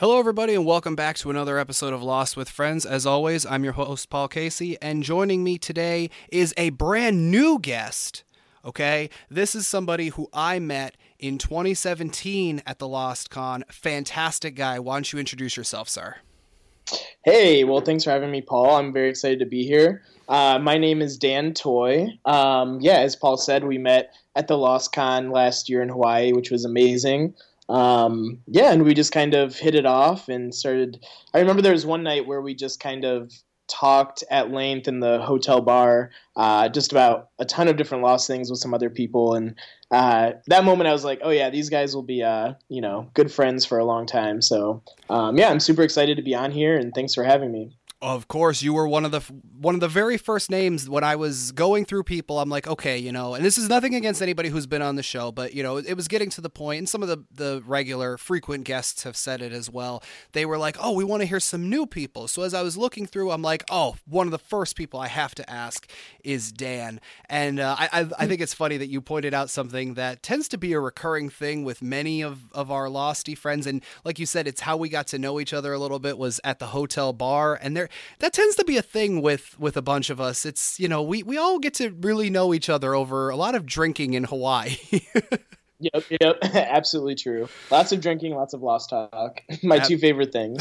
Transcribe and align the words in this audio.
Hello, 0.00 0.20
everybody, 0.20 0.54
and 0.54 0.64
welcome 0.64 0.94
back 0.94 1.16
to 1.16 1.28
another 1.28 1.58
episode 1.58 1.92
of 1.92 2.04
Lost 2.04 2.36
with 2.36 2.48
Friends. 2.48 2.86
As 2.86 3.04
always, 3.04 3.44
I'm 3.44 3.64
your 3.64 3.72
host, 3.72 4.08
Paul 4.08 4.28
Casey, 4.28 4.80
and 4.80 5.02
joining 5.02 5.42
me 5.42 5.58
today 5.58 6.08
is 6.30 6.54
a 6.56 6.70
brand 6.70 7.32
new 7.32 7.58
guest. 7.58 8.22
Okay, 8.64 9.10
this 9.28 9.56
is 9.56 9.66
somebody 9.66 10.10
who 10.10 10.28
I 10.32 10.60
met 10.60 10.96
in 11.18 11.36
2017 11.36 12.62
at 12.64 12.78
the 12.78 12.86
Lost 12.86 13.30
Con. 13.30 13.64
Fantastic 13.72 14.54
guy. 14.54 14.78
Why 14.78 14.94
don't 14.94 15.12
you 15.12 15.18
introduce 15.18 15.56
yourself, 15.56 15.88
sir? 15.88 16.14
Hey, 17.24 17.64
well, 17.64 17.80
thanks 17.80 18.04
for 18.04 18.10
having 18.10 18.30
me, 18.30 18.40
Paul. 18.40 18.76
I'm 18.76 18.92
very 18.92 19.10
excited 19.10 19.40
to 19.40 19.46
be 19.46 19.66
here. 19.66 20.04
Uh, 20.28 20.60
my 20.60 20.78
name 20.78 21.02
is 21.02 21.18
Dan 21.18 21.54
Toy. 21.54 22.06
Um, 22.24 22.78
yeah, 22.80 22.98
as 22.98 23.16
Paul 23.16 23.36
said, 23.36 23.64
we 23.64 23.78
met 23.78 24.14
at 24.36 24.46
the 24.46 24.58
Lost 24.58 24.92
Con 24.92 25.32
last 25.32 25.68
year 25.68 25.82
in 25.82 25.88
Hawaii, 25.88 26.32
which 26.32 26.52
was 26.52 26.64
amazing 26.64 27.34
um, 27.68 28.40
yeah, 28.46 28.72
and 28.72 28.84
we 28.84 28.94
just 28.94 29.12
kind 29.12 29.34
of 29.34 29.56
hit 29.56 29.74
it 29.74 29.86
off 29.86 30.28
and 30.28 30.54
started. 30.54 31.04
I 31.34 31.40
remember 31.40 31.62
there 31.62 31.72
was 31.72 31.86
one 31.86 32.02
night 32.02 32.26
where 32.26 32.40
we 32.40 32.54
just 32.54 32.80
kind 32.80 33.04
of 33.04 33.32
talked 33.68 34.24
at 34.30 34.50
length 34.50 34.88
in 34.88 35.00
the 35.00 35.20
hotel 35.20 35.60
bar, 35.60 36.10
uh, 36.36 36.68
just 36.68 36.90
about 36.90 37.28
a 37.38 37.44
ton 37.44 37.68
of 37.68 37.76
different 37.76 38.02
lost 38.02 38.26
things 38.26 38.50
with 38.50 38.58
some 38.58 38.72
other 38.72 38.88
people. 38.88 39.34
And 39.34 39.54
uh, 39.90 40.32
that 40.46 40.64
moment, 40.64 40.88
I 40.88 40.92
was 40.92 41.04
like, 41.04 41.20
oh 41.22 41.30
yeah, 41.30 41.50
these 41.50 41.68
guys 41.68 41.94
will 41.94 42.02
be, 42.02 42.22
uh, 42.22 42.54
you 42.68 42.80
know, 42.80 43.10
good 43.14 43.30
friends 43.30 43.66
for 43.66 43.78
a 43.78 43.84
long 43.84 44.06
time. 44.06 44.40
So 44.40 44.82
um, 45.10 45.36
yeah, 45.36 45.50
I'm 45.50 45.60
super 45.60 45.82
excited 45.82 46.16
to 46.16 46.22
be 46.22 46.34
on 46.34 46.50
here, 46.50 46.76
and 46.76 46.94
thanks 46.94 47.14
for 47.14 47.24
having 47.24 47.52
me. 47.52 47.76
Of 48.00 48.28
course, 48.28 48.62
you 48.62 48.74
were 48.74 48.86
one 48.86 49.04
of 49.04 49.10
the 49.10 49.20
one 49.58 49.74
of 49.74 49.80
the 49.80 49.88
very 49.88 50.18
first 50.18 50.50
names 50.52 50.88
when 50.88 51.02
I 51.02 51.16
was 51.16 51.50
going 51.50 51.84
through 51.84 52.04
people. 52.04 52.38
I'm 52.38 52.48
like, 52.48 52.68
okay, 52.68 52.96
you 52.96 53.10
know, 53.10 53.34
and 53.34 53.44
this 53.44 53.58
is 53.58 53.68
nothing 53.68 53.92
against 53.92 54.22
anybody 54.22 54.50
who's 54.50 54.68
been 54.68 54.82
on 54.82 54.94
the 54.94 55.02
show, 55.02 55.32
but 55.32 55.52
you 55.52 55.64
know, 55.64 55.78
it 55.78 55.94
was 55.94 56.06
getting 56.06 56.30
to 56.30 56.40
the 56.40 56.48
point, 56.48 56.78
and 56.78 56.88
some 56.88 57.02
of 57.02 57.08
the 57.08 57.24
the 57.34 57.60
regular 57.66 58.16
frequent 58.16 58.62
guests 58.62 59.02
have 59.02 59.16
said 59.16 59.42
it 59.42 59.50
as 59.52 59.68
well. 59.68 60.00
They 60.30 60.46
were 60.46 60.58
like, 60.58 60.76
oh, 60.80 60.92
we 60.92 61.02
want 61.02 61.22
to 61.22 61.26
hear 61.26 61.40
some 61.40 61.68
new 61.68 61.86
people. 61.86 62.28
So 62.28 62.42
as 62.42 62.54
I 62.54 62.62
was 62.62 62.76
looking 62.76 63.04
through, 63.04 63.32
I'm 63.32 63.42
like, 63.42 63.64
oh, 63.68 63.96
one 64.06 64.28
of 64.28 64.30
the 64.30 64.38
first 64.38 64.76
people 64.76 65.00
I 65.00 65.08
have 65.08 65.34
to 65.34 65.50
ask 65.50 65.90
is 66.22 66.52
Dan, 66.52 67.00
and 67.28 67.58
uh, 67.58 67.74
I, 67.76 67.88
I 67.92 68.08
I 68.16 68.26
think 68.28 68.40
it's 68.40 68.54
funny 68.54 68.76
that 68.76 68.86
you 68.86 69.00
pointed 69.00 69.34
out 69.34 69.50
something 69.50 69.94
that 69.94 70.22
tends 70.22 70.46
to 70.50 70.56
be 70.56 70.72
a 70.72 70.78
recurring 70.78 71.30
thing 71.30 71.64
with 71.64 71.82
many 71.82 72.22
of 72.22 72.52
of 72.52 72.70
our 72.70 72.86
Losty 72.86 73.36
friends, 73.36 73.66
and 73.66 73.82
like 74.04 74.20
you 74.20 74.26
said, 74.26 74.46
it's 74.46 74.60
how 74.60 74.76
we 74.76 74.88
got 74.88 75.08
to 75.08 75.18
know 75.18 75.40
each 75.40 75.52
other 75.52 75.72
a 75.72 75.80
little 75.80 75.98
bit 75.98 76.16
was 76.16 76.40
at 76.44 76.60
the 76.60 76.66
hotel 76.66 77.12
bar, 77.12 77.58
and 77.60 77.76
there 77.76 77.87
that 78.20 78.32
tends 78.32 78.56
to 78.56 78.64
be 78.64 78.76
a 78.76 78.82
thing 78.82 79.22
with 79.22 79.58
with 79.58 79.76
a 79.76 79.82
bunch 79.82 80.10
of 80.10 80.20
us. 80.20 80.44
It's 80.46 80.78
you 80.78 80.88
know 80.88 81.02
we 81.02 81.22
we 81.22 81.36
all 81.36 81.58
get 81.58 81.74
to 81.74 81.90
really 81.90 82.30
know 82.30 82.54
each 82.54 82.68
other 82.68 82.94
over 82.94 83.30
a 83.30 83.36
lot 83.36 83.54
of 83.54 83.66
drinking 83.66 84.14
in 84.14 84.24
Hawaii. 84.24 84.76
Yep, 85.80 86.04
yep, 86.20 86.38
absolutely 86.42 87.14
true. 87.14 87.48
Lots 87.70 87.92
of 87.92 88.00
drinking, 88.00 88.34
lots 88.34 88.52
of 88.52 88.62
lost 88.62 88.90
talk. 88.90 89.42
My 89.62 89.76
Ab- 89.76 89.84
two 89.84 89.98
favorite 89.98 90.32
things. 90.32 90.60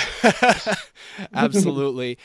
absolutely. 1.33 2.19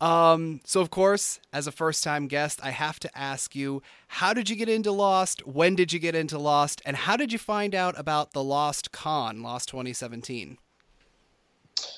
Um, 0.00 0.60
so, 0.64 0.80
of 0.80 0.90
course, 0.90 1.40
as 1.52 1.66
a 1.66 1.72
first 1.72 2.04
time 2.04 2.28
guest, 2.28 2.60
I 2.62 2.70
have 2.70 3.00
to 3.00 3.18
ask 3.18 3.56
you 3.56 3.82
how 4.08 4.34
did 4.34 4.50
you 4.50 4.56
get 4.56 4.68
into 4.68 4.92
Lost? 4.92 5.46
When 5.46 5.74
did 5.74 5.92
you 5.92 5.98
get 5.98 6.14
into 6.14 6.38
Lost? 6.38 6.82
And 6.84 6.96
how 6.96 7.16
did 7.16 7.32
you 7.32 7.38
find 7.38 7.74
out 7.74 7.98
about 7.98 8.32
the 8.32 8.44
Lost 8.44 8.92
Con, 8.92 9.42
Lost 9.42 9.68
2017? 9.70 10.58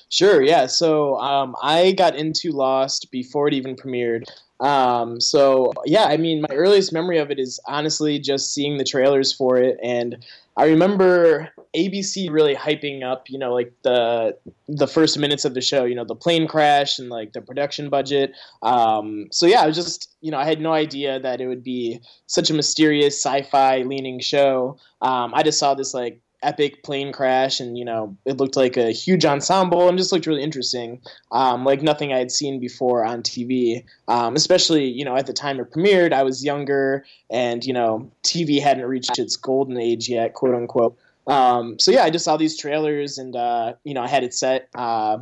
Sure, 0.09 0.41
yeah. 0.41 0.65
So 0.65 1.17
um, 1.19 1.55
I 1.61 1.91
got 1.91 2.15
into 2.15 2.51
Lost 2.51 3.11
before 3.11 3.47
it 3.47 3.53
even 3.53 3.75
premiered. 3.75 4.23
Um, 4.59 5.21
so 5.21 5.71
yeah, 5.85 6.05
I 6.05 6.17
mean, 6.17 6.41
my 6.41 6.53
earliest 6.53 6.91
memory 6.91 7.17
of 7.19 7.31
it 7.31 7.39
is 7.39 7.59
honestly 7.67 8.19
just 8.19 8.53
seeing 8.53 8.77
the 8.77 8.83
trailers 8.83 9.31
for 9.31 9.57
it, 9.57 9.77
and 9.81 10.17
I 10.57 10.65
remember 10.65 11.49
ABC 11.73 12.29
really 12.29 12.53
hyping 12.53 13.01
up, 13.01 13.29
you 13.29 13.39
know, 13.39 13.53
like 13.53 13.71
the 13.83 14.37
the 14.67 14.87
first 14.87 15.17
minutes 15.17 15.45
of 15.45 15.53
the 15.53 15.61
show, 15.61 15.85
you 15.85 15.95
know, 15.95 16.03
the 16.03 16.15
plane 16.15 16.47
crash 16.47 16.99
and 16.99 17.09
like 17.09 17.31
the 17.31 17.41
production 17.41 17.89
budget. 17.89 18.33
Um, 18.61 19.27
so 19.31 19.45
yeah, 19.45 19.61
I 19.61 19.67
was 19.67 19.77
just, 19.77 20.13
you 20.19 20.31
know, 20.31 20.37
I 20.37 20.43
had 20.43 20.59
no 20.59 20.73
idea 20.73 21.17
that 21.21 21.39
it 21.39 21.47
would 21.47 21.63
be 21.63 22.01
such 22.27 22.49
a 22.49 22.53
mysterious 22.53 23.23
sci-fi 23.23 23.83
leaning 23.83 24.19
show. 24.19 24.77
Um, 25.01 25.33
I 25.33 25.43
just 25.43 25.59
saw 25.59 25.75
this 25.75 25.93
like 25.93 26.19
epic 26.41 26.83
plane 26.83 27.11
crash 27.11 27.59
and 27.59 27.77
you 27.77 27.83
know 27.83 28.15
it 28.25 28.37
looked 28.37 28.55
like 28.55 28.77
a 28.77 28.91
huge 28.91 29.25
ensemble 29.25 29.89
and 29.89 29.97
just 29.97 30.11
looked 30.11 30.25
really 30.25 30.43
interesting 30.43 31.01
um, 31.31 31.65
like 31.65 31.81
nothing 31.81 32.13
i 32.13 32.17
had 32.17 32.31
seen 32.31 32.59
before 32.59 33.03
on 33.03 33.21
tv 33.21 33.83
um, 34.07 34.35
especially 34.35 34.85
you 34.85 35.03
know 35.03 35.15
at 35.15 35.27
the 35.27 35.33
time 35.33 35.59
it 35.59 35.71
premiered 35.71 36.13
i 36.13 36.23
was 36.23 36.43
younger 36.43 37.05
and 37.29 37.65
you 37.65 37.73
know 37.73 38.09
tv 38.23 38.61
hadn't 38.61 38.85
reached 38.85 39.19
its 39.19 39.35
golden 39.35 39.77
age 39.77 40.09
yet 40.09 40.33
quote 40.33 40.55
unquote. 40.55 40.97
Um, 41.27 41.77
so 41.77 41.91
yeah 41.91 42.03
i 42.03 42.09
just 42.09 42.25
saw 42.25 42.37
these 42.37 42.57
trailers 42.57 43.17
and 43.17 43.35
uh, 43.35 43.73
you 43.83 43.93
know 43.93 44.01
i 44.01 44.07
had 44.07 44.23
it 44.23 44.33
set 44.33 44.69
uh, 44.75 45.17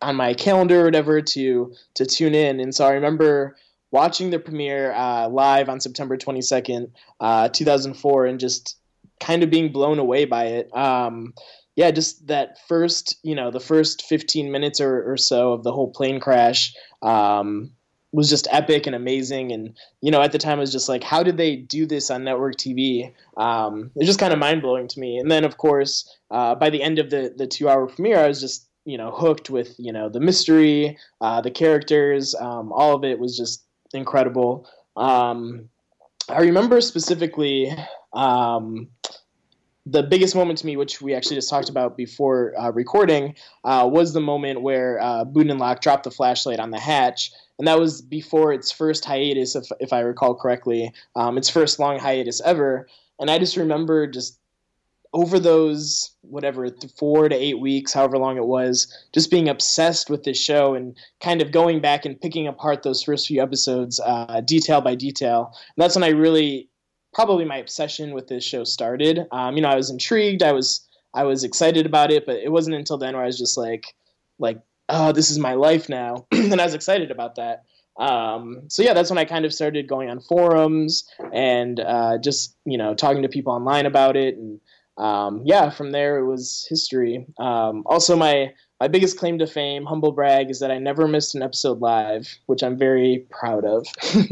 on 0.00 0.16
my 0.16 0.34
calendar 0.34 0.80
or 0.80 0.84
whatever 0.84 1.22
to 1.22 1.72
to 1.94 2.06
tune 2.06 2.34
in. 2.34 2.58
And 2.60 2.74
so 2.74 2.84
i 2.84 2.92
remember 2.92 3.56
watching 3.92 4.30
the 4.30 4.38
premiere 4.38 4.92
uh, 4.92 5.28
live 5.28 5.68
on 5.68 5.80
september 5.80 6.16
22nd 6.16 6.90
uh, 7.20 7.48
2004 7.48 8.26
and 8.26 8.40
just 8.40 8.78
kind 9.22 9.42
of 9.42 9.50
being 9.50 9.72
blown 9.72 9.98
away 9.98 10.24
by 10.24 10.46
it. 10.46 10.74
Um, 10.76 11.32
yeah, 11.76 11.90
just 11.90 12.26
that 12.26 12.58
first, 12.68 13.16
you 13.22 13.34
know, 13.34 13.50
the 13.50 13.60
first 13.60 14.02
15 14.02 14.50
minutes 14.50 14.80
or, 14.80 15.10
or 15.10 15.16
so 15.16 15.52
of 15.52 15.62
the 15.62 15.72
whole 15.72 15.90
plane 15.90 16.20
crash 16.20 16.74
um, 17.00 17.70
was 18.12 18.28
just 18.28 18.46
epic 18.50 18.86
and 18.86 18.94
amazing. 18.94 19.52
And, 19.52 19.74
you 20.02 20.10
know, 20.10 20.20
at 20.20 20.32
the 20.32 20.38
time, 20.38 20.58
I 20.58 20.60
was 20.60 20.72
just 20.72 20.88
like, 20.88 21.02
how 21.02 21.22
did 21.22 21.38
they 21.38 21.56
do 21.56 21.86
this 21.86 22.10
on 22.10 22.24
network 22.24 22.56
TV? 22.56 23.14
Um, 23.38 23.90
was 23.94 24.06
just 24.06 24.18
kind 24.18 24.34
of 24.34 24.38
mind 24.38 24.60
blowing 24.60 24.88
to 24.88 25.00
me. 25.00 25.16
And 25.16 25.30
then, 25.30 25.44
of 25.44 25.56
course, 25.56 26.14
uh, 26.30 26.54
by 26.56 26.68
the 26.68 26.82
end 26.82 26.98
of 26.98 27.08
the, 27.08 27.32
the 27.34 27.46
two 27.46 27.68
hour 27.70 27.86
premiere, 27.86 28.18
I 28.18 28.28
was 28.28 28.40
just, 28.40 28.68
you 28.84 28.98
know, 28.98 29.10
hooked 29.10 29.48
with, 29.48 29.74
you 29.78 29.92
know, 29.92 30.10
the 30.10 30.20
mystery, 30.20 30.98
uh, 31.22 31.40
the 31.40 31.50
characters, 31.50 32.34
um, 32.34 32.72
all 32.72 32.94
of 32.94 33.04
it 33.04 33.18
was 33.18 33.36
just 33.36 33.64
incredible. 33.94 34.68
Um, 34.96 35.70
I 36.28 36.40
remember 36.40 36.80
specifically 36.80 37.74
um, 38.14 38.88
the 39.84 40.02
biggest 40.02 40.36
moment 40.36 40.58
to 40.58 40.66
me, 40.66 40.76
which 40.76 41.02
we 41.02 41.14
actually 41.14 41.36
just 41.36 41.50
talked 41.50 41.68
about 41.68 41.96
before 41.96 42.54
uh, 42.58 42.70
recording, 42.70 43.34
uh, 43.64 43.88
was 43.90 44.12
the 44.12 44.20
moment 44.20 44.62
where 44.62 45.00
uh, 45.00 45.24
and 45.24 45.58
Locke 45.58 45.80
dropped 45.80 46.04
the 46.04 46.10
flashlight 46.10 46.60
on 46.60 46.70
the 46.70 46.78
hatch. 46.78 47.32
And 47.58 47.66
that 47.66 47.78
was 47.78 48.00
before 48.00 48.52
its 48.52 48.70
first 48.70 49.04
hiatus, 49.04 49.56
if, 49.56 49.66
if 49.80 49.92
I 49.92 50.00
recall 50.00 50.34
correctly, 50.34 50.92
um, 51.16 51.36
its 51.36 51.48
first 51.48 51.78
long 51.78 51.98
hiatus 51.98 52.40
ever. 52.42 52.88
And 53.18 53.30
I 53.30 53.38
just 53.38 53.56
remember 53.56 54.06
just 54.06 54.38
over 55.12 55.38
those, 55.38 56.12
whatever, 56.22 56.70
four 56.96 57.28
to 57.28 57.34
eight 57.34 57.60
weeks, 57.60 57.92
however 57.92 58.16
long 58.18 58.36
it 58.36 58.46
was, 58.46 58.92
just 59.12 59.30
being 59.30 59.48
obsessed 59.48 60.08
with 60.08 60.24
this 60.24 60.38
show 60.38 60.74
and 60.74 60.96
kind 61.20 61.42
of 61.42 61.52
going 61.52 61.80
back 61.80 62.06
and 62.06 62.20
picking 62.20 62.46
apart 62.46 62.82
those 62.82 63.02
first 63.02 63.26
few 63.26 63.42
episodes 63.42 64.00
uh, 64.00 64.40
detail 64.40 64.80
by 64.80 64.94
detail. 64.94 65.52
And 65.54 65.82
that's 65.82 65.94
when 65.94 66.04
I 66.04 66.08
really 66.08 66.68
probably 67.12 67.44
my 67.44 67.58
obsession 67.58 68.12
with 68.12 68.28
this 68.28 68.44
show 68.44 68.64
started. 68.64 69.26
Um, 69.32 69.56
you 69.56 69.62
know, 69.62 69.68
I 69.68 69.76
was 69.76 69.90
intrigued, 69.90 70.42
I 70.42 70.52
was 70.52 70.86
I 71.14 71.24
was 71.24 71.44
excited 71.44 71.86
about 71.86 72.10
it, 72.10 72.24
but 72.24 72.36
it 72.36 72.50
wasn't 72.50 72.76
until 72.76 72.96
then 72.96 73.14
where 73.14 73.22
I 73.22 73.26
was 73.26 73.38
just 73.38 73.58
like, 73.58 73.94
like, 74.38 74.58
oh, 74.88 75.12
this 75.12 75.30
is 75.30 75.38
my 75.38 75.54
life 75.54 75.88
now, 75.88 76.26
and 76.32 76.60
I 76.60 76.64
was 76.64 76.74
excited 76.74 77.10
about 77.10 77.36
that. 77.36 77.64
Um, 77.98 78.62
so 78.68 78.82
yeah, 78.82 78.94
that's 78.94 79.10
when 79.10 79.18
I 79.18 79.26
kind 79.26 79.44
of 79.44 79.52
started 79.52 79.86
going 79.86 80.08
on 80.08 80.20
forums 80.20 81.04
and 81.32 81.78
uh, 81.78 82.18
just 82.18 82.56
you 82.64 82.78
know 82.78 82.94
talking 82.94 83.22
to 83.22 83.28
people 83.28 83.52
online 83.52 83.86
about 83.86 84.16
it, 84.16 84.36
and 84.36 84.60
um, 84.96 85.42
yeah, 85.44 85.70
from 85.70 85.92
there 85.92 86.18
it 86.18 86.26
was 86.26 86.66
history. 86.68 87.26
Um, 87.38 87.82
also, 87.86 88.16
my 88.16 88.52
my 88.80 88.88
biggest 88.88 89.18
claim 89.18 89.38
to 89.38 89.46
fame, 89.46 89.84
humble 89.84 90.12
brag, 90.12 90.50
is 90.50 90.60
that 90.60 90.70
I 90.70 90.78
never 90.78 91.06
missed 91.06 91.34
an 91.34 91.42
episode 91.42 91.80
live, 91.80 92.28
which 92.46 92.62
I'm 92.62 92.78
very 92.78 93.26
proud 93.30 93.64
of. 93.64 93.86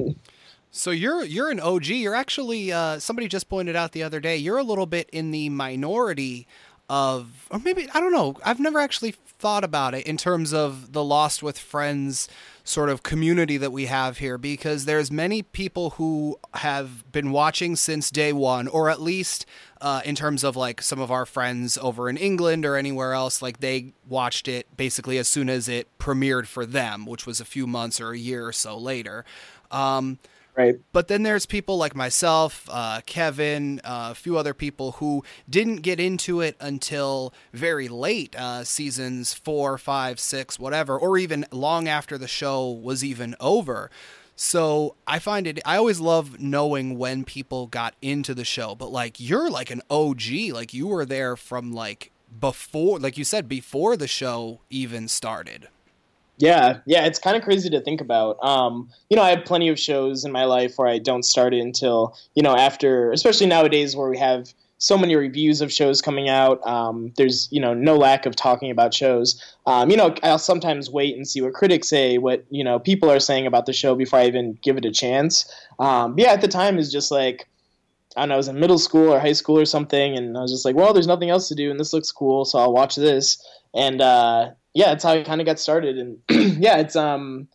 So 0.71 0.91
you're 0.91 1.25
you're 1.25 1.51
an 1.51 1.61
OG. 1.61 1.87
You're 1.87 2.15
actually 2.15 2.73
uh, 2.73 2.99
somebody 2.99 3.29
just 3.29 3.49
pointed 3.49 3.77
out 3.77 3.93
the 3.93 4.03
other 4.03 4.21
day. 4.21 4.37
You're 4.37 4.59
a 4.59 4.63
little 4.63 4.87
bit 4.87 5.11
in 5.13 5.31
the 5.31 5.49
minority 5.49 6.47
of, 6.89 7.47
or 7.51 7.61
maybe 7.61 7.89
I 7.95 8.01
don't 8.01 8.13
know. 8.13 8.37
I've 8.45 8.61
never 8.61 8.81
actually 8.81 9.13
thought 9.13 9.65
about 9.65 9.95
it 9.95 10.07
in 10.07 10.17
terms 10.17 10.53
of 10.53 10.93
the 10.93 11.03
Lost 11.03 11.43
with 11.43 11.59
Friends 11.59 12.29
sort 12.63 12.89
of 12.89 13.03
community 13.03 13.57
that 13.57 13.73
we 13.73 13.87
have 13.87 14.19
here 14.19 14.37
because 14.37 14.85
there's 14.85 15.11
many 15.11 15.43
people 15.43 15.91
who 15.91 16.39
have 16.55 17.11
been 17.11 17.31
watching 17.33 17.75
since 17.75 18.11
day 18.11 18.33
one 18.33 18.69
or 18.69 18.91
at 18.91 19.01
least 19.01 19.47
uh, 19.81 20.03
in 20.05 20.15
terms 20.15 20.45
of 20.45 20.57
like 20.57 20.83
some 20.83 21.01
of 21.01 21.11
our 21.11 21.25
friends 21.25 21.79
over 21.79 22.09
in 22.09 22.17
england 22.17 22.65
or 22.67 22.77
anywhere 22.77 23.13
else 23.13 23.41
like 23.41 23.59
they 23.59 23.93
watched 24.09 24.47
it 24.47 24.67
basically 24.77 25.17
as 25.17 25.27
soon 25.27 25.49
as 25.49 25.69
it 25.69 25.89
premiered 25.99 26.47
for 26.47 26.65
them 26.67 27.07
which 27.07 27.27
was 27.27 27.41
a 27.41 27.45
few 27.45 27.67
months 27.67 28.01
or 28.01 28.11
a 28.13 28.19
year 28.19 28.47
or 28.47 28.53
so 28.53 28.77
later 28.77 29.25
um, 29.71 30.19
Right. 30.57 30.81
But 30.93 31.09
then 31.09 31.23
there's 31.23 31.47
people 31.47 31.77
like 31.77 31.95
myself, 31.95 32.69
uh, 32.71 33.01
Kevin, 33.07 33.81
uh, 33.85 34.09
a 34.11 34.15
few 34.15 34.37
other 34.37 34.53
people 34.53 34.93
who 34.93 35.25
didn't 35.49 35.77
get 35.77 36.01
into 36.01 36.41
it 36.41 36.57
until 36.61 37.33
very 37.53 37.89
late, 37.89 38.35
uh, 38.37 38.65
seasons 38.65 39.33
four, 39.33 39.79
five, 39.79 40.19
six, 40.19 40.59
whatever, 40.59 40.99
or 40.99 41.17
even 41.17 41.47
long 41.53 41.89
after 41.89 42.19
the 42.19 42.29
show 42.29 42.69
was 42.69 43.05
even 43.05 43.37
over. 43.41 43.91
So 44.35 44.97
I 45.07 45.19
find 45.19 45.47
it, 45.47 45.61
I 45.67 45.77
always 45.77 46.01
love 46.01 46.41
knowing 46.41 46.99
when 46.99 47.25
people 47.25 47.67
got 47.67 47.95
into 48.01 48.35
the 48.35 48.45
show, 48.45 48.75
but 48.75 48.91
like 48.91 49.21
you're 49.21 49.51
like 49.51 49.71
an 49.71 49.83
OG, 49.91 50.53
like 50.53 50.73
you 50.73 50.87
were 50.87 51.05
there 51.05 51.37
from 51.37 51.73
like 51.73 52.11
before, 52.41 52.99
like 52.99 53.19
you 53.19 53.25
said, 53.25 53.49
before 53.49 53.97
the 53.97 54.09
show 54.09 54.61
even 54.71 55.09
started. 55.09 55.69
Yeah, 56.41 56.79
yeah, 56.87 57.05
it's 57.05 57.19
kind 57.19 57.37
of 57.37 57.43
crazy 57.43 57.69
to 57.69 57.81
think 57.83 58.01
about. 58.01 58.43
Um, 58.43 58.89
you 59.11 59.17
know, 59.17 59.23
I 59.23 59.29
have 59.29 59.45
plenty 59.45 59.69
of 59.69 59.79
shows 59.79 60.25
in 60.25 60.33
my 60.33 60.45
life 60.47 60.79
where 60.79 60.89
I 60.89 60.99
don't 60.99 61.23
start 61.23 61.53
it 61.53 61.61
until 61.61 62.17
you 62.35 62.43
know 62.43 62.57
after, 62.57 63.13
especially 63.13 63.47
nowadays 63.47 63.95
where 63.95 64.09
we 64.09 64.17
have 64.19 64.53
so 64.79 64.97
many 64.97 65.15
reviews 65.15 65.61
of 65.61 65.71
shows 65.71 66.01
coming 66.01 66.31
out. 66.31 66.67
Um, 66.67 67.13
there's 67.19 67.47
you 67.53 67.61
know 67.61 67.75
no 67.75 67.95
lack 67.95 68.25
of 68.25 68.37
talking 68.37 68.71
about 68.71 68.95
shows. 68.95 69.39
Um, 69.67 69.91
you 69.91 69.99
know, 69.99 70.15
I'll 70.23 70.39
sometimes 70.39 70.89
wait 70.91 71.15
and 71.15 71.29
see 71.29 71.43
what 71.43 71.53
critics 71.53 71.89
say, 71.89 72.17
what 72.17 72.47
you 72.49 72.65
know 72.65 72.79
people 72.79 73.11
are 73.11 73.21
saying 73.21 73.47
about 73.47 73.67
the 73.67 73.75
show 73.75 73.95
before 73.95 74.21
I 74.21 74.27
even 74.27 74.59
give 74.63 74.79
it 74.79 74.87
a 74.87 74.91
chance. 74.91 75.45
Um, 75.79 76.19
yeah, 76.19 76.33
at 76.33 76.41
the 76.41 76.49
time 76.49 76.79
is 76.79 76.91
just 76.91 77.11
like 77.11 77.49
I 78.17 78.23
don't 78.23 78.31
know, 78.31 78.35
I 78.37 78.39
was 78.39 78.49
in 78.49 78.59
middle 78.59 78.79
school 78.79 79.13
or 79.13 79.21
high 79.21 79.35
school 79.35 79.59
or 79.59 79.67
something, 79.67 80.17
and 80.17 80.39
I 80.39 80.41
was 80.41 80.53
just 80.53 80.65
like, 80.65 80.75
well, 80.75 80.95
there's 80.95 81.07
nothing 81.07 81.29
else 81.29 81.49
to 81.49 81.55
do, 81.55 81.71
and 81.71 81.79
this 81.79 81.93
looks 81.93 82.11
cool, 82.11 82.47
so 82.47 82.59
I'll 82.59 82.73
watch 82.73 82.97
this. 82.97 83.47
And 83.75 84.01
uh, 84.01 84.51
yeah, 84.75 84.87
that's 84.87 85.05
how 85.05 85.13
I 85.13 85.23
kind 85.23 85.41
of 85.41 85.47
got 85.47 85.59
started. 85.59 85.99
And 85.99 86.19
yeah, 86.63 86.79
it's 86.79 86.97
um, 86.97 87.49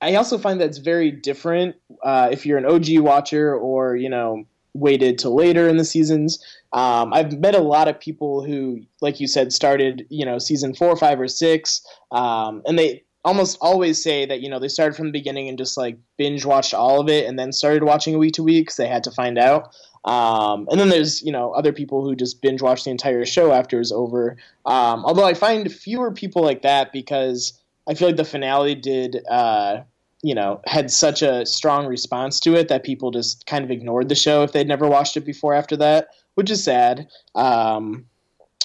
I 0.00 0.14
also 0.16 0.38
find 0.38 0.60
that 0.60 0.68
it's 0.68 0.78
very 0.78 1.10
different 1.10 1.76
uh, 2.02 2.28
if 2.32 2.44
you're 2.44 2.58
an 2.58 2.66
OG 2.66 2.98
watcher 2.98 3.54
or 3.54 3.96
you 3.96 4.08
know 4.08 4.44
waited 4.74 5.18
till 5.18 5.34
later 5.34 5.68
in 5.68 5.76
the 5.76 5.84
seasons. 5.84 6.42
Um, 6.72 7.12
I've 7.12 7.38
met 7.38 7.54
a 7.54 7.60
lot 7.60 7.88
of 7.88 8.00
people 8.00 8.42
who, 8.42 8.80
like 9.00 9.20
you 9.20 9.26
said, 9.26 9.52
started 9.52 10.06
you 10.08 10.24
know 10.24 10.38
season 10.38 10.74
four, 10.74 10.96
five, 10.96 11.20
or 11.20 11.28
six, 11.28 11.84
um, 12.10 12.62
and 12.66 12.78
they 12.78 13.04
almost 13.24 13.56
always 13.60 14.02
say 14.02 14.26
that 14.26 14.40
you 14.40 14.48
know 14.48 14.58
they 14.58 14.68
started 14.68 14.96
from 14.96 15.06
the 15.06 15.12
beginning 15.12 15.48
and 15.48 15.56
just 15.56 15.76
like 15.76 15.96
binge 16.18 16.44
watched 16.44 16.74
all 16.74 17.00
of 17.00 17.08
it 17.08 17.26
and 17.26 17.38
then 17.38 17.52
started 17.52 17.84
watching 17.84 18.14
a 18.14 18.18
week 18.18 18.32
to 18.32 18.42
week 18.42 18.66
because 18.66 18.76
they 18.76 18.88
had 18.88 19.04
to 19.04 19.10
find 19.10 19.38
out. 19.38 19.74
Um, 20.04 20.66
and 20.70 20.80
then 20.80 20.88
there's 20.88 21.22
you 21.22 21.32
know 21.32 21.52
other 21.52 21.72
people 21.72 22.04
who 22.04 22.16
just 22.16 22.42
binge 22.42 22.60
watch 22.60 22.84
the 22.84 22.90
entire 22.90 23.24
show 23.24 23.52
after 23.52 23.80
it's 23.80 23.92
over. 23.92 24.36
Um, 24.66 25.04
although 25.04 25.24
I 25.24 25.34
find 25.34 25.72
fewer 25.72 26.10
people 26.10 26.42
like 26.42 26.62
that 26.62 26.92
because 26.92 27.60
I 27.88 27.94
feel 27.94 28.08
like 28.08 28.16
the 28.16 28.24
finale 28.24 28.74
did 28.74 29.22
uh, 29.30 29.82
you 30.22 30.34
know 30.34 30.60
had 30.66 30.90
such 30.90 31.22
a 31.22 31.46
strong 31.46 31.86
response 31.86 32.40
to 32.40 32.54
it 32.54 32.68
that 32.68 32.82
people 32.82 33.10
just 33.10 33.46
kind 33.46 33.64
of 33.64 33.70
ignored 33.70 34.08
the 34.08 34.14
show 34.14 34.42
if 34.42 34.52
they'd 34.52 34.68
never 34.68 34.88
watched 34.88 35.16
it 35.16 35.24
before 35.24 35.54
after 35.54 35.76
that, 35.76 36.08
which 36.34 36.50
is 36.50 36.62
sad. 36.62 37.08
Um, 37.34 38.06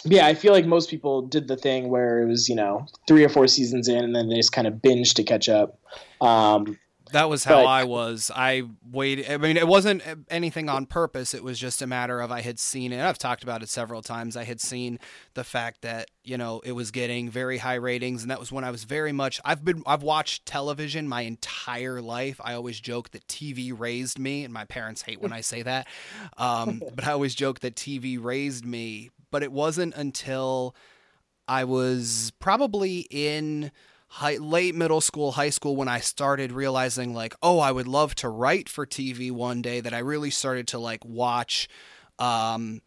yeah, 0.06 0.28
I 0.28 0.34
feel 0.34 0.54
like 0.54 0.66
most 0.66 0.90
people 0.90 1.22
did 1.22 1.48
the 1.48 1.58
thing 1.58 1.90
where 1.90 2.22
it 2.22 2.28
was, 2.28 2.48
you 2.48 2.56
know, 2.56 2.86
three 3.08 3.24
or 3.24 3.30
four 3.30 3.48
seasons 3.48 3.88
in, 3.88 4.04
and 4.04 4.16
then 4.16 4.30
they 4.30 4.36
just 4.36 4.52
kind 4.52 4.68
of 4.68 4.76
binged 4.76 5.16
to 5.16 5.24
catch 5.24 5.50
up. 5.50 5.80
Um, 6.22 6.78
that 7.12 7.30
was 7.30 7.44
how 7.44 7.64
but, 7.64 7.66
I 7.66 7.84
was. 7.84 8.32
I 8.34 8.64
waited. 8.90 9.30
I 9.30 9.38
mean, 9.38 9.58
it 9.58 9.68
wasn't 9.68 10.04
anything 10.30 10.70
on 10.70 10.86
purpose. 10.86 11.34
It 11.34 11.44
was 11.44 11.60
just 11.60 11.82
a 11.82 11.88
matter 11.88 12.22
of 12.22 12.32
I 12.32 12.42
had 12.42 12.60
seen 12.60 12.94
it. 12.94 13.02
I've 13.02 13.18
talked 13.18 13.44
about 13.44 13.64
it 13.64 13.70
several 13.70 14.02
times. 14.02 14.38
I 14.38 14.44
had 14.44 14.62
seen 14.62 15.00
the 15.34 15.44
fact 15.44 15.82
that 15.82 16.10
you 16.24 16.38
know 16.38 16.62
it 16.64 16.74
was 16.74 16.92
getting 16.92 17.30
very 17.30 17.58
high 17.58 17.76
ratings, 17.76 18.22
and 18.22 18.32
that 18.32 18.40
was 18.40 18.52
when 18.52 18.64
I 18.64 18.72
was 18.72 18.84
very 18.84 19.12
much. 19.12 19.40
I've 19.46 19.64
been. 19.64 19.84
I've 19.86 20.04
watched 20.04 20.46
television 20.46 21.08
my 21.08 21.22
entire 21.22 22.02
life. 22.02 22.40
I 22.44 22.54
always 22.54 22.80
joke 22.80 23.12
that 23.12 23.28
TV 23.28 23.78
raised 23.78 24.20
me, 24.20 24.44
and 24.44 24.54
my 24.54 24.66
parents 24.66 25.02
hate 25.02 25.22
when 25.22 25.34
I 25.34 25.42
say 25.42 25.62
that. 25.64 25.88
Um, 26.38 26.82
but 26.96 27.06
I 27.08 27.12
always 27.12 27.36
joke 27.36 27.60
that 27.62 27.76
TV 27.76 28.22
raised 28.22 28.66
me 28.66 29.12
but 29.32 29.44
it 29.44 29.52
wasn't 29.52 29.96
until 29.96 30.76
I 31.48 31.64
was 31.64 32.32
probably 32.40 33.08
in 33.10 33.72
high, 34.08 34.38
late 34.38 34.76
middle 34.76 35.02
school, 35.02 35.34
high 35.34 35.50
school 35.50 35.76
when 35.76 35.88
I 35.88 36.00
started 36.00 36.52
realizing 36.52 37.14
like, 37.14 37.36
oh, 37.42 37.60
I 37.60 37.72
would 37.72 37.88
love 37.88 38.16
to 38.16 38.30
write 38.30 38.70
for 38.70 38.86
TV 38.86 39.32
one 39.32 39.62
day 39.62 39.80
that 39.82 39.94
I 39.94 40.00
really 40.00 40.32
started 40.32 40.68
to 40.70 40.80
like 40.80 41.04
watch 41.06 41.68
um 42.20 42.82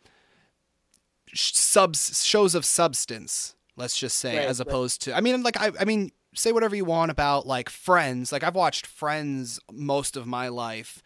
subs 1.32 2.25
shows 2.25 2.55
of 2.55 2.64
substance, 2.64 3.55
let's 3.76 3.96
just 3.96 4.19
say, 4.19 4.38
right, 4.38 4.49
as 4.49 4.58
opposed 4.61 5.02
to 5.02 5.17
I 5.17 5.20
mean 5.20 5.43
like 5.43 5.61
I 5.61 5.70
I 5.78 5.84
mean 5.84 6.11
say 6.34 6.52
whatever 6.52 6.75
you 6.75 6.84
want 6.84 7.11
about 7.11 7.46
like 7.46 7.69
Friends. 7.69 8.32
Like 8.32 8.43
I've 8.43 8.55
watched 8.55 8.87
Friends 8.87 9.61
most 9.70 10.16
of 10.16 10.26
my 10.26 10.49
life, 10.49 11.02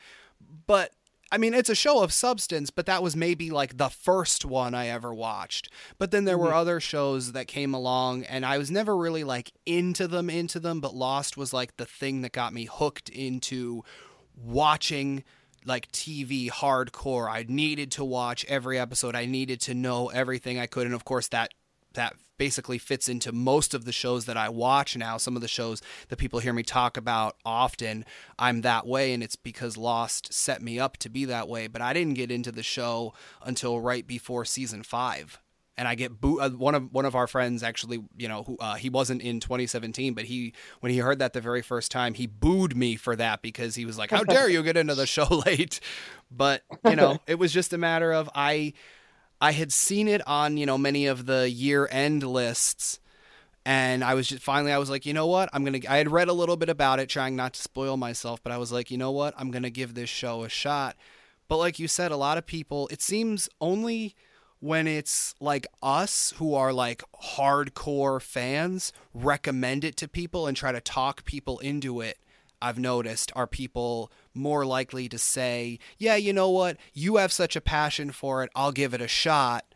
but 0.67 0.93
I 1.35 1.37
mean, 1.37 1.53
it's 1.53 1.69
a 1.69 1.75
show 1.75 2.01
of 2.01 2.13
substance, 2.13 2.71
but 2.71 2.87
that 2.87 3.03
was 3.03 3.17
maybe 3.17 3.51
like 3.51 3.77
the 3.77 3.89
first 3.89 4.45
one 4.45 4.73
I 4.73 4.87
ever 4.87 5.13
watched. 5.13 5.69
But 5.99 6.13
then 6.13 6.27
there 6.27 6.37
mm-hmm. 6.37 6.47
were 6.47 6.55
other 6.55 6.79
shows 6.79 7.33
that 7.33 7.49
came 7.49 7.75
along, 7.75 8.23
and 8.23 8.47
I 8.47 8.57
was 8.57 8.71
never 8.71 8.97
really 8.97 9.25
like 9.25 9.51
into 9.67 10.07
them, 10.07 10.31
into 10.31 10.61
them. 10.61 10.81
But 10.81 10.95
Lost 10.95 11.37
was 11.37 11.53
like 11.53 11.77
the 11.77 11.87
thing 11.87 12.21
that 12.21 12.31
got 12.31 12.53
me 12.53 12.67
hooked 12.67 13.09
into 13.09 13.83
watching 14.37 15.25
like 15.65 15.91
TV 15.91 16.51
hardcore. 16.51 17.29
I 17.29 17.45
needed 17.49 17.91
to 17.93 18.05
watch 18.05 18.45
every 18.45 18.79
episode. 18.79 19.17
I 19.17 19.27
needed 19.27 19.61
to 19.63 19.75
know 19.75 20.11
everything 20.11 20.61
I 20.61 20.67
could, 20.67 20.87
and 20.87 20.95
of 20.95 21.05
course 21.05 21.27
that 21.29 21.53
that 21.95 22.15
basically 22.39 22.79
fits 22.79 23.09
into 23.09 23.33
most 23.33 23.75
of 23.75 23.85
the 23.85 23.93
shows 23.93 24.25
that 24.27 24.37
I 24.37 24.49
watch 24.49 24.97
now. 24.97 25.17
Some 25.17 25.37
of 25.37 25.43
the 25.43 25.49
shows 25.49 25.83
that 26.09 26.17
people 26.17 26.41
hear 26.41 26.53
me 26.53 26.63
talk 26.63 26.97
about 26.97 27.37
often, 27.45 28.05
I'm 28.39 28.63
that 28.63 28.87
way, 28.87 29.13
and 29.13 29.23
it's 29.23 29.37
because 29.37 29.77
Lost 29.77 30.33
set 30.33 30.63
me 30.63 30.79
up 30.79 30.97
to 30.99 31.09
be 31.09 31.25
that 31.27 31.49
way. 31.49 31.67
But 31.67 31.83
I 31.83 31.93
didn't 31.93 32.15
get 32.15 32.31
into 32.31 32.53
the 32.53 32.63
show 32.63 33.15
until 33.43 33.81
right 33.81 34.07
before 34.07 34.45
season 34.45 34.83
five. 34.83 35.39
And 35.77 35.89
I 35.89 35.97
get 35.97 36.21
boo. 36.21 36.39
Uh, 36.41 36.51
one 36.51 36.77
of 36.77 36.93
one 36.93 37.05
of 37.05 37.17
our 37.17 37.27
friends 37.27 37.65
actually, 37.65 38.05
you 38.17 38.29
know, 38.29 38.45
who 38.45 38.57
uh, 38.61 38.75
he 38.75 38.89
wasn't 38.89 39.23
in 39.23 39.41
2017, 39.41 40.15
but 40.15 40.25
he 40.25 40.55
when 40.79 40.93
he 40.93 40.99
heard 40.99 41.19
that 41.19 41.33
the 41.33 41.41
very 41.41 41.63
first 41.63 41.91
time, 41.91 42.15
he 42.15 42.29
booed 42.29 42.77
me 42.77 42.95
for 42.95 43.17
that 43.17 43.43
because 43.43 43.75
he 43.75 43.85
was 43.85 43.99
like, 43.99 44.13
"How 44.13 44.23
dare 44.23 44.49
you 44.49 44.63
get 44.63 44.77
into 44.77 44.95
the 44.95 45.05
show 45.05 45.27
late?" 45.47 45.81
But 46.31 46.63
you 46.85 46.95
know, 46.95 47.19
it 47.27 47.41
was 47.41 47.51
just 47.51 47.73
a 47.73 47.79
matter 47.79 48.13
of 48.13 48.31
I 48.37 48.75
I 49.45 49.53
had 49.53 49.75
seen 49.75 50.09
it 50.09 50.27
on, 50.27 50.57
you 50.57 50.65
know, 50.65 50.79
many 50.79 51.05
of 51.05 51.27
the 51.27 51.51
year 51.51 51.87
end 51.93 52.23
lists. 52.23 52.99
And 53.67 54.03
I 54.03 54.15
was 54.15 54.27
just 54.27 54.43
finally, 54.43 54.73
I 54.73 54.79
was 54.79 54.89
like, 54.89 55.05
you 55.05 55.13
know 55.13 55.27
what? 55.27 55.51
I'm 55.53 55.67
going 55.67 55.83
to, 55.83 55.87
I 55.87 55.99
had 55.99 56.11
read 56.11 56.29
a 56.29 56.33
little 56.33 56.57
bit 56.57 56.71
about 56.71 56.99
it, 56.99 57.11
trying 57.11 57.37
not 57.37 57.53
to 57.53 57.61
spoil 57.61 57.99
myself, 57.99 58.43
but 58.43 58.53
I 58.53 58.57
was 58.57 58.73
like, 58.73 58.91
you 58.91 58.97
know 58.97 59.11
what? 59.11 59.35
I'm 59.37 59.51
going 59.51 59.63
to 59.63 59.71
give 59.71 59.93
this 59.93 60.09
show 60.09 60.45
a 60.45 60.49
shot. 60.49 60.97
But 61.47 61.59
like 61.59 61.79
you 61.79 61.89
said, 61.89 62.11
a 62.11 62.17
lot 62.17 62.39
of 62.39 62.47
people, 62.47 62.89
it 62.91 63.03
seems 63.03 63.51
only 63.61 64.15
when 64.61 64.87
it's 64.87 65.35
like 65.41 65.67
us 65.83 66.33
who 66.39 66.55
are 66.55 66.73
like 66.73 67.03
hardcore 67.37 68.23
fans 68.23 68.95
recommend 69.13 69.85
it 69.85 69.95
to 69.99 70.09
people 70.09 70.47
and 70.47 70.57
try 70.57 70.73
to 70.73 70.81
talk 70.81 71.27
people 71.27 71.59
into 71.59 72.01
it 72.01 72.17
I've 72.65 72.79
noticed 72.79 73.31
are 73.37 73.47
people 73.47 74.11
more 74.33 74.65
likely 74.65 75.09
to 75.11 75.19
say, 75.19 75.79
yeah, 75.99 76.17
you 76.17 76.33
know 76.33 76.49
what, 76.49 76.79
you 76.95 77.17
have 77.17 77.31
such 77.31 77.57
a 77.57 77.61
passion 77.61 78.11
for 78.11 78.43
it, 78.43 78.51
I'll 78.55 78.73
give 78.73 78.95
it 78.95 79.03
a 79.03 79.09
shot, 79.09 79.67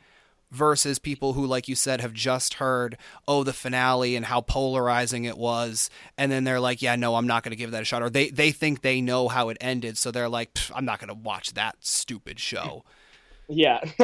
versus 0.51 0.99
people 0.99 1.35
who, 1.35 1.45
like 1.45 1.69
you 1.69 1.75
said, 1.75 2.01
have 2.01 2.15
just 2.15 2.55
heard, 2.55 2.97
oh, 3.27 3.45
the 3.45 3.53
finale 3.53 4.17
and 4.17 4.25
how 4.25 4.41
polarizing 4.41 5.25
it 5.25 5.37
was. 5.37 5.91
And 6.17 6.33
then 6.33 6.45
they're 6.45 6.59
like, 6.61 6.81
yeah, 6.81 6.97
no, 6.97 7.17
I'm 7.17 7.27
not 7.27 7.43
going 7.43 7.51
to 7.51 7.57
give 7.57 7.73
that 7.73 7.83
a 7.83 7.85
shot. 7.85 8.03
Or 8.03 8.09
they, 8.09 8.31
they 8.31 8.51
think 8.51 8.81
they 8.81 9.03
know 9.03 9.29
how 9.29 9.51
it 9.51 9.59
ended. 9.61 9.99
So 9.99 10.11
they're 10.11 10.29
like, 10.29 10.57
I'm 10.75 10.87
not 10.87 11.01
going 11.01 11.09
to 11.09 11.15
watch 11.15 11.53
that 11.55 11.77
stupid 11.81 12.41
show. 12.41 12.85
Yeah. 13.49 13.81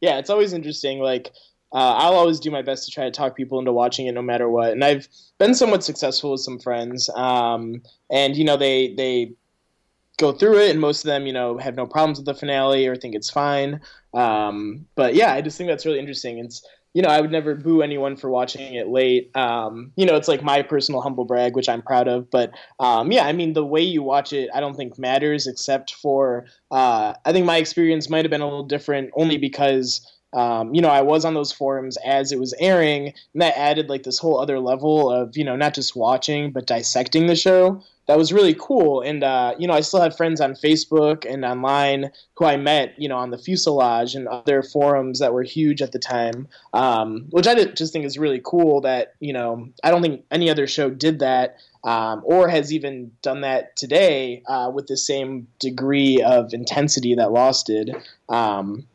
yeah. 0.00 0.18
It's 0.18 0.30
always 0.30 0.52
interesting. 0.52 1.00
Like, 1.00 1.32
uh, 1.72 1.94
I'll 1.98 2.14
always 2.14 2.40
do 2.40 2.50
my 2.50 2.62
best 2.62 2.84
to 2.86 2.90
try 2.90 3.04
to 3.04 3.10
talk 3.10 3.36
people 3.36 3.58
into 3.58 3.72
watching 3.72 4.06
it 4.06 4.12
no 4.12 4.22
matter 4.22 4.48
what. 4.48 4.72
And 4.72 4.84
I've 4.84 5.08
been 5.38 5.54
somewhat 5.54 5.84
successful 5.84 6.32
with 6.32 6.40
some 6.40 6.58
friends. 6.58 7.10
Um, 7.14 7.82
and, 8.10 8.36
you 8.36 8.44
know, 8.44 8.56
they, 8.56 8.94
they 8.94 9.32
go 10.18 10.32
through 10.32 10.58
it, 10.58 10.70
and 10.70 10.80
most 10.80 11.04
of 11.04 11.08
them, 11.08 11.26
you 11.26 11.32
know, 11.32 11.58
have 11.58 11.76
no 11.76 11.86
problems 11.86 12.18
with 12.18 12.26
the 12.26 12.34
finale 12.34 12.86
or 12.86 12.96
think 12.96 13.14
it's 13.14 13.30
fine. 13.30 13.80
Um, 14.14 14.86
but 14.94 15.14
yeah, 15.14 15.32
I 15.34 15.40
just 15.40 15.58
think 15.58 15.68
that's 15.68 15.86
really 15.86 15.98
interesting. 15.98 16.38
It's, 16.38 16.66
you 16.94 17.02
know, 17.02 17.10
I 17.10 17.20
would 17.20 17.30
never 17.30 17.54
boo 17.54 17.82
anyone 17.82 18.16
for 18.16 18.30
watching 18.30 18.74
it 18.74 18.88
late. 18.88 19.30
Um, 19.36 19.92
you 19.94 20.06
know, 20.06 20.16
it's 20.16 20.26
like 20.26 20.42
my 20.42 20.62
personal 20.62 21.02
humble 21.02 21.24
brag, 21.24 21.54
which 21.54 21.68
I'm 21.68 21.82
proud 21.82 22.08
of. 22.08 22.30
But 22.30 22.50
um, 22.80 23.12
yeah, 23.12 23.26
I 23.26 23.32
mean, 23.32 23.52
the 23.52 23.64
way 23.64 23.82
you 23.82 24.02
watch 24.02 24.32
it, 24.32 24.48
I 24.54 24.60
don't 24.60 24.74
think 24.74 24.98
matters, 24.98 25.46
except 25.46 25.94
for 25.94 26.46
uh, 26.70 27.12
I 27.24 27.32
think 27.32 27.46
my 27.46 27.58
experience 27.58 28.08
might 28.08 28.24
have 28.24 28.30
been 28.30 28.40
a 28.40 28.46
little 28.46 28.64
different 28.64 29.10
only 29.14 29.36
because 29.36 30.00
um, 30.32 30.74
you 30.74 30.82
know, 30.82 30.90
I 30.90 31.02
was 31.02 31.24
on 31.24 31.34
those 31.34 31.52
forums 31.52 31.96
as 32.04 32.32
it 32.32 32.38
was 32.38 32.54
airing, 32.58 33.14
and 33.32 33.42
that 33.42 33.56
added 33.56 33.88
like 33.88 34.02
this 34.02 34.18
whole 34.18 34.38
other 34.38 34.60
level 34.60 35.10
of, 35.10 35.36
you 35.36 35.44
know, 35.44 35.56
not 35.56 35.74
just 35.74 35.96
watching, 35.96 36.52
but 36.52 36.66
dissecting 36.66 37.26
the 37.26 37.36
show. 37.36 37.82
That 38.06 38.16
was 38.16 38.32
really 38.32 38.56
cool. 38.58 39.02
And, 39.02 39.22
uh, 39.22 39.54
you 39.58 39.66
know, 39.68 39.74
I 39.74 39.82
still 39.82 40.00
have 40.00 40.16
friends 40.16 40.40
on 40.40 40.54
Facebook 40.54 41.30
and 41.30 41.44
online 41.44 42.10
who 42.36 42.46
I 42.46 42.56
met, 42.56 42.94
you 42.96 43.06
know, 43.06 43.18
on 43.18 43.30
the 43.30 43.36
fuselage 43.36 44.14
and 44.14 44.26
other 44.26 44.62
forums 44.62 45.18
that 45.18 45.34
were 45.34 45.42
huge 45.42 45.82
at 45.82 45.92
the 45.92 45.98
time, 45.98 46.48
um, 46.72 47.26
which 47.30 47.46
I 47.46 47.64
just 47.64 47.92
think 47.92 48.06
is 48.06 48.16
really 48.16 48.40
cool 48.42 48.80
that, 48.80 49.14
you 49.20 49.34
know, 49.34 49.68
I 49.84 49.90
don't 49.90 50.00
think 50.00 50.24
any 50.30 50.48
other 50.48 50.66
show 50.66 50.88
did 50.88 51.18
that. 51.18 51.58
Um, 51.84 52.22
or 52.24 52.48
has 52.48 52.72
even 52.72 53.12
done 53.22 53.42
that 53.42 53.76
today 53.76 54.42
uh, 54.48 54.70
with 54.74 54.88
the 54.88 54.96
same 54.96 55.46
degree 55.60 56.20
of 56.20 56.52
intensity 56.52 57.14
that 57.14 57.30
Lost 57.30 57.66
did. 57.66 57.94
Um, 58.28 58.86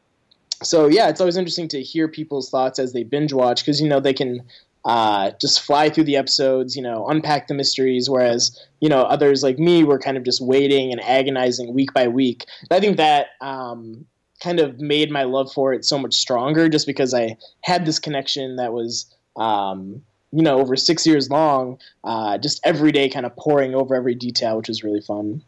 so 0.63 0.87
yeah, 0.87 1.09
it's 1.09 1.21
always 1.21 1.37
interesting 1.37 1.67
to 1.69 1.81
hear 1.81 2.07
people's 2.07 2.49
thoughts 2.49 2.79
as 2.79 2.93
they 2.93 3.03
binge 3.03 3.33
watch 3.33 3.63
because 3.63 3.79
you 3.79 3.87
know 3.87 3.99
they 3.99 4.13
can 4.13 4.41
uh, 4.85 5.31
just 5.39 5.61
fly 5.61 5.89
through 5.89 6.03
the 6.03 6.17
episodes, 6.17 6.75
you 6.75 6.81
know, 6.81 7.07
unpack 7.07 7.47
the 7.47 7.53
mysteries, 7.53 8.09
whereas 8.09 8.59
you 8.81 8.89
know 8.89 9.03
others 9.03 9.43
like 9.43 9.59
me 9.59 9.83
were 9.83 9.99
kind 9.99 10.17
of 10.17 10.23
just 10.23 10.41
waiting 10.41 10.91
and 10.91 11.01
agonizing 11.01 11.73
week 11.73 11.93
by 11.93 12.07
week. 12.07 12.45
And 12.61 12.77
I 12.77 12.79
think 12.79 12.97
that 12.97 13.27
um, 13.41 14.05
kind 14.41 14.59
of 14.59 14.79
made 14.79 15.09
my 15.09 15.23
love 15.23 15.51
for 15.51 15.73
it 15.73 15.85
so 15.85 15.97
much 15.97 16.15
stronger 16.15 16.67
just 16.67 16.85
because 16.85 17.13
I 17.13 17.37
had 17.61 17.85
this 17.85 17.99
connection 17.99 18.57
that 18.57 18.73
was 18.73 19.05
um, 19.37 20.01
you 20.31 20.41
know 20.41 20.59
over 20.59 20.75
six 20.75 21.07
years 21.07 21.29
long, 21.29 21.79
uh, 22.03 22.37
just 22.37 22.59
every 22.65 22.91
day 22.91 23.09
kind 23.09 23.25
of 23.25 23.35
pouring 23.37 23.75
over 23.75 23.95
every 23.95 24.15
detail, 24.15 24.57
which 24.57 24.67
was 24.67 24.83
really 24.83 25.01
fun. 25.01 25.43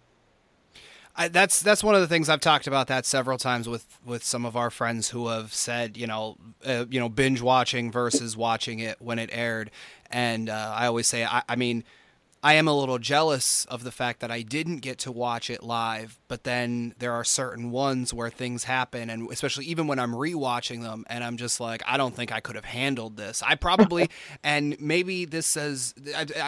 I, 1.17 1.29
that's 1.29 1.61
that's 1.61 1.83
one 1.83 1.95
of 1.95 2.01
the 2.01 2.07
things 2.07 2.27
I've 2.27 2.41
talked 2.41 2.67
about 2.67 2.87
that 2.87 3.05
several 3.05 3.37
times 3.37 3.69
with 3.69 3.99
with 4.05 4.23
some 4.23 4.45
of 4.45 4.57
our 4.57 4.69
friends 4.69 5.09
who 5.09 5.29
have 5.29 5.53
said 5.53 5.95
you 5.97 6.07
know 6.07 6.37
uh, 6.65 6.85
you 6.89 6.99
know 6.99 7.09
binge 7.09 7.41
watching 7.41 7.91
versus 7.91 8.35
watching 8.35 8.79
it 8.79 9.01
when 9.01 9.19
it 9.19 9.29
aired, 9.31 9.71
and 10.11 10.49
uh, 10.49 10.73
I 10.75 10.87
always 10.87 11.07
say 11.07 11.23
I, 11.23 11.43
I 11.47 11.55
mean 11.55 11.83
I 12.45 12.53
am 12.53 12.67
a 12.67 12.77
little 12.77 12.99
jealous 12.99 13.65
of 13.71 13.83
the 13.83 13.91
fact 13.91 14.19
that 14.19 14.29
I 14.29 14.43
didn't 14.43 14.77
get 14.77 14.99
to 14.99 15.11
watch 15.11 15.49
it 15.49 15.63
live, 15.63 16.19
but 16.27 16.43
then 16.43 16.93
there 16.99 17.11
are 17.11 17.23
certain 17.23 17.71
ones 17.71 18.13
where 18.13 18.29
things 18.29 18.65
happen, 18.65 19.09
and 19.09 19.31
especially 19.31 19.65
even 19.65 19.87
when 19.87 19.97
I'm 19.97 20.11
rewatching 20.11 20.83
them, 20.83 21.05
and 21.09 21.23
I'm 21.23 21.37
just 21.37 21.59
like, 21.59 21.81
I 21.87 21.97
don't 21.97 22.15
think 22.15 22.31
I 22.31 22.41
could 22.41 22.55
have 22.55 22.65
handled 22.65 23.17
this. 23.17 23.41
I 23.41 23.55
probably, 23.55 24.11
and 24.43 24.79
maybe 24.79 25.25
this 25.25 25.47
says 25.47 25.95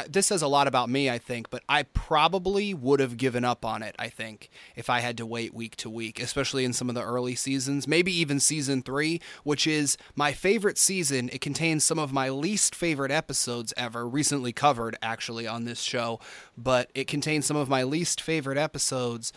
this 0.08 0.28
says 0.28 0.44
a 0.44 0.48
lot 0.48 0.68
about 0.68 0.88
me, 0.88 1.10
I 1.10 1.18
think, 1.18 1.50
but 1.50 1.64
I 1.68 1.82
probably 1.82 2.76
would 2.76 3.00
have 3.00 3.18
given 3.18 3.44
up 3.44 3.66
on 3.66 3.82
it. 3.82 3.96
I 3.98 4.10
think 4.10 4.52
if 4.76 4.92
I 4.92 5.00
had 5.00 5.18
to 5.18 5.26
wait 5.26 5.52
week 5.52 5.78
to 5.78 5.90
week, 5.90 6.22
especially 6.22 6.64
in 6.64 6.74
some 6.74 6.90
of 6.90 6.96
the 6.96 7.02
early 7.02 7.34
seasons, 7.34 7.88
maybe 7.88 8.16
even 8.16 8.40
season 8.40 8.84
three, 8.84 9.20
which 9.44 9.66
is 9.66 9.98
my 10.16 10.32
favorite 10.32 10.78
season. 10.78 11.32
It 11.34 11.42
contains 11.42 11.84
some 11.84 11.98
of 11.98 12.14
my 12.14 12.30
least 12.30 12.76
favorite 12.76 13.10
episodes 13.10 13.74
ever, 13.76 14.08
recently 14.08 14.54
covered 14.54 14.96
actually 15.02 15.48
on 15.48 15.66
this 15.66 15.87
show, 15.88 16.20
but 16.58 16.92
it 16.94 17.08
contains 17.08 17.46
some 17.46 17.58
of 17.58 17.70
my 17.70 17.84
least 17.84 18.22
favorite 18.22 18.58
episodes. 18.58 19.34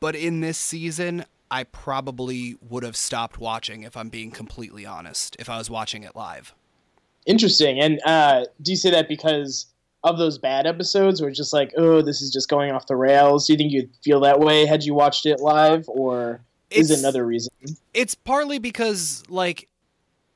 But 0.00 0.14
in 0.14 0.40
this 0.40 0.58
season, 0.58 1.24
I 1.50 1.64
probably 1.64 2.56
would 2.68 2.82
have 2.82 2.96
stopped 2.96 3.38
watching 3.38 3.82
if 3.82 3.96
I'm 3.96 4.08
being 4.08 4.30
completely 4.30 4.84
honest, 4.84 5.36
if 5.38 5.48
I 5.48 5.58
was 5.58 5.70
watching 5.70 6.02
it 6.02 6.16
live. 6.16 6.54
Interesting. 7.26 7.80
And 7.80 8.00
uh, 8.04 8.44
do 8.60 8.72
you 8.72 8.76
say 8.76 8.90
that 8.90 9.08
because 9.08 9.66
of 10.02 10.18
those 10.18 10.36
bad 10.36 10.66
episodes 10.66 11.20
where 11.20 11.30
it's 11.30 11.38
just 11.38 11.52
like, 11.52 11.72
oh, 11.76 12.02
this 12.02 12.20
is 12.20 12.30
just 12.30 12.48
going 12.48 12.70
off 12.70 12.86
the 12.86 12.96
rails? 12.96 13.46
Do 13.46 13.54
you 13.54 13.56
think 13.56 13.72
you'd 13.72 13.90
feel 14.02 14.20
that 14.20 14.38
way 14.38 14.66
had 14.66 14.84
you 14.84 14.94
watched 14.94 15.26
it 15.26 15.40
live, 15.40 15.84
or 15.88 16.40
is 16.70 16.90
it 16.90 16.98
another 16.98 17.24
reason? 17.24 17.52
It's 17.94 18.14
partly 18.14 18.58
because, 18.58 19.22
like, 19.28 19.68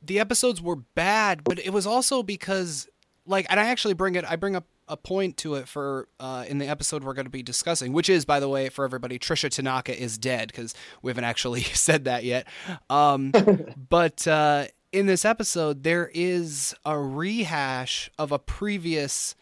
the 0.00 0.18
episodes 0.20 0.62
were 0.62 0.76
bad, 0.76 1.44
but 1.44 1.58
it 1.58 1.70
was 1.70 1.86
also 1.86 2.22
because, 2.22 2.88
like, 3.26 3.46
and 3.50 3.60
I 3.60 3.66
actually 3.66 3.94
bring 3.94 4.14
it, 4.14 4.24
I 4.24 4.36
bring 4.36 4.56
up 4.56 4.64
a 4.88 4.96
point 4.96 5.36
to 5.38 5.54
it 5.54 5.68
for 5.68 6.08
uh, 6.18 6.44
in 6.48 6.58
the 6.58 6.66
episode 6.66 7.04
we're 7.04 7.14
going 7.14 7.26
to 7.26 7.30
be 7.30 7.42
discussing, 7.42 7.92
which 7.92 8.08
is, 8.08 8.24
by 8.24 8.40
the 8.40 8.48
way, 8.48 8.68
for 8.68 8.84
everybody, 8.84 9.18
Trisha 9.18 9.50
Tanaka 9.50 9.98
is 9.98 10.18
dead 10.18 10.48
because 10.48 10.74
we 11.02 11.10
haven't 11.10 11.24
actually 11.24 11.62
said 11.74 12.04
that 12.04 12.24
yet. 12.24 12.46
Um, 12.90 13.32
but 13.88 14.26
uh, 14.26 14.66
in 14.92 15.06
this 15.06 15.24
episode, 15.24 15.82
there 15.82 16.10
is 16.14 16.74
a 16.84 16.98
rehash 16.98 18.10
of 18.18 18.32
a 18.32 18.38
previous 18.38 19.34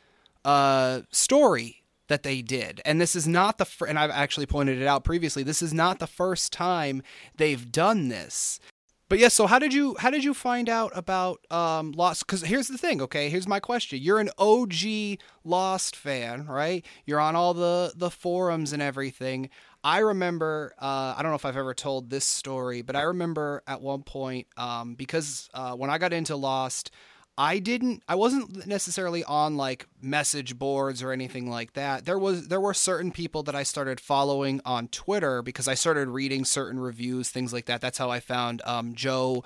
uh, 0.45 1.03
story 1.11 1.83
that 2.09 2.23
they 2.23 2.41
did, 2.41 2.81
and 2.85 3.01
this 3.01 3.17
is 3.17 3.27
not 3.27 3.59
the 3.59 3.65
fir- 3.65 3.87
and 3.87 3.99
I've 3.99 4.11
actually 4.11 4.47
pointed 4.47 4.81
it 4.81 4.87
out 4.87 5.05
previously. 5.05 5.43
This 5.43 5.63
is 5.63 5.75
not 5.75 5.99
the 5.99 6.07
first 6.07 6.53
time 6.53 7.03
they've 7.37 7.71
done 7.71 8.09
this. 8.09 8.61
But 9.09 9.21
yes, 9.21 9.25
yeah, 9.35 9.37
so 9.37 9.47
how 9.47 9.61
did 9.61 9.73
you 9.73 9.95
how 10.01 10.11
did 10.11 10.25
you 10.25 10.35
find 10.35 10.69
out 10.69 10.91
about 10.95 11.41
um, 11.51 11.93
Lost? 11.93 12.27
Because 12.27 12.43
here's 12.43 12.67
the 12.67 12.79
thing, 12.79 13.01
okay? 13.03 13.29
Here's 13.29 13.47
my 13.47 13.61
question: 13.61 14.01
You're 14.03 14.19
an 14.19 14.31
OG 14.37 15.19
Lost 15.45 15.95
fan, 15.95 16.47
right? 16.47 16.85
You're 17.05 17.21
on 17.21 17.37
all 17.37 17.55
the 17.55 17.93
the 17.95 18.11
forums 18.11 18.73
and 18.73 18.83
everything. 18.83 19.49
I 19.85 19.99
remember, 19.99 20.75
uh, 20.81 21.15
I 21.17 21.21
don't 21.23 21.31
know 21.31 21.37
if 21.37 21.45
I've 21.45 21.57
ever 21.57 21.73
told 21.73 22.11
this 22.11 22.25
story, 22.25 22.83
but 22.83 22.97
I 22.97 23.03
remember 23.03 23.63
at 23.69 23.81
one 23.81 24.03
point 24.03 24.49
um, 24.57 24.97
because 24.97 25.49
uh, 25.55 25.75
when 25.75 25.91
I 25.91 25.99
got 25.99 26.13
into 26.13 26.35
Lost, 26.35 26.91
I 27.39 27.59
didn't 27.59 28.03
I 28.09 28.15
wasn't 28.15 28.67
necessarily 28.67 29.23
on 29.25 29.57
like 29.57 29.87
message 30.01 30.59
boards 30.59 31.03
or 31.03 31.13
anything 31.13 31.51
like 31.51 31.75
that. 31.75 32.05
There 32.05 32.19
was 32.19 32.49
there 32.49 32.61
were 32.61 32.75
certain 32.75 33.13
people 33.13 33.43
that 33.45 33.55
I 33.55 33.63
started 33.63 34.01
following 34.01 34.61
on 34.65 34.89
Twitter 34.89 35.43
because 35.43 35.69
I 35.69 35.75
started 35.75 36.09
reading 36.09 36.45
certain 36.45 36.81
reviews, 36.81 37.29
things 37.29 37.53
like 37.53 37.67
that. 37.67 37.81
That's 37.81 37.99
how 37.99 38.11
I 38.11 38.21
found 38.21 38.63
um, 38.65 38.95
Jo 38.95 39.45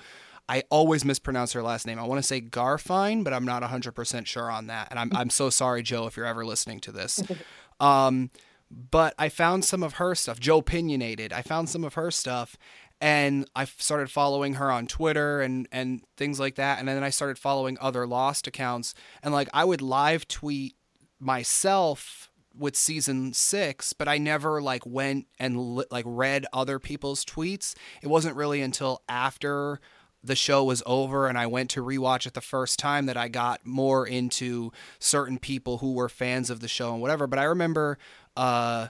I 0.49 0.63
always 0.69 1.05
mispronounce 1.05 1.53
her 1.53 1.63
last 1.63 1.87
name. 1.87 1.97
I 1.97 2.03
want 2.03 2.19
to 2.19 2.27
say 2.27 2.41
Garfein, 2.41 3.23
but 3.23 3.31
I'm 3.31 3.45
not 3.45 3.63
100% 3.63 4.25
sure 4.25 4.51
on 4.51 4.67
that. 4.67 4.89
And 4.89 4.99
I'm 4.99 5.11
I'm 5.15 5.29
so 5.29 5.49
sorry 5.49 5.81
Jo 5.81 6.07
if 6.07 6.17
you're 6.17 6.25
ever 6.25 6.45
listening 6.45 6.79
to 6.81 6.91
this. 6.91 7.21
Um, 7.79 8.29
but 8.69 9.15
I 9.17 9.29
found 9.29 9.65
some 9.65 9.81
of 9.81 9.93
her 9.93 10.13
stuff. 10.13 10.39
Jo 10.39 10.59
Opinionated. 10.59 11.33
I 11.33 11.41
found 11.41 11.67
some 11.67 11.83
of 11.83 11.95
her 11.95 12.11
stuff 12.11 12.57
and 13.01 13.49
I 13.55 13.65
started 13.65 14.11
following 14.11 14.53
her 14.53 14.71
on 14.71 14.85
Twitter 14.85 15.41
and 15.41 15.67
and 15.71 16.03
things 16.15 16.39
like 16.39 16.55
that. 16.55 16.79
And 16.79 16.87
then 16.87 17.03
I 17.03 17.09
started 17.09 17.39
following 17.39 17.77
other 17.81 18.05
Lost 18.05 18.47
accounts, 18.47 18.93
and 19.23 19.33
like 19.33 19.49
I 19.53 19.65
would 19.65 19.81
live 19.81 20.27
tweet 20.27 20.75
myself 21.19 22.29
with 22.57 22.75
season 22.75 23.33
six, 23.33 23.93
but 23.93 24.07
I 24.07 24.17
never 24.17 24.61
like 24.61 24.85
went 24.85 25.25
and 25.39 25.75
li- 25.75 25.85
like 25.89 26.05
read 26.07 26.45
other 26.53 26.79
people's 26.79 27.25
tweets. 27.25 27.75
It 28.01 28.07
wasn't 28.07 28.35
really 28.35 28.61
until 28.61 29.01
after 29.09 29.79
the 30.23 30.35
show 30.35 30.63
was 30.63 30.83
over 30.85 31.27
and 31.27 31.37
I 31.37 31.47
went 31.47 31.71
to 31.71 31.83
rewatch 31.83 32.27
it 32.27 32.35
the 32.35 32.41
first 32.41 32.77
time 32.77 33.07
that 33.07 33.17
I 33.17 33.27
got 33.27 33.65
more 33.65 34.05
into 34.05 34.71
certain 34.99 35.39
people 35.39 35.79
who 35.79 35.93
were 35.93 36.09
fans 36.09 36.51
of 36.51 36.59
the 36.59 36.67
show 36.67 36.91
and 36.93 37.01
whatever. 37.01 37.25
But 37.25 37.39
I 37.39 37.43
remember 37.45 37.97
uh 38.37 38.89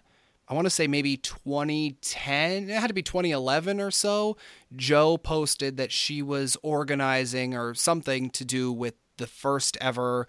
I 0.52 0.54
want 0.54 0.66
to 0.66 0.70
say 0.70 0.86
maybe 0.86 1.16
2010, 1.16 2.70
it 2.70 2.74
had 2.74 2.90
to 2.90 2.94
be 2.94 3.02
2011 3.02 3.80
or 3.80 3.90
so. 3.90 4.36
Jo 4.76 5.18
posted 5.18 5.78
that 5.78 5.94
she 5.94 6.22
was 6.22 6.58
organizing 6.62 7.56
or 7.56 7.74
something 7.74 8.30
to 8.32 8.44
do 8.44 8.70
with 8.70 8.96
the 9.16 9.28
first 9.28 9.78
ever, 9.80 10.28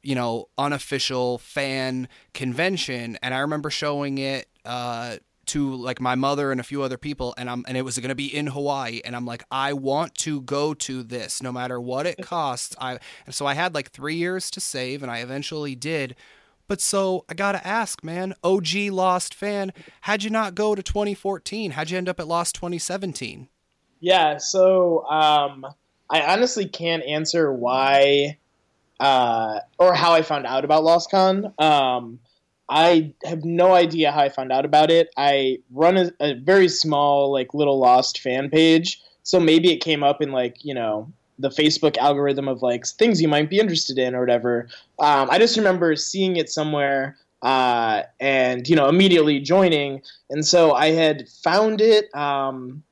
you 0.00 0.14
know, 0.14 0.46
unofficial 0.56 1.38
fan 1.38 2.06
convention. 2.34 3.18
And 3.20 3.34
I 3.34 3.40
remember 3.40 3.68
showing 3.68 4.18
it, 4.18 4.46
uh, 4.64 5.16
to 5.46 5.74
like 5.74 6.00
my 6.00 6.14
mother 6.14 6.52
and 6.52 6.60
a 6.60 6.64
few 6.64 6.82
other 6.82 6.96
people 6.96 7.34
and 7.36 7.50
I'm 7.50 7.66
and 7.68 7.76
it 7.76 7.82
was 7.82 7.98
going 7.98 8.08
to 8.08 8.14
be 8.14 8.34
in 8.34 8.46
Hawaii 8.46 9.02
and 9.04 9.14
I'm 9.14 9.26
like 9.26 9.44
I 9.50 9.74
want 9.74 10.14
to 10.20 10.40
go 10.40 10.72
to 10.72 11.02
this 11.02 11.42
no 11.42 11.52
matter 11.52 11.78
what 11.78 12.06
it 12.06 12.16
costs 12.22 12.74
I 12.80 12.98
and 13.26 13.34
so 13.34 13.44
I 13.44 13.52
had 13.52 13.74
like 13.74 13.90
3 13.90 14.14
years 14.14 14.50
to 14.52 14.60
save 14.62 15.02
and 15.02 15.12
I 15.12 15.18
eventually 15.18 15.74
did 15.74 16.16
but 16.68 16.80
so 16.80 17.24
I 17.28 17.34
gotta 17.34 17.66
ask, 17.66 18.02
man, 18.02 18.34
OG 18.42 18.90
Lost 18.90 19.34
fan, 19.34 19.72
how'd 20.02 20.22
you 20.22 20.30
not 20.30 20.54
go 20.54 20.74
to 20.74 20.82
2014? 20.82 21.72
How'd 21.72 21.90
you 21.90 21.98
end 21.98 22.08
up 22.08 22.20
at 22.20 22.28
Lost 22.28 22.54
2017? 22.56 23.48
Yeah, 24.00 24.36
so 24.38 25.04
um, 25.06 25.66
I 26.10 26.22
honestly 26.22 26.66
can't 26.66 27.02
answer 27.04 27.52
why 27.52 28.38
uh, 29.00 29.60
or 29.78 29.94
how 29.94 30.12
I 30.12 30.22
found 30.22 30.46
out 30.46 30.64
about 30.64 30.84
LostCon. 30.84 31.58
Um, 31.60 32.20
I 32.68 33.12
have 33.24 33.44
no 33.44 33.72
idea 33.72 34.12
how 34.12 34.20
I 34.20 34.28
found 34.28 34.52
out 34.52 34.64
about 34.64 34.90
it. 34.90 35.10
I 35.16 35.58
run 35.70 35.96
a, 35.96 36.10
a 36.20 36.34
very 36.34 36.68
small, 36.68 37.30
like, 37.32 37.52
little 37.52 37.78
Lost 37.78 38.20
fan 38.20 38.48
page, 38.50 39.02
so 39.22 39.40
maybe 39.40 39.72
it 39.72 39.78
came 39.78 40.04
up 40.04 40.22
in 40.22 40.30
like 40.30 40.64
you 40.64 40.74
know 40.74 41.10
the 41.38 41.48
Facebook 41.48 41.96
algorithm 41.98 42.48
of 42.48 42.62
like 42.62 42.86
things 42.86 43.20
you 43.20 43.28
might 43.28 43.50
be 43.50 43.58
interested 43.58 43.98
in 43.98 44.14
or 44.14 44.20
whatever. 44.20 44.68
Um, 44.98 45.28
I 45.30 45.38
just 45.38 45.56
remember 45.56 45.96
seeing 45.96 46.36
it 46.36 46.48
somewhere 46.48 47.16
uh, 47.42 48.02
and 48.20 48.66
you 48.68 48.76
know 48.76 48.88
immediately 48.88 49.40
joining, 49.40 50.02
and 50.30 50.46
so 50.46 50.72
I 50.72 50.92
had 50.92 51.28
found 51.28 51.80
it. 51.80 52.14
Um, 52.14 52.82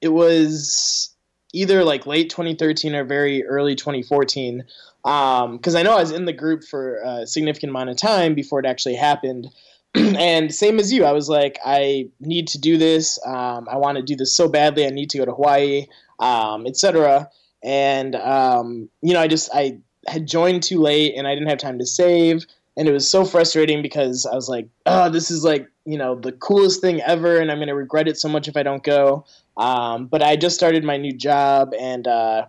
it 0.00 0.08
was 0.08 1.10
either 1.52 1.84
like 1.84 2.06
late 2.06 2.28
2013 2.30 2.94
or 2.94 3.04
very 3.04 3.44
early 3.44 3.74
2014 3.74 4.64
because 5.02 5.74
um, 5.74 5.76
I 5.76 5.82
know 5.82 5.96
I 5.96 6.00
was 6.00 6.10
in 6.10 6.24
the 6.24 6.32
group 6.32 6.64
for 6.64 6.96
a 7.04 7.26
significant 7.26 7.70
amount 7.70 7.90
of 7.90 7.96
time 7.96 8.34
before 8.34 8.58
it 8.58 8.66
actually 8.66 8.96
happened. 8.96 9.48
and 9.94 10.52
same 10.52 10.80
as 10.80 10.92
you, 10.92 11.04
I 11.04 11.12
was 11.12 11.28
like, 11.28 11.58
I 11.64 12.08
need 12.20 12.48
to 12.48 12.58
do 12.58 12.76
this. 12.76 13.18
Um, 13.24 13.68
I 13.70 13.76
want 13.76 13.96
to 13.96 14.02
do 14.02 14.16
this 14.16 14.36
so 14.36 14.48
badly. 14.48 14.84
I 14.84 14.90
need 14.90 15.10
to 15.10 15.18
go 15.18 15.24
to 15.24 15.32
Hawaii, 15.32 15.86
um, 16.18 16.66
etc 16.66 17.30
and 17.64 18.14
um, 18.14 18.88
you 19.02 19.14
know, 19.14 19.20
I 19.20 19.26
just 19.26 19.50
I 19.52 19.78
had 20.06 20.26
joined 20.26 20.62
too 20.62 20.80
late 20.80 21.14
and 21.16 21.26
I 21.26 21.34
didn't 21.34 21.48
have 21.48 21.58
time 21.58 21.78
to 21.78 21.86
save, 21.86 22.44
and 22.76 22.86
it 22.86 22.92
was 22.92 23.08
so 23.08 23.24
frustrating 23.24 23.82
because 23.82 24.26
I 24.26 24.34
was 24.34 24.48
like, 24.48 24.68
oh, 24.86 25.08
this 25.08 25.30
is 25.30 25.42
like 25.42 25.68
you 25.86 25.98
know 25.98 26.14
the 26.14 26.32
coolest 26.32 26.80
thing 26.80 27.00
ever, 27.00 27.38
and 27.38 27.50
I'm 27.50 27.58
gonna 27.58 27.74
regret 27.74 28.06
it 28.06 28.18
so 28.18 28.28
much 28.28 28.46
if 28.46 28.56
I 28.56 28.62
don't 28.62 28.84
go. 28.84 29.24
Um, 29.56 30.06
but 30.06 30.22
I 30.22 30.36
just 30.36 30.54
started 30.54 30.84
my 30.84 30.98
new 30.98 31.12
job 31.12 31.72
and. 31.78 32.06
Uh, 32.06 32.46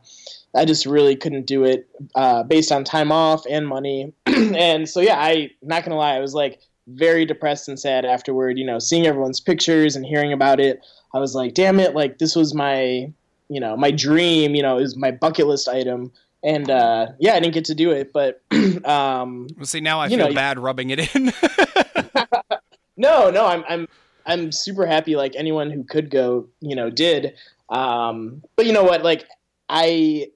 I 0.55 0.63
just 0.63 0.86
really 0.86 1.17
couldn't 1.17 1.48
do 1.48 1.65
it 1.65 1.86
uh, 2.15 2.43
based 2.43 2.72
on 2.72 2.86
time 2.86 3.12
off 3.12 3.45
and 3.50 3.67
money. 3.67 4.13
and 4.25 4.88
so, 4.88 5.01
yeah, 5.01 5.19
I 5.19 5.51
not 5.62 5.84
gonna 5.84 5.98
lie, 5.98 6.15
I 6.15 6.22
was 6.22 6.34
like 6.34 6.62
very 6.88 7.25
depressed 7.25 7.67
and 7.67 7.79
sad 7.79 8.05
afterward. 8.05 8.57
You 8.57 8.65
know, 8.65 8.79
seeing 8.79 9.05
everyone's 9.05 9.41
pictures 9.41 9.98
and 9.98 10.05
hearing 10.05 10.31
about 10.31 10.62
it, 10.62 10.79
I 11.13 11.19
was 11.19 11.36
like, 11.36 11.53
damn 11.53 11.79
it, 11.79 11.93
like 11.93 12.19
this 12.19 12.36
was 12.36 12.53
my 12.53 13.12
you 13.49 13.59
know 13.59 13.75
my 13.77 13.91
dream 13.91 14.55
you 14.55 14.61
know 14.61 14.77
is 14.77 14.95
my 14.95 15.11
bucket 15.11 15.47
list 15.47 15.67
item 15.67 16.11
and 16.43 16.69
uh, 16.69 17.07
yeah 17.19 17.33
i 17.33 17.39
didn't 17.39 17.53
get 17.53 17.65
to 17.65 17.75
do 17.75 17.91
it 17.91 18.11
but 18.13 18.41
um 18.85 19.47
well, 19.57 19.65
see 19.65 19.81
now 19.81 19.99
i 19.99 20.09
feel 20.09 20.17
know, 20.17 20.33
bad 20.33 20.59
rubbing 20.59 20.89
it 20.89 21.15
in 21.15 21.25
no 22.97 23.29
no 23.29 23.45
i'm 23.45 23.63
i'm 23.67 23.87
I'm 24.25 24.51
super 24.51 24.85
happy. 24.85 25.15
Like 25.15 25.35
anyone 25.35 25.69
who 25.69 25.83
could 25.83 26.09
go, 26.09 26.47
you 26.59 26.75
know, 26.75 26.89
did. 26.89 27.35
Um, 27.69 28.43
but 28.55 28.65
you 28.65 28.73
know 28.73 28.83
what? 28.83 29.03
Like 29.03 29.25
I, 29.69 30.27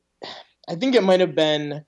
I 0.68 0.76
think 0.76 0.96
it 0.96 1.04
might 1.04 1.20
have 1.20 1.36
been 1.36 1.84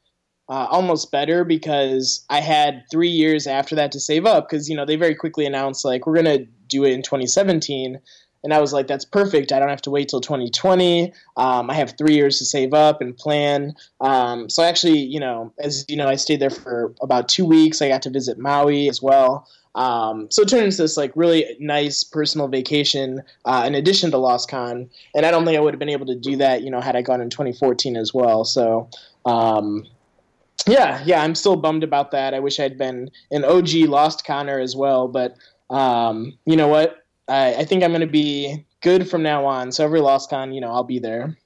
uh, 0.49 0.67
almost 0.69 1.11
better 1.11 1.43
because 1.43 2.25
I 2.29 2.41
had 2.41 2.83
three 2.89 3.09
years 3.09 3.47
after 3.47 3.75
that 3.75 3.91
to 3.93 3.99
save 3.99 4.25
up 4.25 4.49
because 4.49 4.69
you 4.69 4.75
know 4.75 4.85
they 4.85 4.95
very 4.95 5.15
quickly 5.15 5.45
announced 5.45 5.85
like 5.85 6.05
we're 6.05 6.15
gonna 6.15 6.45
do 6.67 6.83
it 6.83 6.91
in 6.91 7.01
2017 7.01 7.99
and 8.43 8.53
I 8.53 8.59
was 8.59 8.73
like, 8.73 8.87
that's 8.87 9.05
perfect. 9.05 9.51
I 9.51 9.59
don't 9.59 9.69
have 9.69 9.81
to 9.83 9.91
wait 9.91 10.09
till 10.09 10.21
2020. 10.21 11.13
Um, 11.37 11.69
I 11.69 11.75
have 11.75 11.95
three 11.97 12.15
years 12.15 12.39
to 12.39 12.45
save 12.45 12.73
up 12.73 13.01
and 13.01 13.15
plan. 13.15 13.75
Um, 13.99 14.49
so 14.49 14.63
actually, 14.63 14.99
you 14.99 15.19
know, 15.19 15.53
as 15.59 15.85
you 15.87 15.95
know, 15.95 16.07
I 16.07 16.15
stayed 16.15 16.39
there 16.39 16.49
for 16.49 16.93
about 17.01 17.29
two 17.29 17.45
weeks. 17.45 17.81
I 17.81 17.87
got 17.87 18.01
to 18.03 18.09
visit 18.09 18.39
Maui 18.39 18.89
as 18.89 19.01
well. 19.01 19.47
Um, 19.75 20.29
so 20.29 20.41
it 20.41 20.49
turned 20.49 20.65
into 20.65 20.77
this 20.77 20.97
like 20.97 21.11
really 21.15 21.55
nice 21.59 22.03
personal 22.03 22.47
vacation 22.47 23.21
uh, 23.45 23.63
in 23.65 23.75
addition 23.75 24.11
to 24.11 24.17
LostCon. 24.17 24.89
And 25.15 25.25
I 25.25 25.31
don't 25.31 25.45
think 25.45 25.57
I 25.57 25.61
would 25.61 25.73
have 25.73 25.79
been 25.79 25.89
able 25.89 26.07
to 26.07 26.15
do 26.15 26.35
that, 26.37 26.63
you 26.63 26.69
know, 26.69 26.81
had 26.81 26.95
I 26.95 27.01
gone 27.01 27.21
in 27.21 27.29
2014 27.29 27.95
as 27.95 28.13
well. 28.13 28.43
So 28.43 28.89
um, 29.25 29.85
yeah, 30.67 31.01
yeah, 31.05 31.23
I'm 31.23 31.35
still 31.35 31.55
bummed 31.55 31.83
about 31.83 32.11
that. 32.11 32.33
I 32.33 32.39
wish 32.39 32.59
I'd 32.59 32.77
been 32.77 33.11
an 33.31 33.45
OG 33.45 33.69
Lost 33.87 34.25
Conner 34.25 34.59
as 34.59 34.75
well, 34.75 35.07
but 35.07 35.37
um, 35.69 36.37
you 36.45 36.55
know 36.55 36.67
what? 36.67 37.00
I, 37.27 37.55
I 37.55 37.65
think 37.65 37.83
I'm 37.83 37.91
going 37.91 38.01
to 38.01 38.07
be 38.07 38.65
good 38.81 39.09
from 39.09 39.23
now 39.23 39.45
on. 39.45 39.71
So 39.71 39.83
every 39.83 40.01
Lost 40.01 40.29
Con, 40.29 40.53
you 40.53 40.61
know, 40.61 40.71
I'll 40.71 40.83
be 40.83 40.99
there. 40.99 41.37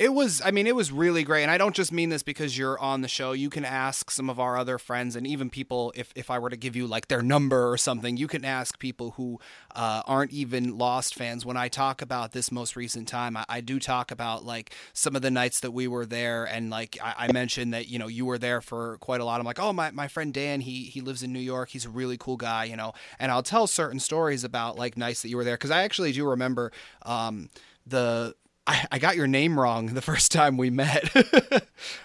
It 0.00 0.14
was, 0.14 0.40
I 0.42 0.50
mean, 0.50 0.66
it 0.66 0.74
was 0.74 0.90
really 0.90 1.24
great. 1.24 1.42
And 1.42 1.50
I 1.50 1.58
don't 1.58 1.76
just 1.76 1.92
mean 1.92 2.08
this 2.08 2.22
because 2.22 2.56
you're 2.56 2.80
on 2.80 3.02
the 3.02 3.06
show. 3.06 3.32
You 3.32 3.50
can 3.50 3.66
ask 3.66 4.10
some 4.10 4.30
of 4.30 4.40
our 4.40 4.56
other 4.56 4.78
friends 4.78 5.14
and 5.14 5.26
even 5.26 5.50
people, 5.50 5.92
if, 5.94 6.10
if 6.16 6.30
I 6.30 6.38
were 6.38 6.48
to 6.48 6.56
give 6.56 6.74
you 6.74 6.86
like 6.86 7.08
their 7.08 7.20
number 7.20 7.70
or 7.70 7.76
something, 7.76 8.16
you 8.16 8.26
can 8.26 8.42
ask 8.42 8.78
people 8.78 9.10
who 9.18 9.38
uh, 9.76 10.00
aren't 10.06 10.32
even 10.32 10.78
Lost 10.78 11.14
fans. 11.14 11.44
When 11.44 11.58
I 11.58 11.68
talk 11.68 12.00
about 12.00 12.32
this 12.32 12.50
most 12.50 12.76
recent 12.76 13.08
time, 13.08 13.36
I, 13.36 13.44
I, 13.46 13.60
do 13.60 13.78
talk 13.78 14.10
about 14.10 14.42
like 14.42 14.74
some 14.94 15.14
of 15.14 15.20
the 15.20 15.30
nights 15.30 15.60
that 15.60 15.72
we 15.72 15.86
were 15.86 16.06
there. 16.06 16.46
And 16.46 16.70
like 16.70 16.96
I, 17.04 17.26
I, 17.26 17.32
mentioned 17.32 17.74
that, 17.74 17.88
you 17.88 17.98
know, 17.98 18.08
you 18.08 18.24
were 18.24 18.38
there 18.38 18.62
for 18.62 18.96
quite 19.02 19.20
a 19.20 19.26
lot. 19.26 19.38
I'm 19.38 19.44
like, 19.44 19.60
oh, 19.60 19.74
my, 19.74 19.90
my 19.90 20.08
friend 20.08 20.32
Dan, 20.32 20.62
he, 20.62 20.84
he 20.84 21.02
lives 21.02 21.22
in 21.22 21.30
New 21.30 21.40
York. 21.40 21.68
He's 21.68 21.84
a 21.84 21.90
really 21.90 22.16
cool 22.16 22.38
guy, 22.38 22.64
you 22.64 22.76
know, 22.76 22.94
and 23.18 23.30
I'll 23.30 23.42
tell 23.42 23.66
certain 23.66 24.00
stories 24.00 24.44
about 24.44 24.78
like 24.78 24.96
nights 24.96 25.20
that 25.20 25.28
you 25.28 25.36
were 25.36 25.44
there. 25.44 25.58
Cause 25.58 25.70
I 25.70 25.82
actually 25.82 26.12
do 26.12 26.26
remember, 26.26 26.72
um, 27.02 27.50
the 27.86 28.34
I, 28.66 28.86
I 28.92 28.98
got 28.98 29.16
your 29.16 29.26
name 29.26 29.58
wrong 29.58 29.86
the 29.86 30.02
first 30.10 30.32
time 30.32 30.56
we 30.56 30.70
met. 30.70 31.10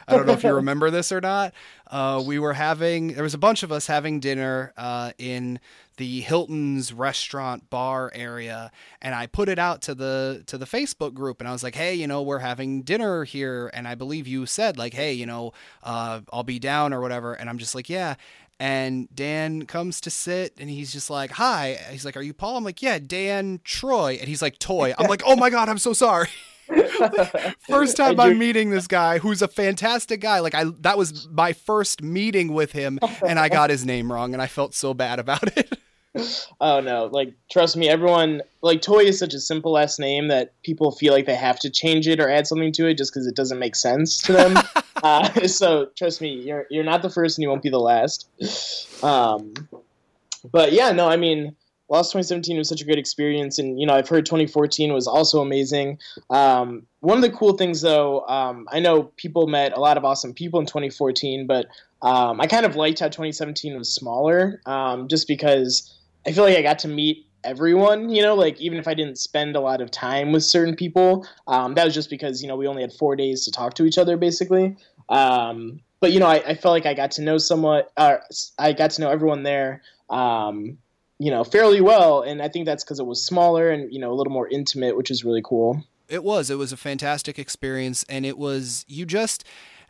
I 0.07 0.15
don't 0.15 0.25
know 0.25 0.33
if 0.33 0.43
you 0.43 0.53
remember 0.55 0.89
this 0.89 1.11
or 1.11 1.21
not. 1.21 1.53
Uh, 1.87 2.23
we 2.25 2.39
were 2.39 2.53
having, 2.53 3.09
there 3.09 3.23
was 3.23 3.33
a 3.33 3.39
bunch 3.39 3.63
of 3.63 3.71
us 3.71 3.87
having 3.87 4.19
dinner 4.19 4.73
uh, 4.77 5.11
in 5.17 5.59
the 5.97 6.21
Hilton's 6.21 6.91
restaurant 6.91 7.69
bar 7.69 8.11
area, 8.13 8.71
and 9.01 9.15
I 9.15 9.27
put 9.27 9.47
it 9.47 9.59
out 9.59 9.81
to 9.83 9.95
the 9.95 10.43
to 10.47 10.57
the 10.57 10.65
Facebook 10.65 11.13
group, 11.13 11.39
and 11.39 11.47
I 11.47 11.53
was 11.53 11.63
like, 11.63 11.75
"Hey, 11.75 11.93
you 11.93 12.05
know, 12.05 12.21
we're 12.21 12.39
having 12.39 12.81
dinner 12.81 13.23
here," 13.23 13.71
and 13.73 13.87
I 13.87 13.95
believe 13.95 14.27
you 14.27 14.45
said 14.45 14.77
like, 14.77 14.93
"Hey, 14.93 15.13
you 15.13 15.25
know, 15.25 15.53
uh, 15.83 16.21
I'll 16.33 16.43
be 16.43 16.59
down 16.59 16.93
or 16.93 16.99
whatever," 16.99 17.33
and 17.33 17.49
I'm 17.49 17.57
just 17.57 17.75
like, 17.75 17.89
"Yeah." 17.89 18.15
And 18.59 19.13
Dan 19.13 19.65
comes 19.65 19.99
to 20.01 20.09
sit 20.09 20.53
and 20.59 20.69
he's 20.69 20.93
just 20.93 21.09
like, 21.09 21.31
Hi. 21.31 21.77
He's 21.91 22.05
like, 22.05 22.15
Are 22.15 22.21
you 22.21 22.33
Paul? 22.33 22.57
I'm 22.57 22.63
like, 22.63 22.81
Yeah, 22.81 22.99
Dan 22.99 23.59
Troy. 23.63 24.17
And 24.19 24.27
he's 24.27 24.41
like, 24.41 24.59
Toy. 24.59 24.93
I'm 24.97 25.07
like, 25.07 25.23
Oh 25.25 25.35
my 25.35 25.49
God, 25.49 25.69
I'm 25.69 25.77
so 25.77 25.93
sorry. 25.93 26.29
first 27.69 27.97
time 27.97 28.19
I'm 28.19 28.39
meeting 28.39 28.71
this 28.71 28.87
guy 28.87 29.19
who's 29.19 29.41
a 29.41 29.47
fantastic 29.47 30.21
guy. 30.21 30.39
Like 30.39 30.55
I 30.55 30.65
that 30.81 30.97
was 30.97 31.27
my 31.29 31.53
first 31.53 32.01
meeting 32.01 32.53
with 32.53 32.71
him 32.71 32.99
and 33.25 33.39
I 33.39 33.49
got 33.49 33.69
his 33.69 33.85
name 33.85 34.11
wrong 34.11 34.33
and 34.33 34.41
I 34.41 34.47
felt 34.47 34.73
so 34.73 34.93
bad 34.93 35.19
about 35.19 35.57
it. 35.57 35.77
oh 36.61 36.79
no, 36.79 37.05
like 37.05 37.33
trust 37.51 37.77
me, 37.77 37.89
everyone 37.89 38.41
like 38.61 38.81
Toy 38.81 39.03
is 39.03 39.19
such 39.19 39.33
a 39.33 39.39
simple 39.39 39.73
last 39.73 39.99
name 39.99 40.27
that 40.29 40.53
people 40.63 40.91
feel 40.91 41.13
like 41.13 41.25
they 41.25 41.35
have 41.35 41.59
to 41.59 41.69
change 41.69 42.07
it 42.07 42.19
or 42.19 42.29
add 42.29 42.47
something 42.47 42.71
to 42.73 42.87
it 42.87 42.97
just 42.97 43.13
because 43.13 43.27
it 43.27 43.35
doesn't 43.35 43.59
make 43.59 43.75
sense 43.75 44.21
to 44.23 44.33
them. 44.33 44.57
uh, 45.05 45.47
so 45.47 45.89
trust 45.95 46.21
me, 46.21 46.33
you're 46.33 46.65
you're 46.69 46.83
not 46.83 47.01
the 47.01 47.09
first 47.09 47.37
and 47.37 47.43
you 47.43 47.49
won't 47.49 47.63
be 47.63 47.69
the 47.69 47.79
last. 47.79 48.27
Um, 49.03 49.53
but 50.51 50.73
yeah, 50.73 50.91
no, 50.91 51.07
I 51.07 51.17
mean 51.17 51.55
Lost 51.87 52.11
2017 52.13 52.57
was 52.57 52.67
such 52.67 52.81
a 52.81 52.85
great 52.85 52.97
experience, 52.97 53.59
and 53.59 53.79
you 53.79 53.85
know 53.85 53.93
I've 53.93 54.09
heard 54.09 54.25
2014 54.25 54.91
was 54.91 55.05
also 55.05 55.41
amazing. 55.41 55.99
Um, 56.31 56.87
one 57.01 57.17
of 57.17 57.21
the 57.21 57.29
cool 57.29 57.53
things, 57.53 57.81
though, 57.81 58.21
um, 58.21 58.67
I 58.71 58.79
know 58.79 59.03
people 59.17 59.45
met 59.45 59.77
a 59.77 59.79
lot 59.79 59.95
of 59.95 60.03
awesome 60.03 60.33
people 60.33 60.59
in 60.59 60.65
2014, 60.65 61.45
but 61.45 61.67
um, 62.01 62.41
I 62.41 62.47
kind 62.47 62.65
of 62.65 62.75
liked 62.75 62.99
how 63.01 63.07
2017 63.07 63.77
was 63.77 63.93
smaller, 63.93 64.61
um, 64.65 65.07
just 65.07 65.27
because 65.27 65.95
I 66.25 66.31
feel 66.31 66.43
like 66.43 66.57
I 66.57 66.63
got 66.63 66.79
to 66.79 66.87
meet 66.87 67.27
everyone. 67.43 68.09
You 68.09 68.23
know, 68.23 68.33
like 68.33 68.59
even 68.59 68.79
if 68.79 68.87
I 68.87 68.95
didn't 68.95 69.19
spend 69.19 69.55
a 69.55 69.61
lot 69.61 69.79
of 69.79 69.91
time 69.91 70.31
with 70.31 70.43
certain 70.43 70.75
people, 70.75 71.27
um, 71.45 71.75
that 71.75 71.85
was 71.85 71.93
just 71.93 72.09
because 72.09 72.41
you 72.41 72.47
know 72.47 72.55
we 72.55 72.65
only 72.65 72.81
had 72.81 72.93
four 72.93 73.15
days 73.15 73.45
to 73.45 73.51
talk 73.51 73.75
to 73.75 73.85
each 73.85 73.99
other, 73.99 74.17
basically. 74.17 74.75
Um, 75.09 75.81
but 75.99 76.11
you 76.11 76.19
know, 76.19 76.27
I, 76.27 76.35
I, 76.35 76.55
felt 76.55 76.73
like 76.73 76.85
I 76.85 76.93
got 76.93 77.11
to 77.11 77.21
know 77.21 77.37
somewhat. 77.37 77.91
Uh, 77.97 78.17
I 78.57 78.73
got 78.73 78.91
to 78.91 79.01
know 79.01 79.09
everyone 79.09 79.43
there. 79.43 79.81
Um, 80.09 80.77
you 81.17 81.31
know, 81.31 81.43
fairly 81.43 81.81
well. 81.81 82.21
And 82.21 82.41
I 82.41 82.49
think 82.49 82.65
that's 82.65 82.83
because 82.83 82.99
it 82.99 83.05
was 83.05 83.25
smaller 83.25 83.69
and, 83.69 83.91
you 83.91 83.99
know, 83.99 84.11
a 84.11 84.15
little 84.15 84.33
more 84.33 84.47
intimate, 84.47 84.97
which 84.97 85.09
is 85.09 85.23
really 85.23 85.41
cool. 85.43 85.83
It 86.09 86.23
was. 86.23 86.49
It 86.49 86.57
was 86.57 86.71
a 86.71 86.77
fantastic 86.77 87.39
experience. 87.39 88.03
And 88.09 88.25
it 88.25 88.37
was, 88.37 88.85
you 88.87 89.05
just, 89.05 89.43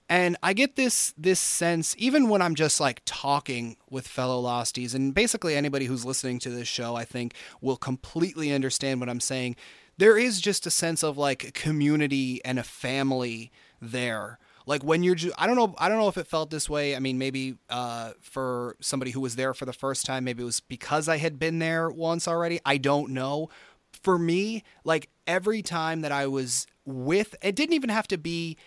and 0.08 0.38
I 0.44 0.54
get 0.54 0.76
this 0.76 1.16
this 1.18 1.40
sense 1.40 1.96
even 1.98 2.30
when 2.30 2.40
I'm 2.40 2.54
just 2.54 2.80
like 2.80 3.02
talking 3.06 3.76
with 3.90 4.08
fellow 4.08 4.44
losties 4.44 4.94
and 4.94 5.16
basically 5.16 5.56
anybody 5.56 5.86
who's 5.86 6.06
listening 6.06 6.38
to 6.40 6.52
this 6.52 6.68
show 6.68 6.96
I 6.96 7.06
think 7.06 7.34
will 7.60 7.76
completely 7.76 8.54
understand 8.54 9.00
what 9.00 9.10
I'm 9.10 9.20
saying. 9.20 9.56
There 9.98 10.16
is 10.16 10.42
just 10.42 10.68
a 10.68 10.72
sense 10.72 11.04
of 11.04 11.18
like 11.18 11.56
community 11.56 12.40
and 12.46 12.60
a 12.60 12.64
family 12.64 13.52
there 13.82 14.38
like 14.66 14.84
when 14.84 15.04
you're 15.04 15.16
I 15.38 15.48
don't 15.48 15.56
know 15.56 15.76
I 15.78 15.90
don't 15.90 15.98
know 15.98 16.08
if 16.08 16.18
it 16.18 16.28
felt 16.28 16.50
this 16.50 16.70
way. 16.70 16.96
I 16.96 17.00
mean, 17.00 17.18
maybe 17.18 17.56
uh, 17.70 18.12
for 18.22 18.76
somebody 18.82 19.12
who 19.12 19.22
was 19.22 19.36
there 19.36 19.54
for 19.54 19.66
the 19.66 19.74
first 19.74 20.06
time, 20.06 20.24
maybe 20.24 20.44
it 20.44 20.46
was 20.46 20.60
because 20.60 21.08
I 21.08 21.18
had 21.18 21.40
been 21.40 21.60
there 21.60 21.90
once 21.90 22.28
already. 22.28 22.60
I 22.66 22.78
don't 22.78 23.12
know. 23.12 23.50
For 24.04 24.20
me, 24.20 24.64
like 24.84 25.10
every 25.26 25.62
time 25.62 26.02
that 26.02 26.12
I 26.12 26.28
was 26.28 26.68
with, 26.86 27.36
it 27.42 27.56
didn't 27.56 27.74
even 27.74 27.90
have 27.90 28.08
to 28.10 28.18
be 28.18 28.58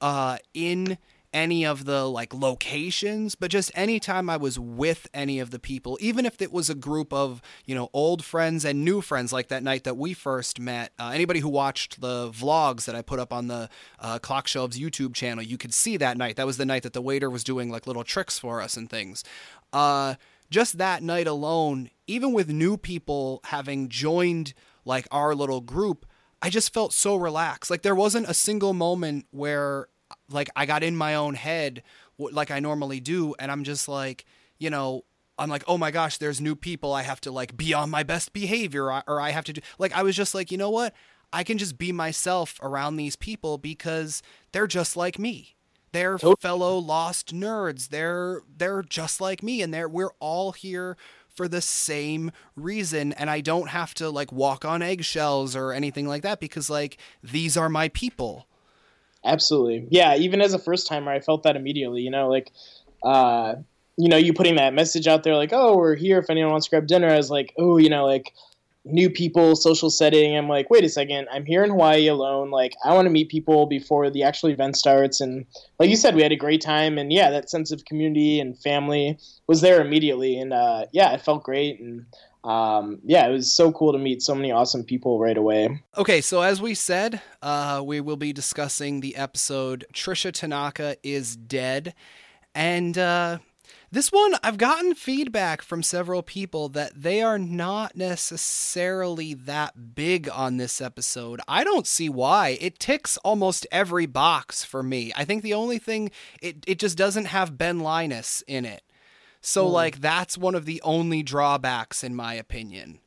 uh, 0.00 0.38
in 0.52 0.98
any 1.34 1.66
of 1.66 1.84
the 1.84 2.08
like 2.08 2.32
locations, 2.32 3.34
but 3.34 3.50
just 3.50 3.72
anytime 3.74 4.30
I 4.30 4.36
was 4.36 4.58
with 4.58 5.08
any 5.12 5.40
of 5.40 5.50
the 5.50 5.58
people, 5.58 5.98
even 6.00 6.24
if 6.24 6.40
it 6.40 6.52
was 6.52 6.70
a 6.70 6.74
group 6.74 7.12
of, 7.12 7.42
you 7.66 7.74
know, 7.74 7.90
old 7.92 8.24
friends 8.24 8.64
and 8.64 8.84
new 8.84 9.00
friends 9.00 9.32
like 9.32 9.48
that 9.48 9.64
night 9.64 9.82
that 9.84 9.96
we 9.96 10.14
first 10.14 10.60
met, 10.60 10.92
uh, 10.98 11.10
anybody 11.12 11.40
who 11.40 11.48
watched 11.48 12.00
the 12.00 12.30
vlogs 12.30 12.84
that 12.84 12.94
I 12.94 13.02
put 13.02 13.18
up 13.18 13.32
on 13.32 13.48
the 13.48 13.68
uh, 13.98 14.20
Clock 14.20 14.46
Shelves 14.46 14.78
YouTube 14.78 15.12
channel, 15.12 15.42
you 15.42 15.58
could 15.58 15.74
see 15.74 15.96
that 15.96 16.16
night. 16.16 16.36
That 16.36 16.46
was 16.46 16.56
the 16.56 16.64
night 16.64 16.84
that 16.84 16.92
the 16.92 17.02
waiter 17.02 17.28
was 17.28 17.42
doing 17.42 17.68
like 17.68 17.86
little 17.86 18.04
tricks 18.04 18.38
for 18.38 18.62
us 18.62 18.76
and 18.76 18.88
things. 18.88 19.24
Uh, 19.72 20.14
just 20.50 20.78
that 20.78 21.02
night 21.02 21.26
alone, 21.26 21.90
even 22.06 22.32
with 22.32 22.48
new 22.48 22.76
people 22.76 23.40
having 23.44 23.88
joined 23.88 24.54
like 24.84 25.08
our 25.10 25.34
little 25.34 25.60
group, 25.60 26.06
I 26.40 26.48
just 26.48 26.72
felt 26.72 26.92
so 26.92 27.16
relaxed. 27.16 27.70
Like 27.70 27.82
there 27.82 27.94
wasn't 27.94 28.28
a 28.28 28.34
single 28.34 28.72
moment 28.72 29.26
where 29.30 29.88
like 30.30 30.50
I 30.56 30.66
got 30.66 30.82
in 30.82 30.96
my 30.96 31.14
own 31.14 31.34
head 31.34 31.82
like 32.18 32.50
I 32.50 32.60
normally 32.60 33.00
do 33.00 33.34
and 33.38 33.50
I'm 33.50 33.64
just 33.64 33.88
like, 33.88 34.24
you 34.58 34.70
know, 34.70 35.04
I'm 35.36 35.50
like, 35.50 35.64
"Oh 35.66 35.76
my 35.76 35.90
gosh, 35.90 36.18
there's 36.18 36.40
new 36.40 36.54
people. 36.54 36.92
I 36.92 37.02
have 37.02 37.20
to 37.22 37.32
like 37.32 37.56
be 37.56 37.74
on 37.74 37.90
my 37.90 38.04
best 38.04 38.32
behavior 38.32 38.84
or 38.84 39.20
I 39.20 39.30
have 39.30 39.44
to 39.46 39.52
do 39.52 39.60
like 39.78 39.92
I 39.92 40.02
was 40.02 40.14
just 40.16 40.34
like, 40.34 40.52
"You 40.52 40.58
know 40.58 40.70
what? 40.70 40.94
I 41.32 41.42
can 41.42 41.58
just 41.58 41.76
be 41.76 41.90
myself 41.90 42.60
around 42.62 42.96
these 42.96 43.16
people 43.16 43.58
because 43.58 44.22
they're 44.52 44.68
just 44.68 44.96
like 44.96 45.18
me. 45.18 45.56
They're 45.90 46.18
fellow 46.18 46.78
lost 46.78 47.34
nerds. 47.34 47.88
They're 47.88 48.42
they're 48.56 48.82
just 48.82 49.20
like 49.20 49.42
me 49.42 49.60
and 49.60 49.74
they're 49.74 49.88
we're 49.88 50.12
all 50.20 50.52
here 50.52 50.96
for 51.28 51.48
the 51.48 51.60
same 51.60 52.30
reason 52.54 53.12
and 53.14 53.28
I 53.28 53.40
don't 53.40 53.70
have 53.70 53.94
to 53.94 54.10
like 54.10 54.30
walk 54.30 54.64
on 54.64 54.82
eggshells 54.82 55.56
or 55.56 55.72
anything 55.72 56.06
like 56.06 56.22
that 56.22 56.38
because 56.38 56.70
like 56.70 56.98
these 57.22 57.56
are 57.56 57.68
my 57.68 57.88
people. 57.88 58.46
Absolutely. 59.24 59.86
Yeah, 59.90 60.16
even 60.16 60.40
as 60.40 60.54
a 60.54 60.58
first 60.58 60.86
timer, 60.86 61.10
I 61.10 61.20
felt 61.20 61.42
that 61.44 61.56
immediately. 61.56 62.02
You 62.02 62.10
know, 62.10 62.28
like, 62.28 62.52
uh, 63.02 63.54
you 63.96 64.08
know, 64.08 64.16
you 64.16 64.32
putting 64.32 64.56
that 64.56 64.74
message 64.74 65.06
out 65.06 65.22
there, 65.22 65.36
like, 65.36 65.52
oh, 65.52 65.76
we're 65.76 65.94
here 65.94 66.18
if 66.18 66.28
anyone 66.30 66.52
wants 66.52 66.66
to 66.66 66.70
grab 66.70 66.86
dinner. 66.86 67.08
I 67.08 67.16
was 67.16 67.30
like, 67.30 67.54
oh, 67.56 67.78
you 67.78 67.88
know, 67.88 68.04
like 68.06 68.32
new 68.84 69.08
people, 69.08 69.56
social 69.56 69.88
setting. 69.88 70.36
I'm 70.36 70.48
like, 70.48 70.68
wait 70.68 70.84
a 70.84 70.88
second, 70.88 71.26
I'm 71.32 71.46
here 71.46 71.64
in 71.64 71.70
Hawaii 71.70 72.06
alone. 72.06 72.50
Like, 72.50 72.74
I 72.84 72.92
want 72.92 73.06
to 73.06 73.10
meet 73.10 73.30
people 73.30 73.66
before 73.66 74.10
the 74.10 74.22
actual 74.24 74.50
event 74.50 74.76
starts. 74.76 75.20
And 75.20 75.46
like 75.78 75.88
you 75.88 75.96
said, 75.96 76.14
we 76.14 76.22
had 76.22 76.32
a 76.32 76.36
great 76.36 76.60
time. 76.60 76.98
And 76.98 77.12
yeah, 77.12 77.30
that 77.30 77.48
sense 77.48 77.72
of 77.72 77.84
community 77.86 78.40
and 78.40 78.58
family 78.58 79.18
was 79.46 79.62
there 79.62 79.80
immediately. 79.80 80.38
And 80.38 80.52
uh, 80.52 80.86
yeah, 80.92 81.12
it 81.14 81.22
felt 81.22 81.44
great. 81.44 81.80
And 81.80 82.04
um, 82.44 83.00
yeah, 83.04 83.26
it 83.26 83.32
was 83.32 83.50
so 83.50 83.72
cool 83.72 83.92
to 83.92 83.98
meet 83.98 84.22
so 84.22 84.34
many 84.34 84.52
awesome 84.52 84.84
people 84.84 85.18
right 85.18 85.36
away. 85.36 85.82
Okay, 85.96 86.20
so 86.20 86.42
as 86.42 86.60
we 86.60 86.74
said, 86.74 87.20
uh, 87.42 87.82
we 87.84 88.00
will 88.00 88.16
be 88.16 88.32
discussing 88.32 89.00
the 89.00 89.16
episode 89.16 89.86
Trisha 89.92 90.30
Tanaka 90.30 90.96
is 91.02 91.36
Dead. 91.36 91.94
And 92.54 92.96
uh, 92.98 93.38
This 93.90 94.10
one, 94.10 94.34
I've 94.42 94.58
gotten 94.58 94.94
feedback 94.94 95.62
from 95.62 95.82
several 95.82 96.22
people 96.22 96.68
that 96.70 97.00
they 97.00 97.22
are 97.22 97.38
not 97.38 97.96
necessarily 97.96 99.34
that 99.34 99.94
big 99.94 100.28
on 100.28 100.56
this 100.56 100.80
episode. 100.80 101.40
I 101.46 101.62
don't 101.62 101.86
see 101.86 102.08
why. 102.08 102.58
It 102.60 102.78
ticks 102.78 103.16
almost 103.18 103.66
every 103.70 104.06
box 104.06 104.64
for 104.64 104.82
me. 104.82 105.12
I 105.16 105.24
think 105.24 105.42
the 105.42 105.54
only 105.54 105.78
thing 105.78 106.10
it 106.42 106.64
it 106.66 106.78
just 106.80 106.98
doesn't 106.98 107.26
have 107.26 107.56
Ben 107.56 107.80
Linus 107.80 108.42
in 108.46 108.64
it. 108.64 108.82
So 109.44 109.66
mm. 109.66 109.72
like 109.72 110.00
that's 110.00 110.38
one 110.38 110.54
of 110.54 110.64
the 110.64 110.80
only 110.82 111.22
drawbacks 111.22 112.02
in 112.02 112.14
my 112.14 112.32
opinion. 112.34 112.98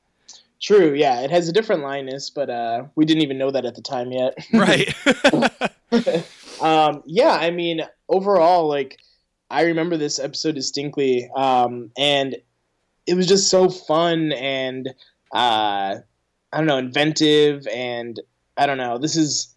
True, 0.62 0.94
yeah, 0.94 1.22
it 1.22 1.32
has 1.32 1.50
a 1.50 1.52
different 1.52 1.82
Linus, 1.84 2.30
but 2.30 2.50
uh, 2.50 2.86
we 2.96 3.06
didn't 3.06 3.24
even 3.24 3.38
know 3.38 3.52
that 3.52 3.66
at 3.66 3.76
the 3.76 3.82
time 3.82 4.12
yet. 4.12 4.36
right. 4.54 4.94
um, 6.62 7.04
yeah, 7.06 7.32
I 7.32 7.50
mean, 7.50 7.82
overall, 8.08 8.68
like 8.68 8.98
I 9.50 9.64
remember 9.64 9.98
this 9.98 10.20
episode 10.20 10.56
distinctly, 10.56 11.30
um, 11.36 11.92
and 11.98 12.38
it 13.08 13.16
was 13.16 13.28
just 13.28 13.50
so 13.50 13.70
fun 13.70 14.32
and 14.32 14.88
uh, 15.34 15.96
I 16.54 16.58
don't 16.58 16.68
know, 16.68 16.78
inventive, 16.78 17.68
and 17.68 18.20
I 18.58 18.68
don't 18.68 18.78
know. 18.78 19.00
This 19.00 19.16
is 19.16 19.56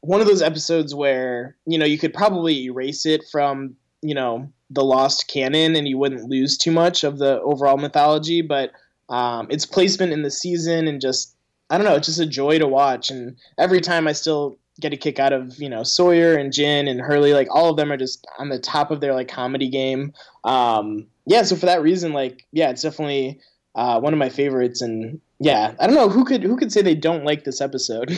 one 0.00 0.20
of 0.20 0.26
those 0.26 0.42
episodes 0.42 0.94
where 0.94 1.56
you 1.66 1.78
know 1.78 1.86
you 1.86 1.98
could 1.98 2.14
probably 2.14 2.64
erase 2.64 3.04
it 3.06 3.22
from 3.30 3.76
you 4.02 4.14
know 4.14 4.50
the 4.70 4.84
lost 4.84 5.28
canon, 5.28 5.76
and 5.76 5.88
you 5.88 5.98
wouldn't 5.98 6.28
lose 6.28 6.58
too 6.58 6.72
much 6.72 7.04
of 7.04 7.18
the 7.18 7.40
overall 7.42 7.76
mythology, 7.76 8.42
but 8.42 8.72
um, 9.08 9.46
its 9.50 9.66
placement 9.66 10.12
in 10.12 10.22
the 10.22 10.30
season 10.30 10.88
and 10.88 11.00
just 11.00 11.34
I 11.70 11.78
don't 11.78 11.86
know, 11.86 11.96
it's 11.96 12.06
just 12.06 12.20
a 12.20 12.26
joy 12.26 12.58
to 12.58 12.68
watch. 12.68 13.10
And 13.10 13.36
every 13.58 13.80
time 13.80 14.06
I 14.06 14.12
still 14.12 14.58
get 14.80 14.92
a 14.92 14.96
kick 14.96 15.18
out 15.18 15.32
of 15.32 15.60
you 15.60 15.68
know 15.68 15.82
Sawyer 15.82 16.34
and 16.34 16.52
Jin 16.52 16.88
and 16.88 17.00
Hurley. 17.00 17.32
Like 17.32 17.48
all 17.50 17.70
of 17.70 17.76
them 17.76 17.92
are 17.92 17.96
just 17.96 18.26
on 18.38 18.48
the 18.48 18.58
top 18.58 18.90
of 18.90 19.00
their 19.00 19.14
like 19.14 19.28
comedy 19.28 19.68
game. 19.68 20.12
Um, 20.44 21.06
yeah, 21.26 21.42
so 21.42 21.56
for 21.56 21.66
that 21.66 21.82
reason, 21.82 22.12
like 22.12 22.46
yeah, 22.52 22.70
it's 22.70 22.82
definitely 22.82 23.40
uh, 23.74 24.00
one 24.00 24.12
of 24.12 24.18
my 24.18 24.28
favorites. 24.28 24.82
And 24.82 25.20
yeah, 25.42 25.74
I 25.80 25.86
don't 25.88 25.96
know 25.96 26.08
who 26.08 26.24
could 26.24 26.44
who 26.44 26.56
could 26.56 26.70
say 26.70 26.82
they 26.82 26.94
don't 26.94 27.24
like 27.24 27.42
this 27.42 27.60
episode. 27.60 28.10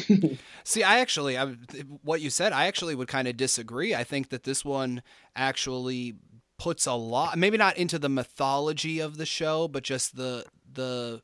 See, 0.65 0.83
I 0.83 0.99
actually, 0.99 1.39
I, 1.39 1.55
what 2.03 2.21
you 2.21 2.29
said, 2.29 2.53
I 2.53 2.67
actually 2.67 2.95
would 2.95 3.09
kind 3.09 3.27
of 3.27 3.37
disagree. 3.39 3.95
I 3.95 4.05
think 4.05 4.29
that 4.29 4.45
this 4.45 4.63
one 4.63 5.03
actually 5.35 6.17
puts 6.59 6.85
a 6.87 6.93
lot, 6.93 7.39
maybe 7.39 7.57
not 7.57 7.79
into 7.79 7.99
the 7.99 8.11
mythology 8.11 9.01
of 9.01 9.17
the 9.17 9.25
show, 9.25 9.69
but 9.69 9.83
just 9.83 10.17
the 10.17 10.45
the 10.71 11.23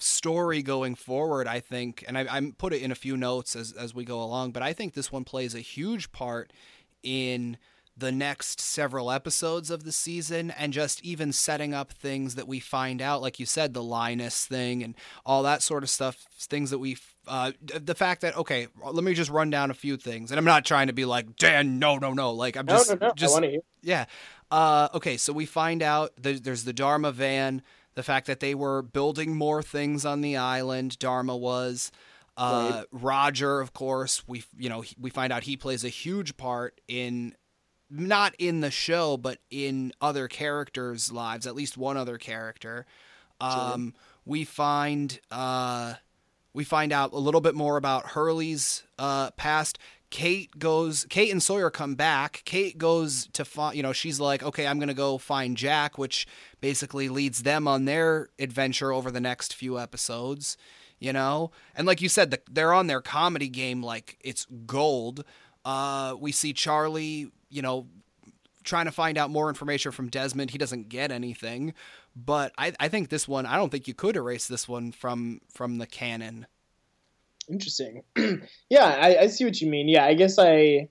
story 0.00 0.62
going 0.62 0.96
forward, 0.96 1.46
I 1.46 1.60
think, 1.60 2.04
and 2.08 2.18
I, 2.18 2.26
I 2.28 2.52
put 2.58 2.72
it 2.72 2.82
in 2.82 2.90
a 2.90 2.96
few 2.96 3.16
notes 3.16 3.54
as, 3.54 3.72
as 3.72 3.94
we 3.94 4.04
go 4.04 4.20
along, 4.20 4.50
but 4.50 4.64
I 4.64 4.72
think 4.72 4.94
this 4.94 5.12
one 5.12 5.24
plays 5.24 5.54
a 5.54 5.60
huge 5.60 6.10
part 6.10 6.52
in 7.04 7.56
the 7.96 8.12
next 8.12 8.60
several 8.60 9.10
episodes 9.10 9.70
of 9.70 9.84
the 9.84 9.92
season 9.92 10.50
and 10.50 10.72
just 10.72 11.02
even 11.02 11.32
setting 11.32 11.72
up 11.72 11.92
things 11.92 12.34
that 12.34 12.46
we 12.46 12.60
find 12.60 13.00
out 13.00 13.22
like 13.22 13.40
you 13.40 13.46
said 13.46 13.72
the 13.72 13.82
linus 13.82 14.44
thing 14.46 14.82
and 14.82 14.94
all 15.24 15.42
that 15.42 15.62
sort 15.62 15.82
of 15.82 15.88
stuff 15.88 16.26
things 16.38 16.70
that 16.70 16.78
we 16.78 16.96
uh, 17.28 17.52
the 17.62 17.94
fact 17.94 18.20
that 18.20 18.36
okay 18.36 18.68
let 18.92 19.02
me 19.02 19.14
just 19.14 19.30
run 19.30 19.50
down 19.50 19.70
a 19.70 19.74
few 19.74 19.96
things 19.96 20.30
and 20.30 20.38
i'm 20.38 20.44
not 20.44 20.64
trying 20.64 20.86
to 20.86 20.92
be 20.92 21.04
like 21.04 21.36
dan 21.36 21.78
no 21.78 21.96
no 21.96 22.12
no 22.12 22.32
like 22.32 22.56
i'm 22.56 22.66
just 22.66 22.90
no, 22.90 22.96
no, 22.96 23.06
no. 23.08 23.14
just 23.14 23.40
yeah 23.82 24.04
uh, 24.50 24.88
okay 24.94 25.16
so 25.16 25.32
we 25.32 25.44
find 25.44 25.82
out 25.82 26.12
there's 26.18 26.64
the 26.64 26.72
dharma 26.72 27.10
van 27.10 27.62
the 27.96 28.02
fact 28.02 28.28
that 28.28 28.40
they 28.40 28.54
were 28.54 28.82
building 28.82 29.34
more 29.34 29.62
things 29.62 30.06
on 30.06 30.20
the 30.20 30.36
island. 30.36 30.98
Dharma 31.00 31.36
was. 31.36 31.90
Uh, 32.36 32.70
right. 32.74 32.84
Roger, 32.92 33.60
of 33.60 33.72
course, 33.72 34.22
we 34.28 34.44
you 34.56 34.68
know 34.68 34.84
we 35.00 35.10
find 35.10 35.32
out 35.32 35.42
he 35.42 35.56
plays 35.56 35.84
a 35.84 35.88
huge 35.88 36.36
part 36.36 36.80
in 36.86 37.34
not 37.90 38.34
in 38.38 38.60
the 38.60 38.70
show, 38.70 39.16
but 39.16 39.38
in 39.50 39.92
other 40.00 40.28
characters' 40.28 41.12
lives. 41.12 41.46
At 41.46 41.54
least 41.54 41.76
one 41.76 41.96
other 41.96 42.18
character. 42.18 42.86
Um, 43.40 43.94
sure. 43.94 44.02
We 44.24 44.44
find 44.44 45.18
uh, 45.30 45.94
we 46.52 46.64
find 46.64 46.92
out 46.92 47.12
a 47.12 47.18
little 47.18 47.40
bit 47.40 47.54
more 47.54 47.76
about 47.76 48.08
Hurley's 48.08 48.82
uh, 48.98 49.30
past. 49.32 49.78
Kate 50.08 50.58
goes. 50.58 51.06
Kate 51.10 51.30
and 51.30 51.42
Sawyer 51.42 51.70
come 51.70 51.94
back. 51.94 52.42
Kate 52.44 52.78
goes 52.78 53.28
to 53.34 53.44
find. 53.44 53.76
You 53.76 53.82
know, 53.82 53.92
she's 53.92 54.18
like, 54.18 54.42
okay, 54.42 54.66
I'm 54.66 54.78
gonna 54.78 54.94
go 54.94 55.18
find 55.18 55.56
Jack, 55.56 55.98
which 55.98 56.26
basically 56.60 57.08
leads 57.08 57.42
them 57.42 57.68
on 57.68 57.84
their 57.84 58.30
adventure 58.38 58.92
over 58.92 59.10
the 59.10 59.20
next 59.20 59.54
few 59.54 59.78
episodes. 59.78 60.56
You 60.98 61.12
know, 61.12 61.50
and 61.74 61.86
like 61.86 62.00
you 62.00 62.08
said, 62.08 62.30
the, 62.30 62.40
they're 62.50 62.72
on 62.72 62.86
their 62.86 63.02
comedy 63.02 63.48
game 63.48 63.82
like 63.82 64.16
it's 64.22 64.46
gold. 64.64 65.24
Uh, 65.62 66.14
we 66.18 66.32
see 66.32 66.52
Charlie, 66.52 67.30
you 67.50 67.62
know, 67.62 67.86
trying 68.64 68.86
to 68.86 68.92
find 68.92 69.16
out 69.16 69.30
more 69.30 69.48
information 69.48 69.92
from 69.92 70.08
Desmond. 70.08 70.50
He 70.50 70.58
doesn't 70.58 70.88
get 70.88 71.10
anything, 71.10 71.72
but 72.14 72.52
I, 72.58 72.72
I 72.78 72.88
think 72.88 73.08
this 73.08 73.26
one. 73.26 73.46
I 73.46 73.56
don't 73.56 73.70
think 73.70 73.88
you 73.88 73.94
could 73.94 74.16
erase 74.16 74.46
this 74.46 74.68
one 74.68 74.92
from 74.92 75.40
from 75.52 75.78
the 75.78 75.86
canon. 75.86 76.46
Interesting. 77.48 78.02
yeah, 78.68 78.84
I, 78.84 79.16
I 79.18 79.26
see 79.28 79.44
what 79.44 79.60
you 79.60 79.70
mean. 79.70 79.88
Yeah, 79.88 80.04
I 80.04 80.14
guess 80.14 80.38
I 80.38 80.88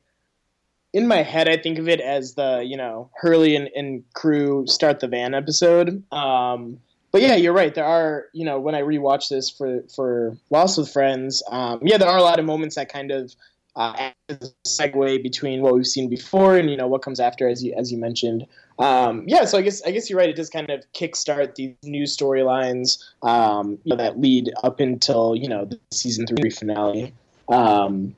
in 0.93 1.07
my 1.07 1.21
head 1.21 1.49
I 1.49 1.57
think 1.57 1.77
of 1.77 1.89
it 1.89 1.99
as 1.99 2.33
the 2.35 2.63
you 2.65 2.77
know 2.77 3.11
Hurley 3.15 3.55
and, 3.55 3.69
and 3.75 4.03
crew 4.13 4.65
start 4.65 5.01
the 5.01 5.07
van 5.07 5.33
episode. 5.33 6.03
Um, 6.11 6.79
but 7.11 7.21
yeah, 7.21 7.35
you're 7.35 7.53
right. 7.53 7.75
There 7.75 7.85
are 7.85 8.25
you 8.33 8.45
know 8.45 8.59
when 8.59 8.75
I 8.75 8.81
rewatch 8.81 9.29
this 9.29 9.49
for 9.49 9.83
for 9.93 10.37
Lost 10.49 10.77
with 10.77 10.91
Friends, 10.91 11.43
um, 11.51 11.79
yeah, 11.83 11.97
there 11.97 12.09
are 12.09 12.17
a 12.17 12.23
lot 12.23 12.39
of 12.39 12.45
moments 12.45 12.75
that 12.75 12.91
kind 12.91 13.11
of 13.11 13.35
uh, 13.75 14.11
as 14.29 14.37
a 14.37 14.67
segue 14.67 15.21
between 15.21 15.61
what 15.61 15.73
we've 15.73 15.87
seen 15.87 16.09
before 16.09 16.57
and 16.57 16.69
you 16.69 16.77
know 16.77 16.87
what 16.87 17.01
comes 17.01 17.19
after, 17.19 17.47
as 17.47 17.63
you 17.63 17.73
as 17.77 17.91
you 17.91 17.97
mentioned. 17.97 18.45
Um, 18.79 19.23
yeah, 19.27 19.45
so 19.45 19.57
I 19.57 19.61
guess 19.61 19.81
I 19.83 19.91
guess 19.91 20.09
you're 20.09 20.19
right. 20.19 20.29
It 20.29 20.35
does 20.35 20.49
kind 20.49 20.69
of 20.69 20.83
kickstart 20.93 21.55
these 21.55 21.75
new 21.83 22.03
storylines 22.03 23.03
um, 23.23 23.77
you 23.83 23.91
know, 23.91 23.95
that 23.97 24.19
lead 24.19 24.51
up 24.63 24.79
until 24.79 25.35
you 25.35 25.47
know 25.47 25.65
the 25.65 25.79
season 25.91 26.25
three 26.27 26.49
finale, 26.49 27.13
um, 27.49 28.15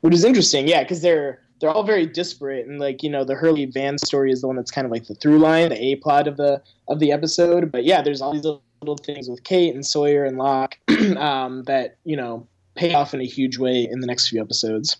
which 0.00 0.14
is 0.14 0.24
interesting. 0.24 0.68
Yeah, 0.68 0.82
because 0.82 1.02
they're 1.02 1.40
they're 1.60 1.70
all 1.70 1.84
very 1.84 2.06
disparate, 2.06 2.66
and 2.66 2.78
like 2.78 3.02
you 3.02 3.10
know 3.10 3.24
the 3.24 3.34
Hurley 3.34 3.66
Van 3.66 3.98
story 3.98 4.30
is 4.30 4.40
the 4.40 4.46
one 4.46 4.56
that's 4.56 4.70
kind 4.70 4.84
of 4.84 4.90
like 4.90 5.06
the 5.06 5.14
through 5.14 5.38
line, 5.38 5.70
the 5.70 5.92
a 5.92 5.96
plot 5.96 6.28
of 6.28 6.36
the 6.36 6.62
of 6.88 7.00
the 7.00 7.12
episode. 7.12 7.70
But 7.72 7.84
yeah, 7.84 8.02
there's 8.02 8.20
all 8.20 8.32
these 8.32 8.44
little 8.44 8.96
things 8.96 9.28
with 9.28 9.44
Kate 9.44 9.74
and 9.74 9.84
Sawyer 9.84 10.24
and 10.24 10.36
Locke 10.36 10.78
um, 11.16 11.64
that 11.64 11.96
you 12.04 12.16
know 12.16 12.46
pay 12.76 12.94
off 12.94 13.14
in 13.14 13.20
a 13.20 13.26
huge 13.26 13.58
way 13.58 13.88
in 13.90 14.00
the 14.00 14.06
next 14.06 14.28
few 14.28 14.40
episodes. 14.40 14.98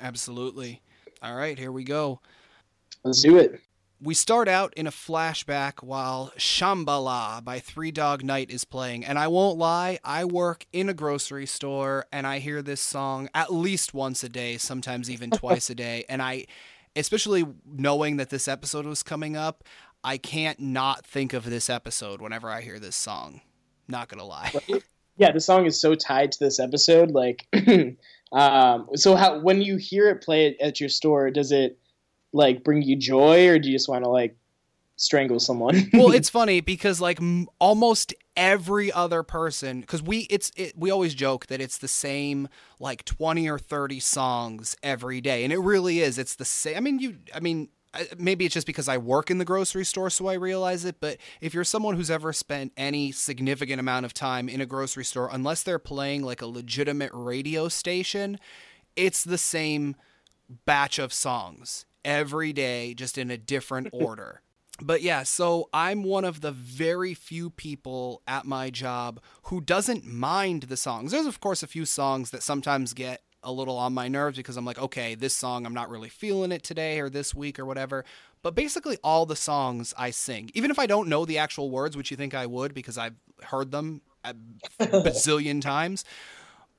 Absolutely. 0.00 0.82
All 1.22 1.34
right, 1.34 1.58
here 1.58 1.72
we 1.72 1.84
go. 1.84 2.20
Let's 3.04 3.22
do 3.22 3.38
it. 3.38 3.60
We 4.00 4.12
start 4.12 4.48
out 4.48 4.74
in 4.74 4.86
a 4.86 4.90
flashback 4.90 5.82
while 5.82 6.32
Shambhala 6.36 7.42
by 7.42 7.58
Three 7.60 7.90
Dog 7.90 8.22
Night 8.22 8.50
is 8.50 8.64
playing. 8.64 9.04
And 9.04 9.18
I 9.18 9.28
won't 9.28 9.56
lie, 9.56 9.98
I 10.04 10.24
work 10.24 10.66
in 10.72 10.88
a 10.88 10.94
grocery 10.94 11.46
store 11.46 12.04
and 12.12 12.26
I 12.26 12.40
hear 12.40 12.60
this 12.60 12.82
song 12.82 13.30
at 13.34 13.52
least 13.52 13.94
once 13.94 14.22
a 14.22 14.28
day, 14.28 14.58
sometimes 14.58 15.08
even 15.10 15.30
twice 15.32 15.70
a 15.70 15.74
day. 15.74 16.04
And 16.08 16.20
I, 16.20 16.46
especially 16.96 17.46
knowing 17.64 18.18
that 18.18 18.30
this 18.30 18.48
episode 18.48 18.84
was 18.84 19.02
coming 19.02 19.36
up, 19.36 19.64
I 20.02 20.18
can't 20.18 20.60
not 20.60 21.06
think 21.06 21.32
of 21.32 21.48
this 21.48 21.70
episode 21.70 22.20
whenever 22.20 22.50
I 22.50 22.60
hear 22.60 22.78
this 22.78 22.96
song. 22.96 23.40
Not 23.88 24.08
gonna 24.08 24.24
lie. 24.24 24.52
Yeah, 25.16 25.32
the 25.32 25.40
song 25.40 25.66
is 25.66 25.80
so 25.80 25.94
tied 25.94 26.32
to 26.32 26.38
this 26.38 26.58
episode. 26.58 27.12
Like, 27.12 27.46
um, 28.32 28.88
so 28.94 29.14
how 29.14 29.38
when 29.40 29.62
you 29.62 29.76
hear 29.76 30.08
it 30.08 30.22
play 30.22 30.56
at 30.58 30.80
your 30.80 30.88
store, 30.88 31.30
does 31.30 31.52
it 31.52 31.78
like 32.32 32.64
bring 32.64 32.82
you 32.82 32.96
joy, 32.96 33.48
or 33.48 33.58
do 33.58 33.68
you 33.68 33.74
just 33.74 33.88
want 33.88 34.04
to 34.04 34.10
like 34.10 34.36
strangle 34.96 35.38
someone? 35.38 35.88
well, 35.92 36.10
it's 36.14 36.28
funny 36.28 36.60
because 36.60 37.00
like 37.00 37.20
m- 37.20 37.46
almost 37.58 38.12
every 38.36 38.90
other 38.92 39.22
person, 39.22 39.80
because 39.80 40.02
we 40.02 40.20
it's 40.30 40.50
it, 40.56 40.76
we 40.76 40.90
always 40.90 41.14
joke 41.14 41.46
that 41.46 41.60
it's 41.60 41.78
the 41.78 41.88
same 41.88 42.48
like 42.80 43.04
twenty 43.04 43.48
or 43.48 43.58
thirty 43.58 44.00
songs 44.00 44.76
every 44.82 45.20
day, 45.20 45.44
and 45.44 45.52
it 45.52 45.60
really 45.60 46.00
is. 46.00 46.18
It's 46.18 46.34
the 46.34 46.44
same. 46.44 46.76
I 46.76 46.80
mean, 46.80 46.98
you. 46.98 47.18
I 47.34 47.40
mean, 47.40 47.68
maybe 48.18 48.44
it's 48.44 48.54
just 48.54 48.66
because 48.66 48.88
I 48.88 48.98
work 48.98 49.30
in 49.30 49.38
the 49.38 49.44
grocery 49.44 49.84
store, 49.84 50.10
so 50.10 50.26
I 50.26 50.34
realize 50.34 50.84
it. 50.84 50.96
But 51.00 51.18
if 51.40 51.54
you're 51.54 51.64
someone 51.64 51.96
who's 51.96 52.10
ever 52.10 52.32
spent 52.32 52.72
any 52.76 53.12
significant 53.12 53.80
amount 53.80 54.06
of 54.06 54.14
time 54.14 54.48
in 54.48 54.60
a 54.60 54.66
grocery 54.66 55.04
store, 55.04 55.28
unless 55.32 55.62
they're 55.62 55.78
playing 55.78 56.22
like 56.22 56.42
a 56.42 56.46
legitimate 56.46 57.10
radio 57.14 57.68
station, 57.68 58.38
it's 58.96 59.24
the 59.24 59.38
same 59.38 59.96
batch 60.64 60.98
of 60.98 61.12
songs 61.12 61.86
every 62.04 62.52
day, 62.52 62.94
just 62.94 63.18
in 63.18 63.30
a 63.30 63.38
different 63.38 63.88
order. 63.92 64.42
But 64.80 65.02
yeah, 65.02 65.22
so 65.22 65.68
I'm 65.72 66.02
one 66.02 66.24
of 66.24 66.40
the 66.40 66.50
very 66.50 67.14
few 67.14 67.50
people 67.50 68.22
at 68.26 68.44
my 68.44 68.70
job 68.70 69.20
who 69.44 69.60
doesn't 69.60 70.04
mind 70.04 70.64
the 70.64 70.76
songs. 70.76 71.12
There's, 71.12 71.26
of 71.26 71.40
course, 71.40 71.62
a 71.62 71.68
few 71.68 71.84
songs 71.84 72.30
that 72.30 72.42
sometimes 72.42 72.92
get 72.92 73.22
a 73.44 73.52
little 73.52 73.76
on 73.76 73.94
my 73.94 74.08
nerves 74.08 74.36
because 74.36 74.56
I'm 74.56 74.64
like, 74.64 74.78
okay, 74.78 75.14
this 75.14 75.36
song, 75.36 75.66
I'm 75.66 75.74
not 75.74 75.90
really 75.90 76.08
feeling 76.08 76.52
it 76.52 76.62
today 76.62 77.00
or 77.00 77.08
this 77.08 77.34
week 77.34 77.58
or 77.58 77.64
whatever. 77.64 78.04
But 78.42 78.54
basically, 78.54 78.98
all 79.04 79.26
the 79.26 79.36
songs 79.36 79.94
I 79.96 80.10
sing, 80.10 80.50
even 80.54 80.70
if 80.70 80.78
I 80.78 80.86
don't 80.86 81.08
know 81.08 81.24
the 81.24 81.38
actual 81.38 81.70
words, 81.70 81.96
which 81.96 82.10
you 82.10 82.16
think 82.16 82.34
I 82.34 82.46
would 82.46 82.74
because 82.74 82.98
I've 82.98 83.14
heard 83.42 83.70
them 83.70 84.02
a 84.24 84.34
bazillion 84.80 85.60
times, 85.60 86.04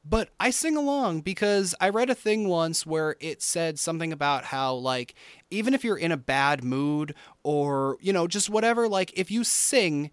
but 0.07 0.29
I 0.39 0.51
sing 0.51 0.77
along 0.77 1.21
because 1.21 1.73
I 1.81 1.89
read 1.89 2.11
a 2.11 2.15
thing 2.15 2.47
once 2.47 2.85
where 2.85 3.15
it 3.19 3.41
said 3.41 3.79
something 3.79 4.13
about 4.13 4.45
how 4.45 4.75
like 4.75 5.15
even 5.49 5.73
if 5.73 5.83
you're 5.83 5.97
in 5.97 6.11
a 6.11 6.17
bad 6.17 6.63
mood 6.63 7.15
or 7.43 7.97
you 7.99 8.13
know 8.13 8.27
just 8.27 8.49
whatever 8.49 8.87
like 8.87 9.11
if 9.17 9.31
you 9.31 9.43
sing 9.43 10.11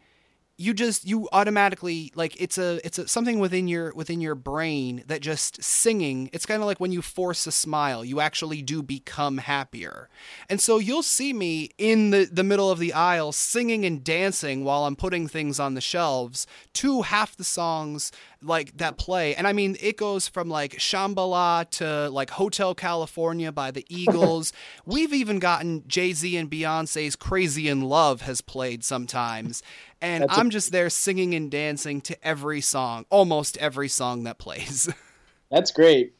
you 0.62 0.72
just 0.72 1.05
you 1.05 1.29
automatically 1.33 2.12
like 2.14 2.40
it's 2.40 2.57
a 2.57 2.81
it's 2.85 2.98
a 2.98 3.09
something 3.09 3.40
within 3.40 3.66
your 3.66 3.92
within 3.94 4.20
your 4.20 4.35
brain 4.35 5.03
that 5.09 5.20
just 5.20 5.62
singing 5.62 6.31
it's 6.33 6.46
kind 6.46 6.62
of 6.62 6.66
like 6.66 6.79
when 6.79 6.92
you 6.92 7.03
force 7.03 7.46
a 7.46 7.53
smile 7.53 8.05
you 8.05 8.20
actually 8.20 8.62
do 8.62 8.83
become 8.83 9.38
happier. 9.38 10.09
And 10.48 10.61
so 10.61 10.79
you'll 10.79 11.03
see 11.03 11.33
me 11.33 11.70
in 11.79 12.11
the 12.11 12.29
the 12.31 12.44
middle 12.44 12.70
of 12.70 12.79
the 12.79 12.92
aisle 12.92 13.33
singing 13.33 13.85
and 13.85 14.05
dancing 14.05 14.64
while 14.64 14.85
i'm 14.85 14.96
putting 14.96 15.27
things 15.27 15.59
on 15.59 15.75
the 15.75 15.81
shelves 15.81 16.46
to 16.75 17.03
half 17.03 17.37
the 17.37 17.44
songs 17.44 18.12
like 18.42 18.76
that 18.76 18.98
play 18.98 19.35
and 19.35 19.46
i 19.46 19.52
mean 19.52 19.76
it 19.81 19.96
goes 19.96 20.28
from 20.28 20.48
like 20.48 20.72
shambhala 20.72 21.68
to 21.70 22.09
like 22.11 22.31
hotel 22.31 22.74
california 22.74 23.52
by 23.52 23.70
the 23.70 23.85
eagles 23.94 24.52
we've 24.85 25.12
even 25.12 25.38
gotten 25.38 25.83
jay-z 25.87 26.37
and 26.37 26.50
beyonce's 26.50 27.16
crazy 27.16 27.68
in 27.68 27.81
love 27.83 28.22
has 28.22 28.40
played 28.40 28.83
sometimes 28.85 29.62
and 30.02 30.24
That's 30.24 30.37
I'm 30.37 30.48
a- 30.48 30.50
just 30.50 30.72
there 30.72 30.90
singing 30.90 31.33
and 31.35 31.48
dancing 31.48 32.00
to 32.02 32.26
every 32.26 32.61
song, 32.61 33.07
almost 33.09 33.57
every 33.59 33.88
song 33.88 34.24
that 34.24 34.37
plays. 34.37 34.92
That's 35.50 35.70
great. 35.70 36.12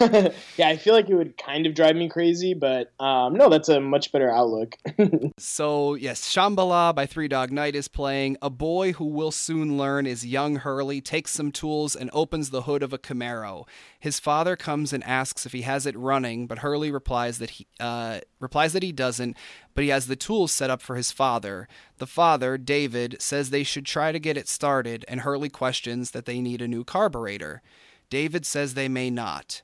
yeah, 0.56 0.68
I 0.68 0.76
feel 0.76 0.94
like 0.94 1.08
it 1.08 1.14
would 1.14 1.36
kind 1.36 1.66
of 1.66 1.74
drive 1.74 1.96
me 1.96 2.08
crazy, 2.08 2.54
but 2.54 2.92
um, 3.00 3.34
no, 3.34 3.48
that's 3.48 3.68
a 3.68 3.80
much 3.80 4.12
better 4.12 4.30
outlook. 4.30 4.76
so, 5.38 5.94
yes, 5.94 6.32
Shambhala 6.32 6.94
by 6.94 7.06
Three 7.06 7.28
Dog 7.28 7.50
Night 7.52 7.74
is 7.74 7.88
playing. 7.88 8.36
A 8.42 8.50
boy 8.50 8.92
who 8.92 9.06
will 9.06 9.30
soon 9.30 9.78
learn 9.78 10.06
is 10.06 10.26
young 10.26 10.56
Hurley, 10.56 11.00
takes 11.00 11.32
some 11.32 11.52
tools 11.52 11.94
and 11.94 12.10
opens 12.12 12.50
the 12.50 12.62
hood 12.62 12.82
of 12.82 12.92
a 12.92 12.98
Camaro. 12.98 13.66
His 13.98 14.20
father 14.20 14.56
comes 14.56 14.92
and 14.92 15.04
asks 15.04 15.46
if 15.46 15.52
he 15.52 15.62
has 15.62 15.86
it 15.86 15.96
running, 15.96 16.46
but 16.46 16.58
Hurley 16.58 16.90
replies 16.90 17.38
that 17.38 17.50
he 17.50 17.66
uh, 17.80 18.20
replies 18.40 18.72
that 18.72 18.82
he 18.82 18.92
doesn't, 18.92 19.36
but 19.74 19.84
he 19.84 19.90
has 19.90 20.06
the 20.06 20.16
tools 20.16 20.52
set 20.52 20.70
up 20.70 20.82
for 20.82 20.96
his 20.96 21.12
father. 21.12 21.68
The 21.98 22.06
father, 22.06 22.58
David, 22.58 23.16
says 23.20 23.50
they 23.50 23.64
should 23.64 23.86
try 23.86 24.12
to 24.12 24.18
get 24.18 24.36
it 24.36 24.48
started, 24.48 25.04
and 25.08 25.20
Hurley 25.20 25.48
questions 25.48 26.12
that 26.12 26.26
they 26.26 26.40
need 26.40 26.62
a 26.62 26.68
new 26.68 26.84
carburetor. 26.84 27.62
David 28.10 28.46
says 28.46 28.74
they 28.74 28.88
may 28.88 29.10
not. 29.10 29.62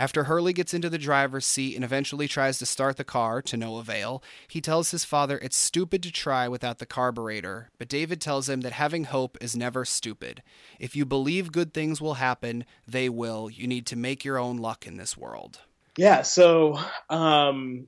After 0.00 0.24
Hurley 0.24 0.54
gets 0.54 0.72
into 0.72 0.88
the 0.88 0.96
driver's 0.96 1.44
seat 1.44 1.74
and 1.74 1.84
eventually 1.84 2.26
tries 2.26 2.58
to 2.58 2.64
start 2.64 2.96
the 2.96 3.04
car, 3.04 3.42
to 3.42 3.56
no 3.58 3.76
avail, 3.76 4.22
he 4.48 4.62
tells 4.62 4.92
his 4.92 5.04
father 5.04 5.38
it's 5.42 5.58
stupid 5.58 6.02
to 6.04 6.10
try 6.10 6.48
without 6.48 6.78
the 6.78 6.86
carburetor, 6.86 7.68
but 7.76 7.86
David 7.86 8.18
tells 8.18 8.48
him 8.48 8.62
that 8.62 8.72
having 8.72 9.04
hope 9.04 9.36
is 9.42 9.54
never 9.54 9.84
stupid. 9.84 10.42
If 10.78 10.96
you 10.96 11.04
believe 11.04 11.52
good 11.52 11.74
things 11.74 12.00
will 12.00 12.14
happen, 12.14 12.64
they 12.88 13.10
will. 13.10 13.50
You 13.50 13.66
need 13.66 13.84
to 13.88 13.96
make 13.96 14.24
your 14.24 14.38
own 14.38 14.56
luck 14.56 14.86
in 14.86 14.96
this 14.96 15.18
world. 15.18 15.60
Yeah, 15.98 16.22
so 16.22 16.78
um, 17.10 17.86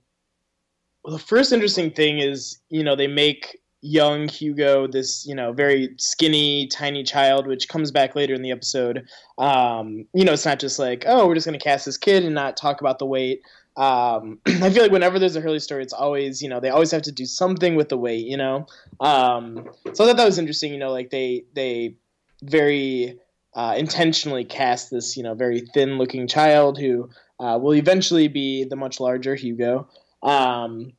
well, 1.03 1.17
the 1.17 1.19
first 1.19 1.51
interesting 1.51 1.93
thing 1.93 2.19
is, 2.19 2.61
you 2.69 2.85
know, 2.85 2.95
they 2.95 3.07
make 3.07 3.62
young 3.83 4.29
Hugo, 4.29 4.87
this 4.87 5.27
you 5.27 5.35
know 5.35 5.53
very 5.53 5.95
skinny, 5.99 6.69
tiny 6.69 7.03
child, 7.03 7.47
which 7.47 7.69
comes 7.69 7.91
back 7.91 8.15
later 8.15 8.33
in 8.33 8.43
the 8.43 8.53
episode. 8.53 9.07
Um, 9.37 10.07
you 10.15 10.25
know, 10.25 10.33
it's 10.33 10.47
not 10.47 10.61
just 10.61 10.79
like 10.79 11.05
oh, 11.07 11.27
we're 11.27 11.35
just 11.35 11.47
going 11.47 11.59
to 11.59 11.63
cast 11.63 11.85
this 11.85 11.99
kid 11.99 12.25
and 12.25 12.35
not 12.35 12.57
talk 12.57 12.81
about 12.81 12.99
the 12.99 13.07
weight. 13.07 13.43
Um, 13.77 14.39
I 14.47 14.71
feel 14.71 14.83
like 14.83 14.93
whenever 14.93 15.19
there's 15.19 15.37
a 15.37 15.41
Hurley 15.41 15.59
story, 15.59 15.83
it's 15.83 15.93
always 15.93 16.41
you 16.41 16.49
know 16.49 16.61
they 16.61 16.71
always 16.71 16.93
have 16.93 17.03
to 17.03 17.13
do 17.13 17.27
something 17.27 17.75
with 17.75 17.89
the 17.89 17.99
weight. 17.99 18.27
You 18.27 18.37
know, 18.37 18.67
um, 19.01 19.69
so 19.93 20.05
I 20.05 20.09
thought 20.09 20.17
that 20.17 20.25
was 20.25 20.39
interesting. 20.39 20.73
You 20.73 20.79
know, 20.79 20.93
like 20.93 21.11
they 21.11 21.45
they 21.55 21.97
very 22.43 23.19
uh, 23.55 23.75
intentionally 23.77 24.45
cast 24.45 24.91
this 24.91 25.17
you 25.17 25.23
know 25.23 25.35
very 25.35 25.61
thin 25.75 25.99
looking 25.99 26.29
child 26.29 26.79
who 26.79 27.11
uh, 27.41 27.59
will 27.61 27.75
eventually 27.75 28.29
be 28.29 28.65
the 28.65 28.77
much 28.77 29.01
larger 29.01 29.35
Hugo. 29.35 29.89
Um, 30.23 30.93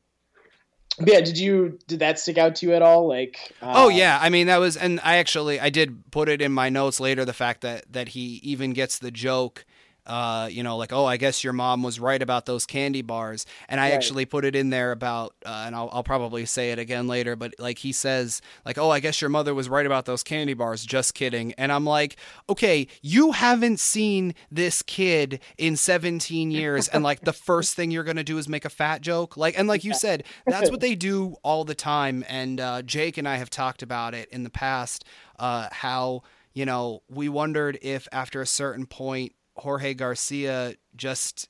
yeah 1.00 1.20
did 1.20 1.38
you 1.38 1.78
did 1.86 1.98
that 1.98 2.18
stick 2.18 2.38
out 2.38 2.56
to 2.56 2.66
you 2.66 2.74
at 2.74 2.82
all? 2.82 3.08
Like 3.08 3.52
uh, 3.62 3.72
oh 3.74 3.88
yeah. 3.88 4.18
I 4.20 4.28
mean 4.30 4.46
that 4.46 4.58
was 4.58 4.76
and 4.76 5.00
i 5.02 5.16
actually 5.16 5.60
i 5.60 5.70
did 5.70 6.10
put 6.10 6.28
it 6.28 6.40
in 6.40 6.52
my 6.52 6.68
notes 6.68 7.00
later 7.00 7.24
the 7.24 7.32
fact 7.32 7.60
that 7.62 7.84
that 7.92 8.08
he 8.08 8.40
even 8.42 8.72
gets 8.72 8.98
the 8.98 9.10
joke 9.10 9.64
uh, 10.06 10.48
you 10.50 10.62
know, 10.62 10.76
like, 10.76 10.92
oh, 10.92 11.06
I 11.06 11.16
guess 11.16 11.42
your 11.42 11.52
mom 11.52 11.82
was 11.82 11.98
right 11.98 12.20
about 12.20 12.46
those 12.46 12.66
candy 12.66 13.02
bars. 13.02 13.46
And 13.68 13.80
I 13.80 13.84
right. 13.84 13.94
actually 13.94 14.26
put 14.26 14.44
it 14.44 14.54
in 14.54 14.70
there 14.70 14.92
about, 14.92 15.34
uh, 15.46 15.64
and 15.66 15.74
I'll, 15.74 15.88
I'll 15.92 16.02
probably 16.02 16.44
say 16.44 16.72
it 16.72 16.78
again 16.78 17.06
later, 17.06 17.36
but 17.36 17.54
like 17.58 17.78
he 17.78 17.92
says, 17.92 18.42
like, 18.66 18.76
oh, 18.76 18.90
I 18.90 19.00
guess 19.00 19.20
your 19.20 19.30
mother 19.30 19.54
was 19.54 19.68
right 19.68 19.86
about 19.86 20.04
those 20.04 20.22
candy 20.22 20.54
bars. 20.54 20.84
Just 20.84 21.14
kidding. 21.14 21.52
And 21.54 21.72
I'm 21.72 21.84
like, 21.86 22.16
okay, 22.50 22.86
you 23.00 23.32
haven't 23.32 23.80
seen 23.80 24.34
this 24.50 24.82
kid 24.82 25.40
in 25.56 25.76
17 25.76 26.50
years. 26.50 26.88
and 26.88 27.02
like 27.02 27.22
the 27.22 27.32
first 27.32 27.74
thing 27.74 27.90
you're 27.90 28.04
going 28.04 28.16
to 28.16 28.24
do 28.24 28.36
is 28.36 28.48
make 28.48 28.64
a 28.64 28.70
fat 28.70 29.00
joke. 29.00 29.36
Like, 29.36 29.58
and 29.58 29.66
like 29.66 29.84
you 29.84 29.94
said, 29.94 30.24
that's 30.46 30.70
what 30.70 30.80
they 30.80 30.94
do 30.94 31.36
all 31.42 31.64
the 31.64 31.74
time. 31.74 32.24
And 32.28 32.60
uh, 32.60 32.82
Jake 32.82 33.16
and 33.16 33.26
I 33.26 33.36
have 33.36 33.48
talked 33.48 33.82
about 33.82 34.14
it 34.14 34.28
in 34.30 34.42
the 34.42 34.50
past, 34.50 35.04
uh, 35.38 35.68
how, 35.72 36.22
you 36.52 36.66
know, 36.66 37.02
we 37.08 37.28
wondered 37.28 37.78
if 37.80 38.06
after 38.12 38.42
a 38.42 38.46
certain 38.46 38.86
point, 38.86 39.32
Jorge 39.56 39.94
Garcia 39.94 40.74
just, 40.96 41.48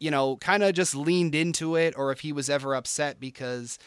you 0.00 0.10
know, 0.10 0.36
kind 0.36 0.62
of 0.62 0.74
just 0.74 0.94
leaned 0.94 1.34
into 1.34 1.76
it 1.76 1.94
or 1.96 2.12
if 2.12 2.20
he 2.20 2.32
was 2.32 2.50
ever 2.50 2.74
upset 2.74 3.20
because 3.20 3.78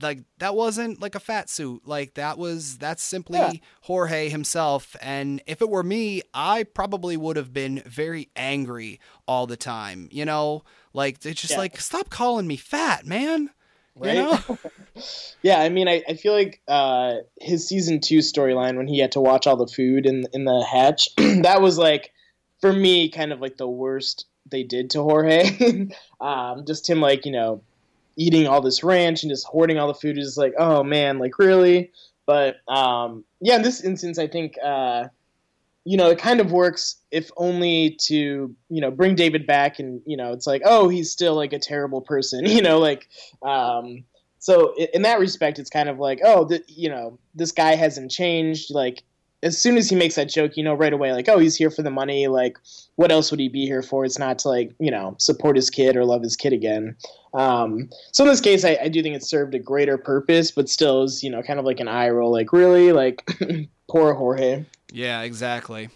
like 0.00 0.20
that 0.38 0.54
wasn't 0.54 1.00
like 1.00 1.14
a 1.14 1.20
fat 1.20 1.50
suit 1.50 1.86
like 1.86 2.14
that 2.14 2.38
was 2.38 2.78
that's 2.78 3.02
simply 3.02 3.38
yeah. 3.38 3.52
jorge 3.82 4.28
himself 4.28 4.94
and 5.02 5.42
if 5.46 5.60
it 5.60 5.68
were 5.68 5.82
me 5.82 6.22
i 6.32 6.62
probably 6.62 7.16
would 7.16 7.36
have 7.36 7.52
been 7.52 7.82
very 7.86 8.28
angry 8.36 9.00
all 9.26 9.46
the 9.46 9.56
time 9.56 10.08
you 10.12 10.24
know 10.24 10.62
like 10.92 11.24
it's 11.24 11.40
just 11.40 11.54
yeah. 11.54 11.58
like 11.58 11.80
stop 11.80 12.08
calling 12.10 12.46
me 12.46 12.56
fat 12.56 13.04
man 13.04 13.50
right? 13.96 14.16
you 14.16 14.22
know 14.22 14.58
yeah 15.42 15.60
i 15.60 15.68
mean 15.68 15.88
I, 15.88 16.02
I 16.08 16.14
feel 16.14 16.32
like 16.32 16.60
uh 16.68 17.16
his 17.40 17.66
season 17.66 18.00
two 18.00 18.18
storyline 18.18 18.76
when 18.76 18.86
he 18.86 18.98
had 18.98 19.12
to 19.12 19.20
watch 19.20 19.46
all 19.46 19.56
the 19.56 19.66
food 19.66 20.06
in 20.06 20.24
in 20.32 20.44
the 20.44 20.64
hatch 20.64 21.08
that 21.16 21.60
was 21.60 21.78
like 21.78 22.12
for 22.60 22.72
me 22.72 23.08
kind 23.08 23.32
of 23.32 23.40
like 23.40 23.56
the 23.56 23.68
worst 23.68 24.26
they 24.50 24.62
did 24.62 24.90
to 24.90 25.02
Jorge. 25.02 25.88
um, 26.20 26.64
just 26.66 26.88
him 26.88 27.00
like 27.00 27.24
you 27.24 27.32
know 27.32 27.62
eating 28.16 28.46
all 28.46 28.60
this 28.60 28.82
ranch 28.82 29.22
and 29.22 29.30
just 29.30 29.46
hoarding 29.46 29.78
all 29.78 29.88
the 29.88 29.94
food 29.94 30.18
is 30.18 30.36
like 30.36 30.54
oh 30.58 30.82
man 30.82 31.18
like 31.18 31.38
really. 31.38 31.92
But 32.26 32.56
um, 32.68 33.24
yeah, 33.40 33.56
in 33.56 33.62
this 33.62 33.82
instance, 33.82 34.18
I 34.18 34.28
think 34.28 34.54
uh, 34.62 35.08
you 35.84 35.96
know 35.96 36.10
it 36.10 36.18
kind 36.18 36.40
of 36.40 36.52
works 36.52 36.96
if 37.10 37.30
only 37.36 37.96
to 38.02 38.54
you 38.68 38.80
know 38.80 38.90
bring 38.90 39.14
David 39.14 39.46
back 39.46 39.78
and 39.78 40.02
you 40.06 40.16
know 40.16 40.32
it's 40.32 40.46
like 40.46 40.62
oh 40.64 40.88
he's 40.88 41.10
still 41.10 41.34
like 41.34 41.52
a 41.52 41.58
terrible 41.58 42.00
person 42.00 42.44
you 42.46 42.62
know 42.62 42.78
like 42.78 43.08
um, 43.42 44.04
so 44.38 44.74
in 44.94 45.02
that 45.02 45.18
respect 45.18 45.58
it's 45.58 45.70
kind 45.70 45.88
of 45.88 45.98
like 45.98 46.20
oh 46.24 46.44
the, 46.44 46.62
you 46.68 46.88
know 46.88 47.18
this 47.34 47.52
guy 47.52 47.74
hasn't 47.74 48.10
changed 48.10 48.70
like 48.72 49.02
as 49.42 49.58
soon 49.60 49.76
as 49.76 49.88
he 49.88 49.96
makes 49.96 50.16
that 50.16 50.28
joke, 50.28 50.56
you 50.56 50.62
know 50.62 50.74
right 50.74 50.92
away, 50.92 51.12
like, 51.12 51.28
oh, 51.28 51.38
he's 51.38 51.56
here 51.56 51.70
for 51.70 51.82
the 51.82 51.90
money. 51.90 52.28
Like, 52.28 52.58
what 52.96 53.10
else 53.10 53.30
would 53.30 53.40
he 53.40 53.48
be 53.48 53.64
here 53.64 53.82
for? 53.82 54.04
It's 54.04 54.18
not 54.18 54.38
to 54.40 54.48
like, 54.48 54.72
you 54.78 54.90
know, 54.90 55.14
support 55.18 55.56
his 55.56 55.70
kid 55.70 55.96
or 55.96 56.04
love 56.04 56.22
his 56.22 56.36
kid 56.36 56.52
again. 56.52 56.96
Um, 57.32 57.88
so 58.12 58.24
in 58.24 58.30
this 58.30 58.40
case, 58.40 58.64
I, 58.64 58.78
I, 58.82 58.88
do 58.88 59.02
think 59.02 59.14
it 59.14 59.22
served 59.22 59.54
a 59.54 59.58
greater 59.58 59.96
purpose, 59.96 60.50
but 60.50 60.68
still 60.68 61.04
is, 61.04 61.22
you 61.22 61.30
know, 61.30 61.42
kind 61.42 61.60
of 61.60 61.64
like 61.64 61.78
an 61.78 61.86
eye 61.88 62.10
roll. 62.10 62.32
Like, 62.32 62.52
really, 62.52 62.92
like, 62.92 63.24
poor 63.88 64.14
Jorge. 64.14 64.64
Yeah, 64.92 65.22
exactly. 65.22 65.90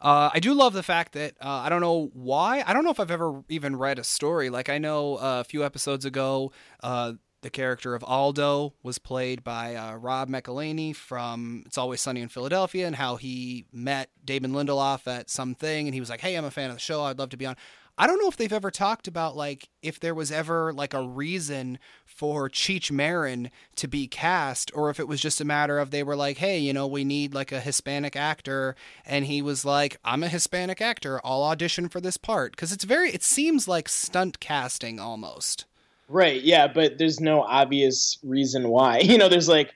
Uh, 0.00 0.30
I 0.32 0.40
do 0.40 0.54
love 0.54 0.72
the 0.72 0.82
fact 0.82 1.12
that 1.12 1.34
uh, 1.40 1.48
I 1.48 1.68
don't 1.68 1.80
know 1.80 2.10
why. 2.14 2.62
I 2.66 2.72
don't 2.72 2.84
know 2.84 2.90
if 2.90 3.00
I've 3.00 3.10
ever 3.10 3.42
even 3.48 3.76
read 3.76 3.98
a 3.98 4.04
story. 4.04 4.48
Like 4.48 4.68
I 4.68 4.78
know 4.78 5.16
uh, 5.16 5.40
a 5.40 5.44
few 5.44 5.64
episodes 5.64 6.06
ago, 6.06 6.52
uh, 6.82 7.14
the 7.42 7.50
character 7.50 7.94
of 7.94 8.04
Aldo 8.04 8.74
was 8.82 8.98
played 8.98 9.42
by 9.42 9.74
uh, 9.74 9.94
Rob 9.96 10.28
McElhenney 10.28 10.94
from 10.94 11.62
It's 11.66 11.78
Always 11.78 12.00
Sunny 12.00 12.20
in 12.20 12.28
Philadelphia, 12.28 12.86
and 12.86 12.96
how 12.96 13.16
he 13.16 13.66
met 13.72 14.10
Damon 14.24 14.52
Lindelof 14.52 15.06
at 15.06 15.30
something, 15.30 15.86
and 15.86 15.94
he 15.94 16.00
was 16.00 16.10
like, 16.10 16.20
"Hey, 16.20 16.36
I'm 16.36 16.44
a 16.44 16.50
fan 16.50 16.70
of 16.70 16.76
the 16.76 16.80
show. 16.80 17.02
I'd 17.02 17.18
love 17.18 17.30
to 17.30 17.36
be 17.36 17.46
on." 17.46 17.56
I 17.98 18.06
don't 18.06 18.18
know 18.18 18.28
if 18.28 18.38
they've 18.38 18.50
ever 18.50 18.70
talked 18.70 19.08
about 19.08 19.36
like 19.36 19.68
if 19.82 20.00
there 20.00 20.14
was 20.14 20.32
ever 20.32 20.72
like 20.72 20.94
a 20.94 21.02
reason 21.06 21.78
for 22.06 22.48
Cheech 22.48 22.90
Marin 22.90 23.50
to 23.76 23.88
be 23.88 24.08
cast, 24.08 24.70
or 24.74 24.88
if 24.88 24.98
it 24.98 25.06
was 25.06 25.20
just 25.20 25.40
a 25.40 25.44
matter 25.44 25.78
of 25.78 25.90
they 25.90 26.02
were 26.02 26.16
like, 26.16 26.38
"Hey, 26.38 26.58
you 26.58 26.72
know, 26.72 26.86
we 26.86 27.04
need 27.04 27.34
like 27.34 27.52
a 27.52 27.60
Hispanic 27.60 28.16
actor," 28.16 28.74
and 29.04 29.26
he 29.26 29.42
was 29.42 29.64
like, 29.66 29.98
"I'm 30.02 30.22
a 30.22 30.28
Hispanic 30.28 30.80
actor. 30.80 31.20
I'll 31.24 31.42
audition 31.42 31.88
for 31.90 32.00
this 32.00 32.16
part," 32.16 32.52
because 32.52 32.72
it's 32.72 32.84
very, 32.84 33.10
it 33.10 33.22
seems 33.22 33.68
like 33.68 33.88
stunt 33.88 34.40
casting 34.40 34.98
almost. 34.98 35.66
Right. 36.10 36.42
Yeah, 36.42 36.66
but 36.66 36.98
there's 36.98 37.20
no 37.20 37.42
obvious 37.42 38.18
reason 38.24 38.68
why. 38.68 38.98
You 39.10 39.16
know, 39.16 39.28
there's 39.28 39.48
like, 39.48 39.72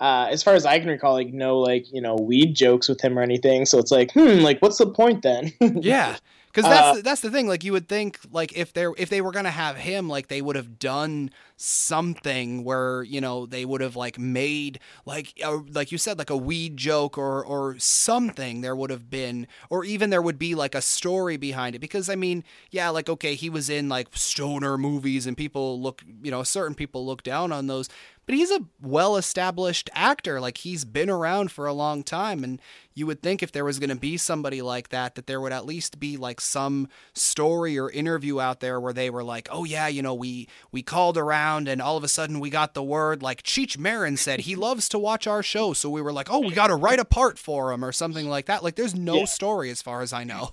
uh, 0.00 0.28
as 0.30 0.42
far 0.42 0.54
as 0.54 0.64
I 0.66 0.78
can 0.78 0.88
recall, 0.88 1.12
like 1.14 1.32
no 1.32 1.58
like 1.58 1.90
you 1.92 2.00
know 2.00 2.14
weed 2.14 2.54
jokes 2.54 2.88
with 2.88 3.00
him 3.00 3.18
or 3.18 3.22
anything. 3.22 3.66
So 3.66 3.78
it's 3.78 3.90
like, 3.90 4.12
hmm, 4.12 4.40
like 4.40 4.60
what's 4.60 4.78
the 4.78 4.86
point 4.86 5.22
then? 5.22 5.52
yeah, 5.60 6.16
because 6.46 6.64
that's 6.64 6.98
uh, 6.98 7.02
that's 7.02 7.20
the 7.20 7.30
thing. 7.30 7.46
Like 7.46 7.64
you 7.64 7.72
would 7.72 7.88
think, 7.88 8.18
like 8.30 8.56
if 8.56 8.72
they 8.72 8.86
if 8.98 9.08
they 9.08 9.20
were 9.20 9.32
gonna 9.32 9.50
have 9.50 9.76
him, 9.76 10.08
like 10.08 10.28
they 10.28 10.42
would 10.42 10.56
have 10.56 10.78
done 10.78 11.30
something 11.56 12.64
where 12.64 13.02
you 13.02 13.20
know 13.20 13.46
they 13.46 13.64
would 13.64 13.80
have 13.80 13.96
like 13.96 14.18
made 14.18 14.78
like 15.04 15.32
a, 15.42 15.56
like 15.72 15.90
you 15.90 15.98
said 15.98 16.18
like 16.18 16.30
a 16.30 16.36
weed 16.36 16.76
joke 16.76 17.16
or 17.16 17.44
or 17.44 17.78
something. 17.78 18.60
There 18.60 18.76
would 18.76 18.90
have 18.90 19.10
been, 19.10 19.46
or 19.70 19.84
even 19.84 20.10
there 20.10 20.22
would 20.22 20.38
be 20.38 20.54
like 20.54 20.74
a 20.74 20.82
story 20.82 21.36
behind 21.36 21.74
it. 21.74 21.80
Because 21.80 22.08
I 22.08 22.16
mean, 22.16 22.44
yeah, 22.70 22.90
like 22.90 23.08
okay, 23.08 23.34
he 23.34 23.50
was 23.50 23.70
in 23.70 23.88
like 23.88 24.08
stoner 24.12 24.76
movies, 24.78 25.26
and 25.26 25.36
people 25.36 25.80
look, 25.80 26.02
you 26.22 26.30
know, 26.30 26.42
certain 26.42 26.74
people 26.74 27.06
look 27.06 27.22
down 27.22 27.52
on 27.52 27.66
those 27.66 27.88
but 28.26 28.34
he's 28.34 28.50
a 28.50 28.66
well 28.82 29.16
established 29.16 29.88
actor. 29.94 30.40
Like 30.40 30.58
he's 30.58 30.84
been 30.84 31.08
around 31.08 31.52
for 31.52 31.66
a 31.66 31.72
long 31.72 32.02
time. 32.02 32.42
And 32.42 32.60
you 32.92 33.06
would 33.06 33.22
think 33.22 33.42
if 33.42 33.52
there 33.52 33.64
was 33.64 33.78
going 33.78 33.90
to 33.90 33.96
be 33.96 34.16
somebody 34.16 34.62
like 34.62 34.88
that, 34.88 35.14
that 35.14 35.28
there 35.28 35.40
would 35.40 35.52
at 35.52 35.64
least 35.64 36.00
be 36.00 36.16
like 36.16 36.40
some 36.40 36.88
story 37.14 37.78
or 37.78 37.88
interview 37.90 38.40
out 38.40 38.58
there 38.58 38.80
where 38.80 38.92
they 38.92 39.10
were 39.10 39.22
like, 39.22 39.48
oh, 39.52 39.64
yeah, 39.64 39.86
you 39.86 40.02
know, 40.02 40.14
we, 40.14 40.48
we 40.72 40.82
called 40.82 41.16
around 41.16 41.45
and 41.46 41.80
all 41.80 41.96
of 41.96 42.04
a 42.04 42.08
sudden 42.08 42.40
we 42.40 42.50
got 42.50 42.74
the 42.74 42.82
word. 42.82 43.22
Like 43.22 43.42
Cheech 43.42 43.78
Marin 43.78 44.16
said, 44.16 44.40
he 44.40 44.56
loves 44.56 44.88
to 44.90 44.98
watch 44.98 45.26
our 45.26 45.42
show. 45.42 45.72
So 45.72 45.88
we 45.88 46.02
were 46.02 46.12
like, 46.12 46.28
oh, 46.30 46.40
we 46.40 46.52
got 46.52 46.66
to 46.68 46.76
write 46.76 46.98
a 46.98 47.04
part 47.04 47.38
for 47.38 47.72
him 47.72 47.84
or 47.84 47.92
something 47.92 48.28
like 48.28 48.46
that. 48.46 48.62
Like 48.62 48.76
there's 48.76 48.94
no 48.94 49.20
yeah. 49.20 49.24
story 49.24 49.70
as 49.70 49.82
far 49.82 50.02
as 50.02 50.12
I 50.12 50.24
know. 50.24 50.50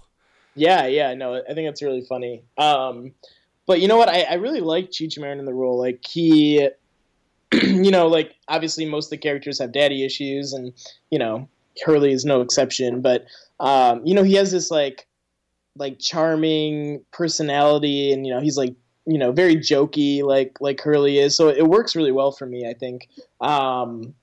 Yeah, 0.56 0.86
yeah, 0.86 1.13
no, 1.15 1.41
I 1.49 1.53
think 1.53 1.67
that's 1.67 1.82
really 1.82 2.06
funny. 2.08 2.43
Um, 2.58 3.13
but 3.65 3.82
you 3.82 3.88
know 3.88 3.97
what? 3.97 4.10
I, 4.10 4.21
I 4.21 4.34
really 4.36 4.62
like 4.62 4.91
Cheech 4.91 5.19
Marin 5.19 5.39
in 5.39 5.45
the 5.45 5.53
role. 5.53 5.79
Like 5.79 6.06
he 6.06 6.69
you 7.62 7.91
know, 7.91 8.08
like 8.08 8.36
obviously 8.47 8.86
most 8.86 9.08
of 9.08 9.12
the 9.12 9.17
characters 9.17 9.60
have 9.60 9.71
daddy 9.71 10.06
issues, 10.06 10.53
and 10.53 10.73
you 11.12 11.19
know 11.19 11.47
Hurley 11.86 12.12
is 12.12 12.25
no 12.25 12.41
exception. 12.41 13.01
But 13.01 13.25
um, 13.60 14.06
you 14.06 14.13
know, 14.13 14.23
he 14.23 14.34
has 14.36 14.51
this 14.51 14.71
like 14.71 15.08
like 15.75 15.99
charming 15.99 17.03
personality, 17.12 18.12
and 18.12 18.25
you 18.25 18.34
know, 18.34 18.41
he's 18.41 18.58
like 18.58 18.75
you 19.05 19.17
know 19.17 19.31
very 19.31 19.55
jokey, 19.55 20.23
like 20.23 20.57
like 20.61 20.81
Hurley 20.81 21.19
is. 21.19 21.35
So 21.35 21.49
it 21.49 21.67
works 21.67 21.95
really 21.95 22.11
well 22.11 22.31
for 22.31 22.45
me, 22.45 22.67
I 22.67 22.73
think. 22.73 23.09
Um, 23.41 24.13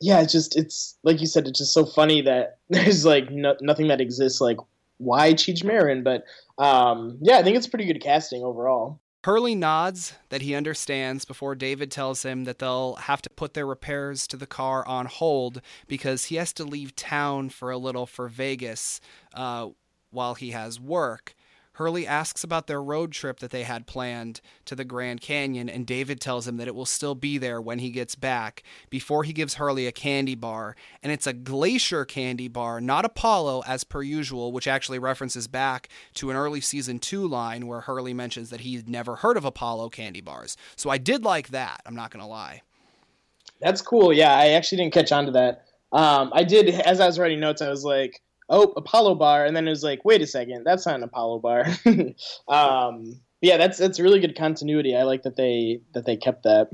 yeah, 0.00 0.20
it's 0.20 0.32
just 0.32 0.56
it's 0.56 0.96
like 1.02 1.20
you 1.20 1.26
said, 1.26 1.46
it's 1.46 1.58
just 1.58 1.74
so 1.74 1.84
funny 1.84 2.20
that 2.22 2.58
there's 2.68 3.04
like 3.04 3.30
no, 3.30 3.56
nothing 3.60 3.88
that 3.88 4.00
exists 4.00 4.40
like 4.40 4.58
why 4.98 5.34
Cheech 5.34 5.64
Marin, 5.64 6.02
but 6.02 6.24
um, 6.58 7.18
yeah, 7.20 7.38
I 7.38 7.42
think 7.42 7.56
it's 7.56 7.66
pretty 7.66 7.86
good 7.86 8.00
casting 8.00 8.42
overall. 8.42 9.00
Hurley 9.24 9.56
nods 9.56 10.14
that 10.28 10.42
he 10.42 10.54
understands 10.54 11.24
before 11.24 11.56
David 11.56 11.90
tells 11.90 12.22
him 12.22 12.44
that 12.44 12.60
they'll 12.60 12.94
have 12.94 13.20
to 13.22 13.30
put 13.30 13.54
their 13.54 13.66
repairs 13.66 14.24
to 14.28 14.36
the 14.36 14.46
car 14.46 14.86
on 14.86 15.06
hold 15.06 15.60
because 15.88 16.26
he 16.26 16.36
has 16.36 16.52
to 16.52 16.64
leave 16.64 16.94
town 16.94 17.48
for 17.48 17.72
a 17.72 17.76
little 17.76 18.06
for 18.06 18.28
Vegas 18.28 19.00
uh, 19.34 19.70
while 20.10 20.34
he 20.36 20.52
has 20.52 20.78
work. 20.78 21.34
Hurley 21.76 22.06
asks 22.06 22.42
about 22.42 22.68
their 22.68 22.82
road 22.82 23.12
trip 23.12 23.40
that 23.40 23.50
they 23.50 23.64
had 23.64 23.86
planned 23.86 24.40
to 24.64 24.74
the 24.74 24.84
Grand 24.84 25.20
Canyon, 25.20 25.68
and 25.68 25.86
David 25.86 26.22
tells 26.22 26.48
him 26.48 26.56
that 26.56 26.66
it 26.66 26.74
will 26.74 26.86
still 26.86 27.14
be 27.14 27.36
there 27.36 27.60
when 27.60 27.80
he 27.80 27.90
gets 27.90 28.14
back 28.14 28.62
before 28.88 29.24
he 29.24 29.34
gives 29.34 29.54
Hurley 29.54 29.86
a 29.86 29.92
candy 29.92 30.34
bar. 30.34 30.74
And 31.02 31.12
it's 31.12 31.26
a 31.26 31.34
glacier 31.34 32.06
candy 32.06 32.48
bar, 32.48 32.80
not 32.80 33.04
Apollo 33.04 33.62
as 33.66 33.84
per 33.84 34.02
usual, 34.02 34.52
which 34.52 34.66
actually 34.66 34.98
references 34.98 35.48
back 35.48 35.90
to 36.14 36.30
an 36.30 36.36
early 36.36 36.62
season 36.62 36.98
two 36.98 37.26
line 37.26 37.66
where 37.66 37.82
Hurley 37.82 38.14
mentions 38.14 38.48
that 38.48 38.60
he'd 38.60 38.88
never 38.88 39.16
heard 39.16 39.36
of 39.36 39.44
Apollo 39.44 39.90
candy 39.90 40.22
bars. 40.22 40.56
So 40.76 40.88
I 40.88 40.96
did 40.96 41.24
like 41.24 41.48
that, 41.48 41.82
I'm 41.84 41.94
not 41.94 42.10
going 42.10 42.22
to 42.22 42.26
lie. 42.26 42.62
That's 43.60 43.82
cool. 43.82 44.14
Yeah, 44.14 44.34
I 44.34 44.48
actually 44.52 44.78
didn't 44.78 44.94
catch 44.94 45.12
on 45.12 45.26
to 45.26 45.32
that. 45.32 45.66
Um, 45.92 46.30
I 46.34 46.42
did, 46.42 46.70
as 46.70 47.00
I 47.00 47.06
was 47.06 47.18
writing 47.18 47.40
notes, 47.40 47.60
I 47.60 47.68
was 47.68 47.84
like, 47.84 48.22
oh, 48.48 48.72
Apollo 48.76 49.16
bar, 49.16 49.44
and 49.44 49.56
then 49.56 49.66
it 49.66 49.70
was 49.70 49.84
like, 49.84 50.04
wait 50.04 50.22
a 50.22 50.26
second, 50.26 50.64
that's 50.64 50.86
not 50.86 50.96
an 50.96 51.02
Apollo 51.02 51.40
bar. 51.40 51.66
um, 52.48 53.20
yeah, 53.40 53.56
that's 53.56 53.78
that's 53.78 54.00
really 54.00 54.20
good 54.20 54.36
continuity. 54.36 54.96
I 54.96 55.02
like 55.02 55.22
that 55.22 55.36
they 55.36 55.80
that 55.92 56.06
they 56.06 56.16
kept 56.16 56.44
that. 56.44 56.70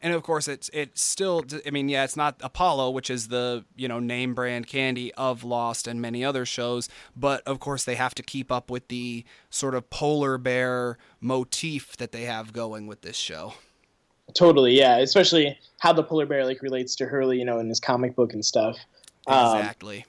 And 0.00 0.14
of 0.14 0.22
course, 0.22 0.46
it's 0.46 0.70
it's 0.72 1.02
still. 1.02 1.44
I 1.66 1.70
mean, 1.70 1.88
yeah, 1.88 2.04
it's 2.04 2.16
not 2.16 2.36
Apollo, 2.40 2.90
which 2.90 3.10
is 3.10 3.28
the 3.28 3.64
you 3.74 3.88
know 3.88 3.98
name 3.98 4.34
brand 4.34 4.68
candy 4.68 5.12
of 5.14 5.42
Lost 5.42 5.88
and 5.88 6.00
many 6.00 6.24
other 6.24 6.46
shows. 6.46 6.88
But 7.16 7.42
of 7.46 7.58
course, 7.58 7.84
they 7.84 7.96
have 7.96 8.14
to 8.14 8.22
keep 8.22 8.52
up 8.52 8.70
with 8.70 8.88
the 8.88 9.24
sort 9.50 9.74
of 9.74 9.90
polar 9.90 10.38
bear 10.38 10.98
motif 11.20 11.96
that 11.96 12.12
they 12.12 12.22
have 12.22 12.52
going 12.52 12.86
with 12.86 13.00
this 13.00 13.16
show. 13.16 13.54
Totally, 14.34 14.78
yeah. 14.78 14.98
Especially 14.98 15.58
how 15.80 15.92
the 15.92 16.04
polar 16.04 16.26
bear 16.26 16.44
like 16.44 16.62
relates 16.62 16.94
to 16.96 17.06
Hurley, 17.06 17.38
you 17.38 17.44
know, 17.44 17.58
in 17.58 17.68
his 17.68 17.80
comic 17.80 18.14
book 18.14 18.34
and 18.34 18.44
stuff. 18.44 18.78
Exactly. 19.26 19.98
Um, 19.98 20.04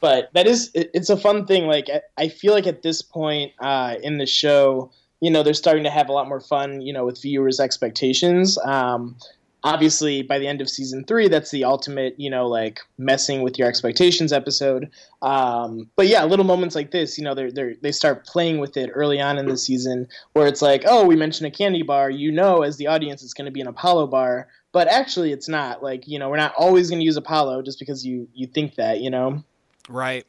but 0.00 0.30
that 0.34 0.46
is 0.46 0.70
it's 0.74 1.10
a 1.10 1.16
fun 1.16 1.46
thing. 1.46 1.66
Like 1.66 1.88
I 2.16 2.28
feel 2.28 2.52
like 2.52 2.66
at 2.66 2.82
this 2.82 3.02
point 3.02 3.52
uh, 3.60 3.96
in 4.02 4.18
the 4.18 4.26
show, 4.26 4.90
you 5.20 5.30
know, 5.30 5.42
they're 5.42 5.54
starting 5.54 5.84
to 5.84 5.90
have 5.90 6.08
a 6.08 6.12
lot 6.12 6.28
more 6.28 6.40
fun, 6.40 6.80
you 6.80 6.92
know, 6.92 7.04
with 7.04 7.20
viewers' 7.20 7.60
expectations. 7.60 8.58
Um, 8.58 9.16
obviously, 9.64 10.22
by 10.22 10.38
the 10.38 10.46
end 10.46 10.60
of 10.60 10.70
season 10.70 11.04
three, 11.04 11.28
that's 11.28 11.50
the 11.50 11.64
ultimate, 11.64 12.18
you 12.18 12.30
know, 12.30 12.46
like 12.46 12.80
messing 12.98 13.42
with 13.42 13.58
your 13.58 13.66
expectations 13.66 14.32
episode. 14.32 14.90
Um, 15.22 15.90
but 15.96 16.06
yeah, 16.06 16.24
little 16.24 16.44
moments 16.44 16.74
like 16.74 16.92
this, 16.92 17.18
you 17.18 17.24
know, 17.24 17.34
they 17.34 17.50
they 17.50 17.76
they 17.82 17.92
start 17.92 18.26
playing 18.26 18.58
with 18.58 18.76
it 18.76 18.90
early 18.92 19.20
on 19.20 19.38
in 19.38 19.46
the 19.46 19.56
season, 19.56 20.06
where 20.34 20.46
it's 20.46 20.62
like, 20.62 20.84
oh, 20.86 21.04
we 21.04 21.16
mentioned 21.16 21.46
a 21.46 21.50
candy 21.50 21.82
bar, 21.82 22.10
you 22.10 22.30
know, 22.30 22.62
as 22.62 22.76
the 22.76 22.86
audience, 22.86 23.22
it's 23.22 23.34
going 23.34 23.46
to 23.46 23.50
be 23.50 23.60
an 23.60 23.66
Apollo 23.66 24.08
bar, 24.08 24.48
but 24.72 24.88
actually, 24.88 25.32
it's 25.32 25.48
not. 25.48 25.82
Like, 25.82 26.06
you 26.06 26.18
know, 26.18 26.28
we're 26.28 26.36
not 26.36 26.54
always 26.56 26.90
going 26.90 27.00
to 27.00 27.04
use 27.04 27.16
Apollo 27.16 27.62
just 27.62 27.78
because 27.78 28.06
you 28.06 28.28
you 28.34 28.46
think 28.46 28.76
that, 28.76 29.00
you 29.00 29.10
know. 29.10 29.42
Right. 29.88 30.26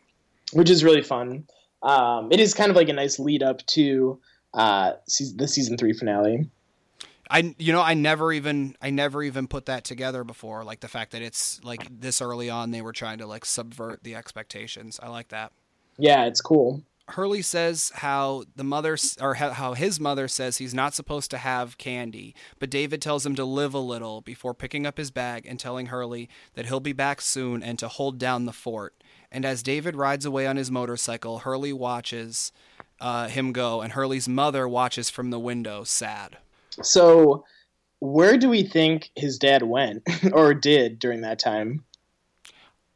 Which 0.54 0.70
is 0.70 0.84
really 0.84 1.04
fun. 1.04 1.48
Um, 1.84 2.32
it 2.32 2.40
is 2.40 2.54
kind 2.54 2.70
of 2.70 2.76
like 2.76 2.90
a 2.90 2.94
nice 2.94 3.20
lead 3.20 3.44
up 3.44 3.66
to 3.68 4.20
uh, 4.54 4.94
the 5.36 5.48
season 5.48 5.78
three 5.78 5.94
finale. 5.94 6.50
I 7.30 7.56
you 7.58 7.74
know 7.74 7.82
I 7.82 7.94
never 7.94 8.32
even 8.32 8.76
I 8.82 8.90
never 8.90 9.22
even 9.22 9.48
put 9.48 9.66
that 9.66 9.84
together 9.84 10.24
before 10.24 10.64
like 10.64 10.80
the 10.80 10.88
fact 10.88 11.12
that 11.12 11.22
it's 11.22 11.62
like 11.64 11.88
this 12.00 12.22
early 12.22 12.50
on 12.50 12.72
they 12.72 12.82
were 12.82 12.94
trying 12.94 13.18
to 13.18 13.28
like 13.28 13.46
subvert 13.46 14.04
the 14.04 14.16
expectations. 14.16 15.00
I 15.04 15.10
like 15.10 15.30
that. 15.30 15.52
Yeah, 15.98 16.26
it's 16.26 16.42
cool. 16.42 16.84
Hurley 17.10 17.42
says 17.42 17.92
how 17.96 18.44
the 18.58 18.66
mother 18.66 18.98
or 19.22 19.36
how 19.36 19.74
his 19.74 20.00
mother 20.00 20.28
says 20.28 20.58
he's 20.58 20.74
not 20.74 20.94
supposed 20.94 21.32
to 21.32 21.38
have 21.38 21.78
candy, 21.78 22.36
but 22.60 22.70
David 22.70 23.02
tells 23.02 23.26
him 23.26 23.36
to 23.36 23.46
live 23.46 23.74
a 23.74 23.80
little 23.80 24.20
before 24.22 24.54
picking 24.54 24.86
up 24.86 24.98
his 24.98 25.10
bag 25.10 25.46
and 25.48 25.58
telling 25.58 25.86
Hurley 25.86 26.30
that 26.56 26.66
he'll 26.66 26.82
be 26.82 26.94
back 26.94 27.22
soon 27.22 27.64
and 27.64 27.80
to 27.80 27.88
hold 27.88 28.18
down 28.18 28.46
the 28.46 28.52
fort 28.52 28.94
and 29.32 29.46
as 29.46 29.64
David 29.64 29.96
rides 29.96 30.26
away 30.26 30.48
on 30.48 30.58
his 30.58 30.72
motorcycle, 30.72 31.40
Hurley 31.40 31.74
watches 31.74 32.52
uh, 33.00 33.28
him 33.28 33.52
go, 33.52 33.82
and 33.82 33.94
Hurley's 33.94 34.28
mother 34.28 34.68
watches 34.68 35.10
from 35.10 35.30
the 35.30 35.40
window, 35.40 35.84
sad. 35.84 36.38
So, 36.82 37.46
where 38.00 38.38
do 38.38 38.50
we 38.50 38.64
think 38.64 39.10
his 39.16 39.38
dad 39.38 39.64
went 39.64 40.04
or 40.34 40.54
did 40.54 41.00
during 41.00 41.22
that 41.22 41.40
time? 41.40 41.84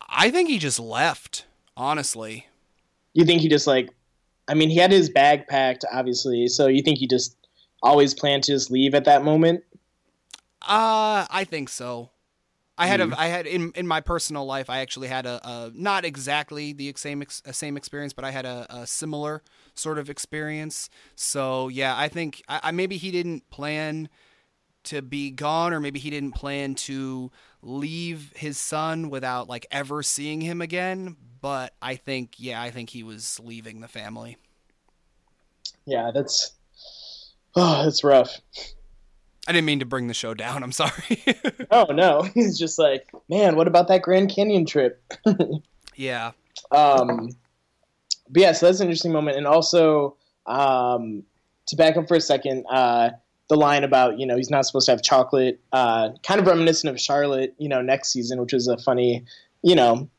I 0.07 0.29
think 0.29 0.49
he 0.49 0.59
just 0.59 0.79
left, 0.79 1.45
honestly. 1.75 2.47
You 3.13 3.25
think 3.25 3.41
he 3.41 3.49
just 3.49 3.67
like 3.67 3.89
I 4.47 4.53
mean, 4.53 4.69
he 4.69 4.77
had 4.77 4.91
his 4.91 5.09
bag 5.09 5.47
packed 5.47 5.85
obviously, 5.91 6.47
so 6.47 6.67
you 6.67 6.81
think 6.81 6.97
he 6.97 7.07
just 7.07 7.35
always 7.81 8.13
planned 8.13 8.43
to 8.43 8.51
just 8.51 8.71
leave 8.71 8.93
at 8.93 9.05
that 9.05 9.23
moment? 9.23 9.63
Uh, 10.61 11.25
I 11.29 11.45
think 11.49 11.69
so. 11.69 12.10
I 12.81 12.87
had 12.87 12.99
a 12.99 13.05
mm-hmm. 13.05 13.13
I 13.15 13.27
had 13.27 13.45
in 13.45 13.71
in 13.75 13.85
my 13.85 14.01
personal 14.01 14.43
life 14.43 14.67
I 14.67 14.79
actually 14.79 15.07
had 15.07 15.27
a, 15.27 15.39
a 15.47 15.71
not 15.75 16.03
exactly 16.03 16.73
the 16.73 16.91
same 16.95 17.21
ex, 17.21 17.43
same 17.51 17.77
experience 17.77 18.11
but 18.11 18.25
I 18.25 18.31
had 18.31 18.43
a, 18.47 18.65
a, 18.71 18.87
similar 18.87 19.43
sort 19.75 19.99
of 19.99 20.09
experience. 20.09 20.89
So 21.15 21.67
yeah, 21.67 21.95
I 21.95 22.07
think 22.07 22.41
I, 22.49 22.59
I, 22.63 22.71
maybe 22.71 22.97
he 22.97 23.11
didn't 23.11 23.47
plan 23.51 24.09
to 24.85 25.03
be 25.03 25.29
gone 25.29 25.73
or 25.73 25.79
maybe 25.79 25.99
he 25.99 26.09
didn't 26.09 26.31
plan 26.31 26.73
to 26.73 27.31
leave 27.61 28.33
his 28.35 28.57
son 28.57 29.11
without 29.11 29.47
like 29.47 29.67
ever 29.69 30.01
seeing 30.01 30.41
him 30.41 30.59
again, 30.59 31.15
but 31.39 31.75
I 31.83 31.97
think 31.97 32.33
yeah, 32.37 32.59
I 32.59 32.71
think 32.71 32.89
he 32.89 33.03
was 33.03 33.39
leaving 33.43 33.81
the 33.81 33.87
family. 33.87 34.37
Yeah, 35.85 36.09
that's 36.11 36.53
oh, 37.55 37.83
that's 37.83 38.03
rough. 38.03 38.41
I 39.47 39.53
didn't 39.53 39.65
mean 39.65 39.79
to 39.79 39.85
bring 39.85 40.07
the 40.07 40.13
show 40.13 40.33
down. 40.33 40.63
I'm 40.63 40.71
sorry. 40.71 41.23
oh 41.71 41.85
no, 41.85 42.21
he's 42.33 42.57
just 42.57 42.77
like, 42.77 43.09
man, 43.29 43.55
what 43.55 43.67
about 43.67 43.87
that 43.87 44.01
Grand 44.01 44.33
Canyon 44.33 44.65
trip? 44.65 45.03
yeah. 45.95 46.31
Um, 46.71 47.29
but 48.29 48.41
yeah, 48.41 48.51
so 48.51 48.67
that's 48.67 48.79
an 48.79 48.87
interesting 48.87 49.11
moment, 49.11 49.37
and 49.37 49.47
also 49.47 50.15
um, 50.45 51.23
to 51.67 51.75
back 51.75 51.97
up 51.97 52.07
for 52.07 52.15
a 52.15 52.21
second, 52.21 52.65
uh, 52.69 53.09
the 53.49 53.55
line 53.55 53.83
about 53.83 54.19
you 54.19 54.25
know 54.25 54.37
he's 54.37 54.49
not 54.49 54.65
supposed 54.65 54.85
to 54.85 54.91
have 54.91 55.01
chocolate, 55.01 55.59
uh, 55.73 56.09
kind 56.23 56.39
of 56.39 56.47
reminiscent 56.47 56.93
of 56.93 57.01
Charlotte, 57.01 57.53
you 57.57 57.67
know, 57.67 57.81
next 57.81 58.13
season, 58.13 58.39
which 58.39 58.53
was 58.53 58.67
a 58.67 58.77
funny, 58.77 59.25
you 59.63 59.75
know, 59.75 60.09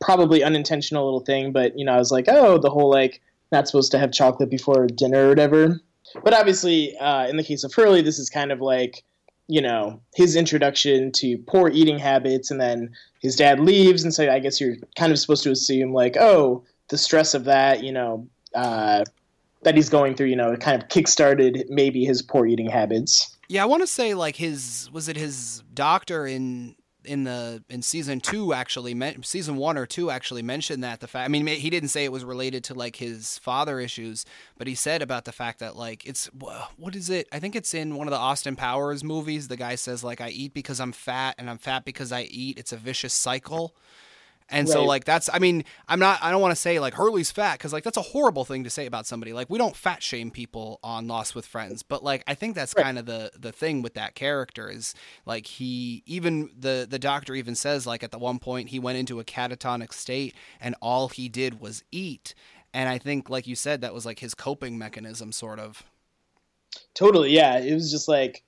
probably 0.00 0.42
unintentional 0.42 1.04
little 1.04 1.20
thing, 1.20 1.52
but 1.52 1.78
you 1.78 1.84
know, 1.84 1.92
I 1.92 1.98
was 1.98 2.10
like, 2.10 2.26
oh, 2.28 2.58
the 2.58 2.70
whole 2.70 2.90
like 2.90 3.20
not 3.52 3.66
supposed 3.66 3.92
to 3.92 3.98
have 3.98 4.12
chocolate 4.12 4.50
before 4.50 4.86
dinner 4.86 5.26
or 5.26 5.28
whatever. 5.28 5.80
But 6.22 6.34
obviously, 6.34 6.96
uh, 6.98 7.26
in 7.28 7.36
the 7.36 7.44
case 7.44 7.64
of 7.64 7.72
Hurley, 7.72 8.02
this 8.02 8.18
is 8.18 8.30
kind 8.30 8.52
of 8.52 8.60
like 8.60 9.04
you 9.48 9.60
know 9.60 10.00
his 10.14 10.36
introduction 10.36 11.12
to 11.12 11.38
poor 11.38 11.70
eating 11.70 11.98
habits, 11.98 12.50
and 12.50 12.60
then 12.60 12.90
his 13.20 13.36
dad 13.36 13.60
leaves, 13.60 14.02
and 14.02 14.14
so 14.14 14.30
I 14.30 14.38
guess 14.38 14.60
you're 14.60 14.76
kind 14.96 15.12
of 15.12 15.18
supposed 15.18 15.42
to 15.44 15.50
assume 15.50 15.92
like, 15.92 16.16
oh, 16.18 16.64
the 16.88 16.98
stress 16.98 17.34
of 17.34 17.44
that, 17.44 17.82
you 17.82 17.92
know, 17.92 18.28
uh, 18.54 19.04
that 19.62 19.74
he's 19.76 19.88
going 19.88 20.14
through. 20.14 20.28
You 20.28 20.36
know, 20.36 20.56
kind 20.56 20.80
of 20.82 20.88
kickstarted 20.88 21.64
maybe 21.68 22.04
his 22.04 22.22
poor 22.22 22.46
eating 22.46 22.68
habits. 22.68 23.36
Yeah, 23.48 23.62
I 23.62 23.66
want 23.66 23.82
to 23.82 23.86
say 23.86 24.14
like 24.14 24.36
his 24.36 24.88
was 24.92 25.08
it 25.08 25.16
his 25.16 25.62
doctor 25.74 26.26
in 26.26 26.76
in 27.04 27.24
the 27.24 27.62
in 27.68 27.82
season 27.82 28.20
two 28.20 28.52
actually 28.52 28.94
season 29.22 29.56
one 29.56 29.76
or 29.78 29.86
two 29.86 30.10
actually 30.10 30.42
mentioned 30.42 30.84
that 30.84 31.00
the 31.00 31.06
fact 31.06 31.24
I 31.24 31.28
mean 31.28 31.46
he 31.46 31.70
didn't 31.70 31.88
say 31.88 32.04
it 32.04 32.12
was 32.12 32.24
related 32.24 32.64
to 32.64 32.74
like 32.74 32.96
his 32.96 33.38
father 33.38 33.80
issues 33.80 34.24
but 34.58 34.66
he 34.66 34.74
said 34.74 35.02
about 35.02 35.24
the 35.24 35.32
fact 35.32 35.60
that 35.60 35.76
like 35.76 36.04
it's 36.06 36.26
what 36.76 36.94
is 36.94 37.10
it? 37.10 37.28
I 37.32 37.38
think 37.38 37.56
it's 37.56 37.74
in 37.74 37.96
one 37.96 38.06
of 38.06 38.12
the 38.12 38.18
Austin 38.18 38.56
Powers 38.56 39.02
movies 39.04 39.48
the 39.48 39.56
guy 39.56 39.74
says 39.74 40.04
like 40.04 40.20
I 40.20 40.28
eat 40.28 40.54
because 40.54 40.80
I'm 40.80 40.92
fat 40.92 41.34
and 41.38 41.48
I'm 41.48 41.58
fat 41.58 41.84
because 41.84 42.12
I 42.12 42.22
eat. 42.22 42.58
It's 42.58 42.72
a 42.72 42.76
vicious 42.76 43.14
cycle 43.14 43.74
and 44.50 44.68
right. 44.68 44.72
so 44.72 44.84
like 44.84 45.04
that's 45.04 45.30
I 45.32 45.38
mean, 45.38 45.64
I'm 45.88 45.98
not 45.98 46.22
I 46.22 46.30
don't 46.30 46.40
want 46.40 46.52
to 46.52 46.60
say 46.60 46.78
like 46.78 46.94
Hurley's 46.94 47.30
fat 47.30 47.58
cuz 47.58 47.72
like 47.72 47.84
that's 47.84 47.96
a 47.96 48.02
horrible 48.02 48.44
thing 48.44 48.64
to 48.64 48.70
say 48.70 48.86
about 48.86 49.06
somebody. 49.06 49.32
Like 49.32 49.48
we 49.48 49.58
don't 49.58 49.76
fat 49.76 50.02
shame 50.02 50.30
people 50.30 50.80
on 50.82 51.06
Lost 51.06 51.34
with 51.34 51.46
Friends, 51.46 51.82
but 51.82 52.02
like 52.02 52.24
I 52.26 52.34
think 52.34 52.54
that's 52.54 52.74
right. 52.76 52.84
kind 52.84 52.98
of 52.98 53.06
the 53.06 53.30
the 53.38 53.52
thing 53.52 53.82
with 53.82 53.94
that 53.94 54.14
character 54.14 54.70
is 54.70 54.94
like 55.24 55.46
he 55.46 56.02
even 56.06 56.50
the 56.58 56.86
the 56.88 56.98
doctor 56.98 57.34
even 57.34 57.54
says 57.54 57.86
like 57.86 58.02
at 58.02 58.10
the 58.10 58.18
one 58.18 58.38
point 58.38 58.70
he 58.70 58.78
went 58.78 58.98
into 58.98 59.20
a 59.20 59.24
catatonic 59.24 59.92
state 59.92 60.34
and 60.60 60.74
all 60.82 61.08
he 61.08 61.28
did 61.28 61.60
was 61.60 61.84
eat. 61.92 62.34
And 62.72 62.88
I 62.88 62.98
think 62.98 63.30
like 63.30 63.46
you 63.46 63.56
said 63.56 63.80
that 63.80 63.94
was 63.94 64.06
like 64.06 64.20
his 64.20 64.34
coping 64.34 64.78
mechanism 64.78 65.32
sort 65.32 65.58
of. 65.58 65.84
Totally, 66.94 67.30
yeah. 67.30 67.58
It 67.58 67.74
was 67.74 67.90
just 67.90 68.08
like 68.08 68.44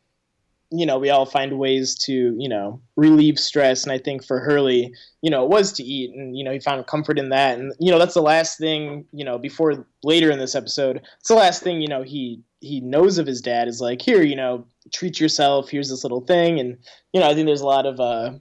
you 0.73 0.87
know, 0.87 0.99
we 0.99 1.11
all 1.11 1.27
find 1.27 1.59
ways 1.59 1.95
to, 1.95 2.35
you 2.39 2.49
know, 2.49 2.81
relieve 2.97 3.39
stress. 3.39 3.83
And 3.83 3.93
I 3.93 3.99
think 3.99 4.25
for 4.25 4.41
Hurley, 4.41 4.95
you 5.21 5.31
know, 5.31 5.45
it 5.45 5.51
was 5.51 5.73
to 5.75 5.83
eat. 5.83 6.15
And, 6.15 6.37
you 6.37 6.43
know, 6.43 6.51
he 6.51 6.59
found 6.59 6.87
comfort 6.87 7.19
in 7.19 7.29
that. 7.29 7.59
And, 7.59 7.75
you 7.79 7.91
know, 7.91 7.99
that's 7.99 8.15
the 8.15 8.23
last 8.23 8.59
thing, 8.59 9.05
you 9.13 9.25
know, 9.25 9.39
before 9.39 9.87
later 10.03 10.31
in 10.31 10.39
this 10.39 10.55
episode, 10.55 11.03
it's 11.21 11.29
the 11.29 11.35
last 11.35 11.63
thing, 11.63 11.83
you 11.83 11.89
know, 11.89 12.03
he, 12.03 12.41
he 12.61 12.81
knows 12.81 13.19
of 13.19 13.27
his 13.27 13.43
dad 13.43 13.69
is 13.69 13.81
like, 13.81 14.01
here, 14.01 14.23
you 14.23 14.37
know, 14.37 14.67
treat 14.93 15.21
yourself. 15.21 15.69
Here's 15.69 15.91
this 15.91 16.05
little 16.05 16.23
thing. 16.23 16.59
And, 16.59 16.79
you 17.13 17.21
know, 17.21 17.29
I 17.29 17.35
think 17.35 17.47
there's 17.47 17.61
a 17.61 17.67
lot 17.67 17.85
of, 17.85 18.01
uh, 18.01 18.33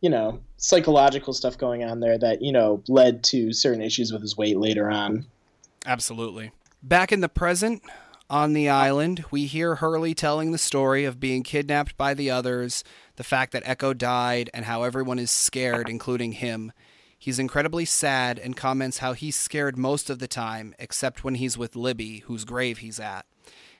you 0.00 0.10
know, 0.10 0.40
psychological 0.58 1.32
stuff 1.32 1.58
going 1.58 1.82
on 1.82 2.00
there 2.00 2.18
that, 2.18 2.42
you 2.42 2.52
know, 2.52 2.82
led 2.86 3.24
to 3.24 3.52
certain 3.52 3.82
issues 3.82 4.12
with 4.12 4.22
his 4.22 4.36
weight 4.36 4.58
later 4.58 4.90
on. 4.90 5.26
Absolutely. 5.84 6.52
Back 6.82 7.10
in 7.12 7.20
the 7.20 7.28
present, 7.28 7.82
on 8.32 8.54
the 8.54 8.70
island, 8.70 9.26
we 9.30 9.44
hear 9.44 9.74
Hurley 9.74 10.14
telling 10.14 10.52
the 10.52 10.58
story 10.58 11.04
of 11.04 11.20
being 11.20 11.42
kidnapped 11.42 11.98
by 11.98 12.14
the 12.14 12.30
others, 12.30 12.82
the 13.16 13.22
fact 13.22 13.52
that 13.52 13.64
Eko 13.64 13.96
died, 13.96 14.48
and 14.54 14.64
how 14.64 14.84
everyone 14.84 15.18
is 15.18 15.30
scared, 15.30 15.86
including 15.86 16.32
him. 16.32 16.72
He's 17.18 17.38
incredibly 17.38 17.84
sad 17.84 18.38
and 18.38 18.56
comments 18.56 18.98
how 18.98 19.12
he's 19.12 19.36
scared 19.36 19.76
most 19.76 20.08
of 20.08 20.18
the 20.18 20.26
time, 20.26 20.74
except 20.78 21.22
when 21.22 21.34
he's 21.34 21.58
with 21.58 21.76
Libby, 21.76 22.20
whose 22.20 22.46
grave 22.46 22.78
he's 22.78 22.98
at. 22.98 23.26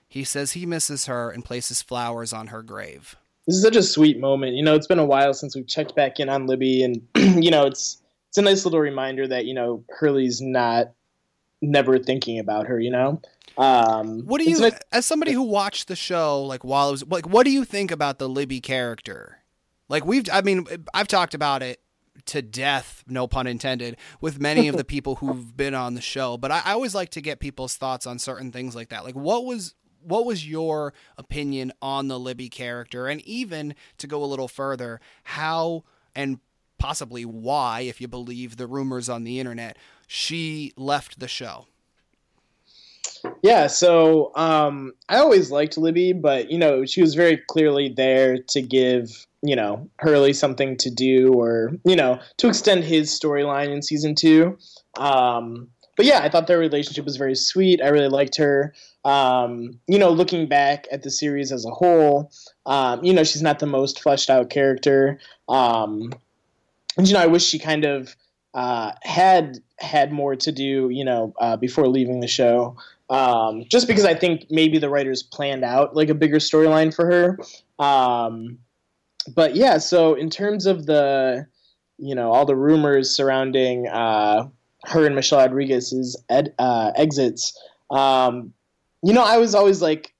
He 0.06 0.22
says 0.22 0.52
he 0.52 0.66
misses 0.66 1.06
her 1.06 1.30
and 1.30 1.42
places 1.42 1.80
flowers 1.80 2.34
on 2.34 2.48
her 2.48 2.62
grave. 2.62 3.16
This 3.46 3.56
is 3.56 3.62
such 3.62 3.76
a 3.76 3.82
sweet 3.82 4.20
moment. 4.20 4.54
You 4.54 4.62
know, 4.62 4.74
it's 4.74 4.86
been 4.86 4.98
a 4.98 5.06
while 5.06 5.32
since 5.32 5.56
we've 5.56 5.66
checked 5.66 5.96
back 5.96 6.20
in 6.20 6.28
on 6.28 6.46
Libby, 6.46 6.82
and 6.82 7.00
you 7.42 7.50
know, 7.50 7.64
it's 7.64 8.02
it's 8.28 8.36
a 8.36 8.42
nice 8.42 8.66
little 8.66 8.80
reminder 8.80 9.26
that 9.26 9.46
you 9.46 9.54
know 9.54 9.82
Hurley's 9.88 10.42
not 10.42 10.92
never 11.62 11.98
thinking 11.98 12.38
about 12.38 12.66
her. 12.66 12.78
You 12.78 12.90
know, 12.90 13.22
um, 13.56 14.20
what 14.20 14.40
do 14.40 14.50
you, 14.50 14.70
as 14.92 15.06
somebody 15.06 15.32
who 15.32 15.42
watched 15.42 15.88
the 15.88 15.96
show, 15.96 16.42
like 16.42 16.64
while 16.64 16.88
it 16.88 16.92
was 16.92 17.06
like, 17.06 17.28
what 17.28 17.44
do 17.44 17.50
you 17.50 17.64
think 17.64 17.90
about 17.90 18.18
the 18.18 18.28
Libby 18.28 18.60
character? 18.60 19.38
Like 19.88 20.04
we've, 20.04 20.28
I 20.32 20.40
mean, 20.42 20.66
I've 20.94 21.08
talked 21.08 21.34
about 21.34 21.62
it 21.62 21.80
to 22.26 22.42
death, 22.42 23.04
no 23.06 23.26
pun 23.26 23.46
intended, 23.46 23.96
with 24.20 24.40
many 24.40 24.68
of 24.68 24.76
the 24.76 24.84
people 24.94 25.16
who've 25.16 25.56
been 25.56 25.74
on 25.74 25.94
the 25.94 26.00
show. 26.00 26.36
But 26.36 26.50
I, 26.50 26.62
I 26.64 26.72
always 26.72 26.94
like 26.94 27.10
to 27.10 27.20
get 27.20 27.40
people's 27.40 27.76
thoughts 27.76 28.06
on 28.06 28.18
certain 28.18 28.52
things 28.52 28.74
like 28.74 28.90
that. 28.90 29.04
Like, 29.04 29.14
what 29.14 29.44
was 29.44 29.74
what 30.04 30.26
was 30.26 30.48
your 30.48 30.92
opinion 31.16 31.72
on 31.80 32.08
the 32.08 32.18
Libby 32.18 32.48
character, 32.48 33.06
and 33.06 33.20
even 33.22 33.74
to 33.98 34.06
go 34.06 34.24
a 34.24 34.26
little 34.26 34.48
further, 34.48 35.00
how 35.22 35.84
and 36.14 36.40
possibly 36.78 37.24
why, 37.24 37.82
if 37.82 38.00
you 38.00 38.08
believe 38.08 38.56
the 38.56 38.66
rumors 38.66 39.08
on 39.08 39.24
the 39.24 39.38
internet, 39.38 39.76
she 40.06 40.72
left 40.76 41.20
the 41.20 41.28
show? 41.28 41.66
Yeah, 43.42 43.66
so 43.66 44.32
um, 44.34 44.92
I 45.08 45.18
always 45.18 45.50
liked 45.50 45.78
Libby, 45.78 46.12
but 46.12 46.50
you 46.50 46.58
know 46.58 46.84
she 46.84 47.00
was 47.00 47.14
very 47.14 47.36
clearly 47.36 47.88
there 47.88 48.38
to 48.48 48.62
give 48.62 49.26
you 49.42 49.56
know 49.56 49.88
Hurley 49.98 50.32
something 50.32 50.76
to 50.78 50.90
do, 50.90 51.32
or 51.32 51.72
you 51.84 51.96
know 51.96 52.20
to 52.38 52.48
extend 52.48 52.84
his 52.84 53.10
storyline 53.10 53.70
in 53.70 53.82
season 53.82 54.14
two. 54.14 54.58
Um, 54.96 55.68
but 55.96 56.06
yeah, 56.06 56.20
I 56.22 56.28
thought 56.28 56.46
their 56.46 56.58
relationship 56.58 57.04
was 57.04 57.16
very 57.16 57.34
sweet. 57.34 57.82
I 57.82 57.88
really 57.88 58.08
liked 58.08 58.36
her. 58.36 58.74
Um, 59.04 59.78
you 59.86 59.98
know, 59.98 60.10
looking 60.10 60.48
back 60.48 60.86
at 60.90 61.02
the 61.02 61.10
series 61.10 61.52
as 61.52 61.64
a 61.64 61.70
whole, 61.70 62.32
um, 62.66 63.04
you 63.04 63.12
know 63.12 63.24
she's 63.24 63.42
not 63.42 63.58
the 63.58 63.66
most 63.66 64.00
fleshed 64.00 64.30
out 64.30 64.50
character. 64.50 65.18
Um, 65.48 66.12
and 66.96 67.06
you 67.06 67.14
know, 67.14 67.20
I 67.20 67.26
wish 67.26 67.44
she 67.44 67.58
kind 67.58 67.84
of 67.84 68.14
uh, 68.54 68.92
had 69.02 69.58
had 69.78 70.12
more 70.12 70.36
to 70.36 70.52
do, 70.52 70.88
you 70.90 71.04
know, 71.04 71.34
uh, 71.40 71.56
before 71.56 71.88
leaving 71.88 72.20
the 72.20 72.28
show. 72.28 72.76
Um, 73.12 73.66
just 73.68 73.86
because 73.86 74.06
I 74.06 74.14
think 74.14 74.46
maybe 74.50 74.78
the 74.78 74.88
writers 74.88 75.22
planned 75.22 75.64
out 75.64 75.94
like 75.94 76.08
a 76.08 76.14
bigger 76.14 76.38
storyline 76.38 76.94
for 76.94 77.04
her. 77.04 77.38
Um, 77.78 78.58
but 79.34 79.54
yeah, 79.54 79.76
so 79.76 80.14
in 80.14 80.30
terms 80.30 80.64
of 80.64 80.86
the, 80.86 81.46
you 81.98 82.14
know, 82.14 82.32
all 82.32 82.46
the 82.46 82.56
rumors 82.56 83.14
surrounding 83.14 83.86
uh, 83.86 84.48
her 84.84 85.04
and 85.04 85.14
Michelle 85.14 85.40
Rodriguez's 85.40 86.20
ed, 86.30 86.54
uh, 86.58 86.92
exits, 86.96 87.56
um, 87.90 88.54
you 89.02 89.12
know, 89.12 89.22
I 89.22 89.36
was 89.36 89.54
always 89.54 89.82
like 89.82 90.14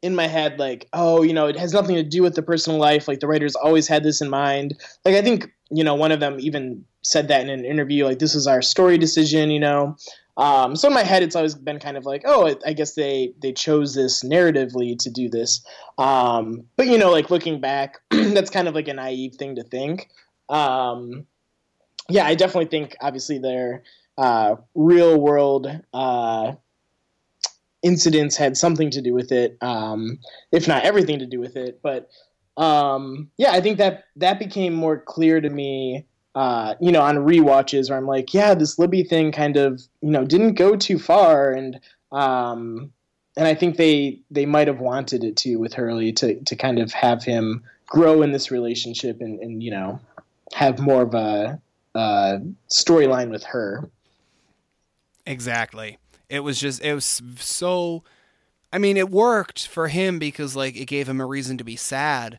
in 0.00 0.14
my 0.14 0.28
head, 0.28 0.60
like, 0.60 0.88
oh, 0.92 1.22
you 1.22 1.32
know, 1.32 1.48
it 1.48 1.58
has 1.58 1.72
nothing 1.72 1.96
to 1.96 2.04
do 2.04 2.22
with 2.22 2.36
the 2.36 2.42
personal 2.42 2.78
life. 2.78 3.08
Like 3.08 3.18
the 3.18 3.26
writers 3.26 3.56
always 3.56 3.88
had 3.88 4.04
this 4.04 4.20
in 4.20 4.30
mind. 4.30 4.78
Like 5.04 5.16
I 5.16 5.22
think, 5.22 5.50
you 5.68 5.82
know, 5.82 5.96
one 5.96 6.12
of 6.12 6.20
them 6.20 6.36
even 6.38 6.84
said 7.02 7.26
that 7.26 7.40
in 7.42 7.50
an 7.50 7.64
interview, 7.64 8.04
like 8.04 8.20
this 8.20 8.36
is 8.36 8.46
our 8.46 8.62
story 8.62 8.98
decision, 8.98 9.50
you 9.50 9.60
know. 9.60 9.96
Um, 10.36 10.76
so 10.76 10.88
in 10.88 10.94
my 10.94 11.02
head, 11.02 11.22
it's 11.22 11.36
always 11.36 11.54
been 11.54 11.78
kind 11.78 11.96
of 11.96 12.06
like, 12.06 12.22
oh, 12.24 12.56
I 12.64 12.72
guess 12.72 12.94
they 12.94 13.34
they 13.42 13.52
chose 13.52 13.94
this 13.94 14.22
narratively 14.22 14.98
to 14.98 15.10
do 15.10 15.28
this. 15.28 15.64
Um, 15.98 16.64
but 16.76 16.86
you 16.86 16.98
know, 16.98 17.10
like 17.10 17.30
looking 17.30 17.60
back, 17.60 17.98
that's 18.10 18.50
kind 18.50 18.68
of 18.68 18.74
like 18.74 18.88
a 18.88 18.94
naive 18.94 19.34
thing 19.34 19.56
to 19.56 19.64
think. 19.64 20.08
Um, 20.48 21.26
yeah, 22.08 22.24
I 22.24 22.34
definitely 22.34 22.66
think 22.66 22.96
obviously 23.00 23.38
their 23.38 23.82
uh, 24.18 24.56
real 24.74 25.20
world 25.20 25.68
uh, 25.92 26.52
incidents 27.82 28.36
had 28.36 28.56
something 28.56 28.90
to 28.90 29.02
do 29.02 29.14
with 29.14 29.32
it, 29.32 29.56
um, 29.60 30.18
if 30.52 30.68
not 30.68 30.84
everything 30.84 31.20
to 31.20 31.26
do 31.26 31.40
with 31.40 31.56
it. 31.56 31.80
But 31.82 32.10
um, 32.56 33.30
yeah, 33.38 33.52
I 33.52 33.60
think 33.60 33.78
that 33.78 34.04
that 34.16 34.38
became 34.38 34.74
more 34.74 34.98
clear 34.98 35.40
to 35.40 35.48
me 35.48 36.06
uh, 36.34 36.74
you 36.80 36.92
know, 36.92 37.02
on 37.02 37.18
re-watches 37.18 37.90
where 37.90 37.98
I'm 37.98 38.06
like, 38.06 38.32
yeah, 38.32 38.54
this 38.54 38.78
Libby 38.78 39.02
thing 39.02 39.32
kind 39.32 39.56
of, 39.56 39.82
you 40.00 40.10
know, 40.10 40.24
didn't 40.24 40.54
go 40.54 40.76
too 40.76 40.98
far, 40.98 41.52
and 41.52 41.80
um, 42.12 42.92
and 43.36 43.46
I 43.46 43.54
think 43.54 43.76
they 43.76 44.20
they 44.30 44.46
might 44.46 44.68
have 44.68 44.80
wanted 44.80 45.24
it 45.24 45.36
to 45.38 45.56
with 45.56 45.74
Hurley 45.74 46.12
to 46.14 46.40
to 46.40 46.56
kind 46.56 46.78
of 46.78 46.92
have 46.92 47.24
him 47.24 47.64
grow 47.86 48.22
in 48.22 48.32
this 48.32 48.50
relationship 48.50 49.20
and 49.20 49.40
and 49.40 49.62
you 49.62 49.70
know 49.70 50.00
have 50.54 50.78
more 50.78 51.02
of 51.02 51.14
a, 51.14 51.60
a 51.94 52.40
storyline 52.68 53.30
with 53.30 53.44
her. 53.44 53.88
Exactly. 55.26 55.98
It 56.28 56.40
was 56.40 56.60
just 56.60 56.82
it 56.82 56.94
was 56.94 57.22
so. 57.36 58.04
I 58.72 58.78
mean, 58.78 58.96
it 58.96 59.10
worked 59.10 59.66
for 59.66 59.88
him 59.88 60.20
because 60.20 60.54
like 60.54 60.76
it 60.76 60.86
gave 60.86 61.08
him 61.08 61.20
a 61.20 61.26
reason 61.26 61.58
to 61.58 61.64
be 61.64 61.74
sad, 61.74 62.38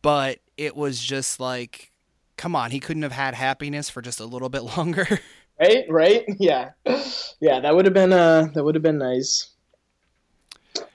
but 0.00 0.38
it 0.56 0.74
was 0.74 0.98
just 0.98 1.38
like 1.38 1.92
come 2.36 2.56
on, 2.56 2.70
he 2.70 2.80
couldn't 2.80 3.02
have 3.02 3.12
had 3.12 3.34
happiness 3.34 3.88
for 3.90 4.02
just 4.02 4.20
a 4.20 4.26
little 4.26 4.48
bit 4.48 4.62
longer. 4.76 5.06
right, 5.60 5.84
right, 5.88 6.24
yeah, 6.38 6.70
yeah. 7.40 7.60
That 7.60 7.74
would 7.74 7.84
have 7.84 7.94
been 7.94 8.12
uh, 8.12 8.48
that 8.54 8.64
would 8.64 8.74
have 8.74 8.82
been 8.82 8.98
nice. 8.98 9.50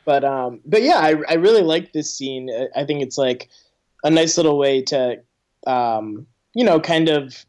But 0.05 0.23
um, 0.23 0.61
but 0.65 0.81
yeah, 0.81 0.97
I 0.97 1.15
I 1.27 1.33
really 1.35 1.63
like 1.63 1.93
this 1.93 2.13
scene. 2.13 2.49
I 2.75 2.85
think 2.85 3.01
it's 3.01 3.17
like 3.17 3.49
a 4.03 4.09
nice 4.09 4.37
little 4.37 4.57
way 4.57 4.81
to 4.83 5.21
um, 5.67 6.25
you 6.53 6.63
know, 6.63 6.79
kind 6.79 7.09
of 7.09 7.45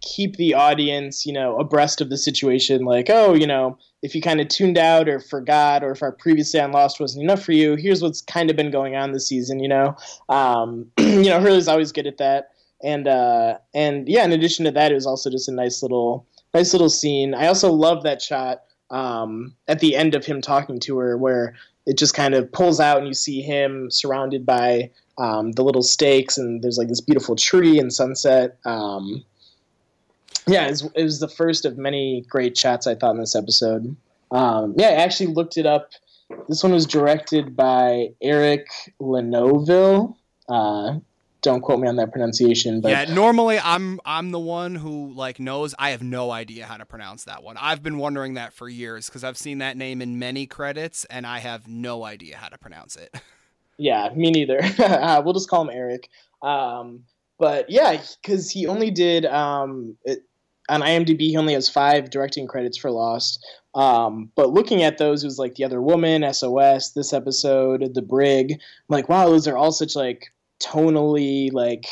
keep 0.00 0.36
the 0.36 0.54
audience, 0.54 1.26
you 1.26 1.32
know, 1.32 1.58
abreast 1.58 2.00
of 2.00 2.10
the 2.10 2.16
situation. 2.16 2.84
Like, 2.84 3.08
oh, 3.10 3.34
you 3.34 3.46
know, 3.46 3.78
if 4.02 4.14
you 4.14 4.22
kind 4.22 4.40
of 4.40 4.48
tuned 4.48 4.78
out 4.78 5.08
or 5.08 5.20
forgot, 5.20 5.82
or 5.82 5.92
if 5.92 6.02
our 6.02 6.12
previous 6.12 6.54
on 6.54 6.72
Lost 6.72 7.00
wasn't 7.00 7.24
enough 7.24 7.42
for 7.42 7.52
you, 7.52 7.76
here's 7.76 8.02
what's 8.02 8.20
kind 8.20 8.50
of 8.50 8.56
been 8.56 8.70
going 8.70 8.96
on 8.96 9.12
this 9.12 9.26
season. 9.28 9.60
You 9.60 9.68
know, 9.68 9.96
um, 10.28 10.90
you 10.98 11.24
know, 11.24 11.40
Hurley's 11.40 11.68
always 11.68 11.92
good 11.92 12.06
at 12.06 12.18
that 12.18 12.50
and 12.82 13.08
uh, 13.08 13.58
and 13.74 14.08
yeah, 14.08 14.24
in 14.24 14.32
addition 14.32 14.64
to 14.64 14.70
that, 14.72 14.92
it 14.92 14.94
was 14.94 15.06
also 15.06 15.30
just 15.30 15.48
a 15.48 15.52
nice 15.52 15.82
little 15.82 16.26
nice 16.54 16.72
little 16.72 16.90
scene. 16.90 17.34
I 17.34 17.46
also 17.46 17.72
love 17.72 18.02
that 18.04 18.22
shot 18.22 18.62
um, 18.90 19.54
at 19.66 19.80
the 19.80 19.96
end 19.96 20.14
of 20.14 20.24
him 20.24 20.40
talking 20.40 20.80
to 20.80 20.98
her, 20.98 21.16
where 21.16 21.54
it 21.86 21.98
just 21.98 22.14
kind 22.14 22.34
of 22.34 22.50
pulls 22.52 22.80
out 22.80 22.98
and 22.98 23.06
you 23.06 23.14
see 23.14 23.40
him 23.40 23.90
surrounded 23.90 24.44
by 24.44 24.90
um, 25.18 25.52
the 25.52 25.64
little 25.64 25.82
stakes, 25.82 26.38
and 26.38 26.62
there's 26.62 26.78
like 26.78 26.88
this 26.88 27.00
beautiful 27.00 27.34
tree 27.34 27.78
and 27.78 27.92
sunset. 27.92 28.58
Um, 28.64 29.24
yeah, 30.46 30.66
it 30.66 30.70
was, 30.70 30.82
it 30.94 31.02
was, 31.02 31.20
the 31.20 31.28
first 31.28 31.64
of 31.64 31.76
many 31.76 32.24
great 32.28 32.56
shots 32.56 32.86
I 32.86 32.94
thought 32.94 33.14
in 33.14 33.20
this 33.20 33.36
episode. 33.36 33.94
Um, 34.30 34.74
yeah, 34.78 34.88
I 34.88 34.92
actually 34.92 35.26
looked 35.26 35.56
it 35.56 35.66
up. 35.66 35.90
This 36.48 36.62
one 36.62 36.72
was 36.72 36.86
directed 36.86 37.56
by 37.56 38.10
Eric 38.22 38.68
Laneuville. 39.00 40.14
Uh, 40.48 40.98
don't 41.42 41.60
quote 41.60 41.80
me 41.80 41.88
on 41.88 41.96
that 41.96 42.12
pronunciation. 42.12 42.80
But 42.80 42.90
yeah, 42.90 43.14
normally 43.14 43.58
I'm 43.58 44.00
I'm 44.04 44.30
the 44.30 44.38
one 44.38 44.74
who 44.74 45.12
like 45.12 45.38
knows. 45.38 45.74
I 45.78 45.90
have 45.90 46.02
no 46.02 46.30
idea 46.30 46.66
how 46.66 46.76
to 46.76 46.84
pronounce 46.84 47.24
that 47.24 47.42
one. 47.42 47.56
I've 47.58 47.82
been 47.82 47.98
wondering 47.98 48.34
that 48.34 48.52
for 48.52 48.68
years 48.68 49.06
because 49.06 49.24
I've 49.24 49.38
seen 49.38 49.58
that 49.58 49.76
name 49.76 50.02
in 50.02 50.18
many 50.18 50.46
credits, 50.46 51.04
and 51.06 51.26
I 51.26 51.38
have 51.38 51.68
no 51.68 52.04
idea 52.04 52.36
how 52.36 52.48
to 52.48 52.58
pronounce 52.58 52.96
it. 52.96 53.14
Yeah, 53.80 54.10
me 54.12 54.32
neither. 54.32 54.58
uh, 54.80 55.22
we'll 55.24 55.34
just 55.34 55.48
call 55.48 55.62
him 55.62 55.70
Eric. 55.72 56.08
Um, 56.42 57.04
but 57.38 57.70
yeah, 57.70 58.02
because 58.20 58.50
he 58.50 58.66
only 58.66 58.90
did 58.90 59.24
um, 59.24 59.96
it, 60.04 60.24
on 60.68 60.80
IMDb, 60.80 61.20
he 61.20 61.36
only 61.36 61.54
has 61.54 61.68
five 61.68 62.10
directing 62.10 62.46
credits 62.46 62.76
for 62.76 62.90
Lost. 62.90 63.44
Um, 63.74 64.30
but 64.34 64.52
looking 64.52 64.82
at 64.82 64.98
those, 64.98 65.22
it 65.22 65.28
was 65.28 65.38
like 65.38 65.54
The 65.54 65.64
Other 65.64 65.80
Woman, 65.80 66.26
SOS, 66.32 66.90
this 66.90 67.12
episode, 67.12 67.94
The 67.94 68.02
Brig. 68.02 68.52
I'm 68.52 68.58
like, 68.88 69.08
wow, 69.08 69.26
those 69.26 69.46
are 69.46 69.56
all 69.56 69.72
such 69.72 69.94
like 69.94 70.32
tonally 70.62 71.52
like 71.52 71.86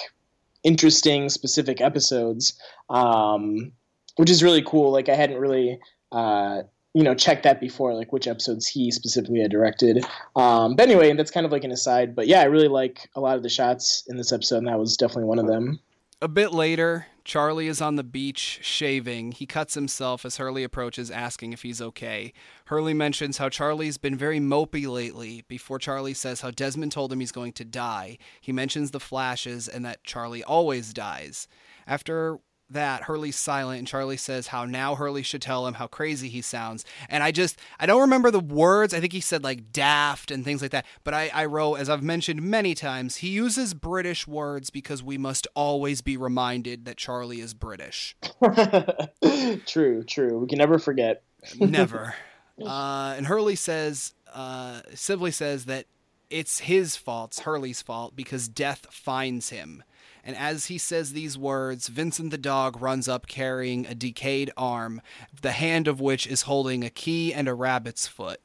interesting 0.64 1.28
specific 1.28 1.80
episodes 1.80 2.58
um, 2.90 3.72
which 4.16 4.30
is 4.30 4.42
really 4.42 4.62
cool. 4.62 4.90
Like 4.90 5.08
i 5.08 5.14
hadn't 5.14 5.38
really 5.38 5.78
uh, 6.12 6.62
you 6.94 7.02
know 7.02 7.14
checked 7.14 7.42
that 7.42 7.60
before 7.60 7.94
like 7.94 8.12
which 8.12 8.26
episodes 8.26 8.66
he 8.66 8.90
specifically 8.90 9.40
had 9.40 9.50
directed. 9.50 10.04
Um, 10.34 10.76
but 10.76 10.88
anyway 10.88 11.12
that's 11.14 11.30
kind 11.30 11.46
of 11.46 11.52
like 11.52 11.64
an 11.64 11.72
aside. 11.72 12.14
But 12.14 12.26
yeah 12.26 12.40
i 12.40 12.44
really 12.44 12.68
like 12.68 13.08
a 13.14 13.20
lot 13.20 13.36
of 13.36 13.42
the 13.42 13.48
shots 13.48 14.04
in 14.08 14.16
this 14.16 14.32
episode 14.32 14.58
and 14.58 14.68
that 14.68 14.78
was 14.78 14.96
definitely 14.96 15.24
one 15.24 15.38
of 15.38 15.46
them 15.46 15.80
a 16.22 16.28
bit 16.28 16.52
later, 16.52 17.06
Charlie 17.24 17.66
is 17.66 17.80
on 17.80 17.96
the 17.96 18.04
beach 18.04 18.60
shaving. 18.62 19.32
He 19.32 19.46
cuts 19.46 19.74
himself 19.74 20.24
as 20.24 20.38
Hurley 20.38 20.64
approaches, 20.64 21.10
asking 21.10 21.52
if 21.52 21.62
he's 21.62 21.82
okay. 21.82 22.32
Hurley 22.66 22.94
mentions 22.94 23.38
how 23.38 23.48
Charlie's 23.48 23.98
been 23.98 24.16
very 24.16 24.40
mopey 24.40 24.86
lately 24.86 25.44
before 25.46 25.78
Charlie 25.78 26.14
says 26.14 26.40
how 26.40 26.50
Desmond 26.50 26.92
told 26.92 27.12
him 27.12 27.20
he's 27.20 27.32
going 27.32 27.52
to 27.54 27.64
die. 27.64 28.16
He 28.40 28.52
mentions 28.52 28.92
the 28.92 29.00
flashes 29.00 29.68
and 29.68 29.84
that 29.84 30.04
Charlie 30.04 30.44
always 30.44 30.94
dies. 30.94 31.48
After 31.86 32.38
that, 32.70 33.04
Hurley's 33.04 33.36
silent, 33.36 33.78
and 33.78 33.86
Charlie 33.86 34.16
says 34.16 34.48
how 34.48 34.64
now 34.64 34.94
Hurley 34.94 35.22
should 35.22 35.42
tell 35.42 35.66
him 35.66 35.74
how 35.74 35.86
crazy 35.86 36.28
he 36.28 36.42
sounds. 36.42 36.84
And 37.08 37.22
I 37.22 37.30
just, 37.30 37.58
I 37.78 37.86
don't 37.86 38.00
remember 38.00 38.30
the 38.30 38.40
words. 38.40 38.92
I 38.92 39.00
think 39.00 39.12
he 39.12 39.20
said 39.20 39.44
like 39.44 39.72
daft 39.72 40.30
and 40.30 40.44
things 40.44 40.62
like 40.62 40.72
that. 40.72 40.86
But 41.04 41.14
I, 41.14 41.30
I 41.32 41.44
wrote, 41.46 41.76
as 41.76 41.88
I've 41.88 42.02
mentioned 42.02 42.42
many 42.42 42.74
times, 42.74 43.16
he 43.16 43.28
uses 43.28 43.74
British 43.74 44.26
words 44.26 44.70
because 44.70 45.02
we 45.02 45.18
must 45.18 45.46
always 45.54 46.00
be 46.00 46.16
reminded 46.16 46.84
that 46.84 46.96
Charlie 46.96 47.40
is 47.40 47.54
British. 47.54 48.16
true, 49.66 50.02
true. 50.04 50.38
We 50.38 50.46
can 50.48 50.58
never 50.58 50.78
forget. 50.78 51.22
never. 51.60 52.14
Uh, 52.64 53.12
and 53.18 53.26
Hurley 53.26 53.54
says, 53.54 54.14
uh, 54.32 54.80
simply 54.94 55.30
says 55.30 55.66
that 55.66 55.84
it's 56.30 56.60
his 56.60 56.96
fault, 56.96 57.38
Hurley's 57.44 57.82
fault, 57.82 58.16
because 58.16 58.48
death 58.48 58.86
finds 58.90 59.50
him 59.50 59.82
and 60.27 60.37
as 60.37 60.66
he 60.66 60.77
says 60.77 61.12
these 61.12 61.39
words, 61.39 61.87
Vincent 61.87 62.33
the 62.33 62.37
dog 62.37 62.83
runs 62.83 63.07
up 63.07 63.29
carrying 63.29 63.87
a 63.87 63.95
decayed 63.95 64.51
arm, 64.57 65.01
the 65.41 65.53
hand 65.53 65.87
of 65.87 66.01
which 66.01 66.27
is 66.27 66.43
holding 66.43 66.83
a 66.83 66.91
key 66.91 67.33
and 67.33 67.47
a 67.47 67.55
rabbit's 67.55 68.09
foot. 68.09 68.41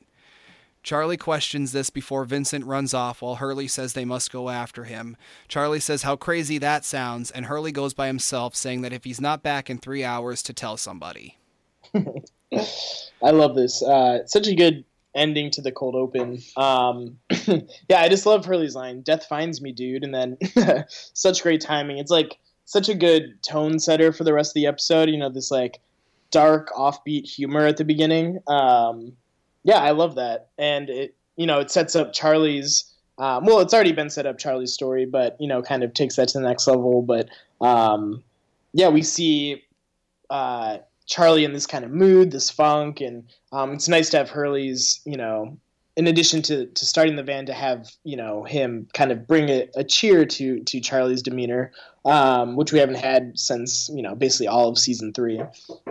Charlie 0.84 1.18
questions 1.18 1.72
this 1.72 1.90
before 1.90 2.24
Vincent 2.26 2.66
runs 2.66 2.94
off 2.94 3.22
while 3.24 3.36
Hurley 3.36 3.68
says 3.68 3.94
they 3.94 4.06
must 4.06 4.32
go 4.32 4.50
after 4.50 4.84
him. 4.84 5.18
Charlie 5.48 5.80
says 5.80 6.04
how 6.04 6.16
crazy 6.16 6.60
that 6.60 6.86
sounds, 6.86 7.32
and 7.32 7.48
Hurley 7.48 7.72
goes 7.72 7.96
by 7.96 8.08
himself, 8.08 8.56
saying 8.56 8.82
that 8.82 8.94
if 8.94 9.04
he's 9.04 9.22
not 9.22 9.42
back 9.42 9.68
in 9.70 9.80
three 9.80 10.04
hours, 10.04 10.44
to 10.44 10.54
tell 10.54 10.78
somebody. 10.78 11.38
I 11.96 13.32
love 13.32 13.56
this. 13.56 13.82
Uh, 13.82 14.26
such 14.28 14.48
a 14.48 14.56
good 14.56 14.86
ending 15.16 15.52
to 15.52 15.62
the 15.62 15.72
cold 15.72 15.96
open. 15.96 16.40
Um, 16.58 17.18
yeah, 17.90 18.02
I 18.02 18.10
just 18.10 18.26
love 18.26 18.46
Hurley's 18.46 18.76
line, 18.76 19.02
"Death 19.02 19.26
finds 19.26 19.62
me, 19.62 19.72
dude," 19.72 20.04
and 20.04 20.14
then 20.14 20.38
such 20.90 21.44
great 21.44 21.62
timing. 21.62 21.98
It's 21.98 22.12
like 22.12 22.40
such 22.66 22.90
a 22.90 22.96
good 22.96 23.42
tone 23.44 23.80
setter 23.80 24.12
for 24.12 24.24
the 24.24 24.34
rest 24.34 24.52
of 24.52 24.56
the 24.56 24.68
episode. 24.68 25.10
You 25.10 25.18
know, 25.18 25.30
this 25.30 25.52
like 25.52 25.80
dark, 26.32 26.70
offbeat 26.70 27.30
humor 27.30 27.66
at 27.66 27.78
the 27.78 27.86
beginning. 27.86 28.40
Um, 28.48 29.14
yeah, 29.64 29.80
I 29.80 29.92
love 29.92 30.16
that, 30.16 30.50
and 30.58 30.90
it 30.90 31.16
you 31.36 31.46
know 31.46 31.60
it 31.60 31.72
sets 31.72 31.96
up 31.96 32.14
Charlie's. 32.14 32.86
Um, 33.18 33.46
well, 33.46 33.60
it's 33.60 33.74
already 33.74 33.92
been 33.92 34.10
set 34.10 34.26
up 34.26 34.40
Charlie's 34.40 34.74
story, 34.74 35.06
but 35.06 35.38
you 35.40 35.48
know, 35.48 35.62
kind 35.62 35.84
of 35.84 35.94
takes 35.94 36.16
that 36.16 36.30
to 36.30 36.40
the 36.40 36.48
next 36.48 36.68
level. 36.68 37.02
But 37.02 37.30
um, 37.60 38.24
yeah, 38.74 38.88
we 38.88 39.04
see 39.04 39.64
uh, 40.30 40.80
Charlie 41.12 41.44
in 41.44 41.52
this 41.52 41.68
kind 41.68 41.84
of 41.84 41.92
mood, 41.92 42.32
this 42.32 42.50
funk, 42.50 43.02
and 43.02 43.26
um, 43.52 43.74
it's 43.74 43.90
nice 43.90 44.10
to 44.12 44.18
have 44.18 44.30
Hurley's, 44.30 45.02
you 45.04 45.18
know, 45.18 45.58
in 45.98 46.08
addition 46.08 46.42
to, 46.44 46.68
to 46.68 46.86
starting 46.86 47.18
the 47.18 47.24
van, 47.24 47.46
to 47.48 47.54
have 47.54 47.90
you 48.06 48.16
know 48.16 48.46
him 48.46 48.88
kind 48.94 49.12
of 49.12 49.28
bring 49.28 49.50
a, 49.50 49.68
a 49.76 49.84
cheer 49.84 50.24
to 50.26 50.62
to 50.62 50.80
Charlie's 50.80 51.22
demeanor, 51.22 51.74
um, 52.06 52.56
which 52.56 52.72
we 52.72 52.80
haven't 52.80 52.96
had 52.96 53.38
since 53.38 53.90
you 53.94 54.02
know 54.02 54.16
basically 54.16 54.48
all 54.48 54.70
of 54.70 54.78
season 54.78 55.12
three. 55.12 55.42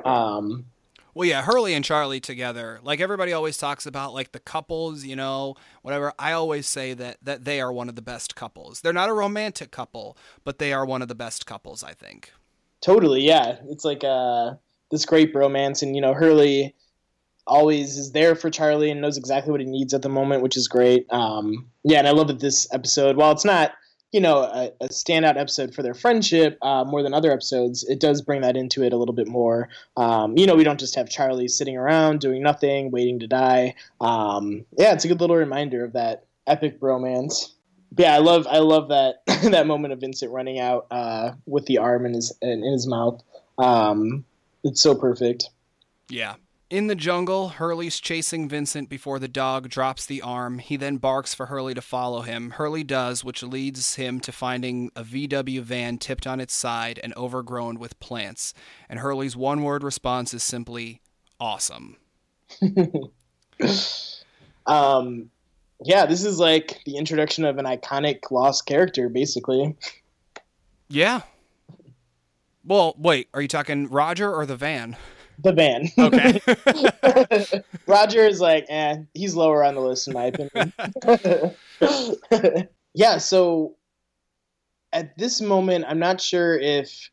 Um, 0.06 0.64
well, 1.12 1.28
yeah, 1.28 1.42
Hurley 1.42 1.74
and 1.74 1.84
Charlie 1.84 2.20
together. 2.20 2.80
Like 2.82 3.00
everybody 3.00 3.34
always 3.34 3.58
talks 3.58 3.84
about, 3.84 4.14
like 4.14 4.32
the 4.32 4.40
couples, 4.40 5.04
you 5.04 5.16
know, 5.16 5.54
whatever. 5.82 6.14
I 6.18 6.32
always 6.32 6.66
say 6.66 6.94
that 6.94 7.18
that 7.20 7.44
they 7.44 7.60
are 7.60 7.70
one 7.70 7.90
of 7.90 7.94
the 7.94 8.00
best 8.00 8.34
couples. 8.34 8.80
They're 8.80 8.94
not 8.94 9.10
a 9.10 9.14
romantic 9.14 9.70
couple, 9.70 10.16
but 10.44 10.58
they 10.58 10.72
are 10.72 10.86
one 10.86 11.02
of 11.02 11.08
the 11.08 11.14
best 11.14 11.44
couples. 11.44 11.84
I 11.84 11.92
think. 11.92 12.32
Totally, 12.80 13.20
yeah. 13.20 13.58
It's 13.68 13.84
like 13.84 14.02
uh 14.02 14.54
this 14.90 15.04
great 15.04 15.34
bromance, 15.34 15.82
and 15.82 15.94
you 15.94 16.02
know 16.02 16.14
Hurley 16.14 16.74
always 17.46 17.96
is 17.96 18.12
there 18.12 18.34
for 18.34 18.50
Charlie 18.50 18.90
and 18.90 19.00
knows 19.00 19.16
exactly 19.16 19.50
what 19.50 19.60
he 19.60 19.66
needs 19.66 19.92
at 19.92 20.02
the 20.02 20.08
moment, 20.08 20.42
which 20.42 20.56
is 20.56 20.68
great. 20.68 21.06
Um, 21.10 21.66
yeah, 21.82 21.98
and 21.98 22.08
I 22.08 22.12
love 22.12 22.28
that 22.28 22.40
this 22.40 22.68
episode, 22.72 23.16
while 23.16 23.32
it's 23.32 23.44
not 23.44 23.72
you 24.12 24.20
know 24.20 24.38
a, 24.38 24.72
a 24.80 24.88
standout 24.88 25.36
episode 25.36 25.74
for 25.74 25.82
their 25.82 25.94
friendship 25.94 26.58
uh, 26.62 26.84
more 26.84 27.02
than 27.02 27.14
other 27.14 27.32
episodes, 27.32 27.84
it 27.84 28.00
does 28.00 28.22
bring 28.22 28.42
that 28.42 28.56
into 28.56 28.82
it 28.82 28.92
a 28.92 28.96
little 28.96 29.14
bit 29.14 29.28
more. 29.28 29.68
Um, 29.96 30.36
you 30.36 30.46
know, 30.46 30.54
we 30.54 30.64
don't 30.64 30.80
just 30.80 30.94
have 30.96 31.08
Charlie 31.08 31.48
sitting 31.48 31.76
around 31.76 32.20
doing 32.20 32.42
nothing, 32.42 32.90
waiting 32.90 33.20
to 33.20 33.26
die. 33.26 33.74
Um, 34.00 34.64
yeah, 34.78 34.92
it's 34.92 35.04
a 35.04 35.08
good 35.08 35.20
little 35.20 35.36
reminder 35.36 35.84
of 35.84 35.92
that 35.94 36.26
epic 36.46 36.80
bromance. 36.80 37.52
But 37.92 38.04
yeah, 38.04 38.14
I 38.14 38.18
love 38.18 38.46
I 38.48 38.58
love 38.58 38.88
that 38.88 39.22
that 39.50 39.66
moment 39.66 39.92
of 39.92 40.00
Vincent 40.00 40.32
running 40.32 40.60
out 40.60 40.86
uh, 40.90 41.32
with 41.46 41.66
the 41.66 41.78
arm 41.78 42.06
in 42.06 42.14
his 42.14 42.36
in, 42.40 42.64
in 42.64 42.72
his 42.72 42.86
mouth. 42.86 43.22
Um, 43.58 44.24
it's 44.64 44.80
so 44.80 44.94
perfect. 44.94 45.48
Yeah. 46.08 46.36
In 46.70 46.86
the 46.86 46.94
jungle, 46.94 47.48
Hurley's 47.48 47.98
chasing 47.98 48.48
Vincent 48.48 48.88
before 48.88 49.18
the 49.18 49.26
dog 49.26 49.68
drops 49.68 50.06
the 50.06 50.22
arm. 50.22 50.60
He 50.60 50.76
then 50.76 50.98
barks 50.98 51.34
for 51.34 51.46
Hurley 51.46 51.74
to 51.74 51.82
follow 51.82 52.20
him. 52.20 52.50
Hurley 52.50 52.84
does, 52.84 53.24
which 53.24 53.42
leads 53.42 53.96
him 53.96 54.20
to 54.20 54.30
finding 54.30 54.92
a 54.94 55.02
VW 55.02 55.62
van 55.62 55.98
tipped 55.98 56.28
on 56.28 56.38
its 56.38 56.54
side 56.54 57.00
and 57.02 57.12
overgrown 57.16 57.80
with 57.80 57.98
plants. 57.98 58.54
And 58.88 59.00
Hurley's 59.00 59.36
one 59.36 59.64
word 59.64 59.82
response 59.82 60.32
is 60.32 60.44
simply 60.44 61.00
awesome. 61.40 61.96
um, 64.66 65.28
yeah, 65.82 66.06
this 66.06 66.24
is 66.24 66.38
like 66.38 66.80
the 66.84 66.96
introduction 66.96 67.44
of 67.44 67.58
an 67.58 67.64
iconic 67.64 68.30
lost 68.30 68.66
character, 68.66 69.08
basically. 69.08 69.76
Yeah, 70.88 71.22
well, 72.70 72.94
wait, 72.96 73.28
are 73.34 73.42
you 73.42 73.48
talking 73.48 73.88
Roger 73.88 74.32
or 74.32 74.46
the 74.46 74.54
van? 74.54 74.96
The 75.40 75.52
van. 75.52 75.90
Okay. 75.98 76.40
Roger 77.88 78.24
is 78.24 78.40
like, 78.40 78.66
eh, 78.68 78.98
he's 79.12 79.34
lower 79.34 79.64
on 79.64 79.74
the 79.74 79.80
list 79.80 80.06
in 80.06 80.14
my 80.14 80.26
opinion. 80.26 80.72
yeah, 82.94 83.18
so 83.18 83.74
at 84.92 85.18
this 85.18 85.40
moment, 85.40 85.84
I'm 85.88 85.98
not 85.98 86.20
sure 86.20 86.56
if 86.56 87.10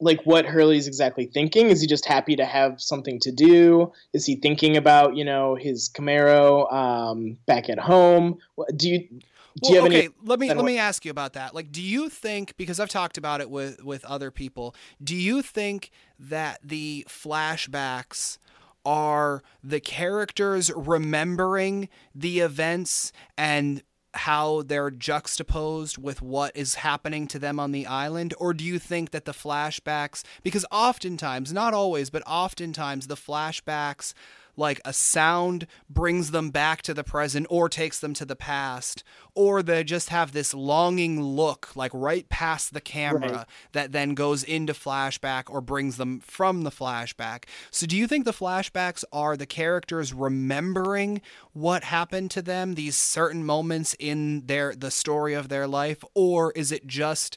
like 0.00 0.22
what 0.24 0.46
Hurley's 0.46 0.86
exactly 0.86 1.26
thinking. 1.26 1.68
Is 1.68 1.82
he 1.82 1.86
just 1.86 2.06
happy 2.06 2.36
to 2.36 2.46
have 2.46 2.80
something 2.80 3.20
to 3.20 3.32
do? 3.32 3.92
Is 4.14 4.24
he 4.24 4.36
thinking 4.36 4.78
about, 4.78 5.16
you 5.16 5.24
know, 5.26 5.54
his 5.54 5.90
Camaro 5.90 6.72
um, 6.72 7.36
back 7.44 7.68
at 7.68 7.78
home? 7.78 8.38
Do 8.74 8.88
you 8.88 9.20
do 9.62 9.74
well, 9.74 9.86
okay, 9.86 10.08
let 10.22 10.38
me 10.38 10.52
let 10.52 10.64
me 10.64 10.78
ask 10.78 11.04
you 11.04 11.10
about 11.10 11.32
that. 11.32 11.54
Like, 11.54 11.72
do 11.72 11.82
you 11.82 12.08
think 12.08 12.56
because 12.56 12.78
I've 12.78 12.88
talked 12.88 13.16
about 13.16 13.40
it 13.40 13.50
with 13.50 13.82
with 13.82 14.04
other 14.04 14.30
people, 14.30 14.74
do 15.02 15.16
you 15.16 15.42
think 15.42 15.90
that 16.18 16.60
the 16.62 17.06
flashbacks 17.08 18.38
are 18.84 19.42
the 19.64 19.80
characters 19.80 20.70
remembering 20.74 21.88
the 22.14 22.40
events 22.40 23.12
and 23.36 23.82
how 24.14 24.62
they're 24.62 24.90
juxtaposed 24.90 25.98
with 25.98 26.22
what 26.22 26.56
is 26.56 26.76
happening 26.76 27.26
to 27.28 27.38
them 27.38 27.60
on 27.60 27.72
the 27.72 27.86
island? 27.86 28.32
Or 28.38 28.54
do 28.54 28.64
you 28.64 28.78
think 28.78 29.10
that 29.10 29.24
the 29.24 29.32
flashbacks, 29.32 30.22
because 30.42 30.64
oftentimes, 30.70 31.52
not 31.52 31.74
always, 31.74 32.10
but 32.10 32.22
oftentimes 32.26 33.06
the 33.08 33.16
flashbacks 33.16 34.14
like 34.56 34.80
a 34.84 34.92
sound 34.92 35.66
brings 35.88 36.30
them 36.30 36.50
back 36.50 36.82
to 36.82 36.94
the 36.94 37.04
present 37.04 37.46
or 37.50 37.68
takes 37.68 37.98
them 37.98 38.14
to 38.14 38.24
the 38.24 38.36
past, 38.36 39.04
or 39.34 39.62
they 39.62 39.84
just 39.84 40.08
have 40.08 40.32
this 40.32 40.54
longing 40.54 41.20
look, 41.20 41.74
like 41.76 41.90
right 41.94 42.28
past 42.28 42.72
the 42.72 42.80
camera, 42.80 43.32
right. 43.32 43.46
that 43.72 43.92
then 43.92 44.14
goes 44.14 44.42
into 44.42 44.72
flashback 44.72 45.44
or 45.48 45.60
brings 45.60 45.96
them 45.96 46.20
from 46.20 46.62
the 46.62 46.70
flashback. 46.70 47.44
So, 47.70 47.86
do 47.86 47.96
you 47.96 48.06
think 48.06 48.24
the 48.24 48.32
flashbacks 48.32 49.04
are 49.12 49.36
the 49.36 49.46
characters 49.46 50.12
remembering 50.12 51.20
what 51.52 51.84
happened 51.84 52.30
to 52.32 52.42
them, 52.42 52.74
these 52.74 52.96
certain 52.96 53.44
moments 53.44 53.94
in 53.98 54.46
their 54.46 54.74
the 54.74 54.90
story 54.90 55.34
of 55.34 55.48
their 55.48 55.66
life, 55.66 56.02
or 56.14 56.52
is 56.52 56.72
it 56.72 56.86
just 56.86 57.36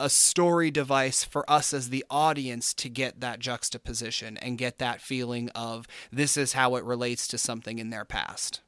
a 0.00 0.08
story 0.08 0.70
device 0.70 1.22
for 1.22 1.48
us 1.50 1.72
as 1.72 1.90
the 1.90 2.04
audience 2.10 2.72
to 2.74 2.88
get 2.88 3.20
that 3.20 3.38
juxtaposition 3.38 4.36
and 4.38 4.58
get 4.58 4.78
that 4.78 5.00
feeling 5.00 5.50
of 5.50 5.86
this 6.10 6.36
is 6.36 6.54
how 6.54 6.76
it 6.76 6.84
relates 6.84 7.28
to 7.28 7.38
something 7.38 7.78
in 7.78 7.90
their 7.90 8.04
past. 8.04 8.62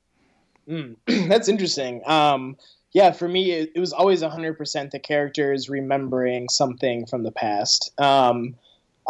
Mm, 0.68 0.96
that's 1.28 1.48
interesting. 1.48 2.02
Um, 2.06 2.56
yeah, 2.92 3.10
for 3.10 3.26
me, 3.26 3.52
it, 3.52 3.72
it, 3.74 3.80
was 3.80 3.92
always 3.92 4.22
100% 4.22 4.90
the 4.90 4.98
characters 4.98 5.70
remembering 5.70 6.48
something 6.48 7.06
from 7.06 7.22
the 7.22 7.32
past. 7.32 7.90
Um, 7.98 8.54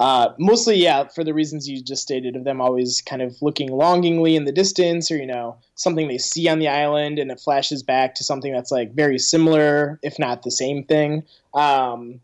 uh, 0.03 0.35
mostly, 0.37 0.83
yeah, 0.83 1.07
for 1.07 1.23
the 1.23 1.33
reasons 1.33 1.69
you 1.69 1.81
just 1.81 2.03
stated 2.03 2.35
of 2.35 2.43
them 2.43 2.61
always 2.61 3.01
kind 3.03 3.23
of 3.23 3.41
looking 3.41 3.71
longingly 3.71 4.35
in 4.35 4.47
the 4.47 4.51
distance, 4.51 5.13
or 5.13 5.17
you 5.17 5.29
know, 5.29 5.57
something 5.77 6.09
they 6.09 6.19
see 6.19 6.49
on 6.49 6.59
the 6.59 6.67
island, 6.67 7.21
and 7.21 7.31
it 7.31 7.39
flashes 7.39 7.85
back 7.85 8.17
to 8.17 8.25
something 8.25 8.53
that's 8.53 8.73
like 8.73 8.93
very 8.95 9.17
similar, 9.17 10.01
if 10.03 10.19
not 10.19 10.43
the 10.43 10.51
same 10.51 10.83
thing. 10.83 11.23
Um, 11.55 12.19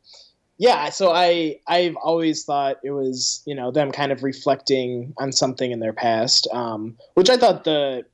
yeah, 0.56 0.90
so 0.90 1.12
I 1.12 1.60
I've 1.68 1.94
always 2.02 2.44
thought 2.44 2.78
it 2.82 2.90
was 2.90 3.44
you 3.46 3.54
know 3.54 3.70
them 3.70 3.92
kind 3.92 4.10
of 4.10 4.24
reflecting 4.24 5.14
on 5.16 5.30
something 5.30 5.70
in 5.70 5.78
their 5.78 5.92
past, 5.92 6.48
um, 6.52 6.96
which 7.14 7.30
I 7.30 7.36
thought 7.36 7.62
the 7.62 8.04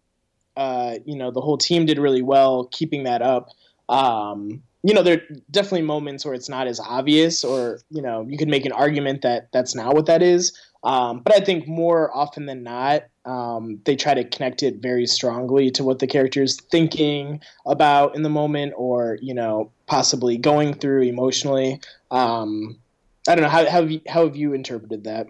uh, 0.58 0.96
you 1.06 1.16
know 1.16 1.30
the 1.30 1.40
whole 1.40 1.56
team 1.56 1.86
did 1.86 1.96
really 1.96 2.20
well 2.20 2.68
keeping 2.70 3.04
that 3.04 3.22
up. 3.22 3.48
Um, 3.88 4.62
you 4.85 4.93
know, 4.93 5.03
there 5.03 5.16
are 5.16 5.37
definitely 5.51 5.82
moments 5.82 6.26
where 6.26 6.35
it's 6.35 6.51
not 6.51 6.66
as 6.66 6.78
obvious, 6.78 7.43
or 7.43 7.80
you 7.89 8.03
know, 8.03 8.26
you 8.28 8.37
could 8.37 8.49
make 8.49 8.66
an 8.66 8.72
argument 8.72 9.22
that 9.22 9.51
that's 9.51 9.74
not 9.74 9.95
what 9.95 10.05
that 10.07 10.22
is. 10.22 10.57
Um, 10.85 11.20
but 11.20 11.35
I 11.35 11.41
think 11.41 11.66
more 11.66 12.14
often 12.14 12.45
than 12.45 12.62
not, 12.62 13.05
um, 13.24 13.80
they 13.87 13.97
try 13.97 14.12
to 14.12 14.24
connect 14.24 14.62
it 14.62 14.82
very 14.82 15.07
strongly 15.07 15.70
to 15.70 15.85
what 15.85 16.01
the 16.01 16.07
character 16.07 16.43
is 16.43 16.61
thinking 16.70 17.41
about 17.64 18.14
in 18.14 18.22
the 18.22 18.28
moment, 18.28 18.74
or 18.76 19.18
you 19.22 19.32
know, 19.32 19.72
possibly 19.87 20.37
going 20.37 20.74
through 20.74 21.03
emotionally. 21.05 21.80
Um, 22.11 22.76
I 23.26 23.35
don't 23.35 23.45
know 23.45 23.49
how, 23.49 23.64
how 23.64 23.80
have 23.80 23.91
you, 23.91 24.03
how 24.07 24.26
have 24.26 24.37
you 24.37 24.53
interpreted 24.53 25.05
that? 25.05 25.28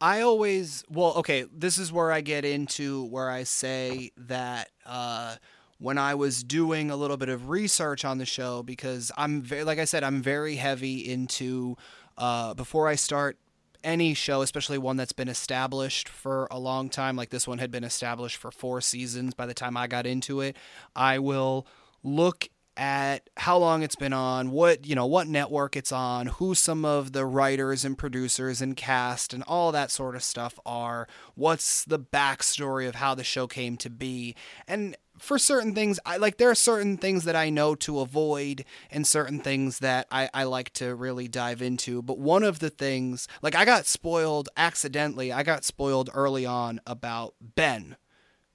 I 0.00 0.20
always 0.20 0.84
well, 0.88 1.14
okay. 1.16 1.46
This 1.52 1.78
is 1.78 1.92
where 1.92 2.12
I 2.12 2.20
get 2.20 2.44
into 2.44 3.06
where 3.06 3.28
I 3.28 3.42
say 3.42 4.12
that. 4.16 4.68
Uh, 4.86 5.34
when 5.78 5.98
I 5.98 6.14
was 6.14 6.42
doing 6.42 6.90
a 6.90 6.96
little 6.96 7.16
bit 7.16 7.28
of 7.28 7.48
research 7.48 8.04
on 8.04 8.18
the 8.18 8.26
show 8.26 8.62
because 8.62 9.10
I'm 9.16 9.42
very, 9.42 9.64
like 9.64 9.78
I 9.78 9.84
said, 9.84 10.04
I'm 10.04 10.22
very 10.22 10.56
heavy 10.56 11.10
into 11.10 11.76
uh, 12.16 12.54
before 12.54 12.88
I 12.88 12.94
start 12.94 13.38
any 13.82 14.14
show, 14.14 14.42
especially 14.42 14.78
one 14.78 14.96
that's 14.96 15.12
been 15.12 15.28
established 15.28 16.08
for 16.08 16.48
a 16.50 16.58
long 16.58 16.88
time, 16.88 17.16
like 17.16 17.30
this 17.30 17.46
one 17.46 17.58
had 17.58 17.70
been 17.70 17.84
established 17.84 18.36
for 18.36 18.50
four 18.50 18.80
seasons 18.80 19.34
by 19.34 19.46
the 19.46 19.54
time 19.54 19.76
I 19.76 19.86
got 19.86 20.06
into 20.06 20.40
it, 20.40 20.56
I 20.96 21.18
will 21.18 21.66
look 22.02 22.48
at 22.76 23.30
how 23.36 23.56
long 23.56 23.82
it's 23.82 23.94
been 23.94 24.12
on, 24.12 24.50
what 24.50 24.86
you 24.86 24.94
know, 24.94 25.06
what 25.06 25.28
network 25.28 25.76
it's 25.76 25.92
on, 25.92 26.26
who 26.26 26.54
some 26.54 26.84
of 26.84 27.12
the 27.12 27.24
writers 27.24 27.84
and 27.84 27.96
producers 27.96 28.60
and 28.60 28.76
cast 28.76 29.32
and 29.32 29.44
all 29.46 29.70
that 29.70 29.90
sort 29.90 30.16
of 30.16 30.22
stuff 30.22 30.58
are, 30.66 31.06
what's 31.34 31.84
the 31.84 31.98
backstory 31.98 32.88
of 32.88 32.96
how 32.96 33.14
the 33.14 33.22
show 33.22 33.46
came 33.46 33.76
to 33.76 33.90
be. 33.90 34.34
And 34.66 34.96
for 35.18 35.38
certain 35.38 35.74
things, 35.74 35.98
I 36.04 36.16
like 36.16 36.36
there 36.36 36.50
are 36.50 36.54
certain 36.54 36.96
things 36.96 37.24
that 37.24 37.36
I 37.36 37.50
know 37.50 37.74
to 37.76 38.00
avoid 38.00 38.64
and 38.90 39.06
certain 39.06 39.40
things 39.40 39.78
that 39.78 40.06
I, 40.10 40.28
I 40.34 40.44
like 40.44 40.72
to 40.74 40.94
really 40.94 41.28
dive 41.28 41.62
into. 41.62 42.02
But 42.02 42.18
one 42.18 42.42
of 42.42 42.58
the 42.58 42.70
things, 42.70 43.28
like 43.42 43.54
I 43.54 43.64
got 43.64 43.86
spoiled 43.86 44.48
accidentally, 44.56 45.32
I 45.32 45.42
got 45.42 45.64
spoiled 45.64 46.10
early 46.12 46.44
on 46.46 46.80
about 46.86 47.34
Ben 47.40 47.96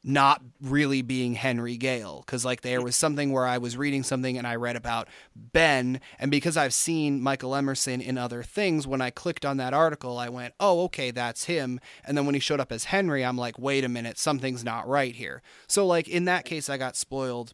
not 0.04 0.42
really 0.62 1.02
being 1.02 1.34
Henry 1.34 1.76
Gale. 1.76 2.24
Because, 2.26 2.46
like, 2.46 2.62
there 2.62 2.82
was 2.82 2.96
something 2.96 3.32
where 3.32 3.46
I 3.46 3.58
was 3.58 3.76
reading 3.76 4.04
something 4.04 4.38
and 4.38 4.48
I 4.48 4.56
read 4.56 4.76
about 4.76 5.08
Ben. 5.36 6.00
And 6.18 6.32
because 6.32 6.56
I've 6.56 6.74
seen 6.74 7.22
Michael 7.22 7.56
Emerson 7.56 8.00
in 8.00 8.18
other 8.18 8.42
things, 8.42 8.88
when 8.88 9.02
I 9.02 9.10
clicked 9.10 9.46
on 9.46 9.58
that 9.58 9.74
article, 9.74 10.18
I 10.18 10.30
went, 10.30 10.54
oh, 10.60 10.84
okay, 10.86 11.12
that's 11.12 11.46
him. 11.46 11.80
And 12.06 12.18
then 12.18 12.26
when 12.26 12.36
he 12.36 12.40
showed 12.40 12.62
up 12.62 12.72
as 12.72 12.86
Henry, 12.86 13.26
I'm 13.26 13.38
like, 13.38 13.60
wait 13.60 13.84
a 13.84 13.90
minute, 13.90 14.18
something's 14.18 14.64
not 14.64 14.88
right 14.88 15.16
here. 15.16 15.42
So, 15.68 15.86
like, 15.86 16.08
in 16.08 16.26
that 16.26 16.46
case, 16.46 16.70
I 16.70 16.78
got 16.78 16.96
spoiled. 16.96 17.54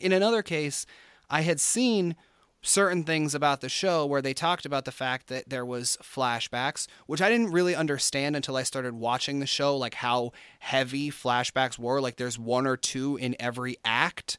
In 0.00 0.12
another 0.12 0.42
case, 0.42 0.86
I 1.28 1.42
had 1.42 1.60
seen 1.60 2.16
certain 2.62 3.02
things 3.02 3.34
about 3.34 3.60
the 3.60 3.68
show 3.68 4.06
where 4.06 4.22
they 4.22 4.32
talked 4.32 4.64
about 4.64 4.84
the 4.84 4.92
fact 4.92 5.26
that 5.26 5.48
there 5.48 5.66
was 5.66 5.98
flashbacks 6.00 6.86
which 7.06 7.20
i 7.20 7.28
didn't 7.28 7.50
really 7.50 7.74
understand 7.74 8.36
until 8.36 8.56
i 8.56 8.62
started 8.62 8.94
watching 8.94 9.40
the 9.40 9.46
show 9.46 9.76
like 9.76 9.94
how 9.94 10.32
heavy 10.60 11.10
flashbacks 11.10 11.78
were. 11.78 12.00
Like 12.00 12.16
there's 12.16 12.38
one 12.38 12.66
or 12.66 12.76
two 12.76 13.16
in 13.16 13.36
every 13.40 13.76
act. 13.84 14.38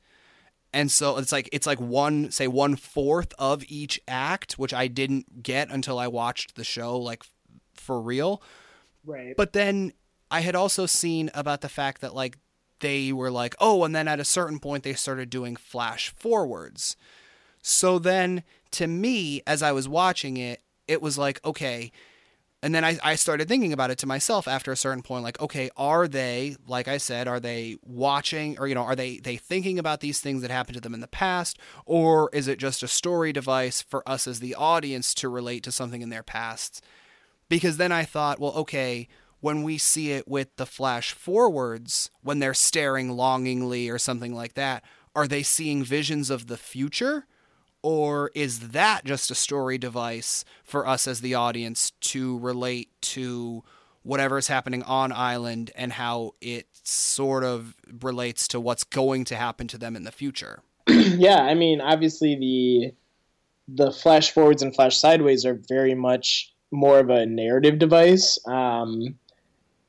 And 0.72 0.92
so 0.92 1.18
it's 1.18 1.32
like 1.32 1.50
it's 1.52 1.68
like 1.68 1.80
one 1.80 2.32
say 2.32 2.48
one 2.48 2.76
fourth 2.76 3.34
of 3.38 3.64
each 3.68 4.00
act 4.08 4.54
which 4.54 4.74
i 4.74 4.88
didn't 4.88 5.44
get 5.44 5.70
until 5.70 6.00
i 6.00 6.08
watched 6.08 6.56
the 6.56 6.64
show 6.64 6.98
like 6.98 7.24
for 7.76 8.02
real. 8.02 8.42
Right. 9.06 9.36
But 9.36 9.54
then 9.54 9.94
i 10.32 10.40
had 10.40 10.56
also 10.56 10.86
seen 10.86 11.30
about 11.34 11.62
the 11.62 11.70
fact 11.70 12.02
that 12.02 12.16
like 12.16 12.38
they 12.80 13.14
were 13.14 13.32
like 13.32 13.56
oh 13.60 13.84
and 13.84 13.96
then 13.96 14.08
at 14.08 14.20
a 14.20 14.26
certain 14.26 14.60
point 14.60 14.84
they 14.84 14.94
started 14.94 15.30
doing 15.30 15.56
flash 15.56 16.10
forwards 16.10 16.96
so 17.64 17.98
then 17.98 18.44
to 18.72 18.88
me, 18.88 19.42
as 19.48 19.64
I 19.64 19.72
was 19.72 19.88
watching 19.88 20.38
it, 20.38 20.62
it 20.88 21.02
was 21.02 21.18
like, 21.18 21.44
okay. 21.46 21.92
And 22.62 22.76
then 22.76 22.84
I, 22.86 23.00
I 23.04 23.16
started 23.16 23.48
thinking 23.48 23.74
about 23.74 23.90
it 23.90 23.98
to 24.00 24.08
myself 24.08 24.48
after 24.48 24.72
a 24.72 24.78
certain 24.78 25.02
point, 25.02 25.24
like, 25.24 25.42
okay, 25.42 25.70
are 25.76 26.08
they, 26.08 26.56
like 26.68 26.88
I 26.88 26.98
said, 26.98 27.28
are 27.28 27.40
they 27.40 27.78
watching 27.82 28.60
or, 28.60 28.68
you 28.68 28.76
know, 28.76 28.84
are 28.84 28.96
they, 28.96 29.18
they 29.18 29.38
thinking 29.38 29.80
about 29.80 30.02
these 30.02 30.20
things 30.20 30.42
that 30.42 30.52
happened 30.52 30.76
to 30.76 30.82
them 30.82 30.94
in 30.94 31.00
the 31.00 31.08
past? 31.08 31.58
Or 31.86 32.30
is 32.34 32.48
it 32.48 32.60
just 32.60 32.84
a 32.84 32.88
story 32.88 33.32
device 33.32 33.82
for 33.82 34.08
us 34.08 34.28
as 34.28 34.40
the 34.40 34.56
audience 34.56 35.14
to 35.16 35.30
relate 35.30 35.64
to 35.64 35.72
something 35.72 36.02
in 36.02 36.10
their 36.10 36.24
past? 36.24 36.84
Because 37.48 37.78
then 37.78 37.92
I 37.92 38.04
thought, 38.04 38.40
well, 38.40 38.54
okay, 38.54 39.08
when 39.40 39.64
we 39.64 39.78
see 39.78 40.12
it 40.12 40.28
with 40.28 40.56
the 40.56 40.66
flash 40.66 41.14
forwards, 41.14 42.10
when 42.22 42.40
they're 42.40 42.54
staring 42.54 43.12
longingly 43.12 43.90
or 43.90 43.98
something 43.98 44.34
like 44.34 44.54
that, 44.54 44.84
are 45.16 45.28
they 45.28 45.44
seeing 45.44 45.84
visions 45.84 46.30
of 46.30 46.48
the 46.48 46.58
future? 46.58 47.26
Or 47.84 48.32
is 48.34 48.70
that 48.70 49.04
just 49.04 49.30
a 49.30 49.36
story 49.36 49.78
device 49.78 50.46
for 50.64 50.88
us 50.88 51.08
as 51.08 51.22
the 51.22 51.36
audience 51.36 51.92
to 52.02 52.40
relate 52.40 52.90
to 53.02 53.64
whatever 54.04 54.38
is 54.38 54.48
happening 54.48 54.84
on 54.84 55.12
island 55.12 55.72
and 55.76 55.94
how 55.94 56.34
it 56.42 56.68
sort 56.84 57.44
of 57.44 57.76
relates 58.02 58.48
to 58.50 58.60
what's 58.60 58.84
going 58.84 59.26
to 59.26 59.36
happen 59.36 59.68
to 59.68 59.78
them 59.78 59.96
in 59.96 60.04
the 60.04 60.12
future? 60.12 60.62
yeah, 60.88 61.42
I 61.42 61.54
mean, 61.54 61.82
obviously 61.82 62.36
the 62.36 62.94
the 63.70 63.92
flash 63.92 64.32
forwards 64.32 64.62
and 64.62 64.76
flash 64.76 64.98
sideways 64.98 65.46
are 65.46 65.60
very 65.70 65.96
much 65.96 66.54
more 66.72 67.00
of 67.00 67.10
a 67.10 67.26
narrative 67.26 67.80
device. 67.80 68.38
Um, 68.46 69.16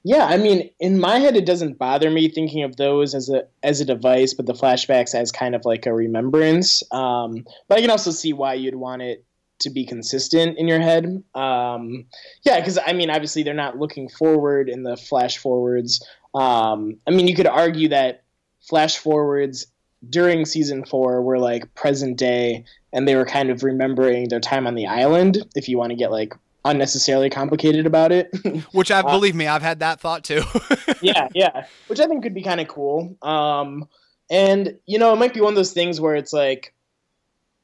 yeah, 0.07 0.27
I 0.27 0.37
mean, 0.37 0.71
in 0.79 1.01
my 1.01 1.19
head, 1.19 1.35
it 1.35 1.47
doesn't 1.47 1.79
bother 1.79 2.11
me 2.11 2.29
thinking 2.29 2.63
of 2.63 2.77
those 2.77 3.15
as 3.15 3.31
a 3.31 3.45
as 3.63 3.81
a 3.81 3.87
device, 3.87 4.35
but 4.35 4.45
the 4.45 4.53
flashbacks 4.53 5.15
as 5.15 5.33
kind 5.33 5.55
of 5.55 5.65
like 5.65 5.87
a 5.87 5.95
remembrance. 5.95 6.83
Um, 6.93 7.47
but 7.69 7.79
I 7.79 7.81
can 7.81 7.91
also 7.91 8.11
see 8.11 8.35
why 8.35 8.53
you'd 8.53 8.75
want 8.75 9.01
it 9.01 9.25
to 9.61 9.71
be 9.71 9.87
consistent 9.87 10.59
in 10.59 10.69
your 10.69 10.81
head. 10.81 11.25
Um, 11.35 12.05
yeah, 12.43 12.61
because 12.61 12.79
I 12.87 12.93
mean, 12.93 13.09
obviously, 13.09 13.45
they're 13.45 13.55
not 13.55 13.79
looking 13.79 14.11
forward 14.11 14.69
in 14.69 14.83
the 14.83 14.97
flash 14.97 15.39
forwards. 15.39 16.07
Um, 16.35 16.99
I 17.07 17.11
mean, 17.11 17.27
you 17.27 17.35
could 17.35 17.47
argue 17.47 17.89
that 17.89 18.25
flash 18.61 18.99
forwards 18.99 19.67
during 20.11 20.45
season 20.45 20.85
four 20.85 21.23
were 21.23 21.39
like 21.39 21.75
present 21.75 22.19
day, 22.19 22.67
and 22.93 23.09
they 23.09 23.17
were 23.17 23.25
kind 23.25 23.49
of 23.49 23.63
remembering 23.63 24.29
their 24.29 24.41
time 24.41 24.67
on 24.67 24.75
the 24.75 24.87
island. 24.87 25.39
If 25.55 25.67
you 25.67 25.79
want 25.79 25.91
to 25.91 25.97
get 25.97 26.11
like 26.11 26.35
unnecessarily 26.65 27.31
complicated 27.31 27.87
about 27.87 28.13
it. 28.13 28.35
Which 28.73 28.91
I 28.91 29.01
uh, 29.01 29.03
believe 29.03 29.35
me, 29.35 29.47
I've 29.47 29.63
had 29.63 29.81
that 29.81 30.01
thought 30.01 30.25
too. 30.25 30.43
yeah, 31.03 31.29
yeah. 31.35 31.67
Which 31.89 32.01
I 32.01 32.07
think 32.07 32.23
could 32.23 32.35
be 32.35 32.43
kind 32.43 32.61
of 32.61 32.69
cool. 32.69 33.17
Um, 33.23 33.89
and 34.31 34.79
you 34.87 34.99
know, 34.99 35.13
it 35.13 35.17
might 35.17 35.35
be 35.35 35.41
one 35.41 35.53
of 35.53 35.57
those 35.57 35.73
things 35.73 36.01
where 36.01 36.15
it's 36.15 36.33
like, 36.33 36.75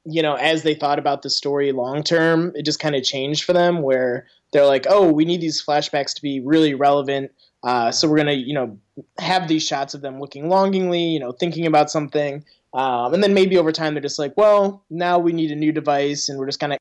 you 0.04 0.22
know, 0.22 0.34
as 0.34 0.62
they 0.62 0.74
thought 0.74 0.98
about 0.98 1.22
the 1.22 1.30
story 1.30 1.72
long 1.72 2.02
term, 2.02 2.52
it 2.54 2.64
just 2.64 2.80
kind 2.80 2.94
of 2.94 3.02
changed 3.02 3.44
for 3.44 3.52
them. 3.52 3.82
Where 3.82 4.26
they're 4.52 4.66
like, 4.66 4.86
oh, 4.88 5.10
we 5.10 5.24
need 5.24 5.40
these 5.40 5.64
flashbacks 5.64 6.14
to 6.14 6.22
be 6.22 6.40
really 6.40 6.74
relevant. 6.74 7.32
Uh, 7.62 7.90
so 7.90 8.08
we're 8.08 8.16
gonna, 8.16 8.32
you 8.32 8.54
know, 8.54 8.78
have 9.18 9.48
these 9.48 9.66
shots 9.66 9.94
of 9.94 10.00
them 10.00 10.20
looking 10.20 10.48
longingly, 10.48 11.02
you 11.02 11.20
know, 11.20 11.32
thinking 11.32 11.66
about 11.66 11.90
something. 11.90 12.44
Um, 12.72 13.12
and 13.14 13.22
then 13.22 13.34
maybe 13.34 13.58
over 13.58 13.72
time 13.72 13.94
they're 13.94 14.02
just 14.02 14.18
like, 14.18 14.36
well, 14.36 14.84
now 14.90 15.18
we 15.18 15.32
need 15.32 15.50
a 15.50 15.56
new 15.56 15.72
device, 15.72 16.28
and 16.28 16.38
we're 16.38 16.46
just 16.46 16.60
kind 16.60 16.72
of 16.72 16.78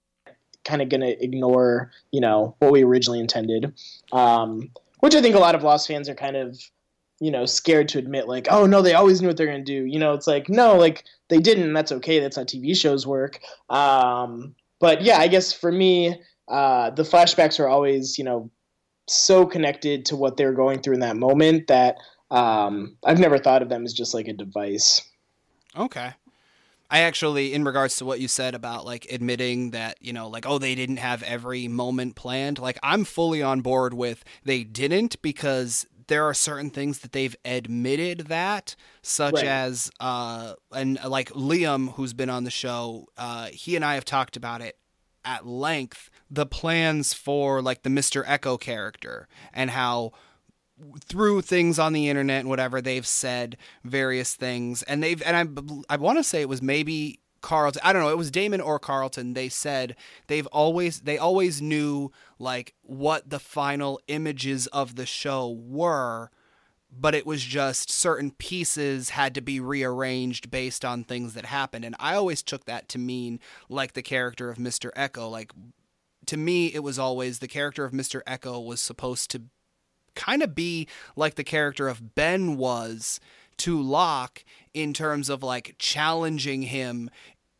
kind 0.70 0.82
of 0.82 0.90
going 0.90 1.02
to 1.02 1.22
ignore, 1.24 1.92
you 2.12 2.22
know, 2.22 2.56
what 2.60 2.72
we 2.72 2.84
originally 2.84 3.20
intended. 3.20 3.74
Um, 4.12 4.70
which 5.00 5.16
I 5.16 5.22
think 5.22 5.36
a 5.36 5.40
lot 5.40 5.56
of 5.56 5.64
Lost 5.64 5.88
fans 5.88 6.08
are 6.10 6.16
kind 6.16 6.36
of 6.36 6.60
you 7.20 7.32
know 7.32 7.46
scared 7.46 7.90
to 7.90 8.00
admit 8.00 8.30
like 8.30 8.48
oh 8.50 8.66
no 8.66 8.82
they 8.82 8.94
always 8.94 9.22
knew 9.22 9.28
what 9.28 9.36
they're 9.36 9.48
gonna 9.48 9.64
do. 9.64 9.86
You 9.86 10.00
know 10.00 10.14
it's 10.14 10.28
like 10.28 10.50
no 10.50 10.78
like 10.78 11.04
they 11.28 11.40
didn't 11.40 11.74
that's 11.74 11.92
okay 11.92 12.20
that's 12.20 12.38
how 12.38 12.44
tv 12.44 12.76
shows 12.76 13.06
work. 13.06 13.40
Um, 13.70 14.56
but 14.80 15.02
yeah 15.02 15.18
i 15.18 15.28
guess 15.28 15.52
for 15.52 15.72
me 15.72 16.16
uh, 16.48 16.90
the 16.92 17.04
flashbacks 17.04 17.60
are 17.60 17.68
always 17.68 18.18
you 18.18 18.24
know 18.24 18.50
so 19.08 19.46
connected 19.46 20.06
to 20.06 20.16
what 20.16 20.38
they're 20.38 20.54
going 20.54 20.82
through 20.82 20.94
in 20.94 21.00
that 21.02 21.18
moment 21.18 21.68
that 21.68 21.98
um, 22.32 22.96
i've 23.06 23.20
never 23.20 23.38
thought 23.38 23.62
of 23.62 23.70
them 23.70 23.84
as 23.84 23.94
just 23.94 24.14
like 24.14 24.28
a 24.28 24.34
device. 24.34 25.02
Okay 25.78 26.14
I 26.90 27.00
actually, 27.02 27.54
in 27.54 27.64
regards 27.64 27.98
to 27.98 28.06
what 28.06 28.20
you 28.20 28.28
said 28.28 28.56
about 28.56 28.86
like 28.86 29.06
admitting 29.12 29.72
that, 29.72 29.98
you 30.02 30.14
know, 30.14 30.28
like, 30.28 30.46
oh, 30.48 30.58
they 30.58 30.76
didn't 30.76 30.98
have 30.98 31.22
every 31.24 31.68
moment 31.68 32.16
planned, 32.16 32.60
like, 32.60 32.80
I'm 32.82 33.04
fully 33.04 33.42
on 33.44 33.62
board 33.62 33.94
with 33.94 34.24
they 34.44 34.64
didn't 34.64 35.22
because 35.22 35.86
there 36.08 36.26
are 36.26 36.34
certain 36.34 36.72
things 36.72 37.00
that 37.00 37.12
they've 37.12 37.36
admitted 37.46 38.28
that, 38.28 38.76
such 39.04 39.36
right. 39.36 39.46
as, 39.46 39.92
uh, 40.00 40.54
and 40.72 41.00
like 41.06 41.30
Liam, 41.30 41.94
who's 41.94 42.14
been 42.14 42.32
on 42.32 42.44
the 42.44 42.52
show, 42.52 43.06
uh, 43.18 43.46
he 43.48 43.76
and 43.76 43.86
I 43.86 43.94
have 43.94 44.06
talked 44.06 44.36
about 44.36 44.62
it 44.62 44.76
at 45.24 45.46
length 45.46 46.10
the 46.32 46.46
plans 46.46 47.14
for 47.14 47.62
like 47.62 47.84
the 47.84 47.90
Mr. 47.90 48.26
Eko 48.26 48.60
character 48.60 49.28
and 49.54 49.70
how 49.70 50.12
through 51.06 51.42
things 51.42 51.80
on 51.80 51.94
the 51.94 52.10
internet 52.10 52.42
and 52.42 52.50
whatever 52.50 52.82
they've 52.82 53.08
said 53.08 53.58
various 53.84 54.36
things 54.36 54.84
and 54.84 55.04
they've 55.04 55.22
and 55.24 55.36
I 55.90 55.94
I 55.94 55.98
want 55.98 56.18
to 56.20 56.24
say 56.24 56.42
it 56.42 56.50
was 56.50 56.62
maybe 56.62 57.20
Carlton 57.42 57.82
I 57.84 57.94
don't 57.94 58.02
know 58.02 58.10
it 58.10 58.18
was 58.18 58.32
Damon 58.32 58.62
or 58.62 58.80
Carlton 58.80 59.34
they 59.34 59.50
said 59.50 59.96
they've 60.28 60.48
always 60.48 61.02
they 61.02 61.18
always 61.18 61.62
knew 61.62 62.12
like 62.38 62.74
what 62.82 63.30
the 63.30 63.40
final 63.40 64.00
images 64.08 64.68
of 64.68 64.96
the 64.96 65.06
show 65.06 65.50
were 65.50 66.32
but 66.92 67.14
it 67.14 67.26
was 67.26 67.44
just 67.44 67.92
certain 67.92 68.32
pieces 68.32 69.12
had 69.12 69.36
to 69.36 69.42
be 69.42 69.60
rearranged 69.60 70.50
based 70.50 70.84
on 70.84 71.04
things 71.04 71.34
that 71.34 71.46
happened 71.46 71.86
and 71.86 71.96
I 72.00 72.16
always 72.16 72.42
took 72.42 72.66
that 72.66 72.90
to 72.90 72.98
mean 72.98 73.40
like 73.70 73.94
the 73.94 74.02
character 74.02 74.50
of 74.50 74.58
Mr. 74.58 74.92
Eko. 74.94 75.30
like 75.30 75.52
to 76.26 76.38
me 76.38 76.68
it 76.68 76.84
was 76.84 77.00
always 77.00 77.40
the 77.40 77.48
character 77.48 77.86
of 77.86 77.92
Mr. 77.92 78.22
Eko 78.24 78.66
was 78.66 78.82
supposed 78.82 79.32
to 79.32 79.44
kind 80.16 80.42
of 80.42 80.56
be 80.56 80.88
like 81.16 81.36
the 81.36 81.44
character 81.44 81.88
of 81.88 82.16
Ben 82.16 82.58
was 82.58 83.20
to 83.58 83.82
Locke 83.82 84.44
in 84.74 84.94
terms 84.94 85.30
of 85.30 85.44
like 85.44 85.76
challenging 85.78 86.64
him 86.64 87.10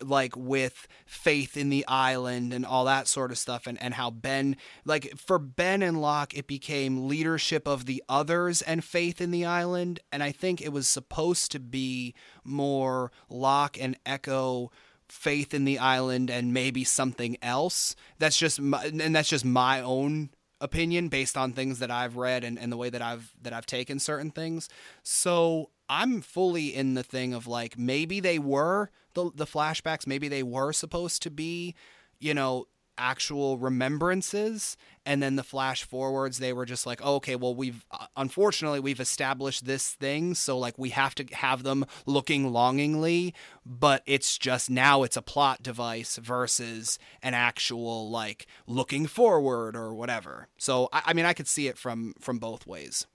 like 0.02 0.36
with 0.36 0.88
faith 1.06 1.58
in 1.58 1.70
the 1.70 1.86
island 1.88 2.54
and 2.54 2.66
all 2.66 2.86
that 2.86 3.08
sort 3.08 3.32
of 3.32 3.38
stuff 3.38 3.68
and, 3.68 3.82
and 3.82 3.94
how 3.96 4.10
Ben 4.10 4.56
like 4.86 5.18
for 5.18 5.38
Ben 5.38 5.82
and 5.82 6.02
Locke 6.02 6.34
it 6.38 6.48
became 6.48 7.08
leadership 7.08 7.68
of 7.68 7.86
the 7.86 8.02
others 8.08 8.62
and 8.62 8.84
faith 8.84 9.20
in 9.20 9.32
the 9.32 9.46
island. 9.46 10.00
And 10.12 10.24
I 10.24 10.32
think 10.32 10.62
it 10.62 10.72
was 10.72 10.88
supposed 10.88 11.52
to 11.52 11.60
be 11.60 12.14
more 12.44 13.12
Locke 13.30 13.78
and 13.80 14.02
Eko 14.06 14.70
faith 15.10 15.54
in 15.54 15.66
the 15.66 15.80
island 15.80 16.30
and 16.30 16.54
maybe 16.54 16.84
something 16.84 17.36
else. 17.42 17.96
That's 18.20 18.38
just 18.38 18.62
my, 18.62 18.86
and 18.86 19.16
that's 19.16 19.30
just 19.30 19.46
my 19.46 19.82
own 19.82 20.30
opinion 20.62 21.10
based 21.10 21.38
on 21.38 21.54
things 21.54 21.80
that 21.80 21.92
I've 21.92 22.18
read 22.18 22.44
and, 22.44 22.60
and 22.60 22.72
the 22.72 22.78
way 22.78 22.90
that 22.90 23.02
I've 23.02 23.34
that 23.42 23.54
I've 23.54 23.66
taken 23.66 24.00
certain 24.00 24.32
things. 24.32 24.70
So 25.04 25.72
I'm 25.88 26.22
fully 26.22 26.76
in 26.76 26.94
the 26.94 27.04
thing 27.04 27.34
of 27.34 27.48
like 27.48 27.78
maybe 27.78 28.20
they 28.20 28.40
were 28.40 28.92
the 29.14 29.32
the 29.34 29.46
flashbacks, 29.46 30.06
maybe 30.06 30.28
they 30.28 30.44
were 30.44 30.74
supposed 30.74 31.22
to 31.24 31.30
be, 31.32 31.76
you 32.20 32.34
know, 32.34 32.68
actual 33.00 33.58
remembrances 33.58 34.76
and 35.06 35.24
then 35.24 35.36
the 35.36 35.44
flash 35.44 35.84
forwards 35.84 36.38
they 36.38 36.54
were 36.54 36.66
just 36.66 36.86
like 36.86 37.00
oh, 37.04 37.16
okay 37.16 37.36
well 37.36 37.56
we've 37.56 37.86
uh, 37.92 38.06
unfortunately 38.18 38.80
we've 38.80 39.00
established 39.00 39.66
this 39.66 39.94
thing 39.94 40.36
so 40.36 40.58
like 40.58 40.78
we 40.78 40.90
have 40.90 41.16
to 41.16 41.26
have 41.32 41.64
them 41.64 41.86
looking 42.06 42.52
longingly 42.52 43.34
but 43.66 44.04
it's 44.06 44.38
just 44.38 44.70
now 44.70 45.04
it's 45.04 45.18
a 45.18 45.22
plot 45.22 45.64
device 45.64 46.18
versus 46.18 47.00
an 47.24 47.34
actual 47.34 48.10
like 48.10 48.48
looking 48.68 49.08
forward 49.08 49.76
or 49.76 49.94
whatever. 49.94 50.48
So 50.58 50.90
i, 50.92 51.04
I 51.08 51.14
mean 51.14 51.26
i 51.26 51.34
could 51.34 51.48
see 51.48 51.68
it 51.68 51.78
from 51.78 52.14
from 52.20 52.40
both 52.40 52.68
ways. 52.68 53.08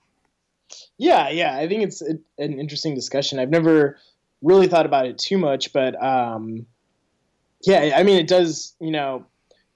Yeah 0.97 1.29
yeah 1.29 1.57
i 1.57 1.69
think 1.69 1.83
it's 1.83 2.03
a, 2.03 2.19
an 2.39 2.59
interesting 2.59 2.95
discussion. 2.95 3.39
I've 3.39 3.51
never 3.51 3.99
really 4.43 4.67
thought 4.67 4.87
about 4.87 5.07
it 5.07 5.19
too 5.19 5.39
much 5.39 5.73
but 5.73 6.01
um 6.03 6.67
yeah 7.63 7.95
i 7.97 8.03
mean 8.03 8.19
it 8.19 8.27
does 8.27 8.75
you 8.79 8.91
know 8.91 9.25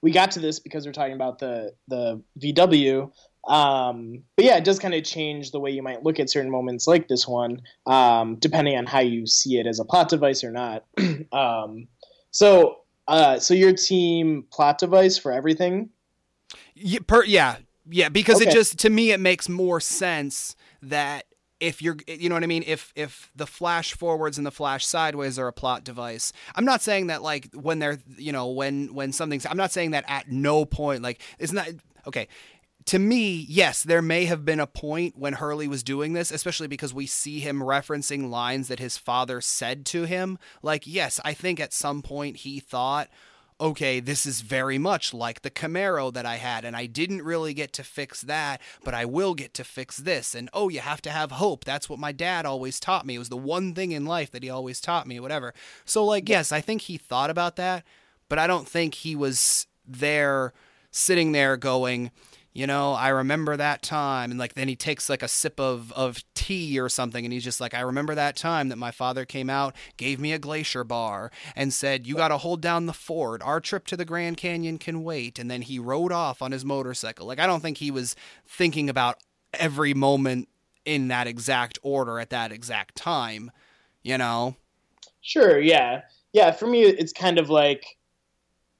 we 0.02 0.10
got 0.10 0.30
to 0.32 0.40
this 0.40 0.58
because 0.60 0.86
we're 0.86 0.92
talking 0.92 1.14
about 1.14 1.38
the 1.38 1.74
the 1.88 2.22
VW. 2.40 3.10
Um, 3.46 4.24
but 4.36 4.44
yeah, 4.44 4.56
it 4.56 4.64
does 4.64 4.78
kind 4.78 4.94
of 4.94 5.04
change 5.04 5.52
the 5.52 5.60
way 5.60 5.70
you 5.70 5.82
might 5.82 6.02
look 6.02 6.20
at 6.20 6.28
certain 6.28 6.50
moments 6.50 6.86
like 6.86 7.08
this 7.08 7.26
one, 7.26 7.62
um, 7.86 8.36
depending 8.36 8.76
on 8.76 8.86
how 8.86 9.00
you 9.00 9.26
see 9.26 9.58
it 9.58 9.66
as 9.66 9.80
a 9.80 9.84
plot 9.84 10.10
device 10.10 10.44
or 10.44 10.50
not. 10.50 10.84
um, 11.32 11.88
so, 12.30 12.80
uh, 13.06 13.38
so 13.38 13.54
your 13.54 13.72
team 13.72 14.44
plot 14.52 14.78
device 14.78 15.16
for 15.16 15.32
everything? 15.32 15.88
Yeah, 16.74 16.98
per, 17.06 17.24
yeah, 17.24 17.56
yeah. 17.88 18.10
Because 18.10 18.42
okay. 18.42 18.50
it 18.50 18.52
just 18.52 18.78
to 18.80 18.90
me 18.90 19.12
it 19.12 19.20
makes 19.20 19.48
more 19.48 19.80
sense 19.80 20.54
that 20.82 21.24
if 21.60 21.82
you're 21.82 21.96
you 22.06 22.28
know 22.28 22.34
what 22.34 22.44
i 22.44 22.46
mean? 22.46 22.64
If 22.66 22.92
if 22.94 23.30
the 23.34 23.46
flash 23.46 23.94
forwards 23.94 24.38
and 24.38 24.46
the 24.46 24.50
flash 24.50 24.86
sideways 24.86 25.38
are 25.38 25.48
a 25.48 25.52
plot 25.52 25.84
device. 25.84 26.32
I'm 26.54 26.64
not 26.64 26.82
saying 26.82 27.08
that 27.08 27.22
like 27.22 27.52
when 27.54 27.78
they're 27.78 27.98
you 28.16 28.32
know 28.32 28.48
when 28.48 28.94
when 28.94 29.12
something's 29.12 29.46
i'm 29.46 29.56
not 29.56 29.72
saying 29.72 29.92
that 29.92 30.04
at 30.08 30.28
no 30.30 30.64
point 30.64 31.02
like 31.02 31.20
it's 31.38 31.52
not 31.52 31.68
okay. 32.06 32.28
To 32.86 32.98
me, 32.98 33.44
yes, 33.46 33.82
there 33.82 34.00
may 34.00 34.24
have 34.24 34.46
been 34.46 34.60
a 34.60 34.66
point 34.66 35.18
when 35.18 35.34
Hurley 35.34 35.68
was 35.68 35.82
doing 35.82 36.14
this, 36.14 36.30
especially 36.30 36.68
because 36.68 36.94
we 36.94 37.04
see 37.04 37.38
him 37.38 37.60
referencing 37.60 38.30
lines 38.30 38.68
that 38.68 38.78
his 38.78 38.96
father 38.96 39.42
said 39.42 39.84
to 39.86 40.04
him. 40.04 40.38
Like, 40.62 40.86
yes, 40.86 41.20
I 41.22 41.34
think 41.34 41.60
at 41.60 41.74
some 41.74 42.00
point 42.00 42.38
he 42.38 42.60
thought, 42.60 43.10
okay, 43.60 44.00
this 44.00 44.24
is 44.24 44.40
very 44.40 44.78
much 44.78 45.12
like 45.12 45.42
the 45.42 45.50
Camaro 45.50 46.12
that 46.12 46.24
I 46.24 46.36
had, 46.36 46.64
and 46.64 46.76
I 46.76 46.86
didn't 46.86 47.22
really 47.22 47.54
get 47.54 47.72
to 47.74 47.82
fix 47.82 48.22
that, 48.22 48.60
but 48.84 48.94
I 48.94 49.04
will 49.04 49.34
get 49.34 49.54
to 49.54 49.64
fix 49.64 49.96
this. 49.96 50.34
And 50.34 50.48
oh, 50.52 50.68
you 50.68 50.80
have 50.80 51.02
to 51.02 51.10
have 51.10 51.32
hope. 51.32 51.64
That's 51.64 51.88
what 51.88 51.98
my 51.98 52.12
dad 52.12 52.46
always 52.46 52.78
taught 52.78 53.06
me. 53.06 53.16
It 53.16 53.18
was 53.18 53.28
the 53.28 53.36
one 53.36 53.74
thing 53.74 53.92
in 53.92 54.06
life 54.06 54.30
that 54.30 54.42
he 54.42 54.50
always 54.50 54.80
taught 54.80 55.06
me, 55.06 55.18
whatever. 55.18 55.54
So, 55.84 56.04
like, 56.04 56.28
yes, 56.28 56.52
I 56.52 56.60
think 56.60 56.82
he 56.82 56.96
thought 56.96 57.30
about 57.30 57.56
that, 57.56 57.84
but 58.28 58.38
I 58.38 58.46
don't 58.46 58.68
think 58.68 58.94
he 58.94 59.16
was 59.16 59.66
there 59.86 60.52
sitting 60.90 61.32
there 61.32 61.56
going, 61.56 62.10
you 62.52 62.66
know, 62.66 62.92
I 62.92 63.08
remember 63.08 63.56
that 63.56 63.82
time. 63.82 64.30
And 64.30 64.40
like, 64.40 64.54
then 64.54 64.68
he 64.68 64.74
takes 64.74 65.08
like 65.08 65.22
a 65.22 65.28
sip 65.28 65.60
of, 65.60 65.92
of 65.92 66.24
tea 66.34 66.80
or 66.80 66.88
something. 66.88 67.24
And 67.24 67.32
he's 67.32 67.44
just 67.44 67.60
like, 67.60 67.74
I 67.74 67.80
remember 67.80 68.14
that 68.14 68.36
time 68.36 68.68
that 68.70 68.76
my 68.76 68.90
father 68.90 69.24
came 69.24 69.48
out, 69.48 69.76
gave 69.96 70.18
me 70.18 70.32
a 70.32 70.38
glacier 70.38 70.82
bar 70.82 71.30
and 71.54 71.72
said, 71.72 72.06
you 72.06 72.16
got 72.16 72.28
to 72.28 72.38
hold 72.38 72.60
down 72.60 72.86
the 72.86 72.92
fort. 72.92 73.42
Our 73.42 73.60
trip 73.60 73.86
to 73.88 73.96
the 73.96 74.04
Grand 74.04 74.38
Canyon 74.38 74.78
can 74.78 75.04
wait. 75.04 75.38
And 75.38 75.50
then 75.50 75.62
he 75.62 75.78
rode 75.78 76.10
off 76.10 76.42
on 76.42 76.52
his 76.52 76.64
motorcycle. 76.64 77.26
Like, 77.26 77.38
I 77.38 77.46
don't 77.46 77.60
think 77.60 77.78
he 77.78 77.90
was 77.90 78.16
thinking 78.46 78.88
about 78.90 79.18
every 79.54 79.94
moment 79.94 80.48
in 80.84 81.08
that 81.08 81.26
exact 81.26 81.78
order 81.82 82.18
at 82.18 82.30
that 82.30 82.50
exact 82.50 82.96
time, 82.96 83.50
you 84.02 84.18
know? 84.18 84.56
Sure. 85.20 85.60
Yeah. 85.60 86.02
Yeah. 86.32 86.50
For 86.50 86.66
me, 86.66 86.82
it's 86.82 87.12
kind 87.12 87.38
of 87.38 87.50
like, 87.50 87.97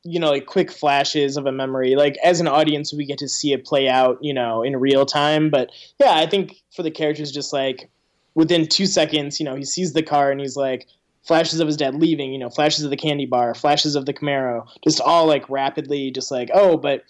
you 0.05 0.21
know 0.21 0.31
like 0.31 0.47
quick 0.47 0.71
flashes 0.71 1.37
of 1.37 1.47
a 1.47 1.53
memory. 1.53 1.97
Like 1.97 2.17
as 2.25 2.41
an 2.41 2.49
audience 2.49 2.93
we 2.93 3.05
get 3.05 3.19
to 3.19 3.29
see 3.29 3.53
it 3.53 3.65
play 3.65 3.89
out 3.89 4.19
you 4.21 4.35
know 4.35 4.63
in 4.63 4.77
real 4.77 5.07
time. 5.07 5.51
But 5.51 5.71
yeah 5.99 6.15
i 6.15 6.27
think 6.27 6.63
for 6.75 6.83
the 6.83 6.91
characters 6.91 7.33
just 7.33 7.53
like 7.53 7.91
within 8.35 8.69
two 8.69 8.87
seconds 8.87 9.41
you 9.41 9.45
know 9.45 9.57
he 9.57 9.65
sees 9.65 9.93
the 9.93 10.03
car 10.03 10.31
and 10.31 10.41
he's 10.41 10.57
like 10.57 10.87
flashes 11.23 11.61
of 11.61 11.67
his 11.67 11.77
dad 11.77 11.95
leaving 11.95 12.33
you 12.33 12.39
know 12.39 12.49
flashes 12.49 12.85
of 12.85 12.91
the 12.91 12.97
candy 12.97 13.27
bar 13.27 13.55
flashes 13.55 13.97
of 13.97 14.07
the 14.07 14.15
camaro 14.15 14.67
just 14.85 15.01
all 15.01 15.27
like 15.27 15.49
rapidly 15.51 16.11
just 16.11 16.31
like 16.31 16.49
oh 16.55 16.77
but 16.77 17.05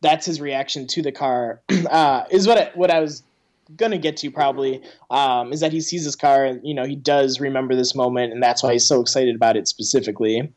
that's 0.00 0.26
his 0.26 0.40
reaction 0.40 0.86
to 0.88 1.02
the 1.02 1.12
car. 1.12 1.60
Uh, 1.88 2.24
is 2.30 2.46
what 2.46 2.58
I, 2.58 2.70
what 2.74 2.90
I 2.90 3.00
was 3.00 3.22
gonna 3.76 3.98
get 3.98 4.18
to 4.18 4.30
probably 4.30 4.82
um, 5.10 5.52
is 5.52 5.60
that 5.60 5.72
he 5.72 5.80
sees 5.80 6.04
his 6.04 6.16
car 6.16 6.44
and 6.44 6.60
you 6.66 6.74
know 6.74 6.84
he 6.84 6.96
does 6.96 7.40
remember 7.40 7.74
this 7.74 7.94
moment 7.94 8.32
and 8.32 8.42
that's 8.42 8.62
why 8.62 8.72
he's 8.72 8.84
so 8.84 9.00
excited 9.00 9.34
about 9.34 9.56
it 9.56 9.66
specifically 9.66 10.52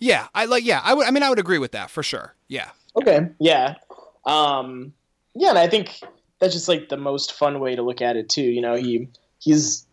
yeah, 0.00 0.28
I 0.34 0.44
like. 0.44 0.64
Yeah, 0.64 0.80
I 0.84 0.94
would. 0.94 1.06
I 1.06 1.10
mean, 1.10 1.22
I 1.22 1.28
would 1.28 1.38
agree 1.38 1.58
with 1.58 1.72
that 1.72 1.90
for 1.90 2.02
sure. 2.02 2.34
Yeah. 2.48 2.70
Okay. 2.96 3.28
Yeah. 3.38 3.74
Um. 4.24 4.92
Yeah, 5.34 5.50
and 5.50 5.58
I 5.58 5.68
think 5.68 6.00
that's 6.40 6.54
just 6.54 6.68
like 6.68 6.88
the 6.88 6.96
most 6.96 7.32
fun 7.32 7.60
way 7.60 7.74
to 7.76 7.82
look 7.82 8.00
at 8.00 8.16
it 8.16 8.28
too. 8.28 8.42
You 8.42 8.60
know, 8.60 8.74
he 8.74 9.08
he's 9.38 9.86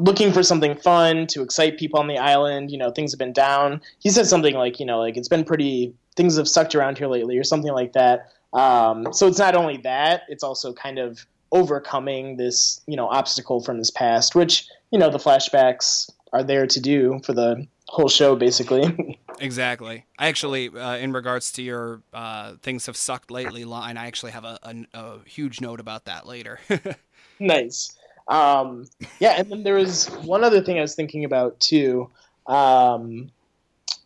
looking 0.00 0.32
for 0.32 0.42
something 0.42 0.76
fun 0.76 1.26
to 1.28 1.42
excite 1.42 1.78
people 1.78 1.98
on 2.00 2.08
the 2.08 2.18
island. 2.18 2.70
You 2.70 2.78
know, 2.78 2.90
things 2.90 3.12
have 3.12 3.18
been 3.18 3.32
down. 3.32 3.80
He 3.98 4.10
said 4.10 4.26
something 4.26 4.54
like, 4.54 4.80
you 4.80 4.86
know, 4.86 4.98
like 4.98 5.16
it's 5.16 5.28
been 5.28 5.44
pretty. 5.44 5.94
Things 6.16 6.36
have 6.36 6.48
sucked 6.48 6.74
around 6.74 6.98
here 6.98 7.06
lately, 7.06 7.38
or 7.38 7.44
something 7.44 7.72
like 7.72 7.92
that. 7.92 8.32
Um, 8.52 9.12
so 9.12 9.26
it's 9.26 9.38
not 9.38 9.54
only 9.54 9.76
that; 9.78 10.22
it's 10.28 10.42
also 10.42 10.72
kind 10.72 10.98
of 10.98 11.26
overcoming 11.52 12.36
this, 12.36 12.80
you 12.86 12.96
know, 12.96 13.08
obstacle 13.08 13.60
from 13.60 13.78
his 13.78 13.90
past, 13.90 14.34
which 14.34 14.66
you 14.90 14.98
know 14.98 15.10
the 15.10 15.18
flashbacks 15.18 16.10
are 16.32 16.42
there 16.42 16.66
to 16.66 16.80
do 16.80 17.20
for 17.24 17.32
the 17.32 17.66
whole 17.88 18.08
show 18.08 18.36
basically. 18.36 19.18
exactly. 19.40 20.04
I 20.18 20.28
actually, 20.28 20.68
uh, 20.68 20.96
in 20.96 21.12
regards 21.12 21.52
to 21.52 21.62
your 21.62 22.02
uh, 22.12 22.54
things 22.62 22.86
have 22.86 22.96
sucked 22.96 23.30
lately 23.30 23.64
line, 23.64 23.96
I 23.96 24.06
actually 24.06 24.32
have 24.32 24.44
a, 24.44 24.58
a, 24.62 24.98
a 24.98 25.18
huge 25.24 25.60
note 25.60 25.80
about 25.80 26.04
that 26.04 26.26
later. 26.26 26.60
nice. 27.40 27.96
Um, 28.28 28.86
yeah, 29.20 29.34
and 29.38 29.50
then 29.50 29.62
there 29.62 29.74
was 29.74 30.06
one 30.22 30.44
other 30.44 30.60
thing 30.60 30.78
I 30.78 30.82
was 30.82 30.94
thinking 30.94 31.24
about 31.24 31.58
too, 31.60 32.10
um, 32.46 33.30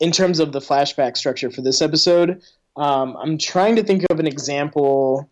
in 0.01 0.13
terms 0.13 0.39
of 0.39 0.53
the 0.53 0.61
flashback 0.61 1.17
structure 1.17 1.51
for 1.51 1.61
this 1.61 1.83
episode. 1.83 2.43
Um, 2.77 3.17
I'm 3.17 3.37
trying 3.37 3.77
to 3.77 3.83
think 3.83 4.05
of 4.11 4.21
an 4.21 4.27
example. 4.27 5.29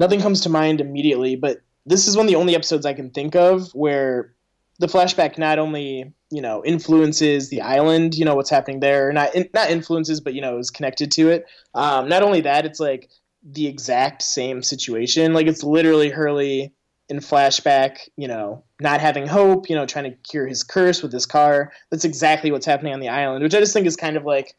Nothing 0.00 0.20
comes 0.20 0.40
to 0.42 0.48
mind 0.48 0.80
immediately, 0.80 1.36
but 1.36 1.62
this 1.86 2.06
is 2.06 2.16
one 2.16 2.26
of 2.26 2.30
the 2.30 2.36
only 2.36 2.54
episodes 2.54 2.84
I 2.84 2.92
can 2.92 3.10
think 3.10 3.34
of 3.36 3.72
where 3.72 4.34
the 4.82 4.88
flashback 4.88 5.38
not 5.38 5.60
only 5.60 6.12
you 6.30 6.42
know 6.42 6.62
influences 6.64 7.48
the 7.48 7.60
island, 7.60 8.16
you 8.16 8.24
know 8.24 8.34
what's 8.34 8.50
happening 8.50 8.80
there, 8.80 9.12
not 9.12 9.32
in, 9.34 9.48
not 9.54 9.70
influences, 9.70 10.20
but 10.20 10.34
you 10.34 10.40
know 10.40 10.58
is 10.58 10.70
connected 10.70 11.12
to 11.12 11.30
it. 11.30 11.46
Um, 11.72 12.08
not 12.08 12.24
only 12.24 12.40
that, 12.40 12.66
it's 12.66 12.80
like 12.80 13.08
the 13.44 13.68
exact 13.68 14.22
same 14.22 14.60
situation. 14.60 15.34
Like 15.34 15.46
it's 15.46 15.62
literally 15.62 16.10
Hurley 16.10 16.74
in 17.08 17.18
flashback, 17.18 18.08
you 18.16 18.26
know, 18.26 18.64
not 18.80 19.00
having 19.00 19.26
hope, 19.26 19.70
you 19.70 19.76
know, 19.76 19.86
trying 19.86 20.10
to 20.10 20.16
cure 20.28 20.48
his 20.48 20.64
curse 20.64 21.00
with 21.00 21.12
his 21.12 21.26
car. 21.26 21.72
That's 21.90 22.04
exactly 22.04 22.50
what's 22.50 22.66
happening 22.66 22.92
on 22.92 23.00
the 23.00 23.08
island, 23.08 23.44
which 23.44 23.54
I 23.54 23.60
just 23.60 23.72
think 23.72 23.86
is 23.86 23.96
kind 23.96 24.16
of 24.16 24.24
like 24.24 24.54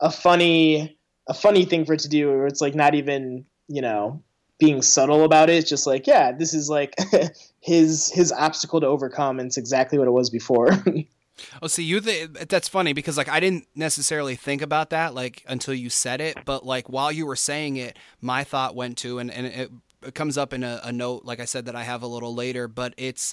a 0.00 0.10
funny 0.10 0.98
a 1.28 1.34
funny 1.34 1.64
thing 1.64 1.86
for 1.86 1.94
it 1.94 2.00
to 2.00 2.08
do 2.08 2.28
where 2.28 2.46
it's 2.46 2.60
like 2.60 2.74
not 2.74 2.94
even, 2.94 3.46
you 3.68 3.80
know, 3.80 4.22
being 4.62 4.80
subtle 4.80 5.24
about 5.24 5.50
it. 5.50 5.66
Just 5.66 5.86
like, 5.86 6.06
yeah, 6.06 6.30
this 6.30 6.54
is 6.54 6.70
like 6.70 6.94
his 7.60 8.10
his 8.10 8.30
obstacle 8.30 8.80
to 8.80 8.86
overcome 8.86 9.40
and 9.40 9.48
it's 9.48 9.56
exactly 9.56 9.98
what 9.98 10.08
it 10.08 10.12
was 10.12 10.30
before. 10.30 10.70
Oh, 11.62 11.66
see, 11.66 11.82
you 11.82 11.98
th- 11.98 12.28
that's 12.28 12.68
funny 12.68 12.92
because 12.92 13.16
like 13.16 13.28
I 13.28 13.40
didn't 13.40 13.66
necessarily 13.74 14.36
think 14.36 14.60
about 14.60 14.90
that 14.90 15.14
like 15.14 15.42
until 15.48 15.72
you 15.72 15.88
said 15.88 16.20
it, 16.20 16.36
but 16.44 16.64
like 16.64 16.90
while 16.90 17.10
you 17.10 17.24
were 17.24 17.36
saying 17.36 17.76
it, 17.76 17.98
my 18.20 18.44
thought 18.44 18.76
went 18.76 18.98
to 18.98 19.18
and 19.18 19.30
and 19.30 19.46
it, 19.46 19.70
it 20.06 20.14
comes 20.14 20.36
up 20.36 20.52
in 20.52 20.62
a, 20.62 20.80
a 20.84 20.92
note 20.92 21.24
like 21.24 21.40
I 21.40 21.46
said 21.46 21.64
that 21.64 21.74
I 21.74 21.84
have 21.84 22.02
a 22.02 22.06
little 22.06 22.34
later, 22.34 22.68
but 22.68 22.92
it's 22.98 23.32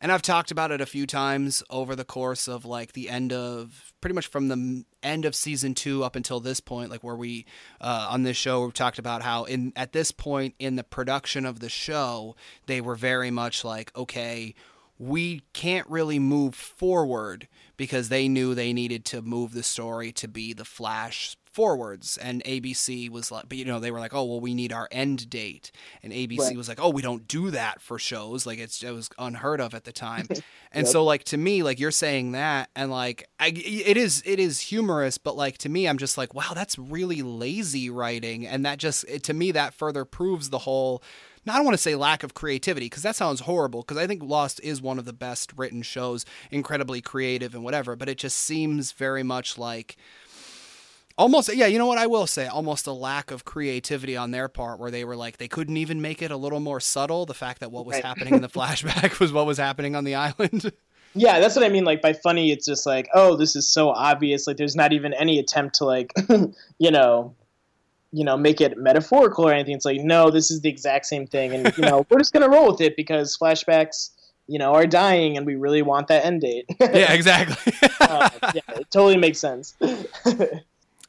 and 0.00 0.10
I've 0.10 0.22
talked 0.22 0.50
about 0.50 0.70
it 0.70 0.80
a 0.80 0.86
few 0.86 1.06
times 1.06 1.62
over 1.68 1.94
the 1.94 2.04
course 2.04 2.48
of 2.48 2.64
like 2.64 2.92
the 2.92 3.08
end 3.08 3.32
of 3.32 3.92
pretty 4.00 4.14
much 4.14 4.26
from 4.26 4.48
the 4.48 4.84
end 5.02 5.24
of 5.24 5.34
season 5.34 5.74
two 5.74 6.02
up 6.02 6.16
until 6.16 6.40
this 6.40 6.60
point, 6.60 6.90
like 6.90 7.04
where 7.04 7.16
we 7.16 7.46
uh, 7.80 8.08
on 8.10 8.22
this 8.22 8.36
show 8.36 8.64
we've 8.64 8.74
talked 8.74 8.98
about 8.98 9.22
how 9.22 9.44
in 9.44 9.72
at 9.76 9.92
this 9.92 10.10
point 10.10 10.54
in 10.58 10.76
the 10.76 10.84
production 10.84 11.44
of 11.44 11.60
the 11.60 11.68
show 11.68 12.34
they 12.66 12.80
were 12.80 12.96
very 12.96 13.30
much 13.30 13.64
like 13.64 13.94
okay 13.96 14.54
we 15.00 15.40
can't 15.54 15.88
really 15.88 16.18
move 16.18 16.54
forward 16.54 17.48
because 17.78 18.10
they 18.10 18.28
knew 18.28 18.54
they 18.54 18.74
needed 18.74 19.02
to 19.06 19.22
move 19.22 19.54
the 19.54 19.62
story 19.62 20.12
to 20.12 20.28
be 20.28 20.52
the 20.52 20.64
Flash 20.64 21.38
forwards 21.52 22.16
and 22.16 22.44
ABC 22.44 23.10
was 23.10 23.32
like 23.32 23.48
but 23.48 23.58
you 23.58 23.64
know 23.64 23.80
they 23.80 23.90
were 23.90 23.98
like 23.98 24.14
oh 24.14 24.24
well 24.24 24.40
we 24.40 24.54
need 24.54 24.72
our 24.72 24.88
end 24.92 25.28
date 25.28 25.72
and 26.02 26.12
ABC 26.12 26.38
right. 26.38 26.56
was 26.56 26.68
like 26.68 26.80
oh 26.80 26.90
we 26.90 27.02
don't 27.02 27.26
do 27.26 27.50
that 27.50 27.80
for 27.82 27.98
shows 27.98 28.46
like 28.46 28.58
it's 28.58 28.82
it 28.82 28.92
was 28.92 29.10
unheard 29.18 29.60
of 29.60 29.74
at 29.74 29.84
the 29.84 29.92
time 29.92 30.26
and 30.72 30.86
yep. 30.86 30.86
so 30.86 31.04
like 31.04 31.24
to 31.24 31.36
me 31.36 31.62
like 31.62 31.80
you're 31.80 31.90
saying 31.90 32.32
that 32.32 32.70
and 32.76 32.90
like 32.90 33.28
I, 33.40 33.48
it 33.48 33.96
is 33.96 34.22
it 34.24 34.38
is 34.38 34.60
humorous 34.60 35.18
but 35.18 35.36
like 35.36 35.58
to 35.58 35.68
me 35.68 35.88
I'm 35.88 35.98
just 35.98 36.16
like 36.16 36.34
wow 36.34 36.52
that's 36.54 36.78
really 36.78 37.22
lazy 37.22 37.90
writing 37.90 38.46
and 38.46 38.64
that 38.64 38.78
just 38.78 39.04
it, 39.08 39.24
to 39.24 39.34
me 39.34 39.50
that 39.52 39.74
further 39.74 40.04
proves 40.04 40.50
the 40.50 40.58
whole 40.58 41.02
now, 41.46 41.54
I 41.54 41.56
don't 41.56 41.64
want 41.64 41.76
to 41.76 41.82
say 41.82 41.94
lack 41.94 42.22
of 42.22 42.34
creativity 42.34 42.86
because 42.86 43.02
that 43.02 43.16
sounds 43.16 43.40
horrible 43.40 43.80
because 43.80 43.96
I 43.96 44.06
think 44.06 44.22
Lost 44.22 44.60
is 44.62 44.82
one 44.82 44.98
of 44.98 45.06
the 45.06 45.14
best 45.14 45.54
written 45.56 45.80
shows, 45.80 46.26
incredibly 46.50 47.00
creative 47.00 47.54
and 47.54 47.64
whatever, 47.64 47.96
but 47.96 48.10
it 48.10 48.18
just 48.18 48.36
seems 48.36 48.92
very 48.92 49.22
much 49.22 49.56
like 49.56 49.96
almost 51.18 51.54
yeah 51.54 51.66
you 51.66 51.78
know 51.78 51.86
what 51.86 51.98
i 51.98 52.06
will 52.06 52.26
say? 52.26 52.46
Almost 52.46 52.86
a 52.86 52.92
lack 52.92 53.30
of 53.30 53.44
creativity 53.44 54.16
on 54.16 54.30
their 54.30 54.48
part 54.48 54.78
where 54.78 54.90
they 54.90 55.04
were 55.04 55.16
like 55.16 55.38
they 55.38 55.48
couldn't 55.48 55.76
even 55.76 56.00
make 56.00 56.22
it 56.22 56.30
a 56.30 56.36
little 56.36 56.60
more 56.60 56.80
subtle 56.80 57.26
the 57.26 57.34
fact 57.34 57.60
that 57.60 57.70
what 57.70 57.86
was 57.86 57.94
right. 57.94 58.04
happening 58.04 58.34
in 58.34 58.42
the 58.42 58.48
flashback 58.48 59.18
was 59.20 59.32
what 59.32 59.46
was 59.46 59.58
happening 59.58 59.96
on 59.96 60.04
the 60.04 60.14
island. 60.14 60.72
Yeah 61.12 61.40
that's 61.40 61.56
what 61.56 61.64
i 61.64 61.68
mean 61.68 61.84
like 61.84 62.00
by 62.00 62.12
funny 62.12 62.52
it's 62.52 62.64
just 62.64 62.86
like 62.86 63.08
oh 63.14 63.34
this 63.34 63.56
is 63.56 63.66
so 63.68 63.88
obvious 63.88 64.46
like 64.46 64.56
there's 64.56 64.76
not 64.76 64.92
even 64.92 65.12
any 65.12 65.40
attempt 65.40 65.74
to 65.76 65.84
like 65.84 66.12
you 66.78 66.92
know 66.92 67.34
you 68.12 68.24
know 68.24 68.36
make 68.36 68.60
it 68.60 68.76
metaphorical 68.78 69.48
or 69.48 69.52
anything. 69.52 69.74
It's 69.74 69.84
like 69.84 70.00
no 70.00 70.30
this 70.30 70.50
is 70.50 70.60
the 70.60 70.68
exact 70.68 71.06
same 71.06 71.26
thing 71.26 71.52
and 71.52 71.76
you 71.76 71.82
know 71.82 72.06
we're 72.08 72.18
just 72.18 72.32
gonna 72.32 72.48
roll 72.48 72.70
with 72.70 72.80
it 72.80 72.96
because 72.96 73.36
flashbacks 73.36 74.10
you 74.46 74.58
know 74.58 74.72
are 74.74 74.86
dying 74.86 75.36
and 75.36 75.46
we 75.46 75.56
really 75.56 75.82
want 75.82 76.08
that 76.08 76.24
end 76.24 76.42
date. 76.42 76.66
Yeah 76.80 77.12
exactly. 77.12 77.72
Uh, 78.00 78.30
yeah 78.54 78.62
it 78.68 78.90
totally 78.90 79.16
makes 79.16 79.38
sense 79.38 79.74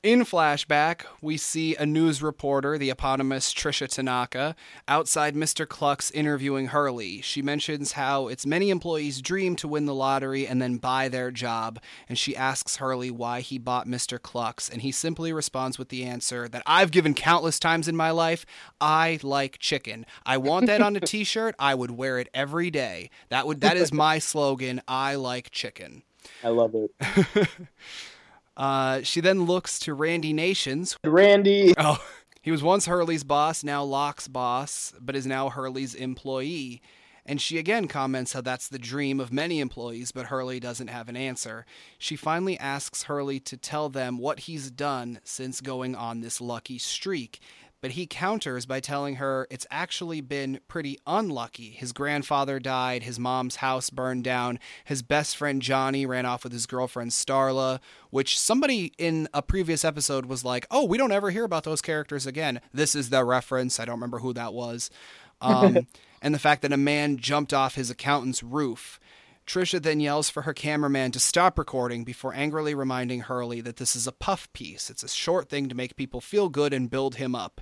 in 0.04 0.22
flashback, 0.22 1.04
we 1.22 1.38
see 1.38 1.76
a 1.76 1.86
news 1.86 2.24
reporter, 2.24 2.78
the 2.78 2.90
eponymous 2.90 3.54
Tricia 3.54 3.88
Tanaka, 3.88 4.56
outside 4.88 5.36
Mr. 5.36 5.68
Cluck's 5.68 6.10
interviewing 6.10 6.68
Hurley. 6.68 7.22
She 7.22 7.44
mentions 7.44 7.92
how 7.92 8.28
it's 8.28 8.46
many 8.46 8.72
employees' 8.72 9.22
dream 9.22 9.56
to 9.58 9.68
win 9.68 9.86
the 9.86 9.94
lottery 9.94 10.48
and 10.48 10.60
then 10.60 10.78
buy 10.78 11.08
their 11.08 11.30
job, 11.30 11.80
and 12.10 12.18
she 12.18 12.36
asks 12.36 12.78
Hurley 12.78 13.12
why 13.12 13.42
he 13.42 13.60
bought 13.60 13.88
Mr. 13.88 14.20
Cluck's, 14.20 14.70
and 14.70 14.82
he 14.82 14.92
simply 14.92 15.32
responds 15.32 15.78
with 15.78 15.90
the 15.90 16.04
answer 16.04 16.48
that 16.48 16.64
I've 16.66 16.90
given 16.90 17.14
countless 17.14 17.60
times 17.60 17.88
in 17.88 17.96
my 17.96 18.10
life 18.10 18.44
I 18.80 19.20
like 19.22 19.60
chicken. 19.60 20.08
I 20.26 20.38
want 20.38 20.66
that 20.66 20.82
on 20.82 20.96
a 20.96 21.00
t 21.02 21.24
shirt. 21.24 21.54
I 21.60 21.76
would 21.76 21.92
wear 21.92 22.18
it 22.18 22.30
every 22.34 22.72
day. 22.72 23.12
That 23.30 23.46
would 23.46 23.62
that 23.62 23.78
is 23.78 23.94
my 23.94 24.18
slogan. 24.18 24.82
I 24.88 25.14
like 25.16 25.52
chicken. 25.52 26.02
I 26.44 26.50
love 26.50 26.74
it. 26.76 27.48
Uh, 28.58 29.02
she 29.02 29.22
then 29.22 29.46
looks 29.46 29.80
to 29.80 29.94
Randy 29.94 30.34
Nations. 30.34 30.98
Randy. 31.04 31.74
Oh, 31.78 32.04
he 32.42 32.52
was 32.52 32.64
once 32.64 32.86
Hurley's 32.86 33.24
boss, 33.24 33.64
now 33.64 33.84
Locke's 33.84 34.28
boss, 34.28 34.94
but 35.00 35.16
is 35.16 35.26
now 35.26 35.50
Hurley's 35.50 35.96
employee. 35.96 36.82
And 37.26 37.40
she 37.40 37.60
again 37.60 37.88
comments 37.88 38.34
how 38.34 38.42
that's 38.42 38.68
the 38.68 38.80
dream 38.80 39.20
of 39.20 39.32
many 39.32 39.60
employees, 39.60 40.12
but 40.12 40.26
Hurley 40.28 40.60
doesn't 40.60 40.88
have 40.88 41.08
an 41.08 41.16
answer. 41.16 41.66
She 42.00 42.16
finally 42.16 42.58
asks 42.58 43.04
Hurley 43.04 43.40
to 43.42 43.58
tell 43.58 43.90
them 43.90 44.18
what 44.18 44.42
he's 44.42 44.72
done 44.72 45.20
since 45.24 45.62
going 45.62 45.96
on 45.96 46.22
this 46.22 46.42
lucky 46.42 46.80
streak 46.80 47.40
but 47.82 47.92
he 47.92 48.06
counters 48.06 48.66
by 48.66 48.80
telling 48.80 49.16
her 49.16 49.48
it's 49.50 49.66
actually 49.72 50.22
been 50.22 50.60
pretty 50.68 51.00
unlucky. 51.08 51.72
His 51.72 51.92
grandfather 51.92 52.60
died, 52.60 53.04
his 53.04 53.20
mom's 53.20 53.58
house 53.58 53.90
burned 53.90 54.24
down, 54.24 54.60
his 54.86 55.02
best 55.02 55.36
friend 55.36 55.62
Johnny 55.62 56.06
ran 56.06 56.26
off 56.26 56.44
with 56.44 56.54
his 56.54 56.68
girlfriend 56.68 57.12
Starla, 57.12 57.80
which 58.12 58.40
somebody 58.40 58.94
in 58.98 59.28
a 59.34 59.42
previous 59.42 59.84
episode 59.84 60.26
was 60.28 60.46
like, 60.46 60.66
oh, 60.70 60.86
we 60.86 60.98
don't 60.98 61.12
ever 61.12 61.32
hear 61.32 61.44
about 61.44 61.64
those 61.64 61.82
characters 61.82 62.26
again. 62.28 62.62
This 62.74 62.96
is 62.96 63.10
the 63.10 63.26
reference. 63.26 63.80
I 63.80 63.86
don't 63.86 63.96
remember 63.96 64.20
who 64.20 64.34
that 64.34 64.54
was. 64.54 64.90
Um, 65.44 65.88
and 66.22 66.36
the 66.36 66.40
fact 66.40 66.62
that 66.62 66.72
a 66.72 66.78
man 66.78 67.18
jumped 67.18 67.52
off 67.52 67.74
his 67.74 67.90
accountant's 67.90 68.44
roof. 68.44 69.00
Tricia 69.48 69.82
then 69.82 70.00
yells 70.00 70.30
for 70.30 70.44
her 70.44 70.54
cameraman 70.54 71.12
to 71.12 71.20
stop 71.20 71.58
recording 71.58 72.04
before 72.04 72.34
angrily 72.34 72.74
reminding 72.74 73.22
Hurley 73.22 73.62
that 73.62 73.78
this 73.78 73.96
is 73.96 74.08
a 74.08 74.12
puff 74.12 74.52
piece. 74.54 74.90
It's 74.90 75.04
a 75.04 75.10
short 75.10 75.50
thing 75.50 75.68
to 75.70 75.76
make 75.76 75.96
people 75.96 76.22
feel 76.22 76.48
good 76.48 76.74
and 76.74 76.90
build 76.90 77.16
him 77.16 77.36
up. 77.36 77.60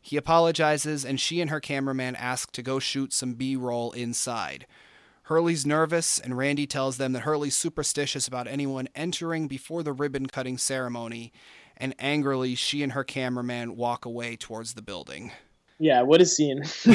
He 0.00 0.16
apologizes, 0.16 1.04
and 1.04 1.18
she 1.18 1.40
and 1.40 1.50
her 1.50 1.60
cameraman 1.60 2.14
ask 2.14 2.52
to 2.52 2.62
go 2.62 2.78
shoot 2.78 3.12
some 3.12 3.34
B 3.34 3.56
roll 3.56 3.90
inside. 3.92 4.66
Hurley's 5.24 5.66
nervous, 5.66 6.20
and 6.20 6.38
Randy 6.38 6.68
tells 6.68 6.96
them 6.96 7.12
that 7.12 7.24
Hurley's 7.24 7.56
superstitious 7.56 8.28
about 8.28 8.46
anyone 8.46 8.88
entering 8.94 9.48
before 9.48 9.82
the 9.82 9.92
ribbon 9.92 10.26
cutting 10.26 10.56
ceremony, 10.56 11.32
and 11.76 11.92
angrily, 11.98 12.54
she 12.54 12.84
and 12.84 12.92
her 12.92 13.02
cameraman 13.02 13.74
walk 13.74 14.04
away 14.04 14.36
towards 14.36 14.74
the 14.74 14.82
building. 14.82 15.32
Yeah, 15.78 16.02
what 16.02 16.20
a 16.20 16.26
scene. 16.26 16.62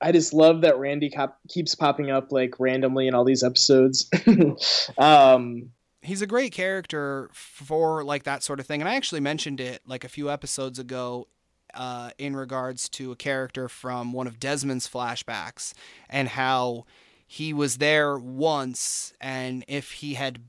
I 0.00 0.12
just 0.12 0.32
love 0.32 0.60
that 0.60 0.78
Randy 0.78 1.10
cop- 1.10 1.38
keeps 1.48 1.74
popping 1.74 2.10
up 2.10 2.30
like 2.30 2.58
randomly 2.58 3.08
in 3.08 3.14
all 3.14 3.24
these 3.24 3.42
episodes. 3.42 4.10
um, 4.98 5.70
he's 6.02 6.22
a 6.22 6.26
great 6.26 6.52
character 6.52 7.30
for 7.32 8.04
like 8.04 8.24
that 8.24 8.42
sort 8.42 8.60
of 8.60 8.66
thing, 8.66 8.82
and 8.82 8.88
I 8.88 8.96
actually 8.96 9.20
mentioned 9.20 9.60
it 9.60 9.82
like 9.86 10.04
a 10.04 10.08
few 10.08 10.30
episodes 10.30 10.78
ago 10.78 11.28
uh, 11.72 12.10
in 12.18 12.36
regards 12.36 12.88
to 12.90 13.12
a 13.12 13.16
character 13.16 13.68
from 13.68 14.12
one 14.12 14.26
of 14.26 14.38
Desmond's 14.38 14.88
flashbacks 14.88 15.72
and 16.08 16.28
how 16.28 16.84
he 17.26 17.52
was 17.52 17.78
there 17.78 18.18
once, 18.18 19.14
and 19.20 19.64
if 19.66 19.92
he 19.92 20.14
had 20.14 20.40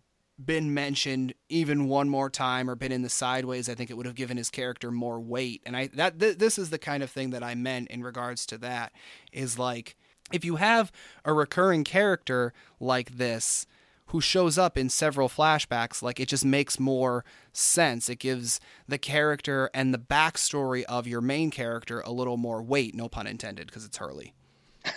been 0.43 0.73
mentioned 0.73 1.33
even 1.49 1.87
one 1.87 2.09
more 2.09 2.29
time 2.29 2.69
or 2.69 2.75
been 2.75 2.91
in 2.91 3.01
the 3.01 3.09
sideways, 3.09 3.67
I 3.69 3.75
think 3.75 3.89
it 3.89 3.97
would 3.97 4.05
have 4.05 4.15
given 4.15 4.37
his 4.37 4.49
character 4.49 4.91
more 4.91 5.19
weight. 5.19 5.61
And 5.65 5.75
I 5.75 5.87
that 5.93 6.19
th- 6.19 6.37
this 6.37 6.57
is 6.59 6.69
the 6.69 6.77
kind 6.77 7.03
of 7.03 7.09
thing 7.09 7.31
that 7.31 7.43
I 7.43 7.55
meant 7.55 7.89
in 7.89 8.03
regards 8.03 8.45
to 8.47 8.57
that 8.59 8.93
is 9.31 9.57
like 9.57 9.95
if 10.31 10.43
you 10.45 10.57
have 10.57 10.91
a 11.25 11.33
recurring 11.33 11.83
character 11.83 12.53
like 12.79 13.17
this 13.17 13.65
who 14.07 14.21
shows 14.21 14.57
up 14.57 14.77
in 14.77 14.89
several 14.89 15.27
flashbacks, 15.27 16.01
like 16.01 16.19
it 16.19 16.29
just 16.29 16.45
makes 16.45 16.79
more 16.79 17.25
sense. 17.51 18.07
It 18.09 18.19
gives 18.19 18.59
the 18.87 18.97
character 18.97 19.69
and 19.73 19.93
the 19.93 19.97
backstory 19.97 20.83
of 20.83 21.07
your 21.07 21.19
main 21.19 21.51
character 21.51 21.99
a 22.01 22.11
little 22.11 22.37
more 22.37 22.61
weight, 22.61 22.95
no 22.95 23.09
pun 23.09 23.27
intended, 23.27 23.67
because 23.67 23.83
it's 23.83 23.97
Hurley. 23.97 24.33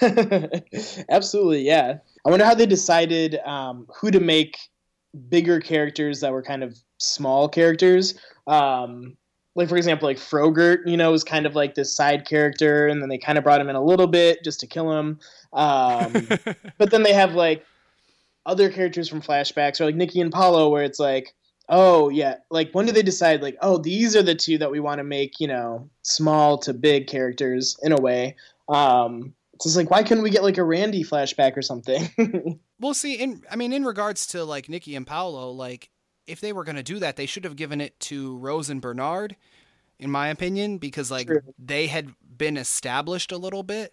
Absolutely, 1.09 1.63
yeah. 1.63 1.99
I 2.25 2.31
wonder 2.31 2.45
how 2.45 2.55
they 2.55 2.67
decided 2.67 3.41
um, 3.45 3.89
who 3.93 4.13
to 4.13 4.21
make 4.21 4.57
bigger 5.29 5.61
characters 5.61 6.21
that 6.21 6.33
were 6.33 6.43
kind 6.43 6.63
of 6.63 6.79
small 6.99 7.49
characters. 7.49 8.15
Um, 8.47 9.17
like 9.55 9.69
for 9.69 9.77
example, 9.77 10.09
like 10.09 10.19
Frogurt, 10.19 10.87
you 10.87 10.97
know, 10.97 11.11
was 11.11 11.25
kind 11.25 11.47
of 11.47 11.55
like 11.55 11.75
this 11.75 11.95
side 11.95 12.27
character, 12.27 12.87
and 12.87 13.03
then 13.03 13.09
they 13.09 13.19
kind 13.19 13.37
of 13.37 13.45
brought 13.45 13.61
him 13.61 13.69
in 13.69 13.77
a 13.77 13.85
little 13.85 14.07
bit 14.07 14.45
just 14.45 14.61
to 14.61 14.67
kill 14.67 14.93
him. 14.93 15.19
Um, 15.53 16.13
but 16.79 16.91
then 16.91 17.03
they 17.03 17.13
have 17.13 17.35
like 17.35 17.65
other 18.47 18.71
characters 18.71 19.09
from 19.09 19.23
flashbacks, 19.23 19.81
or 19.81 19.87
like 19.87 19.97
Nikki 19.97 20.21
and 20.21 20.33
Paulo, 20.33 20.69
where 20.69 20.85
it's 20.85 21.01
like, 21.01 21.35
oh 21.69 22.09
yeah, 22.09 22.37
like 22.51 22.71
when 22.73 22.87
do 22.87 22.93
they 22.93 23.03
decide 23.03 23.43
like, 23.43 23.57
oh, 23.61 23.79
these 23.79 24.15
are 24.15 24.23
the 24.23 24.35
two 24.35 24.59
that 24.59 24.71
we 24.71 24.81
want 24.81 24.99
to 24.99 25.05
make, 25.05 25.41
you 25.41 25.49
know, 25.49 25.91
small 26.03 26.59
to 26.59 26.73
big 26.73 27.09
characters 27.09 27.77
in 27.83 27.93
a 27.93 28.01
way. 28.01 28.37
Um, 28.69 29.35
it's 29.55 29.65
just 29.65 29.77
like, 29.77 29.91
why 29.91 30.05
couldn't 30.05 30.23
we 30.23 30.31
get 30.31 30.45
like 30.45 30.59
a 30.59 30.65
Randy 30.65 31.05
flashback 31.05 31.57
or 31.57 31.63
something? 31.63 32.09
We'll 32.81 32.95
see, 32.95 33.15
in 33.15 33.43
I 33.51 33.57
mean, 33.57 33.73
in 33.73 33.85
regards 33.85 34.27
to 34.29 34.45
like 34.45 34.69
Nikki 34.69 34.97
and 34.97 35.07
Paulo, 35.07 35.51
like 35.51 35.91
if 36.27 36.41
they 36.41 36.53
were 36.53 36.65
going 36.65 36.77
to 36.77 36.83
do 36.83 36.99
that, 36.99 37.17
they 37.17 37.27
should 37.27 37.45
have 37.45 37.57
given 37.57 37.81
it 37.81 37.99
to 38.01 38.37
Rose 38.39 38.71
and 38.71 38.81
Bernard, 38.81 39.37
in 39.99 40.11
my 40.11 40.29
opinion, 40.29 40.79
because 40.79 41.11
like 41.11 41.27
True. 41.27 41.43
they 41.59 41.89
had 41.89 42.15
been 42.37 42.57
established 42.57 43.33
a 43.33 43.39
little 43.39 43.63
bit. 43.63 43.93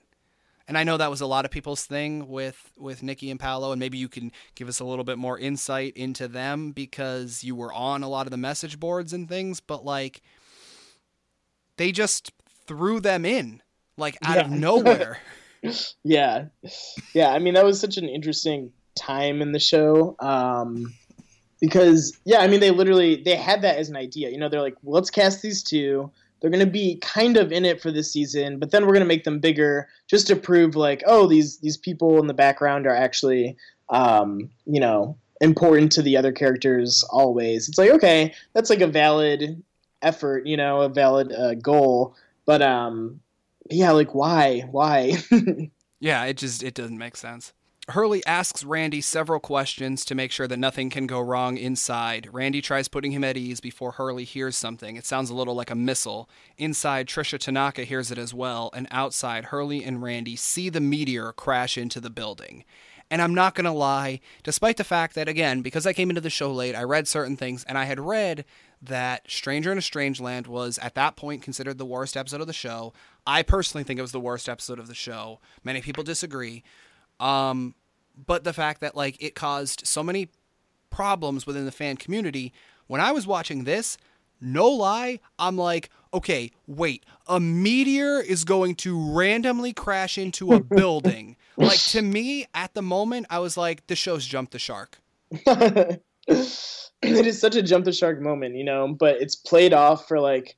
And 0.69 0.77
I 0.77 0.83
know 0.83 0.97
that 0.97 1.09
was 1.09 1.21
a 1.21 1.25
lot 1.27 1.45
of 1.45 1.51
people's 1.51 1.85
thing 1.85 2.27
with 2.27 2.73
with 2.77 3.03
Nikki 3.03 3.31
and 3.31 3.39
Paulo, 3.39 3.71
and 3.71 3.79
maybe 3.79 3.97
you 3.97 4.09
can 4.09 4.31
give 4.55 4.67
us 4.67 4.79
a 4.79 4.85
little 4.85 5.05
bit 5.05 5.17
more 5.17 5.39
insight 5.39 5.95
into 5.95 6.27
them 6.27 6.71
because 6.71 7.43
you 7.43 7.55
were 7.55 7.71
on 7.73 8.03
a 8.03 8.09
lot 8.09 8.27
of 8.27 8.31
the 8.31 8.38
message 8.38 8.79
boards 8.79 9.13
and 9.13 9.29
things. 9.29 9.59
But 9.61 9.85
like, 9.85 10.21
they 11.77 11.91
just 11.91 12.31
threw 12.65 12.99
them 12.99 13.25
in 13.25 13.61
like 13.97 14.17
out 14.23 14.38
of 14.38 14.51
nowhere. 14.51 15.19
yeah 16.03 16.45
yeah 17.13 17.31
i 17.31 17.39
mean 17.39 17.55
that 17.55 17.65
was 17.65 17.79
such 17.79 17.97
an 17.97 18.07
interesting 18.07 18.71
time 18.97 19.41
in 19.41 19.51
the 19.51 19.59
show 19.59 20.15
um 20.19 20.93
because 21.61 22.17
yeah 22.25 22.39
i 22.39 22.47
mean 22.47 22.59
they 22.59 22.71
literally 22.71 23.21
they 23.23 23.35
had 23.35 23.61
that 23.61 23.77
as 23.77 23.89
an 23.89 23.95
idea. 23.95 24.29
You 24.29 24.37
know 24.37 24.49
they're 24.49 24.61
like 24.61 24.77
let's 24.83 25.09
cast 25.09 25.41
these 25.41 25.63
two. 25.63 26.11
They're 26.39 26.51
going 26.51 26.63
to 26.63 26.71
be 26.71 26.97
kind 26.97 27.35
of 27.35 27.51
in 27.51 27.65
it 27.65 27.81
for 27.81 27.91
this 27.91 28.11
season 28.11 28.59
but 28.59 28.69
then 28.71 28.85
we're 28.85 28.93
going 28.93 28.99
to 29.01 29.07
make 29.07 29.23
them 29.23 29.39
bigger 29.39 29.87
just 30.07 30.27
to 30.27 30.35
prove 30.35 30.75
like 30.75 31.03
oh 31.07 31.27
these 31.27 31.57
these 31.59 31.77
people 31.77 32.19
in 32.19 32.27
the 32.27 32.33
background 32.33 32.85
are 32.85 32.95
actually 32.95 33.57
um 33.89 34.49
you 34.65 34.79
know 34.79 35.17
important 35.41 35.91
to 35.93 36.01
the 36.01 36.17
other 36.17 36.31
characters 36.31 37.03
always. 37.09 37.67
It's 37.69 37.77
like 37.77 37.91
okay 37.91 38.33
that's 38.53 38.69
like 38.69 38.81
a 38.81 38.87
valid 38.87 39.63
effort 40.03 40.45
you 40.45 40.57
know 40.57 40.81
a 40.81 40.89
valid 40.89 41.31
uh, 41.31 41.55
goal. 41.55 42.15
But 42.45 42.61
um 42.61 43.19
yeah 43.69 43.91
like 43.91 44.13
why? 44.13 44.61
Why? 44.71 45.17
Yeah, 45.99 46.25
it 46.25 46.37
just 46.37 46.63
it 46.63 46.73
doesn't 46.73 46.97
make 46.97 47.17
sense. 47.17 47.53
Hurley 47.91 48.25
asks 48.25 48.65
Randy 48.65 48.99
several 48.99 49.39
questions 49.39 50.03
to 50.03 50.15
make 50.15 50.29
sure 50.29 50.45
that 50.45 50.59
nothing 50.59 50.89
can 50.89 51.07
go 51.07 51.21
wrong 51.21 51.55
inside. 51.55 52.27
Randy 52.33 52.61
tries 52.61 52.89
putting 52.89 53.13
him 53.13 53.23
at 53.23 53.38
ease 53.38 53.61
before 53.61 53.93
Hurley 53.93 54.25
hears 54.25 54.57
something. 54.57 54.97
It 54.97 55.05
sounds 55.05 55.29
a 55.29 55.33
little 55.33 55.55
like 55.55 55.71
a 55.71 55.75
missile. 55.75 56.29
Inside, 56.57 57.07
Tricia 57.07 57.39
Tanaka 57.39 57.85
hears 57.85 58.11
it 58.11 58.17
as 58.17 58.33
well, 58.33 58.71
and 58.73 58.89
outside, 58.91 59.45
Hurley 59.45 59.85
and 59.85 60.03
Randy 60.03 60.35
see 60.35 60.67
the 60.67 60.81
meteor 60.81 61.31
crash 61.31 61.77
into 61.77 62.01
the 62.01 62.09
building. 62.09 62.65
And 63.09 63.21
I'm 63.21 63.33
not 63.33 63.55
going 63.55 63.63
to 63.63 63.71
lie, 63.71 64.19
despite 64.43 64.75
the 64.75 64.83
fact 64.83 65.15
that, 65.15 65.29
again, 65.29 65.61
because 65.61 65.88
I 65.88 65.93
came 65.93 66.09
into 66.09 66.19
the 66.19 66.29
show 66.29 66.51
late, 66.51 66.75
I 66.75 66.83
read 66.83 67.07
certain 67.07 67.38
things, 67.38 67.63
and 67.63 67.77
I 67.77 67.85
had 67.85 68.01
read 68.01 68.43
that 68.81 69.31
Stranger 69.31 69.71
in 69.71 69.77
a 69.77 69.81
Strange 69.81 70.19
Land 70.19 70.45
was, 70.45 70.77
at 70.79 70.95
that 70.95 71.15
point, 71.15 71.41
considered 71.41 71.77
the 71.77 71.85
worst 71.85 72.17
episode 72.17 72.41
of 72.41 72.47
the 72.47 72.53
show. 72.53 72.91
I 73.25 73.43
personally 73.43 73.85
think 73.85 73.97
it 73.97 74.01
was 74.01 74.11
the 74.11 74.19
worst 74.19 74.49
episode 74.49 74.77
of 74.77 74.89
the 74.89 74.93
show. 74.93 75.39
Many 75.63 75.79
people 75.79 76.03
disagree. 76.03 76.65
Um, 77.20 77.76
but 78.26 78.43
the 78.43 78.53
fact 78.53 78.82
that, 78.82 78.95
like, 78.95 79.22
it 79.22 79.36
caused 79.36 79.86
so 79.86 80.03
many 80.03 80.30
problems 80.89 81.45
within 81.45 81.65
the 81.65 81.72
fan 81.72 81.97
community, 81.97 82.53
when 82.88 83.01
I 83.01 83.11
was 83.11 83.28
watching 83.28 83.63
this, 83.63 83.97
no 84.39 84.68
lie, 84.68 85.20
I'm 85.39 85.57
like, 85.57 85.89
okay, 86.13 86.51
wait, 86.68 87.05
a 87.28 87.39
meteor 87.39 88.20
is 88.20 88.43
going 88.43 88.76
to 88.76 89.13
randomly 89.13 89.74
crash 89.74 90.18
into 90.18 90.53
a 90.53 90.59
building. 90.76 91.36
like 91.57 91.80
to 91.86 92.01
me, 92.01 92.45
at 92.53 92.74
the 92.74 92.82
moment, 92.82 93.28
I 93.30 93.39
was 93.39 93.57
like, 93.57 93.86
the 93.88 93.95
show's 93.95 94.26
jumped 94.26 94.51
the 94.51 94.59
shark. 94.59 94.99
it 95.32 96.01
is 97.01 97.39
such 97.39 97.55
a 97.55 97.61
jump 97.61 97.86
the 97.86 97.91
shark 97.91 98.22
moment, 98.22 98.55
you 98.55 98.63
know, 98.63 98.88
but 98.88 99.22
it's 99.22 99.36
played 99.36 99.74
off 99.74 100.07
for 100.07 100.20
like 100.20 100.55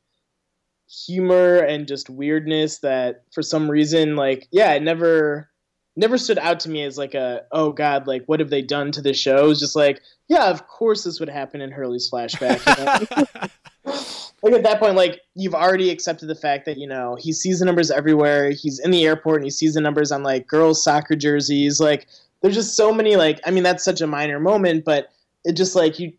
humor 0.90 1.58
and 1.60 1.88
just 1.88 2.10
weirdness 2.10 2.80
that 2.80 3.24
for 3.32 3.44
some 3.44 3.70
reason 3.70 4.16
like 4.16 4.48
yeah, 4.52 4.74
it 4.74 4.82
never 4.82 5.49
never 6.00 6.18
stood 6.18 6.40
out 6.40 6.62
to 6.62 6.70
me 6.70 6.84
as 6.84 6.98
like 6.98 7.14
a 7.14 7.44
oh 7.52 7.72
god, 7.72 8.08
like 8.08 8.24
what 8.26 8.40
have 8.40 8.50
they 8.50 8.62
done 8.62 8.92
to 8.94 9.02
the 9.02 9.14
show? 9.14 9.46
It 9.46 9.48
was 9.48 9.60
just 9.60 9.76
like, 9.76 10.02
yeah, 10.28 10.50
of 10.50 10.68
course 10.68 11.04
this 11.04 11.20
would 11.20 11.30
happen 11.30 11.62
in 11.62 11.72
Hurley's 11.72 12.10
flashback. 12.10 12.60
you 12.78 13.28
know? 13.86 13.94
like 14.42 14.54
at 14.54 14.64
that 14.64 14.80
point, 14.80 14.96
like 14.96 15.22
you've 15.36 15.54
already 15.54 15.90
accepted 15.90 16.28
the 16.28 16.36
fact 16.36 16.66
that 16.66 16.78
you 16.78 16.88
know 16.88 17.16
he 17.20 17.34
sees 17.34 17.60
the 17.60 17.66
numbers 17.66 17.92
everywhere. 17.92 18.52
He's 18.52 18.80
in 18.80 18.92
the 18.92 19.06
airport 19.06 19.38
and 19.38 19.44
he 19.44 19.52
sees 19.52 19.74
the 19.74 19.82
numbers 19.82 20.12
on 20.12 20.24
like 20.24 20.48
girls' 20.48 20.84
soccer 20.84 21.16
jerseys. 21.16 21.80
Like 21.80 22.08
there's 22.42 22.56
just 22.56 22.76
so 22.76 22.94
many 22.94 23.18
like 23.18 23.42
I 23.46 23.52
mean 23.52 23.64
that's 23.64 23.84
such 23.84 24.02
a 24.02 24.08
minor 24.08 24.40
moment, 24.40 24.86
but 24.86 25.10
it 25.44 25.54
just 25.54 25.76
like 25.76 26.00
you 26.00 26.14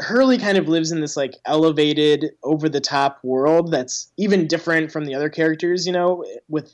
Hurley 0.00 0.38
kind 0.38 0.56
of 0.56 0.66
lives 0.66 0.90
in 0.90 1.00
this 1.00 1.16
like 1.16 1.34
elevated 1.44 2.30
over 2.42 2.68
the 2.68 2.80
top 2.80 3.20
world 3.22 3.70
that's 3.70 4.10
even 4.16 4.46
different 4.46 4.90
from 4.90 5.04
the 5.04 5.14
other 5.14 5.28
characters, 5.28 5.86
you 5.86 5.92
know, 5.92 6.24
with 6.48 6.72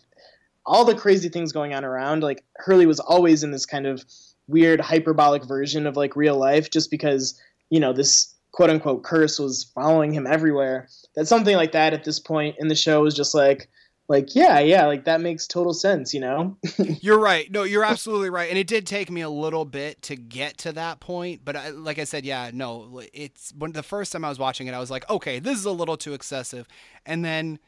all 0.67 0.85
the 0.85 0.95
crazy 0.95 1.29
things 1.29 1.53
going 1.53 1.73
on 1.73 1.85
around. 1.85 2.23
Like 2.23 2.45
Hurley 2.57 2.87
was 2.87 3.01
always 3.01 3.43
in 3.43 3.53
this 3.53 3.64
kind 3.64 3.87
of 3.87 4.05
weird 4.49 4.81
hyperbolic 4.81 5.45
version 5.45 5.87
of 5.87 5.97
like 5.97 6.17
real 6.17 6.37
life 6.37 6.71
just 6.71 6.91
because, 6.91 7.41
you 7.71 7.81
know, 7.81 7.93
this 7.93 8.35
quote 8.53 8.71
unquote 8.71 9.05
curse 9.05 9.39
was 9.39 9.71
following 9.75 10.12
him 10.12 10.27
everywhere. 10.27 10.89
That 11.14 11.29
something 11.29 11.57
like 11.57 11.73
that 11.73 11.95
at 11.95 12.05
this 12.05 12.19
point 12.19 12.57
in 12.59 12.69
the 12.69 12.75
show 12.75 13.03
was 13.03 13.14
just 13.14 13.35
like 13.35 13.69
like 14.09 14.35
yeah, 14.37 14.61
yeah, 14.61 14.87
like 14.87 15.05
that 15.05 15.21
makes 15.21 15.47
total 15.47 15.75
sense, 15.75 16.14
you 16.14 16.21
know? 16.21 16.57
You're 17.01 17.19
right. 17.19 17.51
No, 17.51 17.64
you're 17.64 17.85
absolutely 17.85 18.31
right. 18.31 18.49
And 18.49 18.57
it 18.57 18.69
did 18.69 18.87
take 18.87 19.11
me 19.11 19.21
a 19.21 19.29
little 19.29 19.64
bit 19.64 20.01
to 20.03 20.14
get 20.14 20.59
to 20.59 20.73
that 20.73 21.01
point, 21.01 21.41
but 21.45 21.57
I, 21.57 21.71
like 21.71 21.99
I 21.99 22.05
said, 22.05 22.25
yeah, 22.25 22.53
no, 22.55 23.03
it's 23.12 23.53
when 23.59 23.73
the 23.73 23.83
first 23.83 24.12
time 24.12 24.25
I 24.25 24.29
was 24.29 24.39
watching 24.39 24.69
it, 24.69 24.75
I 24.75 24.79
was 24.79 24.93
like, 24.93 25.09
okay, 25.11 25.41
this 25.41 25.59
is 25.59 25.64
a 25.64 25.73
little 25.73 25.97
too 25.97 26.14
excessive. 26.14 26.69
And 27.05 27.25
then 27.25 27.59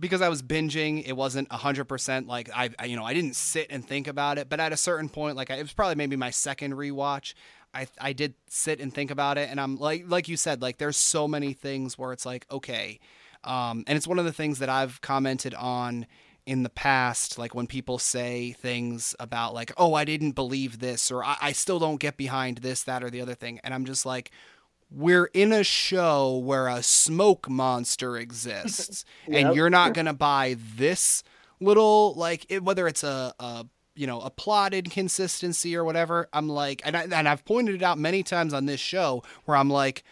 because 0.00 0.22
I 0.22 0.28
was 0.28 0.42
binging, 0.42 1.06
it 1.06 1.12
wasn't 1.12 1.48
100% 1.50 2.26
like 2.26 2.50
I, 2.54 2.70
I 2.78 2.86
you 2.86 2.96
know, 2.96 3.04
I 3.04 3.14
didn't 3.14 3.36
sit 3.36 3.68
and 3.70 3.86
think 3.86 4.08
about 4.08 4.38
it, 4.38 4.48
but 4.48 4.58
at 4.58 4.72
a 4.72 4.76
certain 4.76 5.08
point 5.08 5.36
like 5.36 5.50
I, 5.50 5.56
it 5.56 5.62
was 5.62 5.72
probably 5.72 5.94
maybe 5.94 6.16
my 6.16 6.30
second 6.30 6.74
rewatch, 6.74 7.34
I 7.74 7.86
I 8.00 8.12
did 8.12 8.34
sit 8.48 8.80
and 8.80 8.92
think 8.92 9.10
about 9.10 9.38
it 9.38 9.48
and 9.50 9.60
I'm 9.60 9.76
like 9.76 10.04
like 10.08 10.28
you 10.28 10.36
said, 10.36 10.62
like 10.62 10.78
there's 10.78 10.96
so 10.96 11.28
many 11.28 11.52
things 11.52 11.98
where 11.98 12.12
it's 12.12 12.26
like, 12.26 12.46
okay, 12.50 12.98
um, 13.44 13.84
and 13.86 13.96
it's 13.96 14.08
one 14.08 14.18
of 14.18 14.24
the 14.24 14.32
things 14.32 14.58
that 14.58 14.68
I've 14.68 15.00
commented 15.00 15.54
on 15.54 16.06
in 16.46 16.62
the 16.62 16.70
past, 16.70 17.38
like 17.38 17.54
when 17.54 17.66
people 17.66 17.98
say 17.98 18.52
things 18.52 19.14
about 19.20 19.54
like, 19.54 19.72
"Oh, 19.76 19.94
I 19.94 20.04
didn't 20.04 20.32
believe 20.32 20.78
this," 20.80 21.10
or 21.10 21.22
I, 21.22 21.36
"I 21.40 21.52
still 21.52 21.78
don't 21.78 22.00
get 22.00 22.16
behind 22.16 22.58
this, 22.58 22.82
that, 22.84 23.04
or 23.04 23.10
the 23.10 23.20
other 23.20 23.34
thing," 23.34 23.60
and 23.62 23.72
I'm 23.72 23.84
just 23.84 24.04
like, 24.04 24.30
"We're 24.90 25.26
in 25.26 25.52
a 25.52 25.64
show 25.64 26.36
where 26.38 26.68
a 26.68 26.82
smoke 26.82 27.48
monster 27.48 28.16
exists, 28.16 29.04
and 29.30 29.54
you're 29.54 29.70
not 29.70 29.94
gonna 29.94 30.14
buy 30.14 30.56
this 30.76 31.22
little 31.60 32.14
like 32.14 32.46
it, 32.48 32.62
whether 32.62 32.86
it's 32.86 33.04
a." 33.04 33.34
a 33.38 33.66
you 33.96 34.06
know, 34.06 34.20
a 34.20 34.30
plot 34.30 34.72
inconsistency 34.72 35.76
or 35.76 35.84
whatever. 35.84 36.26
I'm 36.32 36.48
like, 36.48 36.80
and, 36.86 36.96
I, 36.96 37.02
and 37.02 37.28
I've 37.28 37.44
pointed 37.44 37.74
it 37.74 37.82
out 37.82 37.98
many 37.98 38.22
times 38.22 38.54
on 38.54 38.64
this 38.64 38.80
show 38.80 39.22
where 39.44 39.58
I'm 39.58 39.68
like, 39.68 40.04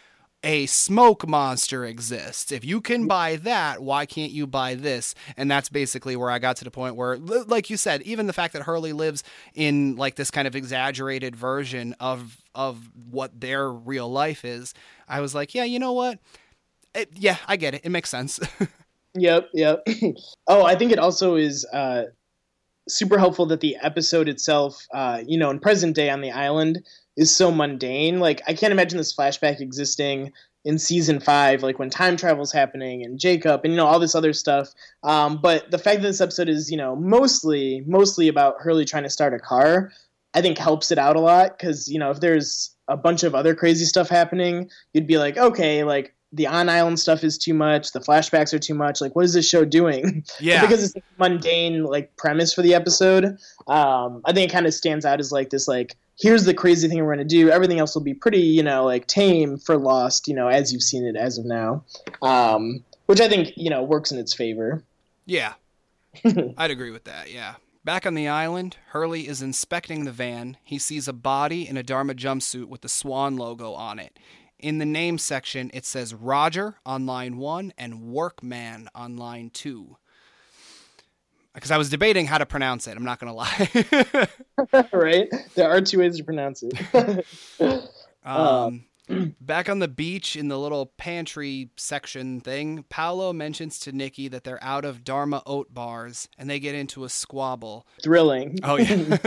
a 0.42 0.66
smoke 0.66 1.26
monster 1.26 1.84
exists. 1.84 2.52
If 2.52 2.64
you 2.64 2.80
can 2.80 3.06
buy 3.06 3.36
that, 3.36 3.82
why 3.82 4.06
can't 4.06 4.30
you 4.30 4.46
buy 4.46 4.74
this? 4.74 5.14
And 5.36 5.50
that's 5.50 5.68
basically 5.68 6.14
where 6.16 6.30
I 6.30 6.38
got 6.38 6.56
to 6.58 6.64
the 6.64 6.70
point 6.70 6.94
where, 6.94 7.18
like 7.18 7.70
you 7.70 7.76
said, 7.76 8.02
even 8.02 8.26
the 8.26 8.32
fact 8.32 8.52
that 8.52 8.62
Hurley 8.62 8.92
lives 8.92 9.24
in 9.54 9.96
like 9.96 10.14
this 10.14 10.30
kind 10.30 10.46
of 10.46 10.54
exaggerated 10.54 11.34
version 11.34 11.94
of 12.00 12.40
of 12.54 12.90
what 13.10 13.40
their 13.40 13.70
real 13.70 14.10
life 14.10 14.44
is, 14.44 14.74
I 15.08 15.20
was 15.20 15.34
like, 15.34 15.54
yeah, 15.54 15.64
you 15.64 15.78
know 15.78 15.92
what? 15.92 16.18
It, 16.94 17.10
yeah, 17.14 17.36
I 17.46 17.56
get 17.56 17.74
it. 17.74 17.82
It 17.84 17.90
makes 17.90 18.10
sense. 18.10 18.40
Yep, 19.14 19.50
yep. 19.54 19.86
oh, 20.46 20.64
I 20.64 20.76
think 20.76 20.92
it 20.92 20.98
also 20.98 21.36
is 21.36 21.66
uh, 21.72 22.04
super 22.88 23.18
helpful 23.18 23.46
that 23.46 23.60
the 23.60 23.76
episode 23.82 24.28
itself, 24.28 24.86
uh, 24.92 25.22
you 25.26 25.38
know, 25.38 25.50
in 25.50 25.60
present 25.60 25.94
day 25.94 26.10
on 26.10 26.20
the 26.20 26.30
island, 26.30 26.84
is 27.18 27.34
so 27.34 27.50
mundane. 27.50 28.20
Like, 28.20 28.40
I 28.46 28.54
can't 28.54 28.72
imagine 28.72 28.96
this 28.96 29.14
flashback 29.14 29.60
existing 29.60 30.32
in 30.64 30.78
season 30.78 31.20
five, 31.20 31.62
like 31.62 31.78
when 31.78 31.90
time 31.90 32.16
travel's 32.16 32.52
happening 32.52 33.04
and 33.04 33.18
Jacob 33.18 33.62
and 33.64 33.72
you 33.72 33.76
know 33.76 33.86
all 33.86 33.98
this 33.98 34.14
other 34.14 34.32
stuff. 34.32 34.68
Um, 35.02 35.40
but 35.42 35.70
the 35.70 35.78
fact 35.78 36.02
that 36.02 36.08
this 36.08 36.20
episode 36.20 36.48
is, 36.48 36.70
you 36.70 36.76
know, 36.76 36.96
mostly 36.96 37.82
mostly 37.86 38.28
about 38.28 38.56
Hurley 38.60 38.84
trying 38.84 39.04
to 39.04 39.10
start 39.10 39.34
a 39.34 39.38
car, 39.38 39.92
I 40.34 40.42
think 40.42 40.58
helps 40.58 40.90
it 40.90 40.98
out 40.98 41.16
a 41.16 41.20
lot 41.20 41.56
because 41.56 41.88
you 41.88 41.98
know 41.98 42.10
if 42.10 42.20
there's 42.20 42.74
a 42.88 42.96
bunch 42.96 43.22
of 43.22 43.34
other 43.34 43.54
crazy 43.54 43.84
stuff 43.84 44.08
happening, 44.08 44.70
you'd 44.92 45.06
be 45.06 45.18
like, 45.18 45.36
okay, 45.36 45.84
like 45.84 46.14
the 46.32 46.46
on 46.46 46.68
island 46.68 47.00
stuff 47.00 47.24
is 47.24 47.38
too 47.38 47.54
much, 47.54 47.92
the 47.92 48.00
flashbacks 48.00 48.52
are 48.52 48.58
too 48.58 48.74
much. 48.74 49.00
Like, 49.00 49.16
what 49.16 49.24
is 49.24 49.32
this 49.32 49.48
show 49.48 49.64
doing? 49.64 50.24
yeah. 50.40 50.60
because 50.60 50.84
it's 50.84 50.96
a 50.96 51.02
mundane 51.18 51.84
like 51.84 52.14
premise 52.16 52.52
for 52.52 52.62
the 52.62 52.74
episode. 52.74 53.38
Um, 53.66 54.22
I 54.24 54.32
think 54.32 54.50
it 54.50 54.52
kind 54.52 54.66
of 54.66 54.74
stands 54.74 55.04
out 55.04 55.20
as 55.20 55.32
like 55.32 55.50
this 55.50 55.68
like 55.68 55.96
here's 56.18 56.44
the 56.44 56.54
crazy 56.54 56.88
thing 56.88 56.98
we're 56.98 57.14
going 57.14 57.26
to 57.26 57.36
do. 57.36 57.50
Everything 57.50 57.78
else 57.78 57.94
will 57.94 58.02
be 58.02 58.14
pretty, 58.14 58.40
you 58.40 58.62
know, 58.62 58.84
like 58.84 59.06
tame 59.06 59.56
for 59.56 59.76
Lost, 59.76 60.28
you 60.28 60.34
know, 60.34 60.48
as 60.48 60.72
you've 60.72 60.82
seen 60.82 61.04
it 61.06 61.16
as 61.16 61.38
of 61.38 61.44
now. 61.44 61.84
Um, 62.22 62.84
which 63.06 63.20
I 63.20 63.28
think, 63.28 63.52
you 63.56 63.70
know, 63.70 63.82
works 63.82 64.12
in 64.12 64.18
its 64.18 64.34
favor. 64.34 64.82
Yeah. 65.24 65.54
I'd 66.58 66.70
agree 66.70 66.90
with 66.90 67.04
that. 67.04 67.30
Yeah. 67.32 67.54
Back 67.84 68.04
on 68.04 68.14
the 68.14 68.28
island, 68.28 68.76
Hurley 68.88 69.28
is 69.28 69.40
inspecting 69.40 70.04
the 70.04 70.12
van. 70.12 70.58
He 70.62 70.78
sees 70.78 71.08
a 71.08 71.12
body 71.12 71.66
in 71.66 71.76
a 71.76 71.82
Dharma 71.82 72.14
jumpsuit 72.14 72.66
with 72.66 72.82
the 72.82 72.88
swan 72.88 73.36
logo 73.36 73.72
on 73.72 73.98
it. 73.98 74.18
In 74.58 74.78
the 74.78 74.84
name 74.84 75.18
section, 75.18 75.70
it 75.72 75.86
says 75.86 76.12
Roger 76.12 76.76
on 76.84 77.06
line 77.06 77.38
one 77.38 77.72
and 77.78 78.02
Workman 78.02 78.88
on 78.94 79.16
line 79.16 79.50
two. 79.50 79.96
Because 81.58 81.72
I 81.72 81.76
was 81.76 81.90
debating 81.90 82.26
how 82.26 82.38
to 82.38 82.46
pronounce 82.46 82.86
it. 82.86 82.96
I'm 82.96 83.04
not 83.04 83.18
going 83.18 83.32
to 83.32 83.36
lie. 83.36 84.88
right? 84.92 85.28
There 85.56 85.68
are 85.68 85.80
two 85.80 85.98
ways 85.98 86.16
to 86.16 86.22
pronounce 86.22 86.62
it. 86.62 87.26
um, 88.24 88.84
back 89.40 89.68
on 89.68 89.80
the 89.80 89.88
beach 89.88 90.36
in 90.36 90.46
the 90.46 90.56
little 90.56 90.86
pantry 90.86 91.70
section 91.76 92.40
thing, 92.40 92.84
Paulo 92.88 93.32
mentions 93.32 93.80
to 93.80 93.90
Nikki 93.90 94.28
that 94.28 94.44
they're 94.44 94.62
out 94.62 94.84
of 94.84 95.02
Dharma 95.02 95.42
oat 95.46 95.74
bars 95.74 96.28
and 96.38 96.48
they 96.48 96.60
get 96.60 96.76
into 96.76 97.02
a 97.02 97.08
squabble. 97.08 97.88
Thrilling. 98.04 98.60
Oh, 98.62 98.76
yeah. 98.76 99.18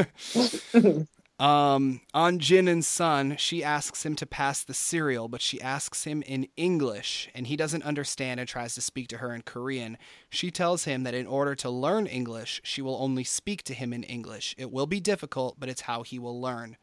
Um, 1.41 2.01
on 2.13 2.37
Jin 2.37 2.67
and 2.67 2.85
Sun, 2.85 3.37
she 3.37 3.63
asks 3.63 4.05
him 4.05 4.15
to 4.17 4.27
pass 4.27 4.63
the 4.63 4.75
cereal, 4.75 5.27
but 5.27 5.41
she 5.41 5.59
asks 5.59 6.03
him 6.03 6.21
in 6.21 6.47
English 6.55 7.29
and 7.33 7.47
he 7.47 7.57
doesn't 7.57 7.81
understand 7.81 8.39
and 8.39 8.47
tries 8.47 8.75
to 8.75 8.81
speak 8.81 9.07
to 9.07 9.17
her 9.17 9.33
in 9.33 9.41
Korean. 9.41 9.97
She 10.29 10.51
tells 10.51 10.83
him 10.83 11.01
that 11.01 11.15
in 11.15 11.25
order 11.25 11.55
to 11.55 11.69
learn 11.71 12.05
English, 12.05 12.61
she 12.63 12.83
will 12.83 13.01
only 13.01 13.23
speak 13.23 13.63
to 13.63 13.73
him 13.73 13.91
in 13.91 14.03
English. 14.03 14.53
It 14.59 14.71
will 14.71 14.85
be 14.85 14.99
difficult, 14.99 15.59
but 15.59 15.67
it's 15.67 15.81
how 15.81 16.03
he 16.03 16.19
will 16.19 16.39
learn. 16.39 16.77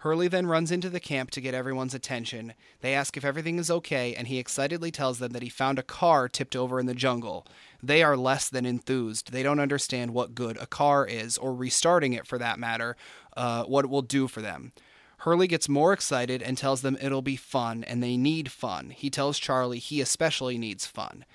Hurley 0.00 0.28
then 0.28 0.46
runs 0.46 0.70
into 0.70 0.88
the 0.88 0.98
camp 0.98 1.30
to 1.32 1.42
get 1.42 1.52
everyone's 1.52 1.92
attention. 1.92 2.54
They 2.80 2.94
ask 2.94 3.18
if 3.18 3.24
everything 3.24 3.58
is 3.58 3.70
okay, 3.70 4.14
and 4.14 4.28
he 4.28 4.38
excitedly 4.38 4.90
tells 4.90 5.18
them 5.18 5.32
that 5.32 5.42
he 5.42 5.50
found 5.50 5.78
a 5.78 5.82
car 5.82 6.26
tipped 6.26 6.56
over 6.56 6.80
in 6.80 6.86
the 6.86 6.94
jungle. 6.94 7.46
They 7.82 8.02
are 8.02 8.16
less 8.16 8.48
than 8.48 8.64
enthused. 8.64 9.30
They 9.30 9.42
don't 9.42 9.60
understand 9.60 10.12
what 10.12 10.34
good 10.34 10.56
a 10.56 10.66
car 10.66 11.06
is, 11.06 11.36
or 11.36 11.54
restarting 11.54 12.14
it 12.14 12.26
for 12.26 12.38
that 12.38 12.58
matter, 12.58 12.96
uh, 13.36 13.64
what 13.64 13.84
it 13.84 13.90
will 13.90 14.00
do 14.00 14.26
for 14.26 14.40
them. 14.40 14.72
Hurley 15.18 15.46
gets 15.46 15.68
more 15.68 15.92
excited 15.92 16.42
and 16.42 16.56
tells 16.56 16.80
them 16.80 16.96
it'll 16.98 17.20
be 17.20 17.36
fun, 17.36 17.84
and 17.84 18.02
they 18.02 18.16
need 18.16 18.50
fun. 18.50 18.88
He 18.88 19.10
tells 19.10 19.38
Charlie 19.38 19.80
he 19.80 20.00
especially 20.00 20.56
needs 20.56 20.86
fun. 20.86 21.26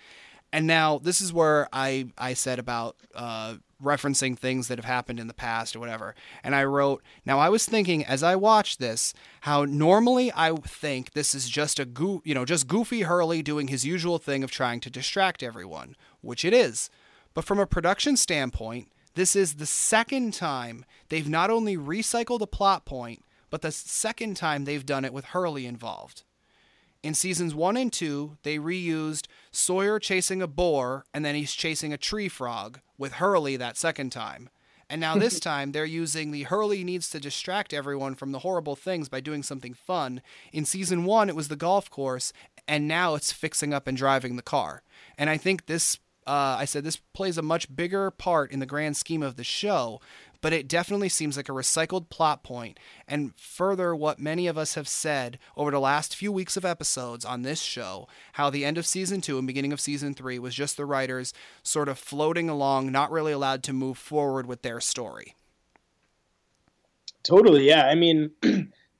And 0.51 0.65
now 0.65 0.97
this 0.97 1.21
is 1.21 1.31
where 1.31 1.67
I, 1.71 2.07
I 2.17 2.33
said 2.33 2.57
about 2.57 2.95
uh, 3.13 3.57
referencing 3.83 4.37
things 4.37 4.67
that 4.67 4.77
have 4.77 4.85
happened 4.85 5.19
in 5.19 5.27
the 5.27 5.33
past 5.33 5.75
or 5.75 5.79
whatever. 5.79 6.15
And 6.43 6.55
I 6.55 6.63
wrote, 6.63 7.03
now 7.25 7.39
I 7.39 7.49
was 7.49 7.65
thinking 7.65 8.05
as 8.05 8.23
I 8.23 8.35
watched 8.35 8.79
this, 8.79 9.13
how 9.41 9.65
normally 9.65 10.31
I 10.35 10.53
think 10.55 11.13
this 11.13 11.35
is 11.35 11.49
just 11.49 11.79
a 11.79 11.85
goo, 11.85 12.21
you 12.23 12.33
know, 12.33 12.45
just 12.45 12.67
goofy 12.67 13.01
Hurley 13.01 13.41
doing 13.41 13.67
his 13.67 13.85
usual 13.85 14.17
thing 14.17 14.43
of 14.43 14.51
trying 14.51 14.79
to 14.81 14.89
distract 14.89 15.43
everyone, 15.43 15.95
which 16.21 16.45
it 16.45 16.53
is. 16.53 16.89
But 17.33 17.45
from 17.45 17.59
a 17.59 17.67
production 17.67 18.15
standpoint, 18.17 18.89
this 19.15 19.35
is 19.35 19.55
the 19.55 19.65
second 19.65 20.33
time 20.33 20.85
they've 21.09 21.27
not 21.29 21.49
only 21.49 21.77
recycled 21.77 22.41
a 22.41 22.47
plot 22.47 22.85
point, 22.85 23.23
but 23.49 23.61
the 23.61 23.71
second 23.71 24.35
time 24.35 24.65
they've 24.65 24.85
done 24.85 25.05
it 25.05 25.13
with 25.13 25.25
Hurley 25.25 25.65
involved. 25.65 26.23
In 27.05 27.13
seasons 27.13 27.53
one 27.53 27.77
and 27.77 27.93
two, 27.93 28.35
they 28.41 28.57
reused 28.57 29.27
Sawyer 29.51 29.99
chasing 29.99 30.41
a 30.41 30.47
boar 30.47 31.05
and 31.13 31.23
then 31.23 31.35
he's 31.35 31.53
chasing 31.53 31.93
a 31.93 31.99
tree 31.99 32.27
frog 32.27 32.79
with 32.97 33.13
Hurley 33.13 33.57
that 33.57 33.77
second 33.77 34.11
time. 34.11 34.49
And 34.89 35.01
now 35.01 35.15
this 35.15 35.39
time 35.51 35.71
they're 35.71 35.85
using 35.85 36.31
the 36.31 36.45
Hurley 36.45 36.83
needs 36.83 37.07
to 37.11 37.19
distract 37.19 37.75
everyone 37.75 38.15
from 38.15 38.31
the 38.31 38.39
horrible 38.39 38.75
things 38.75 39.07
by 39.07 39.19
doing 39.19 39.43
something 39.43 39.75
fun. 39.75 40.23
In 40.51 40.65
season 40.65 41.05
one, 41.05 41.29
it 41.29 41.35
was 41.35 41.47
the 41.47 41.55
golf 41.55 41.91
course, 41.91 42.33
and 42.67 42.87
now 42.87 43.13
it's 43.13 43.31
fixing 43.31 43.71
up 43.71 43.85
and 43.85 43.95
driving 43.95 44.35
the 44.35 44.41
car. 44.41 44.81
And 45.15 45.29
I 45.29 45.37
think 45.37 45.67
this, 45.67 45.99
uh, 46.25 46.57
I 46.57 46.65
said, 46.65 46.83
this 46.83 46.97
plays 47.13 47.37
a 47.37 47.43
much 47.43 47.75
bigger 47.75 48.09
part 48.09 48.51
in 48.51 48.57
the 48.57 48.65
grand 48.65 48.97
scheme 48.97 49.21
of 49.21 49.35
the 49.35 49.43
show 49.43 50.01
but 50.45 50.53
it 50.53 50.67
definitely 50.67 51.09
seems 51.09 51.37
like 51.37 51.49
a 51.49 51.51
recycled 51.51 52.07
plot 52.11 52.43
point. 52.43 52.79
And 53.07 53.33
further 53.35 53.95
what 53.95 54.19
many 54.19 54.45
of 54.45 54.59
us 54.59 54.75
have 54.75 54.87
said 54.87 55.39
over 55.57 55.71
the 55.71 55.79
last 55.79 56.15
few 56.15 56.31
weeks 56.31 56.55
of 56.55 56.63
episodes 56.63 57.25
on 57.25 57.41
this 57.41 57.59
show 57.59 58.07
how 58.33 58.51
the 58.51 58.63
end 58.63 58.77
of 58.77 58.85
season 58.85 59.21
2 59.21 59.39
and 59.39 59.47
beginning 59.47 59.73
of 59.73 59.81
season 59.81 60.13
3 60.13 60.37
was 60.37 60.53
just 60.53 60.77
the 60.77 60.85
writers 60.85 61.33
sort 61.63 61.89
of 61.89 61.97
floating 61.97 62.47
along 62.47 62.91
not 62.91 63.09
really 63.09 63.31
allowed 63.31 63.63
to 63.63 63.73
move 63.73 63.97
forward 63.97 64.45
with 64.45 64.61
their 64.61 64.79
story. 64.79 65.33
Totally 67.23 67.67
yeah. 67.67 67.87
I 67.87 67.95
mean 67.95 68.29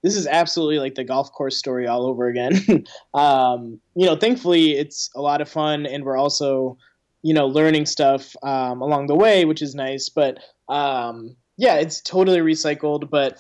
this 0.02 0.16
is 0.16 0.26
absolutely 0.26 0.80
like 0.80 0.96
the 0.96 1.04
golf 1.04 1.32
course 1.32 1.60
story 1.60 1.86
all 1.86 2.08
over 2.08 2.28
again. 2.28 2.86
Um, 3.14 3.80
you 3.93 4.08
know 4.08 4.16
thankfully 4.16 4.72
it's 4.72 5.12
a 5.16 5.22
lot 5.22 5.41
of 5.41 5.48
fun 5.48 5.86
and 5.86 6.06
we're 6.06 6.18
also 6.18 6.80
you 7.26 7.34
know 7.34 7.47
learning 7.47 7.86
stuff 7.86 8.36
um, 8.43 8.82
along 8.82 9.07
the 9.07 9.15
way 9.15 9.45
which 9.45 9.61
is 9.61 9.73
nice 9.73 10.09
but 10.09 10.38
um, 10.67 11.36
yeah, 11.57 11.76
it's 11.76 12.01
totally 12.01 12.39
recycled, 12.39 13.09
but 13.09 13.39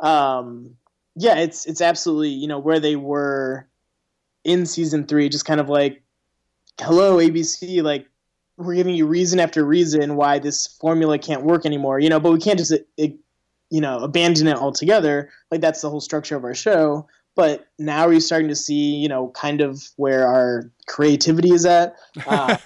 um, 0.00 0.76
yeah, 1.16 1.38
it's 1.38 1.66
it's 1.66 1.80
absolutely 1.80 2.30
you 2.30 2.48
know 2.48 2.58
where 2.58 2.80
they 2.80 2.96
were 2.96 3.68
in 4.44 4.66
season 4.66 5.06
three, 5.06 5.28
just 5.28 5.44
kind 5.44 5.60
of 5.60 5.68
like, 5.68 6.02
hello 6.80 7.18
ABC, 7.18 7.82
like 7.82 8.06
we're 8.56 8.74
giving 8.74 8.94
you 8.94 9.06
reason 9.06 9.40
after 9.40 9.64
reason 9.64 10.16
why 10.16 10.38
this 10.38 10.66
formula 10.80 11.18
can't 11.18 11.44
work 11.44 11.66
anymore, 11.66 11.98
you 11.98 12.08
know, 12.08 12.20
but 12.20 12.32
we 12.32 12.38
can't 12.38 12.58
just 12.58 12.72
it, 12.96 13.16
you 13.70 13.80
know 13.80 13.98
abandon 13.98 14.48
it 14.48 14.56
altogether. 14.56 15.30
Like 15.50 15.60
that's 15.60 15.80
the 15.80 15.90
whole 15.90 16.00
structure 16.00 16.36
of 16.36 16.44
our 16.44 16.54
show. 16.54 17.08
But 17.36 17.66
now 17.78 18.06
we're 18.06 18.20
starting 18.20 18.48
to 18.48 18.54
see, 18.54 18.94
you 18.94 19.08
know, 19.08 19.28
kind 19.28 19.60
of 19.60 19.82
where 19.96 20.26
our 20.26 20.70
creativity 20.86 21.50
is 21.50 21.66
at. 21.66 21.96
Uh, 22.26 22.56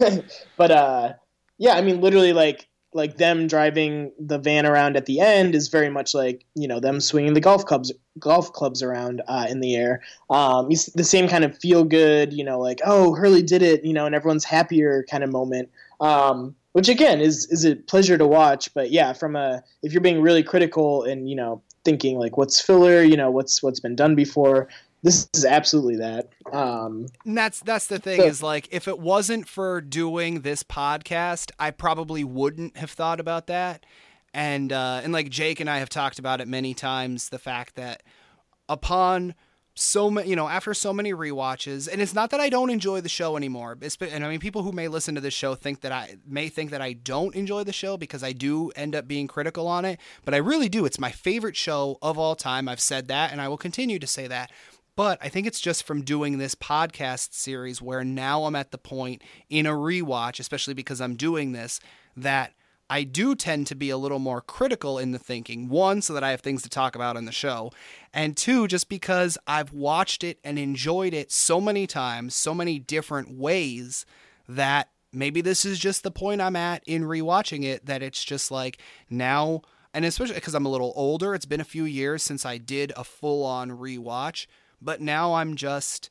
but 0.56 0.70
uh, 0.70 1.12
yeah, 1.58 1.74
I 1.74 1.82
mean, 1.82 2.00
literally, 2.00 2.32
like 2.32 2.68
like 2.96 3.18
them 3.18 3.46
driving 3.46 4.10
the 4.18 4.38
van 4.38 4.64
around 4.64 4.96
at 4.96 5.04
the 5.04 5.20
end 5.20 5.54
is 5.54 5.68
very 5.68 5.90
much 5.90 6.14
like 6.14 6.46
you 6.54 6.66
know 6.66 6.80
them 6.80 6.98
swinging 6.98 7.34
the 7.34 7.40
golf 7.40 7.66
clubs 7.66 7.92
golf 8.18 8.52
clubs 8.54 8.82
around 8.82 9.22
uh, 9.28 9.46
in 9.48 9.60
the 9.60 9.76
air. 9.76 10.02
Um, 10.30 10.68
the 10.94 11.04
same 11.04 11.28
kind 11.28 11.44
of 11.44 11.56
feel 11.58 11.84
good, 11.84 12.32
you 12.32 12.42
know, 12.42 12.58
like 12.58 12.80
oh 12.84 13.14
Hurley 13.14 13.42
did 13.42 13.62
it, 13.62 13.84
you 13.84 13.92
know, 13.92 14.06
and 14.06 14.14
everyone's 14.14 14.44
happier 14.44 15.04
kind 15.10 15.22
of 15.22 15.30
moment. 15.30 15.68
Um, 16.00 16.56
which 16.72 16.88
again 16.88 17.20
is 17.20 17.46
is 17.46 17.64
a 17.64 17.76
pleasure 17.76 18.18
to 18.18 18.26
watch. 18.26 18.72
But 18.74 18.90
yeah, 18.90 19.12
from 19.12 19.36
a 19.36 19.62
if 19.82 19.92
you're 19.92 20.02
being 20.02 20.20
really 20.20 20.42
critical 20.42 21.04
and 21.04 21.28
you 21.28 21.36
know 21.36 21.62
thinking 21.86 22.18
like 22.18 22.36
what's 22.36 22.60
filler, 22.60 23.02
you 23.02 23.16
know 23.16 23.30
what's 23.30 23.62
what's 23.62 23.80
been 23.80 23.96
done 23.96 24.14
before, 24.14 24.68
this 25.02 25.28
is 25.34 25.44
absolutely 25.44 25.96
that. 25.96 26.28
Um, 26.52 27.06
and 27.24 27.38
that's 27.38 27.60
that's 27.60 27.86
the 27.86 27.98
thing 27.98 28.20
so, 28.20 28.26
is 28.26 28.42
like 28.42 28.68
if 28.72 28.88
it 28.88 28.98
wasn't 28.98 29.48
for 29.48 29.80
doing 29.80 30.40
this 30.40 30.62
podcast, 30.62 31.52
I 31.58 31.70
probably 31.70 32.24
wouldn't 32.24 32.76
have 32.76 32.90
thought 32.90 33.20
about 33.20 33.46
that. 33.46 33.86
And 34.34 34.72
uh, 34.72 35.00
and 35.04 35.12
like 35.12 35.30
Jake 35.30 35.60
and 35.60 35.70
I 35.70 35.78
have 35.78 35.88
talked 35.88 36.18
about 36.18 36.40
it 36.40 36.48
many 36.48 36.74
times, 36.74 37.28
the 37.28 37.38
fact 37.38 37.76
that 37.76 38.02
upon 38.68 39.34
so 39.78 40.10
many, 40.10 40.30
you 40.30 40.36
know, 40.36 40.48
after 40.48 40.72
so 40.72 40.90
many 40.92 41.12
re-watches, 41.12 41.86
and 41.86 42.00
it's 42.00 42.14
not 42.14 42.30
that 42.30 42.40
I 42.40 42.48
don't 42.48 42.70
enjoy 42.70 43.02
the 43.02 43.10
show 43.10 43.36
anymore. 43.36 43.76
It's, 43.82 43.96
and 44.00 44.24
I 44.24 44.28
mean, 44.28 44.40
people 44.40 44.62
who 44.62 44.72
may 44.72 44.88
listen 44.88 45.14
to 45.14 45.20
this 45.20 45.34
show 45.34 45.54
think 45.54 45.82
that 45.82 45.92
I 45.92 46.16
may 46.26 46.48
think 46.48 46.70
that 46.70 46.80
I 46.80 46.94
don't 46.94 47.34
enjoy 47.34 47.62
the 47.62 47.74
show 47.74 47.98
because 47.98 48.24
I 48.24 48.32
do 48.32 48.70
end 48.70 48.96
up 48.96 49.06
being 49.06 49.28
critical 49.28 49.68
on 49.68 49.84
it, 49.84 50.00
but 50.24 50.32
I 50.32 50.38
really 50.38 50.70
do. 50.70 50.86
It's 50.86 50.98
my 50.98 51.10
favorite 51.10 51.56
show 51.56 51.98
of 52.00 52.18
all 52.18 52.34
time. 52.34 52.68
I've 52.68 52.80
said 52.80 53.08
that, 53.08 53.32
and 53.32 53.40
I 53.40 53.48
will 53.48 53.58
continue 53.58 53.98
to 53.98 54.06
say 54.06 54.26
that. 54.26 54.50
But 54.96 55.18
I 55.20 55.28
think 55.28 55.46
it's 55.46 55.60
just 55.60 55.84
from 55.84 56.00
doing 56.00 56.38
this 56.38 56.54
podcast 56.54 57.34
series 57.34 57.82
where 57.82 58.02
now 58.02 58.44
I'm 58.44 58.56
at 58.56 58.70
the 58.70 58.78
point 58.78 59.20
in 59.50 59.66
a 59.66 59.72
rewatch, 59.72 60.40
especially 60.40 60.72
because 60.72 61.02
I'm 61.02 61.16
doing 61.16 61.52
this, 61.52 61.80
that 62.16 62.54
I 62.88 63.02
do 63.02 63.34
tend 63.34 63.66
to 63.68 63.74
be 63.74 63.90
a 63.90 63.96
little 63.96 64.18
more 64.18 64.40
critical 64.40 64.98
in 64.98 65.12
the 65.12 65.18
thinking. 65.18 65.68
One, 65.68 66.02
so 66.02 66.14
that 66.14 66.24
I 66.24 66.30
have 66.30 66.40
things 66.40 66.62
to 66.62 66.68
talk 66.68 66.94
about 66.94 67.16
on 67.16 67.24
the 67.24 67.32
show. 67.32 67.72
And 68.12 68.36
two, 68.36 68.68
just 68.68 68.88
because 68.88 69.36
I've 69.46 69.72
watched 69.72 70.22
it 70.22 70.38
and 70.44 70.58
enjoyed 70.58 71.14
it 71.14 71.32
so 71.32 71.60
many 71.60 71.86
times, 71.86 72.34
so 72.34 72.54
many 72.54 72.78
different 72.78 73.36
ways, 73.36 74.06
that 74.48 74.90
maybe 75.12 75.40
this 75.40 75.64
is 75.64 75.78
just 75.78 76.02
the 76.02 76.10
point 76.10 76.40
I'm 76.40 76.56
at 76.56 76.82
in 76.86 77.02
rewatching 77.02 77.64
it, 77.64 77.86
that 77.86 78.02
it's 78.02 78.22
just 78.24 78.50
like 78.50 78.78
now, 79.10 79.62
and 79.92 80.04
especially 80.04 80.36
because 80.36 80.54
I'm 80.54 80.66
a 80.66 80.70
little 80.70 80.92
older, 80.94 81.34
it's 81.34 81.46
been 81.46 81.60
a 81.60 81.64
few 81.64 81.84
years 81.84 82.22
since 82.22 82.46
I 82.46 82.58
did 82.58 82.92
a 82.96 83.04
full 83.04 83.44
on 83.44 83.70
rewatch 83.70 84.46
but 84.80 85.00
now 85.00 85.34
I'm 85.34 85.56
just 85.56 86.10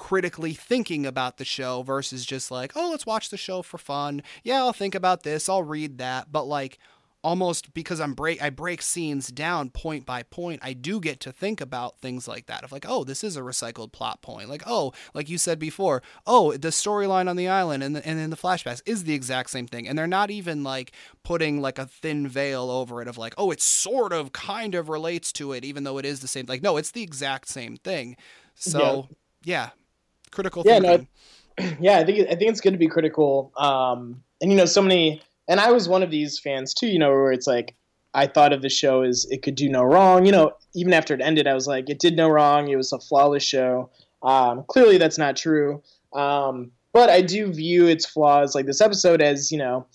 critically 0.00 0.54
thinking 0.54 1.04
about 1.04 1.36
the 1.36 1.44
show 1.44 1.82
versus 1.82 2.24
just 2.24 2.50
like, 2.50 2.72
oh, 2.74 2.88
let's 2.90 3.04
watch 3.04 3.28
the 3.28 3.36
show 3.36 3.60
for 3.60 3.76
fun. 3.76 4.22
Yeah, 4.42 4.60
I'll 4.60 4.72
think 4.72 4.94
about 4.94 5.24
this, 5.24 5.46
I'll 5.46 5.62
read 5.62 5.98
that, 5.98 6.32
but 6.32 6.44
like 6.44 6.78
almost 7.22 7.74
because 7.74 8.00
I'm 8.00 8.14
break 8.14 8.40
I 8.40 8.48
break 8.48 8.80
scenes 8.80 9.28
down 9.28 9.68
point 9.68 10.06
by 10.06 10.22
point, 10.22 10.60
I 10.62 10.72
do 10.72 11.00
get 11.00 11.20
to 11.20 11.32
think 11.32 11.60
about 11.60 11.98
things 11.98 12.26
like 12.26 12.46
that 12.46 12.64
of 12.64 12.72
like, 12.72 12.86
oh, 12.88 13.04
this 13.04 13.22
is 13.22 13.36
a 13.36 13.42
recycled 13.42 13.92
plot 13.92 14.22
point. 14.22 14.48
Like, 14.48 14.62
oh, 14.66 14.94
like 15.12 15.28
you 15.28 15.36
said 15.36 15.58
before, 15.58 16.02
oh, 16.26 16.52
the 16.52 16.68
storyline 16.68 17.28
on 17.28 17.36
the 17.36 17.48
island 17.48 17.82
and 17.82 17.94
the, 17.94 18.08
and 18.08 18.18
in 18.18 18.30
the 18.30 18.38
flashbacks 18.38 18.80
is 18.86 19.04
the 19.04 19.12
exact 19.12 19.50
same 19.50 19.66
thing, 19.66 19.86
and 19.86 19.98
they're 19.98 20.06
not 20.06 20.30
even 20.30 20.64
like 20.64 20.92
putting 21.24 21.60
like 21.60 21.78
a 21.78 21.84
thin 21.84 22.26
veil 22.26 22.70
over 22.70 23.02
it 23.02 23.06
of 23.06 23.18
like, 23.18 23.34
oh, 23.36 23.50
it 23.50 23.60
sort 23.60 24.14
of 24.14 24.32
kind 24.32 24.74
of 24.74 24.88
relates 24.88 25.30
to 25.32 25.52
it, 25.52 25.62
even 25.62 25.84
though 25.84 25.98
it 25.98 26.06
is 26.06 26.20
the 26.20 26.28
same. 26.28 26.46
Like, 26.48 26.62
no, 26.62 26.78
it's 26.78 26.92
the 26.92 27.02
exact 27.02 27.48
same 27.48 27.76
thing. 27.76 28.16
So 28.54 29.08
yeah, 29.44 29.66
yeah 29.66 29.70
critical 30.30 30.62
yeah, 30.64 30.80
thinking. 30.80 31.08
No, 31.58 31.70
yeah, 31.80 31.98
I 31.98 32.04
think 32.04 32.28
I 32.28 32.34
think 32.34 32.50
it's 32.50 32.60
good 32.60 32.72
to 32.72 32.78
be 32.78 32.88
critical. 32.88 33.52
Um, 33.56 34.22
and 34.40 34.50
you 34.50 34.56
know, 34.56 34.64
so 34.64 34.82
many 34.82 35.22
and 35.50 35.58
I 35.58 35.72
was 35.72 35.88
one 35.88 36.04
of 36.04 36.10
these 36.10 36.38
fans 36.38 36.72
too, 36.72 36.86
you 36.86 36.98
know, 36.98 37.10
where 37.10 37.32
it's 37.32 37.46
like 37.46 37.74
I 38.14 38.28
thought 38.28 38.52
of 38.52 38.62
the 38.62 38.68
show 38.68 39.02
as 39.02 39.26
it 39.30 39.42
could 39.42 39.56
do 39.56 39.68
no 39.68 39.82
wrong. 39.82 40.24
You 40.24 40.32
know, 40.32 40.52
even 40.74 40.92
after 40.92 41.12
it 41.12 41.20
ended, 41.20 41.46
I 41.46 41.54
was 41.54 41.66
like, 41.66 41.90
it 41.90 41.98
did 41.98 42.16
no 42.16 42.28
wrong. 42.28 42.68
It 42.68 42.76
was 42.76 42.92
a 42.92 43.00
flawless 43.00 43.42
show. 43.42 43.90
Um, 44.22 44.64
clearly, 44.68 44.96
that's 44.96 45.18
not 45.18 45.36
true. 45.36 45.82
Um, 46.12 46.70
but 46.92 47.10
I 47.10 47.20
do 47.20 47.52
view 47.52 47.86
its 47.86 48.06
flaws, 48.06 48.54
like 48.54 48.66
this 48.66 48.80
episode, 48.80 49.20
as 49.20 49.50
you 49.50 49.58
know, 49.58 49.86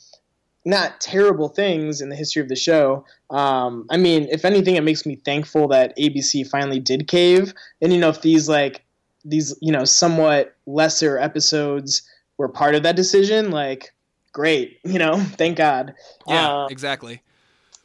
not 0.66 1.00
terrible 1.00 1.48
things 1.48 2.02
in 2.02 2.10
the 2.10 2.16
history 2.16 2.42
of 2.42 2.50
the 2.50 2.56
show. 2.56 3.06
Um, 3.30 3.86
I 3.90 3.98
mean, 3.98 4.28
if 4.32 4.44
anything, 4.44 4.76
it 4.76 4.84
makes 4.84 5.06
me 5.06 5.16
thankful 5.16 5.70
that 5.70 5.98
ABC 5.98 6.48
finally 6.48 6.80
did 6.80 7.08
cave. 7.08 7.54
And 7.82 7.94
you 7.94 8.00
know, 8.00 8.10
if 8.10 8.22
these 8.22 8.50
like 8.50 8.84
these 9.26 9.58
you 9.62 9.72
know 9.72 9.84
somewhat 9.84 10.56
lesser 10.66 11.18
episodes 11.18 12.04
were 12.38 12.48
part 12.48 12.76
of 12.76 12.84
that 12.84 12.96
decision, 12.96 13.52
like 13.52 13.94
great. 14.32 14.80
You 14.86 15.00
know, 15.00 15.20
thank 15.20 15.58
God. 15.58 15.96
Yeah, 16.28 16.48
uh, 16.48 16.68
exactly. 16.68 17.22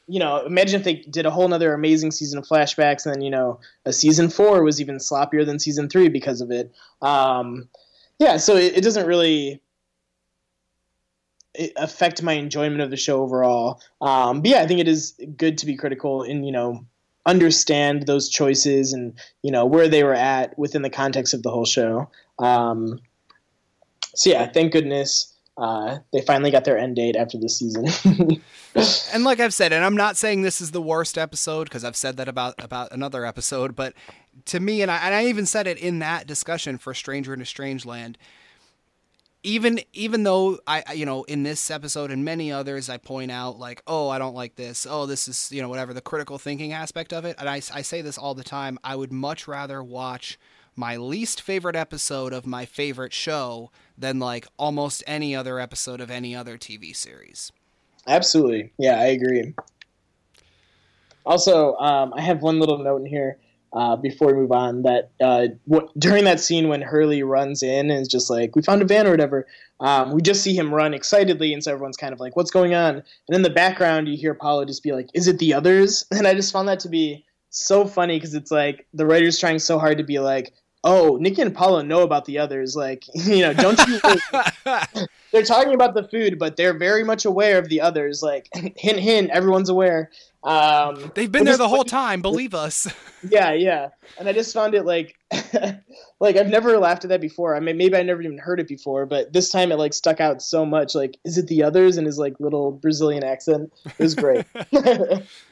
You 0.07 0.19
know, 0.19 0.45
imagine 0.45 0.81
if 0.81 0.85
they 0.85 0.95
did 0.95 1.25
a 1.25 1.31
whole 1.31 1.49
nother 1.49 1.73
amazing 1.73 2.11
season 2.11 2.39
of 2.39 2.47
flashbacks, 2.47 3.07
and 3.07 3.15
then 3.15 3.23
you 3.23 3.31
know, 3.31 3.61
a 3.85 3.93
season 3.93 4.29
four 4.29 4.63
was 4.63 4.81
even 4.81 4.97
sloppier 4.97 5.47
than 5.47 5.59
season 5.59 5.89
three 5.89 6.09
because 6.09 6.41
of 6.41 6.51
it. 6.51 6.73
Um, 7.01 7.69
yeah, 8.19 8.37
so 8.37 8.57
it, 8.57 8.77
it 8.77 8.85
doesn't 8.85 9.07
really 9.07 9.63
affect 11.77 12.23
my 12.23 12.35
enjoyment 12.35 12.81
of 12.81 12.91
the 12.91 12.97
show 12.97 13.23
overall. 13.23 13.81
Um, 14.01 14.43
but 14.43 14.51
yeah, 14.51 14.61
I 14.61 14.67
think 14.67 14.81
it 14.81 14.89
is 14.89 15.19
good 15.37 15.59
to 15.59 15.67
be 15.67 15.77
critical 15.77 16.23
and 16.23 16.47
you 16.47 16.53
know 16.53 16.85
understand 17.27 18.07
those 18.07 18.29
choices 18.29 18.93
and 18.93 19.19
you 19.43 19.51
know 19.51 19.67
where 19.67 19.89
they 19.89 20.03
were 20.03 20.15
at 20.15 20.59
within 20.59 20.83
the 20.83 20.91
context 20.91 21.35
of 21.35 21.43
the 21.43 21.51
whole 21.51 21.67
show. 21.67 22.11
Um, 22.39 23.01
so 24.15 24.31
yeah, 24.31 24.47
thank 24.51 24.73
goodness 24.73 25.31
uh, 25.61 25.99
they 26.13 26.23
finally 26.23 26.51
got 26.51 26.65
their 26.65 26.79
end 26.79 26.97
date 26.97 27.17
after 27.17 27.37
the 27.37 27.49
season. 27.49 27.87
and 29.13 29.25
like 29.25 29.41
I've 29.41 29.53
said, 29.53 29.75
and 29.75 29.85
I'm 29.85 29.97
not 29.97 30.17
saying 30.17 30.41
this 30.41 30.63
is 30.63 30.71
the 30.71 30.81
worst 30.81 31.19
episode 31.19 31.65
because 31.65 31.85
I've 31.85 31.97
said 31.97 32.17
that 32.17 32.29
about 32.29 32.55
about 32.59 32.93
another 32.93 33.27
episode, 33.27 33.77
but 33.77 33.93
to 34.47 34.59
me, 34.59 34.81
and 34.81 34.91
I, 34.91 34.97
and 34.99 35.15
I 35.15 35.27
even 35.27 35.45
said 35.45 35.67
it 35.67 35.77
in 35.79 35.99
that 35.99 36.27
discussion 36.27 36.79
for 36.79 36.95
Stranger 36.95 37.35
in 37.35 37.43
a 37.43 37.47
Strange 37.47 37.85
Land. 37.85 38.17
Even 39.43 39.81
even 39.93 40.23
though 40.23 40.59
I 40.67 40.93
you 40.93 41.07
know 41.07 41.25
in 41.25 41.43
this 41.43 41.71
episode 41.71 42.11
and 42.11 42.25
many 42.25 42.53
others 42.53 42.91
I 42.91 42.99
point 42.99 43.31
out 43.31 43.59
like 43.59 43.83
oh 43.87 44.09
I 44.11 44.19
don't 44.19 44.35
like 44.35 44.57
this 44.57 44.87
oh 44.89 45.07
this 45.07 45.29
is 45.29 45.51
you 45.51 45.63
know 45.63 45.69
whatever 45.69 45.95
the 45.95 46.03
critical 46.03 46.37
thinking 46.39 46.75
aspect 46.75 47.13
of 47.13 47.25
it 47.25 47.37
and 47.39 47.49
I, 47.49 47.57
I 47.57 47.81
say 47.81 48.03
this 48.03 48.19
all 48.19 48.35
the 48.35 48.45
time 48.45 48.79
I 48.85 48.97
would 48.97 49.13
much 49.13 49.49
rather 49.49 49.83
watch 49.83 50.39
my 50.77 50.97
least 50.97 51.41
favorite 51.41 51.77
episode 51.77 52.33
of 52.33 52.47
my 52.47 52.65
favorite 52.65 53.13
show 53.13 53.71
than 53.97 54.19
like 54.19 54.47
almost 54.57 55.03
any 55.07 55.35
other 55.35 55.61
episode 55.61 56.01
of 56.01 56.11
any 56.11 56.35
other 56.35 56.57
TV 56.57 56.95
series. 56.95 57.53
Absolutely. 58.07 58.73
Yeah, 58.79 58.99
I 58.99 59.07
agree. 59.07 59.55
Also, 61.27 61.77
um, 61.77 62.15
I 62.15 62.23
have 62.23 62.43
one 62.43 62.59
little 62.59 62.79
note 62.79 63.03
in 63.03 63.07
here 63.07 63.39
uh, 63.73 63.97
before 63.97 64.29
we 64.29 64.35
move 64.35 64.53
on 64.53 64.83
that 64.83 65.11
uh, 65.21 65.49
w- 65.69 65.89
during 65.99 66.25
that 66.25 66.41
scene 66.41 66.69
when 66.69 66.83
Hurley 66.83 67.23
runs 67.23 67.63
in 67.63 67.91
and 67.91 68.01
is 68.01 68.09
just 68.09 68.31
like, 68.31 68.57
we 68.57 68.63
found 68.63 68.83
a 68.83 68.85
van 68.85 69.07
or 69.07 69.11
whatever, 69.11 69.47
um, 69.81 70.13
we 70.13 70.21
just 70.23 70.43
see 70.43 70.55
him 70.55 70.75
run 70.75 70.93
excitedly, 70.93 71.55
and 71.55 71.63
so 71.63 71.73
everyone's 71.73 71.97
kind 71.97 72.13
of 72.13 72.21
like, 72.21 72.37
what's 72.37 72.51
going 72.51 72.75
on? 72.75 72.97
And 72.97 73.37
in 73.37 73.43
the 73.43 73.51
background, 73.51 74.09
you 74.09 74.17
hear 74.17 74.35
Paulo 74.35 74.65
just 74.65 74.83
be 74.83 74.93
like, 74.93 75.09
is 75.15 75.27
it 75.27 75.39
the 75.39 75.55
others? 75.55 76.05
And 76.21 76.27
I 76.27 76.35
just 76.35 76.53
found 76.53 76.69
that 76.69 76.81
to 76.81 76.89
be 76.89 77.25
so 77.49 77.87
funny 77.87 78.17
because 78.17 78.35
it's 78.35 78.51
like 78.51 78.87
the 78.93 79.07
writer's 79.07 79.39
trying 79.39 79.59
so 79.59 79.79
hard 79.79 79.99
to 79.99 80.05
be 80.05 80.19
like, 80.19 80.53
oh, 80.85 81.17
Nikki 81.21 81.43
and 81.43 81.55
Paulo 81.55 81.83
know 81.83 82.03
about 82.03 82.25
the 82.25 82.39
others. 82.39 82.77
Like, 82.77 83.05
you 83.15 83.41
know, 83.41 83.53
don't 83.53 83.79
you? 83.87 84.01
they're 85.33 85.43
talking 85.43 85.75
about 85.75 85.95
the 85.95 86.07
food, 86.11 86.39
but 86.39 86.57
they're 86.57 86.77
very 86.77 87.05
much 87.05 87.25
aware 87.25 87.59
of 87.59 87.69
the 87.69 87.81
others. 87.81 88.23
Like, 88.23 88.49
hint, 88.77 88.99
hint, 88.99 89.31
everyone's 89.31 89.69
aware. 89.69 90.11
Um, 90.43 91.13
They've 91.15 91.31
been 91.31 91.45
there 91.45 91.57
the 91.57 91.69
whole 91.69 91.85
time. 91.85 92.23
Believe 92.23 92.55
us. 92.55 92.87
yeah, 93.29 93.53
yeah. 93.53 93.89
And 94.19 94.29
I 94.29 94.33
just 94.33 94.55
found 94.55 94.75
it 94.75 94.87
like, 94.87 95.15
like 96.21 96.37
I've 96.37 96.49
never 96.49 96.79
laughed 96.79 97.05
at 97.05 97.11
that 97.11 97.21
before. 97.21 97.55
I 97.55 97.61
mean, 97.61 97.77
maybe 97.77 97.97
I 97.97 98.03
never 98.03 98.23
even 98.23 98.39
heard 98.39 98.59
it 98.59 98.67
before, 98.67 99.05
but 99.05 99.33
this 99.33 99.51
time 99.51 99.71
it 99.71 99.77
like 99.77 99.93
stuck 99.93 100.19
out 100.19 100.41
so 100.41 100.65
much. 100.65 100.95
Like, 100.95 101.19
is 101.25 101.37
it 101.37 101.47
the 101.47 101.63
others? 101.63 101.99
And 101.99 102.07
his 102.07 102.19
like 102.19 102.41
little 102.41 102.73
Brazilian 102.73 103.23
accent. 103.23 103.71
It 103.85 103.99
was 103.99 104.15
great. 104.15 104.47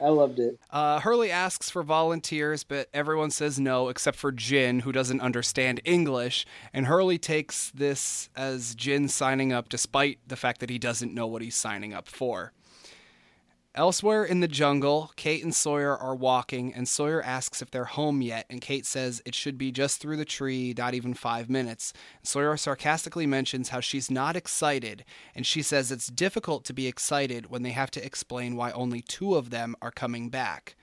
I 0.01 0.09
loved 0.09 0.39
it. 0.39 0.59
Uh, 0.71 0.99
Hurley 0.99 1.29
asks 1.29 1.69
for 1.69 1.83
volunteers, 1.83 2.63
but 2.63 2.89
everyone 2.93 3.29
says 3.29 3.59
no 3.59 3.89
except 3.89 4.17
for 4.17 4.31
Jin, 4.31 4.79
who 4.79 4.91
doesn't 4.91 5.21
understand 5.21 5.81
English. 5.85 6.47
And 6.73 6.87
Hurley 6.87 7.19
takes 7.19 7.69
this 7.71 8.29
as 8.35 8.73
Jin 8.73 9.07
signing 9.07 9.53
up, 9.53 9.69
despite 9.69 10.17
the 10.27 10.35
fact 10.35 10.61
that 10.61 10.71
he 10.71 10.79
doesn't 10.79 11.13
know 11.13 11.27
what 11.27 11.43
he's 11.43 11.55
signing 11.55 11.93
up 11.93 12.07
for. 12.07 12.53
Elsewhere 13.75 14.25
in 14.25 14.39
the 14.39 14.47
jungle, 14.47 15.11
Kate 15.15 15.43
and 15.43 15.53
Sawyer 15.53 15.95
are 15.95 16.15
walking, 16.15 16.73
and 16.73 16.87
Sawyer 16.87 17.21
asks 17.21 17.61
if 17.61 17.69
they're 17.69 17.85
home 17.85 18.19
yet, 18.19 18.47
and 18.49 18.61
Kate 18.61 18.85
says 18.85 19.21
it 19.25 19.35
should 19.35 19.59
be 19.59 19.71
just 19.71 20.01
through 20.01 20.17
the 20.17 20.25
tree, 20.25 20.73
not 20.75 20.95
even 20.95 21.13
five 21.13 21.51
minutes. 21.51 21.93
Sawyer 22.23 22.57
sarcastically 22.57 23.27
mentions 23.27 23.69
how 23.69 23.79
she's 23.79 24.09
not 24.09 24.35
excited, 24.35 25.05
and 25.35 25.45
she 25.45 25.61
says 25.61 25.91
it's 25.91 26.07
difficult 26.07 26.65
to 26.65 26.73
be 26.73 26.87
excited 26.87 27.51
when 27.51 27.61
they 27.61 27.69
have 27.69 27.91
to 27.91 28.03
explain 28.03 28.55
why 28.55 28.71
only 28.71 29.01
two 29.01 29.35
of 29.35 29.51
them 29.51 29.75
are 29.83 29.91
coming 29.91 30.29
back. 30.29 30.75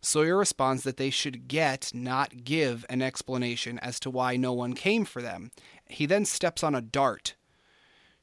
Sawyer 0.00 0.36
responds 0.36 0.82
that 0.82 0.96
they 0.96 1.10
should 1.10 1.46
get, 1.46 1.92
not 1.94 2.44
give, 2.44 2.84
an 2.90 3.00
explanation 3.00 3.78
as 3.78 4.00
to 4.00 4.10
why 4.10 4.36
no 4.36 4.52
one 4.52 4.74
came 4.74 5.04
for 5.04 5.22
them. 5.22 5.52
He 5.88 6.04
then 6.04 6.24
steps 6.24 6.64
on 6.64 6.74
a 6.74 6.82
dart, 6.82 7.36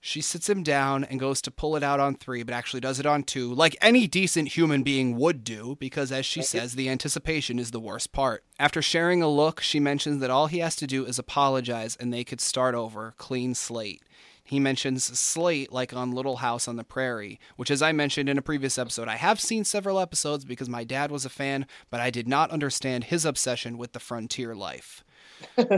she 0.04 0.20
sits 0.20 0.50
him 0.50 0.64
down 0.64 1.04
and 1.04 1.20
goes 1.20 1.44
to 1.44 1.52
pull 1.52 1.76
it 1.76 1.84
out 1.84 2.00
on 2.00 2.16
three, 2.16 2.42
but 2.42 2.56
actually 2.56 2.80
does 2.80 3.00
it 3.00 3.06
on 3.06 3.22
two, 3.22 3.54
like 3.54 3.78
any 3.82 4.08
decent 4.08 4.50
human 4.50 4.82
being 4.82 5.16
would 5.16 5.44
do, 5.44 5.78
because 5.80 6.12
as 6.12 6.26
she 6.26 6.42
says, 6.42 6.74
the 6.74 6.90
anticipation 6.90 7.60
is 7.60 7.70
the 7.70 7.80
worst 7.80 8.12
part. 8.12 8.44
After 8.60 8.82
sharing 8.82 9.22
a 9.22 9.30
look, 9.30 9.62
she 9.62 9.80
mentions 9.80 10.20
that 10.20 10.32
all 10.32 10.48
he 10.48 10.58
has 10.58 10.76
to 10.78 10.88
do 10.88 11.06
is 11.06 11.20
apologize 11.20 11.96
and 11.96 12.12
they 12.12 12.24
could 12.24 12.42
start 12.42 12.74
over, 12.74 13.14
clean 13.18 13.54
slate. 13.54 14.02
He 14.44 14.60
mentions 14.60 15.04
slate 15.18 15.72
like 15.72 15.94
on 15.94 16.12
Little 16.12 16.38
House 16.38 16.68
on 16.68 16.78
the 16.78 16.84
Prairie, 16.84 17.40
which, 17.56 17.70
as 17.70 17.84
I 17.84 17.92
mentioned 17.92 18.28
in 18.28 18.40
a 18.40 18.42
previous 18.42 18.80
episode, 18.80 19.08
I 19.08 19.18
have 19.18 19.40
seen 19.40 19.64
several 19.64 20.00
episodes 20.00 20.46
because 20.46 20.68
my 20.68 20.84
dad 20.84 21.12
was 21.12 21.26
a 21.26 21.30
fan, 21.30 21.68
but 21.92 22.02
I 22.02 22.10
did 22.10 22.28
not 22.28 22.50
understand 22.50 23.06
his 23.06 23.24
obsession 23.24 23.78
with 23.78 23.94
the 23.94 24.00
frontier 24.00 24.56
life. 24.56 25.06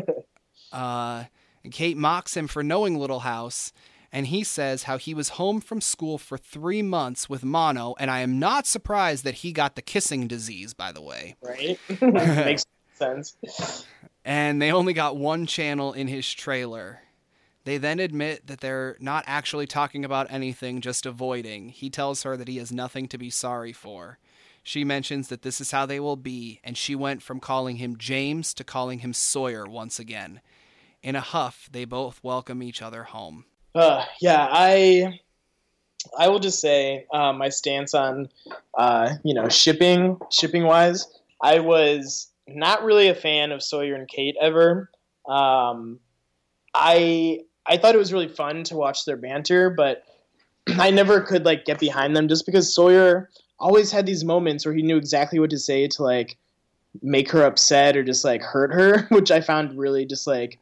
uh, 0.71 1.25
Kate 1.71 1.97
mocks 1.97 2.37
him 2.37 2.47
for 2.47 2.63
knowing 2.63 2.97
Little 2.97 3.19
House 3.19 3.73
and 4.13 4.27
he 4.27 4.43
says 4.43 4.83
how 4.83 4.97
he 4.97 5.15
was 5.15 5.29
home 5.29 5.59
from 5.59 5.81
school 5.81 6.19
for 6.19 6.37
three 6.37 6.83
months 6.83 7.27
with 7.27 7.43
mono, 7.43 7.95
and 7.99 8.11
I 8.11 8.19
am 8.19 8.37
not 8.37 8.67
surprised 8.67 9.23
that 9.23 9.33
he 9.35 9.51
got 9.51 9.75
the 9.75 9.81
kissing 9.81 10.27
disease, 10.27 10.75
by 10.75 10.91
the 10.91 11.01
way. 11.01 11.35
Right? 11.41 11.79
Makes 12.01 12.65
sense. 12.93 13.35
And 14.23 14.61
they 14.61 14.71
only 14.71 14.93
got 14.93 15.17
one 15.17 15.47
channel 15.47 15.93
in 15.93 16.07
his 16.07 16.31
trailer. 16.31 17.01
They 17.65 17.79
then 17.79 17.99
admit 17.99 18.45
that 18.45 18.61
they're 18.61 18.97
not 18.99 19.23
actually 19.25 19.65
talking 19.65 20.05
about 20.05 20.31
anything, 20.31 20.79
just 20.79 21.07
avoiding. 21.07 21.69
He 21.69 21.89
tells 21.89 22.21
her 22.21 22.37
that 22.37 22.47
he 22.47 22.57
has 22.57 22.71
nothing 22.71 23.07
to 23.07 23.17
be 23.17 23.31
sorry 23.31 23.73
for. 23.73 24.19
She 24.61 24.83
mentions 24.83 25.29
that 25.29 25.41
this 25.41 25.59
is 25.59 25.71
how 25.71 25.87
they 25.87 25.99
will 25.99 26.17
be, 26.17 26.59
and 26.63 26.77
she 26.77 26.93
went 26.93 27.23
from 27.23 27.39
calling 27.39 27.77
him 27.77 27.97
James 27.97 28.53
to 28.53 28.63
calling 28.63 28.99
him 28.99 29.11
Sawyer 29.11 29.65
once 29.65 29.97
again. 29.97 30.39
In 31.01 31.15
a 31.15 31.21
huff, 31.21 31.67
they 31.71 31.83
both 31.83 32.23
welcome 32.23 32.61
each 32.61 32.81
other 32.81 33.05
home. 33.05 33.45
Uh, 33.75 34.05
yeah, 34.21 34.47
I 34.51 35.19
I 36.17 36.27
will 36.29 36.39
just 36.39 36.59
say 36.59 37.05
uh, 37.13 37.33
my 37.33 37.49
stance 37.49 37.93
on 37.93 38.29
uh, 38.77 39.15
you 39.23 39.33
know 39.33 39.49
shipping 39.49 40.19
shipping 40.31 40.63
wise. 40.63 41.07
I 41.41 41.59
was 41.59 42.29
not 42.47 42.83
really 42.83 43.07
a 43.09 43.15
fan 43.15 43.51
of 43.51 43.63
Sawyer 43.63 43.95
and 43.95 44.07
Kate 44.07 44.35
ever. 44.39 44.89
Um, 45.27 45.99
I 46.73 47.41
I 47.65 47.77
thought 47.77 47.95
it 47.95 47.99
was 47.99 48.13
really 48.13 48.27
fun 48.27 48.63
to 48.65 48.75
watch 48.75 49.05
their 49.05 49.17
banter, 49.17 49.69
but 49.69 50.03
I 50.77 50.91
never 50.91 51.21
could 51.21 51.45
like 51.45 51.65
get 51.65 51.79
behind 51.79 52.15
them 52.15 52.27
just 52.27 52.45
because 52.45 52.73
Sawyer 52.73 53.29
always 53.59 53.91
had 53.91 54.05
these 54.05 54.23
moments 54.23 54.65
where 54.65 54.75
he 54.75 54.81
knew 54.81 54.97
exactly 54.97 55.39
what 55.39 55.49
to 55.51 55.59
say 55.59 55.87
to 55.87 56.03
like 56.03 56.37
make 57.01 57.31
her 57.31 57.43
upset 57.43 57.97
or 57.97 58.03
just 58.03 58.23
like 58.23 58.41
hurt 58.41 58.73
her, 58.73 59.03
which 59.09 59.31
I 59.31 59.41
found 59.41 59.77
really 59.77 60.05
just 60.05 60.27
like 60.27 60.59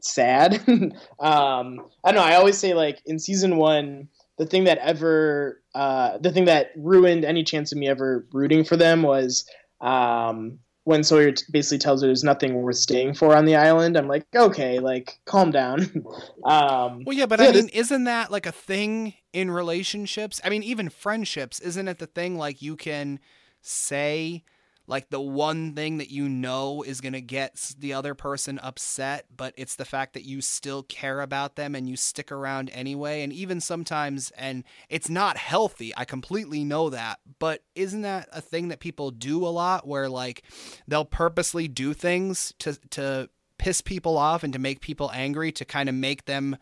sad. 0.00 0.54
um, 0.68 1.80
I 2.04 2.12
don't 2.12 2.14
know. 2.14 2.22
I 2.22 2.34
always 2.34 2.58
say 2.58 2.74
like 2.74 3.00
in 3.06 3.18
season 3.18 3.56
one, 3.56 4.08
the 4.38 4.46
thing 4.46 4.64
that 4.64 4.78
ever 4.78 5.62
uh, 5.74 6.18
the 6.18 6.30
thing 6.32 6.46
that 6.46 6.70
ruined 6.76 7.24
any 7.24 7.44
chance 7.44 7.72
of 7.72 7.78
me 7.78 7.88
ever 7.88 8.26
rooting 8.32 8.64
for 8.64 8.76
them 8.76 9.02
was 9.02 9.48
um, 9.80 10.58
when 10.84 11.04
Sawyer 11.04 11.32
t- 11.32 11.44
basically 11.52 11.78
tells 11.78 12.00
her 12.00 12.08
there's 12.08 12.24
nothing 12.24 12.54
worth 12.54 12.76
staying 12.76 13.14
for 13.14 13.36
on 13.36 13.44
the 13.44 13.56
island. 13.56 13.96
I'm 13.96 14.08
like, 14.08 14.26
okay, 14.34 14.78
like 14.78 15.18
calm 15.24 15.50
down. 15.50 15.80
um, 16.44 17.04
well, 17.04 17.12
yeah, 17.16 17.26
but 17.26 17.40
yeah, 17.40 17.48
I 17.48 17.52
mean, 17.52 17.66
this- 17.66 17.74
isn't 17.74 18.04
that 18.04 18.30
like 18.30 18.46
a 18.46 18.52
thing 18.52 19.14
in 19.32 19.50
relationships? 19.50 20.40
I 20.44 20.48
mean, 20.48 20.62
even 20.62 20.88
friendships, 20.88 21.60
isn't 21.60 21.88
it 21.88 21.98
the 21.98 22.06
thing 22.06 22.38
like 22.38 22.62
you 22.62 22.76
can 22.76 23.20
say 23.60 24.44
like 24.88 25.10
the 25.10 25.20
one 25.20 25.74
thing 25.74 25.98
that 25.98 26.10
you 26.10 26.30
know 26.30 26.82
is 26.82 27.02
going 27.02 27.12
to 27.12 27.20
get 27.20 27.74
the 27.78 27.92
other 27.92 28.14
person 28.14 28.58
upset, 28.60 29.26
but 29.36 29.52
it's 29.58 29.76
the 29.76 29.84
fact 29.84 30.14
that 30.14 30.24
you 30.24 30.40
still 30.40 30.82
care 30.82 31.20
about 31.20 31.56
them 31.56 31.74
and 31.74 31.86
you 31.86 31.94
stick 31.94 32.32
around 32.32 32.70
anyway. 32.70 33.22
And 33.22 33.30
even 33.30 33.60
sometimes, 33.60 34.30
and 34.30 34.64
it's 34.88 35.10
not 35.10 35.36
healthy, 35.36 35.92
I 35.94 36.06
completely 36.06 36.64
know 36.64 36.88
that, 36.88 37.20
but 37.38 37.62
isn't 37.74 38.00
that 38.00 38.30
a 38.32 38.40
thing 38.40 38.68
that 38.68 38.80
people 38.80 39.10
do 39.10 39.46
a 39.46 39.48
lot 39.48 39.86
where 39.86 40.08
like 40.08 40.42
they'll 40.88 41.04
purposely 41.04 41.68
do 41.68 41.92
things 41.92 42.54
to, 42.60 42.78
to 42.90 43.28
piss 43.58 43.82
people 43.82 44.16
off 44.16 44.42
and 44.42 44.54
to 44.54 44.58
make 44.58 44.80
people 44.80 45.10
angry 45.12 45.52
to 45.52 45.66
kind 45.66 45.90
of 45.90 45.94
make 45.94 46.24
them 46.24 46.56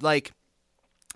like, 0.00 0.32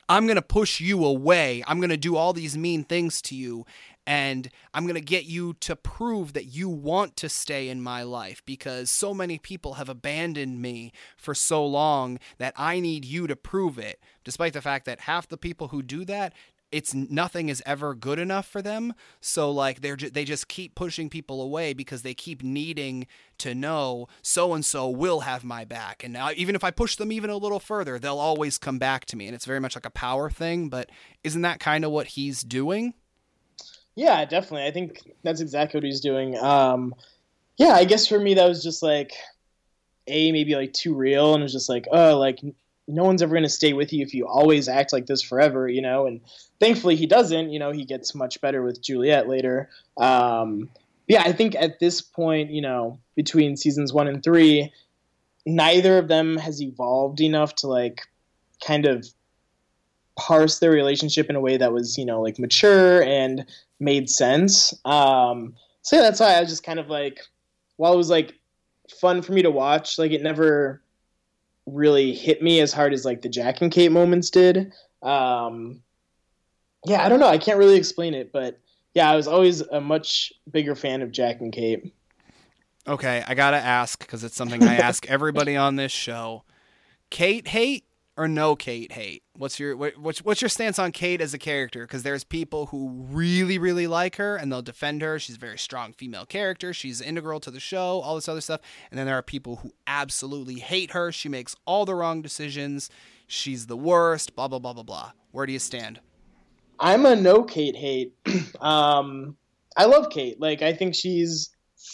I'm 0.09 0.27
going 0.27 0.37
to 0.37 0.43
push 0.43 0.79
you 0.79 1.07
away. 1.07 1.65
I'm 1.67 1.79
going 1.79 1.89
to 1.89 1.97
do 1.97 2.17
all 2.17 2.35
these 2.35 2.59
mean 2.59 2.85
things 2.85 3.23
to 3.23 3.35
you 3.35 3.65
and 4.07 4.49
I'm 4.75 4.85
going 4.85 4.95
to 4.95 5.01
get 5.01 5.25
you 5.25 5.55
to 5.61 5.77
prove 5.77 6.33
that 6.33 6.47
you 6.47 6.69
want 6.69 7.17
to 7.17 7.29
stay 7.29 7.69
in 7.69 7.83
my 7.83 8.03
life 8.03 8.43
because 8.45 8.91
so 8.91 9.15
many 9.15 9.39
people 9.39 9.75
have 9.75 9.89
abandoned 9.89 10.61
me 10.61 10.93
for 11.17 11.35
so 11.35 11.65
long 11.65 12.19
that 12.39 12.55
I 12.57 12.81
need 12.81 13.05
you 13.05 13.27
to 13.27 13.37
prove 13.37 13.79
it. 13.79 14.01
Despite 14.25 14.55
the 14.55 14.63
fact 14.63 14.87
that 14.87 15.01
half 15.01 15.29
the 15.29 15.37
people 15.37 15.69
who 15.69 15.83
do 15.83 16.05
that 16.07 16.33
it's 16.73 16.95
nothing 16.95 17.51
is 17.51 17.63
ever 17.67 17.95
good 17.95 18.19
enough 18.19 18.47
for 18.47 18.63
them. 18.63 18.95
So 19.21 19.51
like 19.51 19.83
they're 19.83 19.95
ju- 19.95 20.11
they 20.11 20.25
just 20.25 20.49
keep 20.49 20.75
pushing 20.75 21.11
people 21.11 21.43
away 21.43 21.75
because 21.75 22.01
they 22.01 22.15
keep 22.15 22.43
needing 22.43 23.07
to 23.39 23.55
know 23.55 24.09
so 24.23 24.55
and 24.55 24.65
so 24.65 24.89
will 24.89 25.21
have 25.21 25.45
my 25.45 25.65
back. 25.67 26.03
And 26.03 26.15
now 26.15 26.31
even 26.35 26.57
if 26.57 26.65
i 26.65 26.71
push 26.71 26.97
them 26.97 27.13
even 27.13 27.29
a 27.29 27.37
little 27.37 27.61
further 27.61 27.99
they'll 27.99 28.19
always 28.19 28.57
come 28.57 28.79
back 28.79 29.05
to 29.07 29.17
me. 29.17 29.27
And 29.27 29.35
it's 29.35 29.45
very 29.45 29.61
much 29.61 29.77
like 29.77 29.87
a 29.87 29.91
power 29.91 30.31
thing 30.31 30.71
but 30.71 30.89
isn't 31.23 31.43
that 31.43 31.61
kind 31.61 31.85
of 31.85 31.91
what 31.93 32.09
he's 32.09 32.43
doing 32.43 32.95
yeah, 33.95 34.25
definitely. 34.25 34.67
I 34.67 34.71
think 34.71 35.01
that's 35.23 35.41
exactly 35.41 35.79
what 35.79 35.85
he's 35.85 36.01
doing. 36.01 36.37
Um, 36.39 36.95
yeah, 37.57 37.73
I 37.75 37.85
guess 37.85 38.07
for 38.07 38.19
me 38.19 38.35
that 38.35 38.49
was 38.49 38.63
just 38.63 38.83
like 38.83 39.13
a 40.07 40.33
maybe 40.33 40.55
like 40.55 40.73
too 40.73 40.95
real, 40.95 41.35
and 41.35 41.43
it 41.43 41.45
was 41.45 41.53
just 41.53 41.69
like, 41.69 41.87
oh, 41.93 42.19
like 42.19 42.41
no 42.89 43.05
one's 43.05 43.23
ever 43.23 43.33
going 43.33 43.45
to 43.45 43.49
stay 43.49 43.73
with 43.73 43.93
you 43.93 44.03
if 44.03 44.13
you 44.13 44.27
always 44.27 44.69
act 44.69 44.93
like 44.93 45.07
this 45.07 45.23
forever, 45.23 45.69
you 45.69 45.83
know. 45.83 46.07
And 46.07 46.21
thankfully 46.61 46.97
he 46.97 47.07
doesn't. 47.07 47.51
You 47.51 47.59
know, 47.59 47.71
he 47.71 47.85
gets 47.85 48.15
much 48.15 48.41
better 48.41 48.63
with 48.63 48.83
Juliet 48.83 49.29
later. 49.29 49.69
Um, 49.97 50.69
yeah, 51.07 51.23
I 51.23 51.33
think 51.33 51.55
at 51.57 51.79
this 51.79 52.01
point, 52.01 52.51
you 52.51 52.63
know, 52.63 52.99
between 53.15 53.57
seasons 53.57 53.93
one 53.93 54.09
and 54.09 54.23
three, 54.23 54.73
neither 55.45 55.99
of 55.99 56.09
them 56.09 56.37
has 56.37 56.63
evolved 56.63 57.21
enough 57.21 57.55
to 57.57 57.67
like 57.67 58.03
kind 58.65 58.87
of 58.87 59.07
parse 60.17 60.59
their 60.59 60.71
relationship 60.71 61.31
in 61.31 61.37
a 61.37 61.41
way 61.41 61.57
that 61.57 61.73
was, 61.73 61.97
you 61.97 62.05
know, 62.05 62.21
like 62.21 62.39
mature 62.39 63.03
and 63.03 63.45
made 63.81 64.09
sense. 64.11 64.75
Um, 64.85 65.55
so 65.83 65.97
yeah, 65.97 66.03
that's 66.03 66.21
why 66.21 66.35
I 66.35 66.41
was 66.41 66.49
just 66.49 66.65
kind 66.65 66.79
of 66.79 66.89
like, 66.89 67.21
while 67.77 67.93
it 67.93 67.97
was 67.97 68.11
like 68.11 68.39
fun 69.01 69.23
for 69.23 69.33
me 69.33 69.43
to 69.43 69.51
watch, 69.51 69.99
like 69.99 70.13
it 70.13 70.23
never 70.23 70.83
really 71.67 72.13
hit 72.13 72.43
me 72.43 72.61
as 72.61 72.73
hard 72.73 72.93
as 72.93 73.05
like 73.05 73.23
the 73.23 73.29
Jack 73.29 73.61
and 73.61 73.73
Kate 73.73 73.93
moments 73.93 74.31
did. 74.31 74.73
Um, 75.03 75.83
yeah, 76.87 77.05
I 77.05 77.09
don't 77.09 77.21
know. 77.21 77.29
I 77.29 77.39
can't 77.39 77.59
really 77.59 77.77
explain 77.77 78.15
it, 78.15 78.33
but 78.33 78.59
yeah, 78.95 79.11
I 79.11 79.17
was 79.17 79.27
always 79.27 79.61
a 79.61 79.81
much 79.81 80.33
bigger 80.51 80.75
fan 80.75 81.03
of 81.03 81.13
Jack 81.13 81.41
and 81.41 81.53
Kate. 81.53 81.93
Okay, 82.87 83.23
I 83.27 83.35
gotta 83.35 83.59
ask 83.59 84.01
because 84.01 84.25
it's 84.25 84.35
something 84.35 84.63
I 84.65 84.77
ask 84.77 85.07
everybody 85.09 85.57
on 85.57 85.77
this 85.77 85.93
show. 85.93 86.43
Kate 87.11 87.49
hate 87.49 87.85
or 88.17 88.29
no 88.29 88.55
Kate 88.55 88.93
hate? 88.93 89.23
What's 89.37 89.59
your 89.59 89.77
what's 89.77 90.25
what's 90.25 90.43
your 90.43 90.49
stance 90.49 90.79
on 90.79 90.93
Kate 90.93 91.21
as 91.21 91.33
a 91.35 91.39
character? 91.39 91.83
Because 91.83 92.03
there's 92.03 92.25
people 92.25 92.67
who 92.67 93.07
really 93.11 93.59
really 93.59 93.87
like 93.87 94.17
her 94.17 94.37
and 94.37 94.51
they'll 94.51 94.63
defend 94.63 95.03
her. 95.03 95.19
She's 95.19 95.37
a 95.37 95.41
very 95.41 95.59
strong 95.59 95.93
female 95.93 96.27
character. 96.27 96.73
She's 96.73 97.01
integral 97.01 97.41
to 97.41 97.51
the 97.51 97.61
show. 97.61 98.01
All 98.01 98.15
this 98.15 98.29
other 98.29 98.41
stuff. 98.41 98.61
And 98.91 98.99
then 98.99 99.07
there 99.07 99.17
are 99.17 99.23
people 99.23 99.57
who 99.57 99.73
absolutely 99.87 100.57
hate 100.57 100.91
her. 100.93 101.11
She 101.13 101.29
makes 101.29 101.57
all 101.65 101.85
the 101.85 101.95
wrong 101.95 102.23
decisions. 102.23 102.91
She's 103.27 103.67
the 103.67 103.77
worst. 103.77 104.37
Blah 104.37 104.49
blah 104.49 104.59
blah 104.59 104.75
blah 104.75 104.83
blah. 104.83 105.13
Where 105.31 105.47
do 105.47 105.53
you 105.53 105.59
stand? 105.59 106.01
I'm 106.79 107.07
a 107.07 107.17
no 107.17 107.43
Kate 107.43 107.77
hate. 107.77 108.15
um, 108.61 109.37
I 109.77 109.87
love 109.87 110.11
Kate. 110.11 110.41
Like 110.41 110.63
I 110.63 110.73
think 110.75 110.95
she's 110.95 111.51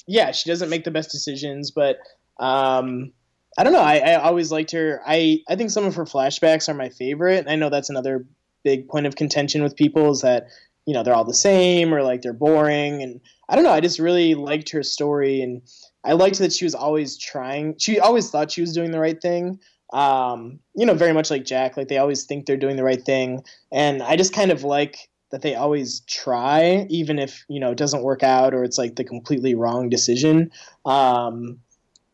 yeah 0.07 0.33
she 0.33 0.51
doesn't 0.51 0.69
make 0.69 0.85
the 0.85 0.91
best 0.91 1.11
decisions, 1.11 1.71
but 1.71 1.99
um, 2.39 3.13
I 3.59 3.65
don't 3.65 3.73
know. 3.73 3.83
I, 3.83 3.97
I 3.97 4.15
always 4.15 4.53
liked 4.53 4.71
her. 4.71 5.03
I, 5.05 5.43
I 5.49 5.57
think 5.57 5.71
some 5.71 5.85
of 5.85 5.97
her 5.97 6.05
flashbacks 6.05 6.69
are 6.69 6.75
my 6.75 6.91
favorite. 6.91 7.47
I 7.49 7.57
know 7.57 7.71
that's 7.71 7.91
another 7.91 8.25
big 8.63 8.89
point 8.89 9.07
of 9.07 9.17
contention 9.17 9.65
with 9.65 9.77
people 9.77 10.11
is 10.11 10.21
that 10.21 10.49
you 10.87 10.95
know 10.95 11.03
they're 11.03 11.15
all 11.15 11.25
the 11.25 11.35
same 11.35 11.93
or 11.93 12.03
like 12.03 12.23
they're 12.23 12.33
boring 12.33 13.03
and 13.03 13.21
I 13.49 13.57
don't 13.57 13.65
know. 13.65 13.73
I 13.73 13.81
just 13.81 13.99
really 13.99 14.35
liked 14.37 14.71
her 14.71 14.83
story 14.83 15.43
and 15.43 15.63
I 16.05 16.13
liked 16.13 16.39
that 16.39 16.53
she 16.53 16.65
was 16.65 16.75
always 16.75 17.19
trying. 17.19 17.77
She 17.79 17.99
always 17.99 18.31
thought 18.31 18.53
she 18.53 18.61
was 18.61 18.73
doing 18.73 18.93
the 18.93 19.01
right 19.01 19.21
thing. 19.21 19.59
Um, 19.93 20.61
you 20.75 20.87
know, 20.87 20.95
very 20.95 21.13
much 21.13 21.31
like 21.31 21.45
Jack. 21.45 21.77
Like 21.77 21.89
they 21.89 21.99
always 21.99 22.25
think 22.25 22.47
they're 22.47 22.57
doing 22.57 22.77
the 22.77 22.85
right 22.85 23.03
thing, 23.03 23.43
and 23.73 24.03
I 24.03 24.17
just 24.17 24.33
kind 24.33 24.53
of 24.53 24.63
like 24.63 25.09
that 25.31 25.43
they 25.43 25.55
always 25.57 26.01
try, 26.01 26.87
even 26.91 27.19
if 27.19 27.45
you 27.49 27.59
know 27.59 27.73
it 27.73 27.79
doesn't 27.79 28.03
work 28.03 28.23
out 28.23 28.55
or 28.55 28.65
it's 28.65 28.79
like 28.79 28.97
the 28.97 29.05
completely 29.05 29.55
wrong 29.55 29.89
decision. 29.89 30.53
Um, 30.85 31.59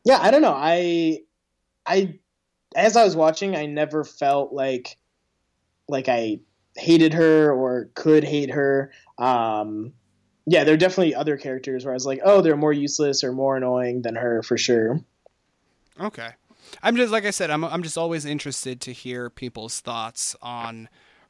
yeah, 0.05 0.19
I 0.21 0.31
don't 0.31 0.43
know. 0.43 0.55
I 0.57 1.21
I 1.87 2.19
as 2.75 2.97
I 2.97 3.05
was 3.05 3.17
watching, 3.17 3.57
I 3.57 3.67
never 3.67 4.05
felt 4.05 4.53
like 4.53 4.97
like 5.89 6.09
I 6.09 6.41
hated 6.77 7.15
her 7.15 7.53
or 7.53 7.91
could 7.95 8.25
hate 8.25 8.51
her. 8.51 8.91
Um, 9.19 9.93
yeah, 10.47 10.65
there 10.65 10.75
are 10.75 10.79
definitely 10.79 11.15
other 11.15 11.37
characters 11.37 11.85
where 11.85 11.93
I 11.93 11.97
was 11.97 12.07
like, 12.07 12.21
oh, 12.25 12.41
they're 12.41 12.57
more 12.57 12.73
useless 12.73 13.25
or 13.25 13.33
more 13.33 13.57
annoying 13.57 14.03
than 14.03 14.17
her 14.17 14.43
for 14.43 14.59
sure. 14.59 15.01
Okay, 16.01 16.31
I'm 16.83 16.97
just 16.97 17.13
like 17.13 17.25
I 17.25 17.31
said, 17.31 17.51
I'm 17.51 17.65
I'm 17.65 17.83
just 17.83 17.99
always 17.99 18.25
interested 18.25 18.81
to 18.83 18.93
hear 18.93 19.31
people's 19.31 19.81
thoughts 19.81 20.35
on 20.43 20.89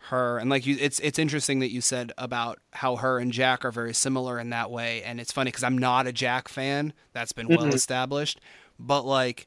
her 0.08 0.38
and 0.38 0.50
like 0.50 0.66
you 0.66 0.76
it's 0.78 0.98
it's 1.00 1.18
interesting 1.18 1.60
that 1.60 1.70
you 1.70 1.80
said 1.80 2.12
about 2.18 2.58
how 2.72 2.96
her 2.96 3.18
and 3.18 3.32
Jack 3.32 3.64
are 3.64 3.70
very 3.70 3.94
similar 3.94 4.38
in 4.38 4.50
that 4.50 4.70
way 4.70 5.02
and 5.02 5.18
it's 5.18 5.32
funny 5.32 5.50
cuz 5.50 5.64
I'm 5.64 5.78
not 5.78 6.06
a 6.06 6.12
Jack 6.12 6.46
fan 6.46 6.92
that's 7.14 7.32
been 7.32 7.48
well 7.48 7.60
mm-hmm. 7.60 7.70
established 7.70 8.38
but 8.78 9.06
like 9.06 9.46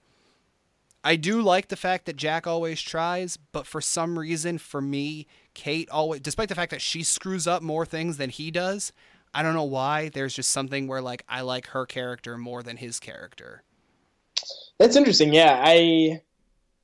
I 1.03 1.15
do 1.15 1.41
like 1.41 1.67
the 1.67 1.75
fact 1.75 2.05
that 2.05 2.17
Jack 2.17 2.47
always 2.47 2.81
tries, 2.81 3.37
but 3.37 3.65
for 3.65 3.81
some 3.81 4.17
reason, 4.19 4.57
for 4.57 4.81
me, 4.81 5.27
Kate 5.53 5.89
always, 5.89 6.21
despite 6.21 6.49
the 6.49 6.55
fact 6.55 6.71
that 6.71 6.81
she 6.81 7.03
screws 7.03 7.47
up 7.47 7.61
more 7.61 7.85
things 7.85 8.17
than 8.17 8.29
he 8.29 8.51
does, 8.51 8.91
I 9.33 9.43
don't 9.43 9.53
know 9.53 9.63
why. 9.63 10.09
There's 10.09 10.33
just 10.33 10.51
something 10.51 10.87
where 10.87 11.01
like 11.01 11.23
I 11.29 11.41
like 11.41 11.67
her 11.67 11.85
character 11.85 12.37
more 12.37 12.63
than 12.63 12.77
his 12.77 12.99
character. 12.99 13.63
That's 14.79 14.95
interesting. 14.95 15.33
Yeah, 15.33 15.61
I, 15.63 16.21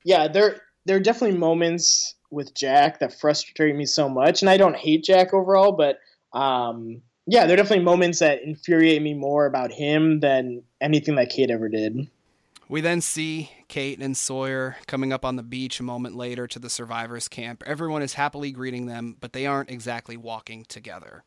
yeah, 0.04 0.28
there 0.28 0.62
there 0.86 0.98
are 0.98 1.02
definitely 1.02 1.38
moments 1.38 2.16
with 2.30 2.54
Jack 2.54 3.00
that 3.00 3.20
frustrate 3.20 3.76
me 3.76 3.86
so 3.86 4.10
much, 4.10 4.42
and 4.42 4.50
I 4.50 4.58
don't 4.58 4.76
hate 4.76 5.04
Jack 5.04 5.34
overall, 5.34 5.72
but 5.72 6.00
um, 6.38 7.02
yeah, 7.26 7.46
there 7.46 7.54
are 7.54 7.58
definitely 7.58 7.86
moments 7.86 8.20
that 8.20 8.42
infuriate 8.44 9.02
me 9.02 9.14
more 9.14 9.46
about 9.46 9.72
him 9.72 10.20
than 10.20 10.64
anything 10.82 11.16
that 11.16 11.30
Kate 11.30 11.52
ever 11.52 11.70
did. 11.70 12.08
We 12.74 12.82
then 12.82 13.02
see 13.02 13.52
Kate 13.68 14.00
and 14.00 14.18
Sawyer 14.18 14.78
coming 14.88 15.14
up 15.14 15.24
on 15.24 15.36
the 15.36 15.44
beach 15.44 15.80
a 15.80 15.84
moment 15.84 16.16
later 16.16 16.48
to 16.48 16.58
the 16.58 16.72
survivors' 16.72 17.28
camp. 17.28 17.62
Everyone 17.68 18.02
is 18.02 18.16
happily 18.16 18.52
greeting 18.52 18.88
them, 18.88 19.16
but 19.20 19.32
they 19.32 19.46
aren't 19.46 19.70
exactly 19.70 20.18
walking 20.18 20.66
together. 20.68 21.24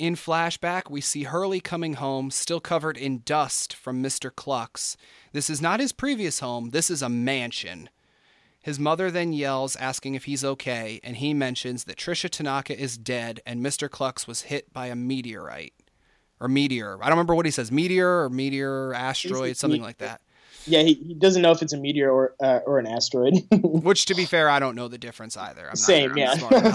In 0.00 0.16
flashback, 0.16 0.90
we 0.90 1.00
see 1.00 1.22
Hurley 1.22 1.60
coming 1.60 1.94
home, 1.94 2.32
still 2.32 2.58
covered 2.58 2.96
in 2.96 3.22
dust 3.24 3.72
from 3.72 4.02
Mr. 4.02 4.34
Clucks. 4.34 4.96
This 5.30 5.48
is 5.48 5.62
not 5.62 5.78
his 5.78 5.92
previous 5.92 6.40
home, 6.40 6.70
this 6.70 6.90
is 6.90 7.00
a 7.00 7.08
mansion. 7.08 7.88
His 8.62 8.80
mother 8.80 9.12
then 9.12 9.32
yells, 9.32 9.76
asking 9.76 10.16
if 10.16 10.24
he's 10.24 10.44
okay, 10.44 10.98
and 11.04 11.18
he 11.18 11.32
mentions 11.32 11.84
that 11.84 11.98
Tricia 11.98 12.28
Tanaka 12.28 12.76
is 12.76 12.98
dead 12.98 13.40
and 13.46 13.64
Mr. 13.64 13.88
Clucks 13.88 14.26
was 14.26 14.42
hit 14.42 14.72
by 14.72 14.88
a 14.88 14.96
meteorite 14.96 15.74
or 16.42 16.48
meteor. 16.48 16.98
I 17.00 17.06
don't 17.06 17.12
remember 17.12 17.36
what 17.36 17.46
he 17.46 17.52
says, 17.52 17.70
meteor 17.70 18.24
or 18.24 18.28
meteor, 18.28 18.92
asteroid, 18.92 19.56
something 19.56 19.80
like 19.80 19.98
that. 19.98 20.20
Yeah, 20.66 20.82
he, 20.82 20.94
he 20.94 21.14
doesn't 21.14 21.40
know 21.40 21.52
if 21.52 21.62
it's 21.62 21.72
a 21.72 21.76
meteor 21.76 22.10
or 22.10 22.34
uh, 22.40 22.60
or 22.66 22.78
an 22.78 22.86
asteroid. 22.86 23.44
Which, 23.62 24.06
to 24.06 24.14
be 24.14 24.24
fair, 24.24 24.48
I 24.48 24.58
don't 24.58 24.74
know 24.74 24.88
the 24.88 24.98
difference 24.98 25.36
either. 25.36 25.68
I'm 25.68 25.76
Same, 25.76 26.16
yeah. 26.16 26.34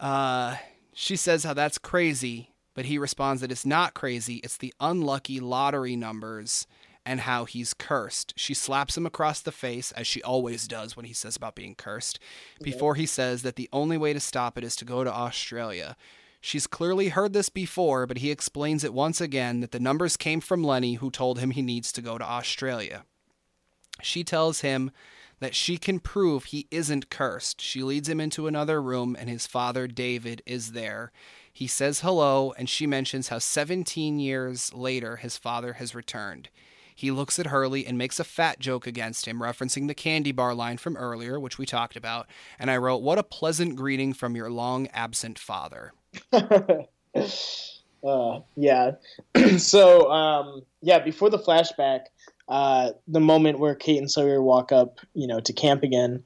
uh, 0.00 0.56
she 0.92 1.16
says 1.16 1.44
how 1.44 1.54
that's 1.54 1.78
crazy, 1.78 2.50
but 2.74 2.84
he 2.84 2.98
responds 2.98 3.40
that 3.40 3.52
it's 3.52 3.66
not 3.66 3.94
crazy. 3.94 4.36
It's 4.44 4.56
the 4.56 4.74
unlucky 4.80 5.40
lottery 5.40 5.96
numbers, 5.96 6.66
and 7.06 7.20
how 7.20 7.44
he's 7.44 7.74
cursed. 7.74 8.32
She 8.36 8.54
slaps 8.54 8.96
him 8.96 9.06
across 9.06 9.40
the 9.40 9.52
face, 9.52 9.92
as 9.92 10.06
she 10.06 10.22
always 10.22 10.66
does 10.66 10.96
when 10.96 11.06
he 11.06 11.12
says 11.12 11.36
about 11.36 11.54
being 11.54 11.74
cursed, 11.76 12.18
before 12.60 12.96
he 12.96 13.06
says 13.06 13.42
that 13.42 13.56
the 13.56 13.68
only 13.72 13.98
way 13.98 14.12
to 14.12 14.20
stop 14.20 14.58
it 14.58 14.64
is 14.64 14.74
to 14.76 14.84
go 14.84 15.04
to 15.04 15.12
Australia. 15.12 15.96
She's 16.46 16.66
clearly 16.66 17.08
heard 17.08 17.32
this 17.32 17.48
before, 17.48 18.06
but 18.06 18.18
he 18.18 18.30
explains 18.30 18.84
it 18.84 18.92
once 18.92 19.18
again 19.18 19.60
that 19.60 19.72
the 19.72 19.80
numbers 19.80 20.18
came 20.18 20.42
from 20.42 20.62
Lenny, 20.62 20.96
who 20.96 21.10
told 21.10 21.38
him 21.38 21.52
he 21.52 21.62
needs 21.62 21.90
to 21.92 22.02
go 22.02 22.18
to 22.18 22.24
Australia. 22.24 23.06
She 24.02 24.24
tells 24.24 24.60
him 24.60 24.90
that 25.40 25.54
she 25.54 25.78
can 25.78 26.00
prove 26.00 26.44
he 26.44 26.68
isn't 26.70 27.08
cursed. 27.08 27.62
She 27.62 27.82
leads 27.82 28.10
him 28.10 28.20
into 28.20 28.46
another 28.46 28.82
room, 28.82 29.16
and 29.18 29.30
his 29.30 29.46
father, 29.46 29.86
David, 29.86 30.42
is 30.44 30.72
there. 30.72 31.12
He 31.50 31.66
says 31.66 32.00
hello, 32.00 32.52
and 32.58 32.68
she 32.68 32.86
mentions 32.86 33.28
how 33.28 33.38
17 33.38 34.18
years 34.18 34.70
later 34.74 35.16
his 35.16 35.38
father 35.38 35.72
has 35.72 35.94
returned. 35.94 36.50
He 36.94 37.10
looks 37.10 37.38
at 37.38 37.46
Hurley 37.46 37.86
and 37.86 37.96
makes 37.96 38.20
a 38.20 38.24
fat 38.24 38.58
joke 38.58 38.86
against 38.86 39.24
him, 39.24 39.40
referencing 39.40 39.86
the 39.86 39.94
candy 39.94 40.30
bar 40.30 40.54
line 40.54 40.76
from 40.76 40.98
earlier, 40.98 41.40
which 41.40 41.56
we 41.56 41.64
talked 41.64 41.96
about. 41.96 42.26
And 42.58 42.70
I 42.70 42.76
wrote, 42.76 43.00
What 43.00 43.18
a 43.18 43.22
pleasant 43.22 43.76
greeting 43.76 44.12
from 44.12 44.36
your 44.36 44.50
long 44.50 44.88
absent 44.88 45.38
father. 45.38 45.94
uh, 46.32 48.40
yeah. 48.56 48.92
so, 49.58 50.10
um, 50.10 50.62
yeah, 50.82 50.98
before 50.98 51.30
the 51.30 51.38
flashback, 51.38 52.06
uh, 52.48 52.90
the 53.08 53.20
moment 53.20 53.58
where 53.58 53.74
Kate 53.74 53.98
and 53.98 54.10
Sawyer 54.10 54.42
walk 54.42 54.72
up, 54.72 55.00
you 55.14 55.26
know, 55.26 55.40
to 55.40 55.52
camp 55.52 55.82
again. 55.82 56.22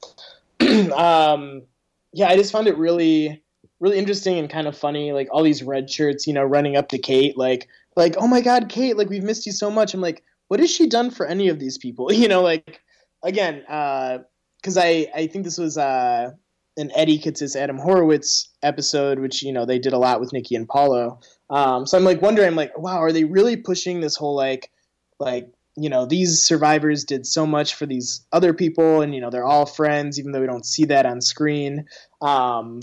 um, 0.93 1.63
yeah, 2.11 2.27
I 2.27 2.35
just 2.35 2.51
found 2.51 2.67
it 2.67 2.77
really, 2.77 3.41
really 3.79 3.97
interesting 3.97 4.37
and 4.37 4.49
kind 4.49 4.67
of 4.67 4.77
funny. 4.77 5.13
Like 5.13 5.29
all 5.31 5.43
these 5.43 5.63
red 5.63 5.89
shirts, 5.89 6.27
you 6.27 6.33
know, 6.33 6.43
running 6.43 6.75
up 6.75 6.89
to 6.89 6.97
Kate, 6.97 7.37
like, 7.37 7.67
like, 7.95 8.15
oh 8.17 8.27
my 8.27 8.41
God, 8.41 8.69
Kate, 8.69 8.97
like 8.97 9.09
we've 9.09 9.23
missed 9.23 9.45
you 9.45 9.51
so 9.51 9.71
much. 9.71 9.93
I'm 9.93 10.01
like, 10.01 10.23
what 10.49 10.59
has 10.59 10.71
she 10.71 10.87
done 10.87 11.11
for 11.11 11.25
any 11.25 11.47
of 11.47 11.59
these 11.59 11.77
people? 11.77 12.11
You 12.19 12.27
know, 12.27 12.41
like, 12.41 12.81
again, 13.23 13.61
because 13.61 14.77
uh, 14.77 14.81
I, 14.81 15.07
I 15.15 15.27
think 15.27 15.45
this 15.45 15.57
was 15.57 15.77
uh, 15.77 16.31
an 16.79 16.91
Eddie 16.95 17.19
Kitsis 17.19 17.55
Adam 17.55 17.77
Horowitz 17.77 18.49
episode, 18.63 19.19
which 19.19 19.43
you 19.43 19.53
know 19.53 19.65
they 19.65 19.79
did 19.79 19.93
a 19.93 19.97
lot 19.97 20.19
with 20.19 20.33
Nikki 20.33 20.55
and 20.55 20.67
Paulo. 20.67 21.19
Um, 21.49 21.85
so 21.85 21.97
I'm 21.97 22.03
like 22.03 22.21
wondering, 22.21 22.47
I'm 22.47 22.55
like, 22.55 22.77
wow, 22.77 22.99
are 22.99 23.11
they 23.11 23.23
really 23.23 23.55
pushing 23.55 24.01
this 24.01 24.15
whole 24.15 24.35
like, 24.35 24.71
like 25.19 25.51
you 25.79 25.89
know 25.89 26.05
these 26.05 26.43
survivors 26.43 27.03
did 27.05 27.25
so 27.25 27.45
much 27.45 27.75
for 27.75 27.85
these 27.85 28.25
other 28.31 28.53
people 28.53 29.01
and 29.01 29.15
you 29.15 29.21
know 29.21 29.29
they're 29.29 29.45
all 29.45 29.65
friends 29.65 30.19
even 30.19 30.31
though 30.31 30.41
we 30.41 30.47
don't 30.47 30.65
see 30.65 30.85
that 30.85 31.05
on 31.05 31.21
screen 31.21 31.85
um 32.21 32.79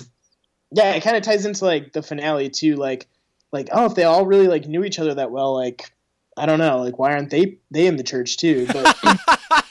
yeah 0.72 0.92
it 0.92 1.02
kind 1.02 1.16
of 1.16 1.22
ties 1.22 1.44
into 1.44 1.64
like 1.64 1.92
the 1.92 2.02
finale 2.02 2.48
too 2.48 2.76
like 2.76 3.06
like 3.52 3.68
oh 3.72 3.86
if 3.86 3.94
they 3.94 4.04
all 4.04 4.26
really 4.26 4.48
like 4.48 4.66
knew 4.66 4.84
each 4.84 4.98
other 4.98 5.14
that 5.14 5.30
well 5.30 5.54
like 5.54 5.92
i 6.36 6.46
don't 6.46 6.58
know 6.58 6.78
like 6.78 6.98
why 6.98 7.12
aren't 7.12 7.30
they 7.30 7.58
they 7.70 7.86
in 7.86 7.96
the 7.96 8.02
church 8.02 8.36
too 8.38 8.66
but 8.72 8.96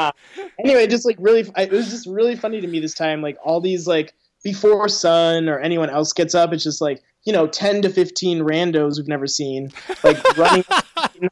uh, 0.00 0.12
anyway 0.64 0.86
just 0.86 1.04
like 1.04 1.16
really 1.18 1.48
it 1.56 1.70
was 1.70 1.90
just 1.90 2.06
really 2.06 2.36
funny 2.36 2.60
to 2.60 2.66
me 2.66 2.80
this 2.80 2.94
time 2.94 3.22
like 3.22 3.36
all 3.44 3.60
these 3.60 3.86
like 3.86 4.14
before 4.42 4.88
Sun 4.88 5.48
or 5.48 5.58
anyone 5.58 5.90
else 5.90 6.12
gets 6.12 6.34
up 6.34 6.52
it's 6.52 6.64
just 6.64 6.80
like 6.80 7.02
you 7.24 7.32
know 7.32 7.46
10 7.46 7.82
to 7.82 7.90
15 7.90 8.40
randos 8.40 8.96
we've 8.96 9.08
never 9.08 9.26
seen 9.26 9.70
like 10.02 10.22
running 10.36 10.64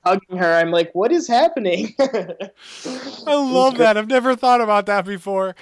hugging 0.05 0.39
her. 0.39 0.55
I'm 0.55 0.70
like 0.70 0.90
what 0.93 1.12
is 1.12 1.27
happening? 1.27 1.95
I 2.01 3.35
love 3.35 3.78
that. 3.78 3.97
I've 3.97 4.09
never 4.09 4.36
thought 4.36 4.61
about 4.61 4.86
that 4.86 5.05
before 5.05 5.55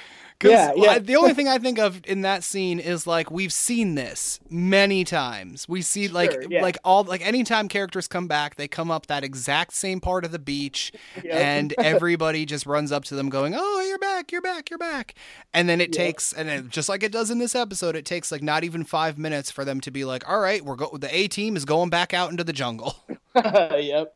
yeah, 0.42 0.72
yeah. 0.76 0.98
the 0.98 1.16
only 1.16 1.34
thing 1.34 1.48
I 1.48 1.58
think 1.58 1.78
of 1.78 2.00
in 2.06 2.22
that 2.22 2.44
scene 2.44 2.78
is 2.78 3.06
like 3.06 3.30
we've 3.30 3.52
seen 3.52 3.94
this 3.94 4.40
many 4.50 5.04
times. 5.04 5.68
We 5.68 5.82
see 5.82 6.08
like 6.08 6.32
sure, 6.32 6.42
yeah. 6.48 6.62
like 6.62 6.78
all 6.84 7.04
like 7.04 7.26
anytime 7.26 7.68
characters 7.68 8.06
come 8.08 8.28
back, 8.28 8.56
they 8.56 8.68
come 8.68 8.90
up 8.90 9.06
that 9.06 9.24
exact 9.24 9.72
same 9.72 10.00
part 10.00 10.24
of 10.24 10.32
the 10.32 10.38
beach, 10.38 10.92
yep. 11.22 11.34
and 11.34 11.74
everybody 11.78 12.44
just 12.44 12.66
runs 12.66 12.92
up 12.92 13.04
to 13.04 13.14
them 13.14 13.28
going, 13.28 13.54
"Oh, 13.56 13.80
you're 13.86 13.98
back, 13.98 14.32
you're 14.32 14.42
back, 14.42 14.70
you're 14.70 14.78
back," 14.78 15.14
and 15.54 15.68
then 15.68 15.80
it 15.80 15.88
yep. 15.90 16.06
takes 16.06 16.32
and 16.32 16.48
it, 16.48 16.68
just 16.68 16.88
like 16.88 17.02
it 17.02 17.12
does 17.12 17.30
in 17.30 17.38
this 17.38 17.54
episode, 17.54 17.96
it 17.96 18.04
takes 18.04 18.30
like 18.30 18.42
not 18.42 18.64
even 18.64 18.84
five 18.84 19.18
minutes 19.18 19.50
for 19.50 19.64
them 19.64 19.80
to 19.82 19.90
be 19.90 20.04
like, 20.04 20.28
"All 20.28 20.40
right, 20.40 20.64
we're 20.64 20.76
go 20.76 20.96
the 20.96 21.14
A 21.14 21.28
team 21.28 21.56
is 21.56 21.64
going 21.64 21.90
back 21.90 22.12
out 22.12 22.30
into 22.30 22.44
the 22.44 22.52
jungle." 22.52 22.96
yep. 23.44 24.14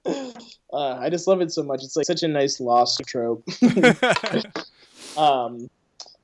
Uh, 0.72 0.96
I 0.98 1.10
just 1.10 1.26
love 1.26 1.40
it 1.40 1.52
so 1.52 1.62
much. 1.62 1.82
It's 1.82 1.96
like 1.96 2.06
such 2.06 2.22
a 2.22 2.28
nice 2.28 2.60
lost 2.60 3.02
trope. 3.06 3.44
um, 5.16 5.68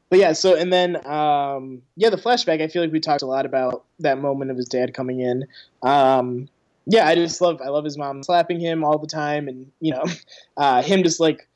but 0.08 0.18
yeah, 0.18 0.32
so 0.32 0.54
and 0.54 0.72
then 0.72 0.96
um, 1.06 1.82
yeah, 1.96 2.10
the 2.10 2.16
flashback. 2.16 2.62
I 2.62 2.68
feel 2.68 2.82
like 2.82 2.92
we 2.92 3.00
talked 3.00 3.22
a 3.22 3.26
lot 3.26 3.46
about 3.46 3.84
that 4.00 4.18
moment 4.18 4.50
of 4.50 4.56
his 4.56 4.66
dad 4.66 4.94
coming 4.94 5.20
in. 5.20 5.46
Um, 5.82 6.48
yeah, 6.86 7.06
I 7.06 7.14
just 7.14 7.40
love 7.40 7.60
I 7.64 7.68
love 7.68 7.84
his 7.84 7.98
mom 7.98 8.22
slapping 8.22 8.60
him 8.60 8.84
all 8.84 8.98
the 8.98 9.06
time, 9.06 9.48
and 9.48 9.70
you 9.80 9.92
know, 9.92 10.04
uh, 10.56 10.82
him 10.82 11.02
just 11.02 11.20
like 11.20 11.48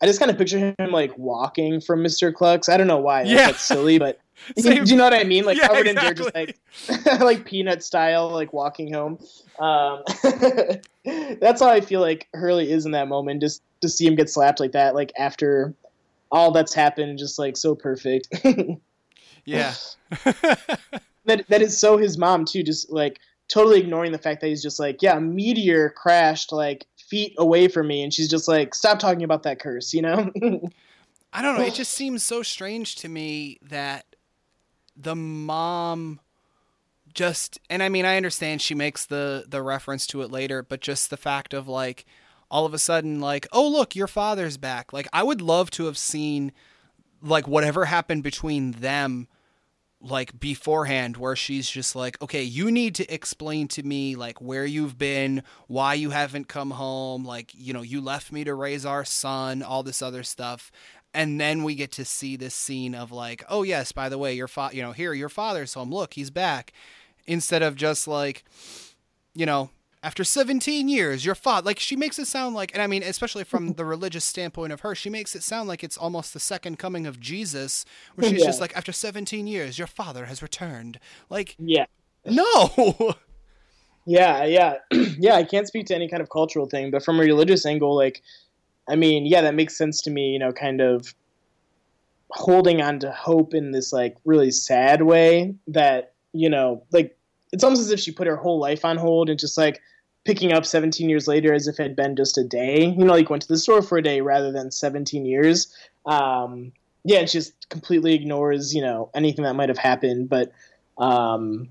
I 0.00 0.06
just 0.06 0.18
kind 0.18 0.30
of 0.30 0.38
picture 0.38 0.58
him 0.58 0.90
like 0.92 1.16
walking 1.16 1.80
from 1.80 2.02
Mr. 2.02 2.32
Clucks. 2.32 2.68
I 2.68 2.76
don't 2.76 2.86
know 2.86 2.98
why. 2.98 3.22
Yeah. 3.22 3.46
That's 3.46 3.62
silly, 3.62 3.98
but 3.98 4.20
do 4.56 4.72
you 4.72 4.96
know 4.96 5.04
what 5.04 5.14
I 5.14 5.24
mean? 5.24 5.44
Like 5.44 5.56
yeah, 5.56 5.68
covered 5.68 5.86
exactly. 5.86 6.08
in 6.08 6.14
dirt, 6.14 6.56
just 6.96 7.10
like 7.10 7.20
like 7.20 7.44
peanut 7.46 7.82
style, 7.82 8.28
like 8.30 8.52
walking 8.52 8.92
home. 8.92 9.18
Um, 9.58 10.02
that's 11.40 11.60
how 11.60 11.70
I 11.70 11.80
feel 11.80 12.00
like 12.00 12.28
Hurley 12.34 12.70
is 12.70 12.84
in 12.84 12.92
that 12.92 13.08
moment. 13.08 13.40
Just 13.40 13.62
to 13.80 13.88
see 13.88 14.06
him 14.06 14.14
get 14.14 14.28
slapped 14.28 14.60
like 14.60 14.72
that, 14.72 14.94
like 14.94 15.12
after 15.18 15.74
all 16.30 16.50
that's 16.50 16.74
happened 16.74 17.18
just 17.18 17.38
like 17.38 17.56
so 17.56 17.74
perfect. 17.74 18.28
yeah. 19.44 19.74
that 21.24 21.46
that 21.48 21.62
is 21.62 21.78
so 21.78 21.96
his 21.96 22.18
mom 22.18 22.44
too, 22.44 22.62
just 22.62 22.90
like 22.90 23.20
totally 23.48 23.80
ignoring 23.80 24.12
the 24.12 24.18
fact 24.18 24.40
that 24.40 24.48
he's 24.48 24.62
just 24.62 24.80
like, 24.80 25.02
yeah, 25.02 25.16
a 25.16 25.20
meteor 25.20 25.90
crashed 25.90 26.52
like 26.52 26.86
feet 26.96 27.34
away 27.38 27.68
from 27.68 27.86
me 27.86 28.02
and 28.02 28.12
she's 28.12 28.28
just 28.28 28.48
like, 28.48 28.74
stop 28.74 28.98
talking 28.98 29.22
about 29.22 29.44
that 29.44 29.60
curse, 29.60 29.94
you 29.94 30.02
know? 30.02 30.30
I 31.32 31.42
don't 31.42 31.58
know, 31.58 31.64
it 31.64 31.74
just 31.74 31.92
seems 31.92 32.22
so 32.22 32.42
strange 32.42 32.96
to 32.96 33.08
me 33.08 33.58
that 33.62 34.06
the 34.96 35.14
mom 35.14 36.20
just 37.12 37.58
and 37.70 37.82
I 37.82 37.88
mean 37.88 38.04
I 38.04 38.16
understand 38.16 38.62
she 38.62 38.74
makes 38.74 39.06
the 39.06 39.44
the 39.48 39.62
reference 39.62 40.06
to 40.08 40.22
it 40.22 40.30
later, 40.30 40.62
but 40.62 40.80
just 40.80 41.10
the 41.10 41.16
fact 41.16 41.54
of 41.54 41.68
like 41.68 42.04
all 42.50 42.66
of 42.66 42.74
a 42.74 42.78
sudden 42.78 43.20
like, 43.20 43.46
"Oh, 43.52 43.68
look, 43.68 43.96
your 43.96 44.06
father's 44.06 44.56
back." 44.56 44.92
Like 44.92 45.08
I 45.12 45.22
would 45.22 45.40
love 45.40 45.70
to 45.72 45.86
have 45.86 45.98
seen 45.98 46.52
like 47.22 47.48
whatever 47.48 47.86
happened 47.86 48.22
between 48.22 48.72
them 48.72 49.28
like 50.00 50.38
beforehand 50.38 51.16
where 51.16 51.34
she's 51.34 51.68
just 51.68 51.96
like, 51.96 52.20
"Okay, 52.22 52.42
you 52.42 52.70
need 52.70 52.94
to 52.96 53.12
explain 53.12 53.66
to 53.68 53.82
me 53.82 54.14
like 54.14 54.40
where 54.40 54.66
you've 54.66 54.98
been, 54.98 55.42
why 55.66 55.94
you 55.94 56.10
haven't 56.10 56.48
come 56.48 56.72
home, 56.72 57.24
like, 57.24 57.50
you 57.54 57.72
know, 57.72 57.82
you 57.82 58.00
left 58.00 58.30
me 58.30 58.44
to 58.44 58.54
raise 58.54 58.84
our 58.86 59.04
son, 59.04 59.62
all 59.62 59.82
this 59.82 60.02
other 60.02 60.22
stuff." 60.22 60.70
And 61.14 61.40
then 61.40 61.64
we 61.64 61.74
get 61.74 61.92
to 61.92 62.04
see 62.04 62.36
this 62.36 62.54
scene 62.54 62.94
of 62.94 63.10
like, 63.10 63.42
"Oh, 63.48 63.62
yes, 63.62 63.90
by 63.92 64.08
the 64.08 64.18
way, 64.18 64.34
your 64.34 64.48
father, 64.48 64.76
you 64.76 64.82
know, 64.82 64.92
here 64.92 65.14
your 65.14 65.30
father's 65.30 65.74
home. 65.74 65.92
Look, 65.92 66.14
he's 66.14 66.30
back." 66.30 66.72
Instead 67.26 67.62
of 67.62 67.74
just 67.74 68.06
like 68.06 68.44
you 69.36 69.44
know, 69.46 69.70
after 70.06 70.22
17 70.22 70.88
years, 70.88 71.24
your 71.24 71.34
father, 71.34 71.66
like 71.66 71.80
she 71.80 71.96
makes 71.96 72.16
it 72.20 72.28
sound 72.28 72.54
like, 72.54 72.72
and 72.72 72.80
I 72.80 72.86
mean, 72.86 73.02
especially 73.02 73.42
from 73.42 73.72
the 73.72 73.84
religious 73.84 74.24
standpoint 74.24 74.72
of 74.72 74.82
her, 74.82 74.94
she 74.94 75.10
makes 75.10 75.34
it 75.34 75.42
sound 75.42 75.68
like 75.68 75.82
it's 75.82 75.96
almost 75.96 76.32
the 76.32 76.38
second 76.38 76.78
coming 76.78 77.08
of 77.08 77.18
Jesus, 77.18 77.84
where 78.14 78.30
she's 78.30 78.38
yeah. 78.38 78.46
just 78.46 78.60
like, 78.60 78.74
after 78.76 78.92
17 78.92 79.48
years, 79.48 79.78
your 79.78 79.88
father 79.88 80.26
has 80.26 80.42
returned. 80.42 81.00
Like, 81.28 81.56
yeah. 81.58 81.86
No. 82.24 82.70
yeah, 84.06 84.44
yeah. 84.44 84.76
yeah, 85.18 85.34
I 85.34 85.42
can't 85.42 85.66
speak 85.66 85.86
to 85.86 85.96
any 85.96 86.08
kind 86.08 86.22
of 86.22 86.30
cultural 86.30 86.66
thing, 86.66 86.92
but 86.92 87.04
from 87.04 87.18
a 87.18 87.24
religious 87.24 87.66
angle, 87.66 87.96
like, 87.96 88.22
I 88.88 88.94
mean, 88.94 89.26
yeah, 89.26 89.40
that 89.40 89.56
makes 89.56 89.76
sense 89.76 90.02
to 90.02 90.10
me, 90.10 90.30
you 90.30 90.38
know, 90.38 90.52
kind 90.52 90.80
of 90.80 91.12
holding 92.30 92.80
on 92.80 93.00
to 93.00 93.10
hope 93.10 93.54
in 93.54 93.72
this, 93.72 93.92
like, 93.92 94.16
really 94.24 94.52
sad 94.52 95.02
way 95.02 95.56
that, 95.66 96.12
you 96.32 96.48
know, 96.48 96.84
like, 96.92 97.18
it's 97.52 97.64
almost 97.64 97.80
as 97.80 97.90
if 97.90 97.98
she 97.98 98.12
put 98.12 98.28
her 98.28 98.36
whole 98.36 98.60
life 98.60 98.84
on 98.84 98.96
hold 98.96 99.30
and 99.30 99.38
just 99.38 99.58
like 99.58 99.80
picking 100.26 100.52
up 100.52 100.66
17 100.66 101.08
years 101.08 101.28
later 101.28 101.54
as 101.54 101.68
if 101.68 101.78
it 101.80 101.84
had 101.84 101.96
been 101.96 102.16
just 102.16 102.36
a 102.36 102.44
day. 102.44 102.86
You 102.86 103.04
know, 103.04 103.12
like 103.12 103.30
went 103.30 103.42
to 103.42 103.48
the 103.48 103.56
store 103.56 103.80
for 103.80 103.96
a 103.96 104.02
day 104.02 104.20
rather 104.20 104.52
than 104.52 104.70
17 104.70 105.24
years. 105.24 105.74
Um, 106.04 106.72
yeah, 107.04 107.20
it 107.20 107.26
just 107.26 107.68
completely 107.68 108.14
ignores 108.14 108.74
you 108.74 108.82
know 108.82 109.10
anything 109.14 109.44
that 109.44 109.54
might 109.54 109.68
have 109.68 109.78
happened. 109.78 110.28
But 110.28 110.52
um, 110.98 111.68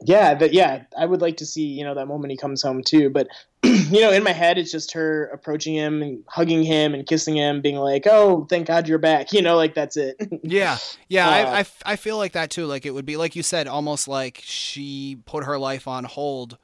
yeah, 0.00 0.34
but 0.34 0.52
yeah, 0.52 0.84
I 0.96 1.04
would 1.04 1.20
like 1.20 1.38
to 1.38 1.46
see 1.46 1.66
you 1.66 1.84
know 1.84 1.94
that 1.94 2.06
moment 2.06 2.30
he 2.30 2.36
comes 2.36 2.62
home 2.62 2.82
too. 2.82 3.10
But 3.10 3.26
you 3.64 4.00
know, 4.00 4.12
in 4.12 4.22
my 4.22 4.32
head, 4.32 4.56
it's 4.56 4.70
just 4.70 4.92
her 4.92 5.26
approaching 5.26 5.74
him 5.74 6.02
and 6.02 6.22
hugging 6.28 6.62
him 6.62 6.94
and 6.94 7.04
kissing 7.04 7.36
him, 7.36 7.60
being 7.60 7.76
like, 7.76 8.06
"Oh, 8.06 8.46
thank 8.48 8.68
God 8.68 8.88
you're 8.88 8.98
back." 8.98 9.28
You 9.32 9.42
know, 9.42 9.56
like 9.56 9.74
that's 9.74 9.96
it. 9.96 10.16
yeah, 10.42 10.78
yeah, 11.08 11.28
uh, 11.28 11.32
I, 11.32 11.58
I, 11.58 11.66
I 11.84 11.96
feel 11.96 12.16
like 12.16 12.32
that 12.32 12.50
too. 12.50 12.66
Like 12.66 12.86
it 12.86 12.92
would 12.92 13.06
be 13.06 13.16
like 13.16 13.34
you 13.34 13.42
said, 13.42 13.66
almost 13.66 14.06
like 14.06 14.40
she 14.44 15.18
put 15.26 15.44
her 15.44 15.58
life 15.58 15.88
on 15.88 16.04
hold 16.04 16.58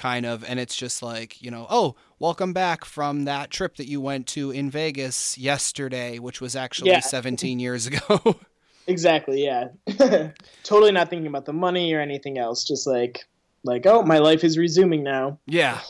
kind 0.00 0.24
of 0.24 0.42
and 0.44 0.58
it's 0.58 0.74
just 0.74 1.02
like 1.02 1.42
you 1.42 1.50
know 1.50 1.66
oh 1.68 1.94
welcome 2.18 2.54
back 2.54 2.86
from 2.86 3.26
that 3.26 3.50
trip 3.50 3.76
that 3.76 3.86
you 3.86 4.00
went 4.00 4.26
to 4.26 4.50
in 4.50 4.70
vegas 4.70 5.36
yesterday 5.36 6.18
which 6.18 6.40
was 6.40 6.56
actually 6.56 6.90
yeah. 6.90 7.00
17 7.00 7.60
years 7.60 7.86
ago 7.86 8.40
exactly 8.86 9.44
yeah 9.44 9.68
totally 10.64 10.90
not 10.90 11.10
thinking 11.10 11.26
about 11.26 11.44
the 11.44 11.52
money 11.52 11.92
or 11.92 12.00
anything 12.00 12.38
else 12.38 12.64
just 12.64 12.86
like 12.86 13.26
like 13.62 13.84
oh 13.84 14.02
my 14.02 14.16
life 14.16 14.42
is 14.42 14.56
resuming 14.56 15.02
now 15.02 15.38
yeah 15.46 15.80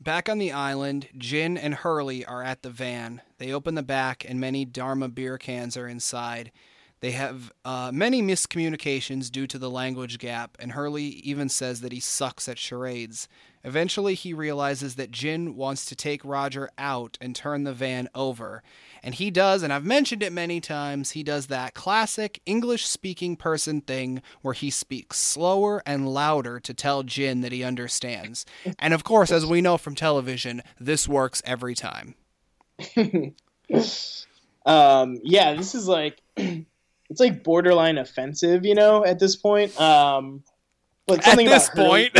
Back 0.00 0.28
on 0.28 0.36
the 0.36 0.52
island, 0.52 1.08
Jin 1.16 1.56
and 1.56 1.72
Hurley 1.72 2.26
are 2.26 2.42
at 2.42 2.62
the 2.62 2.68
van. 2.68 3.22
They 3.38 3.54
open 3.54 3.74
the 3.74 3.82
back, 3.82 4.22
and 4.28 4.38
many 4.38 4.66
Dharma 4.66 5.08
beer 5.08 5.38
cans 5.38 5.78
are 5.78 5.88
inside. 5.88 6.52
They 7.04 7.10
have 7.10 7.52
uh, 7.66 7.90
many 7.92 8.22
miscommunications 8.22 9.30
due 9.30 9.46
to 9.48 9.58
the 9.58 9.68
language 9.68 10.18
gap, 10.18 10.56
and 10.58 10.72
Hurley 10.72 11.04
even 11.04 11.50
says 11.50 11.82
that 11.82 11.92
he 11.92 12.00
sucks 12.00 12.48
at 12.48 12.56
charades. 12.58 13.28
Eventually, 13.62 14.14
he 14.14 14.32
realizes 14.32 14.94
that 14.94 15.10
Jin 15.10 15.54
wants 15.54 15.84
to 15.84 15.94
take 15.94 16.24
Roger 16.24 16.70
out 16.78 17.18
and 17.20 17.36
turn 17.36 17.64
the 17.64 17.74
van 17.74 18.08
over. 18.14 18.62
And 19.02 19.14
he 19.14 19.30
does, 19.30 19.62
and 19.62 19.70
I've 19.70 19.84
mentioned 19.84 20.22
it 20.22 20.32
many 20.32 20.62
times, 20.62 21.10
he 21.10 21.22
does 21.22 21.48
that 21.48 21.74
classic 21.74 22.40
English 22.46 22.86
speaking 22.86 23.36
person 23.36 23.82
thing 23.82 24.22
where 24.40 24.54
he 24.54 24.70
speaks 24.70 25.18
slower 25.18 25.82
and 25.84 26.08
louder 26.08 26.58
to 26.60 26.72
tell 26.72 27.02
Jin 27.02 27.42
that 27.42 27.52
he 27.52 27.62
understands. 27.62 28.46
And 28.78 28.94
of 28.94 29.04
course, 29.04 29.30
as 29.30 29.44
we 29.44 29.60
know 29.60 29.76
from 29.76 29.94
television, 29.94 30.62
this 30.80 31.06
works 31.06 31.42
every 31.44 31.74
time. 31.74 32.14
um, 34.64 35.20
yeah, 35.22 35.52
this 35.52 35.74
is 35.74 35.86
like 35.86 36.22
it's 37.10 37.20
like 37.20 37.44
borderline 37.44 37.98
offensive, 37.98 38.64
you 38.64 38.74
know, 38.74 39.04
at 39.04 39.18
this 39.18 39.36
point. 39.36 39.78
Um, 39.80 40.42
but 41.06 41.22
something 41.22 41.46
at 41.46 41.50
this 41.50 41.70
point, 41.70 42.12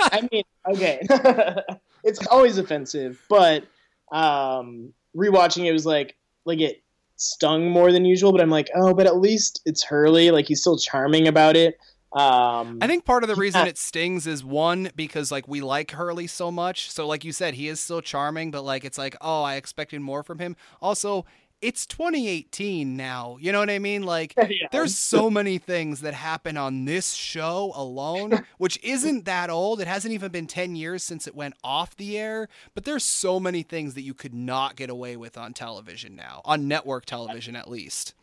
I 0.00 0.28
mean, 0.30 0.44
okay, 0.66 1.00
it's 2.04 2.26
always 2.26 2.58
offensive, 2.58 3.20
but 3.28 3.64
um, 4.12 4.92
rewatching 5.16 5.64
it 5.64 5.72
was 5.72 5.86
like 5.86 6.16
like 6.44 6.60
it 6.60 6.82
stung 7.16 7.70
more 7.70 7.92
than 7.92 8.04
usual. 8.04 8.32
But 8.32 8.40
I'm 8.40 8.50
like, 8.50 8.70
oh, 8.74 8.94
but 8.94 9.06
at 9.06 9.16
least 9.16 9.62
it's 9.64 9.82
Hurley. 9.82 10.30
Like 10.30 10.46
he's 10.46 10.60
still 10.60 10.78
charming 10.78 11.28
about 11.28 11.56
it. 11.56 11.78
Um, 12.12 12.78
I 12.80 12.86
think 12.86 13.04
part 13.04 13.22
of 13.22 13.28
the 13.28 13.34
reason 13.34 13.64
yeah. 13.64 13.68
it 13.68 13.76
stings 13.76 14.26
is 14.26 14.42
one 14.42 14.90
because 14.96 15.30
like 15.30 15.46
we 15.46 15.60
like 15.60 15.90
Hurley 15.90 16.26
so 16.26 16.50
much. 16.50 16.90
So 16.90 17.06
like 17.06 17.22
you 17.22 17.32
said, 17.32 17.54
he 17.54 17.68
is 17.68 17.80
still 17.80 18.00
charming, 18.00 18.50
but 18.50 18.62
like 18.62 18.84
it's 18.84 18.98
like 18.98 19.16
oh, 19.20 19.42
I 19.42 19.56
expected 19.56 20.00
more 20.00 20.22
from 20.22 20.38
him. 20.38 20.56
Also, 20.80 21.26
it's 21.60 21.86
2018 21.86 22.96
now. 22.96 23.36
You 23.40 23.52
know 23.52 23.58
what 23.58 23.70
I 23.70 23.78
mean? 23.78 24.02
Like, 24.02 24.34
yeah. 24.48 24.68
there's 24.70 24.96
so 24.96 25.30
many 25.30 25.58
things 25.58 26.00
that 26.00 26.14
happen 26.14 26.56
on 26.56 26.84
this 26.84 27.12
show 27.12 27.72
alone, 27.74 28.44
which 28.58 28.78
isn't 28.82 29.24
that 29.24 29.50
old. 29.50 29.80
It 29.80 29.88
hasn't 29.88 30.14
even 30.14 30.30
been 30.30 30.46
10 30.46 30.76
years 30.76 31.02
since 31.02 31.26
it 31.26 31.34
went 31.34 31.54
off 31.64 31.96
the 31.96 32.18
air, 32.18 32.48
but 32.74 32.84
there's 32.84 33.04
so 33.04 33.40
many 33.40 33.62
things 33.62 33.94
that 33.94 34.02
you 34.02 34.14
could 34.14 34.34
not 34.34 34.76
get 34.76 34.90
away 34.90 35.16
with 35.16 35.36
on 35.36 35.52
television 35.52 36.14
now, 36.14 36.42
on 36.44 36.68
network 36.68 37.06
television 37.06 37.56
at 37.56 37.68
least. 37.68 38.14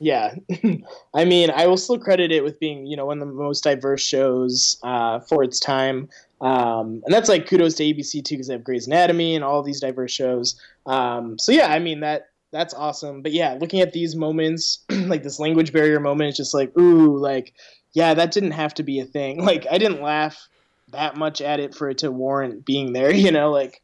Yeah. 0.00 0.34
I 1.14 1.24
mean, 1.24 1.50
I 1.50 1.66
will 1.66 1.76
still 1.76 1.98
credit 1.98 2.30
it 2.30 2.44
with 2.44 2.60
being, 2.60 2.86
you 2.86 2.96
know, 2.96 3.06
one 3.06 3.20
of 3.20 3.28
the 3.28 3.34
most 3.34 3.64
diverse 3.64 4.00
shows 4.00 4.78
uh, 4.82 5.20
for 5.20 5.42
its 5.42 5.58
time. 5.58 6.08
Um, 6.40 7.02
and 7.04 7.12
that's 7.12 7.28
like 7.28 7.48
kudos 7.48 7.74
to 7.74 7.82
ABC 7.84 8.24
too, 8.24 8.36
because 8.36 8.46
they 8.46 8.54
have 8.54 8.62
Grey's 8.62 8.86
Anatomy 8.86 9.34
and 9.34 9.44
all 9.44 9.62
these 9.62 9.80
diverse 9.80 10.12
shows. 10.12 10.60
Um, 10.86 11.38
so 11.38 11.50
yeah, 11.50 11.66
I 11.66 11.80
mean 11.80 12.00
that 12.00 12.28
that's 12.52 12.74
awesome. 12.74 13.22
But 13.22 13.32
yeah, 13.32 13.56
looking 13.60 13.80
at 13.80 13.92
these 13.92 14.16
moments, 14.16 14.84
like 14.90 15.22
this 15.22 15.38
language 15.38 15.72
barrier 15.72 16.00
moment, 16.00 16.28
it's 16.28 16.36
just 16.36 16.54
like, 16.54 16.76
ooh, 16.78 17.16
like, 17.18 17.54
yeah, 17.92 18.14
that 18.14 18.32
didn't 18.32 18.52
have 18.52 18.74
to 18.74 18.82
be 18.82 19.00
a 19.00 19.04
thing. 19.04 19.44
Like, 19.48 19.66
I 19.70 19.78
didn't 19.78 20.02
laugh 20.02 20.48
that 20.92 21.16
much 21.16 21.40
at 21.40 21.60
it 21.60 21.74
for 21.74 21.90
it 21.90 21.98
to 21.98 22.10
warrant 22.10 22.64
being 22.64 22.92
there, 22.92 23.10
you 23.14 23.30
know, 23.30 23.50
like. 23.50 23.82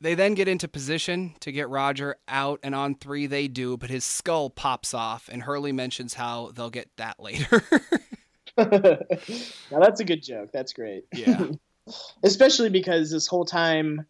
They 0.00 0.14
then 0.14 0.34
get 0.34 0.48
into 0.48 0.68
position 0.68 1.34
to 1.40 1.50
get 1.50 1.70
Roger 1.70 2.16
out, 2.28 2.60
and 2.62 2.74
on 2.74 2.94
three 2.94 3.26
they 3.26 3.48
do, 3.48 3.78
but 3.78 3.88
his 3.88 4.04
skull 4.04 4.50
pops 4.50 4.92
off, 4.92 5.30
and 5.32 5.42
Hurley 5.42 5.72
mentions 5.72 6.14
how 6.14 6.50
they'll 6.54 6.68
get 6.68 6.90
that 6.96 7.18
later. 7.18 7.64
now 8.58 9.80
that's 9.80 10.00
a 10.00 10.04
good 10.04 10.22
joke. 10.22 10.50
That's 10.52 10.74
great. 10.74 11.04
Yeah. 11.14 11.46
Especially 12.22 12.68
because 12.68 13.10
this 13.10 13.26
whole 13.26 13.46
time 13.46 14.06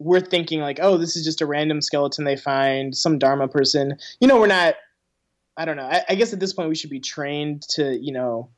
we're 0.00 0.20
thinking 0.20 0.60
like, 0.60 0.80
oh, 0.82 0.96
this 0.96 1.14
is 1.14 1.24
just 1.24 1.42
a 1.42 1.46
random 1.46 1.80
skeleton 1.80 2.24
they 2.24 2.36
find, 2.36 2.96
some 2.96 3.18
Dharma 3.18 3.46
person. 3.46 3.96
You 4.20 4.26
know, 4.26 4.40
we're 4.40 4.48
not. 4.48 4.74
I 5.56 5.66
don't 5.66 5.76
know. 5.76 5.84
I, 5.84 6.02
I 6.08 6.14
guess 6.14 6.32
at 6.32 6.40
this 6.40 6.54
point 6.54 6.70
we 6.70 6.74
should 6.74 6.90
be 6.90 7.00
trained 7.00 7.62
to, 7.70 7.98
you 7.98 8.12
know, 8.12 8.48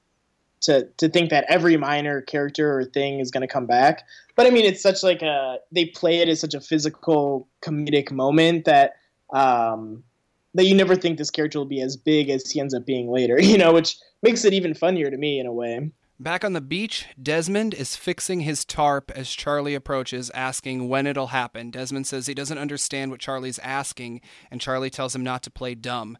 to 0.62 0.86
to 0.98 1.08
think 1.08 1.30
that 1.30 1.44
every 1.48 1.76
minor 1.76 2.22
character 2.22 2.78
or 2.78 2.84
thing 2.84 3.18
is 3.18 3.30
going 3.32 3.40
to 3.42 3.52
come 3.52 3.66
back. 3.66 4.04
But 4.36 4.46
I 4.46 4.50
mean, 4.50 4.64
it's 4.64 4.80
such 4.80 5.02
like 5.02 5.20
a 5.20 5.58
they 5.72 5.86
play 5.86 6.20
it 6.20 6.28
as 6.28 6.40
such 6.40 6.54
a 6.54 6.60
physical 6.60 7.48
comedic 7.60 8.12
moment 8.12 8.64
that 8.64 8.94
um, 9.32 10.04
that 10.54 10.66
you 10.66 10.76
never 10.76 10.94
think 10.94 11.18
this 11.18 11.30
character 11.30 11.58
will 11.58 11.66
be 11.66 11.80
as 11.80 11.96
big 11.96 12.30
as 12.30 12.48
he 12.48 12.60
ends 12.60 12.72
up 12.72 12.86
being 12.86 13.10
later. 13.10 13.38
You 13.40 13.58
know, 13.58 13.72
which 13.72 13.96
makes 14.22 14.44
it 14.44 14.52
even 14.52 14.74
funnier 14.74 15.10
to 15.10 15.16
me 15.16 15.40
in 15.40 15.46
a 15.46 15.52
way. 15.52 15.90
Back 16.22 16.44
on 16.44 16.52
the 16.52 16.60
beach, 16.60 17.08
Desmond 17.20 17.74
is 17.74 17.96
fixing 17.96 18.42
his 18.42 18.64
tarp 18.64 19.10
as 19.10 19.28
Charlie 19.28 19.74
approaches, 19.74 20.30
asking 20.30 20.88
when 20.88 21.04
it'll 21.04 21.26
happen. 21.26 21.72
Desmond 21.72 22.06
says 22.06 22.28
he 22.28 22.32
doesn't 22.32 22.58
understand 22.58 23.10
what 23.10 23.18
Charlie's 23.18 23.58
asking, 23.58 24.20
and 24.48 24.60
Charlie 24.60 24.88
tells 24.88 25.16
him 25.16 25.24
not 25.24 25.42
to 25.42 25.50
play 25.50 25.74
dumb. 25.74 26.16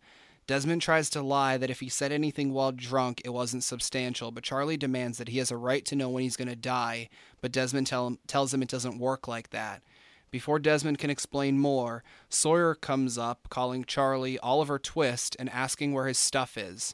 Desmond 0.48 0.82
tries 0.82 1.08
to 1.10 1.22
lie 1.22 1.56
that 1.56 1.70
if 1.70 1.78
he 1.78 1.88
said 1.88 2.10
anything 2.10 2.52
while 2.52 2.72
drunk, 2.72 3.22
it 3.24 3.28
wasn't 3.28 3.62
substantial, 3.62 4.32
but 4.32 4.42
Charlie 4.42 4.76
demands 4.76 5.18
that 5.18 5.28
he 5.28 5.38
has 5.38 5.52
a 5.52 5.56
right 5.56 5.84
to 5.84 5.94
know 5.94 6.08
when 6.08 6.24
he's 6.24 6.36
going 6.36 6.48
to 6.48 6.56
die, 6.56 7.08
but 7.40 7.52
Desmond 7.52 7.86
tell 7.86 8.08
him, 8.08 8.18
tells 8.26 8.52
him 8.52 8.60
it 8.60 8.68
doesn't 8.68 8.98
work 8.98 9.28
like 9.28 9.50
that. 9.50 9.84
Before 10.32 10.58
Desmond 10.58 10.98
can 10.98 11.10
explain 11.10 11.60
more, 11.60 12.02
Sawyer 12.28 12.74
comes 12.74 13.18
up, 13.18 13.48
calling 13.50 13.84
Charlie 13.84 14.40
Oliver 14.40 14.80
Twist 14.80 15.36
and 15.38 15.48
asking 15.50 15.92
where 15.92 16.08
his 16.08 16.18
stuff 16.18 16.58
is. 16.58 16.92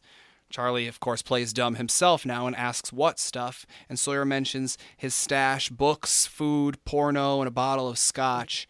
Charlie, 0.50 0.88
of 0.88 1.00
course, 1.00 1.22
plays 1.22 1.52
dumb 1.52 1.74
himself 1.74 2.24
now 2.24 2.46
and 2.46 2.56
asks 2.56 2.92
what 2.92 3.18
stuff, 3.18 3.66
and 3.88 3.98
Sawyer 3.98 4.24
mentions 4.24 4.78
his 4.96 5.14
stash 5.14 5.68
books, 5.68 6.26
food, 6.26 6.82
porno, 6.84 7.40
and 7.40 7.48
a 7.48 7.52
bottle 7.52 7.88
of 7.88 7.98
scotch. 7.98 8.66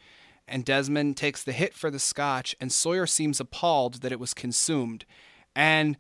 And 0.47 0.65
Desmond 0.65 1.17
takes 1.17 1.43
the 1.45 1.53
hit 1.53 1.75
for 1.75 1.91
the 1.91 1.99
scotch, 1.99 2.57
and 2.61 2.73
Sawyer 2.73 3.07
seems 3.07 3.39
appalled 3.39 4.03
that 4.03 4.13
it 4.13 4.21
was 4.21 4.35
consumed. 4.35 5.05
And, 5.55 5.97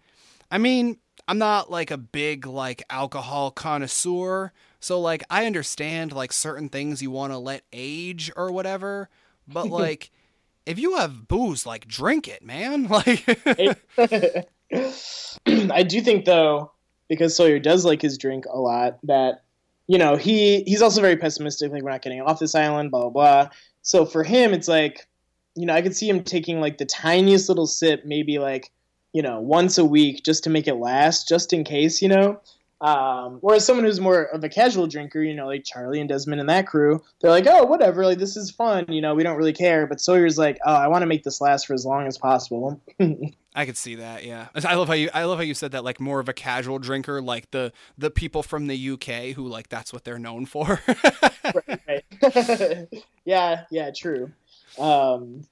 I 0.50 0.58
mean, 0.58 0.98
I'm 1.28 1.38
not 1.38 1.70
like 1.70 1.90
a 1.90 1.98
big, 1.98 2.46
like, 2.46 2.82
alcohol 2.90 3.50
connoisseur, 3.50 4.52
so, 4.80 5.00
like, 5.00 5.24
I 5.28 5.46
understand, 5.46 6.12
like, 6.12 6.32
certain 6.32 6.68
things 6.68 7.02
you 7.02 7.10
want 7.10 7.32
to 7.32 7.38
let 7.38 7.62
age 7.72 8.30
or 8.36 8.50
whatever, 8.52 9.08
but, 9.46 9.66
like, 9.70 10.10
if 10.66 10.78
you 10.78 10.96
have 10.96 11.28
booze, 11.28 11.66
like, 11.66 11.86
drink 11.86 12.28
it, 12.28 12.42
man. 12.42 12.88
Like. 12.88 13.24
I 15.46 15.82
do 15.82 16.00
think 16.00 16.24
though, 16.24 16.72
because 17.08 17.36
Sawyer 17.36 17.58
does 17.58 17.84
like 17.84 18.02
his 18.02 18.18
drink 18.18 18.44
a 18.46 18.58
lot, 18.58 18.98
that 19.04 19.42
you 19.86 19.98
know 19.98 20.16
he 20.16 20.62
he's 20.64 20.82
also 20.82 21.00
very 21.00 21.16
pessimistic. 21.16 21.72
Like 21.72 21.82
we're 21.82 21.90
not 21.90 22.02
getting 22.02 22.20
off 22.20 22.38
this 22.38 22.54
island, 22.54 22.90
blah 22.90 23.08
blah 23.08 23.10
blah. 23.10 23.50
So 23.82 24.04
for 24.04 24.22
him, 24.22 24.52
it's 24.52 24.68
like, 24.68 25.06
you 25.54 25.64
know, 25.66 25.74
I 25.74 25.82
could 25.82 25.96
see 25.96 26.08
him 26.08 26.22
taking 26.22 26.60
like 26.60 26.78
the 26.78 26.84
tiniest 26.84 27.48
little 27.48 27.66
sip, 27.66 28.04
maybe 28.04 28.38
like 28.38 28.70
you 29.12 29.22
know 29.22 29.40
once 29.40 29.78
a 29.78 29.84
week, 29.84 30.24
just 30.24 30.44
to 30.44 30.50
make 30.50 30.68
it 30.68 30.74
last, 30.74 31.28
just 31.28 31.52
in 31.52 31.64
case, 31.64 32.02
you 32.02 32.08
know. 32.08 32.40
Um, 32.80 33.38
whereas 33.40 33.64
someone 33.64 33.84
who's 33.84 34.00
more 34.00 34.22
of 34.24 34.44
a 34.44 34.48
casual 34.48 34.86
drinker, 34.86 35.20
you 35.20 35.34
know, 35.34 35.46
like 35.46 35.64
Charlie 35.64 35.98
and 35.98 36.08
Desmond 36.08 36.40
and 36.40 36.48
that 36.48 36.66
crew, 36.68 37.02
they're 37.20 37.30
like, 37.30 37.46
oh, 37.48 37.64
whatever, 37.64 38.04
like 38.04 38.18
this 38.18 38.36
is 38.36 38.52
fun, 38.52 38.86
you 38.88 39.00
know, 39.00 39.14
we 39.16 39.24
don't 39.24 39.36
really 39.36 39.52
care. 39.52 39.86
But 39.86 40.00
Sawyer's 40.00 40.38
like, 40.38 40.58
oh, 40.64 40.74
I 40.74 40.86
want 40.86 41.02
to 41.02 41.06
make 41.06 41.24
this 41.24 41.40
last 41.40 41.66
for 41.66 41.74
as 41.74 41.84
long 41.84 42.06
as 42.06 42.18
possible. 42.18 42.80
I 43.54 43.66
could 43.66 43.76
see 43.76 43.96
that, 43.96 44.24
yeah. 44.24 44.48
I 44.64 44.76
love 44.76 44.86
how 44.86 44.94
you 44.94 45.10
I 45.12 45.24
love 45.24 45.38
how 45.38 45.44
you 45.44 45.54
said 45.54 45.72
that 45.72 45.82
like 45.82 45.98
more 45.98 46.20
of 46.20 46.28
a 46.28 46.32
casual 46.32 46.78
drinker, 46.78 47.20
like 47.20 47.50
the 47.50 47.72
the 47.96 48.10
people 48.10 48.44
from 48.44 48.68
the 48.68 48.90
UK 48.90 49.34
who 49.34 49.48
like 49.48 49.68
that's 49.68 49.92
what 49.92 50.04
they're 50.04 50.18
known 50.18 50.46
for. 50.46 50.80
right, 50.86 51.80
right. 51.88 52.88
yeah, 53.24 53.64
yeah, 53.70 53.90
true. 53.90 54.30
Um, 54.78 55.44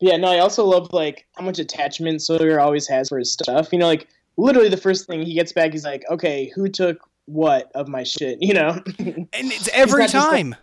yeah, 0.00 0.16
no, 0.16 0.28
I 0.28 0.40
also 0.40 0.64
love 0.64 0.92
like 0.92 1.26
how 1.36 1.44
much 1.44 1.58
attachment 1.58 2.20
Sawyer 2.20 2.60
always 2.60 2.86
has 2.88 3.08
for 3.08 3.18
his 3.18 3.32
stuff. 3.32 3.72
You 3.72 3.78
know, 3.78 3.86
like 3.86 4.08
literally 4.40 4.68
the 4.68 4.76
first 4.76 5.06
thing 5.06 5.22
he 5.22 5.34
gets 5.34 5.52
back, 5.52 5.72
he's 5.72 5.84
like, 5.84 6.04
"Okay, 6.10 6.50
who 6.54 6.68
took 6.68 7.08
what 7.26 7.70
of 7.74 7.88
my 7.88 8.02
shit?" 8.02 8.42
You 8.42 8.54
know, 8.54 8.82
and 8.98 9.28
it's 9.32 9.68
every 9.72 10.06
time, 10.08 10.50
like, 10.50 10.60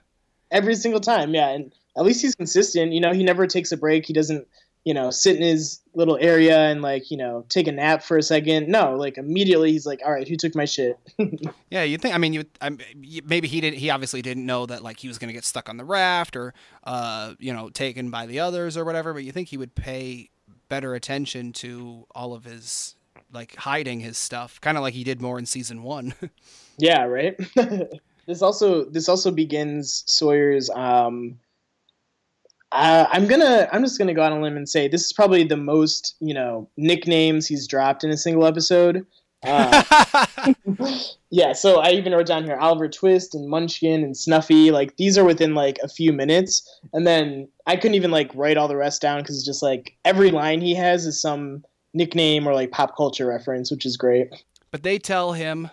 every 0.51 0.75
single 0.75 1.01
time. 1.01 1.33
Yeah, 1.33 1.49
and 1.49 1.73
at 1.97 2.03
least 2.03 2.21
he's 2.21 2.35
consistent. 2.35 2.93
You 2.93 3.01
know, 3.01 3.13
he 3.13 3.23
never 3.23 3.47
takes 3.47 3.71
a 3.71 3.77
break. 3.77 4.05
He 4.05 4.13
doesn't, 4.13 4.47
you 4.83 4.93
know, 4.93 5.11
sit 5.11 5.35
in 5.35 5.41
his 5.41 5.79
little 5.93 6.17
area 6.19 6.57
and 6.57 6.81
like, 6.81 7.09
you 7.11 7.17
know, 7.17 7.45
take 7.49 7.67
a 7.67 7.71
nap 7.71 8.03
for 8.03 8.17
a 8.17 8.23
second. 8.23 8.67
No, 8.67 8.95
like 8.95 9.17
immediately 9.17 9.71
he's 9.71 9.85
like, 9.85 10.01
"All 10.05 10.11
right, 10.11 10.27
who 10.27 10.35
took 10.35 10.55
my 10.55 10.65
shit?" 10.65 10.97
yeah, 11.69 11.83
you 11.83 11.97
think? 11.97 12.15
I 12.15 12.17
mean, 12.17 12.33
you 12.33 12.45
I'm, 12.61 12.79
maybe 13.25 13.47
he 13.47 13.61
didn't. 13.61 13.77
He 13.77 13.89
obviously 13.89 14.21
didn't 14.21 14.45
know 14.45 14.65
that 14.65 14.83
like 14.83 14.99
he 14.99 15.07
was 15.07 15.17
going 15.17 15.29
to 15.29 15.33
get 15.33 15.45
stuck 15.45 15.69
on 15.69 15.77
the 15.77 15.85
raft 15.85 16.35
or, 16.35 16.53
uh, 16.83 17.33
you 17.39 17.53
know, 17.53 17.69
taken 17.69 18.09
by 18.09 18.25
the 18.25 18.39
others 18.39 18.77
or 18.77 18.85
whatever. 18.85 19.13
But 19.13 19.23
you 19.23 19.31
think 19.31 19.49
he 19.49 19.57
would 19.57 19.75
pay 19.75 20.29
better 20.69 20.95
attention 20.95 21.53
to 21.53 22.05
all 22.13 22.33
of 22.33 22.43
his 22.43 22.96
like 23.31 23.55
hiding 23.55 23.99
his 23.99 24.17
stuff, 24.17 24.59
kind 24.61 24.77
of 24.77 24.83
like 24.83 24.93
he 24.93 25.03
did 25.03 25.21
more 25.21 25.39
in 25.39 25.45
season 25.45 25.83
one. 25.83 26.13
yeah, 26.77 27.03
right. 27.03 27.35
this 28.27 28.41
also 28.41 28.85
this 28.85 29.09
also 29.09 29.31
begins 29.31 30.03
Sawyer's. 30.07 30.69
Um, 30.69 31.39
uh, 32.71 33.05
I'm 33.09 33.27
gonna 33.27 33.69
I'm 33.71 33.83
just 33.83 33.97
gonna 33.97 34.13
go 34.13 34.23
on 34.23 34.31
a 34.31 34.41
limb 34.41 34.57
and 34.57 34.67
say 34.67 34.87
this 34.87 35.05
is 35.05 35.13
probably 35.13 35.43
the 35.43 35.57
most 35.57 36.15
you 36.19 36.33
know 36.33 36.69
nicknames 36.77 37.47
he's 37.47 37.67
dropped 37.67 38.03
in 38.03 38.09
a 38.09 38.17
single 38.17 38.45
episode. 38.45 39.05
Uh, 39.43 40.25
yeah, 41.29 41.53
so 41.53 41.79
I 41.79 41.91
even 41.91 42.11
wrote 42.11 42.25
down 42.25 42.43
here 42.43 42.57
Oliver 42.57 42.89
Twist 42.89 43.35
and 43.35 43.47
Munchkin 43.47 44.03
and 44.03 44.17
Snuffy. 44.17 44.71
Like 44.71 44.97
these 44.97 45.17
are 45.17 45.23
within 45.23 45.53
like 45.53 45.77
a 45.83 45.87
few 45.87 46.11
minutes, 46.11 46.67
and 46.91 47.05
then 47.05 47.47
I 47.65 47.75
couldn't 47.75 47.95
even 47.95 48.11
like 48.11 48.31
write 48.33 48.57
all 48.57 48.67
the 48.67 48.75
rest 48.75 49.01
down 49.01 49.21
because 49.21 49.37
it's 49.37 49.45
just 49.45 49.63
like 49.63 49.95
every 50.03 50.31
line 50.31 50.59
he 50.61 50.75
has 50.75 51.05
is 51.05 51.21
some 51.21 51.63
nickname 51.93 52.47
or 52.47 52.53
like 52.53 52.71
pop 52.71 52.95
culture 52.95 53.25
reference, 53.25 53.71
which 53.71 53.85
is 53.85 53.97
great. 53.97 54.29
But 54.71 54.83
they 54.83 54.99
tell 54.99 55.33
him 55.33 55.69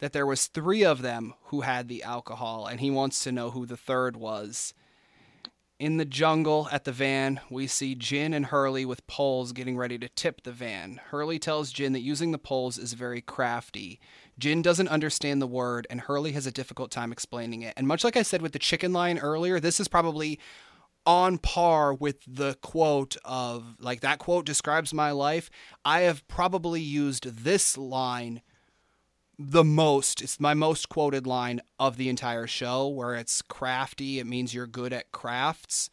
that 0.00 0.12
there 0.12 0.26
was 0.26 0.46
three 0.46 0.84
of 0.84 1.02
them 1.02 1.34
who 1.44 1.62
had 1.62 1.88
the 1.88 2.02
alcohol, 2.02 2.66
and 2.66 2.80
he 2.80 2.90
wants 2.90 3.22
to 3.24 3.32
know 3.32 3.50
who 3.50 3.66
the 3.66 3.76
third 3.76 4.16
was. 4.16 4.74
In 5.78 5.96
the 5.96 6.04
jungle 6.04 6.68
at 6.70 6.84
the 6.84 6.92
van, 6.92 7.40
we 7.50 7.66
see 7.66 7.94
Jin 7.94 8.32
and 8.32 8.46
Hurley 8.46 8.84
with 8.84 9.06
poles 9.06 9.52
getting 9.52 9.76
ready 9.76 9.98
to 9.98 10.08
tip 10.08 10.42
the 10.42 10.52
van. 10.52 11.00
Hurley 11.10 11.38
tells 11.38 11.72
Jin 11.72 11.92
that 11.94 12.00
using 12.00 12.30
the 12.30 12.38
poles 12.38 12.78
is 12.78 12.92
very 12.92 13.20
crafty. 13.20 13.98
Jin 14.38 14.62
doesn't 14.62 14.88
understand 14.88 15.42
the 15.42 15.46
word, 15.46 15.86
and 15.90 16.02
Hurley 16.02 16.32
has 16.32 16.46
a 16.46 16.52
difficult 16.52 16.90
time 16.90 17.10
explaining 17.10 17.62
it. 17.62 17.74
And 17.76 17.88
much 17.88 18.04
like 18.04 18.16
I 18.16 18.22
said 18.22 18.40
with 18.40 18.52
the 18.52 18.58
chicken 18.58 18.92
line 18.92 19.18
earlier, 19.18 19.58
this 19.58 19.80
is 19.80 19.88
probably 19.88 20.38
on 21.06 21.38
par 21.38 21.92
with 21.92 22.18
the 22.26 22.54
quote 22.62 23.16
of, 23.24 23.76
like, 23.78 24.00
that 24.00 24.18
quote 24.18 24.46
describes 24.46 24.94
my 24.94 25.10
life. 25.10 25.50
I 25.84 26.00
have 26.00 26.26
probably 26.28 26.80
used 26.80 27.44
this 27.44 27.76
line 27.76 28.42
the 29.38 29.64
most. 29.64 30.22
It's 30.22 30.40
my 30.40 30.54
most 30.54 30.88
quoted 30.88 31.26
line 31.26 31.60
of 31.78 31.96
the 31.96 32.08
entire 32.08 32.46
show 32.46 32.88
where 32.88 33.14
it's 33.14 33.42
crafty. 33.42 34.18
It 34.18 34.26
means 34.26 34.54
you're 34.54 34.66
good 34.66 34.92
at 34.92 35.12
crafts. 35.12 35.90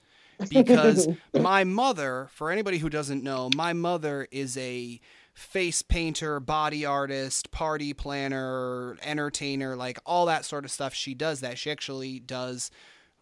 Because 0.49 1.07
my 1.39 1.63
mother, 1.63 2.29
for 2.33 2.51
anybody 2.51 2.79
who 2.79 2.89
doesn't 2.89 3.23
know, 3.23 3.49
my 3.55 3.73
mother 3.73 4.27
is 4.31 4.57
a 4.57 4.99
face 5.33 5.81
painter, 5.81 6.39
body 6.39 6.85
artist, 6.85 7.51
party 7.51 7.93
planner, 7.93 8.97
entertainer, 9.03 9.75
like 9.75 9.99
all 10.05 10.25
that 10.25 10.45
sort 10.45 10.65
of 10.65 10.71
stuff. 10.71 10.93
She 10.93 11.13
does 11.13 11.39
that. 11.41 11.57
She 11.57 11.71
actually 11.71 12.19
does 12.19 12.71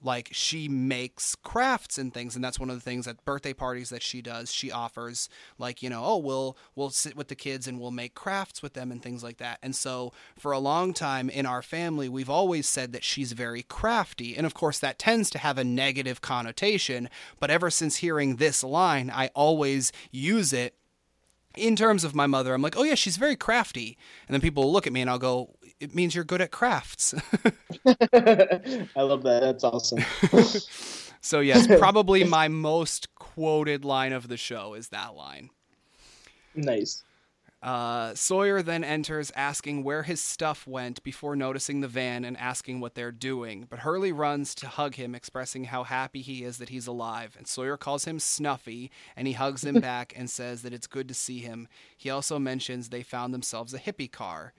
like 0.01 0.29
she 0.31 0.67
makes 0.67 1.35
crafts 1.35 1.97
and 1.97 2.13
things 2.13 2.35
and 2.35 2.43
that's 2.43 2.59
one 2.59 2.69
of 2.69 2.75
the 2.75 2.81
things 2.81 3.07
at 3.07 3.23
birthday 3.25 3.53
parties 3.53 3.89
that 3.89 4.01
she 4.01 4.21
does. 4.21 4.51
She 4.53 4.71
offers 4.71 5.29
like 5.57 5.81
you 5.83 5.89
know 5.89 6.03
oh 6.03 6.17
we'll 6.17 6.57
we'll 6.75 6.89
sit 6.89 7.15
with 7.15 7.27
the 7.27 7.35
kids 7.35 7.67
and 7.67 7.79
we'll 7.79 7.91
make 7.91 8.15
crafts 8.15 8.61
with 8.61 8.73
them 8.73 8.91
and 8.91 9.01
things 9.01 9.23
like 9.23 9.37
that. 9.37 9.59
And 9.61 9.75
so 9.75 10.13
for 10.37 10.51
a 10.51 10.59
long 10.59 10.93
time 10.93 11.29
in 11.29 11.45
our 11.45 11.61
family 11.61 12.09
we've 12.09 12.29
always 12.29 12.67
said 12.67 12.93
that 12.93 13.03
she's 13.03 13.33
very 13.33 13.63
crafty 13.63 14.35
and 14.35 14.45
of 14.45 14.53
course 14.53 14.79
that 14.79 14.99
tends 14.99 15.29
to 15.31 15.37
have 15.37 15.57
a 15.57 15.63
negative 15.63 16.21
connotation 16.21 17.09
but 17.39 17.49
ever 17.49 17.69
since 17.69 17.97
hearing 17.97 18.35
this 18.35 18.63
line 18.63 19.11
i 19.13 19.27
always 19.35 19.91
use 20.11 20.53
it 20.53 20.75
in 21.55 21.75
terms 21.75 22.03
of 22.03 22.15
my 22.15 22.27
mother, 22.27 22.53
I'm 22.53 22.61
like, 22.61 22.77
oh 22.77 22.83
yeah, 22.83 22.95
she's 22.95 23.17
very 23.17 23.35
crafty. 23.35 23.97
And 24.27 24.33
then 24.33 24.41
people 24.41 24.63
will 24.63 24.71
look 24.71 24.87
at 24.87 24.93
me 24.93 25.01
and 25.01 25.09
I'll 25.09 25.19
go, 25.19 25.55
it 25.79 25.95
means 25.95 26.13
you're 26.13 26.23
good 26.23 26.41
at 26.41 26.51
crafts. 26.51 27.13
I 27.85 29.01
love 29.01 29.23
that. 29.23 29.39
That's 29.41 29.63
awesome. 29.63 30.03
so 31.21 31.39
yes, 31.39 31.67
probably 31.67 32.23
my 32.25 32.47
most 32.47 33.13
quoted 33.15 33.85
line 33.85 34.13
of 34.13 34.27
the 34.27 34.37
show 34.37 34.73
is 34.73 34.89
that 34.89 35.15
line. 35.15 35.49
Nice. 36.55 37.03
Uh, 37.61 38.15
Sawyer 38.15 38.61
then 38.61 38.85
enters 38.85 39.33
asking 39.35 39.83
where 39.83 40.03
his 40.03 40.21
stuff 40.21 40.65
went 40.65 41.03
before 41.03 41.35
noticing 41.35 41.81
the 41.81 41.89
van 41.89 42.23
and 42.23 42.37
asking 42.37 42.79
what 42.79 42.95
they're 42.95 43.11
doing. 43.11 43.67
But 43.69 43.79
Hurley 43.79 44.13
runs 44.13 44.55
to 44.55 44.67
hug 44.67 44.95
him, 44.95 45.13
expressing 45.13 45.65
how 45.65 45.83
happy 45.83 46.21
he 46.21 46.45
is 46.45 46.57
that 46.59 46.69
he's 46.69 46.87
alive. 46.87 47.35
And 47.37 47.47
Sawyer 47.47 47.75
calls 47.75 48.05
him 48.05 48.17
Snuffy, 48.17 48.91
and 49.13 49.27
he 49.27 49.33
hugs 49.33 49.65
him 49.65 49.81
back 49.81 50.13
and 50.15 50.29
says 50.29 50.61
that 50.61 50.73
it's 50.73 50.87
good 50.87 51.09
to 51.09 51.13
see 51.13 51.39
him. 51.39 51.67
He 51.97 52.09
also 52.09 52.39
mentions 52.39 52.89
they 52.89 53.03
found 53.03 53.33
themselves 53.33 53.73
a 53.73 53.79
hippie 53.79 54.11
car. 54.11 54.53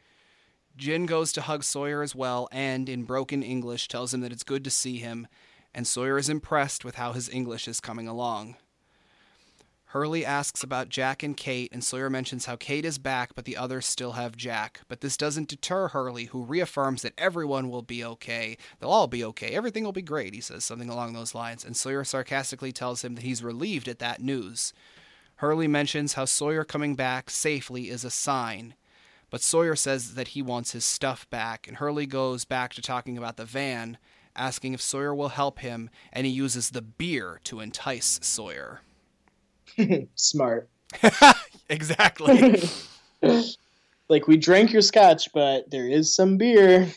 Jin 0.77 1.07
goes 1.07 1.33
to 1.33 1.43
hug 1.43 1.65
Sawyer 1.65 2.03
as 2.03 2.15
well, 2.15 2.49
and 2.53 2.89
in 2.89 3.05
broken 3.05 3.43
English 3.43 3.89
tells 3.89 4.15
him 4.15 4.21
that 4.21 4.33
it's 4.33 4.45
good 4.45 4.65
to 4.65 4.71
see 4.71 4.99
him, 4.99 5.27
and 5.75 5.87
Sawyer 5.87 6.19
is 6.19 6.29
impressed 6.29 6.85
with 6.85 6.95
how 6.95 7.13
his 7.13 7.29
English 7.29 7.69
is 7.69 7.81
coming 7.81 8.09
along. 8.09 8.57
Hurley 9.93 10.25
asks 10.25 10.63
about 10.63 10.89
Jack 10.89 11.25
and 11.25 11.37
Kate, 11.37 11.69
and 11.73 11.83
Sawyer 11.83 12.09
mentions 12.09 12.47
how 12.47 12.55
Kate 12.55 12.85
is 12.85 12.97
back, 12.97 13.35
but 13.35 13.45
the 13.45 13.57
others 13.57 13.87
still 13.87 14.13
have 14.13 14.37
Jack. 14.37 14.83
But 14.87 15.01
this 15.01 15.17
doesn't 15.17 15.49
deter 15.49 15.89
Hurley, 15.89 16.27
who 16.27 16.45
reaffirms 16.45 17.03
that 17.03 17.15
everyone 17.19 17.69
will 17.69 17.83
be 17.83 18.05
okay. 18.05 18.57
They'll 18.79 18.89
all 18.91 19.09
be 19.09 19.25
okay. 19.25 19.49
Everything 19.49 19.83
will 19.83 19.91
be 19.91 20.01
great, 20.01 20.33
he 20.33 20.41
says, 20.41 20.65
something 20.65 20.89
along 20.89 21.15
those 21.15 21.35
lines. 21.35 21.65
And 21.65 21.77
Sawyer 21.77 22.05
sarcastically 22.05 22.71
tells 22.71 23.03
him 23.03 23.17
that 23.17 23.25
he's 23.25 23.43
relieved 23.43 23.89
at 23.89 23.99
that 23.99 24.23
news. 24.23 24.73
Hurley 25.37 25.67
mentions 25.67 26.13
how 26.13 26.25
Sawyer 26.25 26.63
coming 26.63 26.95
back 26.95 27.29
safely 27.29 27.91
is 27.91 28.05
a 28.05 28.11
sign. 28.11 28.75
But 29.31 29.43
Sawyer 29.43 29.77
says 29.77 30.15
that 30.15 30.29
he 30.29 30.43
wants 30.43 30.73
his 30.73 30.85
stuff 30.85 31.29
back, 31.31 31.69
and 31.69 31.77
Hurley 31.77 32.07
goes 32.07 32.45
back 32.45 32.75
to 32.75 32.83
talking 32.83 33.17
about 33.17 33.37
the 33.37 33.45
van, 33.45 33.97
asking 34.35 34.75
if 34.75 34.83
Sawyer 34.83 35.15
will 35.15 35.29
help 35.29 35.61
him, 35.61 35.89
and 36.13 36.27
he 36.27 36.33
uses 36.33 36.71
the 36.71 36.83
beer 36.83 37.41
to 37.45 37.61
entice 37.61 38.19
Sawyer. 38.23 38.81
Smart. 40.17 40.69
exactly. 41.69 42.61
like 44.09 44.27
we 44.27 44.37
drank 44.37 44.73
your 44.73 44.83
scotch, 44.83 45.33
but 45.33 45.71
there 45.71 45.89
is 45.89 46.13
some 46.13 46.37
beer. 46.37 46.89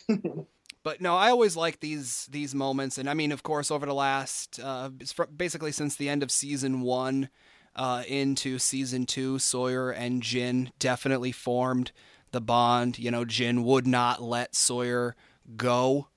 but 0.82 1.00
no, 1.00 1.16
I 1.16 1.30
always 1.30 1.56
like 1.56 1.80
these 1.80 2.28
these 2.32 2.56
moments, 2.56 2.98
and 2.98 3.10
I 3.10 3.14
mean, 3.14 3.32
of 3.32 3.44
course, 3.44 3.70
over 3.70 3.86
the 3.86 3.94
last 3.94 4.60
uh, 4.62 4.90
basically 5.36 5.72
since 5.72 5.96
the 5.96 6.10
end 6.10 6.24
of 6.24 6.32
season 6.32 6.82
one 6.82 7.30
uh, 7.76 8.04
into 8.08 8.58
season 8.58 9.06
two, 9.06 9.38
Sawyer 9.38 9.92
and 9.92 10.24
Jin 10.24 10.72
definitely 10.80 11.32
formed 11.32 11.92
the 12.34 12.42
bond. 12.42 13.00
You 13.00 13.12
know, 13.12 13.24
Jin 13.24 13.64
would 13.64 13.88
not 13.88 14.22
let 14.22 14.56
Sawyer 14.56 15.16
go 15.56 16.10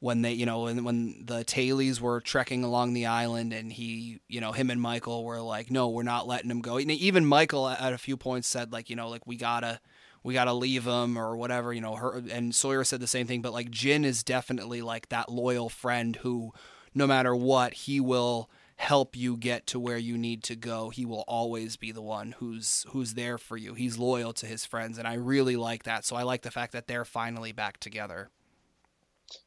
when 0.00 0.22
they, 0.22 0.32
you 0.32 0.44
know, 0.44 0.62
when, 0.62 0.84
when 0.84 1.22
the 1.24 1.44
Tailies 1.44 2.00
were 2.00 2.20
trekking 2.20 2.64
along 2.64 2.92
the 2.92 3.06
island 3.06 3.52
and 3.52 3.72
he, 3.72 4.20
you 4.28 4.40
know, 4.40 4.52
him 4.52 4.70
and 4.70 4.80
Michael 4.80 5.24
were 5.24 5.40
like, 5.40 5.70
no, 5.70 5.88
we're 5.88 6.02
not 6.02 6.26
letting 6.26 6.50
him 6.50 6.60
go. 6.60 6.76
And 6.76 6.90
even 6.90 7.24
Michael 7.24 7.68
at 7.68 7.92
a 7.92 7.98
few 7.98 8.16
points 8.16 8.48
said 8.48 8.72
like, 8.72 8.90
you 8.90 8.96
know, 8.96 9.08
like 9.08 9.26
we 9.26 9.36
gotta, 9.36 9.80
we 10.22 10.34
gotta 10.34 10.52
leave 10.52 10.84
him 10.84 11.16
or 11.16 11.36
whatever, 11.36 11.72
you 11.72 11.80
know, 11.80 11.96
her 11.96 12.22
and 12.30 12.54
Sawyer 12.54 12.84
said 12.84 13.00
the 13.00 13.06
same 13.06 13.26
thing, 13.26 13.40
but 13.40 13.52
like 13.54 13.70
Jin 13.70 14.04
is 14.04 14.22
definitely 14.22 14.82
like 14.82 15.08
that 15.08 15.30
loyal 15.30 15.68
friend 15.68 16.16
who, 16.16 16.52
no 16.94 17.06
matter 17.06 17.34
what, 17.34 17.72
he 17.72 17.98
will 17.98 18.50
help 18.76 19.16
you 19.16 19.36
get 19.36 19.66
to 19.68 19.78
where 19.78 19.98
you 19.98 20.18
need 20.18 20.42
to 20.44 20.56
go. 20.56 20.90
He 20.90 21.06
will 21.06 21.24
always 21.28 21.76
be 21.76 21.92
the 21.92 22.02
one 22.02 22.32
who's 22.38 22.84
who's 22.88 23.14
there 23.14 23.38
for 23.38 23.56
you. 23.56 23.74
He's 23.74 23.98
loyal 23.98 24.32
to 24.34 24.46
his 24.46 24.64
friends 24.64 24.98
and 24.98 25.06
I 25.06 25.14
really 25.14 25.56
like 25.56 25.84
that. 25.84 26.04
So 26.04 26.16
I 26.16 26.22
like 26.22 26.42
the 26.42 26.50
fact 26.50 26.72
that 26.72 26.86
they're 26.86 27.04
finally 27.04 27.52
back 27.52 27.78
together. 27.78 28.30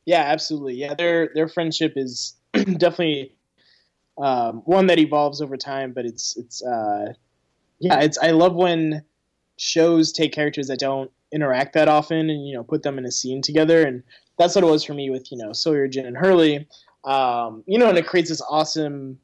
Yeah, 0.05 0.21
absolutely. 0.21 0.75
Yeah, 0.75 0.93
their 0.93 1.29
their 1.33 1.47
friendship 1.47 1.93
is 1.95 2.35
definitely 2.53 3.33
um, 4.17 4.61
one 4.65 4.87
that 4.87 4.99
evolves 4.99 5.41
over 5.41 5.57
time, 5.57 5.93
but 5.93 6.05
it's 6.05 6.35
it's 6.37 6.63
uh, 6.63 7.13
yeah, 7.79 7.99
it's 7.99 8.17
I 8.17 8.31
love 8.31 8.55
when 8.55 9.03
shows 9.57 10.11
take 10.11 10.33
characters 10.33 10.67
that 10.67 10.79
don't 10.79 11.11
interact 11.31 11.73
that 11.73 11.87
often 11.87 12.29
and 12.29 12.47
you 12.47 12.55
know 12.55 12.63
put 12.63 12.83
them 12.83 12.97
in 12.97 13.05
a 13.05 13.11
scene 13.11 13.41
together, 13.41 13.83
and 13.83 14.03
that's 14.37 14.55
what 14.55 14.63
it 14.63 14.67
was 14.67 14.83
for 14.83 14.93
me 14.93 15.09
with 15.09 15.31
you 15.31 15.37
know 15.37 15.53
Sawyer, 15.53 15.87
Jin, 15.87 16.05
and 16.05 16.17
Hurley. 16.17 16.67
Um, 17.03 17.64
you 17.68 17.78
know, 17.78 17.90
and 17.90 17.98
it 17.98 18.07
creates 18.07 18.30
this 18.30 18.41
awesome, 18.41 19.19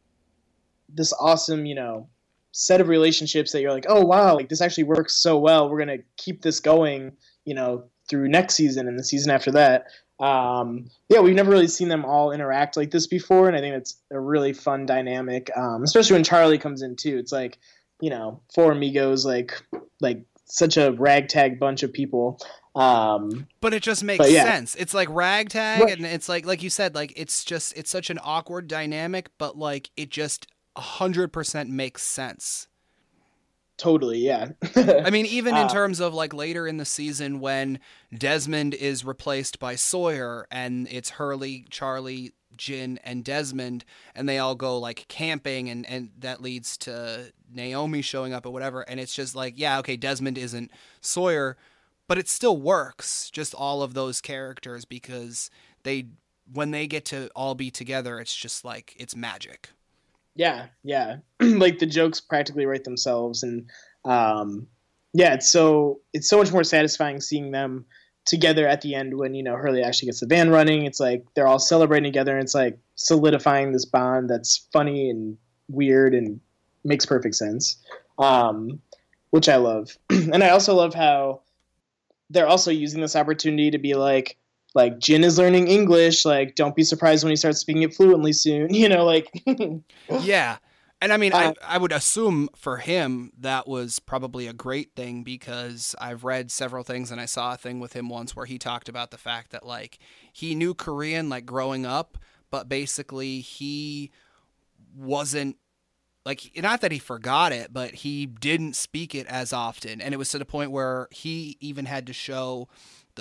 this 0.90 1.14
awesome 1.20 1.66
you 1.66 1.76
know 1.76 2.08
set 2.52 2.80
of 2.80 2.88
relationships 2.88 3.52
that 3.52 3.62
you're 3.62 3.74
like, 3.74 3.86
oh 3.90 4.06
wow, 4.06 4.36
like 4.36 4.50
this 4.50 4.62
actually 4.62 4.84
works 4.84 5.16
so 5.16 5.38
well. 5.38 5.70
We're 5.70 5.80
gonna 5.80 6.00
keep 6.18 6.42
this 6.42 6.60
going, 6.60 7.14
you 7.46 7.56
know, 7.56 7.86
through 8.10 8.30
next 8.30 8.56
season 8.56 8.88
and 8.88 8.98
the 8.98 9.04
season 9.04 9.32
after 9.32 9.52
that. 9.52 9.88
Um, 10.20 10.90
yeah, 11.10 11.20
we've 11.20 11.36
never 11.36 11.52
really 11.52 11.68
seen 11.68 11.90
them 11.90 12.06
all 12.06 12.32
interact 12.32 12.78
like 12.78 12.92
this 12.92 13.08
before, 13.08 13.48
and 13.48 13.58
I 13.58 13.60
think 13.60 13.76
it's 13.76 13.98
a 14.12 14.20
really 14.20 14.54
fun 14.54 14.86
dynamic, 14.86 15.50
um, 15.58 15.84
especially 15.84 16.14
when 16.14 16.24
Charlie 16.24 16.60
comes 16.60 16.82
in 16.82 16.96
too. 16.96 17.18
It's 17.18 17.32
like, 17.32 17.58
you 18.00 18.10
know, 18.10 18.42
four 18.54 18.72
amigos, 18.72 19.26
like 19.26 19.62
like 20.00 20.24
such 20.46 20.78
a 20.78 20.92
ragtag 20.92 21.60
bunch 21.60 21.84
of 21.84 21.92
people. 21.92 22.40
Um, 22.76 23.48
but 23.62 23.74
it 23.74 23.84
just 23.84 24.04
makes 24.04 24.30
yeah. 24.32 24.44
sense. 24.44 24.76
It's 24.76 24.94
like 24.94 25.08
ragtag, 25.10 25.82
right. 25.82 25.98
and 25.98 26.06
it's 26.06 26.28
like 26.28 26.46
like 26.46 26.64
you 26.64 26.70
said, 26.70 26.96
like 26.96 27.14
it's 27.16 27.44
just 27.44 27.78
it's 27.78 27.92
such 27.92 28.10
an 28.10 28.20
awkward 28.24 28.68
dynamic, 28.68 29.30
but 29.38 29.58
like 29.58 29.92
it 29.96 30.10
just 30.10 30.48
hundred 30.76 31.32
percent 31.32 31.70
makes 31.70 32.02
sense 32.02 32.68
totally 33.78 34.20
yeah 34.20 34.50
i 35.04 35.10
mean 35.10 35.26
even 35.28 35.56
in 35.56 35.64
uh, 35.64 35.70
terms 35.70 36.00
of 36.00 36.14
like 36.14 36.34
later 36.34 36.68
in 36.68 36.78
the 36.78 36.86
season 36.86 37.40
when 37.40 37.80
desmond 38.16 38.74
is 38.74 39.04
replaced 39.04 39.60
by 39.60 39.76
sawyer 39.76 40.48
and 40.52 40.88
it's 40.92 41.12
hurley 41.12 41.66
charlie 41.70 42.32
jin 42.56 43.00
and 43.04 43.24
desmond 43.24 43.84
and 44.14 44.30
they 44.30 44.38
all 44.38 44.54
go 44.54 44.78
like 44.78 45.08
camping 45.08 45.70
and 45.70 45.88
and 45.88 46.12
that 46.20 46.40
leads 46.40 46.78
to 46.78 47.34
naomi 47.52 48.02
showing 48.02 48.32
up 48.32 48.46
or 48.46 48.52
whatever 48.52 48.82
and 48.82 49.00
it's 49.00 49.14
just 49.14 49.36
like 49.36 49.56
yeah 49.58 49.80
okay 49.80 49.98
desmond 49.98 50.38
isn't 50.38 50.70
sawyer 51.02 51.58
but 52.14 52.20
it 52.20 52.30
still 52.30 52.58
works 52.58 53.32
just 53.32 53.56
all 53.56 53.82
of 53.82 53.96
those 53.96 54.22
characters 54.22 54.86
because 54.86 55.50
they 55.82 56.06
when 56.54 56.70
they 56.70 56.86
get 56.86 57.06
to 57.06 57.28
all 57.36 57.56
be 57.56 57.72
together 57.72 58.20
it's 58.20 58.36
just 58.36 58.64
like 58.64 58.94
it's 58.98 59.16
magic 59.16 59.70
yeah, 60.36 60.68
yeah. 60.84 61.18
like 61.40 61.80
the 61.80 61.86
jokes 61.86 62.20
practically 62.20 62.66
write 62.66 62.84
themselves, 62.84 63.44
and 63.44 63.70
um, 64.06 64.68
yeah, 65.14 65.34
it's 65.34 65.50
so 65.50 66.02
it's 66.14 66.28
so 66.28 66.38
much 66.38 66.52
more 66.52 66.64
satisfying 66.64 67.22
seeing 67.22 67.52
them 67.52 67.86
together 68.26 68.68
at 68.68 68.82
the 68.82 68.96
end 68.96 69.18
when 69.18 69.36
you 69.36 69.44
know 69.44 69.56
Hurley 69.56 69.84
actually 69.84 70.08
gets 70.08 70.22
the 70.22 70.28
van 70.28 70.50
running. 70.50 70.86
It's 70.86 71.00
like 71.00 71.26
they're 71.36 71.48
all 71.48 71.60
celebrating 71.60 72.12
together, 72.12 72.34
and 72.34 72.44
it's 72.44 72.56
like 72.56 72.78
solidifying 72.96 73.72
this 73.72 73.86
bond 73.86 74.30
that's 74.30 74.68
funny 74.72 75.10
and 75.10 75.38
weird 75.70 76.14
and 76.16 76.40
makes 76.84 77.06
perfect 77.06 77.36
sense, 77.36 77.78
um, 78.18 78.82
which 79.30 79.48
I 79.48 79.58
love. 79.58 79.96
and 80.10 80.44
I 80.44 80.50
also 80.50 80.74
love 80.74 80.94
how 80.94 81.42
they're 82.34 82.48
also 82.48 82.72
using 82.72 83.02
this 83.02 83.16
opportunity 83.16 83.72
to 83.72 83.78
be 83.78 83.94
like, 83.94 84.38
like 84.76 85.00
Jin 85.00 85.24
is 85.24 85.38
learning 85.38 85.68
English. 85.68 86.26
Like, 86.26 86.56
don't 86.56 86.76
be 86.76 86.84
surprised 86.84 87.24
when 87.24 87.32
he 87.32 87.36
starts 87.36 87.60
speaking 87.60 87.84
it 87.84 87.94
fluently 87.94 88.34
soon. 88.34 88.74
You 88.74 88.90
know, 88.90 89.06
like 89.06 89.30
yeah. 90.22 90.58
And 91.02 91.12
I 91.12 91.18
mean, 91.18 91.34
uh, 91.34 91.54
I, 91.62 91.76
I 91.76 91.78
would 91.78 91.92
assume 91.92 92.50
for 92.56 92.78
him 92.78 93.34
that 93.40 93.68
was 93.68 94.00
probably 94.00 94.48
a 94.48 94.54
great 94.54 94.96
thing 94.96 95.24
because 95.24 95.96
I've 96.00 96.24
read 96.24 96.50
several 96.50 96.84
things 96.84 97.12
and 97.12 97.20
I 97.20 97.26
saw 97.26 97.54
a 97.54 97.58
thing 97.58 97.80
with 97.80 97.94
him 97.94 98.08
once 98.08 98.36
where 98.36 98.46
he 98.46 98.58
talked 98.58 98.88
about 98.88 99.12
the 99.12 99.18
fact 99.18 99.52
that 99.52 99.66
like 99.66 100.00
he 100.32 100.56
knew 100.56 100.74
Korean 100.74 101.30
like 101.30 101.46
growing 101.46 101.86
up, 101.86 102.18
but 102.50 102.70
basically 102.70 103.42
he 103.42 104.12
wasn't 104.96 105.58
like 106.26 106.52
not 106.56 106.82
that 106.82 106.92
he 106.92 107.00
forgot 107.00 107.52
it, 107.52 107.74
but 107.74 107.92
he 107.92 108.26
didn't 108.26 108.76
speak 108.76 109.14
it 109.14 109.28
as 109.28 109.52
often, 109.52 110.02
and 110.02 110.14
it 110.14 110.18
was 110.18 110.30
to 110.30 110.40
the 110.40 110.46
point 110.46 110.72
where 110.72 111.08
he 111.12 111.58
even 111.60 111.86
had 111.86 112.08
to 112.08 112.14
show 112.14 112.68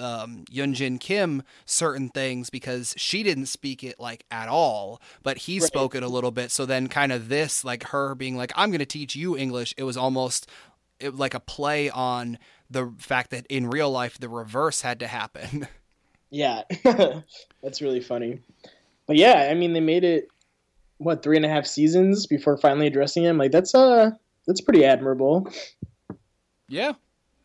um, 0.01 0.45
Yunjin 0.51 1.01
Kim 1.01 1.43
certain 1.66 2.09
things 2.09 2.49
because 2.49 2.95
she 2.97 3.23
didn't 3.23 3.47
speak 3.47 3.83
it 3.85 3.99
like 3.99 4.24
at 4.31 4.49
all, 4.49 5.01
but 5.23 5.39
he 5.39 5.59
right. 5.59 5.66
spoke 5.66 5.95
it 5.95 6.03
a 6.03 6.09
little 6.09 6.31
bit. 6.31 6.51
So 6.51 6.65
then, 6.65 6.89
kind 6.89 7.12
of 7.12 7.29
this, 7.29 7.65
like 7.65 7.89
her 7.89 8.15
being 8.15 8.37
like, 8.37 8.53
"I'm 8.57 8.70
going 8.70 8.79
to 8.79 8.87
teach 8.87 9.16
you 9.16 9.37
English." 9.37 9.74
It 9.77 9.85
was 9.85 9.97
almost 9.97 10.49
it, 11.01 11.15
like 11.15 11.35
a 11.35 11.41
play 11.41 11.91
on 11.91 12.39
the 12.70 12.93
fact 12.99 13.31
that 13.31 13.47
in 13.49 13.69
real 13.69 13.91
life 13.91 14.19
the 14.19 14.29
reverse 14.29 14.81
had 14.83 15.01
to 15.01 15.07
happen. 15.07 15.66
Yeah, 16.35 16.62
that's 17.62 17.83
really 17.83 18.01
funny. 18.01 18.41
But 19.07 19.16
yeah, 19.16 19.49
I 19.51 19.55
mean, 19.55 19.74
they 19.74 19.81
made 19.81 20.03
it 20.03 20.29
what 21.03 21.23
three 21.23 21.37
and 21.37 21.45
a 21.45 21.49
half 21.49 21.66
seasons 21.66 22.27
before 22.27 22.57
finally 22.57 22.87
addressing 22.87 23.24
him. 23.24 23.39
Like 23.39 23.53
that's 23.53 23.74
uh 23.74 24.11
that's 24.47 24.61
pretty 24.61 24.85
admirable. 24.85 25.49
Yeah, 26.69 26.93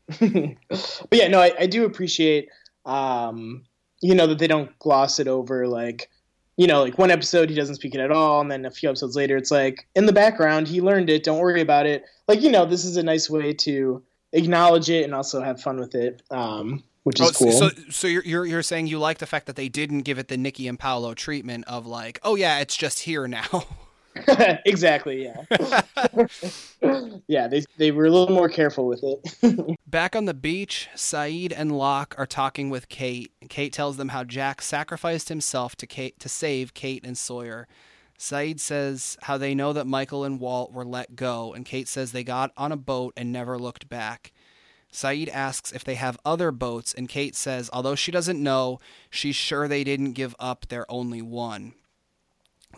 but 0.20 1.12
yeah, 1.12 1.28
no, 1.28 1.40
I, 1.40 1.52
I 1.60 1.66
do 1.68 1.86
appreciate, 1.86 2.50
um, 2.86 3.66
you 4.02 4.16
know, 4.16 4.28
that 4.28 4.40
they 4.40 4.48
don't 4.48 4.78
gloss 4.80 5.20
it 5.20 5.28
over. 5.28 5.68
Like, 5.68 6.10
you 6.56 6.66
know, 6.66 6.84
like 6.84 6.98
one 6.98 7.12
episode 7.12 7.50
he 7.50 7.56
doesn't 7.56 7.76
speak 7.76 7.94
it 7.94 8.00
at 8.00 8.12
all, 8.12 8.40
and 8.40 8.50
then 8.50 8.66
a 8.66 8.72
few 8.72 8.90
episodes 8.90 9.16
later 9.16 9.36
it's 9.36 9.52
like 9.52 9.88
in 9.96 10.06
the 10.06 10.14
background 10.14 10.68
he 10.68 10.82
learned 10.82 11.10
it. 11.10 11.24
Don't 11.24 11.40
worry 11.40 11.62
about 11.62 11.86
it. 11.86 12.06
Like, 12.28 12.42
you 12.42 12.52
know, 12.52 12.66
this 12.66 12.86
is 12.86 12.96
a 12.98 13.04
nice 13.04 13.30
way 13.30 13.54
to 13.54 14.02
acknowledge 14.32 14.90
it 14.90 15.04
and 15.04 15.14
also 15.14 15.42
have 15.42 15.62
fun 15.62 15.78
with 15.78 15.94
it. 15.94 16.22
Um, 16.32 16.84
which 17.08 17.22
is 17.22 17.30
oh, 17.30 17.32
cool. 17.32 17.52
So, 17.54 17.70
so 17.90 18.06
you're, 18.06 18.24
you're 18.26 18.46
you're 18.46 18.62
saying 18.62 18.88
you 18.88 19.00
like 19.00 19.20
the 19.20 19.26
fact 19.26 19.46
that 19.46 19.56
they 19.56 19.70
didn't 19.70 20.02
give 20.02 20.20
it 20.20 20.28
the 20.28 20.36
Nikki 20.36 20.68
and 20.68 20.78
Paulo 20.78 21.14
treatment 21.14 21.64
of 21.66 21.88
like, 21.88 22.20
oh 22.22 22.36
yeah, 22.36 22.60
it's 22.60 22.76
just 22.76 23.00
here 23.00 23.30
now. 23.30 23.64
exactly. 24.66 25.24
Yeah. 25.24 26.28
yeah. 27.30 27.48
They 27.48 27.64
they 27.78 27.92
were 27.92 28.08
a 28.08 28.12
little 28.12 28.36
more 28.36 28.50
careful 28.50 28.88
with 28.88 29.06
it. 29.06 29.78
Back 29.88 30.18
on 30.18 30.26
the 30.26 30.34
beach, 30.34 30.90
Sayid 30.96 31.54
and 31.56 31.78
Locke 31.78 32.14
are 32.18 32.26
talking 32.26 32.70
with 32.70 32.90
Kate. 32.90 33.32
Kate 33.48 33.72
tells 33.72 33.96
them 33.96 34.10
how 34.10 34.26
Jack 34.26 34.62
sacrificed 34.62 35.30
himself 35.30 35.78
to 35.78 35.88
Kate 35.88 36.20
to 36.20 36.28
save 36.28 36.74
Kate 36.74 37.06
and 37.06 37.18
Sawyer. 37.18 37.70
Sayid 38.20 38.60
says 38.60 39.18
how 39.22 39.38
they 39.38 39.56
know 39.56 39.72
that 39.72 39.88
Michael 39.88 40.26
and 40.26 40.42
Walt 40.42 40.74
were 40.74 40.84
let 40.84 41.16
go, 41.16 41.54
and 41.54 41.66
Kate 41.66 41.88
says 41.88 42.12
they 42.12 42.26
got 42.26 42.52
on 42.58 42.74
a 42.74 42.78
boat 42.78 43.14
and 43.16 43.32
never 43.32 43.58
looked 43.58 43.88
back. 43.88 44.34
Sayid 44.98 45.30
asks 45.30 45.72
if 45.72 45.84
they 45.84 45.94
have 45.94 46.18
other 46.26 46.52
boats, 46.52 46.92
and 46.92 47.08
Kate 47.08 47.36
says, 47.36 47.70
although 47.72 47.94
she 47.94 48.12
doesn't 48.12 48.42
know, 48.42 48.80
she's 49.12 49.36
sure 49.36 49.68
they 49.68 49.84
didn't 49.84 50.14
give 50.14 50.36
up 50.40 50.66
their 50.68 50.92
only 50.92 51.22
one. 51.22 51.76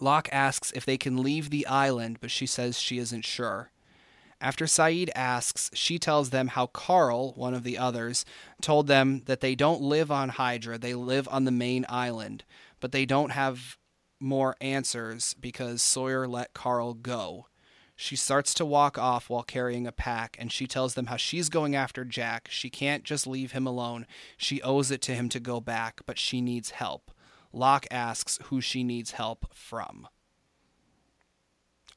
Locke 0.02 0.28
asks 0.30 0.74
if 0.74 0.86
they 0.86 0.98
can 0.98 1.24
leave 1.24 1.50
the 1.50 1.66
island, 1.66 2.18
but 2.20 2.30
she 2.30 2.46
says 2.46 2.78
she 2.78 2.98
isn't 2.98 3.24
sure. 3.24 3.72
After 4.42 4.66
Sayid 4.66 5.10
asks, 5.16 5.72
she 5.74 5.98
tells 5.98 6.32
them 6.32 6.50
how 6.50 6.68
Carl, 6.68 7.32
one 7.38 7.54
of 7.54 7.64
the 7.64 7.78
others, 7.78 8.26
told 8.62 8.88
them 8.88 9.22
that 9.26 9.40
they 9.40 9.56
don't 9.56 9.82
live 9.82 10.12
on 10.12 10.28
Hydra, 10.28 10.78
they 10.78 10.96
live 10.96 11.26
on 11.32 11.46
the 11.46 11.52
main 11.52 11.86
island, 11.88 12.44
but 12.82 12.92
they 12.92 13.06
don't 13.06 13.32
have 13.32 13.78
more 14.20 14.58
answers 14.60 15.36
because 15.36 15.82
Sawyer 15.82 16.28
let 16.28 16.54
Carl 16.54 16.96
go. 16.96 17.46
She 18.02 18.16
starts 18.16 18.54
to 18.54 18.66
walk 18.66 18.98
off 18.98 19.30
while 19.30 19.44
carrying 19.44 19.86
a 19.86 19.92
pack, 19.92 20.38
and 20.40 20.54
she 20.54 20.68
tells 20.68 20.94
them 20.94 21.08
how 21.08 21.18
she's 21.18 21.50
going 21.50 21.76
after 21.76 22.06
Jack. 22.06 22.48
She 22.50 22.70
can't 22.70 23.04
just 23.04 23.28
leave 23.28 23.52
him 23.52 23.68
alone. 23.68 24.08
She 24.38 24.62
owes 24.62 24.90
it 24.90 25.02
to 25.02 25.14
him 25.14 25.28
to 25.28 25.40
go 25.42 25.60
back, 25.60 26.00
but 26.06 26.18
she 26.18 26.40
needs 26.40 26.70
help. 26.70 27.12
Locke 27.52 27.88
asks 27.92 28.40
who 28.44 28.62
she 28.62 28.86
needs 28.86 29.12
help 29.12 29.54
from. 29.54 30.08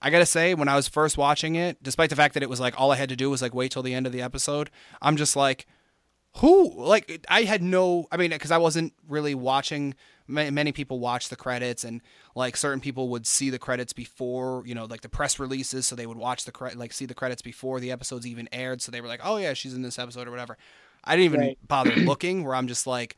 I 0.02 0.10
gotta 0.10 0.26
say, 0.26 0.54
when 0.54 0.66
I 0.66 0.74
was 0.74 0.88
first 0.88 1.16
watching 1.16 1.54
it, 1.54 1.80
despite 1.84 2.10
the 2.10 2.16
fact 2.16 2.34
that 2.34 2.42
it 2.42 2.50
was 2.50 2.58
like 2.58 2.74
all 2.80 2.90
I 2.90 2.96
had 2.96 3.10
to 3.10 3.16
do 3.16 3.30
was 3.30 3.40
like 3.40 3.54
wait 3.54 3.70
till 3.70 3.84
the 3.84 3.94
end 3.94 4.08
of 4.08 4.12
the 4.12 4.22
episode, 4.22 4.70
I'm 5.00 5.16
just 5.16 5.36
like, 5.36 5.68
who? 6.36 6.72
Like, 6.74 7.24
I 7.28 7.42
had 7.42 7.62
no, 7.62 8.06
I 8.10 8.16
mean, 8.16 8.30
because 8.30 8.50
I 8.50 8.58
wasn't 8.58 8.92
really 9.08 9.34
watching. 9.34 9.94
Many 10.28 10.72
people 10.72 10.98
watch 10.98 11.28
the 11.28 11.36
credits, 11.36 11.84
and 11.84 12.00
like 12.34 12.56
certain 12.56 12.80
people 12.80 13.08
would 13.10 13.26
see 13.26 13.50
the 13.50 13.58
credits 13.58 13.92
before, 13.92 14.62
you 14.64 14.74
know, 14.74 14.86
like 14.86 15.02
the 15.02 15.08
press 15.08 15.38
releases, 15.38 15.86
so 15.86 15.96
they 15.96 16.06
would 16.06 16.16
watch 16.16 16.44
the 16.44 16.52
cre- 16.52 16.70
like 16.74 16.92
see 16.92 17.06
the 17.06 17.14
credits 17.14 17.42
before 17.42 17.80
the 17.80 17.90
episodes 17.90 18.26
even 18.26 18.48
aired, 18.52 18.80
so 18.80 18.90
they 18.92 19.00
were 19.00 19.08
like, 19.08 19.20
oh 19.22 19.36
yeah, 19.36 19.52
she's 19.52 19.74
in 19.74 19.82
this 19.82 19.98
episode 19.98 20.28
or 20.28 20.30
whatever. 20.30 20.56
I 21.04 21.16
didn't 21.16 21.24
even 21.24 21.40
right. 21.40 21.58
bother 21.68 21.96
looking. 21.96 22.44
Where 22.44 22.54
I'm 22.54 22.68
just 22.68 22.86
like, 22.86 23.16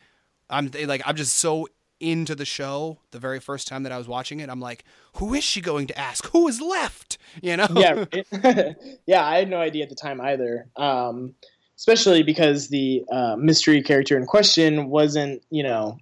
I'm 0.51 0.70
like, 0.86 1.03
I'm 1.05 1.15
just 1.15 1.36
so 1.36 1.69
into 2.01 2.35
the 2.35 2.45
show 2.45 2.99
the 3.12 3.19
very 3.19 3.41
first 3.41 3.69
time 3.69 3.82
that 3.85 3.93
I 3.93 3.99
was 3.99 4.09
watching 4.09 4.41
it, 4.41 4.51
I'm 4.51 4.61
like, 4.61 4.85
who 5.15 5.35
is 5.35 5.45
she 5.45 5.61
going 5.61 5.86
to 5.89 5.99
ask? 5.99 6.27
Who 6.31 6.49
is 6.49 6.61
left? 6.61 7.19
You 7.43 7.57
know? 7.57 7.69
yeah, 7.74 8.05
yeah. 9.07 9.27
I 9.27 9.39
had 9.39 9.49
no 9.49 9.59
idea 9.59 9.85
at 9.85 9.89
the 9.89 9.95
time 9.95 10.20
either. 10.20 10.69
Um, 10.77 11.35
especially 11.76 12.22
because 12.22 12.68
the 12.68 13.05
uh, 13.10 13.36
mystery 13.36 13.82
character 13.82 14.16
in 14.16 14.26
question 14.26 14.88
wasn't, 14.88 15.42
you 15.51 15.62
know, 15.62 15.98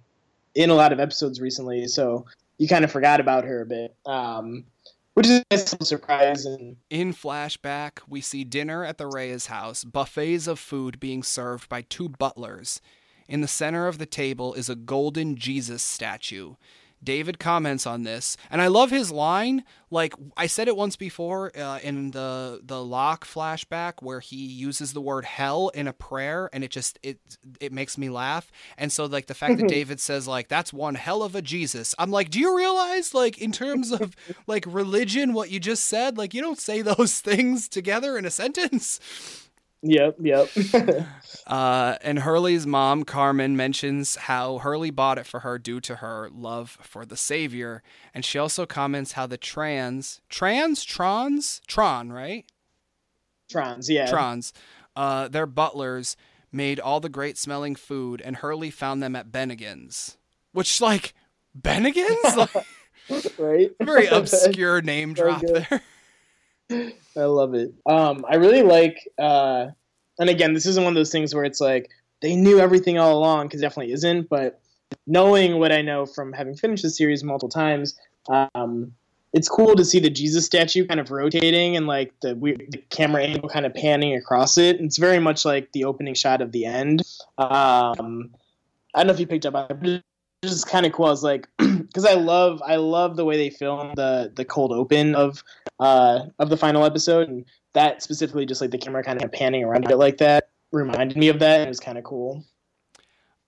in 0.55 0.69
a 0.69 0.75
lot 0.75 0.93
of 0.93 0.99
episodes 0.99 1.41
recently, 1.41 1.87
so 1.87 2.25
you 2.57 2.67
kind 2.67 2.83
of 2.83 2.91
forgot 2.91 3.19
about 3.19 3.45
her 3.45 3.61
a 3.61 3.65
bit. 3.65 3.95
Um, 4.05 4.65
which 5.13 5.27
is 5.27 5.43
a 5.51 5.85
surprise. 5.85 6.45
And... 6.45 6.77
In 6.89 7.13
flashback, 7.13 7.99
we 8.07 8.21
see 8.21 8.43
dinner 8.43 8.83
at 8.83 8.97
the 8.97 9.07
Reyes 9.07 9.47
house, 9.47 9.83
buffets 9.83 10.47
of 10.47 10.59
food 10.59 10.99
being 10.99 11.23
served 11.23 11.69
by 11.69 11.81
two 11.81 12.09
butlers. 12.09 12.81
In 13.27 13.41
the 13.41 13.47
center 13.47 13.87
of 13.87 13.99
the 13.99 14.05
table 14.05 14.53
is 14.53 14.69
a 14.69 14.75
golden 14.75 15.35
Jesus 15.35 15.83
statue. 15.83 16.55
David 17.03 17.39
comments 17.39 17.85
on 17.85 18.03
this, 18.03 18.37
and 18.49 18.61
I 18.61 18.67
love 18.67 18.89
his 18.89 19.11
line. 19.11 19.63
Like 19.89 20.13
I 20.35 20.47
said 20.47 20.67
it 20.67 20.75
once 20.75 20.95
before 20.95 21.51
uh, 21.57 21.79
in 21.83 22.11
the 22.11 22.61
the 22.63 22.83
Locke 22.83 23.25
flashback, 23.25 24.01
where 24.01 24.19
he 24.19 24.37
uses 24.37 24.93
the 24.93 25.01
word 25.01 25.25
hell 25.25 25.69
in 25.69 25.87
a 25.87 25.93
prayer, 25.93 26.49
and 26.53 26.63
it 26.63 26.71
just 26.71 26.97
it 27.03 27.19
it 27.59 27.71
makes 27.71 27.97
me 27.97 28.09
laugh. 28.09 28.51
And 28.77 28.91
so 28.91 29.05
like 29.05 29.27
the 29.27 29.33
fact 29.33 29.57
that 29.57 29.67
David 29.67 29.99
says 29.99 30.27
like 30.27 30.47
that's 30.47 30.73
one 30.73 30.95
hell 30.95 31.23
of 31.23 31.35
a 31.35 31.41
Jesus, 31.41 31.93
I'm 31.99 32.11
like, 32.11 32.29
do 32.29 32.39
you 32.39 32.55
realize 32.55 33.13
like 33.13 33.37
in 33.37 33.51
terms 33.51 33.91
of 33.91 34.15
like 34.47 34.65
religion, 34.67 35.33
what 35.33 35.51
you 35.51 35.59
just 35.59 35.85
said, 35.85 36.17
like 36.17 36.33
you 36.33 36.41
don't 36.41 36.59
say 36.59 36.81
those 36.81 37.19
things 37.21 37.67
together 37.67 38.17
in 38.17 38.25
a 38.25 38.31
sentence. 38.31 38.99
Yep, 39.85 40.15
yep. 40.21 40.49
uh, 41.47 41.97
and 42.01 42.19
Hurley's 42.19 42.65
mom, 42.65 43.03
Carmen, 43.03 43.57
mentions 43.57 44.15
how 44.15 44.59
Hurley 44.59 44.91
bought 44.91 45.17
it 45.17 45.25
for 45.25 45.41
her 45.41 45.59
due 45.59 45.81
to 45.81 45.97
her 45.97 46.29
love 46.33 46.77
for 46.81 47.05
the 47.05 47.17
Savior. 47.17 47.83
And 48.13 48.23
she 48.23 48.39
also 48.39 48.65
comments 48.65 49.11
how 49.11 49.27
the 49.27 49.37
trans, 49.37 50.21
trans, 50.29 50.85
trons, 50.85 51.59
Tron, 51.67 52.13
right? 52.13 52.45
Trons, 53.51 53.89
yeah. 53.89 54.09
Trons, 54.09 54.53
uh, 54.95 55.27
their 55.27 55.45
butlers 55.45 56.15
made 56.49 56.79
all 56.79 57.01
the 57.01 57.09
great 57.09 57.37
smelling 57.37 57.75
food, 57.75 58.21
and 58.21 58.37
Hurley 58.37 58.71
found 58.71 59.03
them 59.03 59.17
at 59.17 59.31
Bennigan's. 59.31 60.17
Which, 60.53 60.79
like, 60.79 61.13
Bennigan's? 61.59 62.37
like, 62.37 62.55
right? 63.37 63.71
Very 63.81 64.07
obscure 64.07 64.81
name 64.81 65.13
drop 65.13 65.41
there. 65.41 65.81
I 67.17 67.23
love 67.25 67.53
it. 67.53 67.73
Um, 67.85 68.25
I 68.29 68.35
really 68.35 68.63
like, 68.63 69.07
uh, 69.19 69.67
and 70.19 70.29
again, 70.29 70.53
this 70.53 70.65
isn't 70.65 70.83
one 70.83 70.93
of 70.93 70.95
those 70.95 71.11
things 71.11 71.33
where 71.33 71.43
it's 71.43 71.61
like 71.61 71.89
they 72.21 72.35
knew 72.35 72.59
everything 72.59 72.97
all 72.97 73.17
along 73.17 73.47
because 73.47 73.61
definitely 73.61 73.93
isn't. 73.93 74.29
But 74.29 74.59
knowing 75.07 75.59
what 75.59 75.71
I 75.71 75.81
know 75.81 76.05
from 76.05 76.33
having 76.33 76.55
finished 76.55 76.83
the 76.83 76.89
series 76.89 77.23
multiple 77.23 77.49
times, 77.49 77.95
um, 78.29 78.93
it's 79.33 79.49
cool 79.49 79.75
to 79.75 79.83
see 79.83 79.99
the 79.99 80.09
Jesus 80.09 80.45
statue 80.45 80.85
kind 80.85 80.99
of 80.99 81.09
rotating 81.09 81.75
and 81.75 81.87
like 81.87 82.13
the, 82.21 82.35
weird, 82.35 82.65
the 82.69 82.77
camera 82.89 83.23
angle 83.23 83.49
kind 83.49 83.65
of 83.65 83.73
panning 83.73 84.15
across 84.15 84.57
it. 84.57 84.79
It's 84.79 84.97
very 84.97 85.19
much 85.19 85.43
like 85.43 85.71
the 85.71 85.85
opening 85.85 86.13
shot 86.13 86.41
of 86.41 86.51
the 86.51 86.65
end. 86.65 87.01
Um, 87.37 88.31
I 88.93 88.99
don't 88.99 89.07
know 89.07 89.13
if 89.13 89.19
you 89.19 89.27
picked 89.27 89.47
up 89.47 89.55
just 90.51 90.67
kind 90.67 90.85
of 90.85 90.91
cool. 90.91 91.05
I 91.05 91.09
was 91.09 91.23
like, 91.23 91.47
because 91.57 92.05
I 92.05 92.13
love 92.13 92.61
I 92.65 92.75
love 92.75 93.15
the 93.15 93.25
way 93.25 93.37
they 93.37 93.49
film 93.49 93.93
the 93.95 94.31
the 94.35 94.45
cold 94.45 94.71
open 94.71 95.15
of 95.15 95.43
uh 95.79 96.25
of 96.39 96.49
the 96.49 96.57
final 96.57 96.85
episode, 96.85 97.29
and 97.29 97.45
that 97.73 98.03
specifically, 98.03 98.45
just 98.45 98.61
like 98.61 98.71
the 98.71 98.77
camera 98.77 99.03
kind 99.03 99.23
of 99.23 99.31
panning 99.31 99.63
around 99.63 99.89
it 99.89 99.97
like 99.97 100.17
that, 100.17 100.49
reminded 100.71 101.17
me 101.17 101.29
of 101.29 101.39
that. 101.39 101.59
And 101.59 101.67
it 101.67 101.69
was 101.69 101.79
kind 101.79 101.97
of 101.97 102.03
cool. 102.03 102.43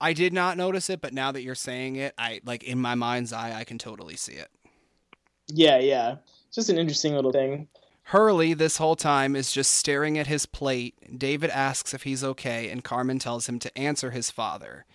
I 0.00 0.12
did 0.12 0.32
not 0.32 0.56
notice 0.56 0.90
it, 0.90 1.00
but 1.00 1.14
now 1.14 1.32
that 1.32 1.42
you're 1.42 1.54
saying 1.54 1.96
it, 1.96 2.14
I 2.18 2.40
like 2.44 2.64
in 2.64 2.80
my 2.80 2.94
mind's 2.94 3.32
eye, 3.32 3.54
I 3.58 3.64
can 3.64 3.78
totally 3.78 4.16
see 4.16 4.34
it. 4.34 4.48
Yeah, 5.48 5.78
yeah. 5.78 6.16
Just 6.52 6.70
an 6.70 6.78
interesting 6.78 7.14
little 7.14 7.32
thing. 7.32 7.68
Hurley, 8.10 8.54
this 8.54 8.76
whole 8.76 8.94
time, 8.94 9.34
is 9.34 9.50
just 9.50 9.72
staring 9.72 10.16
at 10.16 10.28
his 10.28 10.46
plate. 10.46 11.18
David 11.18 11.50
asks 11.50 11.92
if 11.92 12.04
he's 12.04 12.22
okay, 12.22 12.70
and 12.70 12.84
Carmen 12.84 13.18
tells 13.18 13.48
him 13.48 13.58
to 13.58 13.78
answer 13.78 14.12
his 14.12 14.30
father. 14.30 14.86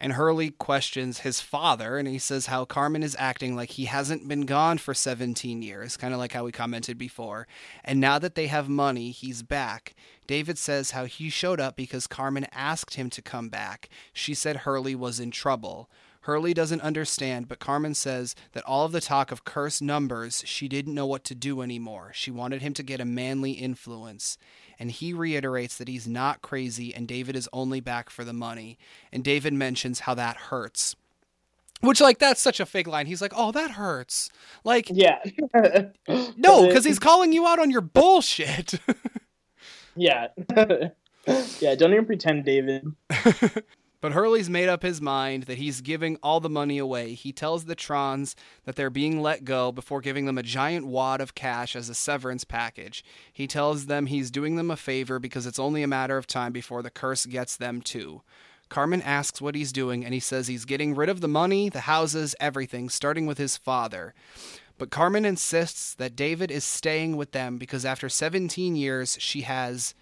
And 0.00 0.12
Hurley 0.12 0.50
questions 0.50 1.20
his 1.20 1.40
father, 1.40 1.98
and 1.98 2.06
he 2.06 2.18
says 2.18 2.46
how 2.46 2.64
Carmen 2.64 3.02
is 3.02 3.16
acting 3.18 3.56
like 3.56 3.70
he 3.70 3.86
hasn't 3.86 4.28
been 4.28 4.46
gone 4.46 4.78
for 4.78 4.94
17 4.94 5.60
years, 5.60 5.96
kind 5.96 6.14
of 6.14 6.20
like 6.20 6.32
how 6.32 6.44
we 6.44 6.52
commented 6.52 6.98
before. 6.98 7.48
And 7.84 7.98
now 7.98 8.20
that 8.20 8.36
they 8.36 8.46
have 8.46 8.68
money, 8.68 9.10
he's 9.10 9.42
back. 9.42 9.94
David 10.28 10.56
says 10.56 10.92
how 10.92 11.06
he 11.06 11.30
showed 11.30 11.58
up 11.58 11.74
because 11.74 12.06
Carmen 12.06 12.46
asked 12.52 12.94
him 12.94 13.10
to 13.10 13.22
come 13.22 13.48
back. 13.48 13.88
She 14.12 14.34
said 14.34 14.58
Hurley 14.58 14.94
was 14.94 15.18
in 15.18 15.32
trouble. 15.32 15.90
Hurley 16.28 16.52
doesn't 16.52 16.82
understand, 16.82 17.48
but 17.48 17.58
Carmen 17.58 17.94
says 17.94 18.34
that 18.52 18.62
all 18.64 18.84
of 18.84 18.92
the 18.92 19.00
talk 19.00 19.32
of 19.32 19.46
cursed 19.46 19.80
numbers, 19.80 20.42
she 20.44 20.68
didn't 20.68 20.92
know 20.92 21.06
what 21.06 21.24
to 21.24 21.34
do 21.34 21.62
anymore. 21.62 22.10
She 22.12 22.30
wanted 22.30 22.60
him 22.60 22.74
to 22.74 22.82
get 22.82 23.00
a 23.00 23.06
manly 23.06 23.52
influence. 23.52 24.36
And 24.78 24.90
he 24.90 25.14
reiterates 25.14 25.78
that 25.78 25.88
he's 25.88 26.06
not 26.06 26.42
crazy 26.42 26.94
and 26.94 27.08
David 27.08 27.34
is 27.34 27.48
only 27.50 27.80
back 27.80 28.10
for 28.10 28.24
the 28.24 28.34
money. 28.34 28.76
And 29.10 29.24
David 29.24 29.54
mentions 29.54 30.00
how 30.00 30.12
that 30.16 30.36
hurts. 30.36 30.96
Which, 31.80 31.98
like, 31.98 32.18
that's 32.18 32.42
such 32.42 32.60
a 32.60 32.66
fake 32.66 32.88
line. 32.88 33.06
He's 33.06 33.22
like, 33.22 33.32
oh, 33.34 33.50
that 33.52 33.70
hurts. 33.70 34.28
Like, 34.64 34.90
yeah. 34.92 35.20
no, 36.36 36.66
because 36.66 36.84
he's 36.84 36.98
calling 36.98 37.32
you 37.32 37.46
out 37.46 37.58
on 37.58 37.70
your 37.70 37.80
bullshit. 37.80 38.74
yeah. 39.96 40.26
yeah, 41.58 41.74
don't 41.74 41.94
even 41.94 42.04
pretend, 42.04 42.44
David. 42.44 42.84
But 44.00 44.12
Hurley's 44.12 44.48
made 44.48 44.68
up 44.68 44.82
his 44.82 45.00
mind 45.00 45.44
that 45.44 45.58
he's 45.58 45.80
giving 45.80 46.18
all 46.22 46.38
the 46.38 46.48
money 46.48 46.78
away. 46.78 47.14
He 47.14 47.32
tells 47.32 47.64
the 47.64 47.74
Trons 47.74 48.36
that 48.64 48.76
they're 48.76 48.90
being 48.90 49.20
let 49.20 49.44
go 49.44 49.72
before 49.72 50.00
giving 50.00 50.26
them 50.26 50.38
a 50.38 50.42
giant 50.42 50.86
wad 50.86 51.20
of 51.20 51.34
cash 51.34 51.74
as 51.74 51.88
a 51.88 51.94
severance 51.94 52.44
package. 52.44 53.04
He 53.32 53.48
tells 53.48 53.86
them 53.86 54.06
he's 54.06 54.30
doing 54.30 54.54
them 54.54 54.70
a 54.70 54.76
favor 54.76 55.18
because 55.18 55.46
it's 55.46 55.58
only 55.58 55.82
a 55.82 55.88
matter 55.88 56.16
of 56.16 56.28
time 56.28 56.52
before 56.52 56.80
the 56.80 56.90
curse 56.90 57.26
gets 57.26 57.56
them 57.56 57.80
too. 57.80 58.22
Carmen 58.68 59.02
asks 59.02 59.40
what 59.40 59.54
he's 59.54 59.72
doing, 59.72 60.04
and 60.04 60.14
he 60.14 60.20
says 60.20 60.46
he's 60.46 60.66
getting 60.66 60.94
rid 60.94 61.08
of 61.08 61.20
the 61.20 61.26
money, 61.26 61.68
the 61.68 61.80
houses, 61.80 62.36
everything, 62.38 62.88
starting 62.88 63.26
with 63.26 63.38
his 63.38 63.56
father. 63.56 64.14
But 64.76 64.90
Carmen 64.90 65.24
insists 65.24 65.94
that 65.94 66.14
David 66.14 66.52
is 66.52 66.62
staying 66.62 67.16
with 67.16 67.32
them 67.32 67.58
because 67.58 67.84
after 67.84 68.08
17 68.08 68.76
years, 68.76 69.16
she 69.18 69.40
has 69.40 69.94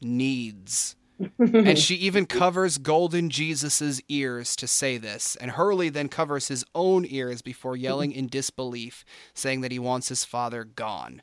needs 0.00 0.96
and 1.38 1.78
she 1.78 1.94
even 1.96 2.26
covers 2.26 2.78
Golden 2.78 3.30
Jesus's 3.30 4.00
ears 4.08 4.56
to 4.56 4.66
say 4.66 4.98
this. 4.98 5.36
And 5.36 5.52
Hurley 5.52 5.88
then 5.88 6.08
covers 6.08 6.48
his 6.48 6.64
own 6.74 7.06
ears 7.08 7.42
before 7.42 7.76
yelling 7.76 8.12
in 8.12 8.28
disbelief, 8.28 9.04
saying 9.34 9.60
that 9.62 9.72
he 9.72 9.78
wants 9.78 10.08
his 10.08 10.24
father 10.24 10.64
gone. 10.64 11.22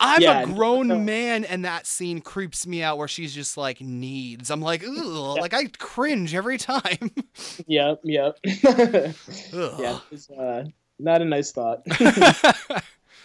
I'm 0.00 0.20
yeah, 0.22 0.42
a 0.42 0.46
grown 0.46 0.88
no. 0.88 0.98
man, 1.00 1.44
and 1.44 1.64
that 1.64 1.86
scene 1.86 2.20
creeps 2.20 2.66
me 2.66 2.82
out 2.82 2.98
where 2.98 3.08
she's 3.08 3.34
just 3.34 3.56
like 3.56 3.80
needs. 3.80 4.50
I'm 4.50 4.60
like, 4.60 4.84
ugh, 4.86 5.38
like 5.38 5.54
I 5.54 5.64
cringe 5.78 6.34
every 6.34 6.58
time. 6.58 7.10
yep, 7.66 8.00
yep. 8.04 8.38
yeah, 8.44 9.12
it's 10.10 10.30
uh, 10.30 10.64
not 10.98 11.22
a 11.22 11.24
nice 11.24 11.52
thought. 11.52 11.82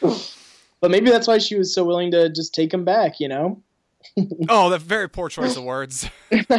but 0.01 0.91
maybe 0.91 1.11
that's 1.11 1.27
why 1.27 1.37
she 1.37 1.55
was 1.55 1.73
so 1.73 1.83
willing 1.83 2.11
to 2.11 2.29
just 2.29 2.53
take 2.53 2.73
him 2.73 2.85
back, 2.85 3.19
you 3.19 3.27
know? 3.27 3.61
oh, 4.49 4.69
the 4.69 4.77
very 4.77 5.09
poor 5.09 5.29
choice 5.29 5.55
of 5.55 5.63
words. 5.63 6.09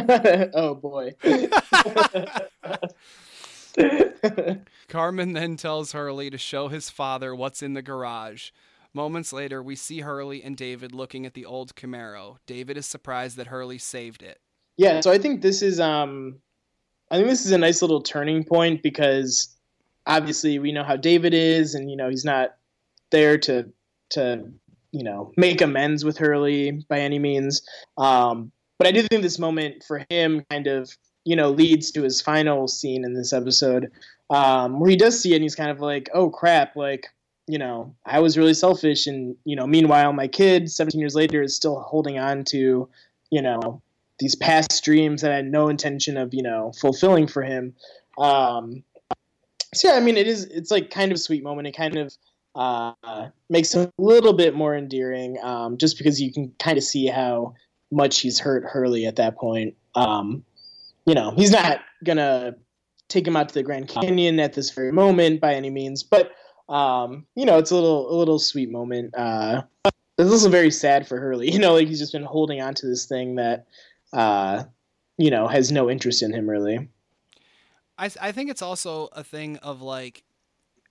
oh 0.53 0.75
boy. 0.75 1.13
Carmen 4.89 5.33
then 5.33 5.57
tells 5.57 5.93
Hurley 5.93 6.29
to 6.29 6.37
show 6.37 6.67
his 6.67 6.89
father 6.89 7.35
what's 7.35 7.63
in 7.63 7.73
the 7.73 7.81
garage. 7.81 8.51
Moments 8.93 9.31
later, 9.31 9.63
we 9.63 9.75
see 9.75 10.01
Hurley 10.01 10.43
and 10.43 10.57
David 10.57 10.93
looking 10.93 11.25
at 11.25 11.33
the 11.33 11.45
old 11.45 11.75
Camaro. 11.75 12.37
David 12.45 12.77
is 12.77 12.85
surprised 12.85 13.37
that 13.37 13.47
Hurley 13.47 13.77
saved 13.77 14.21
it. 14.21 14.39
Yeah, 14.77 15.01
so 15.01 15.11
I 15.11 15.17
think 15.17 15.41
this 15.41 15.61
is 15.61 15.79
um 15.79 16.39
I 17.09 17.17
think 17.17 17.27
this 17.27 17.45
is 17.45 17.51
a 17.51 17.57
nice 17.57 17.81
little 17.81 18.01
turning 18.01 18.43
point 18.43 18.83
because 18.83 19.55
obviously 20.05 20.59
we 20.59 20.71
know 20.71 20.83
how 20.83 20.95
David 20.95 21.33
is 21.33 21.75
and 21.75 21.89
you 21.89 21.97
know 21.97 22.09
he's 22.09 22.25
not 22.25 22.55
there 23.11 23.37
to 23.39 23.71
to 24.11 24.51
you 24.91 25.03
know 25.03 25.31
make 25.37 25.61
amends 25.61 26.03
with 26.05 26.17
Hurley 26.17 26.71
by 26.89 26.99
any 26.99 27.19
means. 27.19 27.61
Um, 27.97 28.51
but 28.77 28.87
I 28.87 28.91
do 28.91 29.03
think 29.03 29.21
this 29.21 29.39
moment 29.39 29.83
for 29.87 30.03
him 30.09 30.43
kind 30.49 30.67
of 30.67 30.95
you 31.25 31.35
know 31.35 31.51
leads 31.51 31.91
to 31.91 32.03
his 32.03 32.21
final 32.21 32.67
scene 32.67 33.05
in 33.05 33.13
this 33.13 33.33
episode 33.33 33.91
um, 34.31 34.79
where 34.79 34.89
he 34.89 34.95
does 34.95 35.19
see 35.19 35.33
it 35.33 35.35
and 35.35 35.43
he's 35.43 35.55
kind 35.55 35.69
of 35.69 35.81
like, 35.81 36.09
oh 36.13 36.29
crap, 36.29 36.75
like 36.75 37.07
you 37.47 37.57
know 37.57 37.95
I 38.05 38.19
was 38.19 38.37
really 38.37 38.53
selfish 38.53 39.07
and 39.07 39.35
you 39.43 39.55
know 39.55 39.67
meanwhile 39.67 40.13
my 40.13 40.27
kid 40.27 40.71
17 40.71 40.99
years 40.99 41.15
later 41.15 41.41
is 41.41 41.55
still 41.55 41.79
holding 41.81 42.17
on 42.17 42.45
to 42.45 42.87
you 43.29 43.41
know 43.41 43.81
these 44.19 44.35
past 44.35 44.83
dreams 44.85 45.21
that 45.21 45.31
I 45.31 45.37
had 45.37 45.51
no 45.51 45.67
intention 45.67 46.15
of 46.15 46.33
you 46.33 46.43
know 46.43 46.71
fulfilling 46.79 47.27
for 47.27 47.43
him. 47.43 47.75
Um, 48.17 48.83
so 49.73 49.89
yeah, 49.89 49.95
I 49.95 49.99
mean 49.99 50.17
it 50.17 50.27
is 50.27 50.45
it's 50.45 50.71
like 50.71 50.91
kind 50.91 51.11
of 51.11 51.19
sweet 51.19 51.43
moment. 51.43 51.67
It 51.67 51.75
kind 51.75 51.97
of 51.97 52.15
uh, 52.55 52.93
makes 53.49 53.73
him 53.73 53.91
a 53.97 54.01
little 54.01 54.33
bit 54.33 54.55
more 54.55 54.75
endearing, 54.75 55.37
um, 55.41 55.77
just 55.77 55.97
because 55.97 56.21
you 56.21 56.31
can 56.31 56.53
kind 56.59 56.77
of 56.77 56.83
see 56.83 57.07
how 57.07 57.53
much 57.91 58.19
he's 58.19 58.39
hurt 58.39 58.63
Hurley 58.63 59.05
at 59.05 59.17
that 59.17 59.37
point. 59.37 59.75
Um, 59.95 60.43
you 61.05 61.13
know, 61.13 61.31
he's 61.31 61.51
not 61.51 61.81
gonna 62.03 62.55
take 63.07 63.27
him 63.27 63.35
out 63.35 63.49
to 63.49 63.53
the 63.53 63.63
Grand 63.63 63.87
Canyon 63.87 64.39
at 64.39 64.53
this 64.53 64.71
very 64.71 64.91
moment 64.91 65.41
by 65.41 65.55
any 65.55 65.69
means, 65.69 66.03
but 66.03 66.31
um, 66.69 67.25
you 67.35 67.45
know, 67.45 67.57
it's 67.57 67.71
a 67.71 67.75
little 67.75 68.13
a 68.13 68.15
little 68.15 68.39
sweet 68.39 68.71
moment. 68.71 69.15
Uh, 69.15 69.63
it's 70.17 70.31
also 70.31 70.49
very 70.49 70.71
sad 70.71 71.07
for 71.07 71.19
Hurley. 71.19 71.51
You 71.51 71.59
know, 71.59 71.73
like 71.73 71.87
he's 71.87 71.99
just 71.99 72.13
been 72.13 72.23
holding 72.23 72.61
on 72.61 72.73
to 72.75 72.87
this 72.87 73.05
thing 73.05 73.35
that 73.35 73.65
uh, 74.13 74.63
you 75.17 75.29
know 75.29 75.47
has 75.47 75.71
no 75.71 75.89
interest 75.89 76.23
in 76.23 76.33
him 76.33 76.49
really. 76.49 76.89
I 77.97 78.09
I 78.21 78.31
think 78.31 78.49
it's 78.49 78.61
also 78.61 79.09
a 79.11 79.23
thing 79.23 79.57
of 79.57 79.81
like 79.81 80.23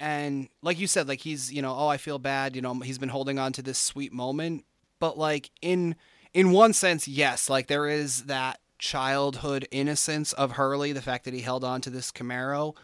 and 0.01 0.49
like 0.63 0.81
you 0.81 0.87
said 0.87 1.07
like 1.07 1.21
he's 1.21 1.53
you 1.53 1.61
know 1.61 1.77
oh 1.77 1.87
i 1.87 1.99
feel 1.99 2.19
bad 2.19 2.57
you 2.57 2.63
know 2.63 2.75
he's 2.81 2.99
been 2.99 3.11
holding 3.11 3.39
on 3.39 3.53
to 3.53 3.63
this 3.63 3.79
sweet 3.79 4.13
moment. 4.13 4.65
But 4.99 5.17
like 5.17 5.51
in 5.63 5.95
in 6.35 6.51
one 6.51 6.73
sense 6.73 7.07
yes 7.07 7.49
like 7.49 7.69
there 7.69 7.89
is 7.89 8.25
that 8.25 8.61
childhood 8.79 9.69
innocence 9.71 10.33
of 10.33 10.53
hurley 10.53 10.93
the 10.93 11.03
fact 11.03 11.25
that 11.27 11.35
he 11.35 11.41
held 11.41 11.63
on 11.63 11.81
to 11.83 11.91
this 11.91 12.11
camaro. 12.11 12.75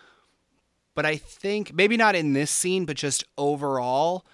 But 0.94 1.06
i 1.06 1.16
think 1.16 1.74
maybe 1.74 1.96
not 1.96 2.14
in 2.14 2.34
this 2.34 2.50
scene 2.50 2.84
but 2.84 2.96
just 2.96 3.24
overall 3.36 4.26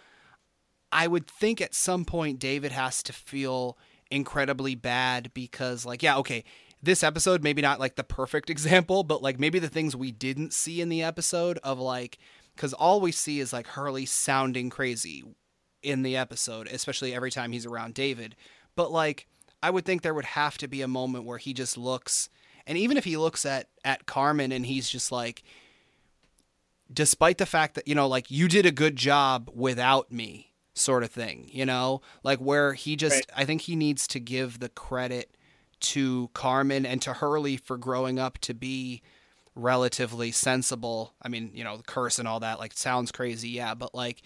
i 0.90 1.06
would 1.06 1.26
think 1.26 1.60
at 1.60 1.74
some 1.74 2.04
point 2.04 2.38
david 2.38 2.72
has 2.72 3.02
to 3.04 3.12
feel 3.12 3.76
incredibly 4.10 4.74
bad 4.74 5.32
because 5.34 5.86
like 5.86 6.02
yeah 6.02 6.16
okay 6.18 6.44
this 6.80 7.02
episode 7.02 7.42
maybe 7.42 7.62
not 7.62 7.80
like 7.80 7.96
the 7.96 8.04
perfect 8.04 8.48
example 8.56 9.02
but 9.02 9.22
like 9.22 9.40
maybe 9.40 9.58
the 9.58 9.68
things 9.68 9.96
we 9.96 10.12
didn't 10.12 10.52
see 10.52 10.80
in 10.80 10.88
the 10.88 11.02
episode 11.02 11.58
of 11.64 11.80
like 11.80 12.18
because 12.54 12.72
all 12.72 13.00
we 13.00 13.12
see 13.12 13.40
is 13.40 13.52
like 13.52 13.66
Hurley 13.66 14.06
sounding 14.06 14.70
crazy 14.70 15.24
in 15.82 16.02
the 16.02 16.16
episode, 16.16 16.68
especially 16.68 17.14
every 17.14 17.30
time 17.30 17.52
he's 17.52 17.66
around 17.66 17.94
David. 17.94 18.36
But 18.76 18.92
like, 18.92 19.26
I 19.62 19.70
would 19.70 19.84
think 19.84 20.02
there 20.02 20.14
would 20.14 20.24
have 20.24 20.58
to 20.58 20.68
be 20.68 20.82
a 20.82 20.88
moment 20.88 21.24
where 21.24 21.38
he 21.38 21.52
just 21.52 21.76
looks, 21.76 22.28
and 22.66 22.78
even 22.78 22.96
if 22.96 23.04
he 23.04 23.16
looks 23.16 23.44
at 23.44 23.68
at 23.84 24.06
Carmen 24.06 24.52
and 24.52 24.66
he's 24.66 24.88
just 24.88 25.12
like, 25.12 25.42
despite 26.92 27.38
the 27.38 27.46
fact 27.46 27.74
that 27.74 27.88
you 27.88 27.94
know, 27.94 28.08
like 28.08 28.30
you 28.30 28.48
did 28.48 28.66
a 28.66 28.72
good 28.72 28.96
job 28.96 29.50
without 29.54 30.10
me, 30.12 30.52
sort 30.74 31.02
of 31.02 31.10
thing, 31.10 31.48
you 31.52 31.66
know, 31.66 32.00
like 32.22 32.38
where 32.38 32.74
he 32.74 32.96
just, 32.96 33.14
right. 33.14 33.30
I 33.36 33.44
think 33.44 33.62
he 33.62 33.76
needs 33.76 34.06
to 34.08 34.20
give 34.20 34.58
the 34.58 34.68
credit 34.68 35.36
to 35.80 36.30
Carmen 36.32 36.86
and 36.86 37.02
to 37.02 37.12
Hurley 37.12 37.56
for 37.56 37.76
growing 37.76 38.18
up 38.18 38.38
to 38.38 38.54
be 38.54 39.02
relatively 39.54 40.30
sensible. 40.30 41.14
I 41.20 41.28
mean, 41.28 41.50
you 41.54 41.64
know, 41.64 41.76
the 41.76 41.82
curse 41.82 42.18
and 42.18 42.26
all 42.26 42.40
that 42.40 42.58
like 42.58 42.72
sounds 42.74 43.12
crazy, 43.12 43.50
yeah, 43.50 43.74
but 43.74 43.94
like 43.94 44.22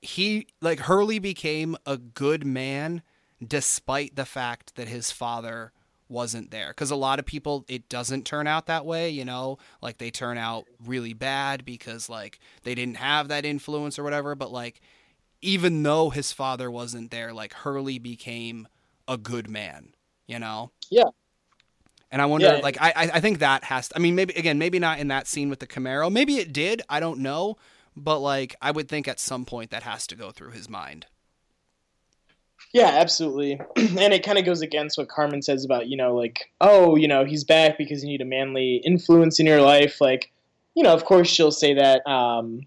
he 0.00 0.46
like 0.60 0.80
Hurley 0.80 1.18
became 1.18 1.76
a 1.86 1.96
good 1.96 2.46
man 2.46 3.02
despite 3.46 4.16
the 4.16 4.24
fact 4.24 4.76
that 4.76 4.88
his 4.88 5.10
father 5.10 5.72
wasn't 6.08 6.50
there 6.50 6.68
because 6.68 6.90
a 6.90 6.96
lot 6.96 7.18
of 7.18 7.26
people 7.26 7.64
it 7.68 7.88
doesn't 7.88 8.24
turn 8.24 8.46
out 8.46 8.66
that 8.66 8.86
way 8.86 9.10
you 9.10 9.24
know? 9.24 9.58
Like 9.82 9.98
they 9.98 10.10
turn 10.10 10.38
out 10.38 10.64
really 10.84 11.12
bad 11.12 11.64
because 11.64 12.08
like 12.08 12.38
they 12.62 12.74
didn't 12.74 12.96
have 12.96 13.28
that 13.28 13.44
influence 13.44 13.98
or 13.98 14.04
whatever 14.04 14.34
but 14.34 14.50
like 14.50 14.80
even 15.42 15.82
though 15.82 16.10
his 16.10 16.32
father 16.32 16.70
wasn't 16.70 17.10
there 17.10 17.32
like 17.32 17.52
hurley 17.52 17.98
became 17.98 18.68
a 19.06 19.18
good 19.18 19.50
man 19.50 19.92
you 20.26 20.38
know? 20.38 20.70
Yeah 20.90 21.10
and 22.10 22.22
I 22.22 22.26
wonder, 22.26 22.46
yeah, 22.46 22.60
like, 22.62 22.78
I 22.80 23.10
I 23.14 23.20
think 23.20 23.40
that 23.40 23.64
has. 23.64 23.88
To, 23.88 23.96
I 23.96 23.98
mean, 23.98 24.14
maybe 24.14 24.34
again, 24.34 24.58
maybe 24.58 24.78
not 24.78 24.98
in 24.98 25.08
that 25.08 25.26
scene 25.26 25.50
with 25.50 25.58
the 25.60 25.66
Camaro. 25.66 26.10
Maybe 26.10 26.36
it 26.38 26.52
did. 26.52 26.82
I 26.88 27.00
don't 27.00 27.20
know. 27.20 27.56
but 27.96 28.20
like 28.20 28.54
I 28.62 28.70
would 28.70 28.88
think 28.88 29.08
at 29.08 29.20
some 29.20 29.44
point 29.44 29.70
that 29.70 29.82
has 29.82 30.06
to 30.08 30.14
go 30.16 30.30
through 30.30 30.50
his 30.52 30.68
mind. 30.68 31.06
Yeah, 32.72 32.88
absolutely. 32.88 33.60
and 33.76 34.12
it 34.12 34.22
kind 34.24 34.38
of 34.38 34.44
goes 34.44 34.60
against 34.60 34.98
what 34.98 35.08
Carmen 35.08 35.42
says 35.42 35.64
about, 35.64 35.88
you 35.88 35.96
know, 35.96 36.14
like, 36.14 36.50
oh, 36.60 36.96
you 36.96 37.08
know, 37.08 37.24
he's 37.24 37.44
back 37.44 37.78
because 37.78 38.02
you 38.02 38.08
need 38.08 38.20
a 38.20 38.26
manly 38.26 38.76
influence 38.76 39.40
in 39.40 39.46
your 39.46 39.62
life. 39.62 40.00
Like, 40.00 40.30
you 40.74 40.82
know, 40.82 40.92
of 40.92 41.04
course 41.04 41.28
she'll 41.28 41.50
say 41.50 41.74
that 41.74 42.06
um 42.06 42.60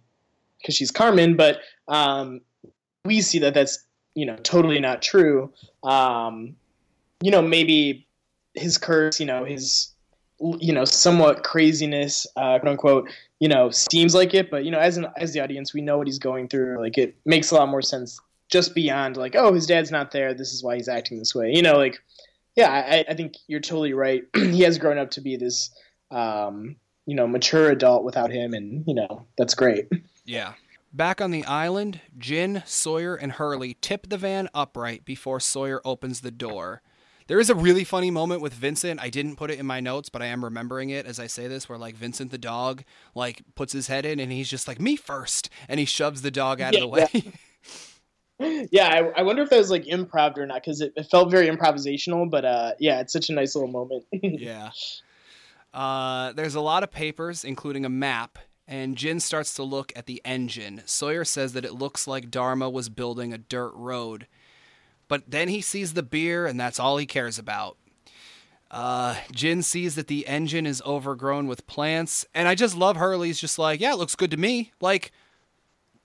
because 0.59 0.75
she's 0.75 0.91
Carmen, 0.91 1.35
but 1.35 1.59
um 1.87 2.41
we 3.05 3.21
see 3.21 3.39
that 3.39 3.53
that's, 3.53 3.85
you 4.15 4.25
know, 4.25 4.35
totally 4.37 4.79
not 4.79 5.01
true. 5.01 5.53
Um 5.83 6.55
you 7.21 7.29
know, 7.31 7.41
maybe 7.41 8.07
his 8.53 8.77
curse, 8.77 9.19
you 9.19 9.25
know, 9.25 9.45
his 9.45 9.93
you 10.59 10.73
know, 10.73 10.85
somewhat 10.85 11.43
craziness, 11.43 12.25
uh, 12.35 12.57
quote 12.59 12.71
unquote, 12.71 13.09
you 13.39 13.47
know, 13.47 13.69
seems 13.69 14.15
like 14.15 14.33
it, 14.33 14.49
but 14.49 14.65
you 14.65 14.71
know, 14.71 14.79
as 14.79 14.97
an 14.97 15.07
as 15.17 15.33
the 15.33 15.39
audience, 15.39 15.73
we 15.73 15.81
know 15.81 15.97
what 15.97 16.07
he's 16.07 16.19
going 16.19 16.47
through. 16.47 16.79
Like 16.79 16.97
it 16.97 17.15
makes 17.25 17.51
a 17.51 17.55
lot 17.55 17.69
more 17.69 17.81
sense 17.81 18.19
just 18.49 18.75
beyond 18.75 19.17
like, 19.17 19.35
oh, 19.35 19.53
his 19.53 19.65
dad's 19.65 19.91
not 19.91 20.11
there. 20.11 20.33
This 20.33 20.53
is 20.53 20.63
why 20.63 20.75
he's 20.75 20.89
acting 20.89 21.19
this 21.19 21.33
way. 21.33 21.51
You 21.53 21.61
know, 21.61 21.77
like, 21.77 21.99
yeah, 22.55 22.69
I, 22.69 23.05
I 23.09 23.13
think 23.13 23.35
you're 23.47 23.59
totally 23.59 23.93
right. 23.93 24.23
he 24.35 24.61
has 24.61 24.77
grown 24.77 24.97
up 24.97 25.11
to 25.11 25.21
be 25.21 25.37
this, 25.37 25.71
um, 26.09 26.75
you 27.05 27.15
know, 27.15 27.27
mature 27.27 27.69
adult 27.69 28.03
without 28.03 28.31
him, 28.31 28.53
and 28.53 28.83
you 28.87 28.93
know, 28.93 29.25
that's 29.37 29.55
great. 29.55 29.87
Yeah. 30.23 30.53
Back 30.93 31.21
on 31.21 31.31
the 31.31 31.45
island, 31.45 32.01
Jin, 32.17 32.63
Sawyer, 32.65 33.15
and 33.15 33.31
Hurley 33.31 33.75
tip 33.81 34.07
the 34.09 34.17
van 34.17 34.49
upright 34.53 35.05
before 35.05 35.39
Sawyer 35.39 35.81
opens 35.85 36.21
the 36.21 36.31
door. 36.31 36.81
There 37.31 37.39
is 37.39 37.49
a 37.49 37.55
really 37.55 37.85
funny 37.85 38.11
moment 38.11 38.41
with 38.41 38.53
Vincent. 38.53 38.99
I 38.99 39.09
didn't 39.09 39.37
put 39.37 39.49
it 39.49 39.57
in 39.57 39.65
my 39.65 39.79
notes, 39.79 40.09
but 40.09 40.21
I 40.21 40.25
am 40.25 40.43
remembering 40.43 40.89
it 40.89 41.05
as 41.05 41.17
I 41.17 41.27
say 41.27 41.47
this, 41.47 41.69
where 41.69 41.77
like 41.77 41.95
Vincent 41.95 42.29
the 42.29 42.37
dog 42.37 42.83
like 43.15 43.41
puts 43.55 43.71
his 43.71 43.87
head 43.87 44.05
in 44.05 44.19
and 44.19 44.33
he's 44.33 44.49
just 44.49 44.67
like 44.67 44.81
me 44.81 44.97
first, 44.97 45.49
and 45.69 45.79
he 45.79 45.85
shoves 45.85 46.23
the 46.23 46.29
dog 46.29 46.59
out 46.59 46.73
Yeah, 46.73 46.79
of 46.79 46.81
the 46.81 46.87
way. 46.89 48.67
yeah, 48.69 48.87
I, 49.15 49.19
I 49.19 49.21
wonder 49.21 49.43
if 49.43 49.49
that 49.49 49.59
was 49.59 49.71
like 49.71 49.85
improv 49.85 50.37
or 50.37 50.45
not 50.45 50.55
because 50.55 50.81
it, 50.81 50.91
it 50.97 51.03
felt 51.03 51.31
very 51.31 51.47
improvisational. 51.47 52.29
But 52.29 52.43
uh, 52.43 52.73
yeah, 52.79 52.99
it's 52.99 53.13
such 53.13 53.29
a 53.29 53.33
nice 53.33 53.55
little 53.55 53.71
moment. 53.71 54.03
yeah. 54.11 54.71
Uh, 55.73 56.33
there's 56.33 56.55
a 56.55 56.59
lot 56.59 56.83
of 56.83 56.91
papers, 56.91 57.45
including 57.45 57.85
a 57.85 57.89
map, 57.89 58.39
and 58.67 58.97
Jin 58.97 59.21
starts 59.21 59.53
to 59.53 59.63
look 59.63 59.93
at 59.95 60.05
the 60.05 60.21
engine. 60.25 60.81
Sawyer 60.83 61.23
says 61.23 61.53
that 61.53 61.63
it 61.63 61.75
looks 61.75 62.07
like 62.07 62.29
Dharma 62.29 62.69
was 62.69 62.89
building 62.89 63.31
a 63.31 63.37
dirt 63.37 63.71
road. 63.73 64.27
But 65.11 65.29
then 65.29 65.49
he 65.49 65.59
sees 65.59 65.93
the 65.93 66.03
beer, 66.03 66.45
and 66.45 66.57
that's 66.57 66.79
all 66.79 66.95
he 66.95 67.05
cares 67.05 67.37
about. 67.37 67.75
Uh, 68.71 69.17
Jin 69.33 69.61
sees 69.61 69.95
that 69.95 70.07
the 70.07 70.25
engine 70.25 70.65
is 70.65 70.81
overgrown 70.83 71.47
with 71.47 71.67
plants, 71.67 72.25
and 72.33 72.47
I 72.47 72.55
just 72.55 72.77
love 72.77 72.95
Hurley's 72.95 73.37
just 73.37 73.59
like, 73.59 73.81
yeah, 73.81 73.91
it 73.91 73.97
looks 73.97 74.15
good 74.15 74.31
to 74.31 74.37
me. 74.37 74.71
Like, 74.79 75.11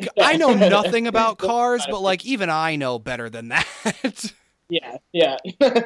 I 0.21 0.37
know 0.37 0.55
nothing 0.55 1.07
about 1.07 1.39
cars, 1.39 1.87
but 1.89 2.01
like, 2.01 2.27
even 2.27 2.51
I 2.51 2.75
know 2.75 2.99
better 2.99 3.31
than 3.31 3.51
that. 3.51 4.33
yeah, 4.69 4.97
yeah. 5.13 5.37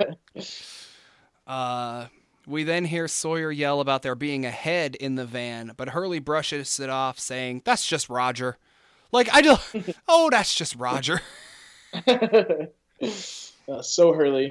Uh, 1.46 2.06
we 2.46 2.62
then 2.62 2.84
hear 2.84 3.08
Sawyer 3.08 3.50
yell 3.50 3.80
about 3.80 4.02
there 4.02 4.14
being 4.14 4.46
a 4.46 4.50
head 4.50 4.94
in 4.94 5.16
the 5.16 5.26
van, 5.26 5.72
but 5.76 5.88
Hurley 5.88 6.20
brushes 6.20 6.80
it 6.80 6.88
off, 6.88 7.18
saying, 7.18 7.62
That's 7.66 7.84
just 7.84 8.08
Roger. 8.08 8.56
Like, 9.12 9.28
I 9.34 9.42
just, 9.42 9.76
oh, 10.08 10.30
that's 10.30 10.54
just 10.54 10.76
Roger. 10.76 11.20
Uh, 13.68 13.80
so 13.80 14.12
Hurley. 14.12 14.50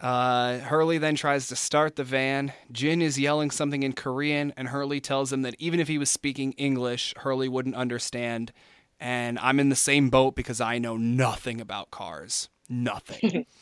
Uh, 0.00 0.58
Hurley 0.60 0.96
then 0.96 1.14
tries 1.16 1.48
to 1.48 1.56
start 1.56 1.96
the 1.96 2.04
van. 2.04 2.52
Jin 2.72 3.02
is 3.02 3.18
yelling 3.18 3.50
something 3.50 3.82
in 3.82 3.92
Korean, 3.92 4.54
and 4.56 4.68
Hurley 4.68 5.00
tells 5.00 5.30
him 5.30 5.42
that 5.42 5.54
even 5.58 5.80
if 5.80 5.88
he 5.88 5.98
was 5.98 6.08
speaking 6.08 6.52
English, 6.52 7.12
Hurley 7.18 7.48
wouldn't 7.48 7.74
understand. 7.74 8.52
And 8.98 9.38
I'm 9.38 9.60
in 9.60 9.68
the 9.68 9.76
same 9.76 10.08
boat 10.08 10.34
because 10.34 10.60
I 10.60 10.78
know 10.78 10.96
nothing 10.96 11.60
about 11.60 11.90
cars. 11.90 12.48
Nothing. 12.68 13.44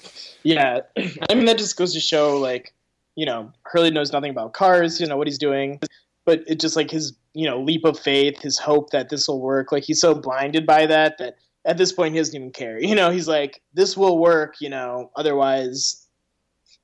Yeah, 0.44 0.80
I 0.96 1.34
mean 1.34 1.46
that 1.46 1.58
just 1.58 1.76
goes 1.76 1.92
to 1.94 2.00
show 2.00 2.38
like, 2.38 2.72
you 3.16 3.26
know, 3.26 3.52
Hurley 3.62 3.90
knows 3.90 4.12
nothing 4.12 4.30
about 4.30 4.52
cars. 4.52 5.00
You 5.00 5.06
know 5.08 5.16
what 5.16 5.26
he's 5.26 5.36
doing, 5.36 5.80
but 6.24 6.44
it 6.46 6.60
just 6.60 6.76
like 6.76 6.90
his 6.90 7.12
you 7.34 7.46
know 7.46 7.60
leap 7.60 7.84
of 7.84 7.98
faith, 7.98 8.40
his 8.40 8.56
hope 8.56 8.90
that 8.90 9.08
this 9.08 9.26
will 9.26 9.40
work. 9.40 9.72
Like 9.72 9.82
he's 9.82 10.00
so 10.00 10.14
blinded 10.14 10.64
by 10.64 10.86
that 10.86 11.18
that 11.18 11.36
at 11.68 11.76
this 11.76 11.92
point 11.92 12.14
he 12.14 12.20
doesn't 12.20 12.34
even 12.34 12.50
care. 12.50 12.80
You 12.88 12.94
know, 12.94 13.10
he's 13.10 13.28
like, 13.28 13.62
this 13.74 13.96
will 13.96 14.18
work. 14.18 14.56
You 14.60 14.70
know, 14.70 15.10
otherwise 15.14 16.06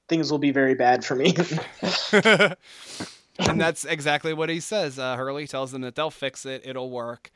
things 0.09 0.31
will 0.31 0.39
be 0.39 0.53
very 0.53 0.75
bad 0.75 1.05
for 1.05 1.17
me. 1.17 1.35
and 3.39 3.61
that's 3.61 3.87
exactly 3.87 4.35
what 4.35 4.51
he 4.51 4.61
says. 4.61 4.99
Uh, 4.99 5.17
Hurley 5.17 5.47
tells 5.47 5.73
them 5.73 5.81
that 5.81 5.95
they'll 5.95 6.11
fix 6.11 6.45
it, 6.45 6.63
it'll 6.65 6.91
work. 6.91 7.31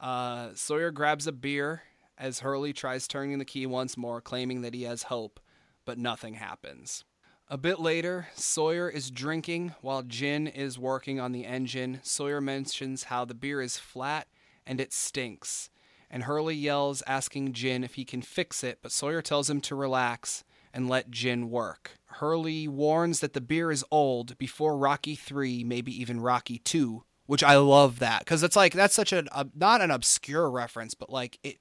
Uh, 0.00 0.48
Sawyer 0.54 0.90
grabs 0.90 1.26
a 1.26 1.32
beer 1.32 1.82
as 2.16 2.40
Hurley 2.40 2.72
tries 2.72 3.06
turning 3.06 3.38
the 3.38 3.44
key 3.44 3.66
once 3.66 3.96
more, 3.96 4.20
claiming 4.20 4.62
that 4.62 4.74
he 4.74 4.84
has 4.84 5.04
hope, 5.04 5.38
but 5.84 5.98
nothing 5.98 6.34
happens. 6.34 7.04
A 7.48 7.58
bit 7.58 7.78
later, 7.78 8.28
Sawyer 8.34 8.88
is 8.88 9.10
drinking 9.10 9.74
while 9.82 10.02
Jin 10.02 10.46
is 10.46 10.78
working 10.78 11.20
on 11.20 11.32
the 11.32 11.44
engine. 11.44 12.00
Sawyer 12.02 12.40
mentions 12.40 13.04
how 13.04 13.26
the 13.26 13.34
beer 13.34 13.60
is 13.60 13.76
flat 13.76 14.28
and 14.66 14.80
it 14.80 14.94
stinks. 14.94 15.68
And 16.10 16.24
Hurley 16.24 16.54
yells, 16.54 17.02
asking 17.06 17.52
Jin 17.52 17.84
if 17.84 17.94
he 17.94 18.04
can 18.04 18.22
fix 18.22 18.62
it, 18.62 18.78
but 18.82 18.92
Sawyer 18.92 19.22
tells 19.22 19.50
him 19.50 19.60
to 19.62 19.74
relax 19.74 20.44
and 20.72 20.88
let 20.88 21.10
Jin 21.10 21.50
work. 21.50 21.92
Hurley 22.06 22.68
warns 22.68 23.20
that 23.20 23.32
the 23.32 23.40
beer 23.40 23.70
is 23.70 23.84
old 23.90 24.36
before 24.38 24.76
Rocky 24.76 25.14
3, 25.14 25.64
maybe 25.64 25.98
even 25.98 26.20
Rocky 26.20 26.58
2, 26.58 27.04
which 27.26 27.42
I 27.42 27.56
love 27.56 28.00
that 28.00 28.26
cuz 28.26 28.42
it's 28.42 28.56
like 28.56 28.72
that's 28.72 28.94
such 28.94 29.12
a, 29.12 29.24
a 29.32 29.46
not 29.54 29.80
an 29.80 29.90
obscure 29.90 30.50
reference, 30.50 30.94
but 30.94 31.10
like 31.10 31.38
it 31.42 31.58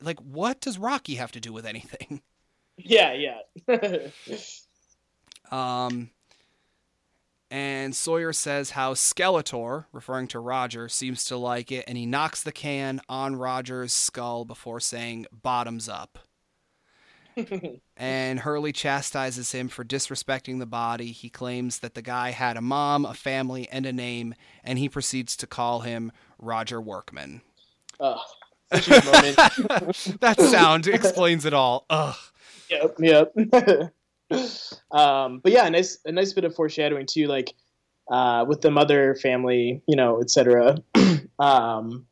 like 0.00 0.18
what 0.20 0.60
does 0.60 0.78
Rocky 0.78 1.14
have 1.16 1.32
to 1.32 1.40
do 1.40 1.52
with 1.52 1.66
anything? 1.66 2.22
yeah, 2.76 3.12
yeah. 3.66 4.08
Um 5.50 6.10
and 7.50 7.94
Sawyer 7.96 8.32
says 8.32 8.70
how 8.70 8.94
Skeletor, 8.94 9.86
referring 9.92 10.28
to 10.28 10.38
Roger, 10.38 10.88
seems 10.88 11.24
to 11.26 11.36
like 11.36 11.72
it, 11.72 11.84
and 11.88 11.96
he 11.96 12.06
knocks 12.06 12.42
the 12.42 12.52
can 12.52 13.00
on 13.08 13.36
Roger's 13.36 13.92
skull 13.92 14.44
before 14.44 14.80
saying 14.80 15.26
bottoms 15.32 15.88
up. 15.88 16.18
and 17.96 18.40
Hurley 18.40 18.72
chastises 18.72 19.52
him 19.52 19.68
for 19.68 19.84
disrespecting 19.84 20.58
the 20.58 20.66
body. 20.66 21.12
He 21.12 21.30
claims 21.30 21.78
that 21.78 21.94
the 21.94 22.02
guy 22.02 22.30
had 22.30 22.56
a 22.56 22.62
mom, 22.62 23.04
a 23.04 23.14
family, 23.14 23.68
and 23.70 23.86
a 23.86 23.92
name, 23.92 24.34
and 24.64 24.78
he 24.78 24.88
proceeds 24.88 25.36
to 25.38 25.46
call 25.46 25.80
him 25.80 26.12
Roger 26.38 26.80
Workman. 26.80 27.42
moment. 29.04 29.36
that 30.20 30.36
sound 30.38 30.86
explains 30.88 31.44
it 31.44 31.54
all. 31.54 31.86
Ugh. 31.90 32.16
yep, 32.70 32.96
yep. 32.98 33.92
um, 34.90 35.40
but 35.40 35.52
yeah, 35.52 35.66
a 35.66 35.70
nice 35.70 35.98
a 36.04 36.12
nice 36.12 36.32
bit 36.32 36.44
of 36.44 36.54
foreshadowing 36.54 37.06
too, 37.06 37.26
like 37.26 37.54
uh, 38.10 38.44
with 38.46 38.60
the 38.60 38.70
mother 38.70 39.14
family, 39.16 39.82
you 39.86 39.96
know, 39.96 40.20
etc. 40.20 40.76
um, 41.38 42.06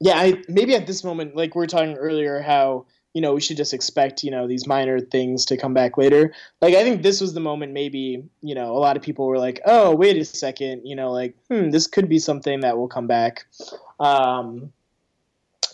yeah, 0.00 0.14
I, 0.16 0.42
maybe 0.48 0.74
at 0.74 0.86
this 0.86 1.02
moment, 1.02 1.34
like 1.34 1.54
we 1.54 1.60
were 1.60 1.66
talking 1.66 1.96
earlier, 1.96 2.40
how 2.40 2.86
you 3.14 3.20
know 3.20 3.34
we 3.34 3.40
should 3.40 3.56
just 3.56 3.74
expect 3.74 4.22
you 4.22 4.30
know 4.30 4.46
these 4.46 4.66
minor 4.66 5.00
things 5.00 5.44
to 5.46 5.56
come 5.56 5.74
back 5.74 5.96
later. 5.98 6.32
Like 6.60 6.74
I 6.74 6.82
think 6.82 7.02
this 7.02 7.20
was 7.20 7.34
the 7.34 7.40
moment, 7.40 7.72
maybe 7.72 8.24
you 8.42 8.54
know 8.54 8.76
a 8.76 8.78
lot 8.78 8.96
of 8.96 9.02
people 9.02 9.26
were 9.26 9.38
like, 9.38 9.60
oh 9.66 9.94
wait 9.94 10.16
a 10.16 10.24
second, 10.24 10.86
you 10.86 10.94
know, 10.96 11.10
like 11.10 11.34
hmm, 11.48 11.70
this 11.70 11.86
could 11.86 12.08
be 12.08 12.18
something 12.18 12.60
that 12.60 12.76
will 12.76 12.88
come 12.88 13.06
back. 13.06 13.46
Um, 13.98 14.72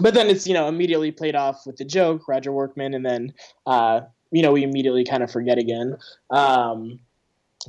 but 0.01 0.15
then 0.15 0.29
it's 0.29 0.47
you 0.47 0.55
know 0.55 0.69
immediately 0.69 1.11
played 1.11 1.35
off 1.37 1.67
with 1.67 1.77
the 1.77 1.85
joke 1.85 2.29
Roger 2.29 2.53
Workman, 2.53 2.95
and 2.95 3.05
then 3.05 3.35
uh, 3.67 4.03
you 4.35 4.43
know 4.43 4.53
we 4.53 4.65
immediately 4.65 5.05
kind 5.05 5.23
of 5.23 5.31
forget 5.31 5.59
again. 5.59 5.97
Um, 6.31 6.99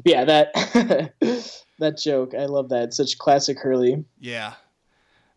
yeah, 0.04 0.26
that 0.26 0.54
that 1.80 1.98
joke, 1.98 2.34
I 2.34 2.46
love 2.46 2.70
that. 2.70 2.86
It's 2.86 2.98
such 2.98 3.20
classic 3.20 3.60
Hurley. 3.60 4.04
Yeah. 4.20 4.54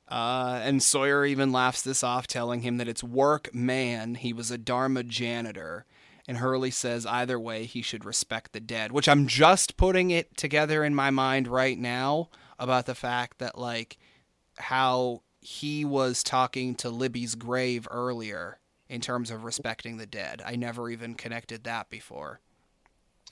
Uh, 0.08 0.58
and 0.64 0.82
Sawyer 0.82 1.26
even 1.26 1.52
laughs 1.52 1.82
this 1.82 2.02
off, 2.02 2.26
telling 2.26 2.62
him 2.62 2.78
that 2.78 2.88
it's 2.88 3.04
work 3.04 3.54
man. 3.54 4.14
He 4.14 4.32
was 4.32 4.50
a 4.50 4.56
Dharma 4.56 5.02
janitor. 5.02 5.84
And 6.26 6.38
Hurley 6.38 6.70
says 6.70 7.04
either 7.04 7.38
way, 7.38 7.66
he 7.66 7.82
should 7.82 8.06
respect 8.06 8.52
the 8.52 8.60
dead, 8.60 8.90
which 8.90 9.08
I'm 9.08 9.26
just 9.26 9.76
putting 9.76 10.10
it 10.10 10.34
together 10.36 10.82
in 10.82 10.94
my 10.94 11.10
mind 11.10 11.46
right 11.46 11.78
now 11.78 12.30
about 12.58 12.86
the 12.86 12.94
fact 12.94 13.38
that, 13.38 13.58
like, 13.58 13.98
how 14.56 15.22
he 15.40 15.84
was 15.84 16.22
talking 16.22 16.74
to 16.76 16.88
Libby's 16.88 17.34
grave 17.34 17.86
earlier 17.90 18.58
in 18.88 19.00
terms 19.00 19.30
of 19.30 19.44
respecting 19.44 19.96
the 19.96 20.06
dead. 20.06 20.42
I 20.44 20.56
never 20.56 20.90
even 20.90 21.14
connected 21.14 21.64
that 21.64 21.90
before. 21.90 22.40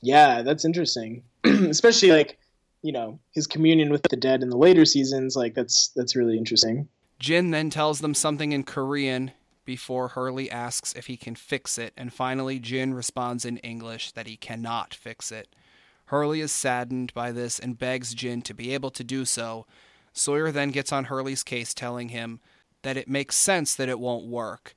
Yeah, 0.03 0.43
that's 0.43 0.65
interesting. 0.65 1.23
Especially 1.45 2.11
like 2.11 2.39
you 2.83 2.93
know 2.93 3.19
his 3.33 3.47
communion 3.47 3.91
with 3.91 4.03
the 4.03 4.17
dead 4.17 4.43
in 4.43 4.51
the 4.51 4.57
later 4.57 4.85
seasons. 4.85 5.37
Like 5.37 5.55
that's 5.55 5.89
that's 5.97 6.17
really 6.17 6.37
interesting. 6.37 6.89
Jin 7.19 7.51
then 7.51 7.71
tells 7.71 8.01
them 8.01 8.15
something 8.15 8.53
in 8.53 8.63
Korean 8.63 9.33
before 9.65 10.09
Hurley 10.09 10.51
asks 10.51 10.93
if 10.93 11.07
he 11.07 11.17
can 11.17 11.35
fix 11.35 11.79
it, 11.79 11.93
and 11.97 12.13
finally 12.13 12.59
Jin 12.59 12.95
responds 12.95 13.45
in 13.45 13.57
English 13.59 14.13
that 14.13 14.27
he 14.27 14.37
cannot 14.37 14.95
fix 14.95 15.33
it. 15.33 15.49
Hurley 16.07 16.41
is 16.41 16.53
saddened 16.53 17.13
by 17.15 17.33
this 17.33 17.59
and 17.59 17.79
begs 17.79 18.15
Jin 18.15 18.43
to 18.43 18.55
be 18.55 18.73
able 18.73 18.91
to 18.91 19.03
do 19.03 19.25
so. 19.25 19.67
Sawyer 20.13 20.53
then 20.53 20.71
gets 20.71 20.93
on 20.93 21.05
Hurley's 21.05 21.43
case, 21.43 21.75
telling 21.75 22.11
him 22.11 22.41
that 22.83 22.97
it 22.97 23.09
makes 23.09 23.35
sense 23.37 23.75
that 23.75 23.89
it 23.89 23.99
won't 23.99 24.27
work. 24.27 24.77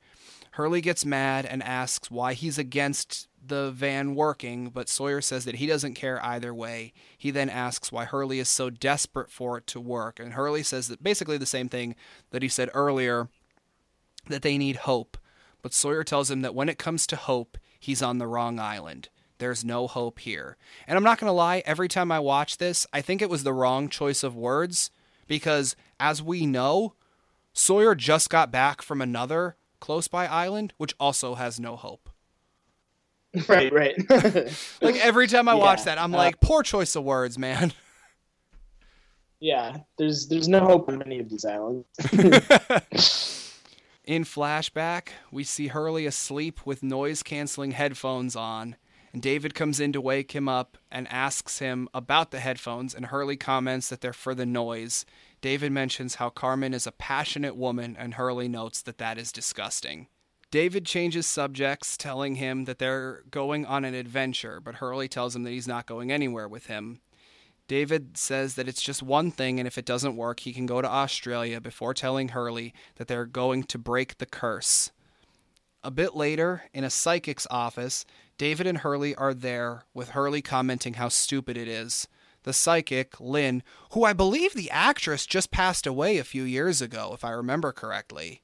Hurley 0.60 0.82
gets 0.82 1.06
mad 1.06 1.46
and 1.46 1.64
asks 1.64 2.12
why 2.12 2.34
he's 2.34 2.58
against 2.58 3.30
the 3.42 3.72
van 3.72 4.14
working, 4.14 4.72
but 4.72 4.90
Sawyer 4.90 5.22
says 5.22 5.46
that 5.46 5.56
he 5.56 5.66
doesn't 5.66 5.94
care 5.94 6.22
either 6.22 6.54
way. 6.54 6.92
He 7.18 7.32
then 7.32 7.50
asks 7.50 7.94
why 7.94 8.04
Hurley 8.04 8.40
is 8.40 8.50
so 8.50 8.70
desperate 8.70 9.32
for 9.32 9.58
it 9.58 9.68
to 9.68 9.80
work, 9.80 10.20
and 10.20 10.34
Hurley 10.34 10.62
says 10.64 10.90
that 10.90 11.02
basically 11.02 11.38
the 11.38 11.46
same 11.46 11.70
thing 11.70 11.96
that 12.32 12.42
he 12.42 12.50
said 12.50 12.70
earlier 12.74 13.30
that 14.28 14.42
they 14.42 14.58
need 14.58 14.76
hope. 14.76 15.18
But 15.62 15.74
Sawyer 15.74 16.04
tells 16.04 16.30
him 16.30 16.42
that 16.42 16.54
when 16.54 16.68
it 16.68 16.78
comes 16.78 17.08
to 17.08 17.16
hope, 17.16 17.58
he's 17.80 18.02
on 18.02 18.18
the 18.18 18.28
wrong 18.28 18.60
island. 18.60 19.08
There's 19.38 19.64
no 19.64 19.88
hope 19.88 20.20
here. 20.20 20.58
And 20.88 20.98
I'm 20.98 21.06
not 21.06 21.20
going 21.20 21.30
to 21.30 21.32
lie, 21.32 21.64
every 21.66 21.88
time 21.88 22.12
I 22.12 22.20
watch 22.20 22.58
this, 22.58 22.86
I 22.92 23.00
think 23.00 23.22
it 23.22 23.30
was 23.30 23.44
the 23.44 23.54
wrong 23.54 23.88
choice 23.88 24.24
of 24.24 24.36
words 24.36 24.92
because, 25.26 25.78
as 26.02 26.22
we 26.22 26.46
know, 26.46 26.96
Sawyer 27.54 27.96
just 27.96 28.30
got 28.30 28.52
back 28.52 28.82
from 28.82 29.02
another 29.02 29.56
close 29.80 30.08
by 30.08 30.28
island, 30.28 30.74
which 30.78 30.94
also 31.00 31.36
has 31.36 31.60
no 31.60 31.76
hope. 31.76 32.10
Right, 33.48 33.72
right. 33.72 33.96
like 34.82 34.96
every 35.06 35.28
time 35.28 35.48
I 35.48 35.54
watch 35.54 35.84
that, 35.84 36.00
I'm 36.00 36.16
uh, 36.16 36.18
like, 36.18 36.40
poor 36.40 36.64
choice 36.64 36.96
of 36.96 37.04
words, 37.04 37.38
man. 37.38 37.74
yeah, 39.40 39.78
there's 40.00 40.28
there's 40.28 40.48
no 40.48 40.62
hope 40.62 40.90
on 40.90 41.04
any 41.04 41.20
of 41.20 41.30
these 41.30 41.46
islands. 41.46 41.86
In 44.04 44.24
flashback, 44.24 45.10
we 45.32 45.44
see 45.44 45.68
Hurley 45.68 46.08
asleep 46.08 46.66
with 46.66 46.82
noise 46.82 47.22
canceling 47.22 47.70
headphones 47.70 48.36
on, 48.36 48.76
and 49.14 49.22
David 49.22 49.54
comes 49.54 49.80
in 49.80 49.94
to 49.94 50.02
wake 50.02 50.32
him 50.32 50.50
up 50.50 50.80
and 50.92 51.08
asks 51.10 51.60
him 51.60 51.88
about 51.94 52.32
the 52.32 52.40
headphones, 52.40 52.96
and 52.96 53.06
Hurley 53.06 53.38
comments 53.38 53.90
that 53.90 54.02
they're 54.02 54.12
for 54.12 54.34
the 54.34 54.48
noise. 54.48 55.06
David 55.42 55.72
mentions 55.72 56.16
how 56.16 56.30
Carmen 56.30 56.74
is 56.74 56.86
a 56.86 56.92
passionate 56.92 57.56
woman, 57.56 57.96
and 57.98 58.16
Hurley 58.16 58.48
notes 58.48 58.82
that 58.82 58.98
that 58.98 59.18
is 59.18 59.32
disgusting. 59.32 60.08
David 60.52 60.86
changes 60.86 61.28
subjects, 61.28 61.96
telling 61.96 62.36
him 62.36 62.66
that 62.66 62.80
they're 62.80 63.24
going 63.30 63.66
on 63.66 63.86
an 63.86 63.94
adventure, 63.94 64.60
but 64.60 64.76
Hurley 64.76 65.08
tells 65.08 65.36
him 65.36 65.44
that 65.44 65.52
he's 65.52 65.68
not 65.68 65.86
going 65.86 66.12
anywhere 66.12 66.48
with 66.48 66.66
him. 66.66 67.02
David 67.68 68.18
says 68.18 68.56
that 68.56 68.68
it's 68.68 68.82
just 68.82 69.04
one 69.04 69.30
thing, 69.30 69.60
and 69.60 69.68
if 69.68 69.78
it 69.78 69.86
doesn't 69.86 70.16
work, 70.16 70.40
he 70.40 70.54
can 70.54 70.66
go 70.66 70.82
to 70.82 70.90
Australia 70.90 71.62
before 71.62 71.94
telling 71.94 72.30
Hurley 72.30 72.74
that 72.96 73.08
they're 73.08 73.28
going 73.28 73.64
to 73.66 73.78
break 73.78 74.18
the 74.18 74.26
curse. 74.26 74.92
A 75.84 75.92
bit 75.92 76.16
later, 76.16 76.64
in 76.74 76.84
a 76.84 76.90
psychic's 76.90 77.46
office, 77.52 78.06
David 78.40 78.66
and 78.66 78.80
Hurley 78.80 79.14
are 79.16 79.36
there, 79.36 79.86
with 79.94 80.10
Hurley 80.10 80.42
commenting 80.42 80.96
how 80.96 81.10
stupid 81.10 81.58
it 81.58 81.68
is. 81.68 82.08
The 82.50 82.54
psychic, 82.54 83.20
Lynn, 83.20 83.62
who 83.92 84.06
I 84.06 84.14
believe 84.14 84.56
the 84.56 84.72
actress 84.72 85.28
just 85.28 85.52
passed 85.52 85.86
away 85.86 86.18
a 86.18 86.24
few 86.24 86.42
years 86.42 86.82
ago, 86.82 87.12
if 87.14 87.24
I 87.24 87.30
remember 87.30 87.72
correctly. 87.72 88.42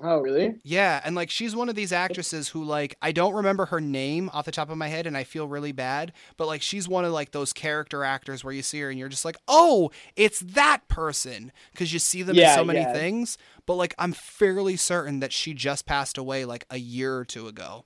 oh, 0.00 0.18
really? 0.18 0.56
Yeah, 0.64 1.00
and 1.04 1.14
like 1.14 1.30
she's 1.30 1.54
one 1.54 1.68
of 1.68 1.76
these 1.76 1.92
actresses 1.92 2.48
who 2.48 2.64
like 2.64 2.96
I 3.00 3.12
don't 3.12 3.34
remember 3.34 3.66
her 3.66 3.80
name 3.80 4.30
off 4.32 4.46
the 4.46 4.50
top 4.50 4.68
of 4.68 4.78
my 4.78 4.88
head 4.88 5.06
and 5.06 5.16
I 5.16 5.22
feel 5.22 5.46
really 5.46 5.70
bad, 5.70 6.12
but 6.36 6.48
like 6.48 6.60
she's 6.60 6.88
one 6.88 7.04
of 7.04 7.12
like 7.12 7.30
those 7.30 7.52
character 7.52 8.02
actors 8.02 8.42
where 8.42 8.52
you 8.52 8.62
see 8.62 8.80
her 8.80 8.90
and 8.90 8.98
you're 8.98 9.08
just 9.08 9.24
like, 9.24 9.36
"Oh, 9.46 9.92
it's 10.16 10.40
that 10.40 10.88
person" 10.88 11.52
because 11.70 11.92
you 11.92 12.00
see 12.00 12.24
them 12.24 12.36
in 12.36 12.52
so 12.52 12.64
many 12.64 12.80
yeah. 12.80 12.92
things, 12.92 13.38
but 13.64 13.74
like 13.74 13.94
I'm 13.96 14.12
fairly 14.12 14.74
certain 14.74 15.20
that 15.20 15.32
she 15.32 15.54
just 15.54 15.86
passed 15.86 16.18
away 16.18 16.44
like 16.44 16.66
a 16.68 16.78
year 16.78 17.16
or 17.16 17.24
two 17.24 17.46
ago. 17.46 17.84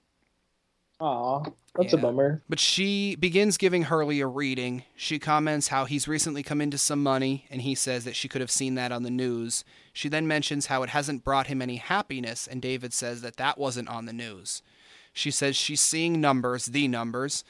Aw, 1.01 1.45
that's 1.77 1.93
Yeah. 1.93 1.99
a 1.99 2.03
bummer. 2.03 2.43
But 2.49 2.59
she 2.59 3.15
begins 3.17 3.57
giving 3.57 3.85
Hurley 3.85 4.21
a 4.21 4.27
reading. 4.27 4.83
She 4.97 5.19
comments 5.19 5.69
how 5.69 5.85
he's 5.85 6.09
recently 6.09 6.43
come 6.43 6.61
into 6.61 6.77
some 6.79 7.03
money, 7.03 7.47
and 7.51 7.63
he 7.63 7.75
says 7.77 8.05
that 8.05 8.17
she 8.17 8.29
could 8.29 8.41
have 8.41 8.51
seen 8.51 8.75
that 8.75 8.91
on 8.91 9.05
the 9.05 9.11
news. 9.11 9.65
She 9.93 10.09
then 10.09 10.27
mentions 10.27 10.67
how 10.67 10.83
it 10.83 10.91
hasn't 10.91 11.23
brought 11.25 11.47
him 11.47 11.63
any 11.63 11.77
happiness, 11.77 12.49
and 12.49 12.61
David 12.61 12.93
says 12.93 13.21
that 13.23 13.37
that 13.37 13.59
wasn't 13.59 13.89
on 13.89 14.07
the 14.07 14.13
news. 14.13 14.63
She 15.13 15.31
says 15.31 15.57
she's 15.57 15.81
seeing 15.81 16.21
numbers, 16.21 16.67
the 16.67 16.89
numbers, 16.89 17.45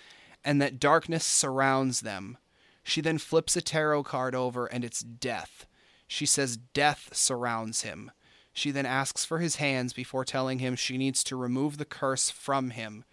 and 0.45 0.61
that 0.61 0.79
darkness 0.79 1.25
surrounds 1.25 2.03
them. 2.03 2.37
She 2.83 3.01
then 3.01 3.19
flips 3.19 3.57
a 3.57 3.61
tarot 3.63 4.05
card 4.05 4.35
over, 4.35 4.67
and 4.67 4.85
it's 4.85 5.01
death. 5.01 5.67
She 6.07 6.27
says 6.27 6.57
death 6.57 7.11
surrounds 7.13 7.83
him. 7.83 8.11
She 8.53 8.71
then 8.71 8.87
asks 8.87 9.25
for 9.25 9.39
his 9.39 9.57
hands 9.57 9.93
before 9.93 10.25
telling 10.25 10.59
him 10.59 10.75
she 10.75 10.99
needs 10.99 11.23
to 11.25 11.37
remove 11.37 11.77
the 11.77 11.85
curse 11.85 12.31
from 12.31 12.71
him. 12.71 13.05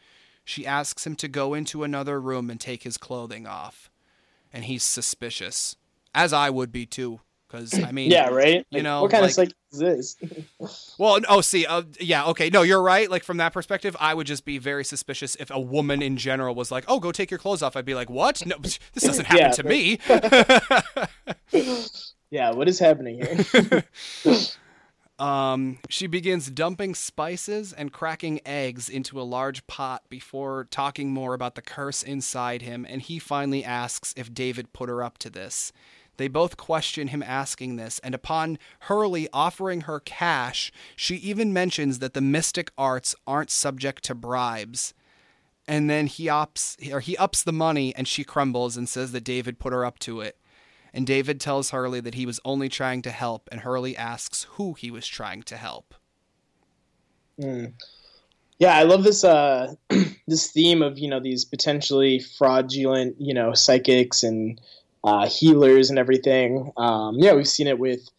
She 0.46 0.66
asks 0.66 1.06
him 1.06 1.16
to 1.18 1.28
go 1.28 1.54
into 1.54 1.84
another 1.84 2.22
room 2.22 2.50
and 2.50 2.62
take 2.62 2.84
his 2.84 2.98
clothing 2.98 3.46
off. 3.48 3.90
And 4.54 4.64
he's 4.66 4.84
suspicious. 4.84 5.76
As 6.14 6.32
I 6.32 6.50
would 6.50 6.72
be 6.72 6.86
too. 6.86 7.20
Because, 7.48 7.74
I 7.84 7.92
mean. 7.92 8.10
yeah, 8.12 8.30
right. 8.30 8.66
you 8.70 8.78
Like, 8.78 8.84
know, 8.84 9.02
what 9.04 9.12
kind 9.12 9.22
like- 9.22 9.30
of 9.32 9.36
psychic 9.36 9.56
is 9.72 9.80
this? 9.80 10.16
Well, 10.98 11.20
oh, 11.28 11.42
see, 11.42 11.66
uh, 11.66 11.84
yeah, 12.00 12.26
okay. 12.28 12.50
No, 12.50 12.62
you're 12.64 12.82
right. 12.82 13.10
Like, 13.10 13.24
from 13.24 13.38
that 13.38 13.54
perspective, 13.54 13.96
I 14.00 14.14
would 14.14 14.26
just 14.28 14.46
be 14.46 14.58
very 14.58 14.84
suspicious 14.86 15.36
if 15.40 15.52
a 15.52 15.60
woman 15.60 16.02
in 16.02 16.16
general 16.18 16.56
was 16.56 16.72
like, 16.72 16.86
oh, 16.88 17.00
go 17.00 17.12
take 17.12 17.30
your 17.30 17.38
clothes 17.38 17.62
off. 17.62 17.76
I'd 17.76 17.86
be 17.86 17.94
like, 17.96 18.10
what? 18.10 18.46
No, 18.46 18.56
this 18.62 18.80
doesn't 18.96 19.26
happen 19.26 19.46
Yeah, 19.46 19.52
to 19.52 19.64
me. 19.64 20.00
yeah, 22.32 22.52
what 22.52 22.68
is 22.70 22.80
happening 22.80 23.22
here? 23.22 23.84
Um, 25.18 25.78
she 25.90 26.08
begins 26.08 26.52
dumping 26.52 26.94
spices 26.94 27.72
and 27.72 27.94
cracking 27.94 28.42
eggs 28.46 28.90
into 28.90 29.20
a 29.20 29.24
large 29.24 29.66
pot 29.66 30.04
before 30.10 30.68
talking 30.70 31.12
more 31.12 31.34
about 31.34 31.56
the 31.56 31.62
curse 31.62 32.04
inside 32.04 32.62
him, 32.62 32.86
and 32.90 33.02
he 33.02 33.18
finally 33.18 33.64
asks 33.64 34.14
if 34.18 34.34
David 34.34 34.74
put 34.74 34.90
her 34.90 35.02
up 35.02 35.18
to 35.20 35.30
this. 35.30 35.72
They 36.18 36.28
both 36.28 36.58
question 36.58 37.10
him 37.10 37.24
asking 37.24 37.76
this, 37.76 38.00
and 38.00 38.16
upon 38.16 38.58
Hurley 38.82 39.28
offering 39.34 39.82
her 39.82 40.00
cash, 40.00 40.72
she 40.96 41.16
even 41.16 41.54
mentions 41.54 42.00
that 42.00 42.14
the 42.14 42.22
mystic 42.22 42.72
arts 42.78 43.16
aren't 43.28 43.52
subject 43.52 44.04
to 44.06 44.16
bribes. 44.16 44.94
And 45.68 45.90
then 45.90 46.08
he 46.08 46.30
ups 46.30 46.78
or 46.92 47.00
he 47.00 47.18
ups 47.18 47.42
the 47.42 47.52
money 47.52 47.94
and 47.96 48.08
she 48.08 48.24
crumbles 48.24 48.78
and 48.78 48.88
says 48.88 49.12
that 49.14 49.24
David 49.24 49.58
put 49.58 49.74
her 49.74 49.84
up 49.84 49.98
to 50.00 50.22
it. 50.22 50.38
And 50.96 51.06
David 51.06 51.42
tells 51.42 51.72
Hurley 51.72 52.00
that 52.00 52.16
he 52.16 52.26
was 52.26 52.40
only 52.46 52.70
trying 52.70 53.02
to 53.02 53.12
help, 53.12 53.50
and 53.52 53.62
Hurley 53.62 53.98
asks 53.98 54.48
who 54.52 54.74
he 54.74 54.90
was 54.90 55.06
trying 55.06 55.44
to 55.44 55.58
help. 55.58 55.94
Hmm. 57.40 57.66
Yeah, 58.60 58.78
I 58.78 58.84
love 58.84 59.04
this 59.04 59.26
uh 59.26 59.76
this 60.28 60.52
theme 60.52 60.82
of 60.82 60.98
you 60.98 61.10
know 61.10 61.20
these 61.20 61.44
potentially 61.44 62.20
fraudulent 62.20 63.18
you 63.20 63.34
know 63.34 63.54
psychics 63.54 64.24
and 64.24 64.62
uh, 65.04 65.28
healers 65.28 65.90
and 65.90 66.00
everything. 66.00 66.72
Um, 66.78 67.18
yeah, 67.20 67.34
we've 67.34 67.48
seen 67.48 67.68
it 67.68 67.78
with 67.78 68.10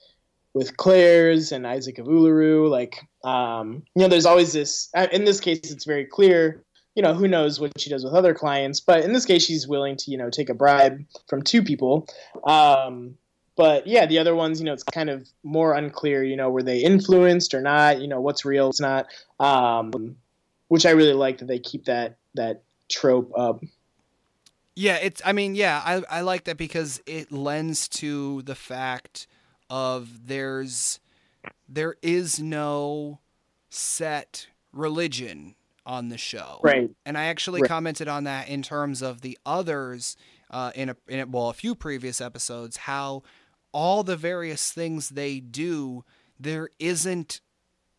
with 0.52 0.76
Claire's 0.76 1.52
and 1.52 1.66
Isaac 1.66 1.98
of 1.98 2.06
Uluru. 2.06 2.68
Like 2.68 3.00
um, 3.24 3.82
you 3.94 4.02
know, 4.02 4.08
there's 4.08 4.26
always 4.26 4.52
this. 4.52 4.90
uh, 4.94 5.08
In 5.12 5.24
this 5.24 5.40
case, 5.40 5.70
it's 5.70 5.84
very 5.84 6.04
clear. 6.04 6.62
You 6.96 7.02
know, 7.02 7.14
who 7.14 7.28
knows 7.28 7.60
what 7.60 7.78
she 7.78 7.90
does 7.90 8.02
with 8.02 8.14
other 8.14 8.34
clients, 8.34 8.80
but 8.80 9.04
in 9.04 9.12
this 9.12 9.24
case, 9.24 9.44
she's 9.44 9.68
willing 9.68 9.96
to 9.98 10.10
you 10.10 10.18
know 10.18 10.30
take 10.30 10.48
a 10.48 10.54
bribe 10.54 11.04
from 11.28 11.42
two 11.42 11.62
people. 11.62 12.08
Um, 12.42 13.16
but 13.56 13.86
yeah, 13.86 14.06
the 14.06 14.18
other 14.18 14.34
ones, 14.34 14.60
you 14.60 14.66
know, 14.66 14.72
it's 14.72 14.82
kind 14.82 15.08
of 15.08 15.28
more 15.42 15.74
unclear. 15.74 16.24
You 16.24 16.36
know, 16.36 16.50
were 16.50 16.62
they 16.62 16.80
influenced 16.80 17.54
or 17.54 17.60
not? 17.60 18.00
You 18.00 18.08
know, 18.08 18.20
what's 18.20 18.44
real, 18.44 18.66
what's 18.66 18.80
not. 18.80 19.06
Um, 19.38 20.16
which 20.68 20.84
I 20.84 20.90
really 20.90 21.12
like 21.14 21.38
that 21.38 21.46
they 21.46 21.58
keep 21.58 21.84
that 21.84 22.16
that 22.34 22.62
trope 22.90 23.32
up. 23.36 23.62
Yeah, 24.74 24.96
it's. 24.96 25.22
I 25.24 25.32
mean, 25.32 25.54
yeah, 25.54 25.82
I 25.84 26.02
I 26.10 26.20
like 26.20 26.44
that 26.44 26.58
because 26.58 27.00
it 27.06 27.32
lends 27.32 27.88
to 27.88 28.42
the 28.42 28.54
fact 28.54 29.26
of 29.70 30.28
there's 30.28 31.00
there 31.68 31.96
is 32.02 32.38
no 32.40 33.20
set 33.70 34.48
religion 34.72 35.55
on 35.86 36.08
the 36.10 36.18
show, 36.18 36.60
Right. 36.62 36.90
And 37.06 37.16
I 37.16 37.26
actually 37.26 37.62
Right. 37.62 37.68
commented 37.68 38.08
on 38.08 38.24
that 38.24 38.48
in 38.48 38.62
terms 38.62 39.00
of 39.02 39.20
the 39.22 39.38
others 39.46 40.16
uh, 40.50 40.72
in 40.74 40.90
a 40.90 40.96
in 41.08 41.20
a, 41.20 41.26
well 41.26 41.48
a 41.48 41.54
few 41.54 41.74
previous 41.74 42.20
episodes 42.20 42.76
how 42.76 43.22
all 43.72 44.02
the 44.02 44.16
various 44.16 44.72
things 44.72 45.10
they 45.10 45.40
do 45.40 46.04
there 46.38 46.68
isn't 46.78 47.40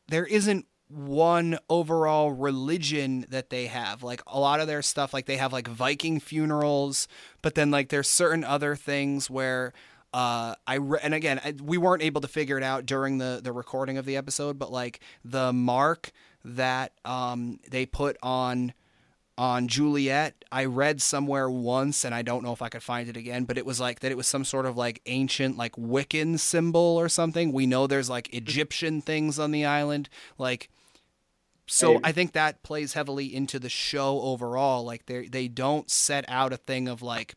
there 0.07 0.25
isn't 0.25 0.65
one 0.89 1.57
overall 1.69 2.31
religion 2.31 3.25
that 3.29 3.49
they 3.49 3.65
have 3.67 4.01
like 4.03 4.21
a 4.27 4.39
lot 4.39 4.61
of 4.61 4.67
their 4.67 4.81
stuff 4.81 5.13
like 5.13 5.25
they 5.25 5.35
have 5.35 5.51
like 5.51 5.67
viking 5.67 6.19
funerals 6.19 7.07
but 7.41 7.55
then 7.55 7.69
like 7.69 7.89
there's 7.89 8.07
certain 8.09 8.43
other 8.45 8.75
things 8.75 9.29
where 9.29 9.73
uh 10.13 10.55
i 10.65 10.75
re- 10.75 10.99
and 11.03 11.13
again 11.13 11.41
I, 11.43 11.53
we 11.61 11.77
weren't 11.77 12.01
able 12.03 12.21
to 12.21 12.27
figure 12.29 12.57
it 12.57 12.63
out 12.63 12.85
during 12.85 13.17
the 13.17 13.41
the 13.43 13.51
recording 13.51 13.97
of 13.97 14.05
the 14.05 14.15
episode 14.15 14.57
but 14.57 14.71
like 14.71 15.01
the 15.25 15.51
mark 15.51 16.11
that 16.55 16.93
um 17.05 17.59
they 17.69 17.85
put 17.85 18.17
on 18.23 18.73
on 19.37 19.67
Juliet. 19.67 20.43
I 20.51 20.65
read 20.65 20.99
somewhere 20.99 21.47
once, 21.49 22.03
and 22.03 22.15
I 22.15 22.23
don't 22.23 22.43
know 22.43 22.53
if 22.53 22.61
I 22.63 22.69
could 22.69 22.81
find 22.81 23.07
it 23.07 23.15
again, 23.15 23.43
but 23.43 23.57
it 23.57 23.65
was 23.67 23.79
like 23.79 23.99
that 23.99 24.11
it 24.11 24.17
was 24.17 24.27
some 24.27 24.43
sort 24.43 24.65
of 24.65 24.75
like 24.75 25.01
ancient, 25.05 25.57
like 25.57 25.73
Wiccan 25.73 26.39
symbol 26.39 26.81
or 26.97 27.07
something. 27.07 27.51
We 27.51 27.67
know 27.67 27.85
there's 27.85 28.09
like 28.09 28.33
Egyptian 28.33 28.99
things 29.01 29.37
on 29.37 29.51
the 29.51 29.63
island. 29.63 30.09
Like, 30.39 30.69
so 31.67 31.93
Right. 31.93 32.01
I 32.05 32.11
think 32.13 32.31
that 32.31 32.63
plays 32.63 32.93
heavily 32.93 33.33
into 33.33 33.59
the 33.59 33.69
show 33.69 34.21
overall. 34.21 34.83
Like, 34.83 35.05
they 35.05 35.27
they 35.27 35.47
don't 35.47 35.89
set 35.91 36.25
out 36.27 36.51
a 36.53 36.57
thing 36.57 36.87
of 36.87 37.03
like, 37.03 37.35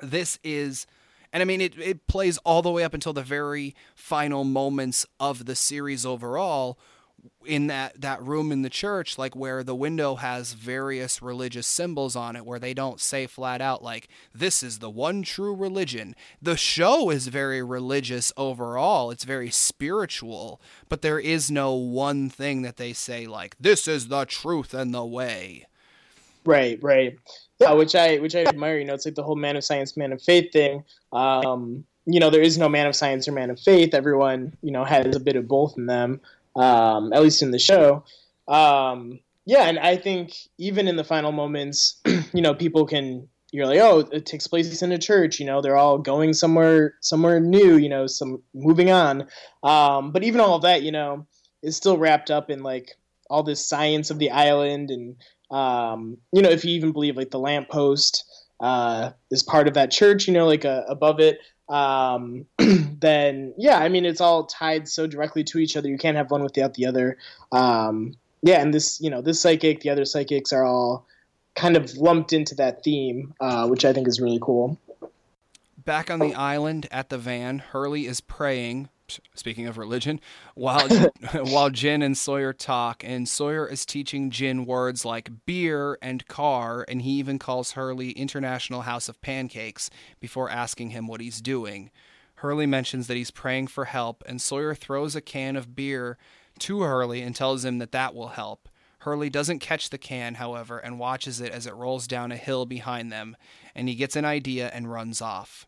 this 0.00 0.38
is 0.42 0.86
And 1.32 1.42
I 1.42 1.44
mean, 1.44 1.60
it, 1.60 1.78
it 1.78 2.06
plays 2.06 2.38
all 2.38 2.62
the 2.62 2.70
way 2.70 2.82
up 2.82 2.94
until 2.94 3.12
the 3.12 3.22
very 3.22 3.74
final 3.94 4.42
moments 4.44 5.04
of 5.18 5.44
the 5.46 5.54
series 5.54 6.06
overall 6.06 6.78
in 7.46 7.68
that 7.68 8.00
that 8.00 8.22
room 8.22 8.52
in 8.52 8.62
the 8.62 8.70
church 8.70 9.16
like 9.16 9.34
where 9.34 9.62
the 9.62 9.74
window 9.74 10.16
has 10.16 10.52
various 10.52 11.22
religious 11.22 11.66
symbols 11.66 12.14
on 12.14 12.36
it 12.36 12.44
where 12.44 12.58
they 12.58 12.74
don't 12.74 13.00
say 13.00 13.26
flat 13.26 13.60
out 13.62 13.82
like 13.82 14.08
this 14.34 14.62
is 14.62 14.78
the 14.78 14.90
one 14.90 15.22
true 15.22 15.54
religion. 15.54 16.14
The 16.42 16.56
show 16.56 17.08
is 17.10 17.28
very 17.28 17.62
religious 17.62 18.32
overall. 18.36 19.10
It's 19.10 19.24
very 19.24 19.50
spiritual 19.50 20.60
but 20.88 21.02
there 21.02 21.18
is 21.18 21.50
no 21.50 21.72
one 21.72 22.28
thing 22.28 22.62
that 22.62 22.76
they 22.76 22.92
say 22.92 23.26
like 23.26 23.56
this 23.58 23.88
is 23.88 24.08
the 24.08 24.26
truth 24.26 24.74
and 24.74 24.92
the 24.92 25.04
way. 25.04 25.66
Right 26.44 26.78
right. 26.82 27.18
Yeah 27.58 27.72
which 27.72 27.94
i 27.94 28.18
which 28.18 28.34
i 28.34 28.44
admire 28.44 28.78
you 28.78 28.84
know 28.84 28.94
it's 28.94 29.06
like 29.06 29.14
the 29.14 29.22
whole 29.22 29.36
man 29.36 29.56
of 29.56 29.64
science 29.64 29.96
man 29.96 30.12
of 30.12 30.22
faith 30.22 30.52
thing. 30.52 30.84
Um 31.12 31.84
you 32.04 32.20
know 32.20 32.28
there 32.28 32.42
is 32.42 32.58
no 32.58 32.68
man 32.68 32.86
of 32.86 32.94
science 32.94 33.26
or 33.28 33.32
man 33.32 33.48
of 33.48 33.58
faith. 33.58 33.94
Everyone 33.94 34.54
you 34.62 34.72
know 34.72 34.84
has 34.84 35.16
a 35.16 35.20
bit 35.20 35.36
of 35.36 35.48
both 35.48 35.78
in 35.78 35.86
them 35.86 36.20
um, 36.56 37.12
at 37.12 37.22
least 37.22 37.42
in 37.42 37.50
the 37.50 37.58
show. 37.58 38.04
Um, 38.48 39.20
yeah, 39.46 39.68
and 39.68 39.78
I 39.78 39.96
think 39.96 40.32
even 40.58 40.88
in 40.88 40.96
the 40.96 41.04
final 41.04 41.32
moments, 41.32 42.00
you 42.32 42.42
know, 42.42 42.54
people 42.54 42.86
can 42.86 43.28
you're 43.52 43.66
like, 43.66 43.80
oh, 43.80 44.00
it 44.12 44.26
takes 44.26 44.46
place 44.46 44.80
in 44.82 44.92
a 44.92 44.98
church. 44.98 45.40
You 45.40 45.46
know, 45.46 45.60
they're 45.60 45.76
all 45.76 45.98
going 45.98 46.34
somewhere 46.34 46.94
somewhere 47.00 47.40
new. 47.40 47.76
You 47.76 47.88
know, 47.88 48.06
some 48.06 48.42
moving 48.54 48.90
on. 48.90 49.26
Um, 49.62 50.12
but 50.12 50.22
even 50.22 50.40
all 50.40 50.54
of 50.54 50.62
that, 50.62 50.82
you 50.82 50.92
know, 50.92 51.26
is 51.62 51.76
still 51.76 51.98
wrapped 51.98 52.30
up 52.30 52.50
in 52.50 52.62
like 52.62 52.96
all 53.28 53.42
this 53.42 53.66
science 53.66 54.10
of 54.10 54.18
the 54.18 54.30
island, 54.30 54.90
and 54.90 55.16
um, 55.50 56.18
you 56.32 56.42
know, 56.42 56.50
if 56.50 56.64
you 56.64 56.74
even 56.76 56.92
believe 56.92 57.16
like 57.16 57.30
the 57.30 57.38
lamppost 57.38 58.24
uh, 58.60 59.10
is 59.30 59.42
part 59.42 59.66
of 59.66 59.74
that 59.74 59.90
church, 59.90 60.28
you 60.28 60.34
know, 60.34 60.46
like 60.46 60.64
uh, 60.64 60.82
above 60.88 61.18
it 61.18 61.38
um, 61.70 62.46
then 62.58 63.54
yeah, 63.56 63.78
I 63.78 63.88
mean 63.88 64.04
it's 64.04 64.20
all 64.20 64.44
tied 64.44 64.88
so 64.88 65.06
directly 65.06 65.44
to 65.44 65.58
each 65.58 65.76
other. 65.76 65.88
You 65.88 65.96
can't 65.96 66.16
have 66.16 66.30
one 66.30 66.42
without 66.42 66.74
the 66.74 66.86
other. 66.86 67.16
Um, 67.52 68.14
yeah, 68.42 68.60
and 68.60 68.74
this 68.74 69.00
you 69.00 69.08
know 69.08 69.22
this 69.22 69.40
psychic, 69.40 69.80
the 69.80 69.90
other 69.90 70.04
psychics 70.04 70.52
are 70.52 70.64
all 70.64 71.06
kind 71.54 71.76
of 71.76 71.96
lumped 71.96 72.32
into 72.32 72.54
that 72.56 72.82
theme, 72.82 73.34
uh, 73.40 73.68
which 73.68 73.84
I 73.84 73.92
think 73.92 74.08
is 74.08 74.20
really 74.20 74.38
cool. 74.42 74.78
Back 75.84 76.10
on 76.10 76.18
the 76.18 76.34
island 76.34 76.86
at 76.90 77.08
the 77.08 77.18
van, 77.18 77.58
Hurley 77.58 78.06
is 78.06 78.20
praying 78.20 78.88
speaking 79.34 79.66
of 79.66 79.78
religion, 79.78 80.20
while 80.54 80.88
while 81.32 81.70
Jin 81.70 82.02
and 82.02 82.16
Sawyer 82.16 82.52
talk, 82.52 83.02
and 83.04 83.28
Sawyer 83.28 83.66
is 83.66 83.84
teaching 83.86 84.30
Jin 84.30 84.64
words 84.66 85.04
like 85.04 85.30
beer 85.46 85.98
and 86.00 86.26
car, 86.28 86.84
and 86.88 87.02
he 87.02 87.12
even 87.12 87.38
calls 87.38 87.72
Hurley 87.72 88.10
International 88.12 88.82
House 88.82 89.08
of 89.08 89.20
Pancakes 89.22 89.90
before 90.20 90.50
asking 90.50 90.90
him 90.90 91.06
what 91.06 91.20
he's 91.20 91.40
doing. 91.40 91.90
Hurley 92.36 92.66
mentions 92.66 93.06
that 93.06 93.16
he's 93.16 93.30
praying 93.30 93.66
for 93.66 93.86
help, 93.86 94.24
and 94.26 94.40
Sawyer 94.40 94.74
throws 94.74 95.14
a 95.14 95.20
can 95.20 95.56
of 95.56 95.74
beer 95.74 96.16
to 96.60 96.80
Hurley 96.80 97.22
and 97.22 97.36
tells 97.36 97.64
him 97.64 97.78
that 97.78 97.92
that 97.92 98.14
will 98.14 98.28
help. 98.28 98.68
Hurley 99.00 99.30
doesn't 99.30 99.60
catch 99.60 99.90
the 99.90 99.98
can, 99.98 100.34
however, 100.34 100.78
and 100.78 100.98
watches 100.98 101.40
it 101.40 101.52
as 101.52 101.66
it 101.66 101.74
rolls 101.74 102.06
down 102.06 102.32
a 102.32 102.36
hill 102.36 102.66
behind 102.66 103.10
them, 103.10 103.36
and 103.74 103.88
he 103.88 103.94
gets 103.94 104.14
an 104.14 104.26
idea 104.26 104.68
and 104.68 104.90
runs 104.90 105.22
off. 105.22 105.66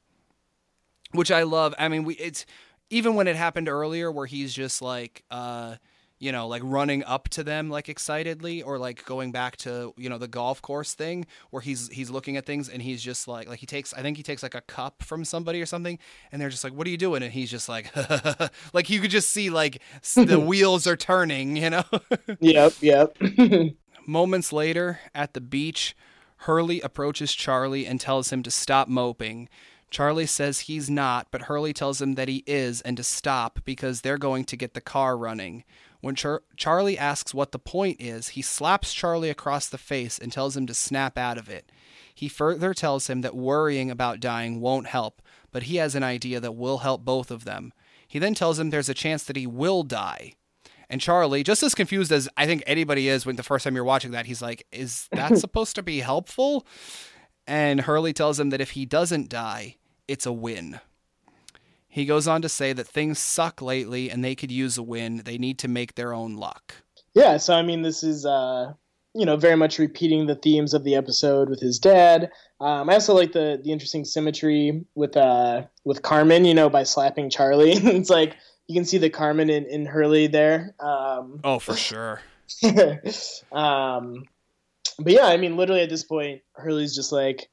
Which 1.12 1.30
I 1.30 1.42
love. 1.42 1.74
I 1.78 1.88
mean, 1.88 2.04
we 2.04 2.14
it's 2.14 2.46
even 2.92 3.14
when 3.14 3.26
it 3.26 3.36
happened 3.36 3.68
earlier 3.68 4.12
where 4.12 4.26
he's 4.26 4.52
just 4.52 4.82
like 4.82 5.24
uh 5.30 5.74
you 6.18 6.30
know 6.30 6.46
like 6.46 6.62
running 6.64 7.02
up 7.04 7.28
to 7.30 7.42
them 7.42 7.68
like 7.68 7.88
excitedly 7.88 8.62
or 8.62 8.78
like 8.78 9.04
going 9.06 9.32
back 9.32 9.56
to 9.56 9.92
you 9.96 10.08
know 10.08 10.18
the 10.18 10.28
golf 10.28 10.62
course 10.62 10.94
thing 10.94 11.26
where 11.50 11.62
he's 11.62 11.88
he's 11.88 12.10
looking 12.10 12.36
at 12.36 12.46
things 12.46 12.68
and 12.68 12.82
he's 12.82 13.02
just 13.02 13.26
like 13.26 13.48
like 13.48 13.58
he 13.58 13.66
takes 13.66 13.92
i 13.94 14.02
think 14.02 14.16
he 14.16 14.22
takes 14.22 14.42
like 14.42 14.54
a 14.54 14.60
cup 14.60 15.02
from 15.02 15.24
somebody 15.24 15.60
or 15.60 15.66
something 15.66 15.98
and 16.30 16.40
they're 16.40 16.50
just 16.50 16.62
like 16.62 16.72
what 16.72 16.86
are 16.86 16.90
you 16.90 16.96
doing? 16.96 17.22
And 17.22 17.32
he's 17.32 17.50
just 17.50 17.68
like 17.68 17.90
like 18.72 18.88
you 18.88 19.00
could 19.00 19.10
just 19.10 19.30
see 19.30 19.50
like 19.50 19.82
the 20.14 20.38
wheels 20.46 20.86
are 20.86 20.96
turning 20.96 21.56
you 21.56 21.70
know? 21.70 21.84
Yep 22.40 22.74
yep. 22.80 23.16
Moments 24.06 24.52
later 24.52 25.00
at 25.14 25.34
the 25.34 25.40
beach 25.40 25.96
hurley 26.38 26.80
approaches 26.80 27.32
charlie 27.32 27.86
and 27.86 28.00
tells 28.00 28.32
him 28.32 28.42
to 28.42 28.50
stop 28.50 28.88
moping 28.88 29.48
Charlie 29.92 30.26
says 30.26 30.60
he's 30.60 30.88
not, 30.88 31.26
but 31.30 31.42
Hurley 31.42 31.74
tells 31.74 32.00
him 32.00 32.14
that 32.14 32.26
he 32.26 32.42
is 32.46 32.80
and 32.80 32.96
to 32.96 33.02
stop 33.04 33.60
because 33.66 34.00
they're 34.00 34.16
going 34.16 34.44
to 34.46 34.56
get 34.56 34.72
the 34.72 34.80
car 34.80 35.18
running. 35.18 35.64
When 36.00 36.14
Char- 36.14 36.42
Charlie 36.56 36.96
asks 36.96 37.34
what 37.34 37.52
the 37.52 37.58
point 37.58 37.98
is, 38.00 38.28
he 38.28 38.40
slaps 38.40 38.94
Charlie 38.94 39.28
across 39.28 39.68
the 39.68 39.76
face 39.76 40.18
and 40.18 40.32
tells 40.32 40.56
him 40.56 40.66
to 40.66 40.72
snap 40.72 41.18
out 41.18 41.36
of 41.36 41.50
it. 41.50 41.70
He 42.14 42.26
further 42.26 42.72
tells 42.72 43.08
him 43.08 43.20
that 43.20 43.36
worrying 43.36 43.90
about 43.90 44.18
dying 44.18 44.62
won't 44.62 44.86
help, 44.86 45.20
but 45.50 45.64
he 45.64 45.76
has 45.76 45.94
an 45.94 46.02
idea 46.02 46.40
that 46.40 46.52
will 46.52 46.78
help 46.78 47.04
both 47.04 47.30
of 47.30 47.44
them. 47.44 47.74
He 48.08 48.18
then 48.18 48.34
tells 48.34 48.58
him 48.58 48.70
there's 48.70 48.88
a 48.88 48.94
chance 48.94 49.24
that 49.24 49.36
he 49.36 49.46
will 49.46 49.82
die. 49.82 50.32
And 50.88 51.02
Charlie, 51.02 51.42
just 51.42 51.62
as 51.62 51.74
confused 51.74 52.10
as 52.10 52.30
I 52.34 52.46
think 52.46 52.62
anybody 52.66 53.08
is 53.08 53.26
when 53.26 53.36
the 53.36 53.42
first 53.42 53.64
time 53.64 53.74
you're 53.74 53.84
watching 53.84 54.12
that, 54.12 54.24
he's 54.24 54.40
like, 54.40 54.66
Is 54.72 55.08
that 55.12 55.36
supposed 55.38 55.74
to 55.76 55.82
be 55.82 56.00
helpful? 56.00 56.66
And 57.46 57.82
Hurley 57.82 58.14
tells 58.14 58.40
him 58.40 58.50
that 58.50 58.60
if 58.60 58.70
he 58.70 58.86
doesn't 58.86 59.28
die, 59.28 59.76
it's 60.08 60.26
a 60.26 60.32
win. 60.32 60.80
He 61.88 62.06
goes 62.06 62.26
on 62.26 62.40
to 62.42 62.48
say 62.48 62.72
that 62.72 62.86
things 62.86 63.18
suck 63.18 63.60
lately 63.60 64.10
and 64.10 64.24
they 64.24 64.34
could 64.34 64.50
use 64.50 64.78
a 64.78 64.82
win. 64.82 65.22
They 65.24 65.36
need 65.36 65.58
to 65.58 65.68
make 65.68 65.94
their 65.94 66.14
own 66.14 66.36
luck. 66.36 66.74
Yeah, 67.14 67.36
so 67.36 67.54
I 67.54 67.62
mean, 67.62 67.82
this 67.82 68.02
is, 68.02 68.24
uh, 68.24 68.72
you 69.14 69.26
know, 69.26 69.36
very 69.36 69.56
much 69.56 69.78
repeating 69.78 70.26
the 70.26 70.34
themes 70.34 70.72
of 70.72 70.84
the 70.84 70.94
episode 70.94 71.50
with 71.50 71.60
his 71.60 71.78
dad. 71.78 72.30
Um, 72.60 72.88
I 72.88 72.94
also 72.94 73.12
like 73.14 73.32
the 73.32 73.60
the 73.62 73.72
interesting 73.72 74.04
symmetry 74.04 74.84
with 74.94 75.16
uh 75.16 75.64
with 75.84 76.00
Carmen, 76.00 76.46
you 76.46 76.54
know, 76.54 76.70
by 76.70 76.84
slapping 76.84 77.28
Charlie. 77.28 77.72
it's 77.76 78.08
like 78.08 78.36
you 78.68 78.74
can 78.74 78.84
see 78.84 78.98
the 78.98 79.10
Carmen 79.10 79.50
in, 79.50 79.66
in 79.66 79.84
Hurley 79.84 80.28
there. 80.28 80.74
Um, 80.80 81.40
oh, 81.44 81.58
for 81.58 81.76
sure. 81.76 82.22
um, 83.52 84.24
but 84.98 85.12
yeah, 85.12 85.26
I 85.26 85.36
mean, 85.36 85.56
literally 85.56 85.82
at 85.82 85.90
this 85.90 86.04
point, 86.04 86.42
Hurley's 86.52 86.94
just 86.94 87.12
like, 87.12 87.48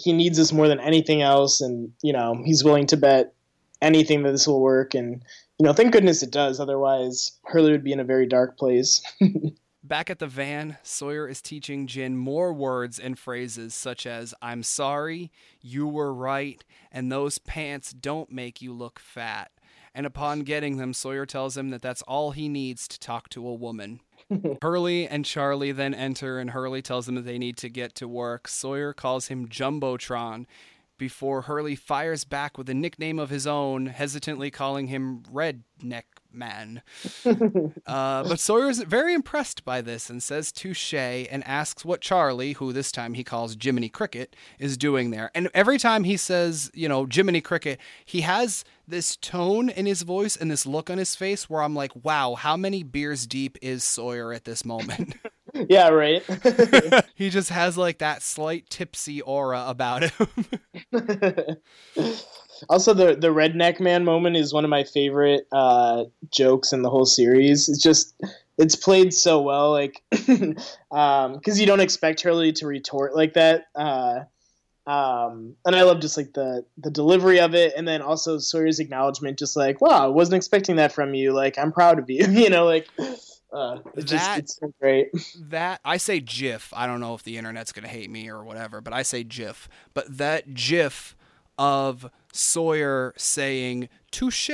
he 0.00 0.12
needs 0.12 0.38
this 0.38 0.52
more 0.52 0.68
than 0.68 0.80
anything 0.80 1.22
else, 1.22 1.60
and 1.60 1.92
you 2.02 2.12
know 2.12 2.40
he's 2.44 2.64
willing 2.64 2.86
to 2.88 2.96
bet 2.96 3.34
anything 3.82 4.22
that 4.22 4.32
this 4.32 4.46
will 4.46 4.60
work. 4.60 4.94
And 4.94 5.22
you 5.58 5.66
know, 5.66 5.72
thank 5.72 5.92
goodness 5.92 6.22
it 6.22 6.30
does. 6.30 6.60
Otherwise, 6.60 7.32
Hurley 7.44 7.72
would 7.72 7.84
be 7.84 7.92
in 7.92 8.00
a 8.00 8.04
very 8.04 8.26
dark 8.26 8.58
place. 8.58 9.02
Back 9.82 10.10
at 10.10 10.18
the 10.18 10.26
van, 10.26 10.76
Sawyer 10.82 11.26
is 11.26 11.42
teaching 11.42 11.86
Jin 11.86 12.16
more 12.16 12.52
words 12.52 12.98
and 12.98 13.18
phrases 13.18 13.74
such 13.74 14.06
as 14.06 14.34
I'm 14.40 14.62
sorry, 14.62 15.32
you 15.60 15.88
were 15.88 16.12
right, 16.12 16.62
and 16.92 17.10
those 17.10 17.38
pants 17.38 17.92
don't 17.92 18.30
make 18.30 18.62
you 18.62 18.72
look 18.72 19.00
fat. 19.00 19.50
And 19.94 20.06
upon 20.06 20.40
getting 20.40 20.76
them, 20.76 20.92
Sawyer 20.92 21.26
tells 21.26 21.56
him 21.56 21.70
that 21.70 21.82
that's 21.82 22.02
all 22.02 22.30
he 22.30 22.48
needs 22.48 22.86
to 22.88 23.00
talk 23.00 23.28
to 23.30 23.46
a 23.46 23.54
woman. 23.54 24.00
Hurley 24.62 25.06
and 25.06 25.24
Charlie 25.24 25.72
then 25.72 25.94
enter, 25.94 26.38
and 26.38 26.50
Hurley 26.50 26.82
tells 26.82 27.06
them 27.06 27.14
that 27.16 27.24
they 27.24 27.38
need 27.38 27.56
to 27.58 27.68
get 27.68 27.94
to 27.96 28.08
work. 28.08 28.48
Sawyer 28.48 28.92
calls 28.92 29.28
him 29.28 29.48
Jumbotron 29.48 30.46
before 30.98 31.42
Hurley 31.42 31.74
fires 31.74 32.24
back 32.24 32.58
with 32.58 32.68
a 32.68 32.74
nickname 32.74 33.18
of 33.18 33.30
his 33.30 33.46
own, 33.46 33.86
hesitantly 33.86 34.50
calling 34.50 34.88
him 34.88 35.22
Redneck 35.32 36.04
Man. 36.32 36.82
uh, 37.24 38.24
but 38.24 38.38
Sawyer 38.38 38.68
is 38.68 38.82
very 38.82 39.14
impressed 39.14 39.64
by 39.64 39.80
this 39.80 40.10
and 40.10 40.22
says 40.22 40.52
touche 40.52 40.94
and 40.94 41.44
asks 41.44 41.84
what 41.84 42.00
Charlie, 42.00 42.52
who 42.52 42.72
this 42.72 42.92
time 42.92 43.14
he 43.14 43.24
calls 43.24 43.56
Jiminy 43.60 43.88
Cricket, 43.88 44.36
is 44.58 44.76
doing 44.76 45.10
there. 45.10 45.30
And 45.34 45.48
every 45.54 45.78
time 45.78 46.04
he 46.04 46.16
says, 46.16 46.70
you 46.74 46.88
know, 46.88 47.06
Jiminy 47.10 47.40
Cricket, 47.40 47.80
he 48.04 48.22
has 48.22 48.64
this 48.86 49.16
tone 49.16 49.68
in 49.68 49.86
his 49.86 50.02
voice 50.02 50.36
and 50.36 50.50
this 50.50 50.66
look 50.66 50.90
on 50.90 50.98
his 50.98 51.14
face 51.14 51.48
where 51.48 51.62
I'm 51.62 51.74
like, 51.74 51.92
wow, 52.04 52.34
how 52.34 52.56
many 52.56 52.82
beers 52.82 53.26
deep 53.26 53.56
is 53.62 53.84
Sawyer 53.84 54.32
at 54.32 54.44
this 54.44 54.64
moment? 54.64 55.14
yeah, 55.54 55.88
right. 55.88 56.22
he 57.14 57.30
just 57.30 57.50
has 57.50 57.76
like 57.76 57.98
that 57.98 58.22
slight 58.22 58.68
tipsy 58.70 59.20
aura 59.20 59.64
about 59.66 60.10
him. 60.10 60.28
also, 62.68 62.94
the 62.94 63.16
the 63.16 63.28
redneck 63.28 63.80
man 63.80 64.04
moment 64.04 64.36
is 64.36 64.52
one 64.52 64.64
of 64.64 64.70
my 64.70 64.84
favorite 64.84 65.46
uh, 65.52 66.04
jokes 66.30 66.72
in 66.72 66.82
the 66.82 66.90
whole 66.90 67.06
series. 67.06 67.68
It's 67.68 67.82
just 67.82 68.14
it's 68.58 68.76
played 68.76 69.12
so 69.12 69.40
well, 69.40 69.70
like 69.72 70.02
because 70.10 70.66
um, 70.90 71.40
you 71.44 71.66
don't 71.66 71.80
expect 71.80 72.22
Hurley 72.22 72.52
to 72.54 72.66
retort 72.66 73.14
like 73.14 73.34
that. 73.34 73.66
Uh, 73.74 74.20
um, 74.86 75.56
and 75.64 75.76
I 75.76 75.82
love 75.82 76.00
just 76.00 76.16
like 76.16 76.32
the 76.32 76.64
the 76.78 76.90
delivery 76.90 77.40
of 77.40 77.54
it, 77.54 77.74
and 77.76 77.86
then 77.86 78.02
also 78.02 78.38
Sawyer's 78.38 78.80
acknowledgement, 78.80 79.38
just 79.38 79.56
like, 79.56 79.80
"Wow, 79.80 80.04
I 80.04 80.08
wasn't 80.08 80.36
expecting 80.36 80.76
that 80.76 80.92
from 80.92 81.14
you. 81.14 81.32
Like, 81.32 81.58
I'm 81.58 81.72
proud 81.72 81.98
of 81.98 82.10
you." 82.10 82.26
you 82.26 82.50
know, 82.50 82.64
like 82.64 82.88
uh, 83.52 83.78
it's 83.94 84.10
just 84.10 84.38
it's 84.38 84.56
so 84.56 84.72
great. 84.80 85.08
That 85.50 85.80
I 85.84 85.96
say 85.96 86.20
GIF. 86.20 86.72
I 86.74 86.86
don't 86.86 87.00
know 87.00 87.14
if 87.14 87.22
the 87.22 87.36
internet's 87.36 87.72
gonna 87.72 87.88
hate 87.88 88.10
me 88.10 88.28
or 88.30 88.44
whatever, 88.44 88.80
but 88.80 88.92
I 88.92 89.02
say 89.02 89.24
GIF. 89.24 89.68
But 89.94 90.18
that 90.18 90.54
GIF 90.54 91.16
of 91.58 92.10
Sawyer 92.32 93.12
saying 93.16 93.88
"touche," 94.10 94.50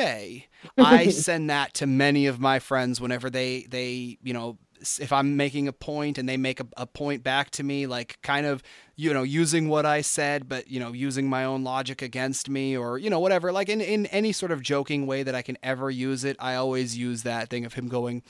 I 0.79 1.09
send 1.11 1.51
that 1.51 1.75
to 1.75 1.87
many 1.87 2.27
of 2.27 2.41
my 2.41 2.59
friends 2.59 3.01
whenever 3.01 3.29
they 3.31 3.67
they 3.69 4.19
you 4.23 4.33
know 4.33 4.59
if 5.01 5.13
I'm 5.13 5.37
making 5.37 5.69
a 5.69 5.73
point 5.73 6.19
and 6.19 6.29
they 6.29 6.37
make 6.37 6.61
a, 6.61 6.67
a 6.77 6.87
point 6.87 7.23
back 7.23 7.51
to 7.53 7.63
me, 7.63 7.87
like 7.87 8.19
kind 8.23 8.47
of 8.47 8.63
you 8.95 9.13
know 9.13 9.23
using 9.23 9.69
what 9.69 9.85
I 9.87 10.01
said, 10.01 10.49
but 10.49 10.71
you 10.71 10.81
know 10.81 10.93
using 10.93 11.29
my 11.29 11.45
own 11.45 11.65
logic 11.65 12.03
against 12.03 12.49
me, 12.49 12.77
or 12.77 12.99
you 12.99 13.11
know 13.11 13.21
whatever, 13.21 13.53
like 13.53 13.69
in 13.69 13.81
in 13.81 14.07
any 14.07 14.33
sort 14.33 14.53
of 14.53 14.63
joking 14.63 15.07
way 15.07 15.23
that 15.23 15.35
I 15.35 15.43
can 15.43 15.59
ever 15.63 15.91
use 15.91 16.25
it, 16.25 16.37
I 16.39 16.55
always 16.55 16.97
use 16.97 17.23
that 17.25 17.51
thing 17.51 17.65
of 17.65 17.75
him 17.75 17.89
going 17.89 18.23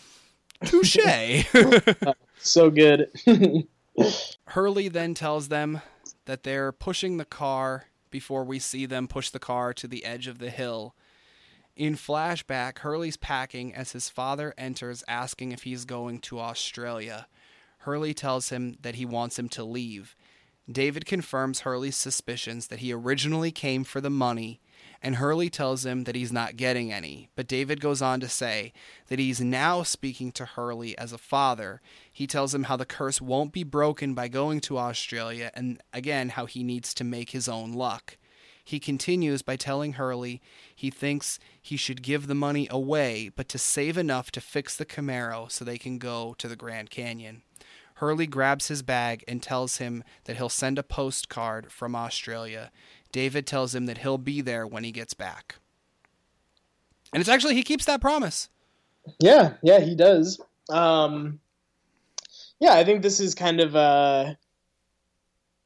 touche. 0.65 1.45
so 2.39 2.71
good. 2.71 3.11
Hurley 4.49 4.89
then 4.89 5.15
tells 5.15 5.49
them 5.49 5.81
that 6.27 6.43
they're 6.43 6.73
pushing 6.73 7.17
the 7.17 7.25
car 7.25 7.87
before 8.11 8.45
we 8.45 8.59
see 8.59 8.87
them 8.87 9.09
push 9.09 9.31
the 9.31 9.39
car 9.39 9.73
to 9.75 9.87
the 9.87 10.05
edge 10.05 10.27
of 10.27 10.39
the 10.39 10.51
hill. 10.51 10.95
In 11.77 11.95
flashback, 11.95 12.79
Hurley's 12.79 13.17
packing 13.17 13.75
as 13.75 13.93
his 13.93 14.09
father 14.09 14.55
enters 14.57 15.05
asking 15.07 15.53
if 15.53 15.65
he's 15.65 15.85
going 15.85 16.21
to 16.21 16.41
Australia. 16.41 17.27
Hurley 17.81 18.15
tells 18.15 18.49
him 18.49 18.77
that 18.81 18.95
he 18.95 19.05
wants 19.05 19.39
him 19.39 19.49
to 19.51 19.65
leave. 19.65 20.17
David 20.71 21.07
confirms 21.07 21.61
Hurley's 21.61 21.97
suspicions 21.97 22.69
that 22.69 22.81
he 22.81 22.93
originally 22.93 23.53
came 23.53 23.85
for 23.85 24.01
the 24.01 24.11
money 24.11 24.61
and 25.03 25.17
Hurley 25.17 25.51
tells 25.51 25.85
him 25.85 26.05
that 26.05 26.15
he's 26.15 26.33
not 26.33 26.57
getting 26.57 26.93
any. 26.93 27.29
But 27.37 27.47
David 27.47 27.81
goes 27.81 28.03
on 28.03 28.21
to 28.21 28.29
say 28.29 28.73
that 29.09 29.19
he's 29.19 29.41
now 29.41 29.83
speaking 29.83 30.33
to 30.33 30.45
Hurley 30.45 30.97
as 30.99 31.13
a 31.13 31.19
father. 31.19 31.81
He 32.13 32.27
tells 32.27 32.55
him 32.55 32.65
how 32.65 32.77
the 32.77 32.85
curse 32.85 33.21
won't 33.21 33.53
be 33.53 33.65
broken 33.65 34.15
by 34.15 34.29
going 34.29 34.61
to 34.63 34.79
Australia, 34.79 35.51
and 35.55 35.81
again, 35.93 36.31
how 36.31 36.47
he 36.47 36.63
needs 36.63 36.95
to 36.95 37.05
make 37.05 37.31
his 37.31 37.49
own 37.49 37.73
luck. 37.73 38.17
He 38.65 38.81
continues 38.81 39.43
by 39.43 39.55
telling 39.55 39.93
Hurley 39.93 40.43
he 40.75 40.91
thinks 40.91 41.39
he 41.63 41.77
should 41.77 42.03
give 42.03 42.27
the 42.27 42.35
money 42.35 42.67
away, 42.69 43.31
but 43.35 43.49
to 43.51 43.59
save 43.59 43.97
enough 43.97 44.33
to 44.33 44.41
fix 44.41 44.77
the 44.77 44.85
Camaro 44.85 45.51
so 45.51 45.65
they 45.65 45.79
can 45.79 45.99
go 45.99 46.35
to 46.39 46.49
the 46.49 46.57
Grand 46.57 46.91
Canyon. 46.91 47.43
Hurley 47.97 48.27
grabs 48.27 48.69
his 48.69 48.83
bag 48.83 49.25
and 49.27 49.43
tells 49.43 49.79
him 49.79 50.05
that 50.25 50.37
he'll 50.37 50.49
send 50.49 50.79
a 50.79 50.83
postcard 50.83 51.73
from 51.73 51.97
Australia. 51.97 52.71
David 53.13 53.47
tells 53.47 53.75
him 53.75 53.87
that 53.87 53.99
he'll 53.99 54.19
be 54.19 54.41
there 54.41 54.67
when 54.67 54.85
he 54.85 54.93
gets 54.93 55.15
back. 55.15 55.57
And 57.13 57.21
it's 57.21 57.31
actually, 57.31 57.55
he 57.55 57.63
keeps 57.63 57.85
that 57.87 58.01
promise. 58.01 58.49
Yeah, 59.21 59.55
yeah, 59.63 59.81
he 59.81 59.95
does. 59.95 60.41
Um, 60.69 61.41
yeah, 62.59 62.75
I 62.75 62.85
think 62.85 63.03
this 63.03 63.21
is 63.21 63.35
kind 63.35 63.61
of, 63.61 63.77
uh, 63.77 64.35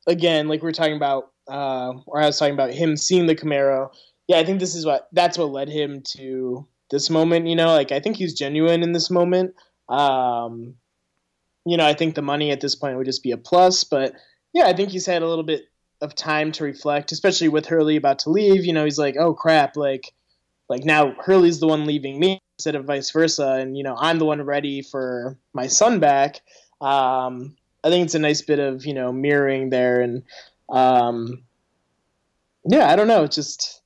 again, 0.07 0.49
like 0.49 0.63
we 0.63 0.69
are 0.69 0.73
talking 0.73 0.97
about, 0.97 1.33
uh, 1.49 1.95
or 2.07 2.21
I 2.21 2.27
was 2.27 2.39
talking 2.39 2.55
about 2.55 2.73
him 2.73 2.97
seeing 2.97 3.27
the 3.27 3.35
Camaro. 3.35 3.91
Yeah, 4.29 4.39
I 4.39 4.45
think 4.45 4.61
this 4.61 4.75
is 4.75 4.85
what, 4.85 5.09
that's 5.13 5.39
what 5.39 5.51
led 5.51 5.69
him 5.69 6.03
to 6.17 6.67
this 6.91 7.09
moment, 7.09 7.47
you 7.47 7.57
know, 7.57 7.69
like 7.69 7.93
I 7.93 8.01
think 8.01 8.17
he's 8.17 8.35
genuine 8.35 8.83
in 8.83 8.93
this 8.93 9.11
moment. 9.11 9.55
Um, 9.89 10.75
you 11.65 11.77
know, 11.77 11.87
I 11.87 11.95
think 11.95 12.15
the 12.15 12.23
money 12.23 12.51
at 12.51 12.61
this 12.61 12.75
point 12.75 12.97
would 12.97 13.07
just 13.07 13.23
be 13.23 13.33
a 13.33 13.37
plus, 13.37 13.85
but 13.85 14.15
yeah, 14.53 14.67
I 14.67 14.73
think 14.73 14.91
he's 14.91 15.07
had 15.07 15.23
a 15.23 15.29
little 15.29 15.45
bit 15.45 15.70
of 16.01 16.15
time 16.15 16.53
to 16.53 16.65
reflect, 16.65 17.13
especially 17.13 17.49
with 17.49 17.67
Hurley 17.67 17.97
about 17.97 18.21
to 18.21 18.31
leave. 18.31 18.65
You 18.65 18.73
know, 18.73 18.85
he's 18.85 18.99
like, 18.99 19.17
oh 19.17 19.35
crap, 19.35 19.77
like, 19.77 20.13
like 20.69 20.85
now 20.85 21.15
Hurley's 21.21 21.61
the 21.61 21.67
one 21.67 21.87
leaving 21.87 22.19
me 22.19 22.41
instead 22.59 22.75
of 22.75 22.85
vice 22.85 23.11
versa, 23.11 23.57
and 23.61 23.77
you 23.77 23.83
know 23.83 23.97
I'm 23.99 24.19
the 24.19 24.25
one 24.25 24.43
ready 24.43 24.83
for 24.83 25.37
my 25.53 25.67
son 25.67 26.01
back. 26.01 26.41
Um, 26.81 27.57
I 27.83 27.89
think 27.89 28.05
it's 28.05 28.15
a 28.15 28.19
nice 28.19 28.43
bit 28.43 28.59
of 28.59 28.87
you 28.87 28.95
know 28.95 29.13
mirroring 29.13 29.71
there, 29.71 30.01
and 30.01 30.23
um, 30.69 31.43
yeah, 32.69 32.91
I 32.91 32.97
don't 32.97 33.09
know, 33.09 33.25
it's 33.25 33.37
just 33.37 33.83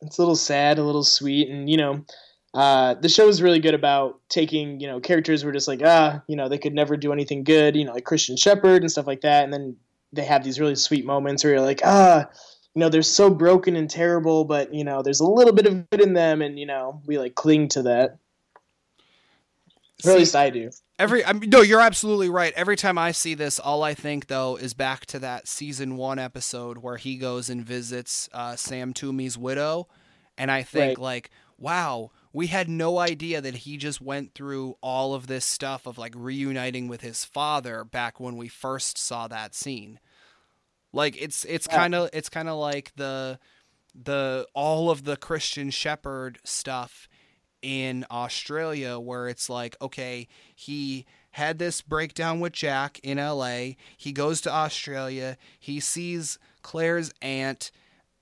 it's 0.00 0.18
a 0.18 0.22
little 0.22 0.36
sad, 0.36 0.78
a 0.78 0.84
little 0.84 1.04
sweet, 1.04 1.48
and 1.48 1.68
you 1.68 1.76
know. 1.76 2.04
Uh, 2.52 2.94
the 2.94 3.08
show 3.08 3.28
is 3.28 3.40
really 3.40 3.60
good 3.60 3.74
about 3.74 4.18
taking, 4.28 4.80
you 4.80 4.88
know, 4.88 4.98
characters 4.98 5.44
were 5.44 5.52
just 5.52 5.68
like, 5.68 5.82
ah, 5.84 6.20
you 6.26 6.34
know, 6.34 6.48
they 6.48 6.58
could 6.58 6.74
never 6.74 6.96
do 6.96 7.12
anything 7.12 7.44
good, 7.44 7.76
you 7.76 7.84
know, 7.84 7.92
like 7.92 8.04
Christian 8.04 8.36
Shephard 8.36 8.82
and 8.82 8.90
stuff 8.90 9.06
like 9.06 9.20
that, 9.20 9.44
and 9.44 9.52
then 9.52 9.76
they 10.12 10.24
have 10.24 10.44
these 10.44 10.60
really 10.60 10.74
sweet 10.74 11.04
moments 11.04 11.44
where 11.44 11.54
you're 11.54 11.62
like, 11.62 11.80
ah, 11.84 12.28
you 12.74 12.80
know, 12.80 12.88
they're 12.88 13.02
so 13.02 13.30
broken 13.30 13.76
and 13.76 13.90
terrible, 13.90 14.44
but 14.44 14.72
you 14.72 14.84
know, 14.84 15.02
there's 15.02 15.20
a 15.20 15.26
little 15.26 15.52
bit 15.52 15.66
of 15.66 15.88
good 15.90 16.00
in 16.00 16.14
them, 16.14 16.42
and 16.42 16.58
you 16.58 16.66
know, 16.66 17.00
we 17.06 17.18
like 17.18 17.34
cling 17.34 17.68
to 17.68 17.82
that. 17.82 18.18
or 20.04 20.12
at 20.12 20.18
least 20.18 20.36
I 20.36 20.50
do. 20.50 20.70
Every 20.98 21.24
I 21.24 21.32
mean, 21.32 21.50
no, 21.50 21.62
you're 21.62 21.80
absolutely 21.80 22.28
right. 22.28 22.52
Every 22.54 22.76
time 22.76 22.98
I 22.98 23.12
see 23.12 23.34
this, 23.34 23.58
all 23.58 23.82
I 23.82 23.94
think 23.94 24.26
though 24.26 24.56
is 24.56 24.74
back 24.74 25.06
to 25.06 25.18
that 25.20 25.48
season 25.48 25.96
one 25.96 26.18
episode 26.18 26.78
where 26.78 26.96
he 26.96 27.16
goes 27.16 27.48
and 27.48 27.64
visits 27.64 28.28
uh, 28.32 28.54
Sam 28.56 28.92
Toomey's 28.92 29.38
widow, 29.38 29.88
and 30.36 30.50
I 30.50 30.62
think 30.62 30.98
right. 30.98 30.98
like, 30.98 31.30
wow, 31.58 32.10
we 32.32 32.46
had 32.46 32.68
no 32.68 32.98
idea 32.98 33.40
that 33.40 33.56
he 33.56 33.76
just 33.76 34.00
went 34.00 34.34
through 34.34 34.76
all 34.80 35.14
of 35.14 35.26
this 35.26 35.44
stuff 35.44 35.86
of 35.86 35.98
like 35.98 36.14
reuniting 36.16 36.86
with 36.86 37.00
his 37.00 37.24
father 37.24 37.84
back 37.84 38.20
when 38.20 38.36
we 38.36 38.48
first 38.48 38.98
saw 38.98 39.26
that 39.28 39.54
scene. 39.54 39.98
Like 40.92 41.20
it's 41.20 41.44
it's 41.44 41.66
yeah. 41.70 41.76
kind 41.76 41.94
of 41.94 42.10
it's 42.12 42.28
kind 42.28 42.48
of 42.48 42.56
like 42.58 42.92
the 42.96 43.38
the 43.94 44.46
all 44.54 44.90
of 44.90 45.04
the 45.04 45.16
Christian 45.16 45.70
Shepherd 45.70 46.38
stuff 46.44 47.08
in 47.62 48.06
Australia 48.10 48.98
where 48.98 49.28
it's 49.28 49.50
like 49.50 49.76
okay, 49.82 50.28
he 50.54 51.06
had 51.32 51.58
this 51.58 51.80
breakdown 51.82 52.40
with 52.40 52.52
Jack 52.52 52.98
in 53.02 53.18
LA, 53.18 53.74
he 53.96 54.12
goes 54.12 54.40
to 54.40 54.52
Australia, 54.52 55.36
he 55.58 55.78
sees 55.78 56.38
Claire's 56.62 57.12
aunt, 57.22 57.70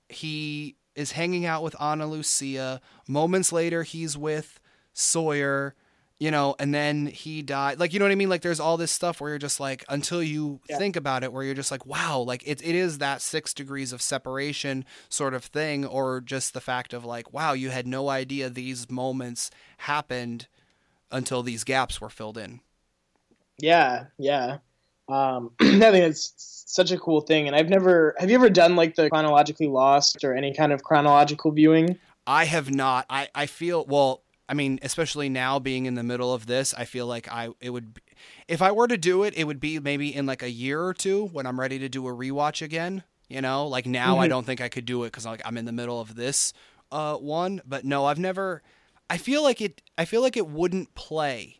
he 0.09 0.75
is 0.99 1.13
hanging 1.13 1.45
out 1.45 1.63
with 1.63 1.75
Ana 1.79 2.05
Lucia. 2.05 2.81
Moments 3.07 3.53
later, 3.53 3.83
he's 3.83 4.17
with 4.17 4.59
Sawyer, 4.93 5.73
you 6.19 6.29
know, 6.29 6.55
and 6.59 6.73
then 6.73 7.05
he 7.05 7.41
died. 7.41 7.79
Like, 7.79 7.93
you 7.93 7.99
know 7.99 8.05
what 8.05 8.11
I 8.11 8.15
mean? 8.15 8.27
Like, 8.27 8.41
there's 8.41 8.59
all 8.59 8.75
this 8.75 8.91
stuff 8.91 9.21
where 9.21 9.29
you're 9.29 9.39
just 9.39 9.61
like, 9.61 9.85
until 9.87 10.21
you 10.21 10.59
yeah. 10.69 10.77
think 10.77 10.97
about 10.97 11.23
it, 11.23 11.31
where 11.31 11.43
you're 11.43 11.55
just 11.55 11.71
like, 11.71 11.85
wow, 11.85 12.19
like 12.19 12.43
it, 12.45 12.61
it 12.61 12.75
is 12.75 12.97
that 12.97 13.21
six 13.21 13.53
degrees 13.53 13.93
of 13.93 14.01
separation 14.01 14.83
sort 15.07 15.33
of 15.33 15.45
thing, 15.45 15.85
or 15.85 16.19
just 16.19 16.53
the 16.53 16.59
fact 16.59 16.93
of 16.93 17.05
like, 17.05 17.31
wow, 17.31 17.53
you 17.53 17.69
had 17.69 17.87
no 17.87 18.09
idea 18.09 18.49
these 18.49 18.91
moments 18.91 19.49
happened 19.77 20.47
until 21.11 21.41
these 21.41 21.63
gaps 21.63 22.01
were 22.01 22.09
filled 22.09 22.37
in. 22.37 22.59
Yeah, 23.57 24.07
yeah. 24.17 24.57
Um, 25.09 25.51
I 25.59 25.65
think 25.65 26.05
it's 26.05 26.33
such 26.67 26.91
a 26.91 26.97
cool 26.97 27.21
thing. 27.21 27.47
And 27.47 27.55
I've 27.55 27.69
never, 27.69 28.15
have 28.19 28.29
you 28.29 28.35
ever 28.35 28.49
done 28.49 28.75
like 28.75 28.95
the 28.95 29.09
chronologically 29.09 29.67
lost 29.67 30.23
or 30.23 30.35
any 30.35 30.53
kind 30.53 30.71
of 30.71 30.83
chronological 30.83 31.51
viewing? 31.51 31.97
I 32.27 32.45
have 32.45 32.73
not. 32.73 33.05
I, 33.09 33.27
I 33.33 33.47
feel, 33.47 33.85
well, 33.85 34.21
I 34.47 34.53
mean, 34.53 34.79
especially 34.83 35.29
now 35.29 35.59
being 35.59 35.87
in 35.87 35.95
the 35.95 36.03
middle 36.03 36.33
of 36.33 36.45
this, 36.45 36.73
I 36.75 36.85
feel 36.85 37.07
like 37.07 37.27
I, 37.31 37.49
it 37.59 37.71
would, 37.71 37.99
if 38.47 38.61
I 38.61 38.71
were 38.71 38.87
to 38.87 38.97
do 38.97 39.23
it, 39.23 39.33
it 39.35 39.45
would 39.45 39.59
be 39.59 39.79
maybe 39.79 40.13
in 40.13 40.25
like 40.25 40.43
a 40.43 40.49
year 40.49 40.81
or 40.81 40.93
two 40.93 41.25
when 41.27 41.47
I'm 41.47 41.59
ready 41.59 41.79
to 41.79 41.89
do 41.89 42.07
a 42.07 42.11
rewatch 42.11 42.61
again. 42.61 43.03
You 43.27 43.41
know, 43.41 43.67
like 43.67 43.85
now 43.85 44.13
mm-hmm. 44.13 44.21
I 44.21 44.27
don't 44.27 44.43
think 44.43 44.59
I 44.59 44.69
could 44.69 44.85
do 44.85 45.03
it 45.03 45.07
because 45.07 45.25
like 45.25 45.41
I'm 45.45 45.55
in 45.57 45.65
the 45.65 45.71
middle 45.71 46.01
of 46.01 46.15
this 46.15 46.51
uh, 46.91 47.15
one. 47.15 47.61
But 47.63 47.85
no, 47.85 48.05
I've 48.05 48.17
never. 48.17 48.63
I 49.07 49.17
feel 49.17 49.43
like 49.43 49.61
it. 49.61 49.83
I 49.99 50.05
feel 50.05 50.23
like 50.23 50.35
it 50.35 50.47
wouldn't 50.47 50.95
play 50.95 51.58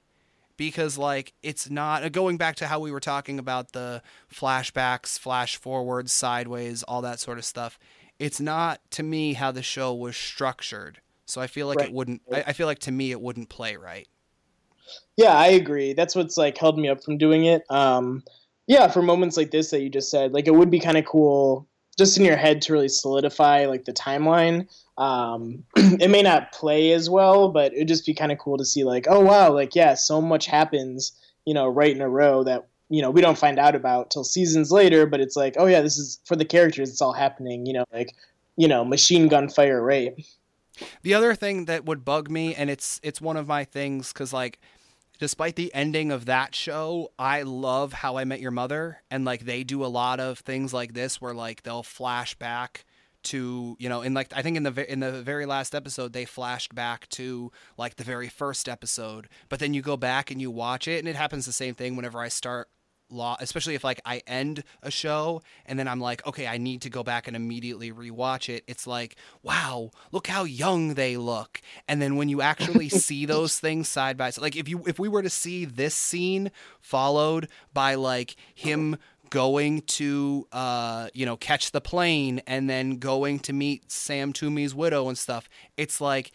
because 0.60 0.98
like 0.98 1.32
it's 1.42 1.70
not 1.70 2.12
going 2.12 2.38
back 2.38 2.58
to 2.58 2.68
how 2.68 2.82
we 2.82 2.92
were 2.92 3.00
talking 3.00 3.40
about 3.40 3.72
the 3.72 4.04
flashbacks, 4.32 5.18
flash 5.18 5.56
forwards, 5.56 6.12
sideways, 6.12 6.84
all 6.84 7.02
that 7.02 7.22
sort 7.22 7.38
of 7.38 7.46
stuff. 7.46 7.80
It's 8.20 8.42
not 8.42 8.82
to 8.92 9.02
me 9.02 9.34
how 9.34 9.54
the 9.54 9.64
show 9.64 9.96
was 9.96 10.18
structured. 10.18 11.00
So 11.26 11.40
I 11.40 11.48
feel 11.48 11.68
like 11.68 11.80
right. 11.80 11.88
it 11.88 11.94
wouldn't 11.94 12.22
I, 12.32 12.44
I 12.48 12.54
feel 12.54 12.68
like 12.68 12.80
to 12.80 12.92
me 12.92 13.12
it 13.12 13.22
wouldn't 13.22 13.48
play 13.48 13.78
right. 13.78 14.08
Yeah, 15.16 15.34
I 15.34 15.48
agree. 15.48 15.94
That's 15.94 16.14
what's 16.14 16.36
like 16.36 16.58
held 16.58 16.78
me 16.78 16.90
up 16.90 17.02
from 17.06 17.18
doing 17.18 17.46
it. 17.46 17.64
Um 17.70 18.24
yeah, 18.68 18.90
for 18.90 19.02
moments 19.02 19.38
like 19.38 19.52
this 19.52 19.72
that 19.72 19.82
you 19.82 19.90
just 19.90 20.12
said, 20.12 20.34
like 20.34 20.48
it 20.48 20.54
would 20.54 20.70
be 20.70 20.82
kind 20.82 20.98
of 20.98 21.06
cool 21.06 21.70
just 21.98 22.18
in 22.18 22.26
your 22.26 22.38
head 22.38 22.62
to 22.62 22.74
really 22.74 22.90
solidify 22.90 23.66
like 23.66 23.86
the 23.86 23.94
timeline 23.94 24.68
um, 25.00 25.64
it 25.78 26.10
may 26.10 26.22
not 26.22 26.52
play 26.52 26.92
as 26.92 27.10
well, 27.10 27.50
but 27.50 27.74
it'd 27.74 27.88
just 27.88 28.06
be 28.06 28.14
kind 28.14 28.34
of 28.34 28.38
cool 28.38 28.58
to 28.58 28.66
see 28.66 28.84
like, 28.84 29.08
oh 29.10 29.22
wow, 29.22 29.52
like 29.52 29.74
yeah, 29.74 29.96
so 29.96 30.22
much 30.22 30.46
happens, 30.46 31.14
you 31.46 31.54
know, 31.54 31.68
right 31.68 31.96
in 31.96 32.02
a 32.02 32.10
row 32.10 32.44
that 32.44 32.68
you 32.90 33.02
know 33.02 33.10
we 33.10 33.22
don't 33.22 33.38
find 33.38 33.58
out 33.58 33.76
about 33.76 34.12
till 34.12 34.26
seasons 34.26 34.72
later. 34.72 35.06
But 35.06 35.22
it's 35.22 35.38
like, 35.38 35.56
oh 35.58 35.68
yeah, 35.68 35.82
this 35.82 35.98
is 35.98 36.20
for 36.26 36.36
the 36.36 36.46
characters. 36.46 36.90
It's 36.90 37.02
all 37.02 37.14
happening, 37.14 37.66
you 37.66 37.74
know, 37.74 37.86
like 37.94 38.14
you 38.58 38.68
know, 38.68 38.84
machine 38.84 39.30
gun 39.30 39.48
fire 39.48 39.82
rate. 39.82 40.28
The 41.02 41.14
other 41.14 41.34
thing 41.34 41.66
that 41.66 41.86
would 41.86 42.04
bug 42.04 42.30
me, 42.30 42.54
and 42.54 42.70
it's 42.70 43.00
it's 43.02 43.22
one 43.22 43.38
of 43.38 43.48
my 43.48 43.64
things, 43.64 44.12
because 44.12 44.34
like 44.34 44.60
despite 45.20 45.56
the 45.56 45.74
ending 45.76 46.12
of 46.12 46.26
that 46.26 46.56
show, 46.56 47.12
I 47.20 47.44
love 47.44 47.94
How 47.94 48.18
I 48.18 48.24
Met 48.24 48.40
Your 48.40 48.52
Mother, 48.52 49.04
and 49.12 49.26
like 49.26 49.46
they 49.46 49.64
do 49.64 49.86
a 49.86 49.88
lot 49.88 50.20
of 50.20 50.40
things 50.40 50.74
like 50.74 50.94
this 50.94 51.22
where 51.22 51.34
like 51.34 51.64
they'll 51.64 51.84
flash 51.84 52.34
back 52.36 52.86
to 53.22 53.76
you 53.80 53.90
know 53.90 54.02
in 54.02 54.14
like 54.14 54.32
I 54.34 54.42
think 54.42 54.56
in 54.56 54.64
the 54.64 54.92
in 54.92 55.02
the 55.02 55.22
very 55.22 55.46
last 55.46 55.76
episode 55.76 56.14
they 56.14 56.24
flashed 56.24 56.74
back 56.74 57.08
to 57.10 57.52
like 57.78 57.98
the 57.98 58.06
very 58.06 58.30
first 58.30 58.70
episode 58.70 59.28
but 59.50 59.60
then 59.60 59.74
you 59.74 59.82
go 59.82 59.98
back 59.98 60.32
and 60.32 60.40
you 60.40 60.50
watch 60.50 60.88
it 60.88 61.00
and 61.00 61.08
it 61.08 61.18
happens 61.18 61.46
the 61.46 61.52
same 61.52 61.76
thing 61.76 61.98
whenever 61.98 62.20
I 62.22 62.30
start 62.30 62.70
law, 63.10 63.38
especially 63.40 63.76
if 63.76 63.84
like 63.84 64.02
I 64.06 64.22
end 64.28 64.64
a 64.82 64.92
show 64.92 65.42
and 65.66 65.78
then 65.78 65.88
I'm 65.88 66.00
like, 66.00 66.26
okay, 66.28 66.48
I 66.48 66.58
need 66.58 66.82
to 66.84 66.90
go 66.90 67.04
back 67.04 67.28
and 67.28 67.36
immediately 67.36 67.92
rewatch 67.92 68.50
it. 68.50 68.64
It's 68.68 68.88
like, 68.88 69.16
wow, 69.44 69.92
look 70.12 70.28
how 70.28 70.44
young 70.44 70.94
they 70.94 71.18
look. 71.18 71.62
And 71.88 72.02
then 72.02 72.16
when 72.16 72.30
you 72.30 72.42
actually 72.42 72.90
see 72.90 73.26
those 73.26 73.60
things 73.60 73.88
side 73.88 74.18
by 74.18 74.30
side, 74.30 74.42
like 74.42 74.56
if 74.56 74.70
you 74.70 74.84
if 74.88 75.00
we 75.00 75.08
were 75.08 75.24
to 75.24 75.30
see 75.30 75.66
this 75.66 75.96
scene 75.96 76.52
followed 76.82 77.48
by 77.74 77.96
like 77.96 78.36
him 78.54 78.98
going 79.30 79.80
to 79.82 80.48
uh 80.52 81.08
you 81.14 81.24
know 81.24 81.38
catch 81.38 81.72
the 81.72 81.80
plane 81.80 82.42
and 82.48 82.68
then 82.68 82.98
going 82.98 83.38
to 83.38 83.54
meet 83.54 83.92
Sam 83.92 84.34
Toomey's 84.34 84.74
widow 84.74 85.08
and 85.08 85.18
stuff, 85.18 85.50
it's 85.78 86.02
like 86.02 86.32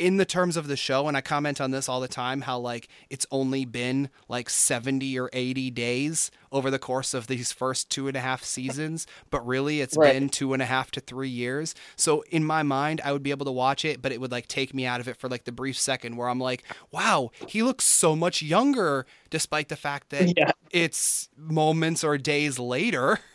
in 0.00 0.16
the 0.16 0.24
terms 0.24 0.56
of 0.56 0.66
the 0.66 0.76
show, 0.76 1.06
and 1.08 1.16
I 1.16 1.20
comment 1.20 1.60
on 1.60 1.72
this 1.72 1.88
all 1.88 2.00
the 2.00 2.08
time, 2.08 2.40
how 2.40 2.58
like 2.58 2.88
it's 3.10 3.26
only 3.30 3.66
been 3.66 4.08
like 4.28 4.48
70 4.48 5.18
or 5.18 5.28
80 5.32 5.70
days 5.70 6.30
over 6.50 6.70
the 6.70 6.78
course 6.78 7.12
of 7.12 7.26
these 7.26 7.52
first 7.52 7.90
two 7.90 8.08
and 8.08 8.16
a 8.16 8.20
half 8.20 8.42
seasons, 8.42 9.06
but 9.28 9.46
really 9.46 9.82
it's 9.82 9.96
right. 9.96 10.14
been 10.14 10.30
two 10.30 10.54
and 10.54 10.62
a 10.62 10.64
half 10.64 10.90
to 10.92 11.00
three 11.00 11.28
years. 11.28 11.74
So 11.96 12.24
in 12.30 12.44
my 12.44 12.62
mind, 12.62 13.02
I 13.04 13.12
would 13.12 13.22
be 13.22 13.30
able 13.30 13.44
to 13.44 13.52
watch 13.52 13.84
it, 13.84 14.00
but 14.00 14.10
it 14.10 14.20
would 14.20 14.32
like 14.32 14.48
take 14.48 14.72
me 14.72 14.86
out 14.86 15.00
of 15.00 15.06
it 15.06 15.18
for 15.18 15.28
like 15.28 15.44
the 15.44 15.52
brief 15.52 15.78
second 15.78 16.16
where 16.16 16.30
I'm 16.30 16.40
like, 16.40 16.64
wow, 16.90 17.30
he 17.46 17.62
looks 17.62 17.84
so 17.84 18.16
much 18.16 18.40
younger, 18.40 19.04
despite 19.28 19.68
the 19.68 19.76
fact 19.76 20.08
that 20.10 20.32
yeah. 20.36 20.52
it's 20.70 21.28
moments 21.36 22.02
or 22.02 22.16
days 22.18 22.58
later. 22.58 23.20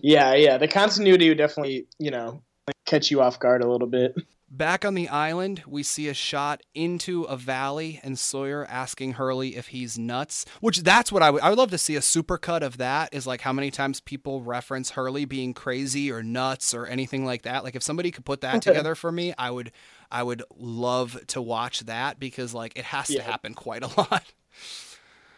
Yeah, 0.00 0.34
yeah. 0.34 0.56
The 0.56 0.66
continuity 0.66 1.28
would 1.28 1.36
definitely, 1.36 1.88
you 1.98 2.10
know, 2.10 2.40
catch 2.86 3.10
you 3.10 3.20
off 3.20 3.38
guard 3.38 3.62
a 3.62 3.70
little 3.70 3.86
bit. 3.86 4.16
Back 4.50 4.86
on 4.86 4.94
the 4.94 5.08
island, 5.08 5.62
we 5.66 5.82
see 5.82 6.08
a 6.08 6.14
shot 6.14 6.62
into 6.74 7.24
a 7.24 7.36
valley 7.36 8.00
and 8.02 8.18
Sawyer 8.18 8.64
asking 8.64 9.14
Hurley 9.14 9.56
if 9.56 9.68
he's 9.68 9.98
nuts, 9.98 10.46
which 10.60 10.82
that's 10.82 11.12
what 11.12 11.22
I 11.22 11.30
would 11.30 11.42
I 11.42 11.50
would 11.50 11.58
love 11.58 11.70
to 11.72 11.78
see 11.78 11.96
a 11.96 12.00
supercut 12.00 12.62
of 12.62 12.78
that 12.78 13.12
is 13.12 13.26
like 13.26 13.42
how 13.42 13.52
many 13.52 13.70
times 13.70 14.00
people 14.00 14.40
reference 14.40 14.92
Hurley 14.92 15.26
being 15.26 15.52
crazy 15.52 16.10
or 16.10 16.22
nuts 16.22 16.72
or 16.72 16.86
anything 16.86 17.26
like 17.26 17.42
that. 17.42 17.62
Like 17.62 17.76
if 17.76 17.82
somebody 17.82 18.10
could 18.10 18.24
put 18.24 18.40
that 18.40 18.62
together 18.62 18.94
for 18.94 19.12
me, 19.12 19.34
I 19.36 19.50
would 19.50 19.70
I 20.10 20.22
would 20.22 20.42
love 20.56 21.18
to 21.28 21.42
watch 21.42 21.80
that 21.80 22.18
because 22.18 22.54
like 22.54 22.78
it 22.78 22.86
has 22.86 23.10
yeah. 23.10 23.18
to 23.18 23.30
happen 23.30 23.52
quite 23.52 23.82
a 23.82 23.88
lot. 24.00 24.24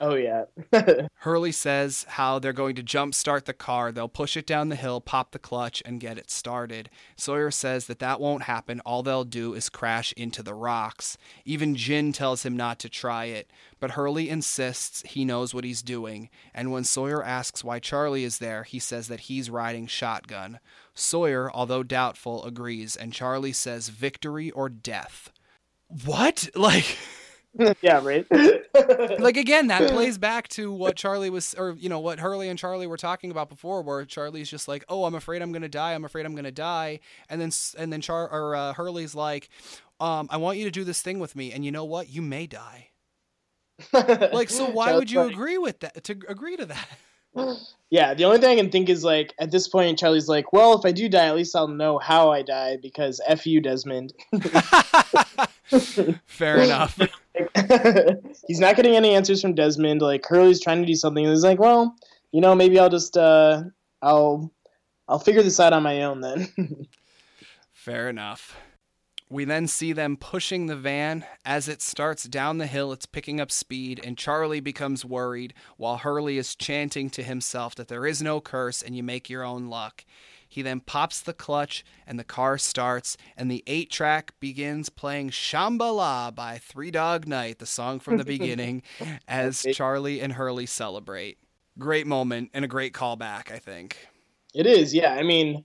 Oh 0.01 0.15
yeah. 0.15 0.45
Hurley 1.17 1.53
says 1.53 2.07
how 2.09 2.39
they're 2.39 2.55
going 2.55 2.75
to 2.77 2.83
jump 2.83 3.15
start 3.15 3.45
the 3.45 3.53
car. 3.53 3.93
They'll 3.93 4.09
push 4.09 4.35
it 4.35 4.47
down 4.47 4.71
the 4.71 4.77
hill, 4.77 5.03
pop 5.03 5.33
the 5.33 5.39
clutch, 5.39 5.83
and 5.85 6.01
get 6.01 6.17
it 6.17 6.31
started. 6.31 6.89
Sawyer 7.17 7.51
says 7.51 7.87
that 7.87 7.99
that 7.99 8.19
won't 8.19 8.45
happen. 8.45 8.81
All 8.81 9.03
they'll 9.03 9.25
do 9.25 9.53
is 9.53 9.69
crash 9.69 10.15
into 10.15 10.43
the 10.43 10.55
rocks. 10.55 11.19
Even 11.45 11.77
Jin 11.77 12.13
tells 12.15 12.47
him 12.47 12.57
not 12.57 12.79
to 12.79 12.89
try 12.89 13.27
it, 13.27 13.51
but 13.79 13.91
Hurley 13.91 14.31
insists 14.31 15.03
he 15.03 15.27
knows 15.27 15.53
what 15.53 15.65
he's 15.65 15.83
doing. 15.83 16.31
And 16.55 16.73
when 16.73 16.85
Sawyer 16.85 17.23
asks 17.23 17.63
why 17.63 17.79
Charlie 17.79 18.25
is 18.25 18.39
there, 18.39 18.63
he 18.63 18.79
says 18.79 19.09
that 19.09 19.21
he's 19.21 19.51
riding 19.51 19.87
shotgun. 19.87 20.61
Sawyer, 20.95 21.51
although 21.53 21.83
doubtful, 21.83 22.43
agrees, 22.47 22.97
and 22.97 23.13
Charlie 23.13 23.53
says 23.53 23.91
victory 23.91 24.51
or 24.51 24.71
death. 24.71 25.31
What? 26.07 26.49
Like 26.57 26.97
yeah, 27.83 28.01
right. 28.05 28.27
like 29.21 29.37
again, 29.37 29.67
that 29.69 29.91
plays 29.91 30.19
back 30.19 30.47
to 30.49 30.73
what 30.73 30.97
Charlie 30.97 31.31
was, 31.31 31.55
or 31.55 31.75
you 31.79 31.89
know, 31.89 31.99
what 31.99 32.21
Hurley 32.21 32.49
and 32.49 32.59
Charlie 32.59 32.87
were 32.87 32.97
talking 32.97 33.31
about 33.31 33.49
before, 33.49 33.83
where 33.83 34.05
Charlie's 34.05 34.49
just 34.49 34.69
like, 34.69 34.85
"Oh, 34.89 35.05
I'm 35.05 35.15
afraid 35.15 35.43
I'm 35.43 35.51
gonna 35.53 35.69
die. 35.69 35.95
I'm 35.95 36.05
afraid 36.05 36.27
I'm 36.27 36.37
gonna 36.37 36.53
die," 36.53 37.01
and 37.29 37.41
then 37.41 37.51
and 37.77 37.93
then 37.93 38.01
Char 38.01 38.31
or 38.31 38.55
uh, 38.55 38.73
Hurley's 38.75 39.15
like, 39.15 39.49
um, 39.99 40.29
"I 40.31 40.37
want 40.37 40.59
you 40.59 40.65
to 40.65 40.71
do 40.71 40.85
this 40.85 41.03
thing 41.03 41.19
with 41.19 41.35
me, 41.35 41.53
and 41.53 41.65
you 41.65 41.73
know 41.73 41.85
what? 41.85 42.09
You 42.09 42.23
may 42.23 42.47
die." 42.47 42.91
like, 43.93 44.51
so 44.51 44.71
why 44.71 44.95
would 44.95 45.11
you 45.11 45.19
funny. 45.21 45.33
agree 45.33 45.59
with 45.59 45.81
that? 45.81 46.05
To 46.05 46.17
agree 46.29 46.57
to 46.57 46.67
that? 46.67 46.89
Yeah, 47.91 48.15
the 48.15 48.25
only 48.25 48.39
thing 48.39 48.51
I 48.51 48.57
can 48.57 48.71
think 48.71 48.89
is 48.89 49.03
like 49.03 49.35
at 49.41 49.51
this 49.51 49.67
point, 49.67 49.99
Charlie's 49.99 50.29
like, 50.29 50.53
"Well, 50.53 50.79
if 50.79 50.85
I 50.85 50.93
do 50.93 51.09
die, 51.09 51.27
at 51.27 51.35
least 51.35 51.57
I'll 51.57 51.67
know 51.67 51.99
how 51.99 52.31
I 52.31 52.43
die 52.43 52.77
because 52.81 53.21
f 53.27 53.45
you, 53.45 53.61
Desmond." 53.61 54.13
Fair 56.27 56.59
enough. 56.59 56.99
he's 58.47 58.61
not 58.61 58.77
getting 58.77 58.97
any 58.97 59.15
answers 59.15 59.41
from 59.41 59.55
Desmond. 59.55 60.03
Like 60.03 60.25
Hurley's 60.27 60.61
trying 60.61 60.81
to 60.81 60.87
do 60.87 60.95
something, 60.95 61.25
and 61.25 61.33
he's 61.33 61.45
like, 61.45 61.59
"Well, 61.59 61.95
you 62.33 62.41
know, 62.41 62.55
maybe 62.55 62.79
I'll 62.79 62.91
just 62.91 63.17
uh, 63.17 63.63
I'll 64.03 64.53
I'll 65.09 65.19
figure 65.19 65.43
this 65.43 65.61
out 65.61 65.73
on 65.73 65.83
my 65.83 66.03
own 66.03 66.21
then." 66.21 66.49
Fair 67.73 68.09
enough. 68.09 68.57
We 69.29 69.45
then 69.45 69.69
see 69.69 69.93
them 69.93 70.17
pushing 70.17 70.67
the 70.67 70.75
van. 70.75 71.25
As 71.45 71.69
it 71.69 71.81
starts 71.83 72.25
down 72.25 72.59
the 72.59 72.67
hill, 72.67 72.93
it's 72.93 73.07
picking 73.07 73.41
up 73.41 73.53
speed, 73.53 74.01
and 74.05 74.19
Charlie 74.19 74.59
becomes 74.59 75.05
worried 75.05 75.55
while 75.77 75.99
Hurley 75.99 76.37
is 76.37 76.57
chanting 76.57 77.11
to 77.11 77.23
himself 77.23 77.77
that 77.77 77.87
there 77.87 78.07
is 78.07 78.21
no 78.21 78.41
curse 78.41 78.83
and 78.83 78.97
you 78.97 79.05
make 79.05 79.31
your 79.31 79.45
own 79.45 79.69
luck. 79.69 80.05
He 80.51 80.63
then 80.63 80.81
pops 80.81 81.21
the 81.21 81.33
clutch, 81.33 81.85
and 82.09 82.19
the 82.19 82.25
car 82.25 82.59
starts, 82.59 83.17
and 83.37 83.49
the 83.49 83.63
eight 83.69 83.89
track 83.89 84.35
begins 84.41 84.89
playing 84.89 85.31
Shambhala 85.31 86.35
by 86.35 86.59
Three 86.59 86.91
Dog 86.91 87.29
Night, 87.29 87.61
the 87.61 87.67
song 87.67 88.01
from 88.01 88.17
the 88.17 88.25
beginning, 88.37 88.83
as 89.29 89.65
Charlie 89.73 90.21
and 90.21 90.33
Hurley 90.33 90.67
celebrate. 90.67 91.39
Great 91.79 92.07
moment 92.07 92.51
and 92.53 92.65
a 92.65 92.69
great 92.69 92.93
callback, 92.93 93.53
I 93.53 93.61
think. 93.61 94.09
It 94.53 94.67
is, 94.67 94.93
yeah. 94.93 95.15
I 95.15 95.23
mean, 95.23 95.65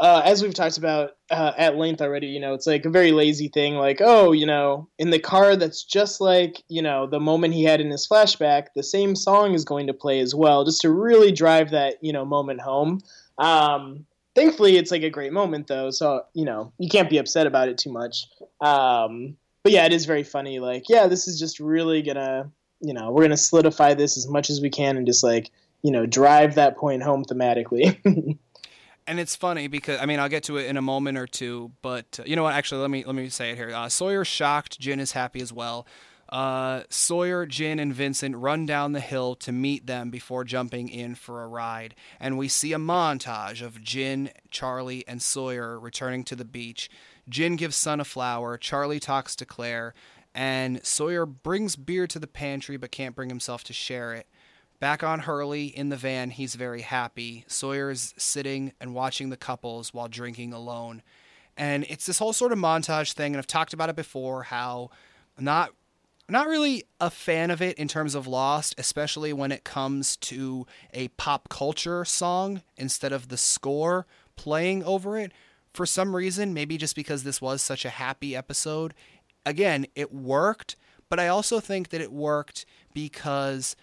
uh, 0.00 0.22
as 0.24 0.42
we've 0.42 0.54
talked 0.54 0.78
about 0.78 1.12
uh, 1.30 1.52
at 1.56 1.76
length 1.76 2.00
already, 2.00 2.28
you 2.28 2.40
know, 2.40 2.54
it's 2.54 2.66
like 2.66 2.84
a 2.84 2.90
very 2.90 3.12
lazy 3.12 3.48
thing. 3.48 3.74
Like, 3.74 4.00
oh, 4.00 4.32
you 4.32 4.46
know, 4.46 4.88
in 4.98 5.10
the 5.10 5.18
car 5.18 5.56
that's 5.56 5.84
just 5.84 6.20
like, 6.20 6.62
you 6.68 6.82
know, 6.82 7.06
the 7.06 7.20
moment 7.20 7.54
he 7.54 7.64
had 7.64 7.80
in 7.80 7.90
his 7.90 8.08
flashback, 8.08 8.68
the 8.74 8.82
same 8.82 9.14
song 9.14 9.54
is 9.54 9.64
going 9.64 9.86
to 9.86 9.94
play 9.94 10.20
as 10.20 10.34
well, 10.34 10.64
just 10.64 10.80
to 10.80 10.90
really 10.90 11.30
drive 11.30 11.70
that, 11.70 11.96
you 12.00 12.12
know, 12.12 12.24
moment 12.24 12.60
home. 12.60 13.00
Um, 13.38 14.06
thankfully, 14.34 14.76
it's 14.76 14.90
like 14.90 15.02
a 15.02 15.10
great 15.10 15.32
moment, 15.32 15.66
though, 15.66 15.90
so, 15.90 16.24
you 16.34 16.44
know, 16.44 16.72
you 16.78 16.88
can't 16.88 17.10
be 17.10 17.18
upset 17.18 17.46
about 17.46 17.68
it 17.68 17.78
too 17.78 17.92
much. 17.92 18.26
Um, 18.60 19.36
but 19.62 19.72
yeah, 19.72 19.86
it 19.86 19.92
is 19.92 20.04
very 20.04 20.22
funny. 20.22 20.58
Like, 20.60 20.88
yeah, 20.88 21.06
this 21.06 21.26
is 21.26 21.38
just 21.38 21.58
really 21.58 22.02
gonna, 22.02 22.50
you 22.80 22.92
know, 22.92 23.10
we're 23.10 23.22
gonna 23.22 23.36
solidify 23.36 23.94
this 23.94 24.16
as 24.16 24.28
much 24.28 24.50
as 24.50 24.60
we 24.60 24.70
can 24.70 24.96
and 24.96 25.06
just 25.06 25.24
like, 25.24 25.50
you 25.82 25.90
know, 25.90 26.06
drive 26.06 26.54
that 26.56 26.76
point 26.76 27.02
home 27.02 27.24
thematically. 27.24 27.98
and 29.06 29.20
it's 29.20 29.36
funny 29.36 29.68
because 29.68 30.00
I 30.00 30.06
mean 30.06 30.20
I'll 30.20 30.28
get 30.28 30.44
to 30.44 30.56
it 30.58 30.66
in 30.66 30.76
a 30.76 30.82
moment 30.82 31.18
or 31.18 31.26
two, 31.26 31.72
but 31.82 32.20
uh, 32.20 32.24
you 32.26 32.36
know 32.36 32.42
what? 32.42 32.54
Actually, 32.54 32.82
let 32.82 32.90
me 32.90 33.04
let 33.04 33.14
me 33.14 33.28
say 33.28 33.50
it 33.50 33.56
here. 33.56 33.70
Uh, 33.74 33.88
Sawyer's 33.88 34.28
shocked. 34.28 34.78
Jin 34.78 35.00
is 35.00 35.12
happy 35.12 35.40
as 35.40 35.52
well. 35.52 35.86
Uh, 36.28 36.82
Sawyer, 36.88 37.46
Jin, 37.46 37.78
and 37.78 37.94
Vincent 37.94 38.36
run 38.36 38.66
down 38.66 38.92
the 38.92 39.00
hill 39.00 39.34
to 39.36 39.52
meet 39.52 39.86
them 39.86 40.10
before 40.10 40.44
jumping 40.44 40.88
in 40.88 41.14
for 41.14 41.42
a 41.42 41.46
ride, 41.46 41.94
and 42.18 42.38
we 42.38 42.48
see 42.48 42.72
a 42.72 42.78
montage 42.78 43.62
of 43.62 43.82
Jin, 43.82 44.30
Charlie, 44.50 45.06
and 45.06 45.22
Sawyer 45.22 45.78
returning 45.78 46.24
to 46.24 46.36
the 46.36 46.44
beach. 46.44 46.90
Jin 47.28 47.56
gives 47.56 47.76
Sun 47.76 48.00
a 48.00 48.04
flower. 48.04 48.56
Charlie 48.56 49.00
talks 49.00 49.36
to 49.36 49.46
Claire, 49.46 49.94
and 50.34 50.84
Sawyer 50.84 51.26
brings 51.26 51.76
beer 51.76 52.06
to 52.06 52.18
the 52.18 52.26
pantry 52.26 52.76
but 52.76 52.90
can't 52.90 53.14
bring 53.14 53.28
himself 53.28 53.62
to 53.64 53.72
share 53.72 54.14
it. 54.14 54.26
Back 54.80 55.02
on 55.02 55.20
Hurley 55.20 55.66
in 55.66 55.88
the 55.88 55.96
van, 55.96 56.30
he's 56.30 56.56
very 56.56 56.82
happy. 56.82 57.44
Sawyer's 57.46 58.12
sitting 58.18 58.72
and 58.80 58.94
watching 58.94 59.30
the 59.30 59.36
couples 59.36 59.94
while 59.94 60.08
drinking 60.08 60.52
alone. 60.52 61.02
And 61.56 61.86
it's 61.88 62.06
this 62.06 62.18
whole 62.18 62.32
sort 62.32 62.52
of 62.52 62.58
montage 62.58 63.12
thing, 63.12 63.32
and 63.32 63.38
I've 63.38 63.46
talked 63.46 63.72
about 63.72 63.88
it 63.88 63.96
before 63.96 64.42
how 64.42 64.90
not 65.38 65.70
not 66.28 66.46
really 66.46 66.84
a 67.00 67.10
fan 67.10 67.50
of 67.50 67.60
it 67.60 67.76
in 67.78 67.88
terms 67.88 68.14
of 68.14 68.26
Lost, 68.26 68.74
especially 68.78 69.32
when 69.32 69.52
it 69.52 69.64
comes 69.64 70.16
to 70.18 70.66
a 70.92 71.08
pop 71.08 71.48
culture 71.48 72.04
song 72.04 72.62
instead 72.76 73.12
of 73.12 73.28
the 73.28 73.36
score 73.36 74.06
playing 74.36 74.82
over 74.84 75.18
it. 75.18 75.32
For 75.72 75.86
some 75.86 76.14
reason, 76.14 76.54
maybe 76.54 76.76
just 76.76 76.96
because 76.96 77.24
this 77.24 77.42
was 77.42 77.60
such 77.60 77.84
a 77.84 77.90
happy 77.90 78.34
episode, 78.34 78.94
again, 79.44 79.86
it 79.94 80.12
worked, 80.12 80.76
but 81.08 81.20
I 81.20 81.28
also 81.28 81.60
think 81.60 81.90
that 81.90 82.00
it 82.00 82.12
worked 82.12 82.64
because 82.94 83.76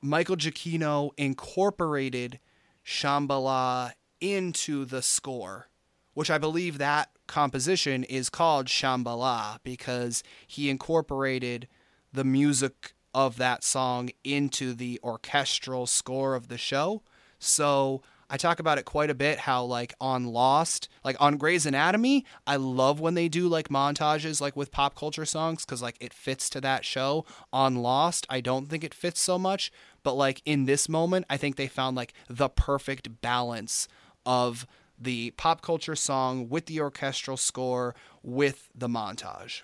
Michael 0.00 0.36
Giacchino 0.36 1.10
incorporated 1.16 2.40
Shambhala 2.84 3.92
into 4.20 4.84
the 4.84 5.02
score, 5.02 5.68
which 6.14 6.30
I 6.30 6.38
believe 6.38 6.78
that 6.78 7.10
composition 7.26 8.04
is 8.04 8.28
called 8.28 8.66
Shambhala 8.66 9.58
because 9.62 10.22
he 10.46 10.68
incorporated 10.68 11.68
the 12.12 12.24
music 12.24 12.94
of 13.14 13.36
that 13.36 13.64
song 13.64 14.10
into 14.24 14.74
the 14.74 15.00
orchestral 15.02 15.86
score 15.86 16.34
of 16.34 16.48
the 16.48 16.58
show. 16.58 17.02
So 17.38 18.02
I 18.30 18.38
talk 18.38 18.60
about 18.60 18.78
it 18.78 18.86
quite 18.86 19.10
a 19.10 19.14
bit 19.14 19.40
how 19.40 19.64
like 19.64 19.92
on 20.00 20.24
Lost, 20.24 20.88
like 21.04 21.16
on 21.20 21.36
Grey's 21.36 21.66
Anatomy, 21.66 22.24
I 22.46 22.56
love 22.56 22.98
when 22.98 23.12
they 23.12 23.28
do 23.28 23.46
like 23.46 23.68
montages 23.68 24.40
like 24.40 24.56
with 24.56 24.70
pop 24.70 24.94
culture 24.94 25.26
songs 25.26 25.66
cuz 25.66 25.82
like 25.82 25.96
it 26.00 26.14
fits 26.14 26.48
to 26.50 26.60
that 26.62 26.84
show. 26.84 27.26
On 27.52 27.76
Lost, 27.76 28.26
I 28.30 28.40
don't 28.40 28.70
think 28.70 28.84
it 28.84 28.94
fits 28.94 29.20
so 29.20 29.38
much, 29.38 29.70
but 30.02 30.14
like 30.14 30.40
in 30.46 30.64
this 30.64 30.88
moment, 30.88 31.26
I 31.28 31.36
think 31.36 31.56
they 31.56 31.66
found 31.66 31.94
like 31.94 32.14
the 32.26 32.48
perfect 32.48 33.20
balance 33.20 33.86
of 34.24 34.66
the 35.02 35.32
pop 35.32 35.62
culture 35.62 35.96
song 35.96 36.48
with 36.48 36.66
the 36.66 36.80
orchestral 36.80 37.36
score 37.36 37.94
with 38.22 38.68
the 38.74 38.88
montage. 38.88 39.62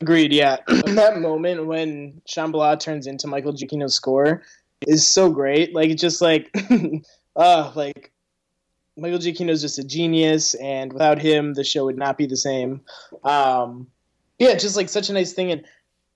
Agreed. 0.00 0.32
Yeah, 0.32 0.58
that 0.66 1.18
moment 1.18 1.66
when 1.66 2.22
Shambhala 2.28 2.78
turns 2.78 3.06
into 3.06 3.26
Michael 3.26 3.52
Giacchino's 3.52 3.94
score 3.94 4.42
is 4.86 5.06
so 5.06 5.30
great. 5.30 5.74
Like 5.74 5.90
it's 5.90 6.00
just 6.00 6.20
like, 6.20 6.54
uh, 7.36 7.72
like 7.74 8.12
Michael 8.96 9.18
Giacchino's 9.18 9.60
just 9.60 9.78
a 9.78 9.84
genius, 9.84 10.54
and 10.54 10.92
without 10.92 11.20
him, 11.20 11.54
the 11.54 11.64
show 11.64 11.84
would 11.84 11.98
not 11.98 12.16
be 12.16 12.26
the 12.26 12.36
same. 12.36 12.82
Um, 13.24 13.88
yeah, 14.38 14.54
just 14.54 14.76
like 14.76 14.88
such 14.88 15.10
a 15.10 15.12
nice 15.12 15.32
thing, 15.32 15.50
and 15.50 15.64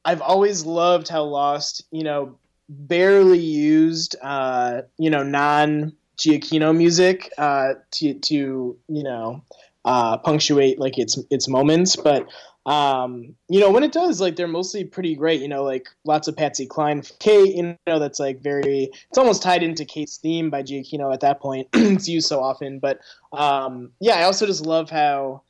I've 0.04 0.22
always 0.22 0.64
loved 0.64 1.08
how 1.08 1.24
Lost, 1.24 1.84
you 1.90 2.04
know, 2.04 2.38
barely 2.68 3.38
used, 3.38 4.16
uh, 4.22 4.82
you 4.98 5.10
know, 5.10 5.22
non 5.22 5.92
Giacchino 6.18 6.76
music 6.76 7.30
uh, 7.38 7.74
to 7.92 8.14
to 8.14 8.76
you 8.88 9.02
know 9.02 9.42
uh, 9.84 10.18
punctuate 10.18 10.78
like 10.78 10.98
its 10.98 11.18
its 11.30 11.48
moments, 11.48 11.96
but 11.96 12.28
um, 12.66 13.36
you 13.48 13.60
know, 13.60 13.70
when 13.70 13.84
it 13.84 13.92
does, 13.92 14.20
like 14.20 14.34
they're 14.34 14.48
mostly 14.48 14.84
pretty 14.84 15.14
great. 15.14 15.40
You 15.40 15.46
know, 15.46 15.62
like 15.62 15.88
lots 16.04 16.26
of 16.26 16.36
Patsy 16.36 16.66
Cline, 16.66 17.02
Kate. 17.20 17.54
You 17.54 17.76
know, 17.86 17.98
that's 18.00 18.18
like 18.18 18.42
very. 18.42 18.90
It's 19.08 19.18
almost 19.18 19.42
tied 19.42 19.62
into 19.62 19.84
Kate's 19.84 20.16
theme 20.16 20.50
by 20.50 20.64
Giacchino 20.64 21.14
at 21.14 21.20
that 21.20 21.40
point. 21.40 21.68
it's 21.72 22.08
used 22.08 22.28
so 22.28 22.42
often, 22.42 22.80
but 22.80 22.98
um, 23.32 23.92
yeah, 24.00 24.16
I 24.16 24.24
also 24.24 24.46
just 24.46 24.66
love 24.66 24.90
how 24.90 25.42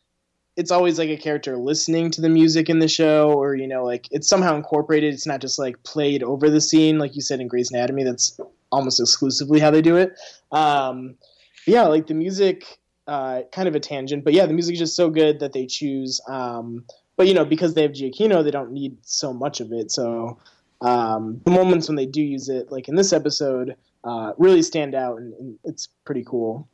it's 0.56 0.70
always 0.70 0.98
like 0.98 1.08
a 1.08 1.16
character 1.16 1.56
listening 1.56 2.10
to 2.10 2.20
the 2.20 2.28
music 2.28 2.68
in 2.68 2.80
the 2.80 2.88
show, 2.88 3.32
or 3.32 3.54
you 3.54 3.66
know, 3.66 3.82
like 3.82 4.08
it's 4.10 4.28
somehow 4.28 4.54
incorporated. 4.54 5.14
It's 5.14 5.26
not 5.26 5.40
just 5.40 5.58
like 5.58 5.82
played 5.84 6.22
over 6.22 6.50
the 6.50 6.60
scene, 6.60 6.98
like 6.98 7.16
you 7.16 7.22
said 7.22 7.40
in 7.40 7.48
Grey's 7.48 7.70
Anatomy. 7.70 8.04
That's 8.04 8.38
almost 8.72 9.00
exclusively 9.00 9.60
how 9.60 9.70
they 9.70 9.82
do 9.82 9.96
it. 9.96 10.18
Um, 10.52 11.16
yeah, 11.66 11.82
like 11.82 12.06
the 12.06 12.14
music. 12.14 12.78
Uh, 13.08 13.42
kind 13.52 13.68
of 13.68 13.76
a 13.76 13.78
tangent, 13.78 14.24
but 14.24 14.32
yeah, 14.32 14.44
the 14.46 14.52
music 14.52 14.72
is 14.72 14.80
just 14.80 14.96
so 14.96 15.08
good 15.08 15.38
that 15.38 15.52
they 15.52 15.64
choose 15.64 16.20
um, 16.26 16.84
but 17.16 17.26
you 17.26 17.34
know 17.34 17.44
because 17.44 17.74
they 17.74 17.82
have 17.82 17.92
Giacchino, 17.92 18.44
they 18.44 18.50
don't 18.50 18.72
need 18.72 18.96
so 19.02 19.32
much 19.32 19.60
of 19.60 19.72
it. 19.72 19.90
So 19.90 20.38
um, 20.80 21.40
the 21.44 21.50
moments 21.50 21.88
when 21.88 21.96
they 21.96 22.06
do 22.06 22.22
use 22.22 22.48
it, 22.48 22.70
like 22.70 22.88
in 22.88 22.94
this 22.94 23.12
episode, 23.12 23.76
uh, 24.04 24.32
really 24.38 24.62
stand 24.62 24.94
out, 24.94 25.18
and, 25.18 25.32
and 25.34 25.58
it's 25.64 25.88
pretty 26.04 26.24
cool. 26.24 26.68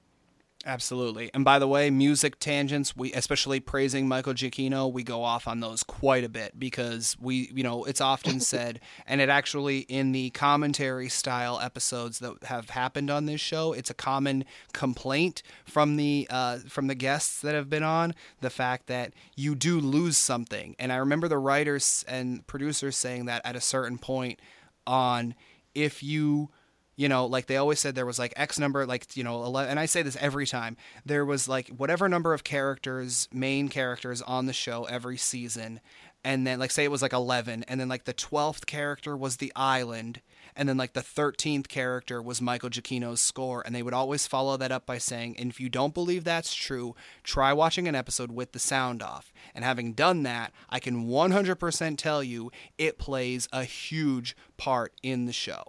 Absolutely. 0.65 1.29
And 1.35 1.45
by 1.45 1.59
the 1.59 1.67
way, 1.67 1.91
music 1.91 2.39
tangents, 2.39 2.97
we 2.97 3.13
especially 3.13 3.59
praising 3.59 4.07
Michael 4.07 4.33
Giacchino, 4.33 4.93
we 4.93 5.03
go 5.03 5.25
off 5.25 5.49
on 5.49 5.59
those 5.59 5.83
quite 5.83 6.23
a 6.23 6.29
bit 6.29 6.57
because 6.57 7.17
we, 7.21 7.51
you 7.53 7.65
know, 7.65 7.85
it's 7.85 8.01
often 8.01 8.39
said 8.41 8.81
and 9.05 9.21
it 9.21 9.29
actually 9.29 9.81
in 9.81 10.13
the 10.13 10.31
commentary 10.31 11.09
style 11.09 11.59
episodes 11.61 12.21
that 12.21 12.45
have 12.45 12.71
happened 12.71 13.11
on 13.11 13.27
this 13.27 13.41
show, 13.41 13.73
it's 13.73 13.91
a 13.91 13.95
common 13.95 14.45
complaint 14.73 15.43
from 15.65 15.97
the 15.97 16.29
uh, 16.31 16.59
from 16.69 16.87
the 16.87 16.95
guests 16.95 17.41
that 17.41 17.57
have 17.57 17.69
been 17.69 17.83
on, 17.83 18.15
the 18.41 18.51
fact 18.51 18.87
that 18.87 19.15
you 19.35 19.57
do 19.57 19.81
lose 19.81 20.17
something. 20.17 20.77
And 20.79 20.93
I 20.93 20.97
remember 20.97 21.27
the 21.27 21.39
writers 21.39 22.05
and 22.07 22.47
producers 22.47 22.97
saying 22.97 23.25
that 23.25 23.43
at 23.45 23.57
a 23.57 23.61
certain 23.61 23.99
point 23.99 24.39
on 24.87 25.35
if 25.75 26.03
you 26.05 26.51
you 26.97 27.09
know 27.09 27.27
like 27.27 27.47
they 27.47 27.57
always 27.57 27.81
said 27.81 27.95
there 27.95 28.07
was 28.07 28.19
like 28.19 28.33
x 28.37 28.59
number 28.59 28.87
like 28.87 29.17
you 29.17 29.25
know 29.25 29.45
11 29.45 29.71
and 29.71 29.81
i 29.81 29.87
say 29.87 30.03
this 30.03 30.17
every 30.21 30.47
time 30.47 30.77
there 31.05 31.25
was 31.25 31.49
like 31.49 31.69
whatever 31.69 32.09
number 32.09 32.35
of 32.35 32.45
characters 32.45 33.29
main 33.33 33.69
characters 33.69 34.23
on 34.23 34.47
the 34.47 34.53
show 34.53 34.85
every 34.85 35.17
season 35.17 35.81
and 36.25 36.47
then 36.47 36.59
like 36.59 36.71
say 36.71 36.85
it 36.85 36.91
was 36.91 37.03
like 37.03 37.13
11 37.13 37.65
and 37.67 37.81
then 37.81 37.89
like 37.89 38.05
the 38.05 38.15
12th 38.15 38.67
character 38.67 39.17
was 39.17 39.37
the 39.37 39.53
island 39.57 40.21
and 40.55 40.69
then 40.69 40.77
like 40.77 40.93
the 40.93 41.01
13th 41.01 41.69
character 41.69 42.23
was 42.23 42.41
michael 42.41 42.71
giacchino's 42.71 43.21
score 43.21 43.63
and 43.65 43.75
they 43.75 43.83
would 43.83 43.95
always 43.95 44.27
follow 44.27 44.57
that 44.57 44.73
up 44.73 44.87
by 44.87 44.99
saying 44.99 45.35
and 45.39 45.51
if 45.51 45.61
you 45.61 45.69
don't 45.69 45.95
believe 45.95 46.25
that's 46.25 46.55
true 46.55 46.95
try 47.25 47.53
watching 47.53 47.89
an 47.89 47.95
episode 47.95 48.31
with 48.31 48.53
the 48.53 48.59
sound 48.59 49.03
off. 49.03 49.33
And 49.55 49.65
having 49.65 49.95
done 49.95 50.23
that 50.25 50.53
i 50.69 50.79
can 50.79 51.07
100% 51.07 51.99
tell 51.99 52.23
you 52.23 52.51
it 52.79 52.99
plays 52.99 53.49
a 53.53 53.65
huge 53.65 54.37
part 54.57 54.93
in 55.03 55.25
the 55.25 55.33
show 55.33 55.65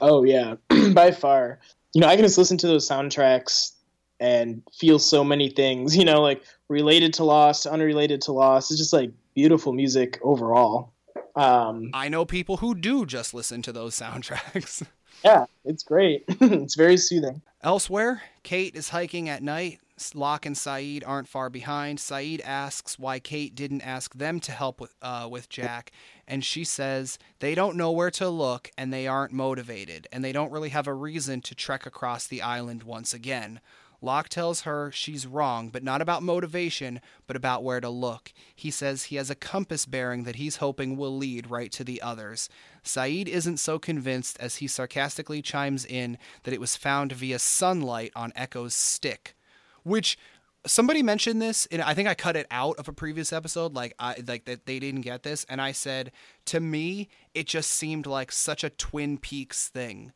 Oh 0.00 0.24
yeah, 0.24 0.54
by 0.92 1.10
far. 1.10 1.58
You 1.94 2.00
know, 2.00 2.06
I 2.06 2.16
can 2.16 2.24
just 2.24 2.38
listen 2.38 2.58
to 2.58 2.66
those 2.66 2.88
soundtracks 2.88 3.72
and 4.20 4.62
feel 4.78 4.98
so 4.98 5.24
many 5.24 5.50
things. 5.50 5.96
You 5.98 6.04
know, 6.04 6.20
like 6.20 6.42
related 6.68 7.14
to 7.14 7.24
Lost, 7.24 7.66
unrelated 7.66 8.20
to 8.22 8.32
Lost. 8.32 8.70
It's 8.70 8.78
just 8.78 8.92
like 8.92 9.10
beautiful 9.34 9.72
music 9.72 10.18
overall. 10.22 10.92
Um, 11.36 11.90
I 11.94 12.08
know 12.08 12.24
people 12.24 12.56
who 12.58 12.74
do 12.74 13.06
just 13.06 13.32
listen 13.32 13.62
to 13.62 13.72
those 13.72 13.94
soundtracks. 14.00 14.82
yeah, 15.24 15.46
it's 15.64 15.82
great. 15.82 16.24
it's 16.28 16.74
very 16.74 16.96
soothing. 16.96 17.42
Elsewhere, 17.62 18.22
Kate 18.42 18.74
is 18.76 18.90
hiking 18.90 19.28
at 19.28 19.42
night. 19.42 19.80
Locke 20.14 20.46
and 20.46 20.56
Sayid 20.56 21.02
aren't 21.06 21.28
far 21.28 21.50
behind. 21.50 21.98
Sayid 21.98 22.40
asks 22.44 22.98
why 22.98 23.18
Kate 23.18 23.54
didn't 23.54 23.82
ask 23.82 24.14
them 24.14 24.40
to 24.40 24.52
help 24.52 24.80
with 24.80 24.94
uh, 25.02 25.28
with 25.30 25.48
Jack, 25.48 25.92
and 26.26 26.44
she 26.44 26.64
says 26.64 27.18
they 27.40 27.54
don't 27.54 27.76
know 27.76 27.90
where 27.90 28.10
to 28.12 28.28
look 28.28 28.70
and 28.78 28.92
they 28.92 29.06
aren't 29.06 29.32
motivated, 29.32 30.06
and 30.12 30.24
they 30.24 30.32
don't 30.32 30.52
really 30.52 30.70
have 30.70 30.86
a 30.86 30.94
reason 30.94 31.40
to 31.42 31.54
trek 31.54 31.86
across 31.86 32.26
the 32.26 32.42
island 32.42 32.82
once 32.82 33.12
again. 33.12 33.60
Locke 34.00 34.28
tells 34.28 34.60
her 34.60 34.92
she's 34.92 35.26
wrong, 35.26 35.70
but 35.70 35.82
not 35.82 36.00
about 36.00 36.22
motivation, 36.22 37.00
but 37.26 37.34
about 37.34 37.64
where 37.64 37.80
to 37.80 37.88
look. 37.88 38.32
He 38.54 38.70
says 38.70 39.04
he 39.04 39.16
has 39.16 39.28
a 39.28 39.34
compass 39.34 39.86
bearing 39.86 40.22
that 40.22 40.36
he's 40.36 40.56
hoping 40.56 40.96
will 40.96 41.16
lead 41.16 41.50
right 41.50 41.72
to 41.72 41.82
the 41.82 42.00
others. 42.00 42.48
Sayid 42.84 43.26
isn't 43.26 43.56
so 43.56 43.78
convinced 43.78 44.36
as 44.38 44.56
he 44.56 44.68
sarcastically 44.68 45.42
chimes 45.42 45.84
in 45.84 46.16
that 46.44 46.54
it 46.54 46.60
was 46.60 46.76
found 46.76 47.10
via 47.12 47.40
sunlight 47.40 48.12
on 48.14 48.32
Eko's 48.36 48.74
stick. 48.74 49.34
Which 49.88 50.18
somebody 50.66 51.02
mentioned 51.02 51.40
this 51.40 51.66
and 51.70 51.80
i 51.82 51.94
think 51.94 52.08
i 52.08 52.14
cut 52.14 52.36
it 52.36 52.46
out 52.50 52.76
of 52.78 52.88
a 52.88 52.92
previous 52.92 53.32
episode 53.32 53.74
like 53.74 53.94
i 53.98 54.16
like 54.26 54.44
that 54.44 54.66
they 54.66 54.78
didn't 54.78 55.02
get 55.02 55.22
this 55.22 55.46
and 55.48 55.60
i 55.60 55.72
said 55.72 56.10
to 56.44 56.60
me 56.60 57.08
it 57.34 57.46
just 57.46 57.70
seemed 57.70 58.06
like 58.06 58.32
such 58.32 58.64
a 58.64 58.70
twin 58.70 59.18
peaks 59.18 59.68
thing. 59.68 60.12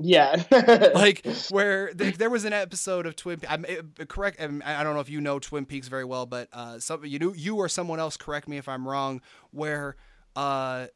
Yeah. 0.00 0.42
Like 0.94 1.26
where 1.50 1.92
there 1.92 2.30
was 2.30 2.44
an 2.44 2.52
episode 2.52 3.06
of 3.06 3.16
twin 3.16 3.40
i'm 3.48 3.64
correct 4.08 4.40
i 4.40 4.82
don't 4.82 4.94
know 4.94 5.00
if 5.00 5.10
you 5.10 5.20
know 5.20 5.38
twin 5.38 5.66
peaks 5.66 5.88
very 5.88 6.04
well 6.04 6.24
but 6.26 6.48
uh 6.52 6.78
some 6.78 7.04
you 7.04 7.18
know 7.18 7.32
you 7.34 7.56
or 7.56 7.68
someone 7.68 8.00
else 8.00 8.16
correct 8.16 8.48
me 8.48 8.58
if 8.58 8.68
i'm 8.68 8.86
wrong 8.88 9.20
where 9.50 9.96
uh 10.36 10.86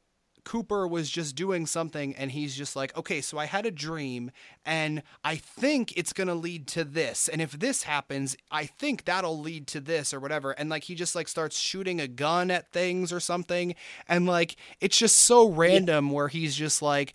Cooper 0.45 0.87
was 0.87 1.09
just 1.09 1.37
doing 1.37 1.67
something 1.67 2.15
and 2.17 2.33
he's 2.33 2.57
just 2.57 2.75
like, 2.75 2.97
okay, 2.97 3.21
so 3.21 3.39
I 3.39 3.47
had 3.47 3.67
a 3.67 3.71
dream 3.71 4.31
and 4.65 5.03
I 5.25 5.37
think 5.37 5.97
it's 5.97 6.13
going 6.13 6.29
to 6.29 6.35
lead 6.35 6.67
to 6.69 6.85
this. 6.85 7.29
And 7.29 7.41
if 7.41 7.53
this 7.53 7.85
happens, 7.85 8.37
I 8.51 8.67
think 8.67 9.05
that'll 9.05 9.39
lead 9.39 9.67
to 9.69 9.81
this 9.81 10.13
or 10.13 10.21
whatever. 10.21 10.53
And 10.53 10.69
like 10.69 10.85
he 10.85 10.95
just 10.95 11.15
like 11.15 11.29
starts 11.29 11.59
shooting 11.59 12.01
a 12.01 12.09
gun 12.09 12.51
at 12.51 12.73
things 12.73 13.13
or 13.13 13.21
something. 13.21 13.75
And 14.09 14.27
like 14.27 14.57
it's 14.81 14.99
just 14.99 15.17
so 15.17 15.49
random 15.49 16.09
yeah. 16.09 16.13
where 16.13 16.29
he's 16.29 16.57
just 16.57 16.83
like, 16.83 17.15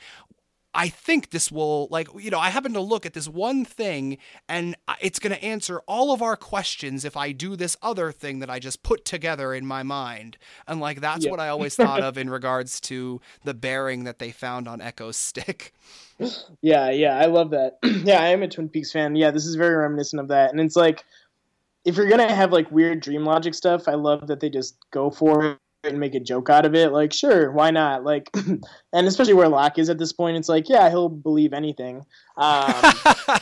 I 0.78 0.90
think 0.90 1.32
this 1.32 1.52
will, 1.52 1.88
like, 1.90 2.08
you 2.20 2.30
know, 2.30 2.38
I 2.38 2.52
happen 2.52 2.74
to 2.74 2.82
look 2.82 3.08
at 3.08 3.16
this 3.16 3.28
one 3.28 3.66
thing 3.66 4.20
and 4.48 4.76
it's 5.02 5.18
going 5.18 5.34
to 5.34 5.44
answer 5.44 5.80
all 5.88 6.14
of 6.14 6.22
our 6.22 6.36
questions 6.36 7.04
if 7.04 7.18
I 7.18 7.32
do 7.32 7.56
this 7.56 7.76
other 7.82 8.12
thing 8.12 8.38
that 8.40 8.50
I 8.52 8.60
just 8.60 8.84
put 8.84 9.04
together 9.04 9.56
in 9.56 9.66
my 9.66 9.82
mind. 9.82 10.38
And, 10.68 10.80
like, 10.80 11.02
that's 11.02 11.26
yeah. 11.26 11.32
what 11.32 11.40
I 11.40 11.48
always 11.48 11.76
thought 11.76 12.02
of 12.02 12.16
in 12.16 12.30
regards 12.30 12.80
to 12.82 13.20
the 13.44 13.56
bearing 13.56 14.04
that 14.04 14.20
they 14.20 14.30
found 14.30 14.68
on 14.68 14.80
Eko's 14.80 15.18
stick. 15.18 15.74
Yeah, 16.64 16.90
yeah, 16.90 17.16
I 17.16 17.26
love 17.26 17.52
that. 17.52 17.78
yeah, 17.84 18.20
I 18.20 18.30
am 18.30 18.42
a 18.42 18.48
Twin 18.48 18.70
Peaks 18.70 18.92
fan. 18.92 19.16
Yeah, 19.16 19.30
this 19.30 19.46
is 19.46 19.54
very 19.54 19.76
reminiscent 19.76 20.20
of 20.20 20.30
that. 20.30 20.50
And 20.50 20.60
it's 20.60 20.76
like, 20.76 21.06
if 21.86 21.96
you're 21.96 22.08
going 22.08 22.28
to 22.28 22.34
have, 22.34 22.52
like, 22.52 22.72
weird 22.72 23.02
dream 23.02 23.24
logic 23.24 23.54
stuff, 23.54 23.88
I 23.88 23.94
love 23.94 24.26
that 24.26 24.40
they 24.40 24.50
just 24.50 24.78
go 24.90 25.12
for 25.12 25.46
it 25.46 25.60
and 25.88 26.00
make 26.00 26.16
a 26.16 26.20
joke 26.20 26.50
out 26.50 26.66
of 26.66 26.76
it. 26.76 26.92
Like, 26.92 27.14
sure, 27.14 27.52
why 27.52 27.72
not? 27.72 28.04
Like, 28.04 28.30
and 28.94 29.08
especially 29.08 29.34
where 29.34 29.50
Locke 29.50 29.80
is 29.80 29.90
at 29.90 29.98
this 29.98 30.14
point, 30.14 30.38
it's 30.38 30.50
like, 30.50 30.70
yeah, 30.70 30.90
he'll 30.90 31.10
believe 31.10 31.54
anything. 31.54 32.06
Um, 32.36 32.74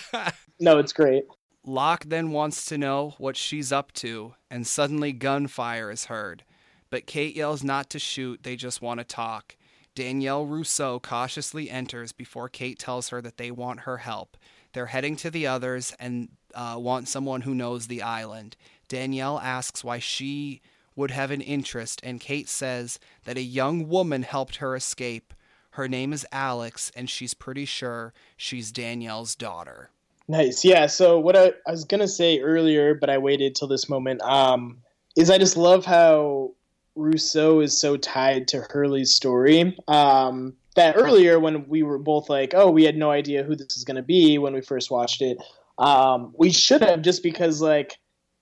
no, 0.59 0.77
it's 0.79 0.93
great. 0.93 1.25
Locke 1.65 2.05
then 2.05 2.31
wants 2.31 2.65
to 2.65 2.77
know 2.77 3.15
what 3.17 3.35
she's 3.35 3.71
up 3.71 3.91
to, 3.93 4.35
and 4.51 4.67
suddenly 4.67 5.11
gunfire 5.11 5.89
is 5.89 6.05
heard. 6.05 6.43
But 6.89 7.07
Kate 7.07 7.35
yells 7.35 7.63
not 7.63 7.89
to 7.89 7.99
shoot, 7.99 8.43
they 8.43 8.55
just 8.55 8.81
want 8.81 8.99
to 8.99 9.03
talk. 9.03 9.57
Danielle 9.95 10.45
Rousseau 10.45 10.99
cautiously 10.99 11.69
enters 11.69 12.11
before 12.11 12.49
Kate 12.49 12.77
tells 12.77 13.09
her 13.09 13.21
that 13.21 13.37
they 13.37 13.49
want 13.49 13.81
her 13.81 13.97
help. 13.97 14.37
They're 14.73 14.87
heading 14.87 15.15
to 15.17 15.31
the 15.31 15.47
others 15.47 15.93
and 15.99 16.29
uh, 16.53 16.75
want 16.77 17.07
someone 17.07 17.41
who 17.41 17.55
knows 17.55 17.87
the 17.87 18.01
island. 18.01 18.57
Danielle 18.87 19.39
asks 19.39 19.83
why 19.83 19.99
she 19.99 20.61
would 20.95 21.11
have 21.11 21.31
an 21.31 21.41
interest, 21.41 21.99
and 22.03 22.19
Kate 22.19 22.49
says 22.49 22.99
that 23.25 23.37
a 23.37 23.41
young 23.41 23.87
woman 23.87 24.23
helped 24.23 24.57
her 24.57 24.75
escape. 24.75 25.33
Her 25.71 25.87
name 25.87 26.13
is 26.13 26.25
Alex, 26.31 26.91
and 26.95 27.09
she's 27.09 27.33
pretty 27.33 27.65
sure 27.65 28.13
she's 28.37 28.71
Danielle's 28.71 29.35
daughter. 29.35 29.89
Nice. 30.27 30.65
Yeah. 30.65 30.87
So, 30.87 31.19
what 31.19 31.35
I, 31.35 31.53
I 31.67 31.71
was 31.71 31.83
going 31.83 32.01
to 32.01 32.07
say 32.07 32.39
earlier, 32.39 32.95
but 32.95 33.09
I 33.09 33.17
waited 33.17 33.55
till 33.55 33.67
this 33.67 33.89
moment, 33.89 34.21
um, 34.21 34.77
is 35.15 35.29
I 35.29 35.37
just 35.37 35.57
love 35.57 35.85
how 35.85 36.51
Rousseau 36.95 37.59
is 37.59 37.77
so 37.77 37.97
tied 37.97 38.47
to 38.49 38.61
Hurley's 38.61 39.11
story. 39.11 39.77
Um, 39.87 40.55
that 40.75 40.95
earlier, 40.97 41.39
when 41.39 41.67
we 41.67 41.83
were 41.83 41.99
both 41.99 42.29
like, 42.29 42.53
oh, 42.55 42.69
we 42.69 42.83
had 42.83 42.97
no 42.97 43.11
idea 43.11 43.43
who 43.43 43.55
this 43.55 43.77
is 43.77 43.83
going 43.83 43.95
to 43.95 44.01
be 44.03 44.37
when 44.37 44.53
we 44.53 44.61
first 44.61 44.91
watched 44.91 45.21
it, 45.21 45.37
um, 45.77 46.33
we 46.37 46.51
should 46.51 46.81
have 46.81 47.01
just 47.01 47.21
because, 47.21 47.61
like, 47.61 47.97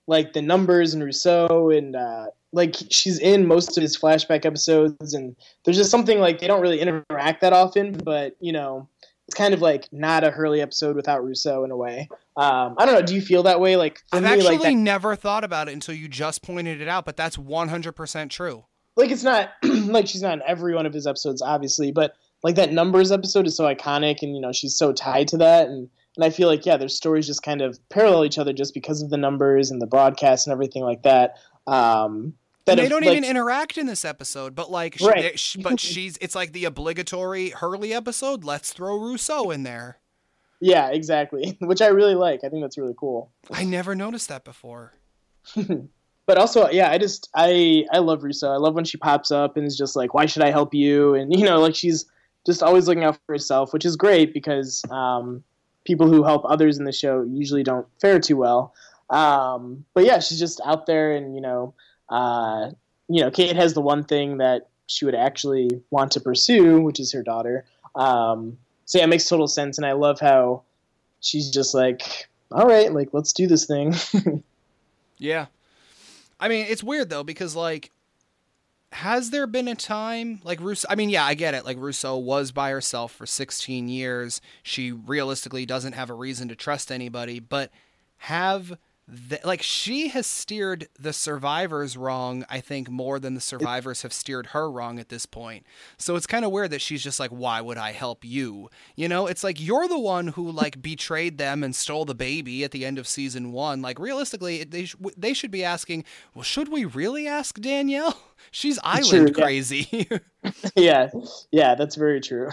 like 0.07 0.33
the 0.33 0.41
numbers 0.41 0.93
and 0.93 1.03
Rousseau 1.03 1.69
and 1.69 1.95
uh, 1.95 2.27
like 2.53 2.75
she's 2.89 3.19
in 3.19 3.47
most 3.47 3.77
of 3.77 3.81
his 3.81 3.97
flashback 3.97 4.45
episodes, 4.45 5.13
and 5.13 5.35
there's 5.65 5.75
just 5.75 5.91
something 5.91 6.19
like 6.19 6.39
they 6.39 6.47
don't 6.47 6.61
really 6.61 6.79
interact 6.79 7.41
that 7.41 7.51
often, 7.51 7.93
but 7.93 8.35
you 8.39 8.53
know, 8.53 8.87
it's 9.27 9.35
kind 9.35 9.53
of 9.53 9.61
like 9.61 9.87
not 9.91 10.23
a 10.23 10.29
Hurley 10.29 10.61
episode 10.61 10.95
without 10.95 11.23
Rousseau 11.23 11.63
in 11.63 11.71
a 11.71 11.77
way. 11.77 12.07
Um, 12.37 12.75
I 12.77 12.85
don't 12.85 12.93
know. 12.93 13.01
Do 13.01 13.15
you 13.15 13.21
feel 13.21 13.43
that 13.43 13.59
way? 13.59 13.75
Like 13.75 13.99
I've 14.11 14.23
me, 14.23 14.29
actually 14.29 14.57
like 14.59 14.77
never 14.77 15.15
thought 15.15 15.43
about 15.43 15.67
it 15.67 15.73
until 15.73 15.95
you 15.95 16.07
just 16.07 16.43
pointed 16.43 16.79
it 16.79 16.87
out, 16.87 17.05
but 17.05 17.17
that's 17.17 17.37
100% 17.37 18.29
true. 18.29 18.65
Like 18.95 19.09
it's 19.09 19.23
not 19.23 19.51
like 19.63 20.07
she's 20.07 20.21
not 20.21 20.33
in 20.33 20.43
every 20.45 20.75
one 20.75 20.85
of 20.85 20.93
his 20.93 21.07
episodes, 21.07 21.41
obviously, 21.41 21.91
but 21.91 22.15
like 22.43 22.55
that 22.55 22.71
numbers 22.71 23.11
episode 23.11 23.47
is 23.47 23.57
so 23.57 23.63
iconic, 23.65 24.21
and 24.21 24.35
you 24.35 24.41
know 24.41 24.51
she's 24.51 24.77
so 24.77 24.93
tied 24.93 25.27
to 25.29 25.37
that, 25.37 25.67
and 25.67 25.89
and 26.15 26.23
I 26.23 26.29
feel 26.29 26.47
like 26.47 26.65
yeah, 26.65 26.77
their 26.77 26.89
stories 26.89 27.25
just 27.25 27.41
kind 27.41 27.61
of 27.61 27.79
parallel 27.89 28.25
each 28.25 28.37
other 28.37 28.53
just 28.53 28.75
because 28.75 29.01
of 29.01 29.09
the 29.09 29.17
numbers 29.17 29.71
and 29.71 29.81
the 29.81 29.87
broadcast 29.87 30.45
and 30.45 30.51
everything 30.51 30.83
like 30.83 31.01
that. 31.03 31.37
Um, 31.65 32.33
that 32.65 32.77
they 32.77 32.87
don't 32.87 33.05
like, 33.05 33.11
even 33.11 33.29
interact 33.29 33.77
in 33.77 33.87
this 33.87 34.05
episode, 34.05 34.55
but 34.55 34.71
like, 34.71 34.97
right. 35.01 35.37
she, 35.37 35.61
but 35.61 35.79
she's 35.79 36.17
it's 36.17 36.35
like 36.35 36.53
the 36.53 36.65
obligatory 36.65 37.49
Hurley 37.49 37.93
episode. 37.93 38.43
Let's 38.43 38.71
throw 38.71 38.97
Rousseau 38.97 39.51
in 39.51 39.63
there. 39.63 39.99
Yeah, 40.59 40.89
exactly. 40.89 41.57
Which 41.61 41.81
I 41.81 41.87
really 41.87 42.15
like. 42.15 42.45
I 42.45 42.49
think 42.49 42.63
that's 42.63 42.77
really 42.77 42.95
cool. 42.97 43.31
I 43.51 43.65
never 43.65 43.95
noticed 43.95 44.29
that 44.29 44.45
before. 44.45 44.93
but 46.25 46.37
also, 46.37 46.69
yeah, 46.69 46.89
I 46.89 46.97
just 46.97 47.29
I 47.35 47.85
I 47.91 47.99
love 47.99 48.23
Rousseau. 48.23 48.51
I 48.51 48.57
love 48.57 48.75
when 48.75 48.85
she 48.85 48.97
pops 48.97 49.29
up 49.29 49.57
and 49.57 49.65
is 49.65 49.77
just 49.77 49.95
like, 49.97 50.13
"Why 50.13 50.25
should 50.25 50.41
I 50.43 50.51
help 50.51 50.73
you?" 50.73 51.15
And 51.15 51.37
you 51.37 51.45
know, 51.45 51.59
like 51.59 51.75
she's 51.75 52.05
just 52.45 52.63
always 52.63 52.87
looking 52.87 53.03
out 53.03 53.15
for 53.25 53.33
herself, 53.33 53.73
which 53.73 53.85
is 53.85 53.97
great 53.97 54.33
because 54.33 54.83
um, 54.89 55.43
people 55.83 56.07
who 56.07 56.23
help 56.23 56.43
others 56.45 56.77
in 56.77 56.85
the 56.85 56.91
show 56.93 57.23
usually 57.23 57.63
don't 57.63 57.87
fare 57.99 58.19
too 58.19 58.37
well. 58.37 58.73
Um, 59.09 59.85
but 59.93 60.05
yeah, 60.05 60.19
she's 60.19 60.39
just 60.39 60.61
out 60.65 60.85
there, 60.85 61.11
and 61.11 61.35
you 61.35 61.41
know, 61.41 61.73
uh, 62.13 62.69
you 63.09 63.21
know, 63.21 63.31
Kate 63.31 63.55
has 63.55 63.73
the 63.73 63.81
one 63.81 64.03
thing 64.03 64.37
that 64.37 64.69
she 64.85 65.03
would 65.03 65.15
actually 65.15 65.69
want 65.89 66.11
to 66.11 66.19
pursue, 66.19 66.79
which 66.79 66.99
is 66.99 67.11
her 67.11 67.23
daughter. 67.23 67.65
Um, 67.95 68.57
so 68.85 68.99
yeah, 68.99 69.05
it 69.05 69.07
makes 69.07 69.27
total 69.27 69.47
sense, 69.47 69.77
and 69.77 69.85
I 69.85 69.93
love 69.93 70.19
how 70.19 70.61
she's 71.21 71.49
just 71.49 71.73
like, 71.73 72.29
all 72.51 72.67
right, 72.67 72.93
like 72.93 73.09
let's 73.13 73.33
do 73.33 73.47
this 73.47 73.65
thing. 73.65 73.95
yeah, 75.17 75.47
I 76.39 76.49
mean, 76.49 76.67
it's 76.69 76.83
weird 76.83 77.09
though 77.09 77.23
because 77.23 77.55
like 77.55 77.89
has 78.91 79.31
there 79.31 79.47
been 79.47 79.67
a 79.67 79.73
time 79.73 80.39
like 80.43 80.61
Rousseau? 80.61 80.87
I 80.87 80.95
mean, 80.95 81.09
yeah, 81.09 81.25
I 81.25 81.33
get 81.33 81.55
it. 81.55 81.65
Like 81.65 81.77
Rousseau 81.79 82.17
was 82.17 82.51
by 82.51 82.69
herself 82.69 83.11
for 83.11 83.25
16 83.25 83.89
years. 83.89 84.39
She 84.61 84.91
realistically 84.91 85.65
doesn't 85.65 85.93
have 85.93 86.11
a 86.11 86.13
reason 86.13 86.47
to 86.49 86.55
trust 86.55 86.91
anybody, 86.91 87.39
but 87.39 87.71
have 88.17 88.77
like 89.43 89.61
she 89.61 90.07
has 90.07 90.25
steered 90.25 90.87
the 90.97 91.11
survivors 91.11 91.97
wrong 91.97 92.45
i 92.49 92.61
think 92.61 92.89
more 92.89 93.19
than 93.19 93.33
the 93.33 93.41
survivors 93.41 94.01
have 94.01 94.13
steered 94.13 94.47
her 94.47 94.71
wrong 94.71 94.97
at 94.97 95.09
this 95.09 95.25
point. 95.25 95.65
So 95.97 96.15
it's 96.15 96.25
kind 96.25 96.45
of 96.45 96.51
weird 96.51 96.71
that 96.71 96.81
she's 96.81 97.03
just 97.03 97.19
like 97.19 97.31
why 97.31 97.59
would 97.59 97.77
i 97.77 97.91
help 97.91 98.23
you? 98.23 98.69
You 98.95 99.09
know 99.09 99.27
it's 99.27 99.43
like 99.43 99.59
you're 99.59 99.87
the 99.87 99.99
one 99.99 100.29
who 100.29 100.49
like 100.49 100.81
betrayed 100.81 101.37
them 101.37 101.63
and 101.63 101.75
stole 101.75 102.05
the 102.05 102.15
baby 102.15 102.63
at 102.63 102.71
the 102.71 102.85
end 102.85 102.97
of 102.97 103.07
season 103.07 103.51
one. 103.51 103.81
Like 103.81 103.99
realistically 103.99 104.63
they, 104.63 104.85
sh- 104.85 104.95
they 105.17 105.33
should 105.33 105.51
be 105.51 105.63
asking 105.63 106.05
well 106.33 106.43
should 106.43 106.69
we 106.69 106.85
really 106.85 107.27
ask 107.27 107.59
danielle? 107.59 108.17
She's 108.51 108.79
island 108.83 109.33
true, 109.33 109.43
crazy. 109.43 110.07
Yeah 110.75 111.09
yeah 111.51 111.75
that's 111.75 111.95
very 111.95 112.21
true. 112.21 112.49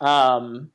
Um 0.00 0.70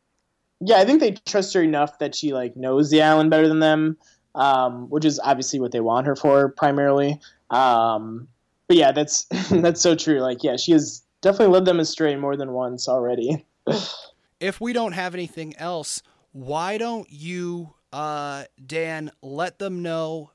yeah 0.61 0.77
i 0.77 0.85
think 0.85 1.01
they 1.01 1.11
trust 1.11 1.53
her 1.53 1.61
enough 1.61 1.99
that 1.99 2.15
she 2.15 2.33
like 2.33 2.55
knows 2.55 2.89
the 2.89 3.01
island 3.01 3.29
better 3.29 3.47
than 3.47 3.59
them 3.59 3.97
um, 4.35 4.89
which 4.89 5.05
is 5.05 5.19
obviously 5.23 5.59
what 5.59 5.71
they 5.71 5.79
want 5.79 6.05
her 6.05 6.15
for 6.15 6.49
primarily. 6.49 7.19
Um, 7.49 8.27
but 8.67 8.77
yeah, 8.77 8.91
that's 8.91 9.25
that's 9.49 9.81
so 9.81 9.95
true. 9.95 10.19
Like, 10.19 10.43
yeah, 10.43 10.57
she 10.57 10.73
has 10.73 11.01
definitely 11.21 11.53
led 11.53 11.65
them 11.65 11.79
astray 11.79 12.15
more 12.15 12.37
than 12.37 12.51
once 12.51 12.87
already. 12.87 13.45
if 14.39 14.61
we 14.61 14.73
don't 14.73 14.91
have 14.91 15.13
anything 15.13 15.55
else, 15.57 16.03
why 16.31 16.77
don't 16.77 17.07
you, 17.09 17.73
uh, 17.91 18.43
Dan, 18.63 19.11
let 19.21 19.57
them 19.57 19.81
know 19.81 20.31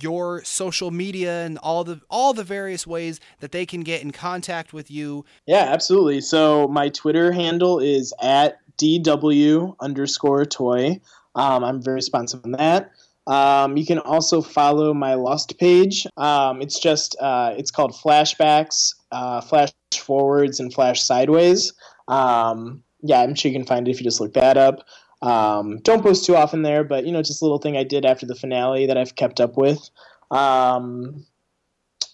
your 0.00 0.42
social 0.44 0.90
media 0.90 1.44
and 1.44 1.56
all 1.58 1.84
the 1.84 2.00
all 2.10 2.32
the 2.32 2.44
various 2.44 2.86
ways 2.86 3.20
that 3.38 3.52
they 3.52 3.64
can 3.64 3.82
get 3.82 4.02
in 4.02 4.10
contact 4.10 4.72
with 4.72 4.90
you. 4.90 5.24
Yeah, 5.46 5.66
absolutely. 5.68 6.20
So 6.20 6.66
my 6.68 6.88
Twitter 6.88 7.32
handle 7.32 7.78
is 7.78 8.12
at 8.20 8.58
dw 8.78 9.76
underscore 9.80 10.44
toy. 10.44 11.00
Um, 11.34 11.62
I'm 11.62 11.80
very 11.80 11.96
responsive 11.96 12.40
on 12.44 12.52
that. 12.52 12.90
Um, 13.30 13.76
you 13.76 13.86
can 13.86 14.00
also 14.00 14.42
follow 14.42 14.92
my 14.92 15.14
Lost 15.14 15.56
page. 15.56 16.04
Um, 16.16 16.60
it's 16.60 16.80
just 16.80 17.14
uh, 17.20 17.54
it's 17.56 17.70
called 17.70 17.92
Flashbacks, 17.92 18.92
uh, 19.12 19.40
Flash 19.40 19.70
Forwards, 19.94 20.58
and 20.58 20.74
Flash 20.74 21.02
Sideways. 21.04 21.72
Um, 22.08 22.82
yeah, 23.02 23.20
I'm 23.20 23.36
sure 23.36 23.52
you 23.52 23.56
can 23.56 23.66
find 23.66 23.86
it 23.86 23.92
if 23.92 24.00
you 24.00 24.04
just 24.04 24.20
look 24.20 24.34
that 24.34 24.56
up. 24.56 24.84
Um, 25.22 25.78
don't 25.82 26.02
post 26.02 26.26
too 26.26 26.34
often 26.34 26.62
there, 26.62 26.82
but 26.82 27.06
you 27.06 27.12
know, 27.12 27.22
just 27.22 27.40
a 27.40 27.44
little 27.44 27.58
thing 27.58 27.76
I 27.76 27.84
did 27.84 28.04
after 28.04 28.26
the 28.26 28.34
finale 28.34 28.86
that 28.86 28.98
I've 28.98 29.14
kept 29.14 29.40
up 29.40 29.56
with. 29.56 29.90
Um, 30.32 31.24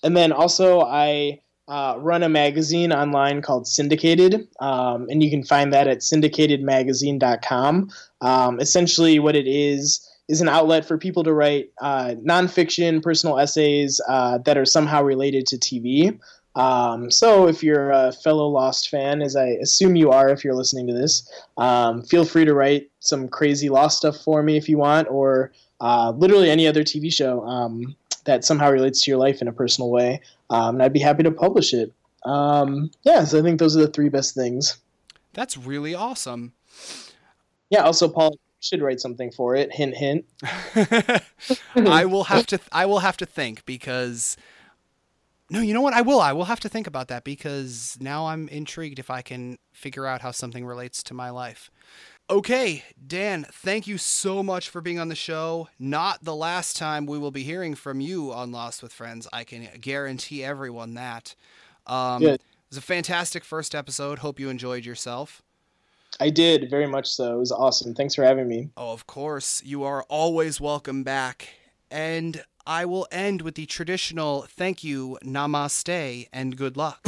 and 0.02 0.14
then 0.14 0.32
also 0.32 0.82
I 0.82 1.40
uh, 1.66 1.96
run 1.98 2.24
a 2.24 2.28
magazine 2.28 2.92
online 2.92 3.40
called 3.40 3.66
Syndicated, 3.66 4.48
um, 4.60 5.06
and 5.08 5.22
you 5.22 5.30
can 5.30 5.44
find 5.44 5.72
that 5.72 5.88
at 5.88 5.98
syndicatedmagazine.com. 5.98 7.90
Um, 8.20 8.60
essentially, 8.60 9.18
what 9.18 9.34
it 9.34 9.46
is 9.46 10.06
is 10.28 10.40
an 10.40 10.48
outlet 10.48 10.84
for 10.84 10.98
people 10.98 11.22
to 11.24 11.32
write 11.32 11.70
uh, 11.80 12.14
nonfiction, 12.24 13.02
personal 13.02 13.38
essays 13.38 14.00
uh, 14.08 14.38
that 14.38 14.58
are 14.58 14.64
somehow 14.64 15.02
related 15.02 15.46
to 15.46 15.56
TV. 15.56 16.18
Um, 16.56 17.10
so 17.10 17.46
if 17.46 17.62
you're 17.62 17.90
a 17.90 18.12
fellow 18.12 18.48
Lost 18.48 18.88
fan, 18.88 19.20
as 19.20 19.36
I 19.36 19.48
assume 19.62 19.94
you 19.94 20.10
are 20.10 20.30
if 20.30 20.42
you're 20.42 20.54
listening 20.54 20.86
to 20.86 20.94
this, 20.94 21.30
um, 21.58 22.02
feel 22.02 22.24
free 22.24 22.46
to 22.46 22.54
write 22.54 22.90
some 23.00 23.28
crazy 23.28 23.68
Lost 23.68 23.98
stuff 23.98 24.16
for 24.16 24.42
me 24.42 24.56
if 24.56 24.68
you 24.68 24.78
want, 24.78 25.06
or 25.10 25.52
uh, 25.80 26.12
literally 26.16 26.50
any 26.50 26.66
other 26.66 26.82
TV 26.82 27.12
show 27.12 27.44
um, 27.44 27.94
that 28.24 28.44
somehow 28.44 28.70
relates 28.70 29.02
to 29.02 29.10
your 29.10 29.18
life 29.18 29.42
in 29.42 29.48
a 29.48 29.52
personal 29.52 29.90
way. 29.90 30.20
Um, 30.48 30.76
and 30.76 30.82
I'd 30.82 30.92
be 30.92 30.98
happy 30.98 31.22
to 31.24 31.30
publish 31.30 31.74
it. 31.74 31.92
Um, 32.24 32.90
yeah, 33.04 33.22
so 33.24 33.38
I 33.38 33.42
think 33.42 33.58
those 33.58 33.76
are 33.76 33.80
the 33.80 33.92
three 33.92 34.08
best 34.08 34.34
things. 34.34 34.78
That's 35.34 35.58
really 35.58 35.94
awesome. 35.94 36.54
Yeah, 37.68 37.82
also, 37.82 38.08
Paul, 38.08 38.38
should 38.66 38.82
write 38.82 39.00
something 39.00 39.30
for 39.30 39.54
it. 39.54 39.72
Hint, 39.72 39.94
hint. 39.96 40.24
I 41.74 42.04
will 42.04 42.24
have 42.24 42.46
to. 42.46 42.58
I 42.72 42.86
will 42.86 43.00
have 43.00 43.16
to 43.18 43.26
think 43.26 43.64
because. 43.64 44.36
No, 45.48 45.60
you 45.60 45.72
know 45.74 45.80
what? 45.80 45.94
I 45.94 46.00
will. 46.00 46.20
I 46.20 46.32
will 46.32 46.46
have 46.46 46.58
to 46.60 46.68
think 46.68 46.88
about 46.88 47.06
that 47.08 47.22
because 47.22 47.96
now 48.00 48.26
I'm 48.26 48.48
intrigued 48.48 48.98
if 48.98 49.10
I 49.10 49.22
can 49.22 49.58
figure 49.72 50.04
out 50.04 50.20
how 50.20 50.32
something 50.32 50.66
relates 50.66 51.04
to 51.04 51.14
my 51.14 51.30
life. 51.30 51.70
Okay, 52.28 52.82
Dan, 53.06 53.46
thank 53.52 53.86
you 53.86 53.96
so 53.98 54.42
much 54.42 54.68
for 54.68 54.80
being 54.80 54.98
on 54.98 55.08
the 55.08 55.14
show. 55.14 55.68
Not 55.78 56.24
the 56.24 56.34
last 56.34 56.76
time 56.76 57.06
we 57.06 57.18
will 57.18 57.30
be 57.30 57.44
hearing 57.44 57.76
from 57.76 58.00
you 58.00 58.32
on 58.32 58.50
Lost 58.50 58.82
with 58.82 58.92
Friends. 58.92 59.28
I 59.32 59.44
can 59.44 59.68
guarantee 59.80 60.42
everyone 60.42 60.94
that. 60.94 61.36
Um, 61.86 62.22
It 62.34 62.70
was 62.70 62.78
a 62.78 62.82
fantastic 62.82 63.44
first 63.44 63.76
episode. 63.76 64.18
Hope 64.18 64.40
you 64.40 64.48
enjoyed 64.48 64.84
yourself. 64.84 65.40
I 66.18 66.30
did 66.30 66.70
very 66.70 66.86
much 66.86 67.08
so. 67.10 67.34
It 67.34 67.38
was 67.38 67.52
awesome. 67.52 67.94
Thanks 67.94 68.14
for 68.14 68.24
having 68.24 68.48
me. 68.48 68.70
Oh, 68.76 68.92
of 68.92 69.06
course. 69.06 69.62
You 69.64 69.84
are 69.84 70.02
always 70.08 70.60
welcome 70.60 71.02
back. 71.02 71.48
And 71.90 72.42
I 72.66 72.86
will 72.86 73.06
end 73.12 73.42
with 73.42 73.54
the 73.54 73.66
traditional 73.66 74.42
thank 74.42 74.82
you, 74.82 75.18
namaste, 75.22 76.28
and 76.32 76.56
good 76.56 76.76
luck. 76.76 77.00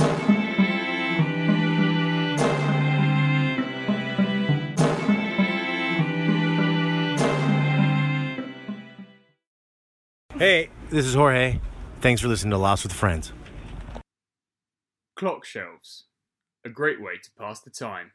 Hey, 10.39 10.71
this 10.91 11.05
is 11.05 11.15
Jorge. 11.15 11.61
Thanks 12.01 12.21
for 12.21 12.29
listening 12.29 12.53
to 12.53 12.59
Lost 12.59 12.85
with 12.85 12.93
Friends. 12.93 13.33
Clock 15.17 15.45
shelves. 15.45 16.05
A 16.65 16.69
great 16.69 17.03
way 17.03 17.15
to 17.21 17.31
pass 17.37 17.61
the 17.61 17.71
time. 17.71 18.13